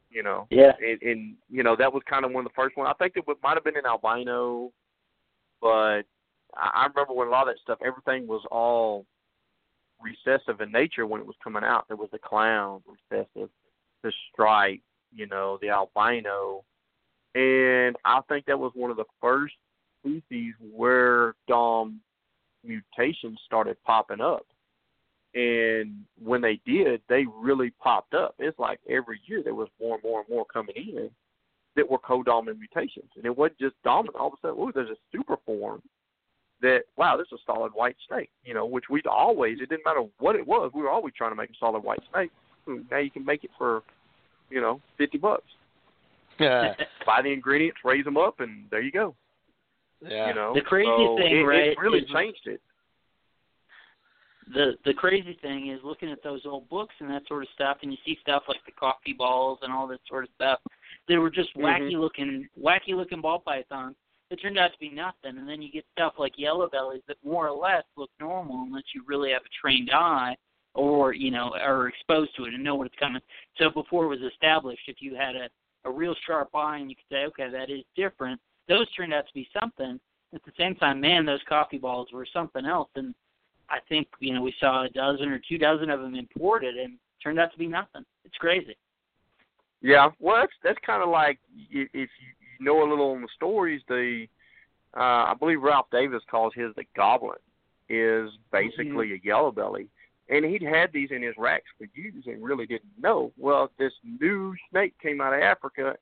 You 0.10 0.24
know, 0.24 0.48
Yeah. 0.50 0.72
and, 0.84 1.00
and 1.04 1.36
you 1.48 1.62
know 1.62 1.76
that 1.76 1.94
was 1.94 2.02
kind 2.10 2.26
of 2.26 2.32
one 2.32 2.44
of 2.44 2.52
the 2.52 2.56
first 2.56 2.76
ones. 2.76 2.92
I 2.92 2.98
think 2.98 3.16
it 3.16 3.24
might 3.44 3.54
have 3.54 3.64
been 3.64 3.78
an 3.78 3.86
albino, 3.86 4.72
but 5.62 6.02
I, 6.56 6.72
I 6.74 6.88
remember 6.88 7.14
when 7.14 7.28
a 7.28 7.30
lot 7.30 7.48
of 7.48 7.54
that 7.54 7.62
stuff, 7.62 7.78
everything 7.86 8.26
was 8.26 8.42
all 8.50 9.06
recessive 10.02 10.60
in 10.62 10.72
nature 10.72 11.06
when 11.06 11.22
it 11.22 11.28
was 11.28 11.36
coming 11.44 11.64
out. 11.64 11.88
There 11.88 11.98
was 11.98 12.10
the 12.12 12.18
clown 12.18 12.82
recessive, 12.88 13.52
the 14.02 14.12
stripe, 14.34 14.82
you 15.14 15.28
know, 15.28 15.60
the 15.62 15.70
albino, 15.70 16.64
and 17.36 17.96
I 18.06 18.22
think 18.28 18.48
that 18.48 18.58
was 18.58 18.72
one 18.74 18.90
of 18.90 18.98
the 18.98 19.06
first 19.22 19.54
species 20.02 20.56
where 20.74 21.36
Dom 21.48 22.00
mutations 22.64 23.38
started 23.46 23.78
popping 23.84 24.22
up. 24.22 24.48
And 25.36 26.04
when 26.24 26.42
they 26.42 26.60
did, 26.66 27.02
they 27.08 27.26
really 27.40 27.70
popped 27.80 28.14
up. 28.16 28.36
It's 28.40 28.58
like 28.58 28.80
every 28.90 29.20
year 29.28 29.42
there 29.44 29.54
was 29.54 29.68
more 29.80 29.96
and 29.96 30.04
more 30.04 30.22
and 30.22 30.30
more 30.30 30.46
coming 30.46 30.76
in 30.76 31.10
that 31.76 31.90
were 31.90 32.00
co-dominant 32.00 32.58
mutations, 32.60 33.12
and 33.16 33.26
it 33.26 33.38
wasn't 33.38 33.60
just 33.60 33.76
dominant. 33.84 34.16
All 34.16 34.28
of 34.28 34.34
a 34.34 34.38
sudden, 34.42 34.58
oh, 34.60 34.72
there's 34.74 34.90
a 34.90 34.98
super 35.12 35.38
form 35.46 35.82
that 36.62 36.80
wow, 36.98 37.16
this 37.16 37.28
is 37.32 37.40
a 37.40 37.52
solid 37.52 37.72
white 37.74 37.96
snake. 38.08 38.32
You 38.44 38.56
know, 38.56 38.66
which 38.66 38.86
we'd 38.90 39.06
always 39.08 39.60
it 39.62 39.70
didn't 39.70 39.86
matter 39.86 40.02
what 40.18 40.36
it 40.36 40.46
was, 40.46 40.72
we 40.74 40.82
were 40.82 40.90
always 40.90 41.14
trying 41.16 41.32
to 41.32 41.36
make 41.36 41.52
a 41.52 41.58
solid 41.60 41.84
white 41.84 42.02
snake. 42.12 42.32
Hmm, 42.66 42.80
Now 42.90 42.98
you 42.98 43.12
can 43.12 43.24
make 43.24 43.44
it 43.44 43.52
for, 43.58 43.84
you 44.50 44.60
know, 44.62 44.82
fifty 44.98 45.20
bucks. 45.20 45.44
Yeah. 46.40 46.74
Buy 47.06 47.22
the 47.22 47.32
ingredients, 47.32 47.78
raise 47.86 48.04
them 48.04 48.18
up, 48.18 48.40
and 48.40 48.66
there 48.72 48.82
you 48.82 48.92
go. 48.92 49.14
Yeah. 50.02 50.30
You 50.30 50.34
know, 50.34 50.54
The 50.56 50.62
crazy 50.62 50.88
so 50.90 51.18
thing, 51.18 51.38
it, 51.38 51.42
right, 51.44 51.68
it 51.68 51.78
really 51.80 52.00
is- 52.00 52.10
changed 52.10 52.46
it. 52.48 52.62
The 54.54 54.74
the 54.86 54.94
crazy 54.94 55.38
thing 55.42 55.70
is 55.70 55.80
looking 55.84 56.12
at 56.12 56.24
those 56.24 56.42
old 56.46 56.68
books 56.70 56.94
and 57.00 57.10
that 57.10 57.28
sort 57.28 57.44
of 57.44 57.50
stuff, 57.54 57.78
and 57.82 57.92
you 57.92 57.98
see 58.06 58.18
stuff 58.22 58.44
like 58.48 58.64
the 58.66 58.72
coffee 58.72 59.14
balls 59.14 59.60
and 59.62 59.72
all 59.72 59.88
this 59.88 60.00
sort 60.08 60.24
of 60.24 60.30
stuff. 60.36 60.60
They 61.08 61.18
were 61.18 61.30
just 61.30 61.56
mm-hmm. 61.56 61.66
wacky 61.66 62.00
looking, 62.00 62.48
wacky 62.62 62.96
looking 62.96 63.22
ball 63.22 63.40
pythons. 63.40 63.96
It 64.32 64.38
turned 64.42 64.60
out 64.60 64.72
to 64.72 64.80
be 64.80 64.90
nothing, 64.90 65.38
and 65.38 65.50
then 65.50 65.62
you 65.62 65.72
get 65.72 65.86
stuff 65.92 66.14
like 66.20 66.34
yellow 66.38 66.70
bellies 66.70 67.02
that 67.08 67.18
more 67.24 67.48
or 67.48 67.58
less 67.58 67.84
look 67.98 68.12
normal 68.20 68.64
unless 68.64 68.84
you 68.94 69.04
really 69.08 69.32
have 69.32 69.42
a 69.42 69.62
trained 69.62 69.90
eye 69.92 70.36
or 70.76 71.14
you 71.14 71.32
know 71.32 71.52
are 71.60 71.88
exposed 71.88 72.36
to 72.38 72.46
it 72.46 72.54
and 72.54 72.64
know 72.64 72.76
what 72.76 72.88
it's 72.88 73.00
coming. 73.00 73.22
So 73.58 73.70
before 73.70 74.06
it 74.06 74.20
was 74.20 74.32
established, 74.32 74.84
if 74.88 74.98
you 75.00 75.16
had 75.16 75.36
a 75.36 75.50
a 75.86 75.92
real 75.92 76.16
sharp 76.26 76.50
eye 76.56 76.78
and 76.78 76.90
you 76.90 76.96
could 76.96 77.16
say, 77.16 77.26
okay, 77.26 77.50
that 77.50 77.70
is 77.70 77.84
different. 77.96 78.40
Those 78.68 78.92
turned 78.92 79.14
out 79.14 79.28
to 79.28 79.34
be 79.34 79.48
something. 79.60 80.00
At 80.34 80.44
the 80.44 80.52
same 80.58 80.76
time, 80.76 81.02
man, 81.02 81.26
those 81.26 81.40
coffee 81.48 81.78
balls 81.78 82.10
were 82.14 82.28
something 82.32 82.66
else, 82.66 82.90
and 82.96 83.16
I 83.70 83.80
think 83.88 84.08
you 84.20 84.34
know 84.34 84.42
we 84.42 84.54
saw 84.60 84.86
a 84.86 84.90
dozen 84.90 85.30
or 85.30 85.40
two 85.48 85.58
dozen 85.58 85.90
of 85.90 86.02
them 86.02 86.16
imported, 86.16 86.76
and 86.78 86.98
turned 87.24 87.40
out 87.40 87.52
to 87.52 87.58
be 87.58 87.68
nothing. 87.68 88.04
It's 88.26 88.38
crazy. 88.38 88.76
Yeah, 89.82 90.10
well, 90.20 90.38
that's 90.38 90.54
that's 90.64 90.80
kind 90.86 91.04
of 91.04 91.10
like 91.10 91.40
if 91.72 91.90
you, 91.94 92.08
know 92.60 92.84
a 92.84 92.90
little 92.90 93.12
on 93.12 93.22
the 93.22 93.28
stories. 93.36 93.82
The 93.88 94.26
uh, 94.96 95.00
I 95.00 95.34
believe 95.40 95.62
Ralph 95.62 95.88
Davis 95.92 96.24
calls 96.30 96.54
his 96.56 96.74
the 96.76 96.84
goblin 96.96 97.38
is 97.88 98.30
basically 98.52 99.14
a 99.14 99.20
yellow 99.24 99.52
belly, 99.52 99.88
and 100.30 100.46
he'd 100.46 100.62
had 100.62 100.92
these 100.92 101.10
in 101.12 101.22
his 101.24 101.36
racks 101.38 101.66
for 101.78 101.88
years 101.94 102.24
and 102.26 102.44
really 102.44 102.66
didn't 102.66 102.92
know. 103.02 103.32
Well, 103.38 103.72
this 103.80 103.94
new 104.04 104.54
snake 104.70 104.94
came 105.02 105.22
out 105.22 105.34
of 105.34 105.42
Africa, 105.42 105.96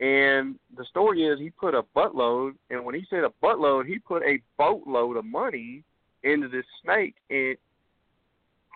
and 0.00 0.56
the 0.76 0.84
story 0.84 1.24
is 1.26 1.40
he 1.40 1.50
put 1.50 1.74
a 1.74 1.82
buttload, 1.96 2.52
and 2.70 2.84
when 2.84 2.94
he 2.94 3.04
said 3.10 3.24
a 3.24 3.32
buttload, 3.42 3.86
he 3.86 3.98
put 3.98 4.22
a 4.22 4.40
boatload 4.56 5.16
of 5.16 5.24
money 5.24 5.82
into 6.22 6.48
this 6.48 6.64
snake, 6.82 7.14
and 7.30 7.56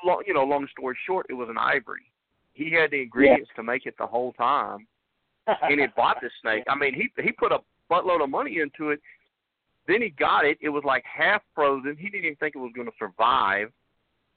long, 0.05 0.23
you 0.27 0.35
know, 0.35 0.45
long 0.45 0.67
story 0.77 0.97
short, 1.07 1.27
it 1.29 1.35
was 1.35 1.49
an 1.49 1.59
ivory. 1.59 2.13
He 2.55 2.73
had 2.73 2.91
the 2.91 3.03
ingredients 3.03 3.51
to 3.57 3.63
make 3.63 3.87
it 3.87 3.95
the 3.99 4.07
whole 4.07 4.33
time, 4.35 4.87
and 5.47 5.81
he 5.81 5.87
bought 5.97 6.19
the 6.21 6.31
snake. 6.41 6.65
I 6.69 6.75
mean, 6.75 6.95
he 6.95 7.09
he 7.23 7.33
put 7.33 7.53
a 7.53 7.59
buttload 7.91 8.23
of 8.23 8.31
money 8.31 8.59
into 8.59 8.91
it. 8.91 9.01
Then 9.89 10.01
he 10.01 10.11
got 10.11 10.45
it. 10.45 10.59
It 10.61 10.69
was 10.69 10.85
like 10.85 11.03
half 11.05 11.43
frozen. 11.55 11.97
He 11.99 12.09
didn't 12.09 12.25
even 12.25 12.37
think 12.37 12.55
it 12.55 12.59
was 12.59 12.73
going 12.75 12.87
to 12.87 12.95
survive. 12.99 13.69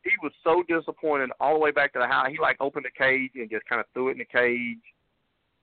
He 0.04 0.12
was 0.22 0.32
so 0.44 0.64
disappointed 0.68 1.30
all 1.40 1.54
the 1.54 1.60
way 1.60 1.72
back 1.72 1.94
to 1.94 2.00
the 2.00 2.08
house. 2.08 2.28
He 2.32 2.40
like 2.40 2.58
opened 2.60 2.86
the 2.86 3.04
cage 3.04 3.32
and 3.36 3.50
just 3.50 3.66
kind 3.68 3.80
of 3.80 3.88
threw 3.94 4.10
it 4.10 4.14
in 4.14 4.18
the 4.20 4.26
cage 4.26 4.78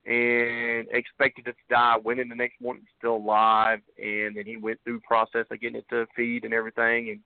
and 0.05 0.87
expected 0.91 1.47
it 1.47 1.51
to 1.51 1.73
die. 1.73 1.95
Went 2.03 2.19
in 2.19 2.29
the 2.29 2.35
next 2.35 2.59
morning, 2.61 2.83
still 2.97 3.17
alive, 3.17 3.79
and 3.97 4.35
then 4.35 4.45
he 4.45 4.57
went 4.57 4.79
through 4.83 4.99
process 5.01 5.45
of 5.49 5.61
getting 5.61 5.77
it 5.77 5.85
to 5.89 6.05
feed 6.15 6.43
and 6.43 6.53
everything. 6.53 7.09
And 7.09 7.19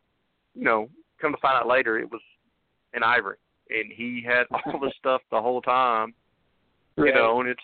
you 0.58 0.64
know, 0.64 0.90
come 1.22 1.32
to 1.32 1.42
find 1.42 1.56
out 1.56 1.68
later, 1.68 2.00
it 2.00 2.12
was 2.12 2.22
an 2.94 3.04
ivory, 3.04 3.38
and 3.70 3.92
he 3.92 4.24
had 4.26 4.46
all 4.66 4.80
the 4.80 4.92
stuff 5.00 5.22
the 5.32 5.42
whole 5.42 5.62
time 5.62 6.14
you 6.98 7.14
know, 7.14 7.40
and 7.40 7.50
it's 7.50 7.62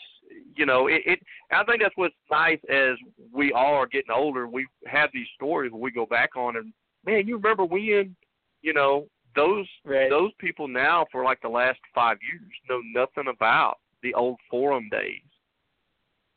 you 0.55 0.65
know, 0.65 0.87
it, 0.87 1.01
it 1.05 1.19
I 1.51 1.63
think 1.63 1.81
that's 1.81 1.97
what's 1.97 2.13
nice 2.31 2.59
as 2.69 2.97
we 3.33 3.51
all 3.51 3.73
are 3.75 3.87
getting 3.87 4.11
older, 4.11 4.47
we 4.47 4.67
have 4.85 5.09
these 5.13 5.27
stories 5.35 5.71
we 5.71 5.91
go 5.91 6.05
back 6.05 6.35
on 6.35 6.57
and 6.57 6.73
man, 7.05 7.27
you 7.27 7.35
remember 7.35 7.65
when, 7.65 8.15
you 8.61 8.73
know, 8.73 9.07
those 9.35 9.67
Right. 9.83 10.09
those 10.09 10.31
people 10.39 10.67
now 10.67 11.05
for 11.11 11.23
like 11.23 11.41
the 11.41 11.49
last 11.49 11.79
five 11.93 12.17
years 12.21 12.51
know 12.69 12.81
nothing 12.93 13.31
about 13.31 13.79
the 14.03 14.13
old 14.13 14.37
forum 14.49 14.89
days. 14.91 15.21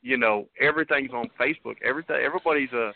You 0.02 0.16
know, 0.16 0.48
everything's 0.60 1.12
on 1.12 1.28
Facebook. 1.38 1.76
Everything 1.84 2.16
everybody's 2.16 2.72
a 2.72 2.92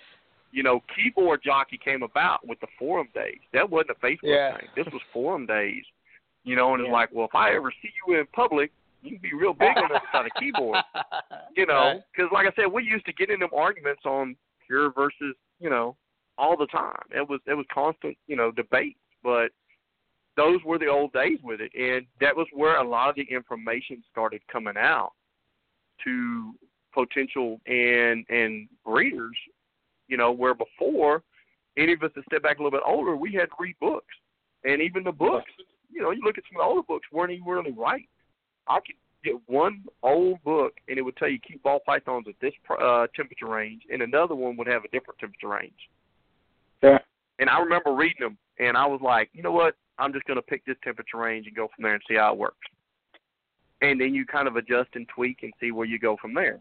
you 0.52 0.62
know, 0.62 0.82
keyboard 0.94 1.42
jockey 1.42 1.78
came 1.82 2.02
about 2.02 2.46
with 2.46 2.58
the 2.60 2.66
forum 2.78 3.08
days. 3.14 3.38
That 3.52 3.68
wasn't 3.70 3.90
a 3.90 3.94
Facebook 4.06 4.18
Yeah. 4.24 4.56
thing. 4.56 4.68
This 4.76 4.86
was 4.92 5.00
forum 5.12 5.46
days. 5.46 5.84
You 6.44 6.56
know, 6.56 6.72
and 6.74 6.82
it's 6.82 6.90
like, 6.90 7.10
well, 7.12 7.26
if 7.26 7.34
I 7.34 7.54
ever 7.54 7.70
see 7.82 7.90
you 8.06 8.18
in 8.18 8.26
public, 8.28 8.72
you 9.02 9.10
can 9.12 9.20
be 9.20 9.34
real 9.34 9.52
big 9.52 9.76
on 9.76 9.88
the 9.90 9.96
other 9.96 10.06
side 10.12 10.26
of 10.26 10.32
the 10.34 10.40
keyboard. 10.40 10.78
You 11.56 11.66
know, 11.66 11.74
Right. 11.74 12.02
because 12.14 12.30
like 12.32 12.46
I 12.46 12.52
said, 12.54 12.66
we 12.72 12.82
used 12.84 13.04
to 13.06 13.12
get 13.12 13.28
in 13.28 13.40
them 13.40 13.50
arguments 13.54 14.02
on 14.06 14.36
pure 14.66 14.90
versus, 14.92 15.34
you 15.58 15.68
know, 15.68 15.96
all 16.38 16.56
the 16.56 16.66
time. 16.68 17.02
It 17.10 17.28
was 17.28 17.40
it 17.46 17.54
was 17.54 17.66
constant, 17.72 18.16
you 18.26 18.36
know, 18.36 18.50
debate. 18.50 18.96
But 19.22 19.50
those 20.36 20.62
were 20.64 20.78
the 20.78 20.86
old 20.86 21.12
days 21.12 21.38
with 21.42 21.60
it, 21.60 21.72
and 21.74 22.06
that 22.20 22.34
was 22.36 22.46
where 22.52 22.76
a 22.78 22.84
lot 22.88 23.10
of 23.10 23.16
the 23.16 23.22
information 23.24 24.02
started 24.10 24.40
coming 24.50 24.76
out 24.78 25.12
to 26.04 26.54
potential 26.94 27.60
and 27.66 28.24
and 28.30 28.68
breeders. 28.84 29.36
You 30.10 30.18
know, 30.18 30.32
where 30.32 30.54
before 30.54 31.22
any 31.78 31.94
of 31.94 32.02
us 32.02 32.10
that 32.16 32.24
step 32.26 32.42
back 32.42 32.58
a 32.58 32.62
little 32.62 32.76
bit 32.78 32.86
older, 32.86 33.16
we 33.16 33.32
had 33.32 33.46
to 33.46 33.56
read 33.58 33.76
books, 33.80 34.14
and 34.64 34.82
even 34.82 35.04
the 35.04 35.12
books. 35.12 35.50
You 35.92 36.02
know, 36.02 36.10
you 36.10 36.22
look 36.22 36.38
at 36.38 36.44
some 36.50 36.60
of 36.60 36.66
the 36.66 36.68
older 36.68 36.86
books 36.86 37.06
weren't 37.12 37.32
even 37.32 37.46
really 37.46 37.72
right. 37.72 38.08
I 38.68 38.78
could 38.80 38.96
get 39.24 39.34
one 39.46 39.82
old 40.02 40.42
book 40.44 40.74
and 40.88 40.98
it 40.98 41.02
would 41.02 41.16
tell 41.16 41.28
you 41.28 41.38
keep 41.40 41.62
ball 41.62 41.80
pythons 41.84 42.26
at 42.28 42.34
this 42.40 42.52
uh, 42.70 43.06
temperature 43.14 43.46
range, 43.46 43.82
and 43.92 44.02
another 44.02 44.34
one 44.34 44.56
would 44.56 44.66
have 44.66 44.84
a 44.84 44.88
different 44.88 45.18
temperature 45.18 45.48
range. 45.48 45.72
Yeah. 46.82 46.98
And 47.38 47.50
I 47.50 47.60
remember 47.60 47.92
reading 47.92 48.20
them, 48.20 48.38
and 48.58 48.76
I 48.76 48.86
was 48.86 49.00
like, 49.02 49.30
you 49.32 49.42
know 49.42 49.52
what? 49.52 49.74
I'm 49.98 50.12
just 50.12 50.26
going 50.26 50.36
to 50.36 50.42
pick 50.42 50.64
this 50.64 50.76
temperature 50.82 51.18
range 51.18 51.46
and 51.46 51.56
go 51.56 51.68
from 51.74 51.82
there 51.82 51.94
and 51.94 52.02
see 52.08 52.16
how 52.16 52.32
it 52.32 52.38
works. 52.38 52.56
And 53.82 54.00
then 54.00 54.14
you 54.14 54.26
kind 54.26 54.46
of 54.46 54.56
adjust 54.56 54.90
and 54.94 55.08
tweak 55.08 55.38
and 55.42 55.52
see 55.60 55.72
where 55.72 55.86
you 55.86 55.98
go 55.98 56.16
from 56.20 56.34
there. 56.34 56.60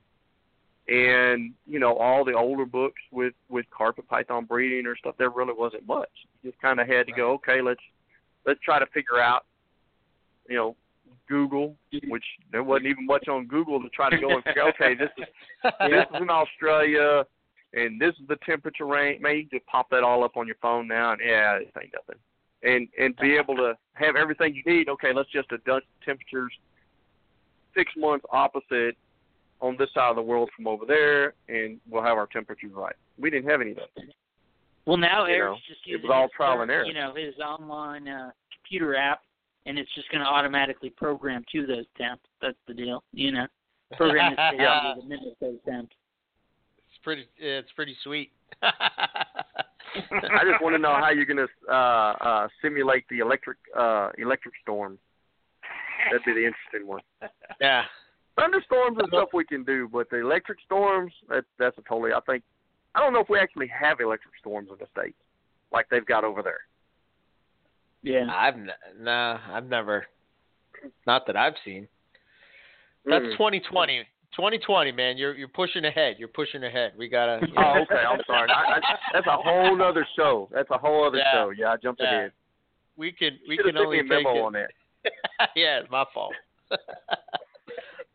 And 0.90 1.54
you 1.68 1.80
know, 1.80 1.96
all 1.98 2.26
the 2.26 2.34
older 2.34 2.66
books 2.66 3.02
with 3.12 3.34
with 3.48 3.66
carpet 3.70 4.08
python 4.08 4.46
breeding 4.46 4.88
or 4.88 4.98
stuff, 4.98 5.16
there 5.20 5.30
really 5.30 5.54
wasn't 5.56 5.86
much. 5.86 6.10
You 6.42 6.50
just 6.50 6.62
kind 6.62 6.80
of 6.80 6.88
had 6.88 7.06
to 7.06 7.14
go, 7.14 7.34
okay, 7.34 7.62
let's 7.62 7.82
let's 8.48 8.60
try 8.62 8.80
to 8.80 8.88
figure 8.88 9.20
out, 9.22 9.46
you 10.48 10.56
know, 10.56 10.76
Google, 11.28 11.76
which 12.08 12.24
there 12.52 12.64
wasn't 12.64 12.88
even 12.88 13.06
much 13.06 13.28
on 13.28 13.46
Google 13.46 13.80
to 13.82 13.90
try 13.90 14.10
to 14.10 14.18
go 14.18 14.32
and 14.32 14.44
figure, 14.44 14.64
okay, 14.70 14.96
this 14.96 15.10
is 15.18 15.26
this 15.80 16.06
is 16.16 16.22
in 16.22 16.30
Australia, 16.32 17.24
and 17.74 18.02
this 18.02 18.16
is 18.20 18.28
the 18.28 18.38
temperature 18.44 18.88
range. 18.88 19.22
Man, 19.22 19.38
you 19.38 19.46
just 19.52 19.68
pop 19.68 19.92
that 19.92 20.04
all 20.04 20.24
up 20.24 20.38
on 20.38 20.48
your 20.48 20.58
phone 20.60 20.88
now, 20.88 21.12
and 21.12 21.22
yeah, 21.24 21.60
this 21.60 21.68
ain't 21.80 21.94
nothing. 21.94 22.20
And 22.64 22.88
and 23.00 23.16
be 23.18 23.36
able 23.36 23.56
to 23.58 23.78
have 23.94 24.16
everything 24.16 24.56
you 24.56 24.64
need. 24.66 24.90
Okay, 24.90 25.14
let's 25.14 25.30
just 25.30 25.52
adjust 25.52 25.86
temperatures 26.04 26.52
six 27.76 27.92
months 27.96 28.26
opposite 28.32 28.98
on 29.62 29.76
this 29.78 29.90
side 29.94 30.10
of 30.10 30.16
the 30.16 30.22
world 30.22 30.50
from 30.56 30.68
over 30.68 30.86
there, 30.86 31.34
and 31.48 31.80
we'll 31.90 32.04
have 32.04 32.18
our 32.18 32.28
temperatures 32.28 32.72
right. 32.74 32.96
We 33.20 33.30
didn't 33.30 33.50
have 33.50 33.62
any 33.62 33.72
of 33.72 33.78
that. 33.78 34.04
Well, 34.86 34.98
now 34.98 35.26
You 35.26 35.34
Eric's 35.34 35.60
know, 35.70 35.74
just 35.76 35.82
it 35.86 35.92
using 35.92 36.08
was 36.08 36.14
all 36.16 36.24
his, 36.24 36.32
trial 36.36 36.62
and 36.62 36.72
error. 36.72 36.86
You 36.86 36.94
know, 36.94 37.14
his 37.16 37.36
online 37.40 38.08
uh, 38.08 38.32
computer 38.54 38.96
app, 38.96 39.22
and 39.66 39.78
it's 39.78 39.94
just 39.96 40.10
going 40.12 40.22
to 40.24 40.28
automatically 40.28 40.90
program 40.90 41.44
to 41.52 41.68
those 41.68 41.86
temps. 41.98 42.24
That's 42.42 42.58
the 42.68 42.74
deal. 42.74 43.04
You 43.14 43.32
know, 43.34 43.48
program 43.98 44.34
it 44.38 44.58
to 44.58 44.64
Yeah. 44.64 44.94
to 44.96 45.02
mimic 45.08 45.40
those 45.42 45.58
temps. 45.68 45.92
It's 46.78 46.98
pretty. 47.04 47.26
It's 47.38 47.72
pretty 47.76 47.96
sweet. 48.04 48.32
I 48.64 48.72
just 50.50 50.62
want 50.64 50.76
to 50.76 50.80
know 50.80 50.96
how 50.96 51.10
you're 51.16 51.26
going 51.26 51.46
to 51.46 51.74
uh, 51.74 52.14
uh, 52.22 52.48
simulate 52.62 53.06
the 53.10 53.20
electric 53.20 53.58
uh, 53.78 54.10
electric 54.18 54.54
storm. 54.62 54.98
That'd 56.06 56.26
be 56.26 56.34
the 56.34 56.46
interesting 56.48 56.88
one. 56.88 57.02
yeah. 57.62 57.84
Thunderstorms 58.40 58.98
and 59.00 59.08
stuff 59.10 59.30
we 59.34 59.44
can 59.46 59.64
do, 59.64 59.90
but 59.92 60.10
the 60.10 60.18
electric 60.18 60.60
storms, 60.66 61.12
that, 61.30 61.44
that's 61.58 61.78
a 61.78 61.82
totally. 61.82 62.14
I 62.14 62.20
think 62.22 62.44
I 62.96 63.00
don't 63.00 63.14
know 63.14 63.20
if 63.20 63.30
we 63.30 63.40
actually 63.40 63.68
have 63.68 64.00
electric 64.00 64.34
storms 64.40 64.70
in 64.72 64.78
the 64.80 64.88
states 64.98 65.18
like 65.72 65.88
they've 65.90 66.06
got 66.06 66.24
over 66.24 66.42
there. 66.42 66.62
Yeah. 68.02 68.28
I've 68.34 68.56
n- 68.56 68.70
nah. 69.00 69.40
I've 69.52 69.66
never. 69.68 70.06
Not 71.06 71.28
that 71.28 71.36
I've 71.36 71.56
seen. 71.66 71.88
That's 73.06 73.26
Mm. 73.26 73.32
2020. 73.34 74.04
2020, 74.36 74.92
man. 74.94 75.18
You're 75.18 75.34
you're 75.36 75.48
pushing 75.50 75.84
ahead. 75.86 76.16
You're 76.20 76.28
pushing 76.30 76.64
ahead. 76.64 76.94
We 76.98 77.10
gotta. 77.10 77.46
you 77.46 77.54
know. 77.54 77.74
Oh, 77.76 77.82
okay. 77.82 77.96
I'm 78.08 78.22
sorry. 78.26 78.50
I, 78.50 78.54
I, 78.78 78.80
that's 79.14 79.28
a 79.28 79.36
whole 79.38 79.82
other 79.82 80.08
show. 80.16 80.48
That's 80.54 80.70
a 80.72 80.78
whole 80.78 81.06
other 81.06 81.18
Yeah. 81.18 81.34
show. 81.34 81.50
Yeah, 81.50 81.72
I 81.74 81.78
jumped 81.78 82.02
Yeah. 82.02 82.08
ahead. 82.16 82.32
we 82.96 83.12
can 83.12 83.38
we 83.48 83.56
Should 83.58 83.66
have 83.66 83.76
can 83.76 83.82
sent 83.82 83.90
me 83.92 83.98
only 83.98 84.00
a 84.00 84.04
memo 84.04 84.36
it. 84.36 84.42
on 84.42 84.54
that. 84.54 84.72
yeah, 85.56 85.80
it's 85.80 85.90
my 85.92 86.06
fault. 86.14 86.34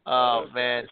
oh 0.06 0.46
man. 0.54 0.86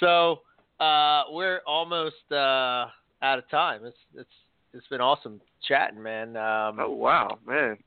So 0.00 0.40
uh, 0.78 1.24
we're 1.30 1.60
almost 1.66 2.16
uh, 2.30 2.86
out 3.22 3.38
of 3.38 3.48
time. 3.50 3.84
It's 3.84 3.96
it's 4.14 4.30
it's 4.74 4.86
been 4.88 5.00
awesome 5.00 5.40
chatting, 5.66 6.02
man. 6.02 6.36
Um, 6.36 6.78
Oh 6.80 6.90
wow, 6.90 7.38
man. 7.46 7.78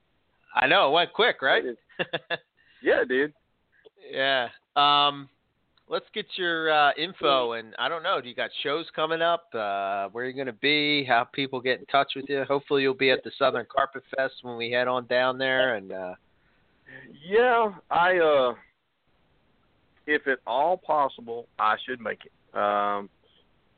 I 0.55 0.67
know 0.67 0.89
it 0.89 0.93
went 0.93 1.13
quick, 1.13 1.41
right? 1.41 1.63
Yeah, 2.81 3.03
dude. 3.07 3.33
yeah. 4.09 4.47
Um, 4.77 5.27
let's 5.89 6.05
get 6.13 6.25
your 6.37 6.71
uh, 6.71 6.91
info, 6.97 7.51
and 7.53 7.75
I 7.77 7.89
don't 7.89 8.03
know. 8.03 8.21
Do 8.21 8.29
you 8.29 8.35
got 8.35 8.49
shows 8.63 8.85
coming 8.95 9.21
up? 9.21 9.47
Uh, 9.53 10.07
where 10.13 10.23
are 10.23 10.27
you 10.27 10.33
going 10.33 10.47
to 10.47 10.53
be? 10.53 11.03
How 11.03 11.25
people 11.25 11.59
get 11.59 11.79
in 11.79 11.85
touch 11.87 12.13
with 12.15 12.25
you? 12.29 12.45
Hopefully, 12.47 12.83
you'll 12.83 12.93
be 12.93 13.11
at 13.11 13.21
the 13.25 13.31
Southern 13.37 13.65
Carpet 13.69 14.03
Fest 14.15 14.35
when 14.43 14.55
we 14.55 14.71
head 14.71 14.87
on 14.87 15.07
down 15.07 15.37
there. 15.37 15.75
And 15.75 15.91
uh, 15.91 16.13
Yeah, 17.27 17.71
I 17.91 18.17
uh 18.17 18.53
if 20.09 20.27
at 20.27 20.39
all 20.45 20.77
possible, 20.77 21.47
I 21.57 21.75
should 21.85 22.01
make 22.01 22.19
it. 22.25 22.57
Um 22.57 23.09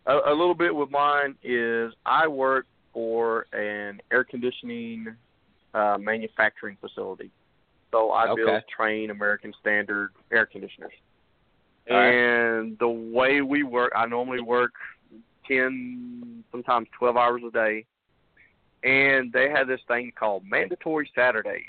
a, 0.06 0.18
a 0.28 0.34
little 0.34 0.56
bit 0.56 0.74
with 0.74 0.90
mine 0.90 1.36
is 1.44 1.94
I 2.06 2.28
work 2.28 2.66
for 2.94 3.46
an 3.54 4.02
air 4.12 4.24
conditioning 4.24 5.08
uh 5.74 5.98
manufacturing 6.00 6.78
facility. 6.82 7.32
So 7.92 8.12
I 8.12 8.34
build 8.34 8.64
Trane 8.78 9.12
American 9.12 9.54
standard 9.60 10.12
air 10.32 10.46
conditioners. 10.46 10.94
Right. 11.90 12.10
And 12.10 12.78
the 12.80 12.88
way 12.88 13.42
we 13.42 13.64
work, 13.64 13.92
I 13.96 14.06
normally 14.06 14.42
work 14.42 14.72
10, 15.48 16.44
sometimes 16.52 16.88
12 16.98 17.18
hours 17.18 17.42
a 17.48 17.52
day. 17.52 17.86
And 18.84 19.32
they 19.32 19.50
have 19.50 19.68
this 19.68 19.82
thing 19.88 20.12
called 20.18 20.44
mandatory 20.46 21.10
Saturdays. 21.14 21.64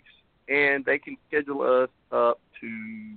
And 0.49 0.85
they 0.85 0.99
can 0.99 1.17
schedule 1.29 1.63
us 1.63 1.91
up 2.11 2.41
to, 2.61 3.15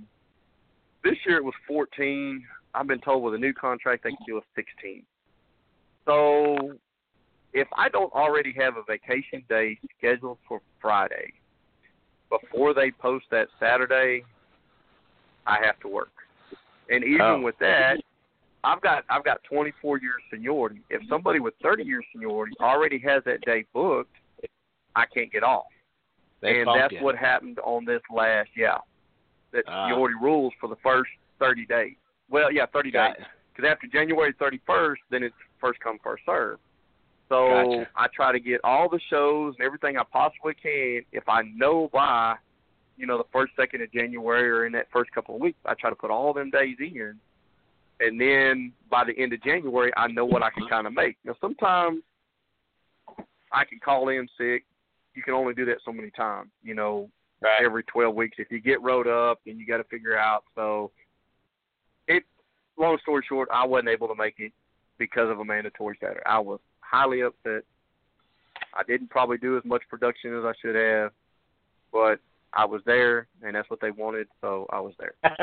this 1.06 1.16
year 1.26 1.36
it 1.36 1.44
was 1.44 1.54
14. 1.68 2.42
I've 2.74 2.86
been 2.86 3.00
told 3.00 3.22
with 3.22 3.34
a 3.34 3.38
new 3.38 3.52
contract 3.52 4.02
they 4.02 4.10
can 4.10 4.18
do 4.26 4.38
a 4.38 4.40
16. 4.54 5.02
So 6.04 6.72
if 7.52 7.68
I 7.76 7.88
don't 7.88 8.12
already 8.12 8.52
have 8.58 8.76
a 8.76 8.82
vacation 8.82 9.44
day 9.48 9.78
scheduled 9.96 10.38
for 10.48 10.60
Friday, 10.80 11.32
before 12.28 12.74
they 12.74 12.90
post 12.90 13.26
that 13.30 13.48
Saturday, 13.60 14.24
I 15.46 15.58
have 15.64 15.78
to 15.80 15.88
work. 15.88 16.12
And 16.90 17.04
even 17.04 17.20
Oh. 17.20 17.40
with 17.40 17.56
that, 17.58 17.98
I've 18.64 18.80
got 18.80 19.04
I've 19.08 19.24
got 19.24 19.42
24 19.44 19.98
years 19.98 20.20
seniority. 20.28 20.80
If 20.90 21.02
somebody 21.08 21.38
with 21.38 21.54
30 21.62 21.84
years 21.84 22.04
seniority 22.12 22.52
already 22.60 22.98
has 22.98 23.22
that 23.24 23.40
day 23.42 23.64
booked, 23.72 24.16
I 24.96 25.06
can't 25.06 25.30
get 25.30 25.44
off. 25.44 25.66
they 26.40 26.60
and 26.60 26.68
that's 26.74 26.92
you. 26.92 27.02
what 27.02 27.16
happened 27.16 27.58
on 27.60 27.84
this 27.84 28.02
last 28.10 28.50
yeah. 28.56 28.78
That 29.56 29.64
Ah. 29.66 29.88
seniority 29.88 30.16
rules 30.20 30.52
for 30.60 30.68
the 30.68 30.76
first 30.76 31.10
30 31.38 31.64
days. 31.66 31.96
Well, 32.28 32.52
yeah, 32.52 32.66
30 32.66 32.90
Got 32.90 33.16
days. 33.16 33.26
Because 33.54 33.70
after 33.70 33.86
January 33.86 34.34
31st, 34.34 35.00
then 35.08 35.22
it's 35.22 35.34
first 35.58 35.80
come 35.80 35.98
first 36.04 36.24
serve. 36.26 36.58
So 37.30 37.48
Gotcha. 37.48 37.90
I 37.96 38.06
try 38.08 38.32
to 38.32 38.38
get 38.38 38.60
all 38.62 38.88
the 38.88 39.00
shows 39.08 39.54
and 39.58 39.64
everything 39.64 39.96
I 39.96 40.02
possibly 40.04 40.54
can. 40.54 41.02
If 41.10 41.26
I 41.28 41.42
know 41.42 41.88
by, 41.90 42.36
you 42.98 43.06
know, 43.06 43.16
the 43.16 43.24
first, 43.32 43.56
second 43.56 43.80
of 43.82 43.90
January 43.92 44.48
or 44.50 44.66
in 44.66 44.72
that 44.72 44.90
first 44.92 45.10
couple 45.12 45.34
of 45.34 45.40
weeks, 45.40 45.58
I 45.64 45.74
try 45.74 45.88
to 45.90 45.96
put 45.96 46.10
all 46.10 46.32
them 46.34 46.50
days 46.50 46.76
in. 46.78 47.18
And 47.98 48.20
then 48.20 48.72
by 48.90 49.04
the 49.04 49.18
end 49.18 49.32
of 49.32 49.42
January, 49.42 49.90
I 49.96 50.06
know 50.08 50.26
what 50.26 50.42
I 50.42 50.50
can 50.50 50.68
kind 50.68 50.86
of 50.86 50.92
make. 50.92 51.16
Now, 51.24 51.34
sometimes 51.40 52.02
I 53.52 53.64
can 53.64 53.78
call 53.82 54.10
in 54.10 54.28
sick. 54.36 54.64
You 55.14 55.22
can 55.22 55.32
only 55.32 55.54
do 55.54 55.64
that 55.64 55.78
so 55.82 55.92
many 55.92 56.10
times, 56.10 56.50
you 56.62 56.74
know, 56.74 57.08
Right. 57.42 57.62
every 57.62 57.82
12 57.84 58.14
weeks. 58.14 58.36
If 58.38 58.50
you 58.50 58.60
get 58.60 58.82
rode 58.82 59.06
up, 59.06 59.40
then 59.44 59.58
you 59.58 59.66
got 59.66 59.76
to 59.78 59.84
figure 59.84 60.16
out. 60.16 60.44
So, 60.54 60.90
it. 62.08 62.24
Long 62.78 62.98
story 63.02 63.24
short, 63.28 63.48
I 63.52 63.64
wasn't 63.66 63.88
able 63.88 64.08
to 64.08 64.14
make 64.14 64.34
it 64.38 64.52
because 64.98 65.30
of 65.30 65.40
a 65.40 65.44
mandatory 65.44 65.96
Saturday. 66.00 66.20
I 66.26 66.38
was 66.38 66.60
highly 66.80 67.22
upset. 67.22 67.62
I 68.74 68.82
didn't 68.86 69.10
probably 69.10 69.38
do 69.38 69.56
as 69.56 69.64
much 69.64 69.82
production 69.88 70.36
as 70.36 70.44
I 70.44 70.52
should 70.60 70.74
have, 70.74 71.12
but 71.92 72.20
I 72.52 72.64
was 72.64 72.80
there, 72.86 73.28
and 73.42 73.54
that's 73.54 73.68
what 73.68 73.80
they 73.80 73.90
wanted, 73.90 74.28
so 74.40 74.66
I 74.70 74.80
was 74.80 74.94
there. 74.98 75.14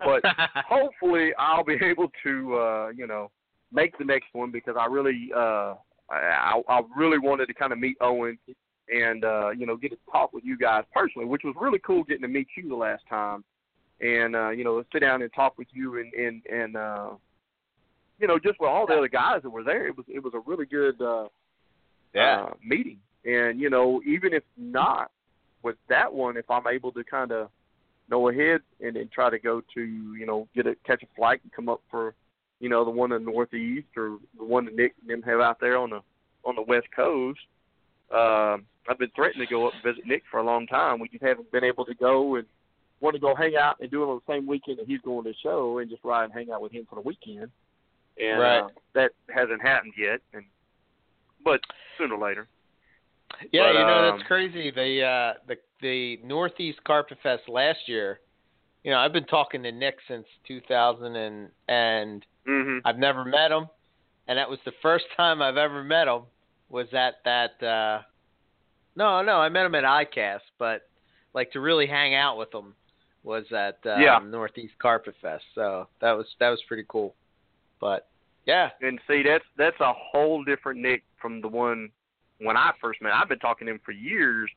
But 0.00 0.22
hopefully, 0.66 1.32
I'll 1.38 1.64
be 1.64 1.76
able 1.82 2.10
to, 2.22 2.56
uh, 2.56 2.88
you 2.96 3.06
know, 3.06 3.30
make 3.72 3.98
the 3.98 4.04
next 4.04 4.28
one 4.32 4.50
because 4.50 4.74
I 4.78 4.86
really, 4.86 5.30
uh, 5.36 5.74
I, 6.08 6.62
I 6.66 6.80
really 6.96 7.18
wanted 7.18 7.46
to 7.46 7.54
kind 7.54 7.72
of 7.72 7.78
meet 7.78 7.96
Owen 8.00 8.38
and 8.94 9.24
uh, 9.24 9.50
you 9.50 9.66
know 9.66 9.76
get 9.76 9.90
to 9.90 9.98
talk 10.10 10.32
with 10.32 10.44
you 10.44 10.56
guys 10.56 10.84
personally, 10.94 11.26
which 11.26 11.42
was 11.44 11.54
really 11.60 11.78
cool 11.80 12.04
getting 12.04 12.22
to 12.22 12.28
meet 12.28 12.48
you 12.56 12.68
the 12.68 12.74
last 12.74 13.02
time, 13.08 13.44
and 14.00 14.34
uh, 14.36 14.50
you 14.50 14.64
know 14.64 14.82
sit 14.92 15.00
down 15.00 15.22
and 15.22 15.32
talk 15.32 15.56
with 15.58 15.68
you 15.72 15.98
and 15.98 16.12
and 16.14 16.42
and 16.46 16.76
uh, 16.76 17.10
you 18.18 18.26
know, 18.26 18.38
just 18.38 18.58
with 18.60 18.68
all 18.68 18.86
the 18.86 18.94
other 18.94 19.08
guys 19.08 19.42
that 19.42 19.50
were 19.50 19.62
there, 19.64 19.86
it 19.86 19.96
was 19.96 20.06
it 20.08 20.22
was 20.22 20.34
a 20.34 20.40
really 20.40 20.66
good 20.66 21.00
uh, 21.00 21.28
Yeah. 22.14 22.44
uh, 22.44 22.54
meeting. 22.64 22.98
And 23.24 23.60
you 23.60 23.70
know, 23.70 24.00
even 24.06 24.32
if 24.32 24.42
not 24.56 25.10
with 25.62 25.76
that 25.88 26.12
one, 26.12 26.36
if 26.36 26.50
I'm 26.50 26.66
able 26.66 26.92
to 26.92 27.04
kind 27.04 27.32
of 27.32 27.48
know 28.10 28.28
ahead 28.28 28.62
and 28.80 28.96
then 28.96 29.08
try 29.12 29.28
to 29.30 29.38
go 29.38 29.62
to 29.74 29.80
you 29.80 30.26
know 30.26 30.48
get 30.54 30.66
a 30.66 30.74
catch 30.86 31.02
a 31.02 31.06
flight 31.14 31.40
and 31.42 31.52
come 31.52 31.68
up 31.68 31.82
for 31.90 32.14
you 32.58 32.68
know 32.68 32.84
the 32.84 32.90
one 32.90 33.12
in 33.12 33.24
the 33.24 33.30
northeast 33.30 33.88
or 33.96 34.18
the 34.36 34.44
one 34.44 34.64
that 34.64 34.74
Nick 34.74 34.94
and 35.00 35.10
them 35.10 35.22
have 35.22 35.40
out 35.40 35.60
there 35.60 35.76
on 35.76 35.90
the 35.90 36.00
on 36.44 36.56
the 36.56 36.62
west 36.62 36.86
coast. 36.94 37.40
Um, 38.12 38.64
I've 38.88 38.98
been 38.98 39.10
threatening 39.14 39.46
to 39.46 39.52
go 39.52 39.66
up 39.66 39.74
and 39.74 39.82
visit 39.82 40.06
Nick 40.06 40.22
for 40.30 40.40
a 40.40 40.44
long 40.44 40.66
time. 40.66 40.98
We 40.98 41.08
just 41.08 41.22
haven't 41.22 41.50
been 41.52 41.64
able 41.64 41.84
to 41.84 41.94
go 41.94 42.36
and 42.36 42.46
want 43.00 43.14
to 43.14 43.20
go 43.20 43.34
hang 43.34 43.54
out 43.56 43.76
and 43.80 43.90
do 43.90 44.02
it 44.02 44.06
on 44.06 44.20
the 44.26 44.32
same 44.32 44.46
weekend 44.46 44.78
that 44.78 44.86
he's 44.86 45.00
going 45.02 45.24
to 45.24 45.30
the 45.30 45.36
show 45.42 45.78
and 45.78 45.90
just 45.90 46.02
ride 46.04 46.24
and 46.24 46.32
hang 46.32 46.50
out 46.50 46.62
with 46.62 46.72
him 46.72 46.86
for 46.88 46.96
the 46.96 47.02
weekend. 47.02 47.50
And 48.20 48.38
Right. 48.40 48.58
uh, 48.64 48.68
that 48.94 49.12
hasn't 49.30 49.62
happened 49.62 49.92
yet. 49.96 50.20
And 50.32 50.44
but 51.44 51.60
sooner 51.96 52.14
or 52.14 52.28
later. 52.28 52.48
Yeah, 53.52 53.62
But, 53.64 53.78
you 53.78 53.84
know 53.86 54.08
um, 54.08 54.18
that's 54.18 54.26
crazy. 54.26 54.70
The 54.70 55.02
uh 55.04 55.34
the 55.46 55.56
the 55.80 56.16
Northeast 56.24 56.82
Carpet 56.84 57.18
Fest 57.22 57.42
last 57.48 57.78
year. 57.86 58.20
You 58.84 58.90
know, 58.92 58.98
I've 58.98 59.12
been 59.12 59.26
talking 59.26 59.62
to 59.64 59.72
Nick 59.72 59.96
since 60.08 60.26
2000 60.46 61.14
and 61.14 61.48
and 61.68 62.26
hmm 62.46 62.78
I've 62.84 62.98
never 62.98 63.24
met 63.24 63.52
him, 63.52 63.66
and 64.26 64.38
that 64.38 64.48
was 64.48 64.58
the 64.64 64.72
first 64.82 65.04
time 65.16 65.42
I've 65.42 65.56
ever 65.56 65.84
met 65.84 66.08
him. 66.08 66.22
Was 66.70 66.88
at 66.92 67.14
that? 67.24 67.62
uh 67.62 68.02
No, 68.98 69.22
no, 69.22 69.36
I 69.38 69.48
met 69.48 69.64
him 69.64 69.74
at 69.76 69.84
ICAST, 69.84 70.40
but 70.58 70.82
like 71.32 71.52
to 71.52 71.60
really 71.60 71.86
hang 71.86 72.14
out 72.14 72.36
with 72.36 72.52
him 72.52 72.74
was 73.22 73.44
at 73.52 73.78
uh, 73.86 73.96
Yeah. 73.98 74.18
Northeast 74.24 74.74
Carpet 74.80 75.14
Fest. 75.22 75.44
So 75.54 75.88
that 76.00 76.12
was 76.12 76.26
that 76.40 76.50
was 76.50 76.60
pretty 76.66 76.84
cool. 76.88 77.14
But 77.80 78.08
yeah, 78.44 78.70
And 78.80 78.98
see, 79.06 79.22
that's 79.22 79.44
that's 79.56 79.78
a 79.80 79.92
whole 79.92 80.42
different 80.42 80.80
Nick 80.80 81.04
from 81.20 81.40
the 81.40 81.48
one 81.48 81.90
when 82.40 82.56
I 82.56 82.72
first 82.80 83.00
met. 83.00 83.12
I've 83.12 83.28
been 83.28 83.38
talking 83.38 83.66
to 83.66 83.72
him 83.74 83.80
for 83.84 83.92
years, 83.92 84.50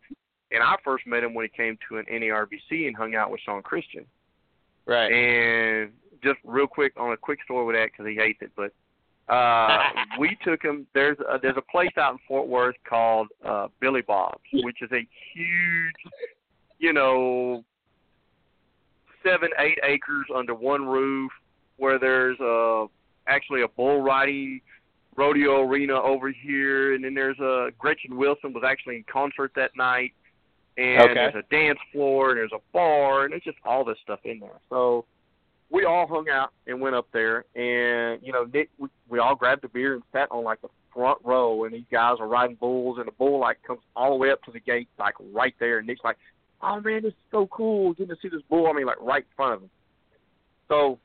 and 0.51 0.63
I 0.63 0.75
first 0.83 1.05
met 1.05 1.23
him 1.23 1.33
when 1.33 1.45
he 1.45 1.49
came 1.55 1.77
to 1.89 1.97
an 1.99 2.05
NARBC 2.11 2.87
and 2.87 2.95
hung 2.95 3.13
out 3.15 3.29
with 3.31 3.41
Sean 3.41 3.61
Christian. 3.61 4.05
right. 4.85 5.11
And 5.11 5.91
just 6.23 6.39
real 6.43 6.67
quick 6.67 6.93
on 6.97 7.11
a 7.11 7.17
quick 7.17 7.39
story 7.43 7.65
with 7.65 7.75
that 7.75 7.89
because 7.91 8.07
he 8.07 8.15
hates 8.15 8.39
it, 8.41 8.51
but 8.55 8.71
uh 9.29 9.77
we 10.19 10.37
took 10.43 10.61
him. 10.63 10.87
There's 10.93 11.17
a, 11.19 11.39
there's 11.41 11.57
a 11.57 11.71
place 11.71 11.91
out 11.97 12.13
in 12.13 12.19
Fort 12.27 12.47
Worth 12.47 12.75
called 12.87 13.27
uh 13.45 13.67
Billy 13.79 14.01
Bob's, 14.01 14.39
which 14.53 14.81
is 14.81 14.91
a 14.91 15.07
huge, 15.33 16.13
you 16.79 16.93
know, 16.93 17.63
seven 19.23 19.49
eight 19.59 19.79
acres 19.83 20.25
under 20.35 20.53
one 20.53 20.85
roof, 20.85 21.31
where 21.77 21.99
there's 21.99 22.39
uh 22.39 22.85
actually 23.27 23.61
a 23.61 23.67
bull 23.67 24.01
riding 24.01 24.61
rodeo 25.15 25.61
arena 25.61 25.93
over 26.01 26.31
here, 26.31 26.93
and 26.95 27.03
then 27.03 27.13
there's 27.13 27.39
a 27.39 27.69
Gretchen 27.77 28.17
Wilson 28.17 28.53
was 28.53 28.63
actually 28.65 28.97
in 28.97 29.05
concert 29.11 29.51
that 29.55 29.71
night, 29.75 30.13
and 30.77 31.01
Okay. 31.01 31.13
there's 31.13 31.35
a 31.35 31.43
dance 31.49 31.79
floor, 31.91 32.29
and 32.31 32.37
there's 32.39 32.51
a 32.53 32.61
bar, 32.73 33.23
and 33.25 33.31
there's 33.33 33.43
just 33.43 33.57
all 33.65 33.83
this 33.83 33.97
stuff 34.03 34.19
in 34.23 34.39
there. 34.39 34.59
So 34.69 35.05
we 35.71 35.85
all 35.85 36.05
hung 36.05 36.27
out 36.29 36.51
and 36.67 36.81
went 36.81 36.95
up 36.95 37.07
there, 37.13 37.45
and 37.55 38.21
you 38.21 38.33
know, 38.33 38.43
Nick, 38.53 38.69
we, 38.77 38.89
we 39.09 39.19
all 39.19 39.35
grabbed 39.35 39.63
a 39.63 39.69
beer 39.69 39.93
and 39.93 40.03
sat 40.11 40.29
on 40.29 40.43
like 40.43 40.61
the 40.61 40.67
front 40.93 41.19
row, 41.23 41.63
and 41.63 41.73
these 41.73 41.85
guys 41.89 42.17
are 42.19 42.27
riding 42.27 42.57
bulls, 42.57 42.97
and 42.97 43.07
the 43.07 43.13
bull 43.13 43.39
like 43.39 43.63
comes 43.63 43.79
all 43.95 44.11
the 44.11 44.17
way 44.17 44.31
up 44.31 44.43
to 44.43 44.51
the 44.51 44.59
gate, 44.59 44.89
like 44.99 45.15
right 45.33 45.55
there, 45.59 45.77
and 45.77 45.87
Nick's 45.87 46.01
like, 46.03 46.17
"Oh 46.61 46.81
man, 46.81 47.03
this 47.03 47.11
is 47.11 47.19
so 47.31 47.47
cool, 47.47 47.93
getting 47.93 48.13
to 48.13 48.21
see 48.21 48.27
this 48.27 48.41
bull." 48.49 48.67
I 48.67 48.73
mean, 48.73 48.85
like 48.85 49.01
right 49.01 49.23
in 49.23 49.35
front 49.35 49.53
of 49.53 49.61
him. 49.61 49.69
So 50.67 50.99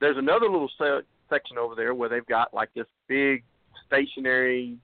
there's 0.00 0.16
another 0.16 0.46
little 0.46 0.70
se- 0.78 1.06
section 1.28 1.58
over 1.58 1.74
there 1.74 1.94
where 1.94 2.08
they've 2.08 2.26
got 2.26 2.54
like 2.54 2.72
this 2.74 2.86
big 3.08 3.42
stationary, 3.86 4.76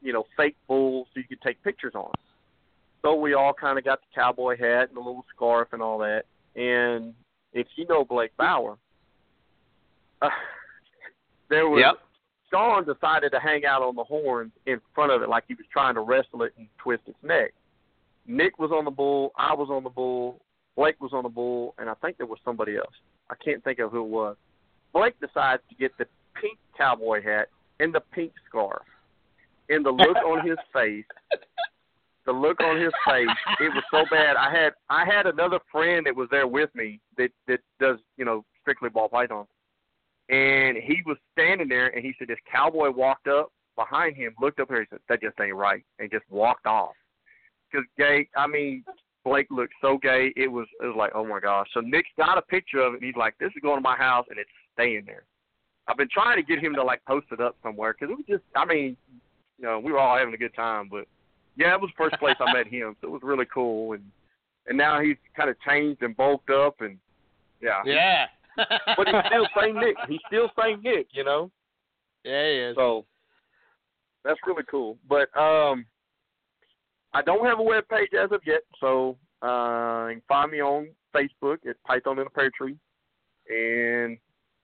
you 0.00 0.12
know, 0.12 0.24
fake 0.36 0.56
bull 0.68 1.08
so 1.12 1.20
you 1.20 1.26
could 1.26 1.42
take 1.42 1.62
pictures 1.64 1.94
on. 1.94 2.12
So 3.02 3.14
we 3.14 3.34
all 3.34 3.52
kind 3.52 3.78
of 3.78 3.84
got 3.84 4.00
the 4.00 4.14
cowboy 4.14 4.58
hat 4.58 4.88
and 4.88 4.96
the 4.96 5.00
little 5.00 5.24
scarf 5.34 5.68
and 5.72 5.82
all 5.82 5.98
that. 5.98 6.24
And 6.56 7.14
if 7.58 7.66
you 7.76 7.86
know 7.86 8.04
Blake 8.04 8.36
Bauer, 8.36 8.76
uh, 10.22 10.28
there 11.48 11.68
was 11.68 11.80
Yep. 11.80 11.94
Sean 12.50 12.84
decided 12.84 13.30
to 13.32 13.40
hang 13.40 13.64
out 13.66 13.82
on 13.82 13.94
the 13.94 14.04
horns 14.04 14.52
in 14.66 14.80
front 14.94 15.12
of 15.12 15.22
it 15.22 15.28
like 15.28 15.44
he 15.48 15.54
was 15.54 15.66
trying 15.70 15.94
to 15.94 16.00
wrestle 16.00 16.42
it 16.42 16.54
and 16.56 16.66
twist 16.78 17.02
its 17.06 17.18
neck. 17.22 17.52
Nick 18.26 18.58
was 18.58 18.70
on 18.70 18.84
the 18.84 18.90
bull, 18.90 19.32
I 19.36 19.54
was 19.54 19.68
on 19.70 19.84
the 19.84 19.90
bull, 19.90 20.40
Blake 20.76 21.00
was 21.00 21.12
on 21.12 21.24
the 21.24 21.28
bull, 21.28 21.74
and 21.78 21.90
I 21.90 21.94
think 21.94 22.18
there 22.18 22.26
was 22.26 22.38
somebody 22.44 22.76
else. 22.76 22.94
I 23.30 23.34
can't 23.42 23.62
think 23.64 23.78
of 23.80 23.90
who 23.90 24.04
it 24.04 24.08
was. 24.08 24.36
Blake 24.92 25.18
decides 25.20 25.62
to 25.68 25.74
get 25.74 25.92
the 25.98 26.06
pink 26.40 26.58
cowboy 26.76 27.22
hat 27.22 27.48
and 27.80 27.94
the 27.94 28.00
pink 28.12 28.32
scarf. 28.48 28.82
And 29.68 29.84
the 29.84 29.90
look 29.90 30.16
on 30.16 30.46
his 30.46 30.56
face, 30.72 31.04
the 32.28 32.32
look 32.32 32.60
on 32.60 32.78
his 32.78 32.92
face, 33.06 33.26
it 33.58 33.72
was 33.74 33.82
so 33.90 34.04
bad. 34.10 34.36
I 34.36 34.52
had 34.52 34.72
I 34.90 35.04
had 35.06 35.26
another 35.26 35.58
friend 35.72 36.04
that 36.04 36.14
was 36.14 36.28
there 36.30 36.46
with 36.46 36.68
me 36.74 37.00
that 37.16 37.30
that 37.48 37.60
does 37.80 37.96
you 38.18 38.24
know 38.26 38.44
strictly 38.60 38.90
ball 38.90 39.08
python, 39.08 39.46
and 40.28 40.76
he 40.76 41.00
was 41.06 41.16
standing 41.32 41.68
there 41.68 41.88
and 41.88 42.04
he 42.04 42.12
said 42.18 42.28
this 42.28 42.36
cowboy 42.50 42.90
walked 42.90 43.28
up 43.28 43.50
behind 43.76 44.14
him, 44.14 44.34
looked 44.42 44.60
up 44.60 44.68
here, 44.68 44.80
he 44.80 44.86
said 44.90 44.98
that 45.08 45.22
just 45.22 45.40
ain't 45.40 45.54
right, 45.54 45.82
and 45.98 46.10
just 46.10 46.24
walked 46.28 46.66
off. 46.66 46.92
Because 47.72 47.86
gay, 47.96 48.28
I 48.36 48.46
mean 48.46 48.84
Blake 49.24 49.46
looked 49.50 49.74
so 49.80 49.96
gay. 49.96 50.30
It 50.36 50.48
was 50.52 50.66
it 50.82 50.86
was 50.86 50.96
like, 50.98 51.12
oh 51.14 51.24
my 51.24 51.40
gosh. 51.40 51.66
So 51.72 51.80
Nick's 51.80 52.10
got 52.18 52.36
a 52.36 52.42
picture 52.42 52.80
of 52.80 52.92
it, 52.92 52.96
and 52.96 53.04
he's 53.04 53.16
like, 53.16 53.36
this 53.40 53.48
is 53.56 53.62
going 53.62 53.78
to 53.78 53.82
my 53.82 53.96
house, 53.96 54.26
and 54.28 54.38
it's 54.38 54.50
staying 54.74 55.04
there. 55.06 55.24
I've 55.86 55.96
been 55.96 56.08
trying 56.12 56.36
to 56.36 56.42
get 56.42 56.62
him 56.62 56.74
to 56.74 56.84
like 56.84 57.02
post 57.06 57.28
it 57.32 57.40
up 57.40 57.56
somewhere 57.62 57.94
because 57.98 58.12
it 58.12 58.16
was 58.16 58.26
just, 58.28 58.44
I 58.54 58.66
mean, 58.66 58.98
you 59.58 59.64
know, 59.64 59.78
we 59.78 59.92
were 59.92 59.98
all 59.98 60.18
having 60.18 60.34
a 60.34 60.36
good 60.36 60.54
time, 60.54 60.90
but 60.90 61.06
yeah, 61.58 61.74
it 61.74 61.80
was 61.80 61.90
the 61.90 62.04
first 62.04 62.18
place 62.20 62.36
I 62.40 62.52
met 62.52 62.66
him, 62.72 62.96
so 63.00 63.08
it 63.08 63.10
was 63.10 63.22
really 63.22 63.46
cool, 63.52 63.92
and 63.92 64.02
and 64.66 64.78
now 64.78 65.00
he's 65.00 65.16
kind 65.36 65.50
of 65.50 65.56
changed 65.66 66.02
and 66.02 66.16
bulked 66.16 66.50
up, 66.50 66.80
and 66.80 66.98
yeah, 67.60 67.82
yeah. 67.84 68.26
but 68.96 69.06
he's 69.06 69.16
still 69.26 69.46
same 69.60 69.74
Nick. 69.78 69.96
He's 70.08 70.20
still 70.28 70.50
same 70.60 70.82
Nick, 70.82 71.08
you 71.12 71.24
know. 71.24 71.50
yeah, 72.24 72.44
he 72.44 72.56
is. 72.58 72.76
So 72.76 73.04
that's 74.24 74.38
really 74.46 74.64
cool. 74.70 74.98
But 75.08 75.36
um 75.36 75.84
I 77.14 77.22
don't 77.22 77.46
have 77.46 77.58
a 77.58 77.62
web 77.62 77.84
page 77.88 78.10
as 78.12 78.30
of 78.32 78.40
yet, 78.46 78.62
so 78.80 79.16
uh 79.42 80.08
you 80.08 80.14
can 80.16 80.22
find 80.28 80.52
me 80.52 80.60
on 80.60 80.88
Facebook 81.14 81.58
at 81.68 81.82
Python 81.84 82.18
in 82.18 82.26
a 82.26 82.30
Pear 82.30 82.50
Tree 82.56 82.76
and 83.48 84.18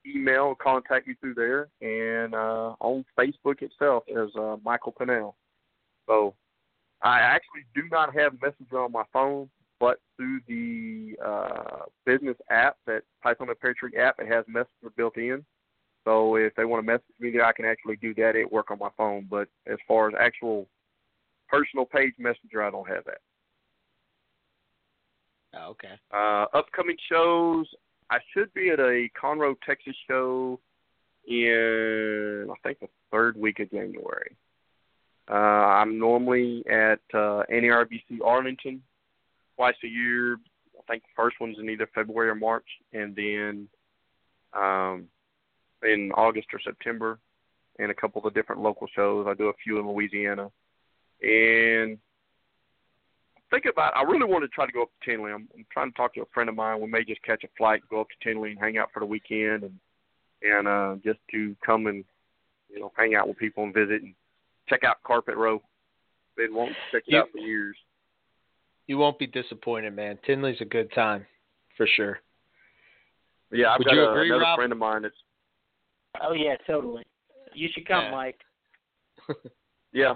email 0.07 0.43
or 0.43 0.57
contact 0.57 1.09
me 1.09 1.15
through 1.21 1.35
there 1.35 1.69
and 1.81 2.35
uh 2.35 2.75
on 2.81 3.05
Facebook 3.19 3.63
itself 3.63 4.05
as 4.11 4.29
uh 4.39 4.57
Michael 4.65 4.95
Pennell. 4.97 5.37
So 6.07 6.35
I 7.05 7.19
actually 7.21 7.65
do 7.75 7.83
not 7.91 8.15
have 8.15 8.41
Messenger 8.43 8.81
on 8.81 8.93
my 8.93 9.05
phone, 9.13 9.51
but 9.79 10.01
through 10.17 10.41
the 10.49 11.17
uh 11.25 11.85
business 12.07 12.37
app, 12.51 12.77
that 12.87 13.03
Python 13.23 13.49
in 13.49 13.53
a 13.53 13.55
Pear 13.55 13.75
app, 13.99 14.17
it 14.19 14.27
has 14.27 14.45
Messenger 14.49 14.91
built 14.97 15.17
in. 15.17 15.45
So 16.05 16.37
if 16.37 16.55
they 16.55 16.65
want 16.65 16.85
to 16.85 16.93
message 16.93 17.05
me 17.19 17.31
there, 17.31 17.45
I 17.45 17.53
can 17.53 17.65
actually 17.65 17.97
do 17.97 18.15
that. 18.15 18.37
It 18.37 18.51
work 18.51 18.71
on 18.71 18.79
my 18.79 18.91
phone. 18.97 19.27
But 19.31 19.49
as 19.67 19.79
far 19.89 20.09
as 20.09 20.15
actual 20.19 20.67
personal 21.49 21.87
page 21.87 22.15
messenger, 22.19 22.63
I 22.63 22.71
don't 22.71 22.89
have 22.89 23.05
that. 23.05 23.19
Oh, 25.55 25.71
okay. 25.71 25.95
Uh, 26.13 26.47
upcoming 26.57 26.97
shows, 27.11 27.67
I 28.11 28.19
should 28.33 28.53
be 28.55 28.71
at 28.71 28.81
a 28.81 29.09
Conroe, 29.21 29.55
Texas 29.65 29.97
show 30.09 30.61
in 31.27 32.49
I 32.51 32.55
think 32.63 32.81
the 32.81 32.89
third 33.11 33.37
week 33.37 33.61
of 33.61 33.71
January. 33.71 34.37
Uh, 35.31 35.35
I'm 35.35 35.99
normally 35.99 36.65
at 36.67 37.01
uh, 37.15 37.43
NARBC 37.51 38.21
Arlington 38.23 38.83
twice 39.57 39.77
a 39.83 39.89
year. 39.89 40.35
I 40.35 40.83
think 40.93 41.03
the 41.03 41.09
first 41.17 41.37
one's 41.41 41.59
in 41.59 41.71
either 41.71 41.89
February 41.95 42.29
or 42.29 42.35
March, 42.35 42.67
and 42.93 43.17
then 43.17 43.69
um, 44.53 45.07
in 45.83 46.13
August 46.13 46.49
or 46.53 46.61
September, 46.61 47.19
and 47.79 47.91
a 47.91 47.95
couple 47.95 48.27
of 48.27 48.35
different 48.35 48.61
local 48.61 48.87
shows. 48.95 49.27
I 49.29 49.35
do 49.35 49.49
a 49.49 49.53
few 49.65 49.79
in 49.79 49.89
Louisiana, 49.89 50.51
and 51.23 51.99
think 53.51 53.65
about. 53.71 53.97
I 53.97 54.03
really 54.03 54.31
want 54.31 54.45
to 54.45 54.49
try 54.49 54.67
to 54.67 54.73
go 54.73 54.83
up 54.83 54.91
to 55.01 55.11
Tinley. 55.11 55.33
I'm, 55.33 55.49
I'm 55.55 55.65
trying 55.73 55.91
to 55.91 55.97
talk 55.97 56.15
to 56.15 56.23
a 56.23 56.27
friend 56.35 56.51
of 56.51 56.55
mine. 56.55 56.81
We 56.81 56.87
may 56.87 57.05
just 57.05 57.23
catch 57.23 57.45
a 57.45 57.49
flight, 57.57 57.83
go 57.89 58.03
up 58.03 58.09
to 58.09 58.29
Tinley, 58.29 58.51
and 58.51 58.61
hang 58.61 58.77
out 58.77 58.91
for 58.93 59.01
the 59.01 59.07
weekend, 59.07 59.63
and 59.63 59.79
and 60.43 60.69
uh, 60.69 60.97
just 61.03 61.21
to 61.31 61.57
come 61.65 61.87
and 61.87 62.05
you 62.69 62.81
know 62.81 62.93
hang 62.97 63.15
out 63.15 63.27
with 63.27 63.39
people 63.39 63.65
and 63.65 63.73
visit 63.73 64.03
and 64.03 64.15
check 64.69 64.85
out 64.85 65.03
Carpet 65.05 65.37
Row. 65.37 65.63
Been 66.37 66.55
wanting 66.55 66.75
to 66.75 66.81
check 66.99 67.05
it 67.07 67.13
You- 67.13 67.19
out 67.19 67.31
for 67.31 67.39
years. 67.39 67.77
You 68.87 68.99
won't 68.99 69.19
be 69.19 69.27
disappointed, 69.27 69.95
man. 69.95 70.19
Tinley's 70.27 70.61
a 70.61 70.65
good 70.67 70.93
time, 70.93 71.27
for 71.77 71.87
sure. 71.87 72.21
Yeah, 73.51 73.73
I've 73.73 73.79
Would 73.79 73.87
got 73.87 73.95
you 73.95 74.01
a, 74.03 74.11
agree, 74.11 74.29
another 74.29 74.43
Rob? 74.43 74.57
friend 74.59 74.73
of 74.73 74.79
mine 74.79 75.03
that's 75.03 75.15
Oh 76.21 76.33
yeah, 76.33 76.57
totally. 76.67 77.05
You 77.55 77.69
should 77.73 77.87
come, 77.89 78.05
Yeah. 78.05 78.11
Mike. 78.11 78.41
Yeah, 79.93 80.15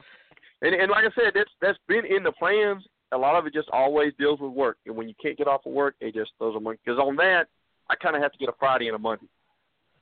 and 0.61 0.75
and 0.75 0.91
like 0.91 1.05
I 1.05 1.11
said, 1.15 1.33
that's 1.37 1.51
that's 1.61 1.79
been 1.87 2.05
in 2.05 2.25
the 2.25 2.33
plans. 2.33 2.85
A 3.13 3.17
lot 3.17 3.37
of 3.37 3.47
it 3.47 3.55
just 3.55 3.69
always 3.73 4.13
deals 4.19 4.41
with 4.41 4.51
work, 4.51 4.77
and 4.87 4.97
when 4.97 5.09
you 5.09 5.15
can't 5.23 5.39
get 5.39 5.47
off 5.47 5.65
of 5.67 5.73
work, 5.73 5.95
it 6.01 6.15
just 6.15 6.33
throws 6.37 6.57
a 6.57 6.61
monkey. 6.61 6.81
Because 6.85 6.99
on 6.99 7.15
that, 7.17 7.47
I 7.89 7.95
kind 7.95 8.17
of 8.17 8.23
have 8.23 8.33
to 8.33 8.39
get 8.39 8.49
a 8.49 8.55
Friday 8.59 8.89
and 8.89 8.97
a 8.97 8.99
Monday. 8.99 9.27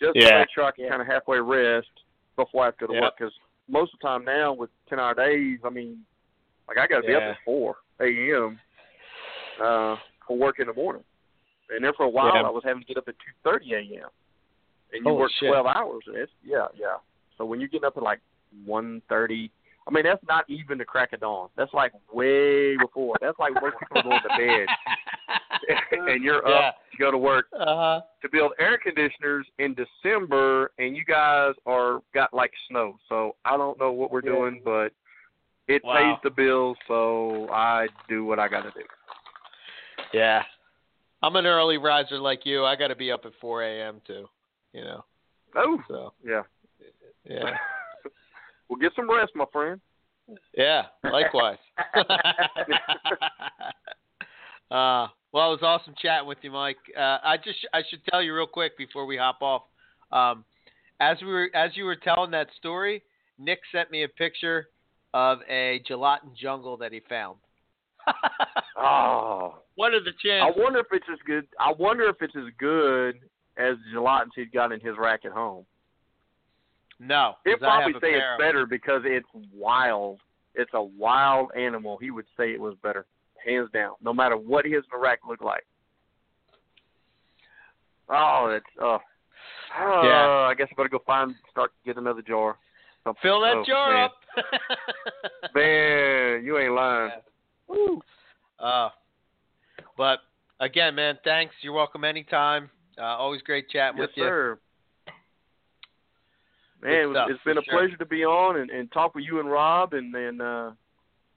just 0.00 0.14
to 0.14 0.20
make 0.38 0.48
sure 0.54 0.64
I 0.64 0.70
can 0.72 0.84
Yeah. 0.84 0.90
kind 0.90 1.02
of 1.02 1.08
halfway 1.08 1.38
rest 1.40 1.88
before 2.36 2.62
I 2.62 2.64
have 2.66 2.76
to 2.78 2.86
go 2.86 2.92
to 2.92 2.94
Yep. 2.94 3.02
work. 3.02 3.14
Because 3.18 3.32
most 3.68 3.92
of 3.94 3.98
the 4.00 4.06
time 4.08 4.24
now 4.24 4.52
with 4.52 4.70
ten 4.88 4.98
hour 4.98 5.14
days, 5.14 5.58
I 5.64 5.70
mean, 5.70 5.98
like 6.68 6.78
I 6.78 6.86
got 6.86 7.00
to 7.00 7.06
be 7.06 7.14
up 7.14 7.22
at 7.22 7.36
four 7.44 7.76
a.m. 8.00 8.58
uh 9.62 9.96
for 10.26 10.36
work 10.36 10.58
in 10.58 10.66
the 10.66 10.74
morning, 10.74 11.04
and 11.70 11.84
then 11.84 11.92
for 11.96 12.04
a 12.04 12.08
while 12.08 12.34
Yeah. 12.34 12.42
I 12.42 12.50
was 12.50 12.62
having 12.64 12.82
to 12.82 12.86
get 12.86 12.96
up 12.96 13.08
at 13.08 13.14
two 13.14 13.32
thirty 13.44 13.72
a.m. 13.74 14.08
And 14.92 15.04
you 15.04 15.10
Holy 15.10 15.20
work 15.20 15.30
shit. 15.38 15.48
twelve 15.50 15.66
hours. 15.66 16.02
And 16.06 16.16
it's 16.16 16.32
yeah, 16.44 16.66
yeah. 16.74 16.96
So 17.38 17.44
when 17.44 17.60
you're 17.60 17.68
getting 17.68 17.86
up 17.86 17.96
at 17.96 18.02
like 18.02 18.20
one 18.64 19.02
thirty. 19.08 19.50
I 19.88 19.92
mean, 19.92 20.02
that's 20.02 20.22
not 20.26 20.44
even 20.50 20.78
the 20.78 20.84
crack 20.84 21.12
of 21.12 21.20
dawn. 21.20 21.48
That's 21.56 21.72
like 21.72 21.92
way 22.12 22.76
before. 22.76 23.14
That's 23.20 23.38
like 23.38 23.54
most 23.54 23.76
people 23.78 24.02
going 24.02 24.20
to 24.20 24.28
bed, 24.36 24.66
and 25.92 26.22
you're 26.22 26.46
Yeah. 26.48 26.68
up 26.68 26.76
to 26.90 26.96
go 26.98 27.10
to 27.10 27.18
work 27.18 27.46
Uh-huh. 27.52 28.02
to 28.22 28.28
build 28.28 28.52
air 28.58 28.78
conditioners 28.78 29.46
in 29.58 29.74
December, 29.74 30.72
and 30.78 30.96
you 30.96 31.04
guys 31.04 31.54
are 31.66 32.00
got 32.14 32.32
like 32.34 32.52
snow. 32.68 32.98
So 33.08 33.36
I 33.44 33.56
don't 33.56 33.78
know 33.78 33.92
what 33.92 34.10
we're 34.10 34.22
Yeah. 34.24 34.32
doing, 34.32 34.62
but 34.64 34.92
it 35.68 35.82
Wow. 35.84 35.94
pays 35.94 36.16
the 36.22 36.30
bills, 36.30 36.76
so 36.86 37.48
I 37.50 37.88
do 38.08 38.24
what 38.24 38.38
I 38.38 38.48
got 38.48 38.62
to 38.62 38.70
do. 38.70 38.84
Yeah. 40.12 40.44
I'm 41.22 41.34
an 41.36 41.46
early 41.46 41.78
riser 41.78 42.18
like 42.18 42.46
you. 42.46 42.64
I 42.64 42.76
got 42.76 42.88
to 42.88 42.94
be 42.94 43.10
up 43.10 43.24
at 43.26 43.34
4 43.40 43.62
a.m. 43.62 44.00
too. 44.06 44.28
You 44.72 44.82
know. 44.84 45.04
Oh, 45.54 45.82
So 45.88 46.12
yeah. 46.24 46.42
yeah, 47.24 47.56
well, 48.68 48.78
get 48.78 48.92
some 48.94 49.10
rest, 49.10 49.34
my 49.34 49.46
friend. 49.52 49.80
yeah. 50.56 50.86
Likewise. 51.02 51.58
uh, 54.70 55.08
well, 55.32 55.52
it 55.52 55.60
was 55.60 55.62
awesome 55.62 55.94
chatting 56.00 56.28
with 56.28 56.38
you, 56.42 56.50
Mike. 56.50 56.78
Uh, 56.96 57.18
I 57.22 57.36
just 57.42 57.58
I 57.72 57.82
should 57.88 58.00
tell 58.10 58.22
you 58.22 58.34
real 58.34 58.46
quick 58.46 58.76
before 58.78 59.06
we 59.06 59.16
hop 59.16 59.42
off. 59.42 59.62
Um, 60.12 60.44
as 61.00 61.18
we 61.20 61.28
were 61.28 61.50
as 61.54 61.72
you 61.74 61.84
were 61.84 61.96
telling 61.96 62.30
that 62.32 62.48
story, 62.56 63.02
Nick 63.38 63.60
sent 63.72 63.90
me 63.90 64.04
a 64.04 64.08
picture 64.08 64.68
of 65.14 65.38
a 65.48 65.82
gelatin 65.86 66.30
jungle 66.40 66.76
that 66.78 66.92
he 66.92 67.00
found. 67.08 67.38
Oh, 68.78 69.60
what 69.76 69.94
are 69.94 70.04
the 70.04 70.12
chances? 70.22 70.54
I 70.54 70.60
wonder 70.60 70.80
if 70.80 70.86
it's 70.92 71.06
as 71.10 71.18
good. 71.26 71.46
I 71.58 71.72
wonder 71.78 72.04
if 72.08 72.16
it's 72.20 72.36
as 72.36 72.52
good 72.58 73.16
as 73.56 73.76
the 73.78 73.98
gelatins 73.98 74.30
he'd 74.34 74.52
got 74.52 74.70
in 74.70 74.80
his 74.80 74.96
rack 74.98 75.20
at 75.24 75.32
home. 75.32 75.64
No, 76.98 77.34
He'd 77.44 77.58
probably 77.58 77.92
say 78.00 78.14
it's 78.14 78.38
better 78.38 78.66
because 78.66 79.02
it's 79.04 79.28
wild. 79.54 80.20
It's 80.54 80.70
a 80.74 80.82
wild 80.82 81.50
animal. 81.56 81.98
He 81.98 82.10
would 82.10 82.24
say 82.36 82.52
it 82.52 82.60
was 82.60 82.74
better, 82.82 83.06
hands 83.44 83.68
down. 83.72 83.94
No 84.02 84.12
matter 84.12 84.36
what 84.36 84.64
his 84.64 84.82
rack 84.96 85.20
looked 85.28 85.42
like. 85.42 85.64
Oh, 88.08 88.48
that's 88.50 88.64
uh, 88.80 88.94
uh 88.94 90.02
Yeah. 90.02 90.46
I 90.48 90.54
guess 90.56 90.68
I 90.70 90.74
better 90.76 90.88
go 90.88 91.00
find 91.06 91.34
start 91.50 91.72
get 91.84 91.96
another 91.96 92.22
jar. 92.22 92.56
Something. 93.04 93.20
Fill 93.22 93.40
that 93.42 93.56
Oh, 93.56 93.64
jar 93.66 93.92
man. 93.92 94.04
up. 94.04 94.16
Man, 95.54 96.44
you 96.44 96.58
ain't 96.58 96.72
lying. 96.74 97.12
Woo. 97.68 98.00
Uh, 98.58 98.90
but 99.96 100.18
again, 100.60 100.94
man, 100.94 101.18
thanks. 101.24 101.54
You're 101.62 101.72
welcome 101.72 102.04
anytime. 102.04 102.68
Uh, 102.98 103.02
always 103.02 103.42
great 103.42 103.68
chatting 103.70 103.98
Yes, 103.98 104.08
with 104.08 104.16
you. 104.16 104.24
sir. 104.24 104.58
Good 106.82 106.88
Man, 106.88 107.12
stuff, 107.12 107.28
it's 107.30 107.42
been 107.44 107.58
a 107.58 107.62
sure. 107.62 107.78
pleasure 107.78 107.96
to 107.96 108.04
be 108.06 108.24
on 108.24 108.58
and, 108.60 108.70
and 108.70 108.90
talk 108.92 109.14
with 109.14 109.24
you 109.24 109.40
and 109.40 109.50
Rob 109.50 109.94
and 109.94 110.14
then 110.14 110.40
uh 110.40 110.72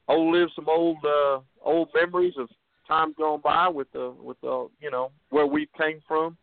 old 0.07 0.35
live 0.35 0.49
some 0.55 0.67
old 0.67 0.97
uh 1.05 1.39
old 1.63 1.89
memories 1.93 2.33
of 2.37 2.49
times 2.87 3.15
gone 3.17 3.41
by 3.43 3.67
with 3.67 3.91
the 3.91 4.13
with 4.19 4.39
the 4.41 4.67
you 4.79 4.89
know 4.91 5.11
where 5.29 5.45
we 5.45 5.67
came 5.79 5.99
from. 6.07 6.37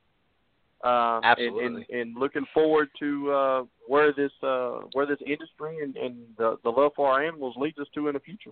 Uh 0.85 1.21
and, 1.23 1.57
and, 1.59 1.85
and 1.91 2.17
looking 2.19 2.45
forward 2.53 2.89
to 2.99 3.33
uh 3.33 3.65
where 3.89 4.13
this 4.13 4.31
uh 4.43 4.81
where 4.93 5.07
this 5.07 5.19
industry 5.27 5.79
and, 5.83 5.97
and 5.97 6.17
the 6.39 6.59
the 6.65 6.71
love 6.71 6.93
for 6.95 7.11
our 7.11 7.25
animals 7.25 7.55
leads 7.57 7.79
us 7.79 7.87
to 7.95 8.09
in 8.09 8.15
the 8.15 8.21
future. 8.21 8.51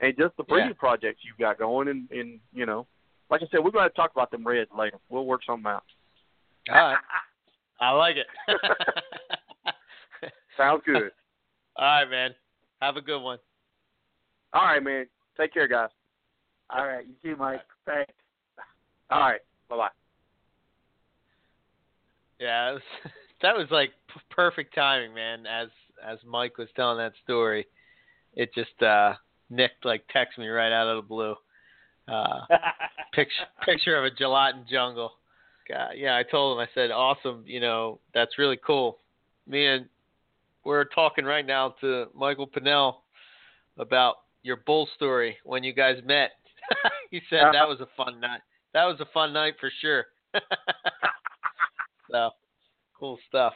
And 0.00 0.14
just 0.18 0.36
the 0.36 0.42
breeding 0.44 0.68
Yeah. 0.68 0.74
projects 0.78 1.20
you've 1.24 1.38
got 1.38 1.58
going 1.58 1.88
and, 1.88 2.10
and 2.10 2.40
you 2.52 2.66
know 2.66 2.86
like 3.30 3.40
I 3.42 3.46
said, 3.50 3.64
we're 3.64 3.70
gonna 3.70 3.88
talk 3.90 4.12
about 4.12 4.30
them 4.30 4.46
reds 4.46 4.70
later. 4.76 4.98
We'll 5.08 5.24
work 5.24 5.40
something 5.46 5.66
out. 5.66 5.84
All 6.68 6.74
right. 6.74 6.98
I 7.80 7.90
like 7.92 8.16
it. 8.16 8.26
Sounds 10.56 10.82
good. 10.84 11.10
All 11.76 11.84
right, 11.86 12.08
man. 12.08 12.34
Have 12.82 12.96
a 12.96 13.00
good 13.00 13.20
one. 13.20 13.38
All 14.52 14.64
right, 14.64 14.82
man. 14.82 15.06
Take 15.38 15.54
care, 15.54 15.66
guys. 15.66 15.88
All 16.74 16.86
right, 16.86 17.04
you 17.06 17.14
too, 17.22 17.36
Mike. 17.36 17.60
Thanks. 17.86 18.12
All 19.10 19.20
right. 19.20 19.40
Bye 19.68 19.76
bye. 19.76 19.88
Yeah, 22.40 22.72
was, 22.72 22.82
that 23.42 23.56
was 23.56 23.66
like 23.70 23.90
p- 24.12 24.20
perfect 24.30 24.74
timing, 24.74 25.14
man. 25.14 25.46
As 25.46 25.68
as 26.06 26.18
Mike 26.26 26.58
was 26.58 26.68
telling 26.74 26.98
that 26.98 27.12
story, 27.22 27.66
it 28.34 28.54
just 28.54 28.82
uh 28.82 29.14
Nick 29.50 29.72
like 29.84 30.04
texted 30.14 30.38
me 30.38 30.48
right 30.48 30.72
out 30.72 30.88
of 30.88 30.96
the 31.04 31.08
blue. 31.08 31.34
Uh 32.08 32.40
picture 33.12 33.44
picture 33.64 33.96
of 33.96 34.04
a 34.04 34.10
gelatin 34.10 34.64
jungle. 34.68 35.12
God, 35.68 35.92
yeah, 35.96 36.16
I 36.16 36.22
told 36.22 36.56
him. 36.58 36.66
I 36.66 36.68
said, 36.74 36.90
"Awesome, 36.90 37.44
you 37.46 37.60
know, 37.60 38.00
that's 38.14 38.38
really 38.38 38.58
cool." 38.66 38.98
Me 39.46 39.66
and 39.66 39.86
we're 40.64 40.84
talking 40.84 41.24
right 41.24 41.46
now 41.46 41.74
to 41.80 42.06
Michael 42.14 42.46
Pinnell 42.46 42.94
about 43.78 44.16
your 44.42 44.56
bull 44.56 44.88
story 44.96 45.36
when 45.44 45.62
you 45.62 45.72
guys 45.72 45.96
met. 46.04 46.30
he 47.10 47.20
said 47.28 47.44
that 47.52 47.68
was 47.68 47.80
a 47.80 47.88
fun 47.96 48.20
night. 48.20 48.40
That 48.74 48.84
was 48.84 48.98
a 49.00 49.06
fun 49.12 49.32
night 49.32 49.54
for 49.60 49.70
sure. 49.80 50.06
so, 52.10 52.30
cool 52.98 53.18
stuff. 53.28 53.54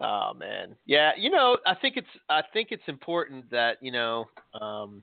Oh 0.00 0.32
man, 0.34 0.76
yeah. 0.86 1.12
You 1.18 1.30
know, 1.30 1.58
I 1.66 1.74
think 1.74 1.96
it's 1.96 2.08
I 2.28 2.42
think 2.52 2.68
it's 2.70 2.82
important 2.86 3.50
that 3.50 3.76
you 3.82 3.92
know 3.92 4.26
um, 4.58 5.02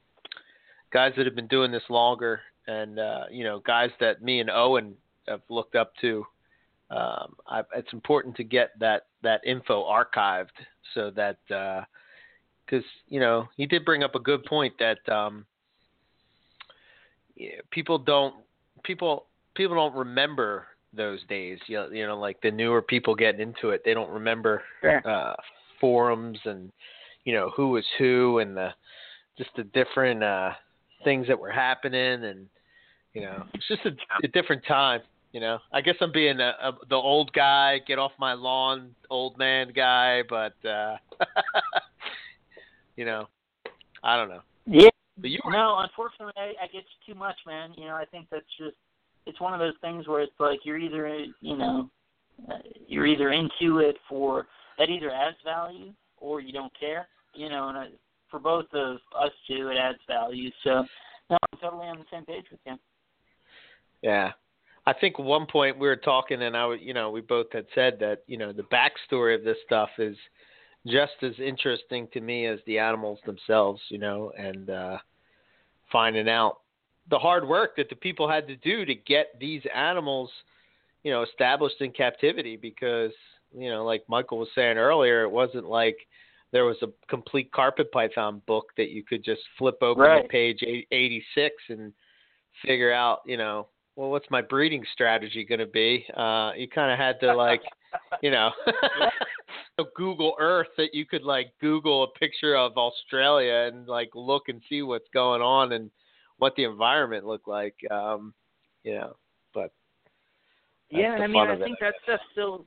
guys 0.91 1.13
that 1.17 1.25
have 1.25 1.35
been 1.35 1.47
doing 1.47 1.71
this 1.71 1.83
longer, 1.89 2.41
and 2.67 2.97
uh, 2.99 3.25
you 3.31 3.43
know, 3.43 3.59
guys 3.59 3.91
that 3.99 4.23
me 4.23 4.39
and 4.39 4.49
Owen 4.49 4.95
have 5.27 5.41
looked 5.49 5.75
up 5.75 5.93
to. 6.01 6.25
Um, 6.89 7.35
I, 7.45 7.63
it's 7.75 7.91
important 7.91 8.35
to 8.37 8.43
get 8.43 8.71
that 8.79 9.07
that 9.21 9.41
info 9.45 9.83
archived 9.83 10.55
so 10.93 11.11
that 11.11 11.37
because 12.65 12.85
you 13.07 13.19
know 13.19 13.47
he 13.55 13.65
did 13.65 13.85
bring 13.85 14.03
up 14.03 14.15
a 14.15 14.19
good 14.19 14.43
point 14.45 14.73
that 14.79 14.97
um, 15.13 15.45
people 17.71 17.97
don't 17.97 18.35
people 18.83 19.25
people 19.55 19.75
don't 19.75 19.95
remember 19.95 20.67
those 20.93 21.19
days. 21.27 21.59
You 21.67 21.77
know, 21.77 21.89
you 21.89 22.07
know, 22.07 22.17
like 22.17 22.41
the 22.41 22.51
newer 22.51 22.81
people 22.81 23.15
getting 23.15 23.41
into 23.41 23.69
it, 23.69 23.81
they 23.85 23.93
don't 23.93 24.09
remember 24.09 24.63
Sure. 24.81 25.07
uh, 25.07 25.35
forums 25.79 26.39
and 26.45 26.71
you 27.23 27.33
know 27.33 27.51
who 27.55 27.69
was 27.69 27.85
who 27.97 28.39
and 28.39 28.55
the 28.55 28.69
just 29.37 29.49
the 29.55 29.63
different 29.63 30.23
uh, 30.23 30.51
things 31.03 31.27
that 31.27 31.39
were 31.39 31.51
happening 31.51 32.23
and 32.23 32.47
you 33.13 33.21
know 33.21 33.45
it's 33.53 33.67
just 33.67 33.85
a, 33.85 33.91
a 34.23 34.27
different 34.29 34.63
time. 34.65 35.01
You 35.33 35.41
know, 35.41 35.59
I 35.73 35.81
guess 35.81 35.95
I'm 36.01 36.11
being 36.11 36.39
a, 36.39 36.53
a, 36.61 36.71
the 36.89 36.95
old 36.95 37.31
guy, 37.33 37.79
get 37.85 37.99
off 37.99 38.13
my 38.17 38.33
lawn, 38.33 38.95
old 39.09 39.37
man 39.37 39.71
guy, 39.75 40.23
but 40.27 40.55
uh, 40.67 40.95
you 42.95 43.05
know, 43.05 43.27
I 44.03 44.15
don't 44.15 44.29
know. 44.29 44.41
Yeah. 44.65 44.89
But 45.17 45.29
you 45.29 45.39
were 45.43 45.51
No, 45.51 45.77
unfortunately, 45.79 46.33
I, 46.37 46.53
I 46.63 46.67
get 46.67 46.83
too 47.05 47.15
much, 47.15 47.37
man. 47.45 47.73
You 47.77 47.85
know, 47.85 47.95
I 47.95 48.05
think 48.05 48.27
that's 48.31 48.45
just 48.57 48.75
it's 49.25 49.41
one 49.41 49.53
of 49.53 49.59
those 49.59 49.73
things 49.81 50.07
where 50.07 50.21
it's 50.21 50.39
like 50.39 50.59
you're 50.63 50.77
either 50.77 51.25
you 51.41 51.57
know 51.57 51.89
uh, 52.49 52.57
you're 52.87 53.05
either 53.05 53.31
into 53.31 53.79
it 53.79 53.97
for 54.07 54.47
that 54.77 54.89
either 54.89 55.11
adds 55.11 55.37
value 55.43 55.91
or 56.17 56.39
you 56.39 56.53
don't 56.53 56.77
care. 56.79 57.07
You 57.33 57.49
know, 57.49 57.69
and 57.69 57.77
I, 57.77 57.87
for 58.29 58.39
both 58.39 58.65
of 58.73 58.97
us 59.19 59.31
two, 59.47 59.69
it 59.69 59.77
adds 59.77 59.99
value. 60.07 60.49
So, 60.63 60.85
no, 61.29 61.37
I'm 61.51 61.59
totally 61.59 61.87
on 61.87 61.99
the 61.99 62.05
same 62.11 62.25
page 62.25 62.45
with 62.51 62.59
you. 62.65 62.75
Yeah. 64.01 64.31
I 64.85 64.93
think 64.93 65.15
at 65.19 65.25
one 65.25 65.45
point 65.45 65.77
we 65.77 65.87
were 65.87 65.97
talking 65.97 66.41
and 66.43 66.55
I 66.55 66.65
would, 66.65 66.81
you 66.81 66.93
know, 66.93 67.11
we 67.11 67.21
both 67.21 67.47
had 67.51 67.65
said 67.75 67.97
that, 67.99 68.23
you 68.25 68.37
know, 68.37 68.53
the 68.53 68.63
backstory 68.63 69.35
of 69.35 69.43
this 69.43 69.57
stuff 69.65 69.89
is 69.97 70.15
just 70.85 71.13
as 71.21 71.33
interesting 71.39 72.07
to 72.13 72.21
me 72.21 72.45
as 72.45 72.59
the 72.65 72.77
animals 72.79 73.19
themselves, 73.25 73.81
you 73.89 73.97
know, 73.97 74.31
and 74.37 74.69
uh 74.69 74.97
finding 75.91 76.29
out 76.29 76.59
the 77.09 77.17
hard 77.17 77.47
work 77.47 77.75
that 77.77 77.89
the 77.89 77.95
people 77.95 78.29
had 78.29 78.47
to 78.47 78.55
do 78.57 78.83
to 78.85 78.93
get 78.93 79.27
these 79.39 79.61
animals, 79.73 80.29
you 81.03 81.11
know, 81.11 81.23
established 81.23 81.79
in 81.79 81.91
captivity 81.91 82.57
because, 82.57 83.11
you 83.57 83.69
know, 83.69 83.85
like 83.85 84.03
Michael 84.09 84.37
was 84.37 84.49
saying 84.53 84.77
earlier, 84.77 85.23
it 85.23 85.29
wasn't 85.31 85.65
like 85.65 85.97
there 86.51 86.65
was 86.65 86.77
a 86.81 86.87
complete 87.09 87.51
carpet 87.51 87.91
python 87.91 88.41
book 88.45 88.71
that 88.77 88.89
you 88.89 89.03
could 89.03 89.23
just 89.23 89.41
flip 89.57 89.77
open 89.81 90.03
Right. 90.03 90.21
to 90.23 90.27
page 90.27 90.63
eight- 90.63 90.87
86 90.91 91.55
and 91.69 91.93
figure 92.65 92.91
out, 92.91 93.21
you 93.25 93.37
know, 93.37 93.67
well, 93.95 94.09
what's 94.09 94.29
my 94.29 94.41
breeding 94.41 94.85
strategy 94.93 95.43
going 95.43 95.59
to 95.59 95.65
be? 95.65 96.05
Uh, 96.15 96.51
you 96.55 96.67
kind 96.67 96.91
of 96.91 96.99
had 96.99 97.19
to 97.21 97.33
like, 97.33 97.61
you 98.21 98.31
know, 98.31 98.51
Google 99.95 100.35
Earth 100.39 100.67
that 100.77 100.93
you 100.93 101.05
could 101.05 101.23
like 101.23 101.53
Google 101.61 102.03
a 102.03 102.19
picture 102.19 102.55
of 102.55 102.77
Australia 102.77 103.71
and 103.71 103.87
like 103.87 104.09
look 104.15 104.49
and 104.49 104.61
see 104.69 104.81
what's 104.81 105.07
going 105.13 105.41
on 105.41 105.73
and 105.73 105.91
what 106.37 106.55
the 106.55 106.63
environment 106.63 107.25
looked 107.25 107.47
like. 107.47 107.75
Um, 107.91 108.33
you 108.83 108.95
know, 108.95 109.15
but 109.53 109.71
Yeah, 110.89 111.11
That's 111.11 111.19
the 111.19 111.23
and 111.23 111.23
I 111.23 111.27
mean, 111.27 111.47
I 111.49 111.53
it, 111.53 111.63
think 111.63 111.77
that 111.79 111.93
stuff 112.03 112.19
still 112.31 112.65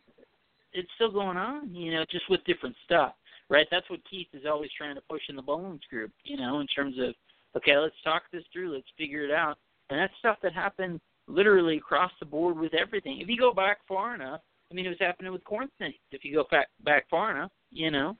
it's 0.72 0.88
still 0.94 1.10
going 1.10 1.36
on, 1.36 1.74
you 1.74 1.92
know, 1.92 2.04
just 2.10 2.28
with 2.30 2.44
different 2.44 2.76
stuff, 2.84 3.14
right? 3.48 3.66
That's 3.70 3.88
what 3.90 4.00
Keith 4.08 4.28
is 4.32 4.46
always 4.46 4.70
trying 4.76 4.94
to 4.94 5.02
push 5.10 5.22
in 5.28 5.34
the 5.34 5.42
Bowens 5.42 5.82
group, 5.90 6.12
you 6.24 6.36
know, 6.36 6.60
in 6.60 6.66
terms 6.68 6.96
of 6.98 7.14
okay, 7.56 7.76
let's 7.76 7.94
talk 8.04 8.22
this 8.32 8.44
through, 8.52 8.72
let's 8.74 8.86
figure 8.96 9.24
it 9.24 9.32
out, 9.32 9.58
and 9.90 9.98
that's 9.98 10.12
stuff 10.20 10.36
that 10.42 10.52
happened 10.52 11.00
literally 11.26 11.76
across 11.76 12.12
the 12.20 12.26
board 12.26 12.56
with 12.56 12.74
everything. 12.74 13.20
If 13.20 13.28
you 13.28 13.36
go 13.36 13.52
back 13.52 13.78
far 13.88 14.14
enough, 14.14 14.40
I 14.70 14.74
mean, 14.74 14.86
it 14.86 14.90
was 14.90 14.98
happening 15.00 15.32
with 15.32 15.44
corn 15.44 15.68
snakes. 15.76 15.98
If 16.12 16.24
you 16.24 16.34
go 16.34 16.46
back 16.50 16.68
back 16.84 17.08
far 17.10 17.30
enough, 17.30 17.50
you 17.70 17.90
know. 17.90 18.16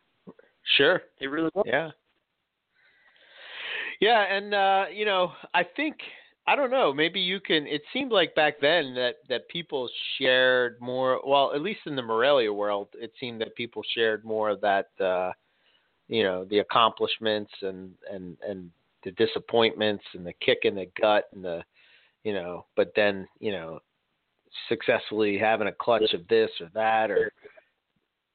Sure. 0.77 1.03
It 1.21 1.27
really 1.27 1.51
was. 1.55 1.65
Yeah. 1.67 1.91
Yeah, 4.01 4.25
and 4.35 4.55
uh, 4.55 4.85
you 4.93 5.05
know, 5.05 5.33
I 5.53 5.63
think 5.63 5.97
I 6.47 6.57
don't 6.57 6.71
know. 6.71 6.93
Maybe 6.93 7.21
you 7.21 7.39
can. 7.39 7.67
It 7.67 7.83
seemed 7.93 8.13
like 8.13 8.35
back 8.35 8.55
then 8.61 8.95
that 8.95 9.17
that 9.29 9.49
people 9.49 9.89
shared 10.19 10.79
more. 10.81 11.21
Well, 11.25 11.53
at 11.55 11.61
least 11.61 11.81
in 11.87 11.97
the 11.97 12.03
Morelia 12.03 12.53
world, 12.53 12.89
it 12.95 13.13
seemed 13.21 13.41
that 13.43 13.55
people 13.55 13.83
shared 13.95 14.25
more 14.25 14.49
of 14.49 14.61
that. 14.63 14.89
Uh, 14.99 15.33
you 16.09 16.25
know, 16.25 16.45
the 16.47 16.59
accomplishments 16.59 17.53
and 17.63 17.93
and 18.11 18.37
and 18.47 18.71
the 19.05 19.13
disappointments 19.13 20.05
and 20.15 20.27
the 20.27 20.33
kick 20.45 20.61
in 20.65 20.75
the 20.75 20.87
gut 21.01 21.29
and 21.35 21.45
the, 21.45 21.63
you 22.25 22.33
know. 22.33 22.67
But 22.75 22.93
then 22.97 23.29
you 23.39 23.53
know, 23.53 23.81
successfully 24.69 25.39
having 25.39 25.69
a 25.69 25.73
clutch 25.73 26.13
of 26.13 26.27
this 26.29 26.51
or 26.61 26.69
that 26.75 27.11
or 27.11 27.33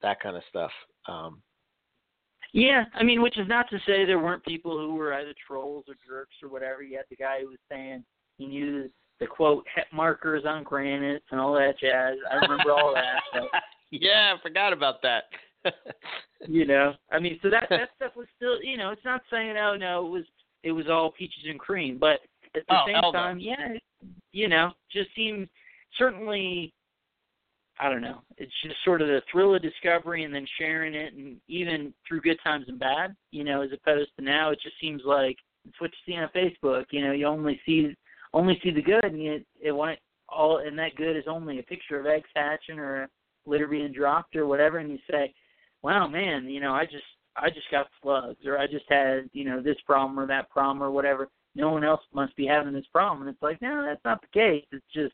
that 0.01 0.19
kind 0.19 0.35
of 0.35 0.43
stuff. 0.49 0.71
Um, 1.07 1.41
yeah, 2.53 2.85
I 2.93 3.03
mean, 3.03 3.21
which 3.21 3.37
is 3.37 3.47
not 3.47 3.69
to 3.69 3.77
say 3.85 4.05
there 4.05 4.19
weren't 4.19 4.45
people 4.45 4.77
who 4.77 4.95
were 4.95 5.13
either 5.13 5.33
trolls 5.45 5.85
or 5.89 5.95
jerks 6.07 6.35
or 6.41 6.49
whatever. 6.49 6.83
You 6.83 6.97
had 6.97 7.05
the 7.09 7.17
guy 7.17 7.41
who 7.41 7.47
was 7.47 7.57
saying 7.69 8.03
he 8.37 8.45
knew 8.45 8.89
the 9.19 9.27
quote 9.27 9.65
het 9.73 9.87
markers 9.91 10.43
on 10.45 10.63
granite 10.63 11.23
and 11.31 11.39
all 11.39 11.53
that 11.53 11.79
jazz. 11.79 12.15
I 12.31 12.35
remember 12.35 12.71
all 12.71 12.93
that. 12.93 13.21
So, 13.33 13.47
yeah, 13.91 14.33
I 14.37 14.41
forgot 14.41 14.73
about 14.73 15.01
that. 15.01 15.23
you 16.47 16.65
know, 16.65 16.93
I 17.11 17.19
mean, 17.19 17.39
so 17.41 17.49
that 17.49 17.67
that 17.69 17.89
stuff 17.95 18.11
was 18.15 18.27
still, 18.35 18.61
you 18.61 18.77
know, 18.77 18.91
it's 18.91 19.03
not 19.03 19.21
saying 19.31 19.55
oh 19.57 19.75
no, 19.75 20.05
it 20.05 20.09
was 20.09 20.23
it 20.63 20.71
was 20.71 20.87
all 20.89 21.11
peaches 21.11 21.43
and 21.49 21.59
cream, 21.59 21.97
but 21.99 22.19
at 22.55 22.63
the 22.67 22.73
oh, 22.73 22.83
same 22.85 23.13
time, 23.13 23.39
yeah, 23.39 23.73
you 24.31 24.47
know, 24.47 24.71
just 24.91 25.09
seemed 25.15 25.49
certainly 25.97 26.73
I 27.79 27.89
don't 27.89 28.01
know. 28.01 28.21
It's 28.37 28.53
just 28.63 28.75
sort 28.85 29.01
of 29.01 29.07
the 29.07 29.21
thrill 29.29 29.55
of 29.55 29.61
discovery 29.61 30.23
and 30.23 30.33
then 30.33 30.47
sharing 30.57 30.93
it, 30.93 31.13
and 31.13 31.37
even 31.47 31.93
through 32.07 32.21
good 32.21 32.37
times 32.41 32.65
and 32.67 32.79
bad, 32.79 33.15
you 33.31 33.43
know, 33.43 33.61
as 33.61 33.71
opposed 33.73 34.11
to 34.17 34.23
now, 34.23 34.51
it 34.51 34.59
just 34.63 34.79
seems 34.79 35.01
like 35.05 35.35
it's 35.67 35.79
what 35.81 35.91
you 35.91 36.13
see 36.13 36.17
on 36.17 36.29
Facebook. 36.33 36.85
You 36.91 37.05
know, 37.05 37.11
you 37.11 37.25
only 37.25 37.59
see 37.65 37.93
only 38.33 38.59
see 38.63 38.71
the 38.71 38.81
good, 38.81 39.03
and 39.03 39.21
it 39.21 39.45
it 39.61 39.71
want 39.71 39.99
all, 40.29 40.59
and 40.59 40.77
that 40.79 40.95
good 40.95 41.17
is 41.17 41.25
only 41.27 41.59
a 41.59 41.63
picture 41.63 41.99
of 41.99 42.05
eggs 42.05 42.29
hatching 42.35 42.79
or 42.79 43.03
a 43.03 43.09
litter 43.45 43.67
being 43.67 43.91
dropped 43.91 44.35
or 44.35 44.47
whatever, 44.47 44.77
and 44.77 44.91
you 44.91 44.99
say, 45.09 45.33
"Wow, 45.81 46.07
man, 46.07 46.45
you 46.45 46.61
know, 46.61 46.73
I 46.73 46.85
just 46.85 47.03
I 47.35 47.49
just 47.49 47.69
got 47.71 47.87
slugs, 48.01 48.45
or 48.45 48.57
I 48.57 48.67
just 48.67 48.85
had 48.89 49.29
you 49.33 49.43
know 49.43 49.61
this 49.61 49.77
problem 49.85 50.17
or 50.17 50.27
that 50.27 50.49
problem 50.49 50.81
or 50.81 50.91
whatever. 50.91 51.29
No 51.55 51.71
one 51.71 51.83
else 51.83 52.01
must 52.13 52.35
be 52.37 52.45
having 52.45 52.73
this 52.73 52.87
problem." 52.93 53.27
And 53.27 53.33
it's 53.33 53.43
like, 53.43 53.61
no, 53.61 53.83
that's 53.85 54.03
not 54.05 54.21
the 54.21 54.27
case. 54.27 54.65
It's 54.71 54.85
just 54.93 55.13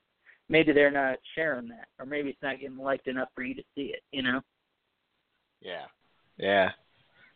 maybe 0.51 0.73
they're 0.73 0.91
not 0.91 1.17
sharing 1.33 1.67
that, 1.69 1.87
or 1.97 2.05
maybe 2.05 2.29
it's 2.29 2.41
not 2.43 2.59
getting 2.59 2.77
liked 2.77 3.07
enough 3.07 3.29
for 3.33 3.43
you 3.43 3.55
to 3.55 3.63
see 3.73 3.93
it. 3.93 4.01
You 4.11 4.21
know? 4.21 4.41
Yeah, 5.61 5.85
yeah, 6.37 6.69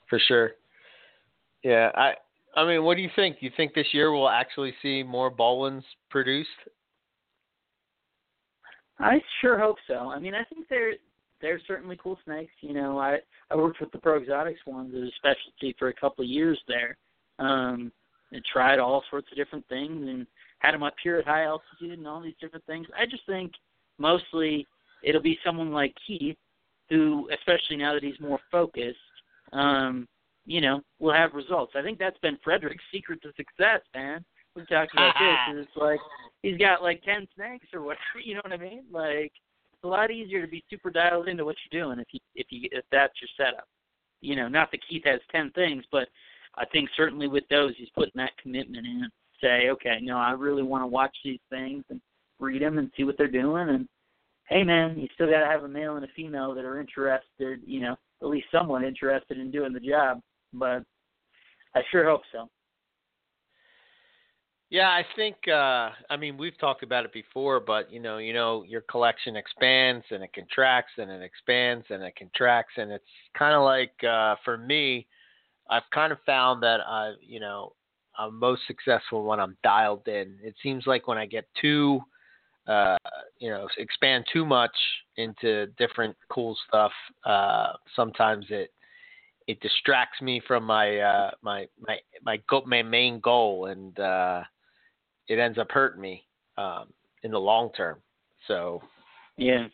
for 0.10 0.19
sure. 0.19 0.52
Yeah, 1.64 1.90
I. 1.95 2.14
I 2.58 2.66
mean, 2.66 2.85
what 2.85 2.95
do 2.95 3.02
you 3.02 3.10
think? 3.18 3.40
Do 3.40 3.45
you 3.45 3.52
think 3.58 3.74
this 3.74 3.88
year 3.92 4.14
we'll 4.14 4.30
actually 4.30 4.74
see 4.82 5.03
more 5.03 5.30
Boelens 5.30 5.84
produced? 6.10 6.50
I 8.98 9.22
sure 9.42 9.60
hope 9.60 9.76
so. 9.88 10.10
I 10.10 10.19
mean, 10.19 10.34
I 10.34 10.44
think 10.45 10.68
they're 10.69 10.94
they're 11.42 11.60
certainly 11.68 12.00
cool 12.02 12.18
snakes. 12.24 12.53
You 12.61 12.74
know, 12.74 12.98
I 12.98 13.18
I 13.52 13.56
worked 13.56 13.82
with 13.82 13.92
the 13.92 13.98
Pro 13.98 14.19
Exotics 14.19 14.61
ones 14.66 14.94
as 14.95 15.03
a 15.03 15.11
specialty 15.18 15.76
for 15.77 15.90
a 15.90 15.94
couple 15.94 16.24
of 16.24 16.30
years 16.30 16.60
there. 16.68 16.98
Um, 17.40 17.92
and 18.32 18.44
tried 18.45 18.80
all 18.80 19.03
sorts 19.10 19.27
of 19.32 19.38
different 19.38 19.68
things 19.68 20.08
and 20.08 20.27
had 20.66 20.74
them 20.74 20.84
up 20.84 20.95
here 21.03 21.18
at 21.18 21.26
high 21.26 21.44
altitude 21.44 21.98
and 21.98 22.08
all 22.08 22.22
these 22.22 22.34
different 22.42 22.66
things. 22.66 22.88
I 22.98 23.06
just 23.06 23.26
think 23.26 23.52
mostly 23.98 24.66
it'll 25.03 25.22
be 25.22 25.38
someone 25.45 25.72
like 25.72 25.94
Keith 26.08 26.38
who, 26.90 27.30
especially 27.34 27.77
now 27.77 27.94
that 27.94 28.03
he's 28.03 28.19
more 28.19 28.40
focused, 28.52 28.98
um, 29.53 30.08
you 30.45 30.61
know, 30.61 30.82
will 31.00 31.14
have 31.14 31.34
results. 31.34 31.74
I 31.76 31.82
think 31.82 31.98
that's 31.98 32.18
been 32.19 32.38
Frederick's 32.44 32.84
secret 32.92 33.22
to 33.24 33.30
success, 33.30 33.82
man. 33.94 34.24
We're 34.56 34.66
talking 34.66 34.92
about 34.94 35.16
this, 35.19 35.38
and 35.48 35.60
it's 35.60 35.76
like 35.76 36.00
he's 36.42 36.58
got 36.58 36.84
like 36.84 37.03
ten 37.03 37.27
snakes 37.35 37.68
or 37.74 37.82
whatever. 37.82 38.02
You 38.24 38.35
know 38.35 38.42
what 38.44 38.53
I 38.53 38.58
mean? 38.58 38.84
Like 38.92 39.32
it's 39.74 39.84
a 39.84 39.88
lot 39.88 40.11
easier 40.11 40.42
to 40.42 40.48
be 40.48 40.64
super 40.69 40.90
dialed 40.90 41.27
into 41.27 41.45
what 41.45 41.56
you're 41.72 41.84
doing 41.84 42.00
if 42.00 42.08
you 42.11 42.19
if 42.35 42.48
you 42.50 42.69
if 42.72 42.85
that's 42.92 43.14
your 43.22 43.30
setup. 43.38 43.68
You 44.22 44.35
know, 44.35 44.48
not 44.48 44.72
that 44.72 44.88
Keith 44.88 45.03
has 45.06 45.19
ten 45.32 45.52
things, 45.52 45.84
but 45.92 46.08
I 46.56 46.66
think 46.66 46.90
certainly 46.95 47.27
with 47.27 47.44
those 47.50 47.74
he's 47.77 47.90
putting 47.95 48.14
that 48.16 48.38
commitment 48.42 48.85
in 48.85 49.10
say, 49.42 49.70
okay, 49.70 50.00
no, 50.02 50.18
I 50.18 50.32
really 50.32 50.64
want 50.64 50.84
to 50.84 50.88
watch 50.88 51.16
these 51.24 51.40
things 51.50 51.84
and 51.90 52.02
read 52.40 52.62
them 52.62 52.78
and 52.78 52.92
see 52.96 53.04
what 53.04 53.18
they're 53.18 53.28
doing. 53.28 53.70
And 53.70 53.88
hey, 54.48 54.64
man, 54.64 54.98
you 54.98 55.08
still 55.14 55.30
got 55.30 55.40
to 55.40 55.48
have 55.48 55.64
a 55.64 55.68
male 55.68 55.96
and 55.96 56.06
a 56.06 56.10
female 56.16 56.54
that 56.56 56.66
are 56.66 56.80
interested, 56.80 57.60
you 57.66 57.82
know, 57.82 57.96
at 58.22 58.28
least 58.28 58.48
somewhat 58.52 58.84
interested 58.84 59.38
in 59.38 59.52
doing 59.52 59.74
the 59.74 59.80
job. 59.80 60.20
But 60.54 60.84
I 61.76 61.82
sure 61.92 62.06
hope 62.06 62.22
so. 62.32 62.50
Yeah, 64.72 64.90
I 64.90 65.04
think 65.16 65.36
uh 65.48 65.92
I 66.10 66.18
mean 66.20 66.38
we've 66.38 66.58
talked 66.58 66.82
about 66.82 67.06
it 67.06 67.14
before, 67.14 67.60
but 67.60 67.92
you 67.92 68.00
know, 68.00 68.18
you 68.18 68.34
know, 68.34 68.64
your 68.64 68.82
collection 68.82 69.36
expands 69.36 70.04
and 70.10 70.24
it 70.24 70.34
contracts 70.34 70.92
and 70.98 71.12
it 71.12 71.22
expands 71.22 71.86
and 71.90 72.02
it 72.02 72.14
contracts 72.18 72.74
and 72.78 72.92
it's 72.92 73.06
kind 73.38 73.54
of 73.54 73.62
like 73.62 73.94
uh 74.04 74.36
for 74.44 74.58
me, 74.58 75.08
I've 75.70 75.90
kind 75.94 76.12
of 76.12 76.18
found 76.26 76.64
that 76.64 76.80
I, 76.82 77.14
you 77.22 77.40
know, 77.40 77.74
I'm 78.18 78.40
most 78.40 78.61
successful 78.68 79.24
when 79.24 79.40
I'm 79.40 79.58
dialed 79.64 80.08
in. 80.08 80.38
It 80.42 80.56
seems 80.61 80.85
like 80.88 81.08
when 81.08 81.18
I 81.18 81.26
get 81.26 81.45
too, 81.61 82.02
uh, 82.68 82.98
you 83.40 83.50
know, 83.50 83.68
expand 83.77 84.26
too 84.32 84.45
much 84.45 84.76
into 85.18 85.68
different 85.77 86.16
cool 86.30 86.58
stuff, 86.68 86.92
uh, 87.26 87.74
sometimes 87.95 88.45
it 88.50 88.72
it 89.48 89.60
distracts 89.61 90.22
me 90.22 90.42
from 90.48 90.64
my 90.64 90.98
uh, 91.00 91.32
my 91.42 91.68
my 91.80 91.98
my 92.24 92.38
go- 92.50 92.64
my 92.66 92.82
main 92.82 93.19
goal, 93.19 93.66
and 93.68 94.00
uh, 94.00 94.44
it 95.27 95.40
ends 95.40 95.58
up 95.58 95.72
hurting 95.72 96.02
me 96.02 96.26
um, 96.58 96.88
in 97.24 97.32
the 97.32 97.40
long 97.40 97.72
term. 97.74 98.02
So 98.48 98.82
yeah, 99.38 99.68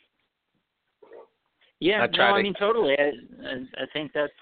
yeah, 1.80 2.04
I 2.04 2.08
no, 2.08 2.14
try 2.14 2.40
I 2.40 2.44
mean 2.44 2.54
totally. 2.60 2.96
I 3.00 3.12
I 3.48 3.84
I 3.84 3.86
think 3.94 4.12
that's 4.14 4.34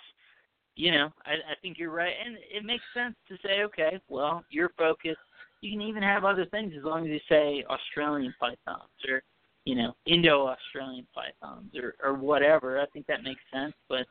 you 0.80 0.92
know, 0.92 1.12
I, 1.26 1.34
I 1.34 1.56
think 1.62 1.78
you're 1.78 1.92
right, 1.92 2.14
and 2.26 2.38
it 2.38 2.64
makes 2.64 2.86
sense 2.94 3.14
to 3.28 3.36
say, 3.46 3.64
okay, 3.64 4.00
well, 4.08 4.46
your 4.50 4.70
focus. 4.78 5.18
You 5.60 5.78
can 5.78 5.82
even 5.82 6.02
have 6.02 6.24
other 6.24 6.46
things 6.46 6.72
as 6.78 6.86
long 6.86 7.04
as 7.04 7.10
you 7.10 7.20
say 7.28 7.66
Australian 7.70 8.34
pythons 8.40 8.90
or, 9.10 9.22
you 9.66 9.76
know, 9.76 9.94
Indo-Australian 10.06 11.06
pythons 11.14 11.76
or 11.76 11.96
or 12.02 12.14
whatever. 12.14 12.80
I 12.80 12.86
think 12.94 13.08
that 13.08 13.24
makes 13.24 13.42
sense. 13.54 13.74
But 13.90 14.08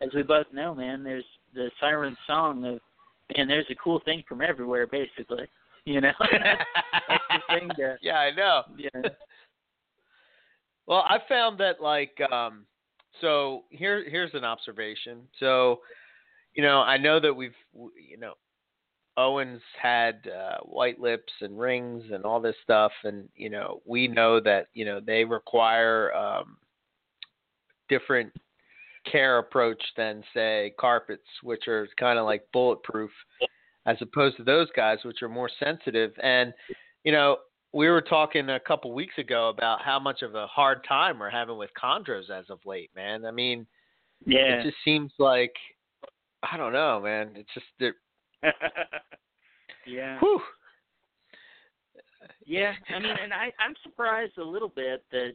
as 0.00 0.08
we 0.12 0.24
both 0.24 0.46
know, 0.52 0.74
man, 0.74 1.04
there's 1.04 1.24
the 1.54 1.70
siren 1.78 2.16
song 2.26 2.64
of, 2.64 2.80
man, 3.36 3.46
there's 3.46 3.70
a 3.70 3.76
cool 3.76 4.00
thing 4.04 4.24
from 4.28 4.42
everywhere, 4.42 4.88
basically. 4.88 5.46
You 5.84 6.00
know, 6.00 6.12
that's, 6.20 7.22
the 7.30 7.38
thing 7.54 7.68
to, 7.76 7.96
yeah, 8.02 8.18
I 8.18 8.34
know. 8.34 8.62
yeah. 8.76 9.02
Well, 10.86 11.04
I 11.08 11.18
found 11.28 11.60
that 11.60 11.80
like 11.80 12.18
um 12.32 12.66
so 13.20 13.64
here 13.70 14.08
here's 14.08 14.34
an 14.34 14.44
observation. 14.44 15.20
So, 15.38 15.80
you 16.54 16.62
know, 16.62 16.80
I 16.80 16.96
know 16.96 17.20
that 17.20 17.34
we've 17.34 17.54
you 17.74 18.16
know 18.18 18.34
Owens 19.16 19.62
had 19.80 20.26
uh, 20.28 20.58
white 20.62 21.00
lips 21.00 21.32
and 21.40 21.58
rings 21.58 22.04
and 22.12 22.24
all 22.24 22.40
this 22.40 22.56
stuff 22.62 22.92
and 23.04 23.28
you 23.34 23.50
know, 23.50 23.82
we 23.84 24.08
know 24.08 24.40
that, 24.40 24.68
you 24.72 24.84
know, 24.84 25.00
they 25.00 25.24
require 25.24 26.12
um 26.14 26.56
different 27.88 28.32
care 29.10 29.38
approach 29.38 29.82
than 29.96 30.22
say 30.34 30.72
carpets 30.78 31.26
which 31.42 31.66
are 31.66 31.88
kind 31.98 32.18
of 32.18 32.24
like 32.24 32.44
bulletproof 32.52 33.10
as 33.86 33.96
opposed 34.00 34.36
to 34.36 34.44
those 34.44 34.68
guys 34.76 34.98
which 35.04 35.22
are 35.22 35.28
more 35.28 35.50
sensitive 35.58 36.12
and 36.22 36.52
you 37.02 37.10
know 37.10 37.38
we 37.72 37.88
were 37.88 38.02
talking 38.02 38.50
a 38.50 38.60
couple 38.60 38.92
weeks 38.92 39.16
ago 39.18 39.48
about 39.48 39.80
how 39.80 39.98
much 39.98 40.22
of 40.22 40.34
a 40.34 40.46
hard 40.46 40.84
time 40.86 41.18
we're 41.18 41.30
having 41.30 41.56
with 41.56 41.70
chondros 41.80 42.30
as 42.30 42.50
of 42.50 42.58
late, 42.64 42.90
man. 42.96 43.24
I 43.24 43.30
mean, 43.30 43.66
Yeah. 44.26 44.60
it 44.60 44.64
just 44.64 44.76
seems 44.84 45.12
like 45.18 45.54
I 46.42 46.56
don't 46.56 46.72
know, 46.72 47.00
man. 47.02 47.30
It's 47.34 47.52
just 47.54 47.66
that 47.80 47.92
yeah. 49.86 50.18
whew. 50.20 50.40
Yeah, 52.46 52.72
I 52.94 52.98
mean, 52.98 53.14
and 53.22 53.32
I 53.32 53.52
I'm 53.58 53.74
surprised 53.82 54.38
a 54.38 54.44
little 54.44 54.68
bit 54.68 55.04
that 55.12 55.32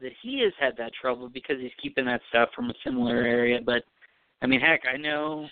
that 0.00 0.12
he 0.22 0.40
has 0.40 0.52
had 0.58 0.76
that 0.76 0.92
trouble 1.00 1.28
because 1.28 1.56
he's 1.60 1.72
keeping 1.80 2.04
that 2.06 2.20
stuff 2.28 2.50
from 2.54 2.70
a 2.70 2.74
similar 2.84 3.22
area. 3.22 3.60
But 3.64 3.84
I 4.42 4.46
mean, 4.46 4.60
heck, 4.60 4.82
I 4.92 4.96
know 4.96 5.46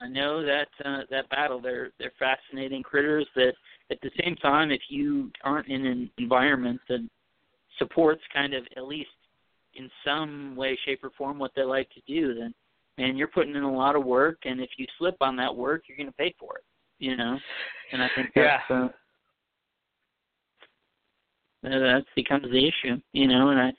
I 0.00 0.08
know 0.08 0.44
that 0.44 0.68
uh, 0.84 1.02
that 1.10 1.28
battle. 1.30 1.60
They're 1.60 1.90
they're 1.98 2.12
fascinating 2.18 2.82
critters 2.82 3.26
that 3.34 3.52
at 3.90 4.00
the 4.02 4.10
same 4.22 4.36
time, 4.36 4.70
if 4.70 4.82
you 4.88 5.30
aren't 5.44 5.68
in 5.68 5.86
an 5.86 6.10
environment 6.18 6.80
that 6.88 7.06
supports 7.78 8.22
kind 8.32 8.54
of 8.54 8.64
at 8.76 8.86
least 8.86 9.10
in 9.74 9.90
some 10.04 10.56
way, 10.56 10.78
shape, 10.84 11.04
or 11.04 11.10
form 11.10 11.38
what 11.38 11.52
they 11.54 11.62
like 11.62 11.88
to 11.90 12.00
do, 12.06 12.34
then 12.34 12.54
man, 12.98 13.16
you're 13.16 13.28
putting 13.28 13.54
in 13.54 13.62
a 13.62 13.72
lot 13.72 13.96
of 13.96 14.04
work, 14.04 14.38
and 14.44 14.60
if 14.60 14.70
you 14.78 14.86
slip 14.98 15.16
on 15.20 15.36
that 15.36 15.54
work, 15.54 15.82
you're 15.88 15.96
going 15.96 16.08
to 16.08 16.12
pay 16.12 16.34
for 16.38 16.56
it. 16.56 16.64
You 16.98 17.16
know, 17.16 17.38
and 17.92 18.02
I 18.02 18.08
think 18.14 18.30
that's 18.34 18.62
Yeah. 18.70 18.76
uh, 18.76 18.88
that 21.62 21.78
that 21.78 22.04
becomes 22.14 22.50
the 22.50 22.66
issue. 22.66 23.00
You 23.12 23.28
know, 23.28 23.50
and 23.50 23.60
I 23.60 23.72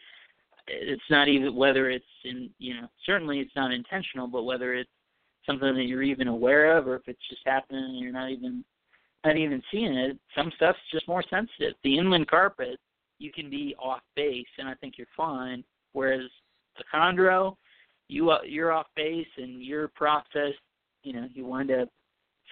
it's 0.68 1.10
not 1.10 1.28
even 1.28 1.56
whether 1.56 1.90
it's 1.90 2.06
in 2.26 2.50
you 2.60 2.76
know 2.76 2.88
certainly 3.06 3.40
it's 3.40 3.56
not 3.56 3.74
intentional, 3.74 4.28
but 4.28 4.44
whether 4.44 4.74
it's 4.76 4.90
something 5.46 5.74
that 5.74 5.84
you're 5.86 6.04
even 6.04 6.28
aware 6.28 6.78
of, 6.78 6.88
or 6.88 6.96
if 6.96 7.08
it's 7.08 7.28
just 7.30 7.42
happening 7.46 7.84
and 7.84 8.00
you're 8.00 8.12
not 8.12 8.30
even 8.30 8.64
not 9.26 9.38
even 9.38 9.64
seeing 9.72 9.94
it. 9.94 10.18
Some 10.36 10.52
stuff's 10.56 10.80
just 10.92 11.08
more 11.08 11.24
sensitive. 11.30 11.74
The 11.84 11.98
inland 11.98 12.28
carpet, 12.28 12.78
you 13.18 13.32
can 13.32 13.50
be 13.50 13.76
off 13.80 14.02
base, 14.16 14.46
and 14.60 14.68
I 14.68 14.76
think 14.76 14.98
you're 14.98 15.08
fine. 15.16 15.64
Whereas 15.94 16.30
the 16.78 16.84
chondro, 16.94 17.56
you 18.08 18.32
uh, 18.32 18.40
you're 18.46 18.72
off 18.72 18.88
base 18.96 19.28
and 19.38 19.64
your 19.64 19.90
process, 19.90 20.54
you 21.04 21.14
know, 21.14 21.28
you 21.34 21.46
wind 21.46 21.72
up 21.72 21.90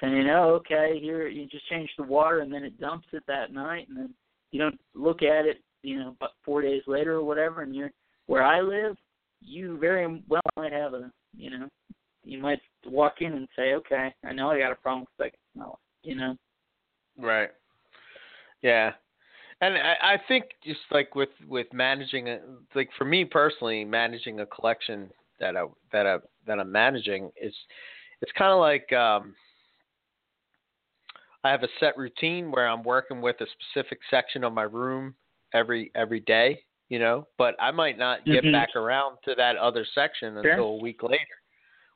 saying, 0.01 0.27
"Oh, 0.30 0.56
okay, 0.56 1.00
here 1.01 1.27
you 1.27 1.48
just 1.48 1.67
change 1.69 1.90
the 1.98 2.03
water," 2.03 2.40
and 2.40 2.53
then 2.53 2.64
it 2.64 2.80
dumps 2.80 3.08
it 3.14 3.24
that 3.27 3.53
night, 3.53 3.88
and 3.88 3.98
then 3.98 4.14
you 4.51 4.59
don't 4.59 4.80
look 4.93 5.22
at 5.22 5.45
it, 5.45 5.58
you 5.84 5.98
know, 6.00 6.16
but 6.19 6.32
four 6.43 6.61
days 6.61 6.82
later 6.88 7.14
or 7.14 7.24
whatever, 7.24 7.61
and 7.61 7.75
you're 7.75 7.92
where 8.27 8.43
I 8.43 8.61
live, 8.61 8.98
you 9.42 9.77
very 9.77 10.24
well 10.27 10.42
might 10.58 10.74
have 10.74 10.93
a, 10.93 11.11
you 11.38 11.51
know, 11.51 11.69
you 12.24 12.40
might 12.40 12.59
walk 12.85 13.22
in 13.22 13.34
and 13.34 13.48
say, 13.56 13.74
"Okay, 13.74 14.14
I 14.24 14.34
know 14.34 14.51
I 14.51 14.59
got 14.59 14.72
a 14.72 14.75
problem 14.75 15.01
with 15.01 15.25
second 15.25 15.40
smell," 15.53 15.80
you 16.03 16.16
know. 16.16 16.35
Right. 17.17 17.50
Yeah. 18.61 18.93
And 19.61 19.75
I, 19.77 19.95
I 20.01 20.17
think 20.27 20.45
just 20.66 20.82
like 20.92 21.16
with 21.16 21.30
with 21.48 21.67
managing 21.72 22.27
a 22.27 22.40
like 22.74 22.90
for 22.98 23.06
me 23.06 23.24
personally, 23.24 23.85
managing 23.85 24.42
a 24.42 24.45
collection 24.45 25.09
that 25.40 25.56
I 25.56 25.66
that 25.92 26.06
I 26.08 26.18
that 26.48 26.60
I'm 26.60 26.72
managing 26.72 27.32
is 27.42 27.54
it's 28.22 28.32
kind 28.38 28.52
of 28.52 28.60
like 28.60 28.92
um 28.94 29.36
I 31.44 31.52
have 31.52 31.64
a 31.64 31.68
set 31.80 31.96
routine 31.96 32.52
where 32.52 32.68
I'm 32.68 32.84
working 32.84 33.22
with 33.22 33.36
a 33.42 33.46
specific 33.46 34.00
section 34.10 34.44
of 34.44 34.54
my 34.54 34.64
room 34.64 35.14
every 35.54 35.92
every 35.94 36.22
day, 36.22 36.64
you 36.90 36.98
know, 36.98 37.28
but 37.38 37.56
I 37.60 37.72
might 37.72 37.98
not 37.98 38.26
get 38.26 38.44
Mhm. 38.44 38.52
back 38.52 38.76
around 38.76 39.18
to 39.26 39.36
that 39.36 39.56
other 39.58 39.86
section 39.94 40.34
Sure. 40.34 40.52
until 40.52 40.66
a 40.70 40.78
week 40.78 41.04
later. 41.04 41.24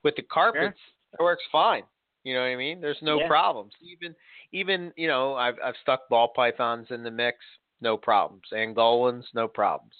With 0.03 0.15
the 0.15 0.21
carpets, 0.21 0.79
it 1.13 1.21
works 1.21 1.43
fine. 1.51 1.83
You 2.23 2.35
know 2.35 2.41
what 2.41 2.47
I 2.47 2.55
mean? 2.57 2.79
There's 2.79 3.01
no 3.01 3.19
Yeah. 3.19 3.27
problems. 3.27 3.73
Even 3.81 4.15
even 4.51 4.93
you 4.95 5.07
know 5.07 5.35
I've 5.35 5.57
I've 5.63 5.77
stuck 5.77 6.07
ball 6.09 6.27
pythons 6.27 6.91
in 6.91 7.01
the 7.01 7.11
mix, 7.11 7.39
no 7.81 7.97
problems. 7.97 8.43
Angolans, 8.53 9.25
no 9.33 9.47
problems. 9.47 9.95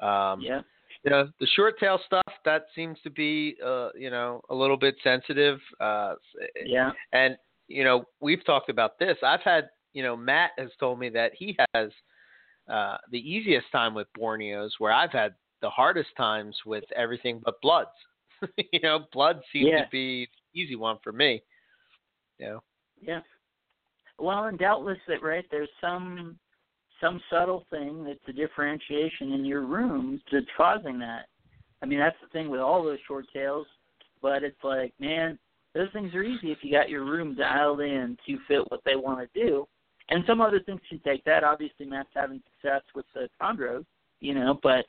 Um, 0.00 0.40
yeah. 0.40 0.62
Know 1.10 1.28
the 1.40 1.46
short 1.54 1.78
tail 1.78 2.00
stuff 2.04 2.32
that 2.44 2.66
seems 2.74 2.98
to 3.04 3.10
be 3.10 3.56
uh, 3.64 3.90
you 3.98 4.10
know 4.10 4.40
a 4.50 4.54
little 4.54 4.76
bit 4.76 4.96
sensitive. 5.02 5.58
Uh, 5.80 6.14
Yeah. 6.64 6.92
and 7.12 7.36
you 7.68 7.84
know 7.84 8.04
we've 8.20 8.44
talked 8.44 8.70
about 8.70 8.98
this. 8.98 9.16
I've 9.22 9.42
had 9.42 9.68
you 9.92 10.02
know 10.02 10.16
Matt 10.16 10.50
has 10.58 10.70
told 10.80 10.98
me 10.98 11.08
that 11.10 11.32
he 11.34 11.56
has 11.74 11.90
uh, 12.68 12.96
the 13.10 13.18
easiest 13.18 13.70
time 13.70 13.94
with 13.94 14.08
Borneos, 14.18 14.70
where 14.78 14.92
I've 14.92 15.12
had 15.12 15.34
the 15.62 15.70
hardest 15.70 16.10
times 16.16 16.56
with 16.66 16.84
everything 16.94 17.40
but 17.44 17.60
bloods. 17.62 17.90
you 18.72 18.80
know, 18.82 19.06
blood 19.12 19.40
seems 19.52 19.68
Yeah. 19.70 19.84
to 19.84 19.90
be 19.90 20.28
the 20.54 20.60
easy 20.60 20.76
one 20.76 20.98
for 21.02 21.12
me. 21.12 21.42
You 22.38 22.46
know. 22.46 22.62
Yeah. 23.00 23.20
Well, 24.18 24.44
and 24.44 24.58
doubtless 24.58 24.98
that 25.08 25.22
right 25.22 25.44
there's 25.50 25.68
some 25.80 26.38
some 27.00 27.20
subtle 27.30 27.64
thing 27.70 28.04
that's 28.04 28.18
a 28.28 28.32
differentiation 28.32 29.32
in 29.32 29.44
your 29.44 29.62
rooms 29.62 30.20
that's 30.32 30.46
causing 30.56 30.98
that. 31.00 31.26
I 31.82 31.86
mean, 31.86 31.98
that's 31.98 32.16
the 32.22 32.28
thing 32.28 32.48
with 32.48 32.60
all 32.60 32.82
those 32.82 32.98
short 33.06 33.26
tails. 33.32 33.66
But 34.22 34.42
it's 34.42 34.62
like, 34.64 34.92
man, 34.98 35.38
those 35.74 35.88
things 35.92 36.14
are 36.14 36.22
easy 36.22 36.50
if 36.50 36.58
you 36.62 36.72
got 36.72 36.88
your 36.88 37.04
room 37.04 37.34
dialed 37.34 37.80
in 37.80 38.16
to 38.26 38.38
fit 38.48 38.70
what 38.70 38.80
they 38.84 38.96
want 38.96 39.20
to 39.20 39.40
do. 39.40 39.66
And 40.08 40.24
some 40.26 40.40
other 40.40 40.60
things 40.60 40.80
can 40.88 41.00
take 41.00 41.24
that. 41.24 41.44
Obviously, 41.44 41.84
Matt's 41.84 42.08
having 42.14 42.42
success 42.54 42.82
with 42.94 43.04
the 43.14 43.28
chondros, 43.40 43.84
you 44.20 44.34
know, 44.34 44.58
but 44.62 44.84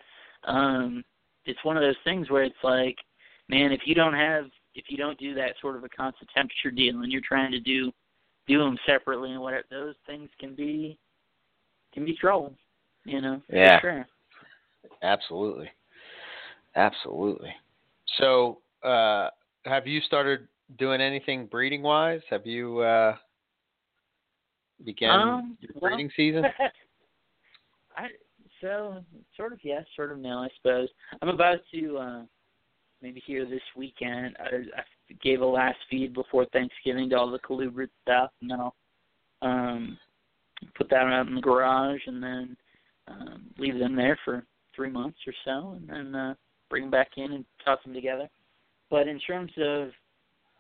um 0.50 1.04
it's 1.46 1.64
one 1.64 1.78
of 1.78 1.82
those 1.82 1.96
things 2.04 2.30
where 2.30 2.44
it's 2.44 2.56
like, 2.64 2.98
man, 3.50 3.72
if 3.72 3.82
you 3.86 3.96
don't 3.96 4.14
have, 4.14 4.46
if 4.76 4.86
you 4.90 4.98
don't 4.98 5.18
do 5.18 5.34
that 5.34 5.54
sort 5.62 5.76
of 5.76 5.84
a 5.84 5.90
constant 5.90 6.30
temperature 6.36 6.72
deal, 6.72 7.02
and 7.02 7.12
you're 7.12 7.22
trying 7.28 7.52
to 7.52 7.60
do 7.60 7.92
do 8.48 8.60
them 8.60 8.78
separately 8.86 9.32
and 9.32 9.42
whatever, 9.42 9.64
those 9.70 9.96
things 10.06 10.30
can 10.40 10.56
be 10.56 10.98
can 11.94 12.06
be 12.06 12.16
trouble, 12.16 12.54
you 13.06 13.22
know. 13.22 13.42
for 13.50 13.56
Yeah. 13.56 13.80
Sure. 13.82 14.08
Absolutely. 15.02 15.70
Absolutely. 16.76 17.54
So, 18.20 18.60
uh, 18.84 19.30
have 19.66 19.88
you 19.88 20.02
started 20.02 20.48
doing 20.78 21.02
anything 21.02 21.46
breeding 21.48 21.82
wise? 21.82 22.22
Have 22.30 22.46
you 22.46 22.80
uh, 22.80 23.16
began 24.86 25.20
Um, 25.20 25.58
your 25.60 25.72
well- 25.76 25.92
breeding 25.92 26.12
season? 26.16 26.46
I 27.98 28.10
so 28.62 29.04
sort 29.36 29.54
of 29.54 29.60
yes, 29.64 29.86
sort 29.96 30.12
of 30.12 30.20
no, 30.20 30.40
I 30.40 30.50
suppose. 30.58 30.90
I'm 31.22 31.30
about 31.30 31.60
to 31.74 31.98
uh 31.98 32.22
maybe 33.02 33.22
here 33.26 33.46
this 33.46 33.62
weekend. 33.76 34.36
I, 34.40 34.80
I 34.80 34.84
gave 35.22 35.42
a 35.42 35.46
last 35.46 35.78
feed 35.90 36.14
before 36.14 36.46
Thanksgiving 36.54 37.10
to 37.10 37.18
all 37.18 37.30
the 37.32 37.40
colubrid 37.40 37.90
stuff, 38.04 38.32
and 38.42 38.52
then 38.52 38.60
I'll 38.60 38.76
um 39.42 39.98
put 40.76 40.90
that 40.90 41.06
out 41.06 41.28
in 41.28 41.36
the 41.36 41.42
garage, 41.42 42.02
and 42.06 42.22
then 42.22 42.58
um 43.08 43.46
leave 43.58 43.80
them 43.80 43.96
there 43.96 44.18
for 44.26 44.46
three 44.76 44.90
months 44.90 45.18
or 45.26 45.34
so, 45.46 45.78
and 45.78 45.90
then 45.90 46.16
uh 46.16 46.34
bring 46.70 46.84
them 46.84 46.92
back 46.92 47.12
in 47.18 47.32
and 47.32 47.46
toss 47.64 47.80
them 47.84 47.94
together. 47.94 48.30
But 48.90 49.08
in 49.08 49.20
terms 49.20 49.52
of 49.58 49.90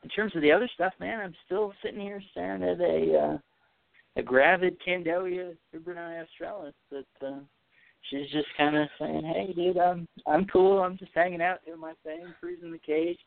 in 0.03 0.09
terms 0.09 0.35
of 0.35 0.41
the 0.41 0.51
other 0.51 0.69
stuff, 0.73 0.93
man, 0.99 1.19
I'm 1.19 1.35
still 1.45 1.73
sitting 1.83 1.99
here 1.99 2.21
staring 2.31 2.63
at 2.63 2.79
a 2.79 3.19
uh 3.19 3.37
a 4.17 4.23
gravid 4.23 4.77
Candoia 4.85 5.55
bibroni 5.73 6.23
australis 6.23 6.73
that 6.91 7.05
uh, 7.25 7.39
she's 8.09 8.29
just 8.31 8.47
kind 8.57 8.75
of 8.75 8.87
saying, 8.99 9.23
"Hey, 9.23 9.53
dude, 9.53 9.77
I'm 9.77 10.07
I'm 10.25 10.45
cool. 10.47 10.79
I'm 10.79 10.97
just 10.97 11.11
hanging 11.13 11.41
out, 11.41 11.59
doing 11.65 11.79
my 11.79 11.93
thing, 12.03 12.33
cruising 12.39 12.71
the 12.71 12.79
cage." 12.79 13.19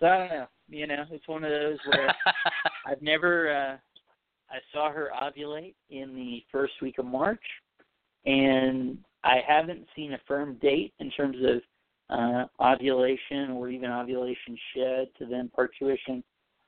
So 0.00 0.06
I 0.06 0.18
don't 0.18 0.30
know. 0.30 0.46
You 0.68 0.86
know, 0.86 1.04
it's 1.10 1.28
one 1.28 1.44
of 1.44 1.50
those 1.50 1.78
where 1.86 2.14
I've 2.86 3.02
never. 3.02 3.54
uh 3.54 3.76
I 4.52 4.58
saw 4.72 4.92
her 4.92 5.10
ovulate 5.20 5.74
in 5.90 6.14
the 6.14 6.42
first 6.52 6.74
week 6.82 6.98
of 6.98 7.06
March, 7.06 7.42
and 8.26 8.98
I 9.24 9.40
haven't 9.46 9.86
seen 9.96 10.12
a 10.12 10.20
firm 10.28 10.58
date 10.60 10.92
in 11.00 11.10
terms 11.10 11.36
of 11.44 11.62
uh 12.10 12.44
ovulation 12.60 13.52
or 13.52 13.70
even 13.70 13.90
ovulation 13.90 14.58
shed 14.74 15.08
to 15.18 15.24
then 15.24 15.50
parturition 15.54 16.22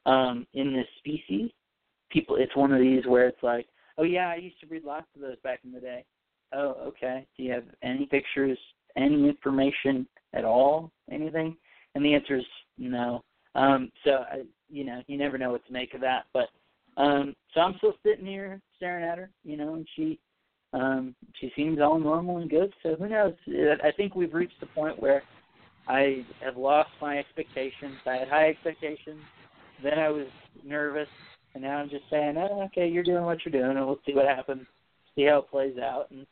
um 0.07 0.47
in 0.55 0.73
this 0.73 0.87
species. 0.99 1.51
People 2.11 2.37
it's 2.37 2.57
one 2.57 2.73
of 2.73 2.81
these 2.81 3.05
where 3.07 3.27
it's 3.29 3.43
like 3.43 3.67
oh 3.99 4.05
yeah 4.05 4.29
i 4.29 4.37
used 4.37 4.59
to 4.61 4.67
breed 4.67 4.85
lots 4.85 5.07
of 5.15 5.21
those 5.21 5.39
back 5.43 5.61
in 5.65 5.73
the 5.73 5.81
day. 5.81 6.05
Oh 6.53 6.77
okay. 6.87 7.27
Do 7.37 7.43
you 7.43 7.53
have 7.53 7.65
any 7.83 8.07
pictures 8.07 8.59
any 8.97 9.29
information 9.29 10.07
at 10.33 10.45
all 10.45 10.93
anything? 11.11 11.57
And 11.95 12.05
the 12.05 12.15
answer 12.15 12.37
is 12.37 12.45
no. 12.79 13.23
Um 13.55 13.91
so 14.05 14.25
i 14.33 14.43
you 14.71 14.85
know 14.85 15.03
you 15.09 15.19
never 15.19 15.37
know 15.37 15.51
what 15.51 15.67
to 15.67 15.73
make 15.73 15.93
of 15.95 16.01
that 16.01 16.25
but 16.33 16.49
um 16.97 17.35
so 17.53 17.61
i'm 17.61 17.75
still 17.79 17.95
sitting 18.05 18.27
here 18.27 18.61
staring 18.77 19.05
at 19.05 19.19
her 19.19 19.31
you 19.45 19.57
know 19.57 19.75
and 19.75 19.87
she 19.97 20.19
um 20.73 21.15
she 21.41 21.53
seems 21.57 21.81
all 21.81 21.99
normal 21.99 22.39
and 22.39 22.51
good 22.51 22.73
so 22.83 22.95
who 22.97 23.09
knows 23.09 23.35
i 23.83 23.91
think 23.97 24.15
we've 24.15 24.35
reached 24.35 24.59
the 24.61 24.67
point 24.67 25.01
where 25.01 25.23
i 25.89 26.25
have 26.43 26.57
lost 26.57 26.91
my 27.01 27.19
expectations 27.19 27.97
i 28.07 28.17
had 28.17 28.29
high 28.29 28.49
expectations 28.49 29.21
then 29.83 29.99
i 29.99 30.09
was 30.09 30.27
nervous 30.65 31.09
and 31.55 31.63
now 31.63 31.77
I'm 31.77 31.89
just 31.89 32.05
saying, 32.11 32.37
oh, 32.37 32.63
okay, 32.67 32.89
you're 32.89 33.05
doing 33.05 33.25
what 33.25 33.39
you're 33.45 33.53
doing, 33.53 33.77
and 33.77 33.87
we'll 33.87 34.01
see 34.05 34.15
what 34.15 34.27
happens, 34.27 34.67
see 35.15 35.25
how 35.25 35.39
it 35.39 35.51
plays 35.51 35.79
out. 35.79 36.09
And 36.11 36.27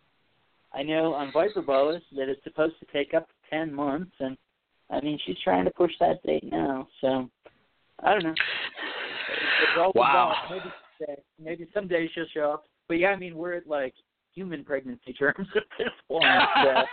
I 0.73 0.83
know 0.83 1.15
on 1.15 1.33
Viper 1.33 1.63
Boas 1.63 2.03
that 2.17 2.29
it's 2.29 2.43
supposed 2.43 2.75
to 2.81 2.87
take 2.93 3.15
up 3.15 3.29
to 3.29 3.57
10 3.57 3.73
months, 3.73 4.13
and 4.19 4.37
I 4.91 5.01
mean, 5.01 5.19
she's 5.25 5.39
trying 5.45 5.65
to 5.65 5.71
push 5.71 5.93
that 6.01 6.23
date 6.25 6.45
now. 6.51 6.89
So 7.01 7.31
I 8.03 8.13
don't 8.15 8.25
know. 8.25 8.35
All 9.79 9.93
Wow. 9.95 10.35
involved. 10.35 10.51
Maybe 10.51 10.75
someday, 10.99 11.23
maybe 11.39 11.69
someday 11.75 12.09
she'll 12.15 12.27
show 12.33 12.53
up. 12.53 12.65
But 12.89 12.99
yeah, 12.99 13.09
I 13.09 13.17
mean, 13.17 13.37
we're 13.37 13.55
at 13.55 13.67
like 13.67 13.95
human 14.35 14.65
pregnancy 14.65 15.13
terms 15.13 15.49
at 15.57 15.63
this 15.79 15.93
point. 16.09 16.25
So, 16.63 16.85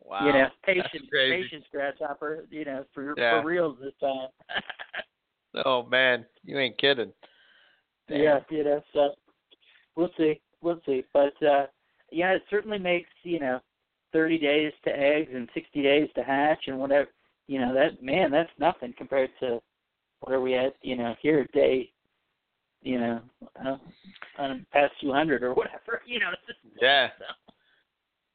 wow. 0.02 0.26
you 0.26 0.32
know, 0.32 0.48
patience, 0.64 1.08
patience, 1.12 1.64
grasshopper. 1.70 2.46
You 2.50 2.64
know, 2.64 2.84
for 2.94 3.14
Yeah. 3.16 3.40
for 3.40 3.46
reals 3.46 3.78
this 3.80 3.94
time. 4.00 4.28
Oh 5.66 5.82
man, 5.82 6.24
you 6.44 6.58
ain't 6.58 6.78
kidding. 6.78 7.12
Damn. 8.08 8.22
Yeah, 8.22 8.38
you 8.48 8.64
know, 8.64 8.80
so 8.94 9.10
we'll 9.96 10.08
see. 10.16 10.40
We'll 10.62 10.80
see. 10.86 11.04
But 11.12 11.34
uh 11.42 11.66
yeah, 12.10 12.30
it 12.32 12.42
certainly 12.48 12.78
makes, 12.78 13.10
you 13.22 13.38
know, 13.38 13.60
thirty 14.14 14.38
days 14.38 14.72
to 14.84 14.90
eggs 14.90 15.30
and 15.34 15.50
sixty 15.52 15.82
days 15.82 16.08
to 16.14 16.22
hatch 16.22 16.68
and 16.68 16.78
whatever 16.78 17.10
you 17.48 17.58
know, 17.60 17.74
that 17.74 18.02
man, 18.02 18.30
that's 18.30 18.50
nothing 18.58 18.94
compared 18.96 19.30
to 19.40 19.60
where 20.22 20.40
we 20.40 20.54
at? 20.54 20.74
you 20.82 20.96
know, 20.96 21.14
here 21.20 21.46
day 21.52 21.92
you 22.82 22.98
know, 22.98 23.20
uh, 23.64 23.76
um, 24.38 24.66
past 24.72 24.92
two 25.00 25.12
hundred 25.12 25.42
or 25.42 25.54
whatever. 25.54 26.02
You 26.06 26.20
know, 26.20 26.30
Yeah. 26.80 27.08
so, 27.18 27.52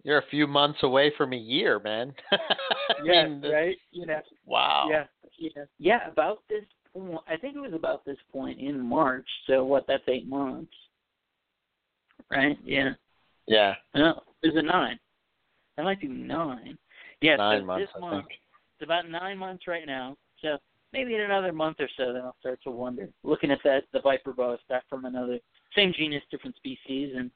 You're 0.03 0.19
a 0.19 0.27
few 0.29 0.47
months 0.47 0.79
away 0.83 1.11
from 1.17 1.33
a 1.33 1.37
year, 1.37 1.79
man. 1.79 2.13
Yeah, 3.03 3.27
mean, 3.27 3.51
right. 3.51 3.77
You 3.91 4.05
know. 4.07 4.21
Wow. 4.45 4.87
Yeah, 4.89 5.03
yeah, 5.37 5.63
yeah. 5.77 6.09
About 6.09 6.39
this, 6.49 6.63
point, 6.93 7.19
I 7.27 7.37
think 7.37 7.55
it 7.55 7.59
was 7.59 7.73
about 7.73 8.05
this 8.05 8.17
point 8.31 8.59
in 8.59 8.79
March. 8.79 9.27
So 9.45 9.63
what? 9.65 9.85
That's 9.87 10.03
eight 10.07 10.27
months, 10.27 10.71
right? 12.31 12.57
Yeah. 12.63 12.91
Yeah. 13.45 13.75
No, 13.93 14.23
is 14.41 14.53
it 14.55 14.65
nine? 14.65 14.97
That 15.75 15.83
might 15.83 16.01
be 16.01 16.07
nine. 16.07 16.77
Yeah, 17.21 17.35
Nine 17.35 17.61
so 17.61 17.65
months, 17.65 17.91
this 17.93 18.01
month. 18.01 18.25
It's 18.79 18.85
about 18.85 19.09
nine 19.09 19.37
months 19.37 19.67
right 19.67 19.85
now. 19.85 20.15
So 20.41 20.57
maybe 20.93 21.15
in 21.15 21.21
another 21.21 21.53
month 21.53 21.77
or 21.79 21.89
so, 21.97 22.13
then 22.13 22.23
I'll 22.23 22.35
start 22.39 22.59
to 22.63 22.71
wonder. 22.71 23.09
Looking 23.23 23.51
at 23.51 23.59
that, 23.63 23.83
the 23.93 24.01
viper 24.01 24.33
boa 24.33 24.57
back 24.69 24.83
from 24.89 25.05
another 25.05 25.39
same 25.75 25.93
genus, 25.97 26.23
different 26.31 26.55
species, 26.55 27.13
and 27.15 27.31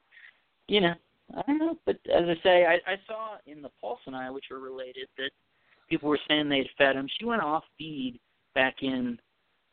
you 0.68 0.80
know, 0.80 0.94
I 1.36 1.42
don't 1.46 1.58
know. 1.58 1.78
But 1.84 1.96
as 2.12 2.24
I 2.28 2.34
say, 2.42 2.66
I, 2.66 2.74
I 2.90 2.96
saw 3.06 3.36
in 3.46 3.62
the 3.62 3.70
Paulsoni, 3.82 4.32
which 4.32 4.50
are 4.50 4.58
related, 4.58 5.08
that 5.18 5.30
people 5.88 6.08
were 6.08 6.20
saying 6.28 6.48
they'd 6.48 6.68
fed 6.78 6.96
him. 6.96 7.08
She 7.18 7.24
went 7.24 7.42
off 7.42 7.64
feed 7.78 8.18
back 8.54 8.76
in. 8.82 9.18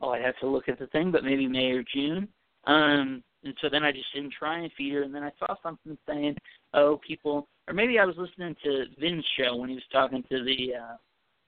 Oh, 0.02 0.10
I'd 0.10 0.22
have 0.24 0.38
to 0.40 0.48
look 0.48 0.70
at 0.70 0.80
the 0.80 0.88
thing, 0.88 1.12
but 1.12 1.24
maybe 1.24 1.48
May 1.48 1.72
or 1.72 1.84
June. 1.94 2.28
Um, 2.66 3.24
and 3.44 3.54
so 3.62 3.70
then 3.70 3.84
I 3.84 3.92
just 3.92 4.14
didn't 4.14 4.34
try 4.38 4.60
and 4.60 4.72
feed 4.78 4.94
her. 4.94 5.04
And 5.04 5.14
then 5.14 5.24
I 5.24 5.32
saw 5.40 5.56
something 5.64 5.98
saying, 6.08 6.36
"Oh, 6.74 7.00
people," 7.06 7.48
or 7.68 7.74
maybe 7.74 8.00
I 8.00 8.06
was 8.06 8.16
listening 8.18 8.56
to 8.64 8.86
Vin's 9.00 9.26
show 9.38 9.56
when 9.56 9.70
he 9.70 9.76
was 9.76 9.84
talking 9.92 10.24
to 10.30 10.44
the. 10.44 10.76
uh 10.76 10.96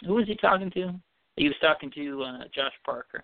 Who 0.06 0.16
was 0.16 0.28
he 0.28 0.36
talking 0.36 0.72
to? 0.72 0.94
He 1.38 1.48
was 1.48 1.56
talking 1.62 1.92
to 1.96 2.24
uh 2.24 2.44
Josh 2.54 2.74
Parker, 2.86 3.24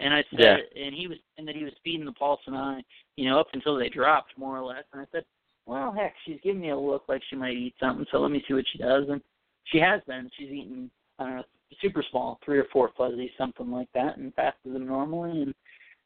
and 0.00 0.12
I 0.12 0.24
said, 0.30 0.40
Yeah. 0.40 0.84
and 0.84 0.94
he 0.94 1.06
was, 1.06 1.18
and 1.38 1.46
that 1.48 1.56
he 1.56 1.64
was 1.64 1.72
feeding 1.82 2.06
the 2.06 2.12
Paulsoni, 2.12 2.82
you 3.16 3.28
know, 3.28 3.40
up 3.40 3.48
until 3.52 3.76
they 3.76 3.88
dropped 3.88 4.36
more 4.36 4.58
or 4.58 4.64
less. 4.64 4.84
And 4.92 5.00
I 5.00 5.06
said, 5.12 5.24
well, 5.66 5.92
heck, 5.92 6.14
she's 6.24 6.38
giving 6.44 6.60
me 6.60 6.70
a 6.70 6.78
look 6.78 7.04
like 7.08 7.22
she 7.28 7.36
might 7.36 7.56
eat 7.56 7.74
something, 7.80 8.06
so 8.10 8.18
let 8.18 8.30
me 8.30 8.44
see 8.46 8.54
what 8.54 8.64
she 8.72 8.78
does. 8.78 9.04
And 9.08 9.20
she 9.64 9.78
has 9.78 10.00
been. 10.06 10.30
She's 10.38 10.50
eaten, 10.50 10.90
I 11.18 11.24
don't 11.24 11.36
know, 11.36 11.44
super 11.80 12.04
small, 12.10 12.38
three 12.44 12.58
or 12.58 12.66
four 12.72 12.90
fuzzies, 12.96 13.30
something 13.36 13.70
like 13.70 13.88
that, 13.94 14.16
and 14.16 14.32
faster 14.34 14.72
than 14.72 14.86
normally. 14.86 15.42
And 15.42 15.54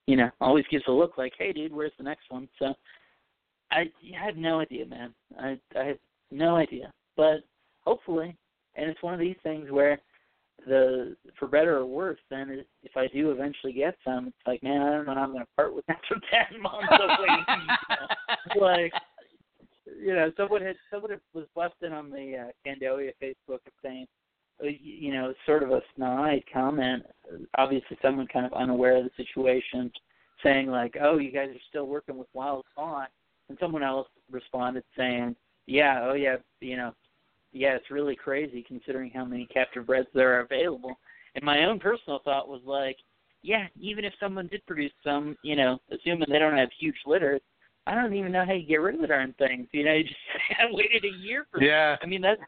you 0.07 0.17
know, 0.17 0.31
always 0.41 0.65
gives 0.71 0.85
a 0.89 0.93
look 0.93 1.19
like, 1.19 1.33
hey, 1.39 1.53
dude, 1.53 1.73
where's 1.73 1.93
the 1.99 2.05
next 2.05 2.31
one? 2.31 2.49
So 2.59 2.75
I, 3.71 3.83
I 3.83 4.25
had 4.25 4.37
no 4.37 4.61
idea, 4.61 4.87
man. 4.87 5.15
I, 5.39 5.59
I 5.79 5.85
had 5.85 5.99
no 6.31 6.57
idea, 6.57 6.91
but 7.17 7.45
hopefully, 7.81 8.37
and 8.75 8.91
it's 8.91 9.03
one 9.03 9.15
of 9.15 9.21
these 9.21 9.37
things 9.43 9.71
where 9.71 10.01
the 10.67 11.17
for 11.39 11.49
better 11.49 11.79
or 11.79 11.87
worse, 11.87 12.19
then 12.31 12.51
it, 12.51 12.67
if 12.83 12.97
I 12.97 13.07
do 13.09 13.31
eventually 13.31 13.73
get 13.73 13.97
some, 14.05 14.29
it's 14.29 14.37
like, 14.47 14.63
man, 14.63 14.83
I 14.83 14.91
don't 14.91 15.07
know 15.07 15.15
how 15.15 15.23
I'm 15.23 15.33
going 15.33 15.45
to 15.45 15.49
part 15.57 15.75
with 15.75 15.87
that 15.89 16.01
for 16.09 16.17
ten 16.31 16.61
months 16.61 16.89
of 16.93 17.11
waiting. 17.19 17.45
you 17.49 18.61
know? 18.61 18.67
like, 18.67 18.93
you 20.01 20.15
know, 20.15 20.31
someone 20.37 20.63
had 20.63 20.77
someone 20.91 21.19
was 21.35 21.47
busting 21.55 21.93
on 21.93 22.11
the 22.11 22.49
uh, 22.49 22.51
Candoia 22.67 23.13
Facebook 23.23 23.61
and 23.65 23.75
saying, 23.83 24.07
uh, 24.63 24.69
you 24.81 25.13
know, 25.13 25.33
sort 25.47 25.63
of 25.63 25.71
a 25.71 25.83
snide 25.97 26.43
comment. 26.53 27.05
Obviously, 27.57 27.99
someone 28.03 28.27
kind 28.27 28.47
of 28.47 28.53
unaware 28.53 28.97
of 28.97 29.05
the 29.05 29.11
situation, 29.17 29.91
saying 30.43 30.69
like, 30.69 30.97
"Oh, 31.01 31.19
you 31.19 31.33
guys 31.33 31.51
are 31.51 31.69
still 31.69 31.87
working 31.87 32.19
with 32.19 32.29
wild 32.35 32.65
caught," 32.75 33.11
and 33.49 33.59
someone 33.61 33.83
else 33.83 34.09
responded 34.31 34.85
saying, 34.97 35.37
"Yeah, 35.67 36.01
oh 36.05 36.15
yeah, 36.15 36.37
you 36.61 36.77
know, 36.77 36.95
yeah, 37.53 37.75
it's 37.75 37.91
really 37.91 38.17
crazy 38.17 38.65
considering 38.67 39.11
how 39.11 39.25
many 39.25 39.47
captive 39.47 39.87
breds 39.87 40.09
there 40.15 40.37
are 40.37 40.41
available." 40.41 40.99
And 41.35 41.45
my 41.45 41.65
own 41.65 41.79
personal 41.79 42.21
thought 42.25 42.49
was 42.49 42.63
like, 42.65 42.97
yeah, 43.43 43.67
even 43.79 44.05
if 44.05 44.13
someone 44.21 44.49
did 44.49 44.65
produce 44.67 44.93
some, 45.05 45.37
you 45.43 45.57
know, 45.57 45.79
assuming 45.91 46.29
they 46.31 46.39
don't 46.39 46.57
have 46.57 46.71
huge 46.79 46.97
litters, 47.07 47.41
I 47.87 47.95
don't 47.95 48.15
even 48.15 48.33
know 48.33 48.45
how 48.45 48.53
you 48.53 48.67
get 48.67 48.81
rid 48.81 48.97
of 48.97 49.01
the 49.01 49.07
darn 49.07 49.35
things. 49.39 49.69
You 49.73 49.85
know, 49.85 49.93
you 49.95 50.05
just 50.05 50.17
I 50.59 50.65
waited 50.71 51.05
a 51.05 51.19
year 51.19 51.47
for. 51.51 51.63
Yeah. 51.63 51.97
I 52.03 52.07
mean, 52.07 52.21
that's 52.21 52.41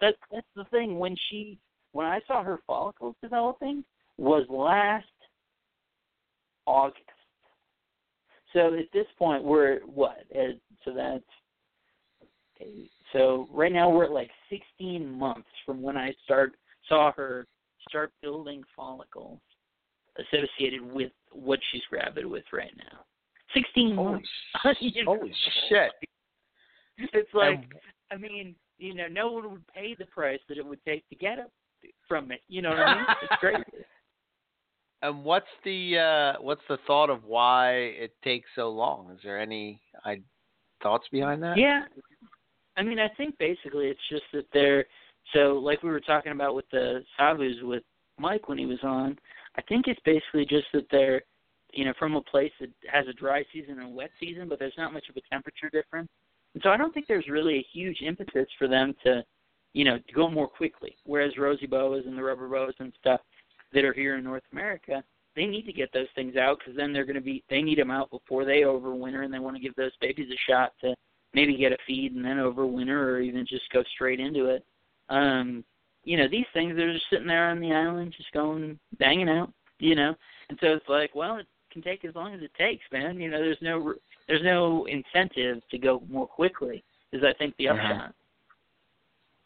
that's 0.00 0.16
that's 0.32 0.46
the 0.56 0.64
thing. 0.64 0.98
When 0.98 1.16
she, 1.28 1.58
when 1.92 2.06
I 2.06 2.20
saw 2.26 2.42
her 2.42 2.58
follicles 2.66 3.14
developing, 3.22 3.84
was 4.16 4.46
last 4.48 5.06
August. 6.66 7.00
So 8.52 8.74
at 8.74 8.86
this 8.92 9.06
point, 9.18 9.44
we're 9.44 9.80
what? 9.80 10.24
So 10.84 10.92
that's 10.94 11.24
okay. 12.60 12.90
So 13.12 13.48
right 13.52 13.72
now 13.72 13.88
we're 13.90 14.04
at 14.04 14.12
like 14.12 14.30
16 14.50 15.10
months 15.10 15.48
from 15.66 15.82
when 15.82 15.96
I 15.96 16.12
start 16.24 16.52
saw 16.88 17.12
her 17.12 17.46
start 17.88 18.12
building 18.22 18.62
follicles 18.76 19.40
associated 20.18 20.82
with 20.82 21.12
what 21.32 21.58
she's 21.70 21.82
gravid 21.88 22.26
with 22.26 22.44
right 22.52 22.72
now. 22.76 23.00
16 23.54 23.94
Holy, 23.96 24.12
months. 24.12 24.28
You 24.80 25.04
know? 25.04 25.16
holy 25.16 25.32
shit. 25.68 25.92
It's 26.98 27.34
like, 27.34 27.54
And- 27.54 27.74
I 28.12 28.16
mean, 28.16 28.54
you 28.78 28.94
know, 28.94 29.06
no 29.08 29.32
one 29.32 29.50
would 29.50 29.66
pay 29.68 29.94
the 29.98 30.06
price 30.06 30.40
that 30.48 30.58
it 30.58 30.64
would 30.66 30.82
take 30.84 31.08
to 31.08 31.14
get 31.16 31.38
it 31.38 31.50
from 32.08 32.30
it. 32.32 32.40
You 32.48 32.62
know 32.62 32.70
what 32.70 32.78
I 32.80 32.94
mean? 32.96 33.06
It's 33.22 33.32
crazy. 33.40 33.84
And 35.02 35.24
what's 35.24 35.46
the 35.64 35.96
uh 35.98 36.42
what's 36.42 36.60
the 36.68 36.76
thought 36.86 37.08
of 37.08 37.24
why 37.24 37.72
it 37.76 38.12
takes 38.22 38.48
so 38.54 38.68
long? 38.70 39.10
Is 39.12 39.20
there 39.24 39.40
any 39.40 39.80
I 40.04 40.20
thoughts 40.82 41.06
behind 41.10 41.42
that? 41.42 41.56
Yeah. 41.56 41.84
I 42.80 42.82
mean, 42.82 42.98
I 42.98 43.08
think 43.18 43.36
basically 43.36 43.88
it's 43.88 44.00
just 44.08 44.24
that 44.32 44.46
they're 44.54 44.86
so 45.34 45.60
like 45.62 45.82
we 45.82 45.90
were 45.90 46.00
talking 46.00 46.32
about 46.32 46.54
with 46.54 46.64
the 46.72 47.04
Savus 47.18 47.62
with 47.62 47.82
Mike 48.18 48.48
when 48.48 48.56
he 48.56 48.64
was 48.64 48.78
on. 48.82 49.18
I 49.56 49.62
think 49.62 49.86
it's 49.86 50.00
basically 50.02 50.46
just 50.46 50.66
that 50.72 50.86
they're, 50.90 51.20
you 51.74 51.84
know, 51.84 51.92
from 51.98 52.14
a 52.14 52.22
place 52.22 52.52
that 52.58 52.70
has 52.90 53.06
a 53.06 53.12
dry 53.12 53.44
season 53.52 53.78
and 53.80 53.92
a 53.92 53.94
wet 53.94 54.08
season, 54.18 54.48
but 54.48 54.58
there's 54.58 54.72
not 54.78 54.94
much 54.94 55.10
of 55.10 55.16
a 55.16 55.20
temperature 55.30 55.68
difference. 55.70 56.08
And 56.54 56.62
so 56.62 56.70
I 56.70 56.78
don't 56.78 56.94
think 56.94 57.06
there's 57.06 57.28
really 57.28 57.56
a 57.56 57.66
huge 57.70 57.98
impetus 58.00 58.46
for 58.58 58.66
them 58.66 58.94
to, 59.04 59.22
you 59.74 59.84
know, 59.84 59.98
to 59.98 60.12
go 60.14 60.30
more 60.30 60.48
quickly. 60.48 60.96
Whereas 61.04 61.36
rosy 61.36 61.66
boas 61.66 62.04
and 62.06 62.16
the 62.16 62.22
rubber 62.22 62.48
boas 62.48 62.74
and 62.78 62.94
stuff 62.98 63.20
that 63.74 63.84
are 63.84 63.92
here 63.92 64.16
in 64.16 64.24
North 64.24 64.42
America, 64.52 65.04
they 65.36 65.44
need 65.44 65.66
to 65.66 65.72
get 65.74 65.92
those 65.92 66.08
things 66.14 66.36
out 66.36 66.58
because 66.58 66.78
then 66.78 66.94
they're 66.94 67.04
going 67.04 67.14
to 67.14 67.20
be 67.20 67.44
they 67.50 67.60
need 67.60 67.78
them 67.78 67.90
out 67.90 68.10
before 68.10 68.46
they 68.46 68.62
overwinter, 68.62 69.22
and 69.22 69.34
they 69.34 69.38
want 69.38 69.54
to 69.54 69.62
give 69.62 69.74
those 69.74 69.92
babies 70.00 70.30
a 70.32 70.50
shot 70.50 70.72
to 70.80 70.94
maybe 71.34 71.56
get 71.56 71.72
a 71.72 71.76
feed 71.86 72.14
and 72.14 72.24
then 72.24 72.36
overwinter, 72.36 72.90
or 72.96 73.20
even 73.20 73.46
just 73.46 73.70
go 73.72 73.82
straight 73.94 74.20
into 74.20 74.46
it. 74.46 74.64
Um, 75.08 75.64
you 76.04 76.16
know, 76.16 76.28
these 76.28 76.46
things 76.54 76.74
they're 76.76 76.92
just 76.92 77.04
sitting 77.10 77.26
there 77.26 77.50
on 77.50 77.60
the 77.60 77.72
island, 77.72 78.14
just 78.16 78.32
going 78.32 78.78
banging 78.98 79.28
out. 79.28 79.52
You 79.78 79.94
know, 79.94 80.14
and 80.50 80.58
so 80.60 80.68
it's 80.74 80.88
like, 80.88 81.14
well, 81.14 81.36
it 81.38 81.46
can 81.72 81.80
take 81.82 82.04
as 82.04 82.14
long 82.14 82.34
as 82.34 82.42
it 82.42 82.50
takes, 82.58 82.84
man. 82.92 83.18
You 83.18 83.30
know, 83.30 83.38
there's 83.38 83.56
no 83.62 83.94
there's 84.28 84.42
no 84.44 84.86
incentive 84.86 85.62
to 85.70 85.78
go 85.78 86.02
more 86.10 86.26
quickly. 86.26 86.82
Is 87.12 87.22
I 87.24 87.32
think 87.38 87.56
the 87.56 87.68
upshot. 87.68 88.14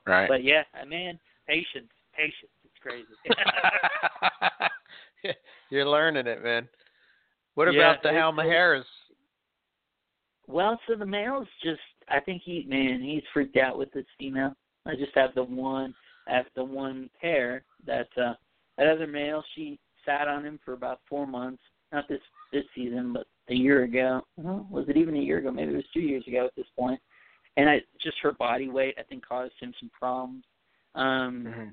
Right. 0.07 0.29
But 0.29 0.45
yeah, 0.45 0.63
I 0.79 0.85
mean, 0.85 1.19
patience, 1.47 1.89
patience. 2.15 2.51
It's 2.65 2.79
crazy. 2.83 3.07
You're 5.71 5.89
learning 5.89 6.27
it, 6.27 6.43
man. 6.43 6.69
What 7.55 7.73
Yeah, 7.73 7.93
about 7.93 8.03
the 8.03 8.11
it's- 8.11 8.23
Halmaheras? 8.23 8.85
Well, 10.47 10.79
so 10.87 10.95
the 10.95 11.07
male's 11.07 11.49
just 11.63 11.81
I 12.09 12.21
think 12.21 12.43
he 12.45 12.65
man, 12.69 13.01
he's 13.03 13.23
freaked 13.33 13.57
out 13.57 13.79
with 13.79 13.91
this 13.93 14.07
female. 14.19 14.55
I 14.87 14.95
just 14.95 15.15
have 15.15 15.35
the 15.35 15.45
one 15.45 15.95
I 16.29 16.37
have 16.37 16.47
the 16.55 16.65
one 16.65 17.09
pair 17.21 17.65
that 17.87 18.09
uh 18.17 18.35
that 18.77 18.89
other 18.89 19.07
male 19.07 19.43
she 19.55 19.79
sat 20.05 20.29
on 20.29 20.45
him 20.45 20.59
for 20.65 20.73
about 20.75 21.01
four 21.09 21.27
months. 21.27 21.63
Not 21.93 22.09
this 22.09 22.21
this 22.53 22.65
season, 22.75 23.13
but 23.13 23.27
a 23.49 23.55
year 23.55 23.85
ago. 23.85 24.23
Well, 24.37 24.67
was 24.71 24.89
it 24.89 24.97
even 24.97 25.17
a 25.17 25.21
year 25.21 25.39
ago? 25.39 25.51
Maybe 25.51 25.73
it 25.73 25.77
was 25.77 25.85
two 25.93 26.01
years 26.01 26.27
ago 26.27 26.47
at 26.47 26.55
this 26.57 26.67
point. 26.79 27.01
And 27.57 27.69
I 27.71 27.81
just 28.03 28.17
her 28.23 28.33
body 28.33 28.69
weight 28.69 28.97
I 28.99 29.03
think 29.03 29.27
caused 29.27 29.55
him 29.61 29.73
some 29.81 29.91
problems. 29.99 30.45
Um 30.95 31.45
Mm-hmm. 31.47 31.69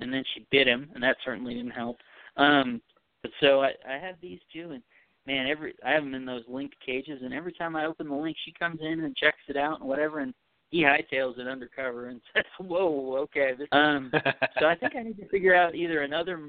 and 0.00 0.12
then 0.12 0.24
she 0.34 0.46
bit 0.50 0.66
him, 0.66 0.90
and 0.94 1.02
that 1.02 1.16
certainly 1.24 1.54
didn't 1.54 1.70
help. 1.70 1.98
Um, 2.36 2.80
but 3.22 3.30
so 3.40 3.62
I, 3.62 3.72
I 3.88 3.98
have 3.98 4.16
these 4.20 4.40
two, 4.52 4.72
and 4.72 4.82
man, 5.26 5.46
every 5.46 5.74
I 5.84 5.92
have 5.92 6.04
them 6.04 6.14
in 6.14 6.24
those 6.24 6.44
link 6.48 6.72
cages, 6.84 7.20
and 7.22 7.32
every 7.32 7.52
time 7.52 7.76
I 7.76 7.86
open 7.86 8.08
the 8.08 8.14
link, 8.14 8.36
she 8.44 8.52
comes 8.52 8.80
in 8.80 9.00
and 9.00 9.16
checks 9.16 9.38
it 9.48 9.56
out 9.56 9.80
and 9.80 9.88
whatever, 9.88 10.20
and 10.20 10.34
he 10.70 10.82
hightails 10.82 11.38
it 11.38 11.46
undercover 11.46 12.08
and 12.08 12.20
says, 12.34 12.44
"Whoa, 12.58 13.16
okay." 13.22 13.52
This, 13.58 13.68
um, 13.72 14.10
so 14.58 14.66
I 14.66 14.74
think 14.74 14.94
I 14.96 15.02
need 15.02 15.18
to 15.18 15.28
figure 15.28 15.54
out 15.54 15.74
either 15.74 16.02
another 16.02 16.40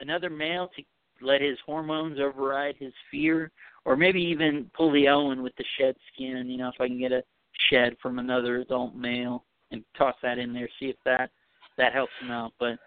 another 0.00 0.30
male 0.30 0.70
to 0.76 0.82
let 1.20 1.40
his 1.40 1.58
hormones 1.66 2.18
override 2.20 2.76
his 2.78 2.92
fear, 3.10 3.50
or 3.84 3.96
maybe 3.96 4.20
even 4.20 4.70
pull 4.76 4.92
the 4.92 5.08
Owen 5.08 5.42
with 5.42 5.54
the 5.56 5.64
shed 5.78 5.96
skin. 6.12 6.48
You 6.48 6.58
know, 6.58 6.68
if 6.68 6.80
I 6.80 6.88
can 6.88 6.98
get 6.98 7.12
a 7.12 7.22
shed 7.70 7.96
from 8.00 8.18
another 8.18 8.58
adult 8.58 8.94
male 8.94 9.44
and 9.70 9.84
toss 9.96 10.14
that 10.22 10.38
in 10.38 10.52
there, 10.52 10.68
see 10.78 10.86
if 10.86 10.96
that 11.04 11.30
that 11.76 11.92
helps 11.92 12.12
him 12.20 12.30
out. 12.30 12.52
But 12.58 12.78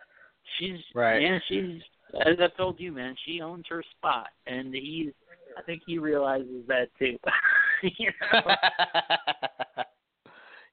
she's 0.57 0.79
Right. 0.93 1.21
yeah, 1.21 1.39
she's 1.47 1.81
as 2.25 2.37
I 2.39 2.47
told 2.57 2.79
you, 2.79 2.91
man, 2.91 3.15
she 3.25 3.41
owns 3.41 3.65
her 3.69 3.83
spot, 3.97 4.27
and 4.45 4.73
he's 4.73 5.13
I 5.57 5.61
think 5.63 5.83
he 5.85 5.97
realizes 5.97 6.65
that 6.67 6.89
too. 6.97 7.17
you 7.83 8.11
know? 8.33 8.41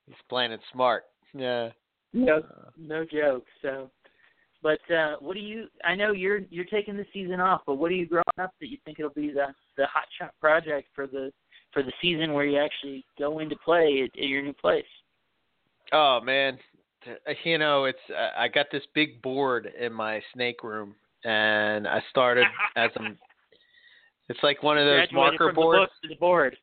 He's 0.06 0.16
playing 0.28 0.52
it 0.52 0.60
smart. 0.72 1.04
Yeah. 1.34 1.70
no, 2.12 2.42
no 2.78 3.04
joke. 3.04 3.44
So, 3.60 3.90
but 4.62 4.80
uh 4.90 5.16
what 5.20 5.34
do 5.34 5.40
you? 5.40 5.66
I 5.84 5.94
know 5.94 6.12
you're 6.12 6.40
you're 6.50 6.64
taking 6.64 6.96
the 6.96 7.06
season 7.12 7.40
off, 7.40 7.62
but 7.66 7.74
what 7.74 7.90
are 7.90 7.94
you 7.94 8.06
growing 8.06 8.24
up 8.40 8.52
that 8.60 8.68
you 8.68 8.78
think 8.84 8.98
it'll 8.98 9.10
be 9.10 9.30
the 9.30 9.48
the 9.76 9.86
hot 9.86 10.06
shot 10.18 10.32
project 10.40 10.88
for 10.94 11.06
the 11.06 11.32
for 11.72 11.82
the 11.82 11.92
season 12.00 12.32
where 12.32 12.46
you 12.46 12.58
actually 12.58 13.04
go 13.18 13.40
into 13.40 13.56
play 13.64 14.02
at, 14.02 14.18
at 14.18 14.28
your 14.28 14.42
new 14.42 14.54
place? 14.54 14.84
Oh 15.92 16.20
man, 16.22 16.58
you 17.44 17.58
know 17.58 17.84
it's 17.84 17.98
uh, 18.10 18.30
I 18.36 18.48
got 18.48 18.66
this 18.72 18.82
big 18.94 19.20
board 19.22 19.70
in 19.78 19.92
my 19.92 20.20
snake 20.34 20.62
room, 20.62 20.94
and 21.24 21.86
I 21.86 22.02
started 22.10 22.46
as 22.76 22.90
a. 22.96 23.00
It's 24.28 24.40
like 24.42 24.62
one 24.62 24.78
of 24.78 24.84
those 24.86 25.08
Graduated 25.08 25.38
marker 25.38 25.52
boards. 25.52 25.92
The 26.02 26.08
to 26.08 26.14
the 26.14 26.18
board. 26.18 26.56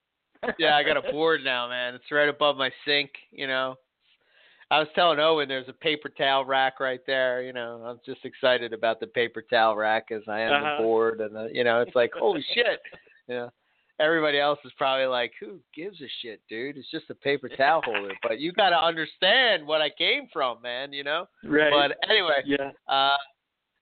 yeah, 0.60 0.76
I 0.76 0.84
got 0.84 0.98
a 0.98 1.02
board 1.12 1.42
now, 1.44 1.68
man. 1.68 1.96
It's 1.96 2.12
right 2.12 2.30
above 2.30 2.58
my 2.58 2.70
sink. 2.86 3.10
You 3.32 3.48
know, 3.48 3.76
I 4.72 4.80
was 4.80 4.88
telling 4.96 5.20
Owen 5.20 5.48
there's 5.48 5.70
a 5.70 5.74
paper 5.74 6.10
towel 6.10 6.46
rack 6.46 6.80
right 6.80 7.00
there. 7.08 7.42
You 7.42 7.54
know, 7.54 7.84
I'm 7.86 8.00
just 8.06 8.24
excited 8.26 8.74
about 8.74 9.00
the 9.00 9.08
paper 9.08 9.42
towel 9.42 9.76
rack 9.76 10.08
as 10.12 10.22
I 10.28 10.42
am 10.42 10.54
Uh-huh. 10.54 10.76
the 10.78 10.84
board, 10.84 11.22
and 11.22 11.36
the, 11.36 11.50
you 11.52 11.64
know, 11.64 11.82
it's 11.82 11.96
like 11.96 12.12
holy 12.18 12.46
shit. 12.54 12.80
Yeah. 13.28 13.48
everybody 14.00 14.40
else 14.40 14.60
is 14.66 14.72
probably 14.78 15.06
like, 15.08 15.32
who 15.40 15.58
gives 15.74 16.00
a 16.02 16.08
shit, 16.22 16.42
dude? 16.50 16.78
It's 16.78 16.92
just 16.92 17.10
a 17.10 17.16
paper 17.16 17.50
towel 17.50 17.82
holder. 17.84 18.14
But 18.22 18.40
you 18.40 18.52
got 18.52 18.70
to 18.70 18.78
understand 18.78 19.66
what 19.66 19.82
I 19.82 19.90
came 19.90 20.28
from, 20.32 20.62
man. 20.62 20.94
You 20.94 21.04
know. 21.04 21.26
Right. 21.44 21.72
But 21.72 21.98
anyway, 22.08 22.44
yeah. 22.46 22.72
uh, 22.88 23.16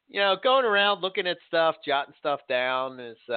you 0.09 0.19
know, 0.19 0.35
going 0.43 0.65
around 0.65 1.01
looking 1.01 1.27
at 1.27 1.37
stuff, 1.47 1.75
jotting 1.85 2.13
stuff 2.19 2.41
down 2.47 2.99
is, 2.99 3.17
uh, 3.29 3.33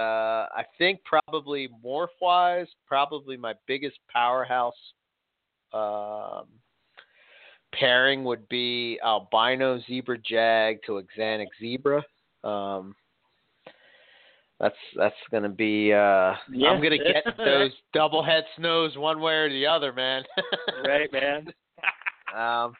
I 0.54 0.64
think, 0.78 1.00
probably 1.04 1.68
morph 1.84 2.08
wise, 2.20 2.66
probably 2.86 3.36
my 3.36 3.54
biggest 3.66 3.96
powerhouse 4.12 4.74
um, 5.72 6.46
pairing 7.74 8.24
would 8.24 8.48
be 8.48 8.98
albino 9.04 9.80
zebra 9.86 10.18
jag 10.18 10.78
to 10.86 11.02
axanthic 11.02 11.48
zebra. 11.60 12.02
Um, 12.44 12.94
that's 14.58 14.76
that's 14.96 15.14
gonna 15.30 15.50
be. 15.50 15.92
Uh, 15.92 16.34
Yeah. 16.50 16.70
I'm 16.70 16.82
gonna 16.82 16.96
get 16.98 17.24
those 17.36 17.72
double 17.92 18.22
head 18.22 18.44
snows 18.56 18.96
one 18.96 19.20
way 19.20 19.34
or 19.34 19.50
the 19.50 19.66
other, 19.66 19.92
man. 19.92 20.24
right, 20.86 21.12
man. 21.12 21.52
Um, 22.34 22.74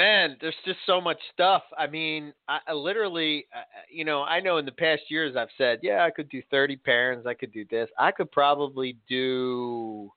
man, 0.00 0.36
there's 0.40 0.54
just 0.64 0.78
so 0.86 0.98
much 0.98 1.18
stuff. 1.34 1.62
I 1.76 1.86
mean, 1.86 2.32
I, 2.48 2.60
I 2.68 2.72
literally, 2.72 3.46
uh, 3.54 3.60
you 3.92 4.06
know, 4.06 4.22
I 4.22 4.40
know 4.40 4.56
in 4.56 4.64
the 4.64 4.72
past 4.72 5.02
years 5.08 5.36
I've 5.36 5.48
said, 5.58 5.80
yeah, 5.82 6.04
I 6.04 6.10
could 6.10 6.30
do 6.30 6.42
30 6.50 6.78
pairings, 6.78 7.26
I 7.26 7.34
could 7.34 7.52
do 7.52 7.66
this. 7.70 7.90
I 7.98 8.10
could 8.10 8.32
probably 8.32 8.96
do 9.10 10.10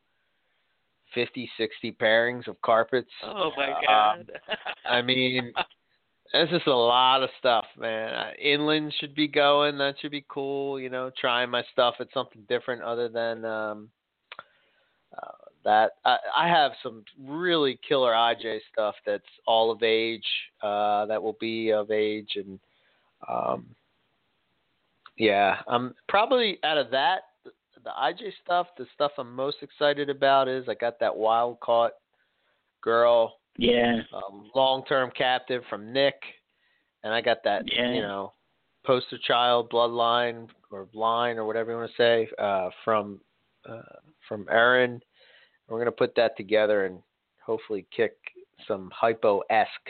50, 1.14 1.50
60 1.58 1.92
pairings 2.02 2.48
of 2.48 2.62
carpets. 2.62 3.12
Oh 3.24 3.52
my 3.58 3.72
Um, 3.72 3.82
god. 3.86 4.32
I 4.86 5.02
mean, 5.02 5.52
It's 6.36 6.52
just 6.52 6.66
a 6.66 6.76
lot 6.76 7.22
of 7.22 7.30
stuff, 7.38 7.66
man. 7.78 8.12
Uh, 8.12 8.32
Inland 8.42 8.92
should 9.00 9.14
be 9.14 9.28
going. 9.28 9.78
That 9.78 9.94
should 10.00 10.10
be 10.10 10.26
cool. 10.28 10.80
You 10.80 10.90
know, 10.90 11.12
trying 11.22 11.52
my 11.52 11.62
stuff 11.72 11.96
at 12.00 12.08
something 12.12 12.42
different 12.50 12.82
other 12.82 13.08
than 13.08 13.46
um, 13.46 13.90
uh, 15.16 15.43
that. 15.64 15.92
I, 16.06 16.18
I 16.36 16.48
have 16.48 16.72
some 16.82 17.04
really 17.20 17.80
killer 17.88 18.12
IJ 18.12 18.60
stuff 18.72 18.96
that's 19.06 19.24
all 19.46 19.72
of 19.72 19.84
age. 19.84 20.26
Uh, 20.62 21.06
that 21.08 21.22
will 21.22 21.38
be 21.40 21.72
of 21.72 21.92
age, 21.92 22.32
and 22.36 22.60
um, 23.28 23.66
yeah, 25.18 25.58
I'm 25.68 25.94
probably 26.08 26.60
out 26.64 26.78
of 26.78 26.92
that. 26.92 27.22
The, 27.44 27.52
the 27.84 27.92
IJ 27.92 28.32
stuff, 28.44 28.68
the 28.78 28.86
stuff 28.94 29.12
I'm 29.18 29.36
most 29.36 29.58
excited 29.62 30.10
about 30.10 30.48
is 30.48 30.66
I 30.68 30.74
got 30.76 31.00
that 31.00 31.16
wild 31.16 31.60
caught 31.60 31.94
girl 32.82 33.40
yeah. 33.58 34.02
um, 34.14 34.50
long-term 34.56 35.12
captive 35.18 35.64
from 35.70 35.94
Nick, 35.94 36.16
and 37.04 37.14
I 37.14 37.22
got 37.22 37.44
that 37.44 37.64
Yeah. 37.72 37.94
you 37.94 38.02
know 38.02 38.34
poster 38.86 39.18
child 39.26 39.72
bloodline 39.72 40.48
or 40.72 40.88
line 40.94 41.38
or 41.38 41.46
whatever 41.46 41.72
you 41.72 41.78
want 41.78 41.90
to 41.90 41.98
say 41.98 42.30
uh, 42.38 42.70
from 42.84 43.22
uh, 43.68 43.82
from 44.28 44.48
Aaron. 44.50 45.02
We're 45.74 45.80
gonna 45.80 45.92
put 45.92 46.14
that 46.16 46.38
together 46.38 46.86
and 46.86 47.00
hopefully 47.44 47.88
kick 47.96 48.16
some 48.68 48.92
hypo 48.94 49.42
esque 49.50 49.90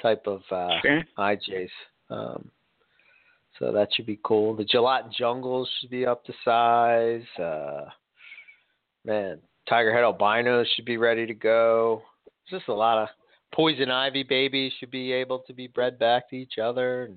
type 0.00 0.26
of 0.26 0.42
uh, 0.52 0.80
Sure. 0.82 1.02
IJs. 1.18 1.68
Um, 2.10 2.50
so 3.58 3.72
that 3.72 3.88
should 3.94 4.06
be 4.06 4.20
cool. 4.22 4.54
The 4.54 4.64
gelatin 4.64 5.10
jungles 5.16 5.68
should 5.80 5.90
be 5.90 6.06
up 6.06 6.24
to 6.26 6.32
size. 6.44 7.24
Uh, 7.38 7.86
man, 9.04 9.40
tiger 9.68 9.92
head 9.92 10.04
albinos 10.04 10.66
should 10.74 10.84
be 10.84 10.96
ready 10.96 11.26
to 11.26 11.34
go. 11.34 12.02
It's 12.26 12.50
just 12.50 12.68
a 12.68 12.74
lot 12.74 12.98
of 12.98 13.08
poison 13.52 13.90
ivy 13.90 14.22
babies 14.22 14.72
should 14.78 14.90
be 14.90 15.12
able 15.12 15.40
to 15.40 15.52
be 15.52 15.66
bred 15.66 15.98
back 15.98 16.28
to 16.30 16.36
each 16.36 16.58
other. 16.62 17.04
And 17.06 17.16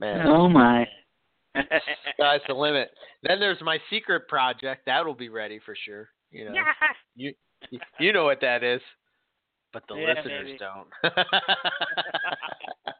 man, 0.00 0.26
Oh 0.26 0.48
my. 0.48 0.86
sky's 2.14 2.40
the 2.48 2.54
limit. 2.54 2.90
Then 3.22 3.38
there's 3.40 3.60
my 3.62 3.78
secret 3.88 4.26
project. 4.28 4.82
That'll 4.86 5.14
be 5.14 5.28
ready 5.28 5.60
for 5.64 5.76
sure. 5.84 6.08
You 6.34 6.46
know, 6.46 6.54
you 7.14 7.32
you 8.00 8.12
know 8.12 8.24
what 8.24 8.40
that 8.40 8.64
is, 8.64 8.80
but 9.72 9.84
the 9.88 9.94
Yeah, 9.94 10.14
listeners 10.14 10.46
maybe. 10.46 10.58
don't. 10.58 10.88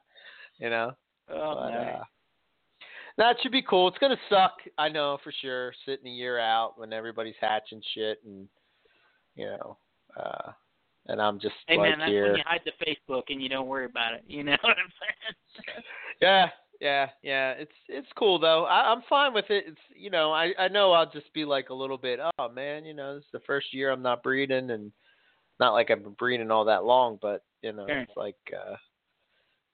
you 0.59 0.71
know. 0.71 0.93
oh 1.31 1.55
But, 1.57 1.71
my. 1.73 1.93
uh, 1.93 2.05
it 3.31 3.37
should 3.43 3.51
be 3.51 3.63
cool. 3.63 3.89
It's 3.89 3.99
gonna 3.99 4.17
suck, 4.29 4.53
I 4.79 4.89
know 4.89 5.19
for 5.25 5.33
sure. 5.43 5.75
Sitting 5.85 6.07
a 6.07 6.11
year 6.11 6.39
out 6.39 6.79
when 6.79 6.93
everybody's 6.93 7.35
hatching 7.41 7.83
shit, 7.93 8.21
and 8.25 8.47
you 9.35 9.47
know, 9.47 9.77
uh, 10.17 10.53
and 11.09 11.21
I'm 11.21 11.41
just 11.41 11.57
Hey 11.67 11.77
like 11.77 11.91
man, 11.91 11.99
that's 11.99 12.13
here. 12.13 12.27
when 12.29 12.37
you 12.37 12.43
hide 12.47 12.61
the 12.65 12.73
Facebook 12.87 13.25
and 13.31 13.43
you 13.43 13.49
don't 13.49 13.67
worry 13.67 13.87
about 13.87 14.15
it. 14.15 14.23
You 14.29 14.45
know 14.45 14.53
what 14.63 14.77
I'm 14.79 14.93
saying? 15.01 15.35
Yeah, 16.21 16.51
yeah, 16.85 17.07
yeah. 17.23 17.53
It's 17.53 17.73
it's 17.89 18.09
cool 18.15 18.39
though. 18.39 18.67
I, 18.67 18.93
I'm 18.93 19.01
fine 19.09 19.33
with 19.33 19.47
it. 19.49 19.65
It's 19.69 19.81
you 19.97 20.11
know, 20.11 20.33
I 20.33 20.53
I 20.59 20.69
know 20.69 20.93
I'll 20.93 21.11
just 21.11 21.33
be 21.33 21.47
like 21.47 21.71
a 21.71 21.75
little 21.75 21.97
bit. 21.97 22.21
Oh 22.39 22.49
man, 22.51 22.85
you 22.85 22.93
know, 22.93 23.15
this 23.15 23.25
is 23.25 23.31
the 23.33 23.41
first 23.47 23.73
year 23.73 23.91
I'm 23.91 24.03
not 24.03 24.23
breeding, 24.23 24.71
and 24.71 24.93
not 25.59 25.73
like 25.73 25.91
I've 25.91 26.03
been 26.03 26.13
breeding 26.13 26.51
all 26.51 26.67
that 26.67 26.85
long, 26.85 27.19
but 27.23 27.43
you 27.63 27.73
know, 27.73 27.87
Sure. 27.87 28.03
it's 28.03 28.17
like 28.17 28.37
uh, 28.53 28.77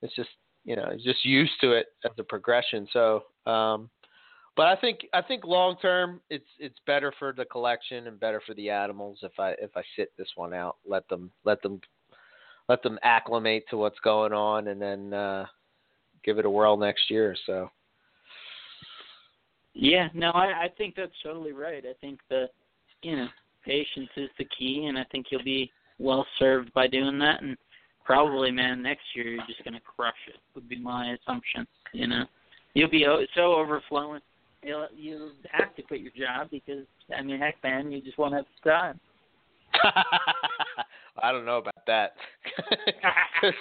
it's 0.03 0.15
just 0.15 0.31
you 0.65 0.77
know, 0.77 0.93
just 1.03 1.25
used 1.25 1.55
to 1.63 1.73
it 1.73 1.87
as 2.05 2.13
a 2.19 2.23
progression. 2.23 2.87
So, 2.93 3.25
um, 3.45 3.91
but 4.57 4.67
I 4.69 4.77
think 4.77 5.01
I 5.13 5.21
think 5.21 5.45
long 5.45 5.79
term, 5.83 6.21
it's 6.31 6.47
it's 6.61 6.79
better 6.87 7.13
for 7.19 7.33
the 7.33 7.45
collection 7.45 8.07
and 8.07 8.21
better 8.21 8.41
for 8.47 8.55
the 8.55 8.71
animals 8.71 9.19
if 9.23 9.33
I 9.37 9.51
if 9.61 9.77
I 9.77 9.83
sit 9.97 10.13
this 10.17 10.31
one 10.37 10.55
out, 10.55 10.77
let 10.87 11.09
them 11.09 11.33
let 11.45 11.61
them 11.61 11.81
let 12.69 12.85
them 12.85 13.01
acclimate 13.03 13.65
to 13.71 13.77
what's 13.79 13.99
going 13.99 14.33
on, 14.33 14.69
and 14.69 14.81
then. 14.81 15.13
uh 15.13 15.47
give 16.25 16.39
it 16.39 16.47
a 16.47 16.51
whirl 16.51 16.77
next 16.77 17.11
year. 17.11 17.37
So 17.47 17.71
Yeah, 19.75 20.09
no, 20.15 20.31
I, 20.31 20.65
I 20.65 20.69
think 20.77 20.95
that's 20.97 21.13
totally 21.23 21.53
right. 21.53 21.85
I 21.89 21.95
think 22.01 22.21
the, 22.29 22.47
you 23.03 23.17
know, 23.17 23.29
patience 23.65 24.11
is 24.17 24.31
the 24.39 24.47
key, 24.59 24.87
and 24.87 24.99
I 24.99 25.05
think 25.11 25.27
you'll 25.31 25.45
be 25.45 25.71
well 25.99 26.27
served 26.39 26.73
by 26.73 26.87
doing 26.87 27.19
that. 27.19 27.43
And 27.43 27.57
probably, 28.05 28.51
man, 28.51 28.83
next 28.83 29.05
year 29.15 29.27
you're 29.27 29.47
just 29.47 29.65
going 29.65 29.75
to 29.75 29.81
crush 29.81 30.15
it. 30.29 30.41
Would 30.55 30.69
be 30.69 30.79
my 30.79 31.15
assumption. 31.15 31.67
You 31.93 32.07
know, 32.09 32.25
you'll 32.75 32.91
be 32.91 33.07
so 33.35 33.55
overflowing. 33.55 34.21
You'll 34.63 34.89
you 34.95 35.31
have 35.51 35.75
to 35.77 35.83
quit 35.83 36.01
your 36.01 36.13
job 36.13 36.49
because 36.51 36.85
I 37.17 37.23
mean, 37.23 37.39
heck, 37.39 37.63
man, 37.63 37.91
you 37.91 38.03
just 38.03 38.19
won't 38.19 38.35
have 38.35 38.45
the 38.63 38.71
time. 38.71 39.01
I 41.23 41.33
don't 41.33 41.47
know 41.47 41.59
about 41.59 41.87
that. 41.87 42.15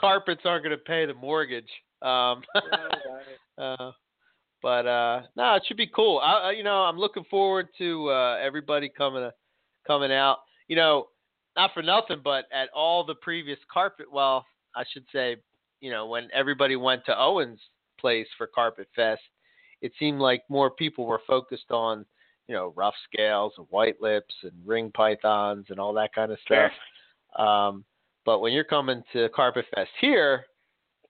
carpets 0.00 0.42
aren't 0.44 0.64
going 0.64 0.76
to 0.76 0.82
pay 0.82 1.06
the 1.06 1.14
mortgage. 1.14 1.68
Um, 2.02 2.42
uh, 3.58 3.92
but 4.62 4.86
uh, 4.86 5.22
no, 5.36 5.54
it 5.54 5.62
should 5.66 5.76
be 5.76 5.90
cool. 5.94 6.18
I, 6.18 6.52
you 6.56 6.62
know, 6.62 6.82
I'm 6.82 6.98
looking 6.98 7.24
forward 7.30 7.68
to 7.78 8.10
uh, 8.10 8.38
everybody 8.42 8.88
coming 8.88 9.22
uh, 9.22 9.30
coming 9.86 10.12
out. 10.12 10.38
You 10.68 10.76
know, 10.76 11.08
not 11.56 11.70
for 11.74 11.82
nothing, 11.82 12.20
but 12.22 12.44
at 12.52 12.68
all 12.74 13.04
the 13.04 13.14
previous 13.14 13.58
carpet. 13.72 14.06
Well, 14.10 14.46
I 14.74 14.84
should 14.92 15.04
say, 15.12 15.36
you 15.80 15.90
know, 15.90 16.06
when 16.06 16.28
everybody 16.32 16.76
went 16.76 17.04
to 17.06 17.18
Owen's 17.18 17.60
place 17.98 18.28
for 18.38 18.46
Carpet 18.46 18.88
Fest, 18.94 19.22
it 19.82 19.92
seemed 19.98 20.20
like 20.20 20.42
more 20.48 20.70
people 20.70 21.06
were 21.06 21.22
focused 21.26 21.70
on, 21.70 22.04
you 22.46 22.54
know, 22.54 22.72
rough 22.76 22.94
scales 23.12 23.52
and 23.58 23.66
white 23.70 24.00
lips 24.00 24.34
and 24.42 24.52
ring 24.64 24.90
pythons 24.92 25.66
and 25.70 25.80
all 25.80 25.92
that 25.94 26.14
kind 26.14 26.32
of 26.32 26.38
stuff. 26.44 26.72
Um, 27.38 27.84
but 28.24 28.40
when 28.40 28.52
you're 28.52 28.64
coming 28.64 29.02
to 29.12 29.28
Carpet 29.30 29.64
Fest 29.74 29.90
here, 30.00 30.44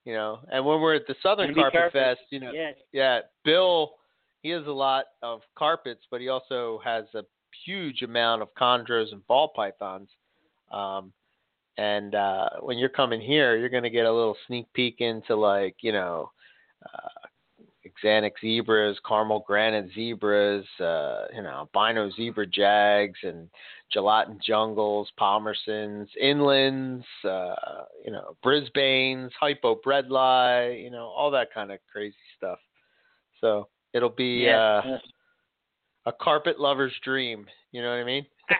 you 0.05 0.13
know, 0.13 0.39
and 0.51 0.65
when 0.65 0.81
we're 0.81 0.95
at 0.95 1.07
the 1.07 1.15
Southern 1.21 1.53
Carpet 1.53 1.79
carpet. 1.79 1.93
Fest, 1.93 2.21
you 2.29 2.39
know, 2.39 2.51
Yeah, 2.51 2.71
yeah, 2.91 3.19
Bill, 3.45 3.93
he 4.41 4.49
has 4.49 4.65
a 4.65 4.71
lot 4.71 5.05
of 5.21 5.41
carpets, 5.57 6.01
but 6.09 6.21
he 6.21 6.29
also 6.29 6.79
has 6.83 7.05
a 7.13 7.23
huge 7.65 8.01
amount 8.01 8.41
of 8.41 8.53
chondros 8.55 9.11
and 9.11 9.25
ball 9.27 9.51
pythons. 9.55 10.09
Um, 10.71 11.13
and 11.77 12.15
uh, 12.15 12.49
when 12.61 12.77
you're 12.77 12.89
coming 12.89 13.21
here, 13.21 13.57
you're 13.57 13.69
going 13.69 13.83
to 13.83 13.89
get 13.89 14.05
a 14.05 14.11
little 14.11 14.37
sneak 14.47 14.71
peek 14.73 14.97
into 14.99 15.35
like 15.35 15.75
you 15.81 15.91
know, 15.91 16.31
uh, 16.85 17.27
axanthic 17.85 18.33
zebras, 18.41 18.97
caramel 19.07 19.43
granite 19.45 19.89
zebras, 19.93 20.65
uh, 20.79 21.25
you 21.33 21.41
know, 21.41 21.49
albino 21.49 22.09
zebra 22.11 22.45
jags, 22.47 23.19
and 23.23 23.49
gelatin 23.91 24.39
jungles, 24.45 25.11
palmerstons, 25.19 26.07
inlands, 26.21 27.03
uh, 27.23 27.83
you 28.05 28.11
know, 28.11 28.35
Brisbanes, 28.43 29.29
hypo 29.39 29.75
bredli, 29.75 30.83
you 30.83 30.89
know, 30.89 31.05
all 31.05 31.31
that 31.31 31.53
kind 31.53 31.71
of 31.71 31.79
crazy 31.91 32.15
stuff. 32.37 32.59
So 33.39 33.67
it'll 33.93 34.09
be 34.09 34.45
yeah. 34.45 34.81
uh, 34.85 34.97
a 36.05 36.13
carpet 36.13 36.59
lover's 36.59 36.93
dream. 37.03 37.45
You 37.71 37.81
know 37.81 37.89
what 37.89 37.99
I 37.99 38.03
mean? 38.03 38.25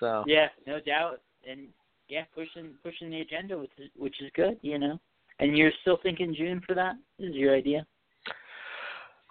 So 0.00 0.24
yeah, 0.26 0.48
no 0.66 0.80
doubt, 0.80 1.20
and 1.46 1.68
yeah, 2.08 2.24
pushing 2.34 2.70
pushing 2.82 3.10
the 3.10 3.20
agenda, 3.20 3.58
which 3.58 3.70
is 3.78 3.90
which 3.96 4.20
is 4.22 4.30
good, 4.34 4.58
you 4.62 4.78
know. 4.78 4.98
And 5.38 5.56
you're 5.56 5.72
still 5.82 5.98
thinking 6.02 6.34
June 6.34 6.62
for 6.66 6.74
that? 6.74 6.94
Is 7.18 7.34
your 7.34 7.54
idea? 7.54 7.86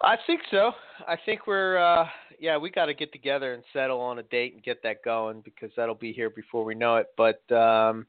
I 0.02 0.16
think 0.26 0.40
so. 0.50 0.72
I 1.06 1.16
think 1.24 1.46
we're 1.46 1.78
uh 1.78 2.06
yeah, 2.38 2.56
we 2.56 2.70
got 2.70 2.86
to 2.86 2.94
get 2.94 3.12
together 3.12 3.52
and 3.52 3.62
settle 3.72 4.00
on 4.00 4.18
a 4.18 4.22
date 4.24 4.54
and 4.54 4.62
get 4.62 4.82
that 4.82 5.04
going 5.04 5.42
because 5.42 5.70
that'll 5.76 5.94
be 5.94 6.12
here 6.12 6.30
before 6.30 6.64
we 6.64 6.74
know 6.74 6.96
it. 6.96 7.08
But 7.16 7.40
um 7.54 8.06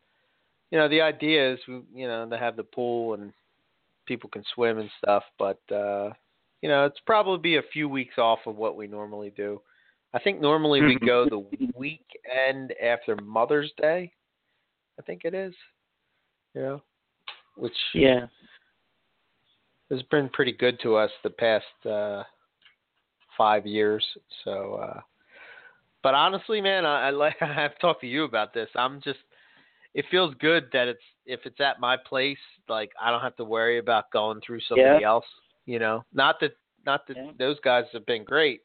you 0.71 0.77
know, 0.77 0.87
the 0.87 1.01
idea 1.01 1.53
is 1.53 1.59
we, 1.67 1.81
you 1.93 2.07
know, 2.07 2.29
to 2.29 2.37
have 2.37 2.55
the 2.55 2.63
pool 2.63 3.13
and 3.15 3.33
people 4.05 4.29
can 4.29 4.43
swim 4.55 4.79
and 4.79 4.89
stuff, 5.03 5.23
but 5.37 5.59
uh 5.71 6.11
you 6.61 6.69
know, 6.69 6.85
it's 6.85 6.99
probably 7.05 7.39
be 7.39 7.57
a 7.57 7.71
few 7.73 7.89
weeks 7.89 8.17
off 8.17 8.39
of 8.45 8.55
what 8.55 8.77
we 8.77 8.87
normally 8.87 9.33
do. 9.35 9.61
I 10.13 10.19
think 10.19 10.39
normally 10.39 10.81
we 10.81 10.97
go 11.05 11.27
the 11.27 11.45
weekend 11.75 12.73
after 12.81 13.15
Mother's 13.15 13.71
Day. 13.81 14.11
I 14.99 15.01
think 15.01 15.21
it 15.25 15.33
is. 15.33 15.53
Yeah. 16.53 16.77
which 17.55 17.73
Yeah. 17.93 18.27
Has 19.91 20.01
been 20.03 20.29
pretty 20.29 20.53
good 20.53 20.79
to 20.81 20.95
us 20.95 21.11
the 21.23 21.29
past 21.29 21.65
uh 21.85 22.23
five 23.37 23.65
years. 23.65 24.03
So 24.43 24.79
uh 24.81 25.01
but 26.03 26.13
honestly 26.15 26.61
man, 26.61 26.85
I, 26.85 27.07
I 27.07 27.09
like 27.11 27.35
I've 27.41 27.77
talked 27.79 28.01
to 28.01 28.07
you 28.07 28.23
about 28.23 28.53
this. 28.53 28.69
I'm 28.75 29.01
just 29.01 29.19
it 29.93 30.05
feels 30.09 30.33
good 30.39 30.67
that 30.73 30.87
it's 30.87 31.03
if 31.25 31.41
it's 31.45 31.59
at 31.59 31.79
my 31.79 31.97
place, 31.97 32.37
like 32.69 32.91
I 32.99 33.11
don't 33.11 33.21
have 33.21 33.35
to 33.37 33.43
worry 33.43 33.77
about 33.77 34.11
going 34.11 34.41
through 34.45 34.61
somebody 34.61 35.01
Yeah. 35.01 35.07
else. 35.07 35.25
You 35.65 35.79
know, 35.79 36.03
not 36.13 36.39
that 36.39 36.53
not 36.85 37.07
that 37.07 37.17
Yeah. 37.17 37.31
those 37.37 37.59
guys 37.59 37.85
have 37.93 38.05
been 38.05 38.23
great, 38.23 38.61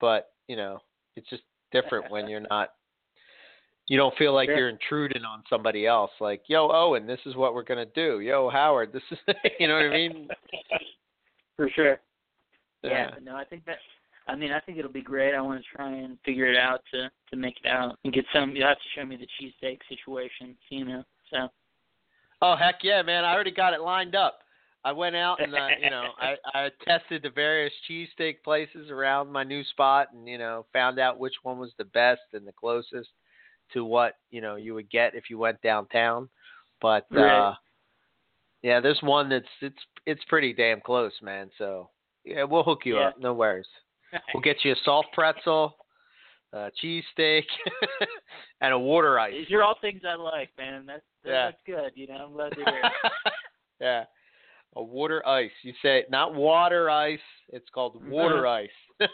but 0.00 0.30
you 0.48 0.56
know, 0.56 0.78
it's 1.16 1.28
just 1.28 1.42
different 1.72 2.10
when 2.10 2.28
you're 2.28 2.40
not. 2.40 2.70
You 3.92 3.98
don't 3.98 4.16
feel 4.16 4.32
like 4.32 4.48
Sure. 4.48 4.56
you're 4.56 4.68
intruding 4.70 5.22
on 5.22 5.44
somebody 5.50 5.86
else. 5.86 6.12
Like, 6.18 6.48
yo, 6.48 6.70
Owen, 6.70 7.06
this 7.06 7.20
is 7.26 7.36
what 7.36 7.52
we're 7.52 7.62
gonna 7.62 7.84
do. 7.84 8.20
Yo, 8.20 8.48
Howard, 8.48 8.90
this 8.90 9.02
is. 9.10 9.18
you 9.60 9.68
know 9.68 9.74
what 9.74 9.84
I 9.84 9.90
mean? 9.90 10.30
For 11.58 11.68
sure. 11.68 12.00
Yeah. 12.82 12.90
Yeah. 12.90 13.10
but 13.12 13.22
no, 13.22 13.36
I 13.36 13.44
think 13.44 13.66
that. 13.66 13.76
I 14.28 14.34
mean, 14.34 14.50
I 14.50 14.60
think 14.60 14.78
it'll 14.78 14.90
be 14.90 15.02
great. 15.02 15.34
I 15.34 15.42
want 15.42 15.62
to 15.62 15.76
try 15.76 15.90
and 15.90 16.16
figure 16.24 16.46
it 16.46 16.56
out 16.56 16.80
to 16.94 17.10
to 17.32 17.36
make 17.36 17.56
it 17.62 17.68
out 17.68 17.98
and 18.02 18.14
get 18.14 18.24
some. 18.32 18.56
You'll 18.56 18.68
have 18.68 18.78
to 18.78 18.98
show 18.98 19.04
me 19.04 19.16
the 19.16 19.28
cheesesteak 19.38 19.80
situation, 19.90 20.56
you 20.70 20.86
know. 20.86 21.04
So. 21.30 21.48
Oh 22.40 22.56
heck 22.56 22.76
yeah, 22.82 23.02
man! 23.02 23.26
I 23.26 23.34
already 23.34 23.50
got 23.50 23.74
it 23.74 23.82
lined 23.82 24.14
up. 24.14 24.38
I 24.86 24.92
went 24.92 25.16
out 25.16 25.42
and 25.42 25.54
uh, 25.54 25.68
you 25.78 25.90
know 25.90 26.06
I 26.18 26.36
I 26.54 26.70
tested 26.82 27.24
the 27.24 27.28
various 27.28 27.74
cheesesteak 27.90 28.36
places 28.42 28.90
around 28.90 29.30
my 29.30 29.44
new 29.44 29.62
spot 29.64 30.14
and 30.14 30.26
you 30.26 30.38
know 30.38 30.64
found 30.72 30.98
out 30.98 31.18
which 31.18 31.34
one 31.42 31.58
was 31.58 31.72
the 31.76 31.84
best 31.84 32.22
and 32.32 32.46
the 32.46 32.52
closest 32.52 33.10
to 33.74 33.84
what 33.84 34.14
you 34.30 34.40
know 34.40 34.56
you 34.56 34.74
would 34.74 34.90
get 34.90 35.14
if 35.14 35.30
you 35.30 35.38
went 35.38 35.60
downtown. 35.62 36.28
But 36.80 37.06
uh 37.16 37.54
yeah, 38.62 38.80
there's 38.80 39.00
one 39.02 39.28
that's 39.28 39.44
it's 39.60 39.78
it's 40.06 40.22
pretty 40.28 40.52
damn 40.52 40.80
close, 40.80 41.12
man. 41.22 41.50
So 41.58 41.90
yeah, 42.24 42.44
we'll 42.44 42.62
hook 42.62 42.80
you 42.84 42.96
Yeah. 42.98 43.08
up. 43.08 43.18
No 43.18 43.34
worries. 43.34 43.66
We'll 44.34 44.42
get 44.42 44.64
you 44.64 44.72
a 44.72 44.76
soft 44.84 45.08
pretzel, 45.14 45.74
a 46.52 46.70
cheesesteak, 46.82 47.44
and 48.60 48.74
a 48.74 48.78
water 48.78 49.18
ice. 49.18 49.32
These 49.32 49.52
are 49.52 49.62
all 49.62 49.76
things 49.80 50.02
I 50.06 50.14
like, 50.16 50.50
man. 50.58 50.84
That's 50.86 51.02
that, 51.24 51.30
Yeah. 51.30 51.44
that's 51.46 51.62
good. 51.66 51.92
You 51.94 52.08
know, 52.08 52.14
I'm 52.26 52.32
glad 52.32 52.50
to 52.50 52.56
hear. 52.56 52.80
it. 52.84 53.12
yeah. 53.80 54.04
A 54.76 54.82
water 54.82 55.26
ice. 55.26 55.50
You 55.62 55.72
say 55.82 56.04
not 56.10 56.34
water 56.34 56.88
ice. 56.90 57.18
It's 57.48 57.68
called 57.74 58.06
water 58.06 58.46
ice. 58.46 58.68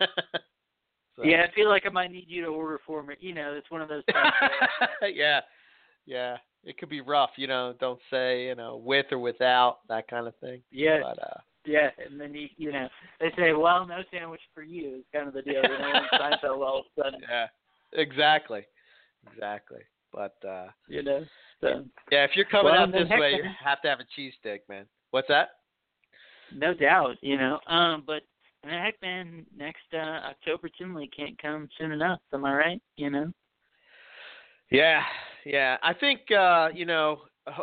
So- 1.18 1.24
Yeah, 1.24 1.44
I 1.48 1.54
feel 1.54 1.68
like 1.68 1.84
I 1.86 1.90
might 1.90 2.10
need 2.12 2.26
you 2.28 2.42
to 2.42 2.48
order 2.48 2.78
for 2.86 3.02
me. 3.02 3.14
You 3.20 3.34
know, 3.34 3.54
it's 3.54 3.70
one 3.70 3.82
of 3.82 3.88
those 3.88 4.04
things. 4.06 5.14
yeah. 5.16 5.40
Yeah. 6.06 6.36
It 6.64 6.78
could 6.78 6.88
be 6.88 7.00
rough, 7.00 7.30
you 7.36 7.46
know, 7.46 7.74
don't 7.80 8.00
say, 8.10 8.46
you 8.46 8.54
know, 8.54 8.76
with 8.84 9.06
or 9.12 9.18
without, 9.18 9.78
that 9.88 10.08
kind 10.08 10.26
of 10.26 10.34
thing. 10.36 10.62
yeah, 10.70 11.00
But 11.02 11.22
uh 11.22 11.40
yeah, 11.64 11.90
and 12.04 12.18
then 12.18 12.32
you, 12.34 12.48
you 12.56 12.72
know, 12.72 12.88
they 13.20 13.30
say, 13.36 13.52
"Well, 13.52 13.86
no 13.86 14.00
sandwich 14.10 14.40
for 14.54 14.62
you." 14.62 14.96
Is 15.00 15.04
kind 15.12 15.28
of 15.28 15.34
the 15.34 15.42
deal. 15.42 15.60
You 15.62 15.68
know, 15.68 16.00
Seinfeld 16.14 16.64
all 16.66 16.78
of 16.80 16.84
a 16.96 17.02
sudden, 17.02 17.20
yeah. 17.28 17.46
Exactly. 17.92 18.64
Exactly. 19.30 19.80
But 20.12 20.36
uh 20.48 20.68
you 20.88 21.02
know. 21.02 21.24
So 21.60 21.84
yeah, 22.10 22.24
if 22.24 22.30
you're 22.36 22.46
coming 22.46 22.72
Well, 22.72 22.82
out 22.84 22.92
this 22.92 23.08
way, 23.10 23.32
you 23.32 23.42
have 23.62 23.82
to 23.82 23.88
have 23.88 24.00
a 24.00 24.04
cheese 24.16 24.32
cheesesteak, 24.44 24.60
man. 24.68 24.86
What's 25.10 25.28
that? 25.28 25.48
no 26.54 26.72
doubt, 26.72 27.16
you 27.20 27.36
know. 27.36 27.58
Um, 27.66 28.02
but 28.06 28.22
heck, 28.68 29.00
man, 29.02 29.46
next 29.56 29.82
uh 29.94 29.96
October 30.30 30.68
Tinley 30.76 31.08
can't 31.16 31.40
come 31.40 31.68
soon 31.78 31.92
enough. 31.92 32.20
Am 32.32 32.44
I 32.44 32.54
right? 32.54 32.82
You 32.96 33.10
know. 33.10 33.32
Yeah, 34.70 35.02
yeah. 35.46 35.76
I 35.82 35.94
think 35.94 36.20
uh, 36.30 36.68
you 36.74 36.84
know, 36.84 37.20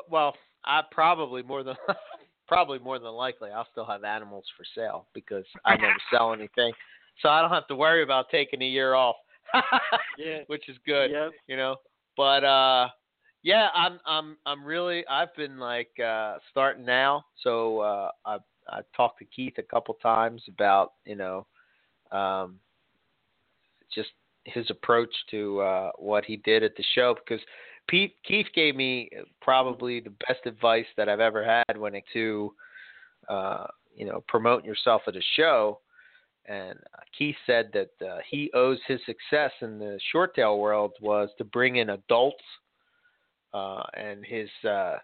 well, 0.10 0.36
I 0.66 0.82
probably 0.92 1.44
more 1.44 1.64
than 1.64 1.76
probably 2.48 2.80
more 2.80 3.00
than 3.00 3.12
likely 3.12 3.52
I'll 3.52 3.68
still 3.72 3.86
have 3.86 4.04
animals 4.04 4.46
for 4.58 4.66
sale 4.76 5.08
because 5.14 5.46
I 5.66 5.76
never 5.76 5.94
sell 6.12 6.34
anything. 6.34 6.74
So 7.22 7.30
I 7.30 7.42
don't 7.42 7.52
have 7.52 7.68
to 7.68 7.76
worry 7.76 8.04
about 8.04 8.30
taking 8.30 8.62
a 8.62 8.66
year 8.68 8.94
off. 8.94 9.16
Yeah. 10.18 10.40
Which 10.48 10.70
is 10.70 10.78
good, 10.86 11.12
Yep. 11.12 11.32
you 11.48 11.58
know. 11.58 11.76
But 12.18 12.44
uh 12.46 12.88
yeah, 13.44 13.68
I'm 13.76 14.00
I'm 14.06 14.38
I'm 14.46 14.64
really 14.66 15.06
I've 15.08 15.36
been 15.36 15.60
like 15.60 15.92
uh 16.04 16.38
starting 16.52 16.86
now. 16.86 17.24
So 17.44 17.80
uh 17.82 18.12
I 18.26 18.38
I 18.70 18.82
talked 18.96 19.20
to 19.20 19.26
Keith 19.26 19.56
a 19.58 19.64
couple 19.64 19.94
times 19.96 20.42
about, 20.48 20.94
you 21.06 21.16
know, 21.16 21.46
um 22.12 22.60
just 23.94 24.10
his 24.44 24.70
approach 24.70 25.14
to 25.32 25.62
uh 25.62 25.92
what 25.98 26.26
he 26.26 26.38
did 26.38 26.64
at 26.64 26.76
the 26.76 26.84
show 26.94 27.16
because 27.16 27.44
Pete 27.88 28.16
Keith 28.24 28.48
gave 28.54 28.76
me 28.76 29.10
probably 29.42 30.00
the 30.00 30.14
best 30.28 30.46
advice 30.46 30.86
that 30.98 31.10
I've 31.10 31.20
ever 31.20 31.44
had 31.44 31.78
when 31.78 31.96
it 31.96 32.04
to 32.14 32.54
uh 33.30 33.68
you 33.96 34.06
know 34.06 34.24
promoting 34.28 34.66
yourself 34.66 35.04
at 35.08 35.16
a 35.16 35.22
show. 35.36 35.80
And 36.48 36.78
Keith 37.18 37.36
said 37.48 37.72
that 37.74 38.08
uh, 38.08 38.20
he 38.30 38.52
owes 38.54 38.78
his 38.88 39.00
success 39.08 39.52
in 39.62 39.80
the 39.80 40.00
short 40.12 40.36
tail 40.36 40.60
world 40.60 40.92
was 41.02 41.30
to 41.40 41.44
bring 41.44 41.78
in 41.78 41.90
adults 41.90 42.44
uh, 43.52 43.82
and 43.96 44.24
his 44.24 44.50
uh, 44.70 44.98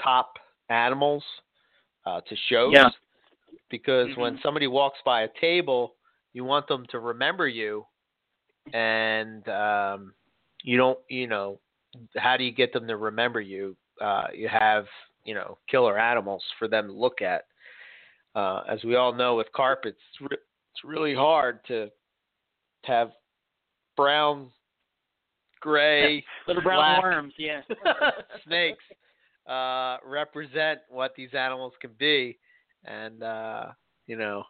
top 0.00 0.34
animals 0.68 1.24
uh, 2.06 2.20
to 2.20 2.36
shows. 2.48 2.72
Yeah. 2.72 2.90
Because 3.70 4.08
Mhm. 4.10 4.16
when 4.18 4.38
somebody 4.40 4.66
walks 4.66 4.98
by 5.04 5.22
a 5.22 5.28
table, 5.40 5.96
you 6.32 6.44
want 6.44 6.66
them 6.68 6.86
to 6.86 6.98
remember 6.98 7.48
you, 7.48 7.86
and 8.72 9.48
um, 9.48 10.14
you 10.62 10.76
don't. 10.76 10.98
You 11.08 11.26
know, 11.26 11.60
how 12.16 12.36
do 12.36 12.44
you 12.44 12.52
get 12.52 12.72
them 12.72 12.86
to 12.88 12.96
remember 12.96 13.40
you? 13.40 13.76
Uh, 14.00 14.26
you 14.32 14.48
have 14.48 14.86
you 15.24 15.34
know 15.34 15.58
killer 15.68 15.98
animals 15.98 16.44
for 16.58 16.68
them 16.68 16.88
to 16.88 16.92
look 16.92 17.22
at. 17.22 17.46
Uh, 18.34 18.64
as 18.68 18.82
we 18.84 18.96
all 18.96 19.12
know, 19.12 19.36
with 19.36 19.50
carpets, 19.52 19.98
it's 20.10 20.20
re- 20.20 20.38
it's 20.72 20.84
really 20.84 21.14
hard 21.14 21.64
to 21.66 21.88
have 22.84 23.12
brown, 23.96 24.50
gray, 25.60 26.24
Little 26.46 26.62
brown 26.62 27.00
black 27.00 27.02
worms, 27.02 27.34
yeah. 27.38 27.62
snakes 28.44 28.84
uh, 29.46 29.98
represent 30.04 30.80
what 30.88 31.14
these 31.16 31.34
animals 31.34 31.72
can 31.80 31.90
be, 31.98 32.38
and 32.84 33.22
uh, 33.22 33.66
you 34.06 34.16
know. 34.16 34.44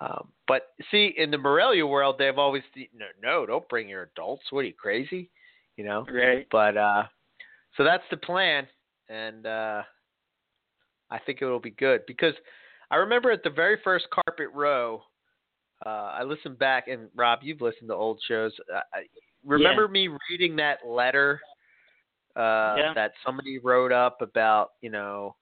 Um, 0.00 0.28
but 0.48 0.68
see, 0.90 1.14
in 1.16 1.30
the 1.30 1.38
Morelia 1.38 1.86
world, 1.86 2.16
they've 2.18 2.38
always 2.38 2.62
no, 2.94 3.06
no, 3.22 3.46
don't 3.46 3.68
bring 3.68 3.88
your 3.88 4.10
adults. 4.14 4.44
What 4.50 4.60
are 4.60 4.68
you 4.68 4.74
crazy? 4.74 5.30
You 5.76 5.84
know. 5.84 6.06
Right. 6.10 6.46
But 6.50 6.76
uh, 6.76 7.04
so 7.76 7.84
that's 7.84 8.04
the 8.10 8.16
plan, 8.16 8.66
and 9.08 9.46
uh, 9.46 9.82
I 11.10 11.18
think 11.20 11.40
it 11.40 11.46
will 11.46 11.60
be 11.60 11.70
good 11.70 12.02
because 12.06 12.34
I 12.90 12.96
remember 12.96 13.30
at 13.30 13.42
the 13.42 13.50
very 13.50 13.78
first 13.84 14.06
Carpet 14.10 14.48
Row, 14.54 15.02
uh, 15.84 15.88
I 15.88 16.22
listened 16.22 16.58
back, 16.58 16.88
and 16.88 17.08
Rob, 17.14 17.40
you've 17.42 17.60
listened 17.60 17.88
to 17.88 17.94
old 17.94 18.20
shows. 18.26 18.52
I 18.72 19.02
remember 19.44 19.86
me 19.88 20.08
reading 20.30 20.56
that 20.56 20.78
letter 20.86 21.40
uh, 22.36 22.74
Yeah. 22.76 22.92
that 22.94 23.12
somebody 23.24 23.58
wrote 23.58 23.92
up 23.92 24.20
about, 24.22 24.72
you 24.80 24.90
know, 24.90 25.36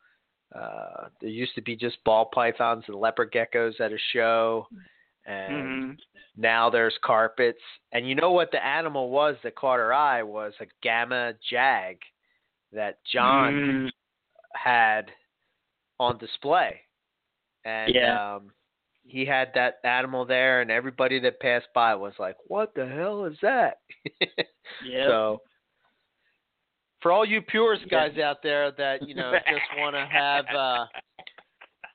uh, 0.55 1.09
there 1.21 1.31
used 1.31 1.55
to 1.55 1.63
be 1.63 1.75
just 1.75 2.03
ball 2.05 2.27
pythons 2.27 2.85
and 2.87 2.97
leopard 2.97 3.33
geckos 3.33 3.81
at 3.81 3.93
a 3.93 3.99
show, 4.13 4.69
and 5.25 5.95
Mhm. 5.95 5.99
now 6.37 6.69
there's 6.69 6.97
carpets. 6.99 7.63
And 7.93 8.07
you 8.09 8.15
know 8.15 8.33
what 8.33 8.51
the 8.51 8.63
animal 8.65 9.09
was 9.11 9.37
that 9.43 9.55
caught 9.55 9.79
her 9.79 9.95
eye 9.95 10.23
was 10.23 10.53
a 10.61 10.67
gamma 10.83 11.35
jag 11.49 12.03
that 12.73 13.03
John 13.05 13.55
Mhm. 13.55 13.93
had 14.55 15.13
on 15.99 16.19
display. 16.19 16.83
And 17.65 17.95
Yeah. 17.95 18.35
um 18.35 18.53
he 19.05 19.25
had 19.25 19.53
that 19.55 19.81
animal 19.85 20.25
there 20.25 20.61
and 20.61 20.71
everybody 20.71 21.19
that 21.21 21.41
passed 21.41 21.73
by 21.75 21.95
was 21.95 22.19
like, 22.19 22.37
What 22.47 22.75
the 22.75 22.87
hell 22.87 23.25
is 23.25 23.39
that? 23.41 23.81
Yeah. 24.85 25.07
So 25.07 25.43
for 27.03 27.13
all 27.13 27.25
you 27.25 27.43
purist 27.43 27.89
guys 27.91 28.17
out 28.19 28.43
there 28.43 28.71
that, 28.73 29.07
you 29.07 29.15
know, 29.15 29.33
just 29.33 29.63
wanna 29.79 30.07
have 30.13 30.45
uh 30.57 30.87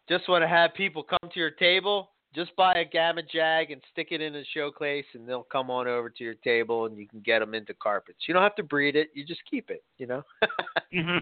just 0.10 0.28
wanna 0.30 0.48
have 0.48 0.74
people 0.74 1.04
come 1.04 1.30
to 1.34 1.40
your 1.40 1.52
table, 1.52 2.12
just 2.36 2.56
buy 2.56 2.74
a 2.74 2.86
Gamma 2.86 3.22
Jag 3.24 3.72
and 3.72 3.82
stick 3.92 4.10
it 4.12 4.22
in 4.22 4.36
a 4.36 4.44
showcase, 4.54 5.06
and 5.14 5.28
they'll 5.28 5.44
come 5.44 5.70
on 5.72 5.88
over 5.88 6.10
to 6.10 6.24
your 6.24 6.36
table, 6.36 6.86
and 6.86 6.98
you 6.98 7.08
can 7.08 7.22
get 7.22 7.40
them 7.40 7.54
into 7.54 7.74
carpets. 7.74 8.20
You 8.28 8.34
don't 8.34 8.44
have 8.44 8.56
to 8.56 8.64
breed 8.64 8.96
it; 8.96 9.10
you 9.14 9.26
just 9.26 9.42
keep 9.50 9.70
it. 9.70 9.84
You 9.98 10.08
know. 10.08 10.24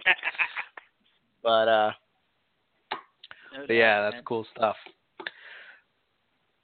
but 1.43 1.67
uh, 1.67 1.91
No 3.53 3.65
but 3.67 3.73
yeah, 3.73 4.01
that's 4.01 4.15
man. 4.15 4.23
cool 4.25 4.45
stuff. 4.55 4.75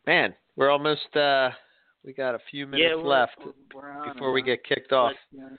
Man, 0.07 0.33
we're 0.55 0.71
almost 0.71 1.15
uh, 1.15 1.51
we 2.03 2.13
got 2.13 2.33
a 2.35 2.39
few 2.49 2.65
minutes 2.65 2.89
yeah, 2.89 2.95
we're, 3.01 3.07
left 3.07 3.37
we're- 3.39 4.13
before 4.13 4.31
we 4.31 4.41
get 4.41 4.63
kicked 4.63 4.91
off. 4.91 5.13
But, 5.31 5.43
uh, 5.43 5.49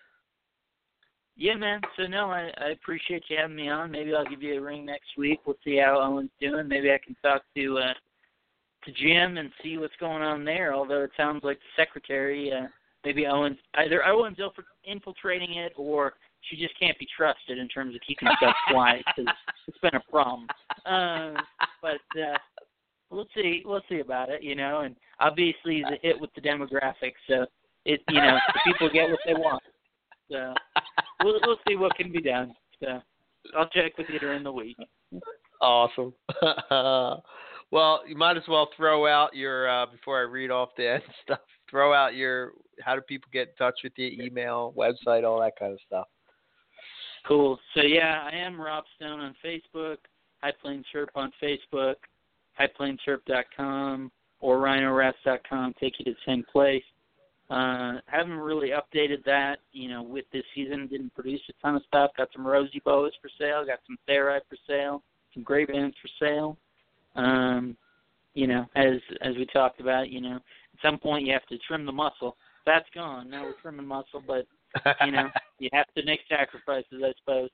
yeah, 1.36 1.54
man. 1.54 1.80
So 1.96 2.06
no, 2.06 2.30
I, 2.30 2.50
I 2.58 2.70
appreciate 2.70 3.24
you 3.28 3.36
having 3.40 3.56
me 3.56 3.68
on. 3.68 3.90
Maybe 3.90 4.14
I'll 4.14 4.28
give 4.28 4.42
you 4.42 4.58
a 4.58 4.60
ring 4.60 4.84
next 4.84 5.16
week. 5.16 5.40
We'll 5.46 5.56
see 5.64 5.78
how 5.78 6.00
Owen's 6.00 6.30
doing. 6.40 6.68
Maybe 6.68 6.90
I 6.90 6.98
can 7.04 7.16
talk 7.22 7.42
to 7.56 7.78
uh 7.78 7.94
to 8.84 8.92
Jim 8.92 9.38
and 9.38 9.50
see 9.62 9.78
what's 9.78 9.96
going 10.00 10.22
on 10.22 10.44
there. 10.44 10.74
Although 10.74 11.02
it 11.02 11.10
sounds 11.16 11.44
like 11.44 11.58
the 11.58 11.82
secretary, 11.82 12.52
uh, 12.52 12.66
maybe 13.04 13.26
Owen's 13.26 13.58
either 13.74 14.06
Owen's 14.06 14.38
infil- 14.38 14.64
infiltrating 14.84 15.54
it 15.54 15.72
or 15.76 16.14
she 16.42 16.56
just 16.56 16.78
can't 16.78 16.98
be 16.98 17.06
trusted 17.16 17.58
in 17.58 17.68
terms 17.68 17.94
of 17.94 18.00
keeping 18.06 18.28
stuff 18.36 18.54
quiet 18.70 19.04
because 19.16 19.32
it's 19.68 19.78
been 19.78 19.94
a 19.94 20.10
problem. 20.10 20.48
Uh, 20.84 21.40
but 21.80 22.20
uh, 22.20 22.36
we'll 23.10 23.28
see. 23.34 23.62
We'll 23.64 23.82
see 23.88 24.00
about 24.00 24.28
it, 24.30 24.42
you 24.42 24.54
know. 24.54 24.80
And 24.80 24.96
obviously, 25.20 25.76
he's 25.76 25.84
a 25.84 25.98
hit 26.02 26.20
with 26.20 26.30
the 26.34 26.40
demographics, 26.40 27.20
so 27.28 27.46
it, 27.84 28.00
you 28.08 28.20
know, 28.20 28.38
the 28.48 28.60
people 28.64 28.90
get 28.92 29.08
what 29.08 29.20
they 29.24 29.34
want. 29.34 29.62
So 30.30 30.54
we'll 31.22 31.40
we'll 31.44 31.58
see 31.66 31.76
what 31.76 31.94
can 31.96 32.12
be 32.12 32.20
done. 32.20 32.54
So 32.80 33.00
I'll 33.56 33.68
check 33.68 33.96
with 33.98 34.08
you 34.08 34.18
during 34.18 34.42
the 34.42 34.52
week. 34.52 34.76
Awesome. 35.60 36.12
well, 37.70 38.00
you 38.06 38.16
might 38.16 38.36
as 38.36 38.42
well 38.48 38.68
throw 38.76 39.06
out 39.06 39.34
your 39.34 39.68
uh, 39.68 39.86
before 39.86 40.18
I 40.18 40.22
read 40.22 40.50
off 40.50 40.70
the 40.76 40.88
end 40.94 41.02
stuff. 41.22 41.40
Throw 41.70 41.92
out 41.92 42.14
your 42.14 42.52
how 42.80 42.94
do 42.94 43.00
people 43.02 43.28
get 43.32 43.48
in 43.48 43.54
touch 43.54 43.80
with 43.84 43.92
you? 43.96 44.24
Email, 44.24 44.74
website, 44.76 45.24
all 45.24 45.40
that 45.40 45.58
kind 45.58 45.72
of 45.72 45.78
stuff. 45.86 46.06
Cool. 47.26 47.58
So 47.74 47.82
yeah, 47.82 48.28
I 48.30 48.36
am 48.36 48.60
Rob 48.60 48.84
Stone 48.96 49.20
on 49.20 49.34
Facebook, 49.44 49.98
High 50.42 50.52
Plains 50.60 50.84
Surf 50.92 51.08
on 51.14 51.32
Facebook, 51.40 51.94
highplainsurf.com 52.60 54.10
or 54.40 54.58
rhinorest.com 54.58 55.74
take 55.80 55.94
you 55.98 56.04
to 56.04 56.10
the 56.10 56.16
same 56.26 56.44
place. 56.50 56.82
Uh, 57.52 58.00
haven't 58.06 58.38
really 58.38 58.70
updated 58.70 59.22
that, 59.26 59.58
you 59.72 59.86
know, 59.86 60.02
with 60.02 60.24
this 60.32 60.44
season. 60.54 60.86
Didn't 60.86 61.14
produce 61.14 61.42
a 61.50 61.52
ton 61.60 61.76
of 61.76 61.82
stuff. 61.86 62.12
Got 62.16 62.30
some 62.32 62.46
rosy 62.46 62.80
boas 62.82 63.12
for 63.20 63.28
sale. 63.38 63.66
Got 63.66 63.80
some 63.86 63.98
therite 64.06 64.44
for 64.48 64.56
sale. 64.66 65.02
Some 65.34 65.42
gray 65.42 65.66
bands 65.66 65.94
for 66.00 66.08
sale. 66.18 66.56
Um, 67.14 67.76
you 68.32 68.46
know, 68.46 68.64
as 68.74 68.94
as 69.20 69.36
we 69.36 69.44
talked 69.44 69.80
about, 69.80 70.08
you 70.08 70.22
know, 70.22 70.36
at 70.36 70.80
some 70.80 70.98
point 70.98 71.26
you 71.26 71.32
have 71.34 71.44
to 71.48 71.58
trim 71.58 71.84
the 71.84 71.92
muscle. 71.92 72.38
That's 72.64 72.88
gone. 72.94 73.28
Now 73.28 73.42
we're 73.44 73.60
trimming 73.60 73.86
muscle, 73.86 74.22
but 74.26 74.46
you 75.04 75.12
know, 75.12 75.28
you 75.58 75.68
have 75.74 75.92
to 75.94 76.04
make 76.06 76.20
sacrifices, 76.30 77.02
I 77.04 77.12
suppose. 77.18 77.50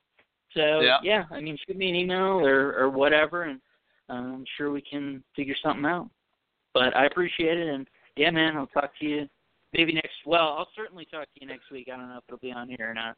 So 0.54 0.80
Yeah. 1.02 1.24
I 1.32 1.40
mean, 1.40 1.58
shoot 1.66 1.76
me 1.76 1.88
an 1.88 1.96
email 1.96 2.38
or 2.38 2.78
or 2.78 2.88
whatever, 2.88 3.42
and 3.42 3.60
uh, 4.08 4.12
I'm 4.12 4.44
sure 4.56 4.70
we 4.70 4.80
can 4.80 5.24
figure 5.34 5.56
something 5.60 5.86
out. 5.86 6.08
But 6.72 6.96
I 6.96 7.06
appreciate 7.06 7.58
it, 7.58 7.66
and 7.66 7.88
yeah, 8.14 8.30
man, 8.30 8.56
I'll 8.56 8.68
talk 8.68 8.92
to 9.00 9.04
you 9.04 9.28
maybe 9.72 9.92
next. 9.92 10.14
Well, 10.26 10.55
I'll 10.58 10.68
certainly 10.76 11.06
talk 11.10 11.24
to 11.24 11.40
you 11.40 11.47
next 11.47 11.70
week. 11.70 11.88
I 11.92 11.97
don't 11.97 12.08
know 12.08 12.18
if 12.18 12.24
it'll 12.28 12.38
be 12.38 12.52
on 12.52 12.68
here 12.68 12.90
or 12.90 12.94
not. 12.94 13.16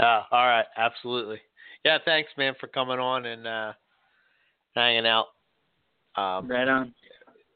Ah, 0.00 0.26
all 0.32 0.46
right, 0.46 0.66
absolutely. 0.76 1.40
Yeah, 1.84 1.98
thanks, 2.04 2.30
man, 2.36 2.54
for 2.58 2.66
coming 2.66 2.98
on 2.98 3.26
and 3.26 3.46
uh, 3.46 3.72
hanging 4.74 5.06
out. 5.06 5.26
Um, 6.16 6.48
right 6.48 6.68
on. 6.68 6.94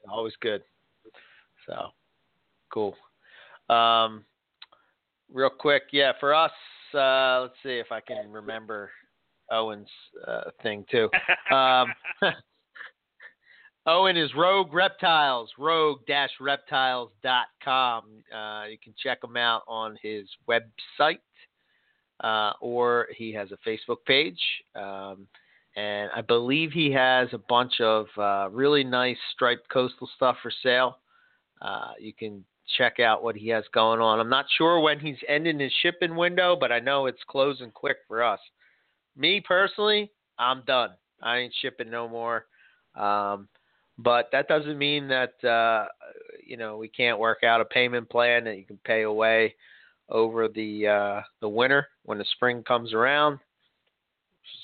always 0.09 0.35
good. 0.41 0.63
So, 1.67 1.89
cool. 2.73 2.95
Um, 3.69 4.25
real 5.33 5.51
quick, 5.51 5.85
yeah, 5.93 6.13
for 6.21 6.35
us, 6.35 6.53
uh, 6.95 7.43
let's 7.43 7.55
see 7.63 7.79
if 7.79 7.93
I 7.93 8.01
can 8.01 8.31
remember 8.31 8.91
Owen's 9.51 9.89
uh, 10.27 10.51
thing 10.63 10.85
too. 10.91 11.09
Um, 11.55 11.95
Owen 13.89 14.17
is 14.19 14.35
Rogue 14.37 14.75
Reptiles, 14.75 15.49
rogue-reptiles.com. 15.57 18.05
Uh, 18.37 18.65
you 18.71 18.77
can 18.85 18.93
check 19.03 19.25
him 19.25 19.39
out 19.39 19.63
on 19.67 19.97
his 20.03 20.27
website, 20.47 21.21
uh, 22.23 22.53
or 22.61 23.09
he 23.17 23.33
has 23.33 23.49
a 23.51 23.57
Facebook 23.67 24.05
page. 24.07 24.39
Um, 24.75 25.27
and 25.75 26.11
I 26.15 26.21
believe 26.21 26.71
he 26.71 26.93
has 26.93 27.29
a 27.33 27.39
bunch 27.39 27.81
of 27.81 28.09
uh, 28.19 28.51
really 28.53 28.85
nice 28.85 29.17
striped 29.33 29.71
coastal 29.71 30.11
stuff 30.17 30.37
for 30.43 30.53
sale. 30.63 30.99
Uh, 31.63 31.93
you 31.99 32.13
can 32.13 32.45
check 32.77 33.01
out 33.01 33.23
what 33.23 33.37
he 33.37 33.49
has 33.49 33.65
going 33.73 34.03
on. 34.03 34.21
I'm 34.21 34.29
not 34.29 34.45
sure 34.59 34.81
when 34.81 35.01
he's 35.01 35.17
ending 35.27 35.61
his 35.61 35.73
shipping 35.81 36.15
window, 36.15 36.59
but 36.61 36.73
I 36.73 36.79
know 36.79 37.07
it's 37.07 37.25
closing 37.27 37.71
quick 37.71 37.97
for 38.07 38.23
us. 38.23 38.41
Me 39.17 39.41
personally, 39.41 40.13
I'm 40.39 40.63
done. 40.67 40.91
I 41.23 41.39
ain't 41.39 41.55
shipping 41.63 41.89
no 41.89 42.07
more. 42.07 42.45
Um, 42.95 43.49
but 43.99 44.29
that 44.33 44.49
doesn't 44.49 44.79
mean 44.79 45.09
that 45.09 45.45
uh, 45.45 45.87
you 46.45 46.57
know 46.57 46.77
we 46.77 46.89
can't 46.89 47.19
work 47.19 47.43
out 47.45 47.61
a 47.61 47.65
payment 47.65 48.09
plan 48.09 48.45
that 48.45 48.57
you 48.57 48.65
can 48.65 48.79
pay 48.85 49.03
away 49.03 49.55
over 50.09 50.49
the 50.49 50.87
uh, 50.87 51.21
the 51.41 51.49
winter 51.49 51.87
when 52.05 52.19
the 52.19 52.25
spring 52.33 52.63
comes 52.63 52.93
around. 52.93 53.39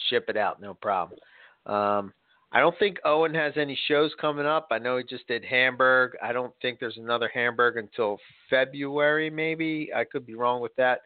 Ship 0.08 0.24
it 0.28 0.36
out, 0.36 0.60
no 0.60 0.74
problem. 0.74 1.18
Um, 1.66 2.12
I 2.52 2.60
don't 2.60 2.78
think 2.78 2.98
Owen 3.04 3.34
has 3.34 3.54
any 3.56 3.76
shows 3.88 4.12
coming 4.20 4.46
up. 4.46 4.68
I 4.70 4.78
know 4.78 4.96
he 4.96 5.02
just 5.04 5.26
did 5.26 5.44
Hamburg. 5.44 6.12
I 6.22 6.32
don't 6.32 6.52
think 6.62 6.78
there's 6.78 6.98
another 6.98 7.28
Hamburg 7.34 7.76
until 7.78 8.18
February, 8.48 9.28
maybe. 9.28 9.90
I 9.94 10.04
could 10.04 10.24
be 10.24 10.36
wrong 10.36 10.60
with 10.60 10.72
that. 10.76 11.00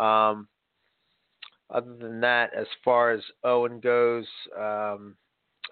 Um, 0.00 0.46
other 1.70 1.96
than 1.96 2.20
that, 2.20 2.54
as 2.54 2.68
far 2.84 3.10
as 3.10 3.20
Owen 3.42 3.80
goes, 3.80 4.26
um, 4.56 5.16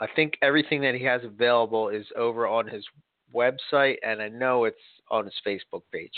I 0.00 0.06
think 0.14 0.34
everything 0.42 0.80
that 0.82 0.94
he 0.94 1.04
has 1.04 1.22
available 1.24 1.88
is 1.88 2.06
over 2.16 2.46
on 2.46 2.66
his 2.66 2.84
website, 3.34 3.96
and 4.02 4.20
I 4.20 4.28
know 4.28 4.64
it's 4.64 4.76
on 5.10 5.24
his 5.24 5.34
Facebook 5.46 5.82
page, 5.92 6.12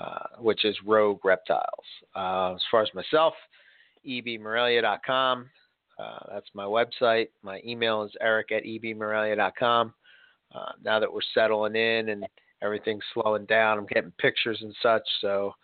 uh, 0.00 0.38
which 0.38 0.64
is 0.64 0.76
Rogue 0.84 1.24
Reptiles. 1.24 1.84
Uh, 2.14 2.54
as 2.54 2.62
far 2.70 2.82
as 2.82 2.88
myself, 2.94 3.34
ebmorelia.com. 4.06 5.50
Uh, 5.98 6.18
that's 6.32 6.48
my 6.54 6.64
website. 6.64 7.28
My 7.42 7.60
email 7.64 8.02
is 8.02 8.12
eric 8.20 8.52
at 8.52 8.64
ebmorelia.com. 8.64 9.94
Uh, 10.54 10.72
now 10.82 10.98
that 11.00 11.12
we're 11.12 11.20
settling 11.32 11.76
in 11.76 12.10
and 12.10 12.26
everything's 12.62 13.04
slowing 13.12 13.44
down, 13.46 13.78
I'm 13.78 13.86
getting 13.86 14.12
pictures 14.18 14.58
and 14.62 14.74
such. 14.82 15.02
So, 15.20 15.54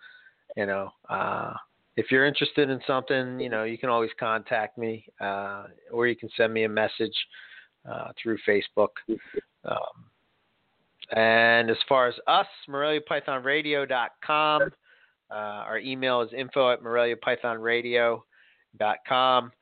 you 0.57 0.67
know, 0.67 0.91
uh, 1.09 1.55
if 1.97 2.11
you're 2.11 2.27
interested 2.27 2.69
in 2.71 2.81
something, 2.87 3.41
you 3.41 3.49
know, 3.49 3.65
you 3.65 3.79
can 3.79 3.89
always 3.89 4.11
contact 4.19 4.77
me 4.79 5.07
uh, 5.21 5.65
or 5.93 6.07
you 6.07 6.17
can 6.17 6.29
send 6.37 6.53
me 6.53 6.65
a 6.65 6.69
message 6.69 7.15
uh, 7.89 8.09
through 8.23 8.37
Facebook. 8.49 8.89
Um, 9.65 10.05
and 11.13 11.71
as 11.71 11.77
far 11.89 12.09
as 12.09 12.15
us, 12.27 12.47
MoreliaPythonRadio.com. 12.69 14.63
Uh, 15.31 15.35
our 15.35 15.79
email 15.79 16.23
is 16.23 16.31
info 16.37 16.73
at 16.73 16.83
MoreliaPythonRadio.com. 16.83 19.53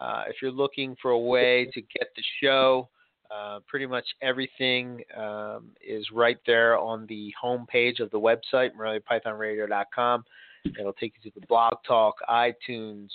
Uh, 0.00 0.22
if 0.28 0.36
you're 0.40 0.52
looking 0.52 0.96
for 1.02 1.10
a 1.10 1.18
way 1.18 1.68
to 1.74 1.80
get 1.80 2.08
the 2.14 2.22
show, 2.42 2.88
uh, 3.30 3.58
pretty 3.66 3.86
much 3.86 4.06
everything 4.22 5.02
um, 5.16 5.70
is 5.86 6.06
right 6.12 6.38
there 6.46 6.78
on 6.78 7.06
the 7.08 7.32
home 7.40 7.66
page 7.68 8.00
of 8.00 8.10
the 8.10 8.20
website, 8.20 8.70
MoreliaPythonRadio.com. 8.78 10.24
It'll 10.64 10.92
take 10.92 11.14
you 11.22 11.30
to 11.30 11.40
the 11.40 11.46
blog 11.46 11.74
talk, 11.86 12.16
iTunes. 12.28 13.10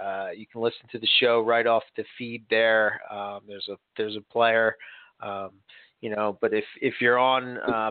Uh, 0.00 0.28
you 0.34 0.46
can 0.46 0.60
listen 0.60 0.86
to 0.92 0.98
the 0.98 1.08
show 1.20 1.40
right 1.40 1.66
off 1.66 1.82
the 1.96 2.04
feed 2.18 2.44
there. 2.50 3.00
Um, 3.10 3.40
there's 3.46 3.68
a 3.68 3.76
there's 3.96 4.16
a 4.16 4.32
player, 4.32 4.76
um, 5.20 5.50
you 6.00 6.10
know. 6.10 6.38
But 6.40 6.52
if 6.52 6.64
if 6.80 6.94
you're 7.00 7.18
on 7.18 7.58
uh, 7.58 7.90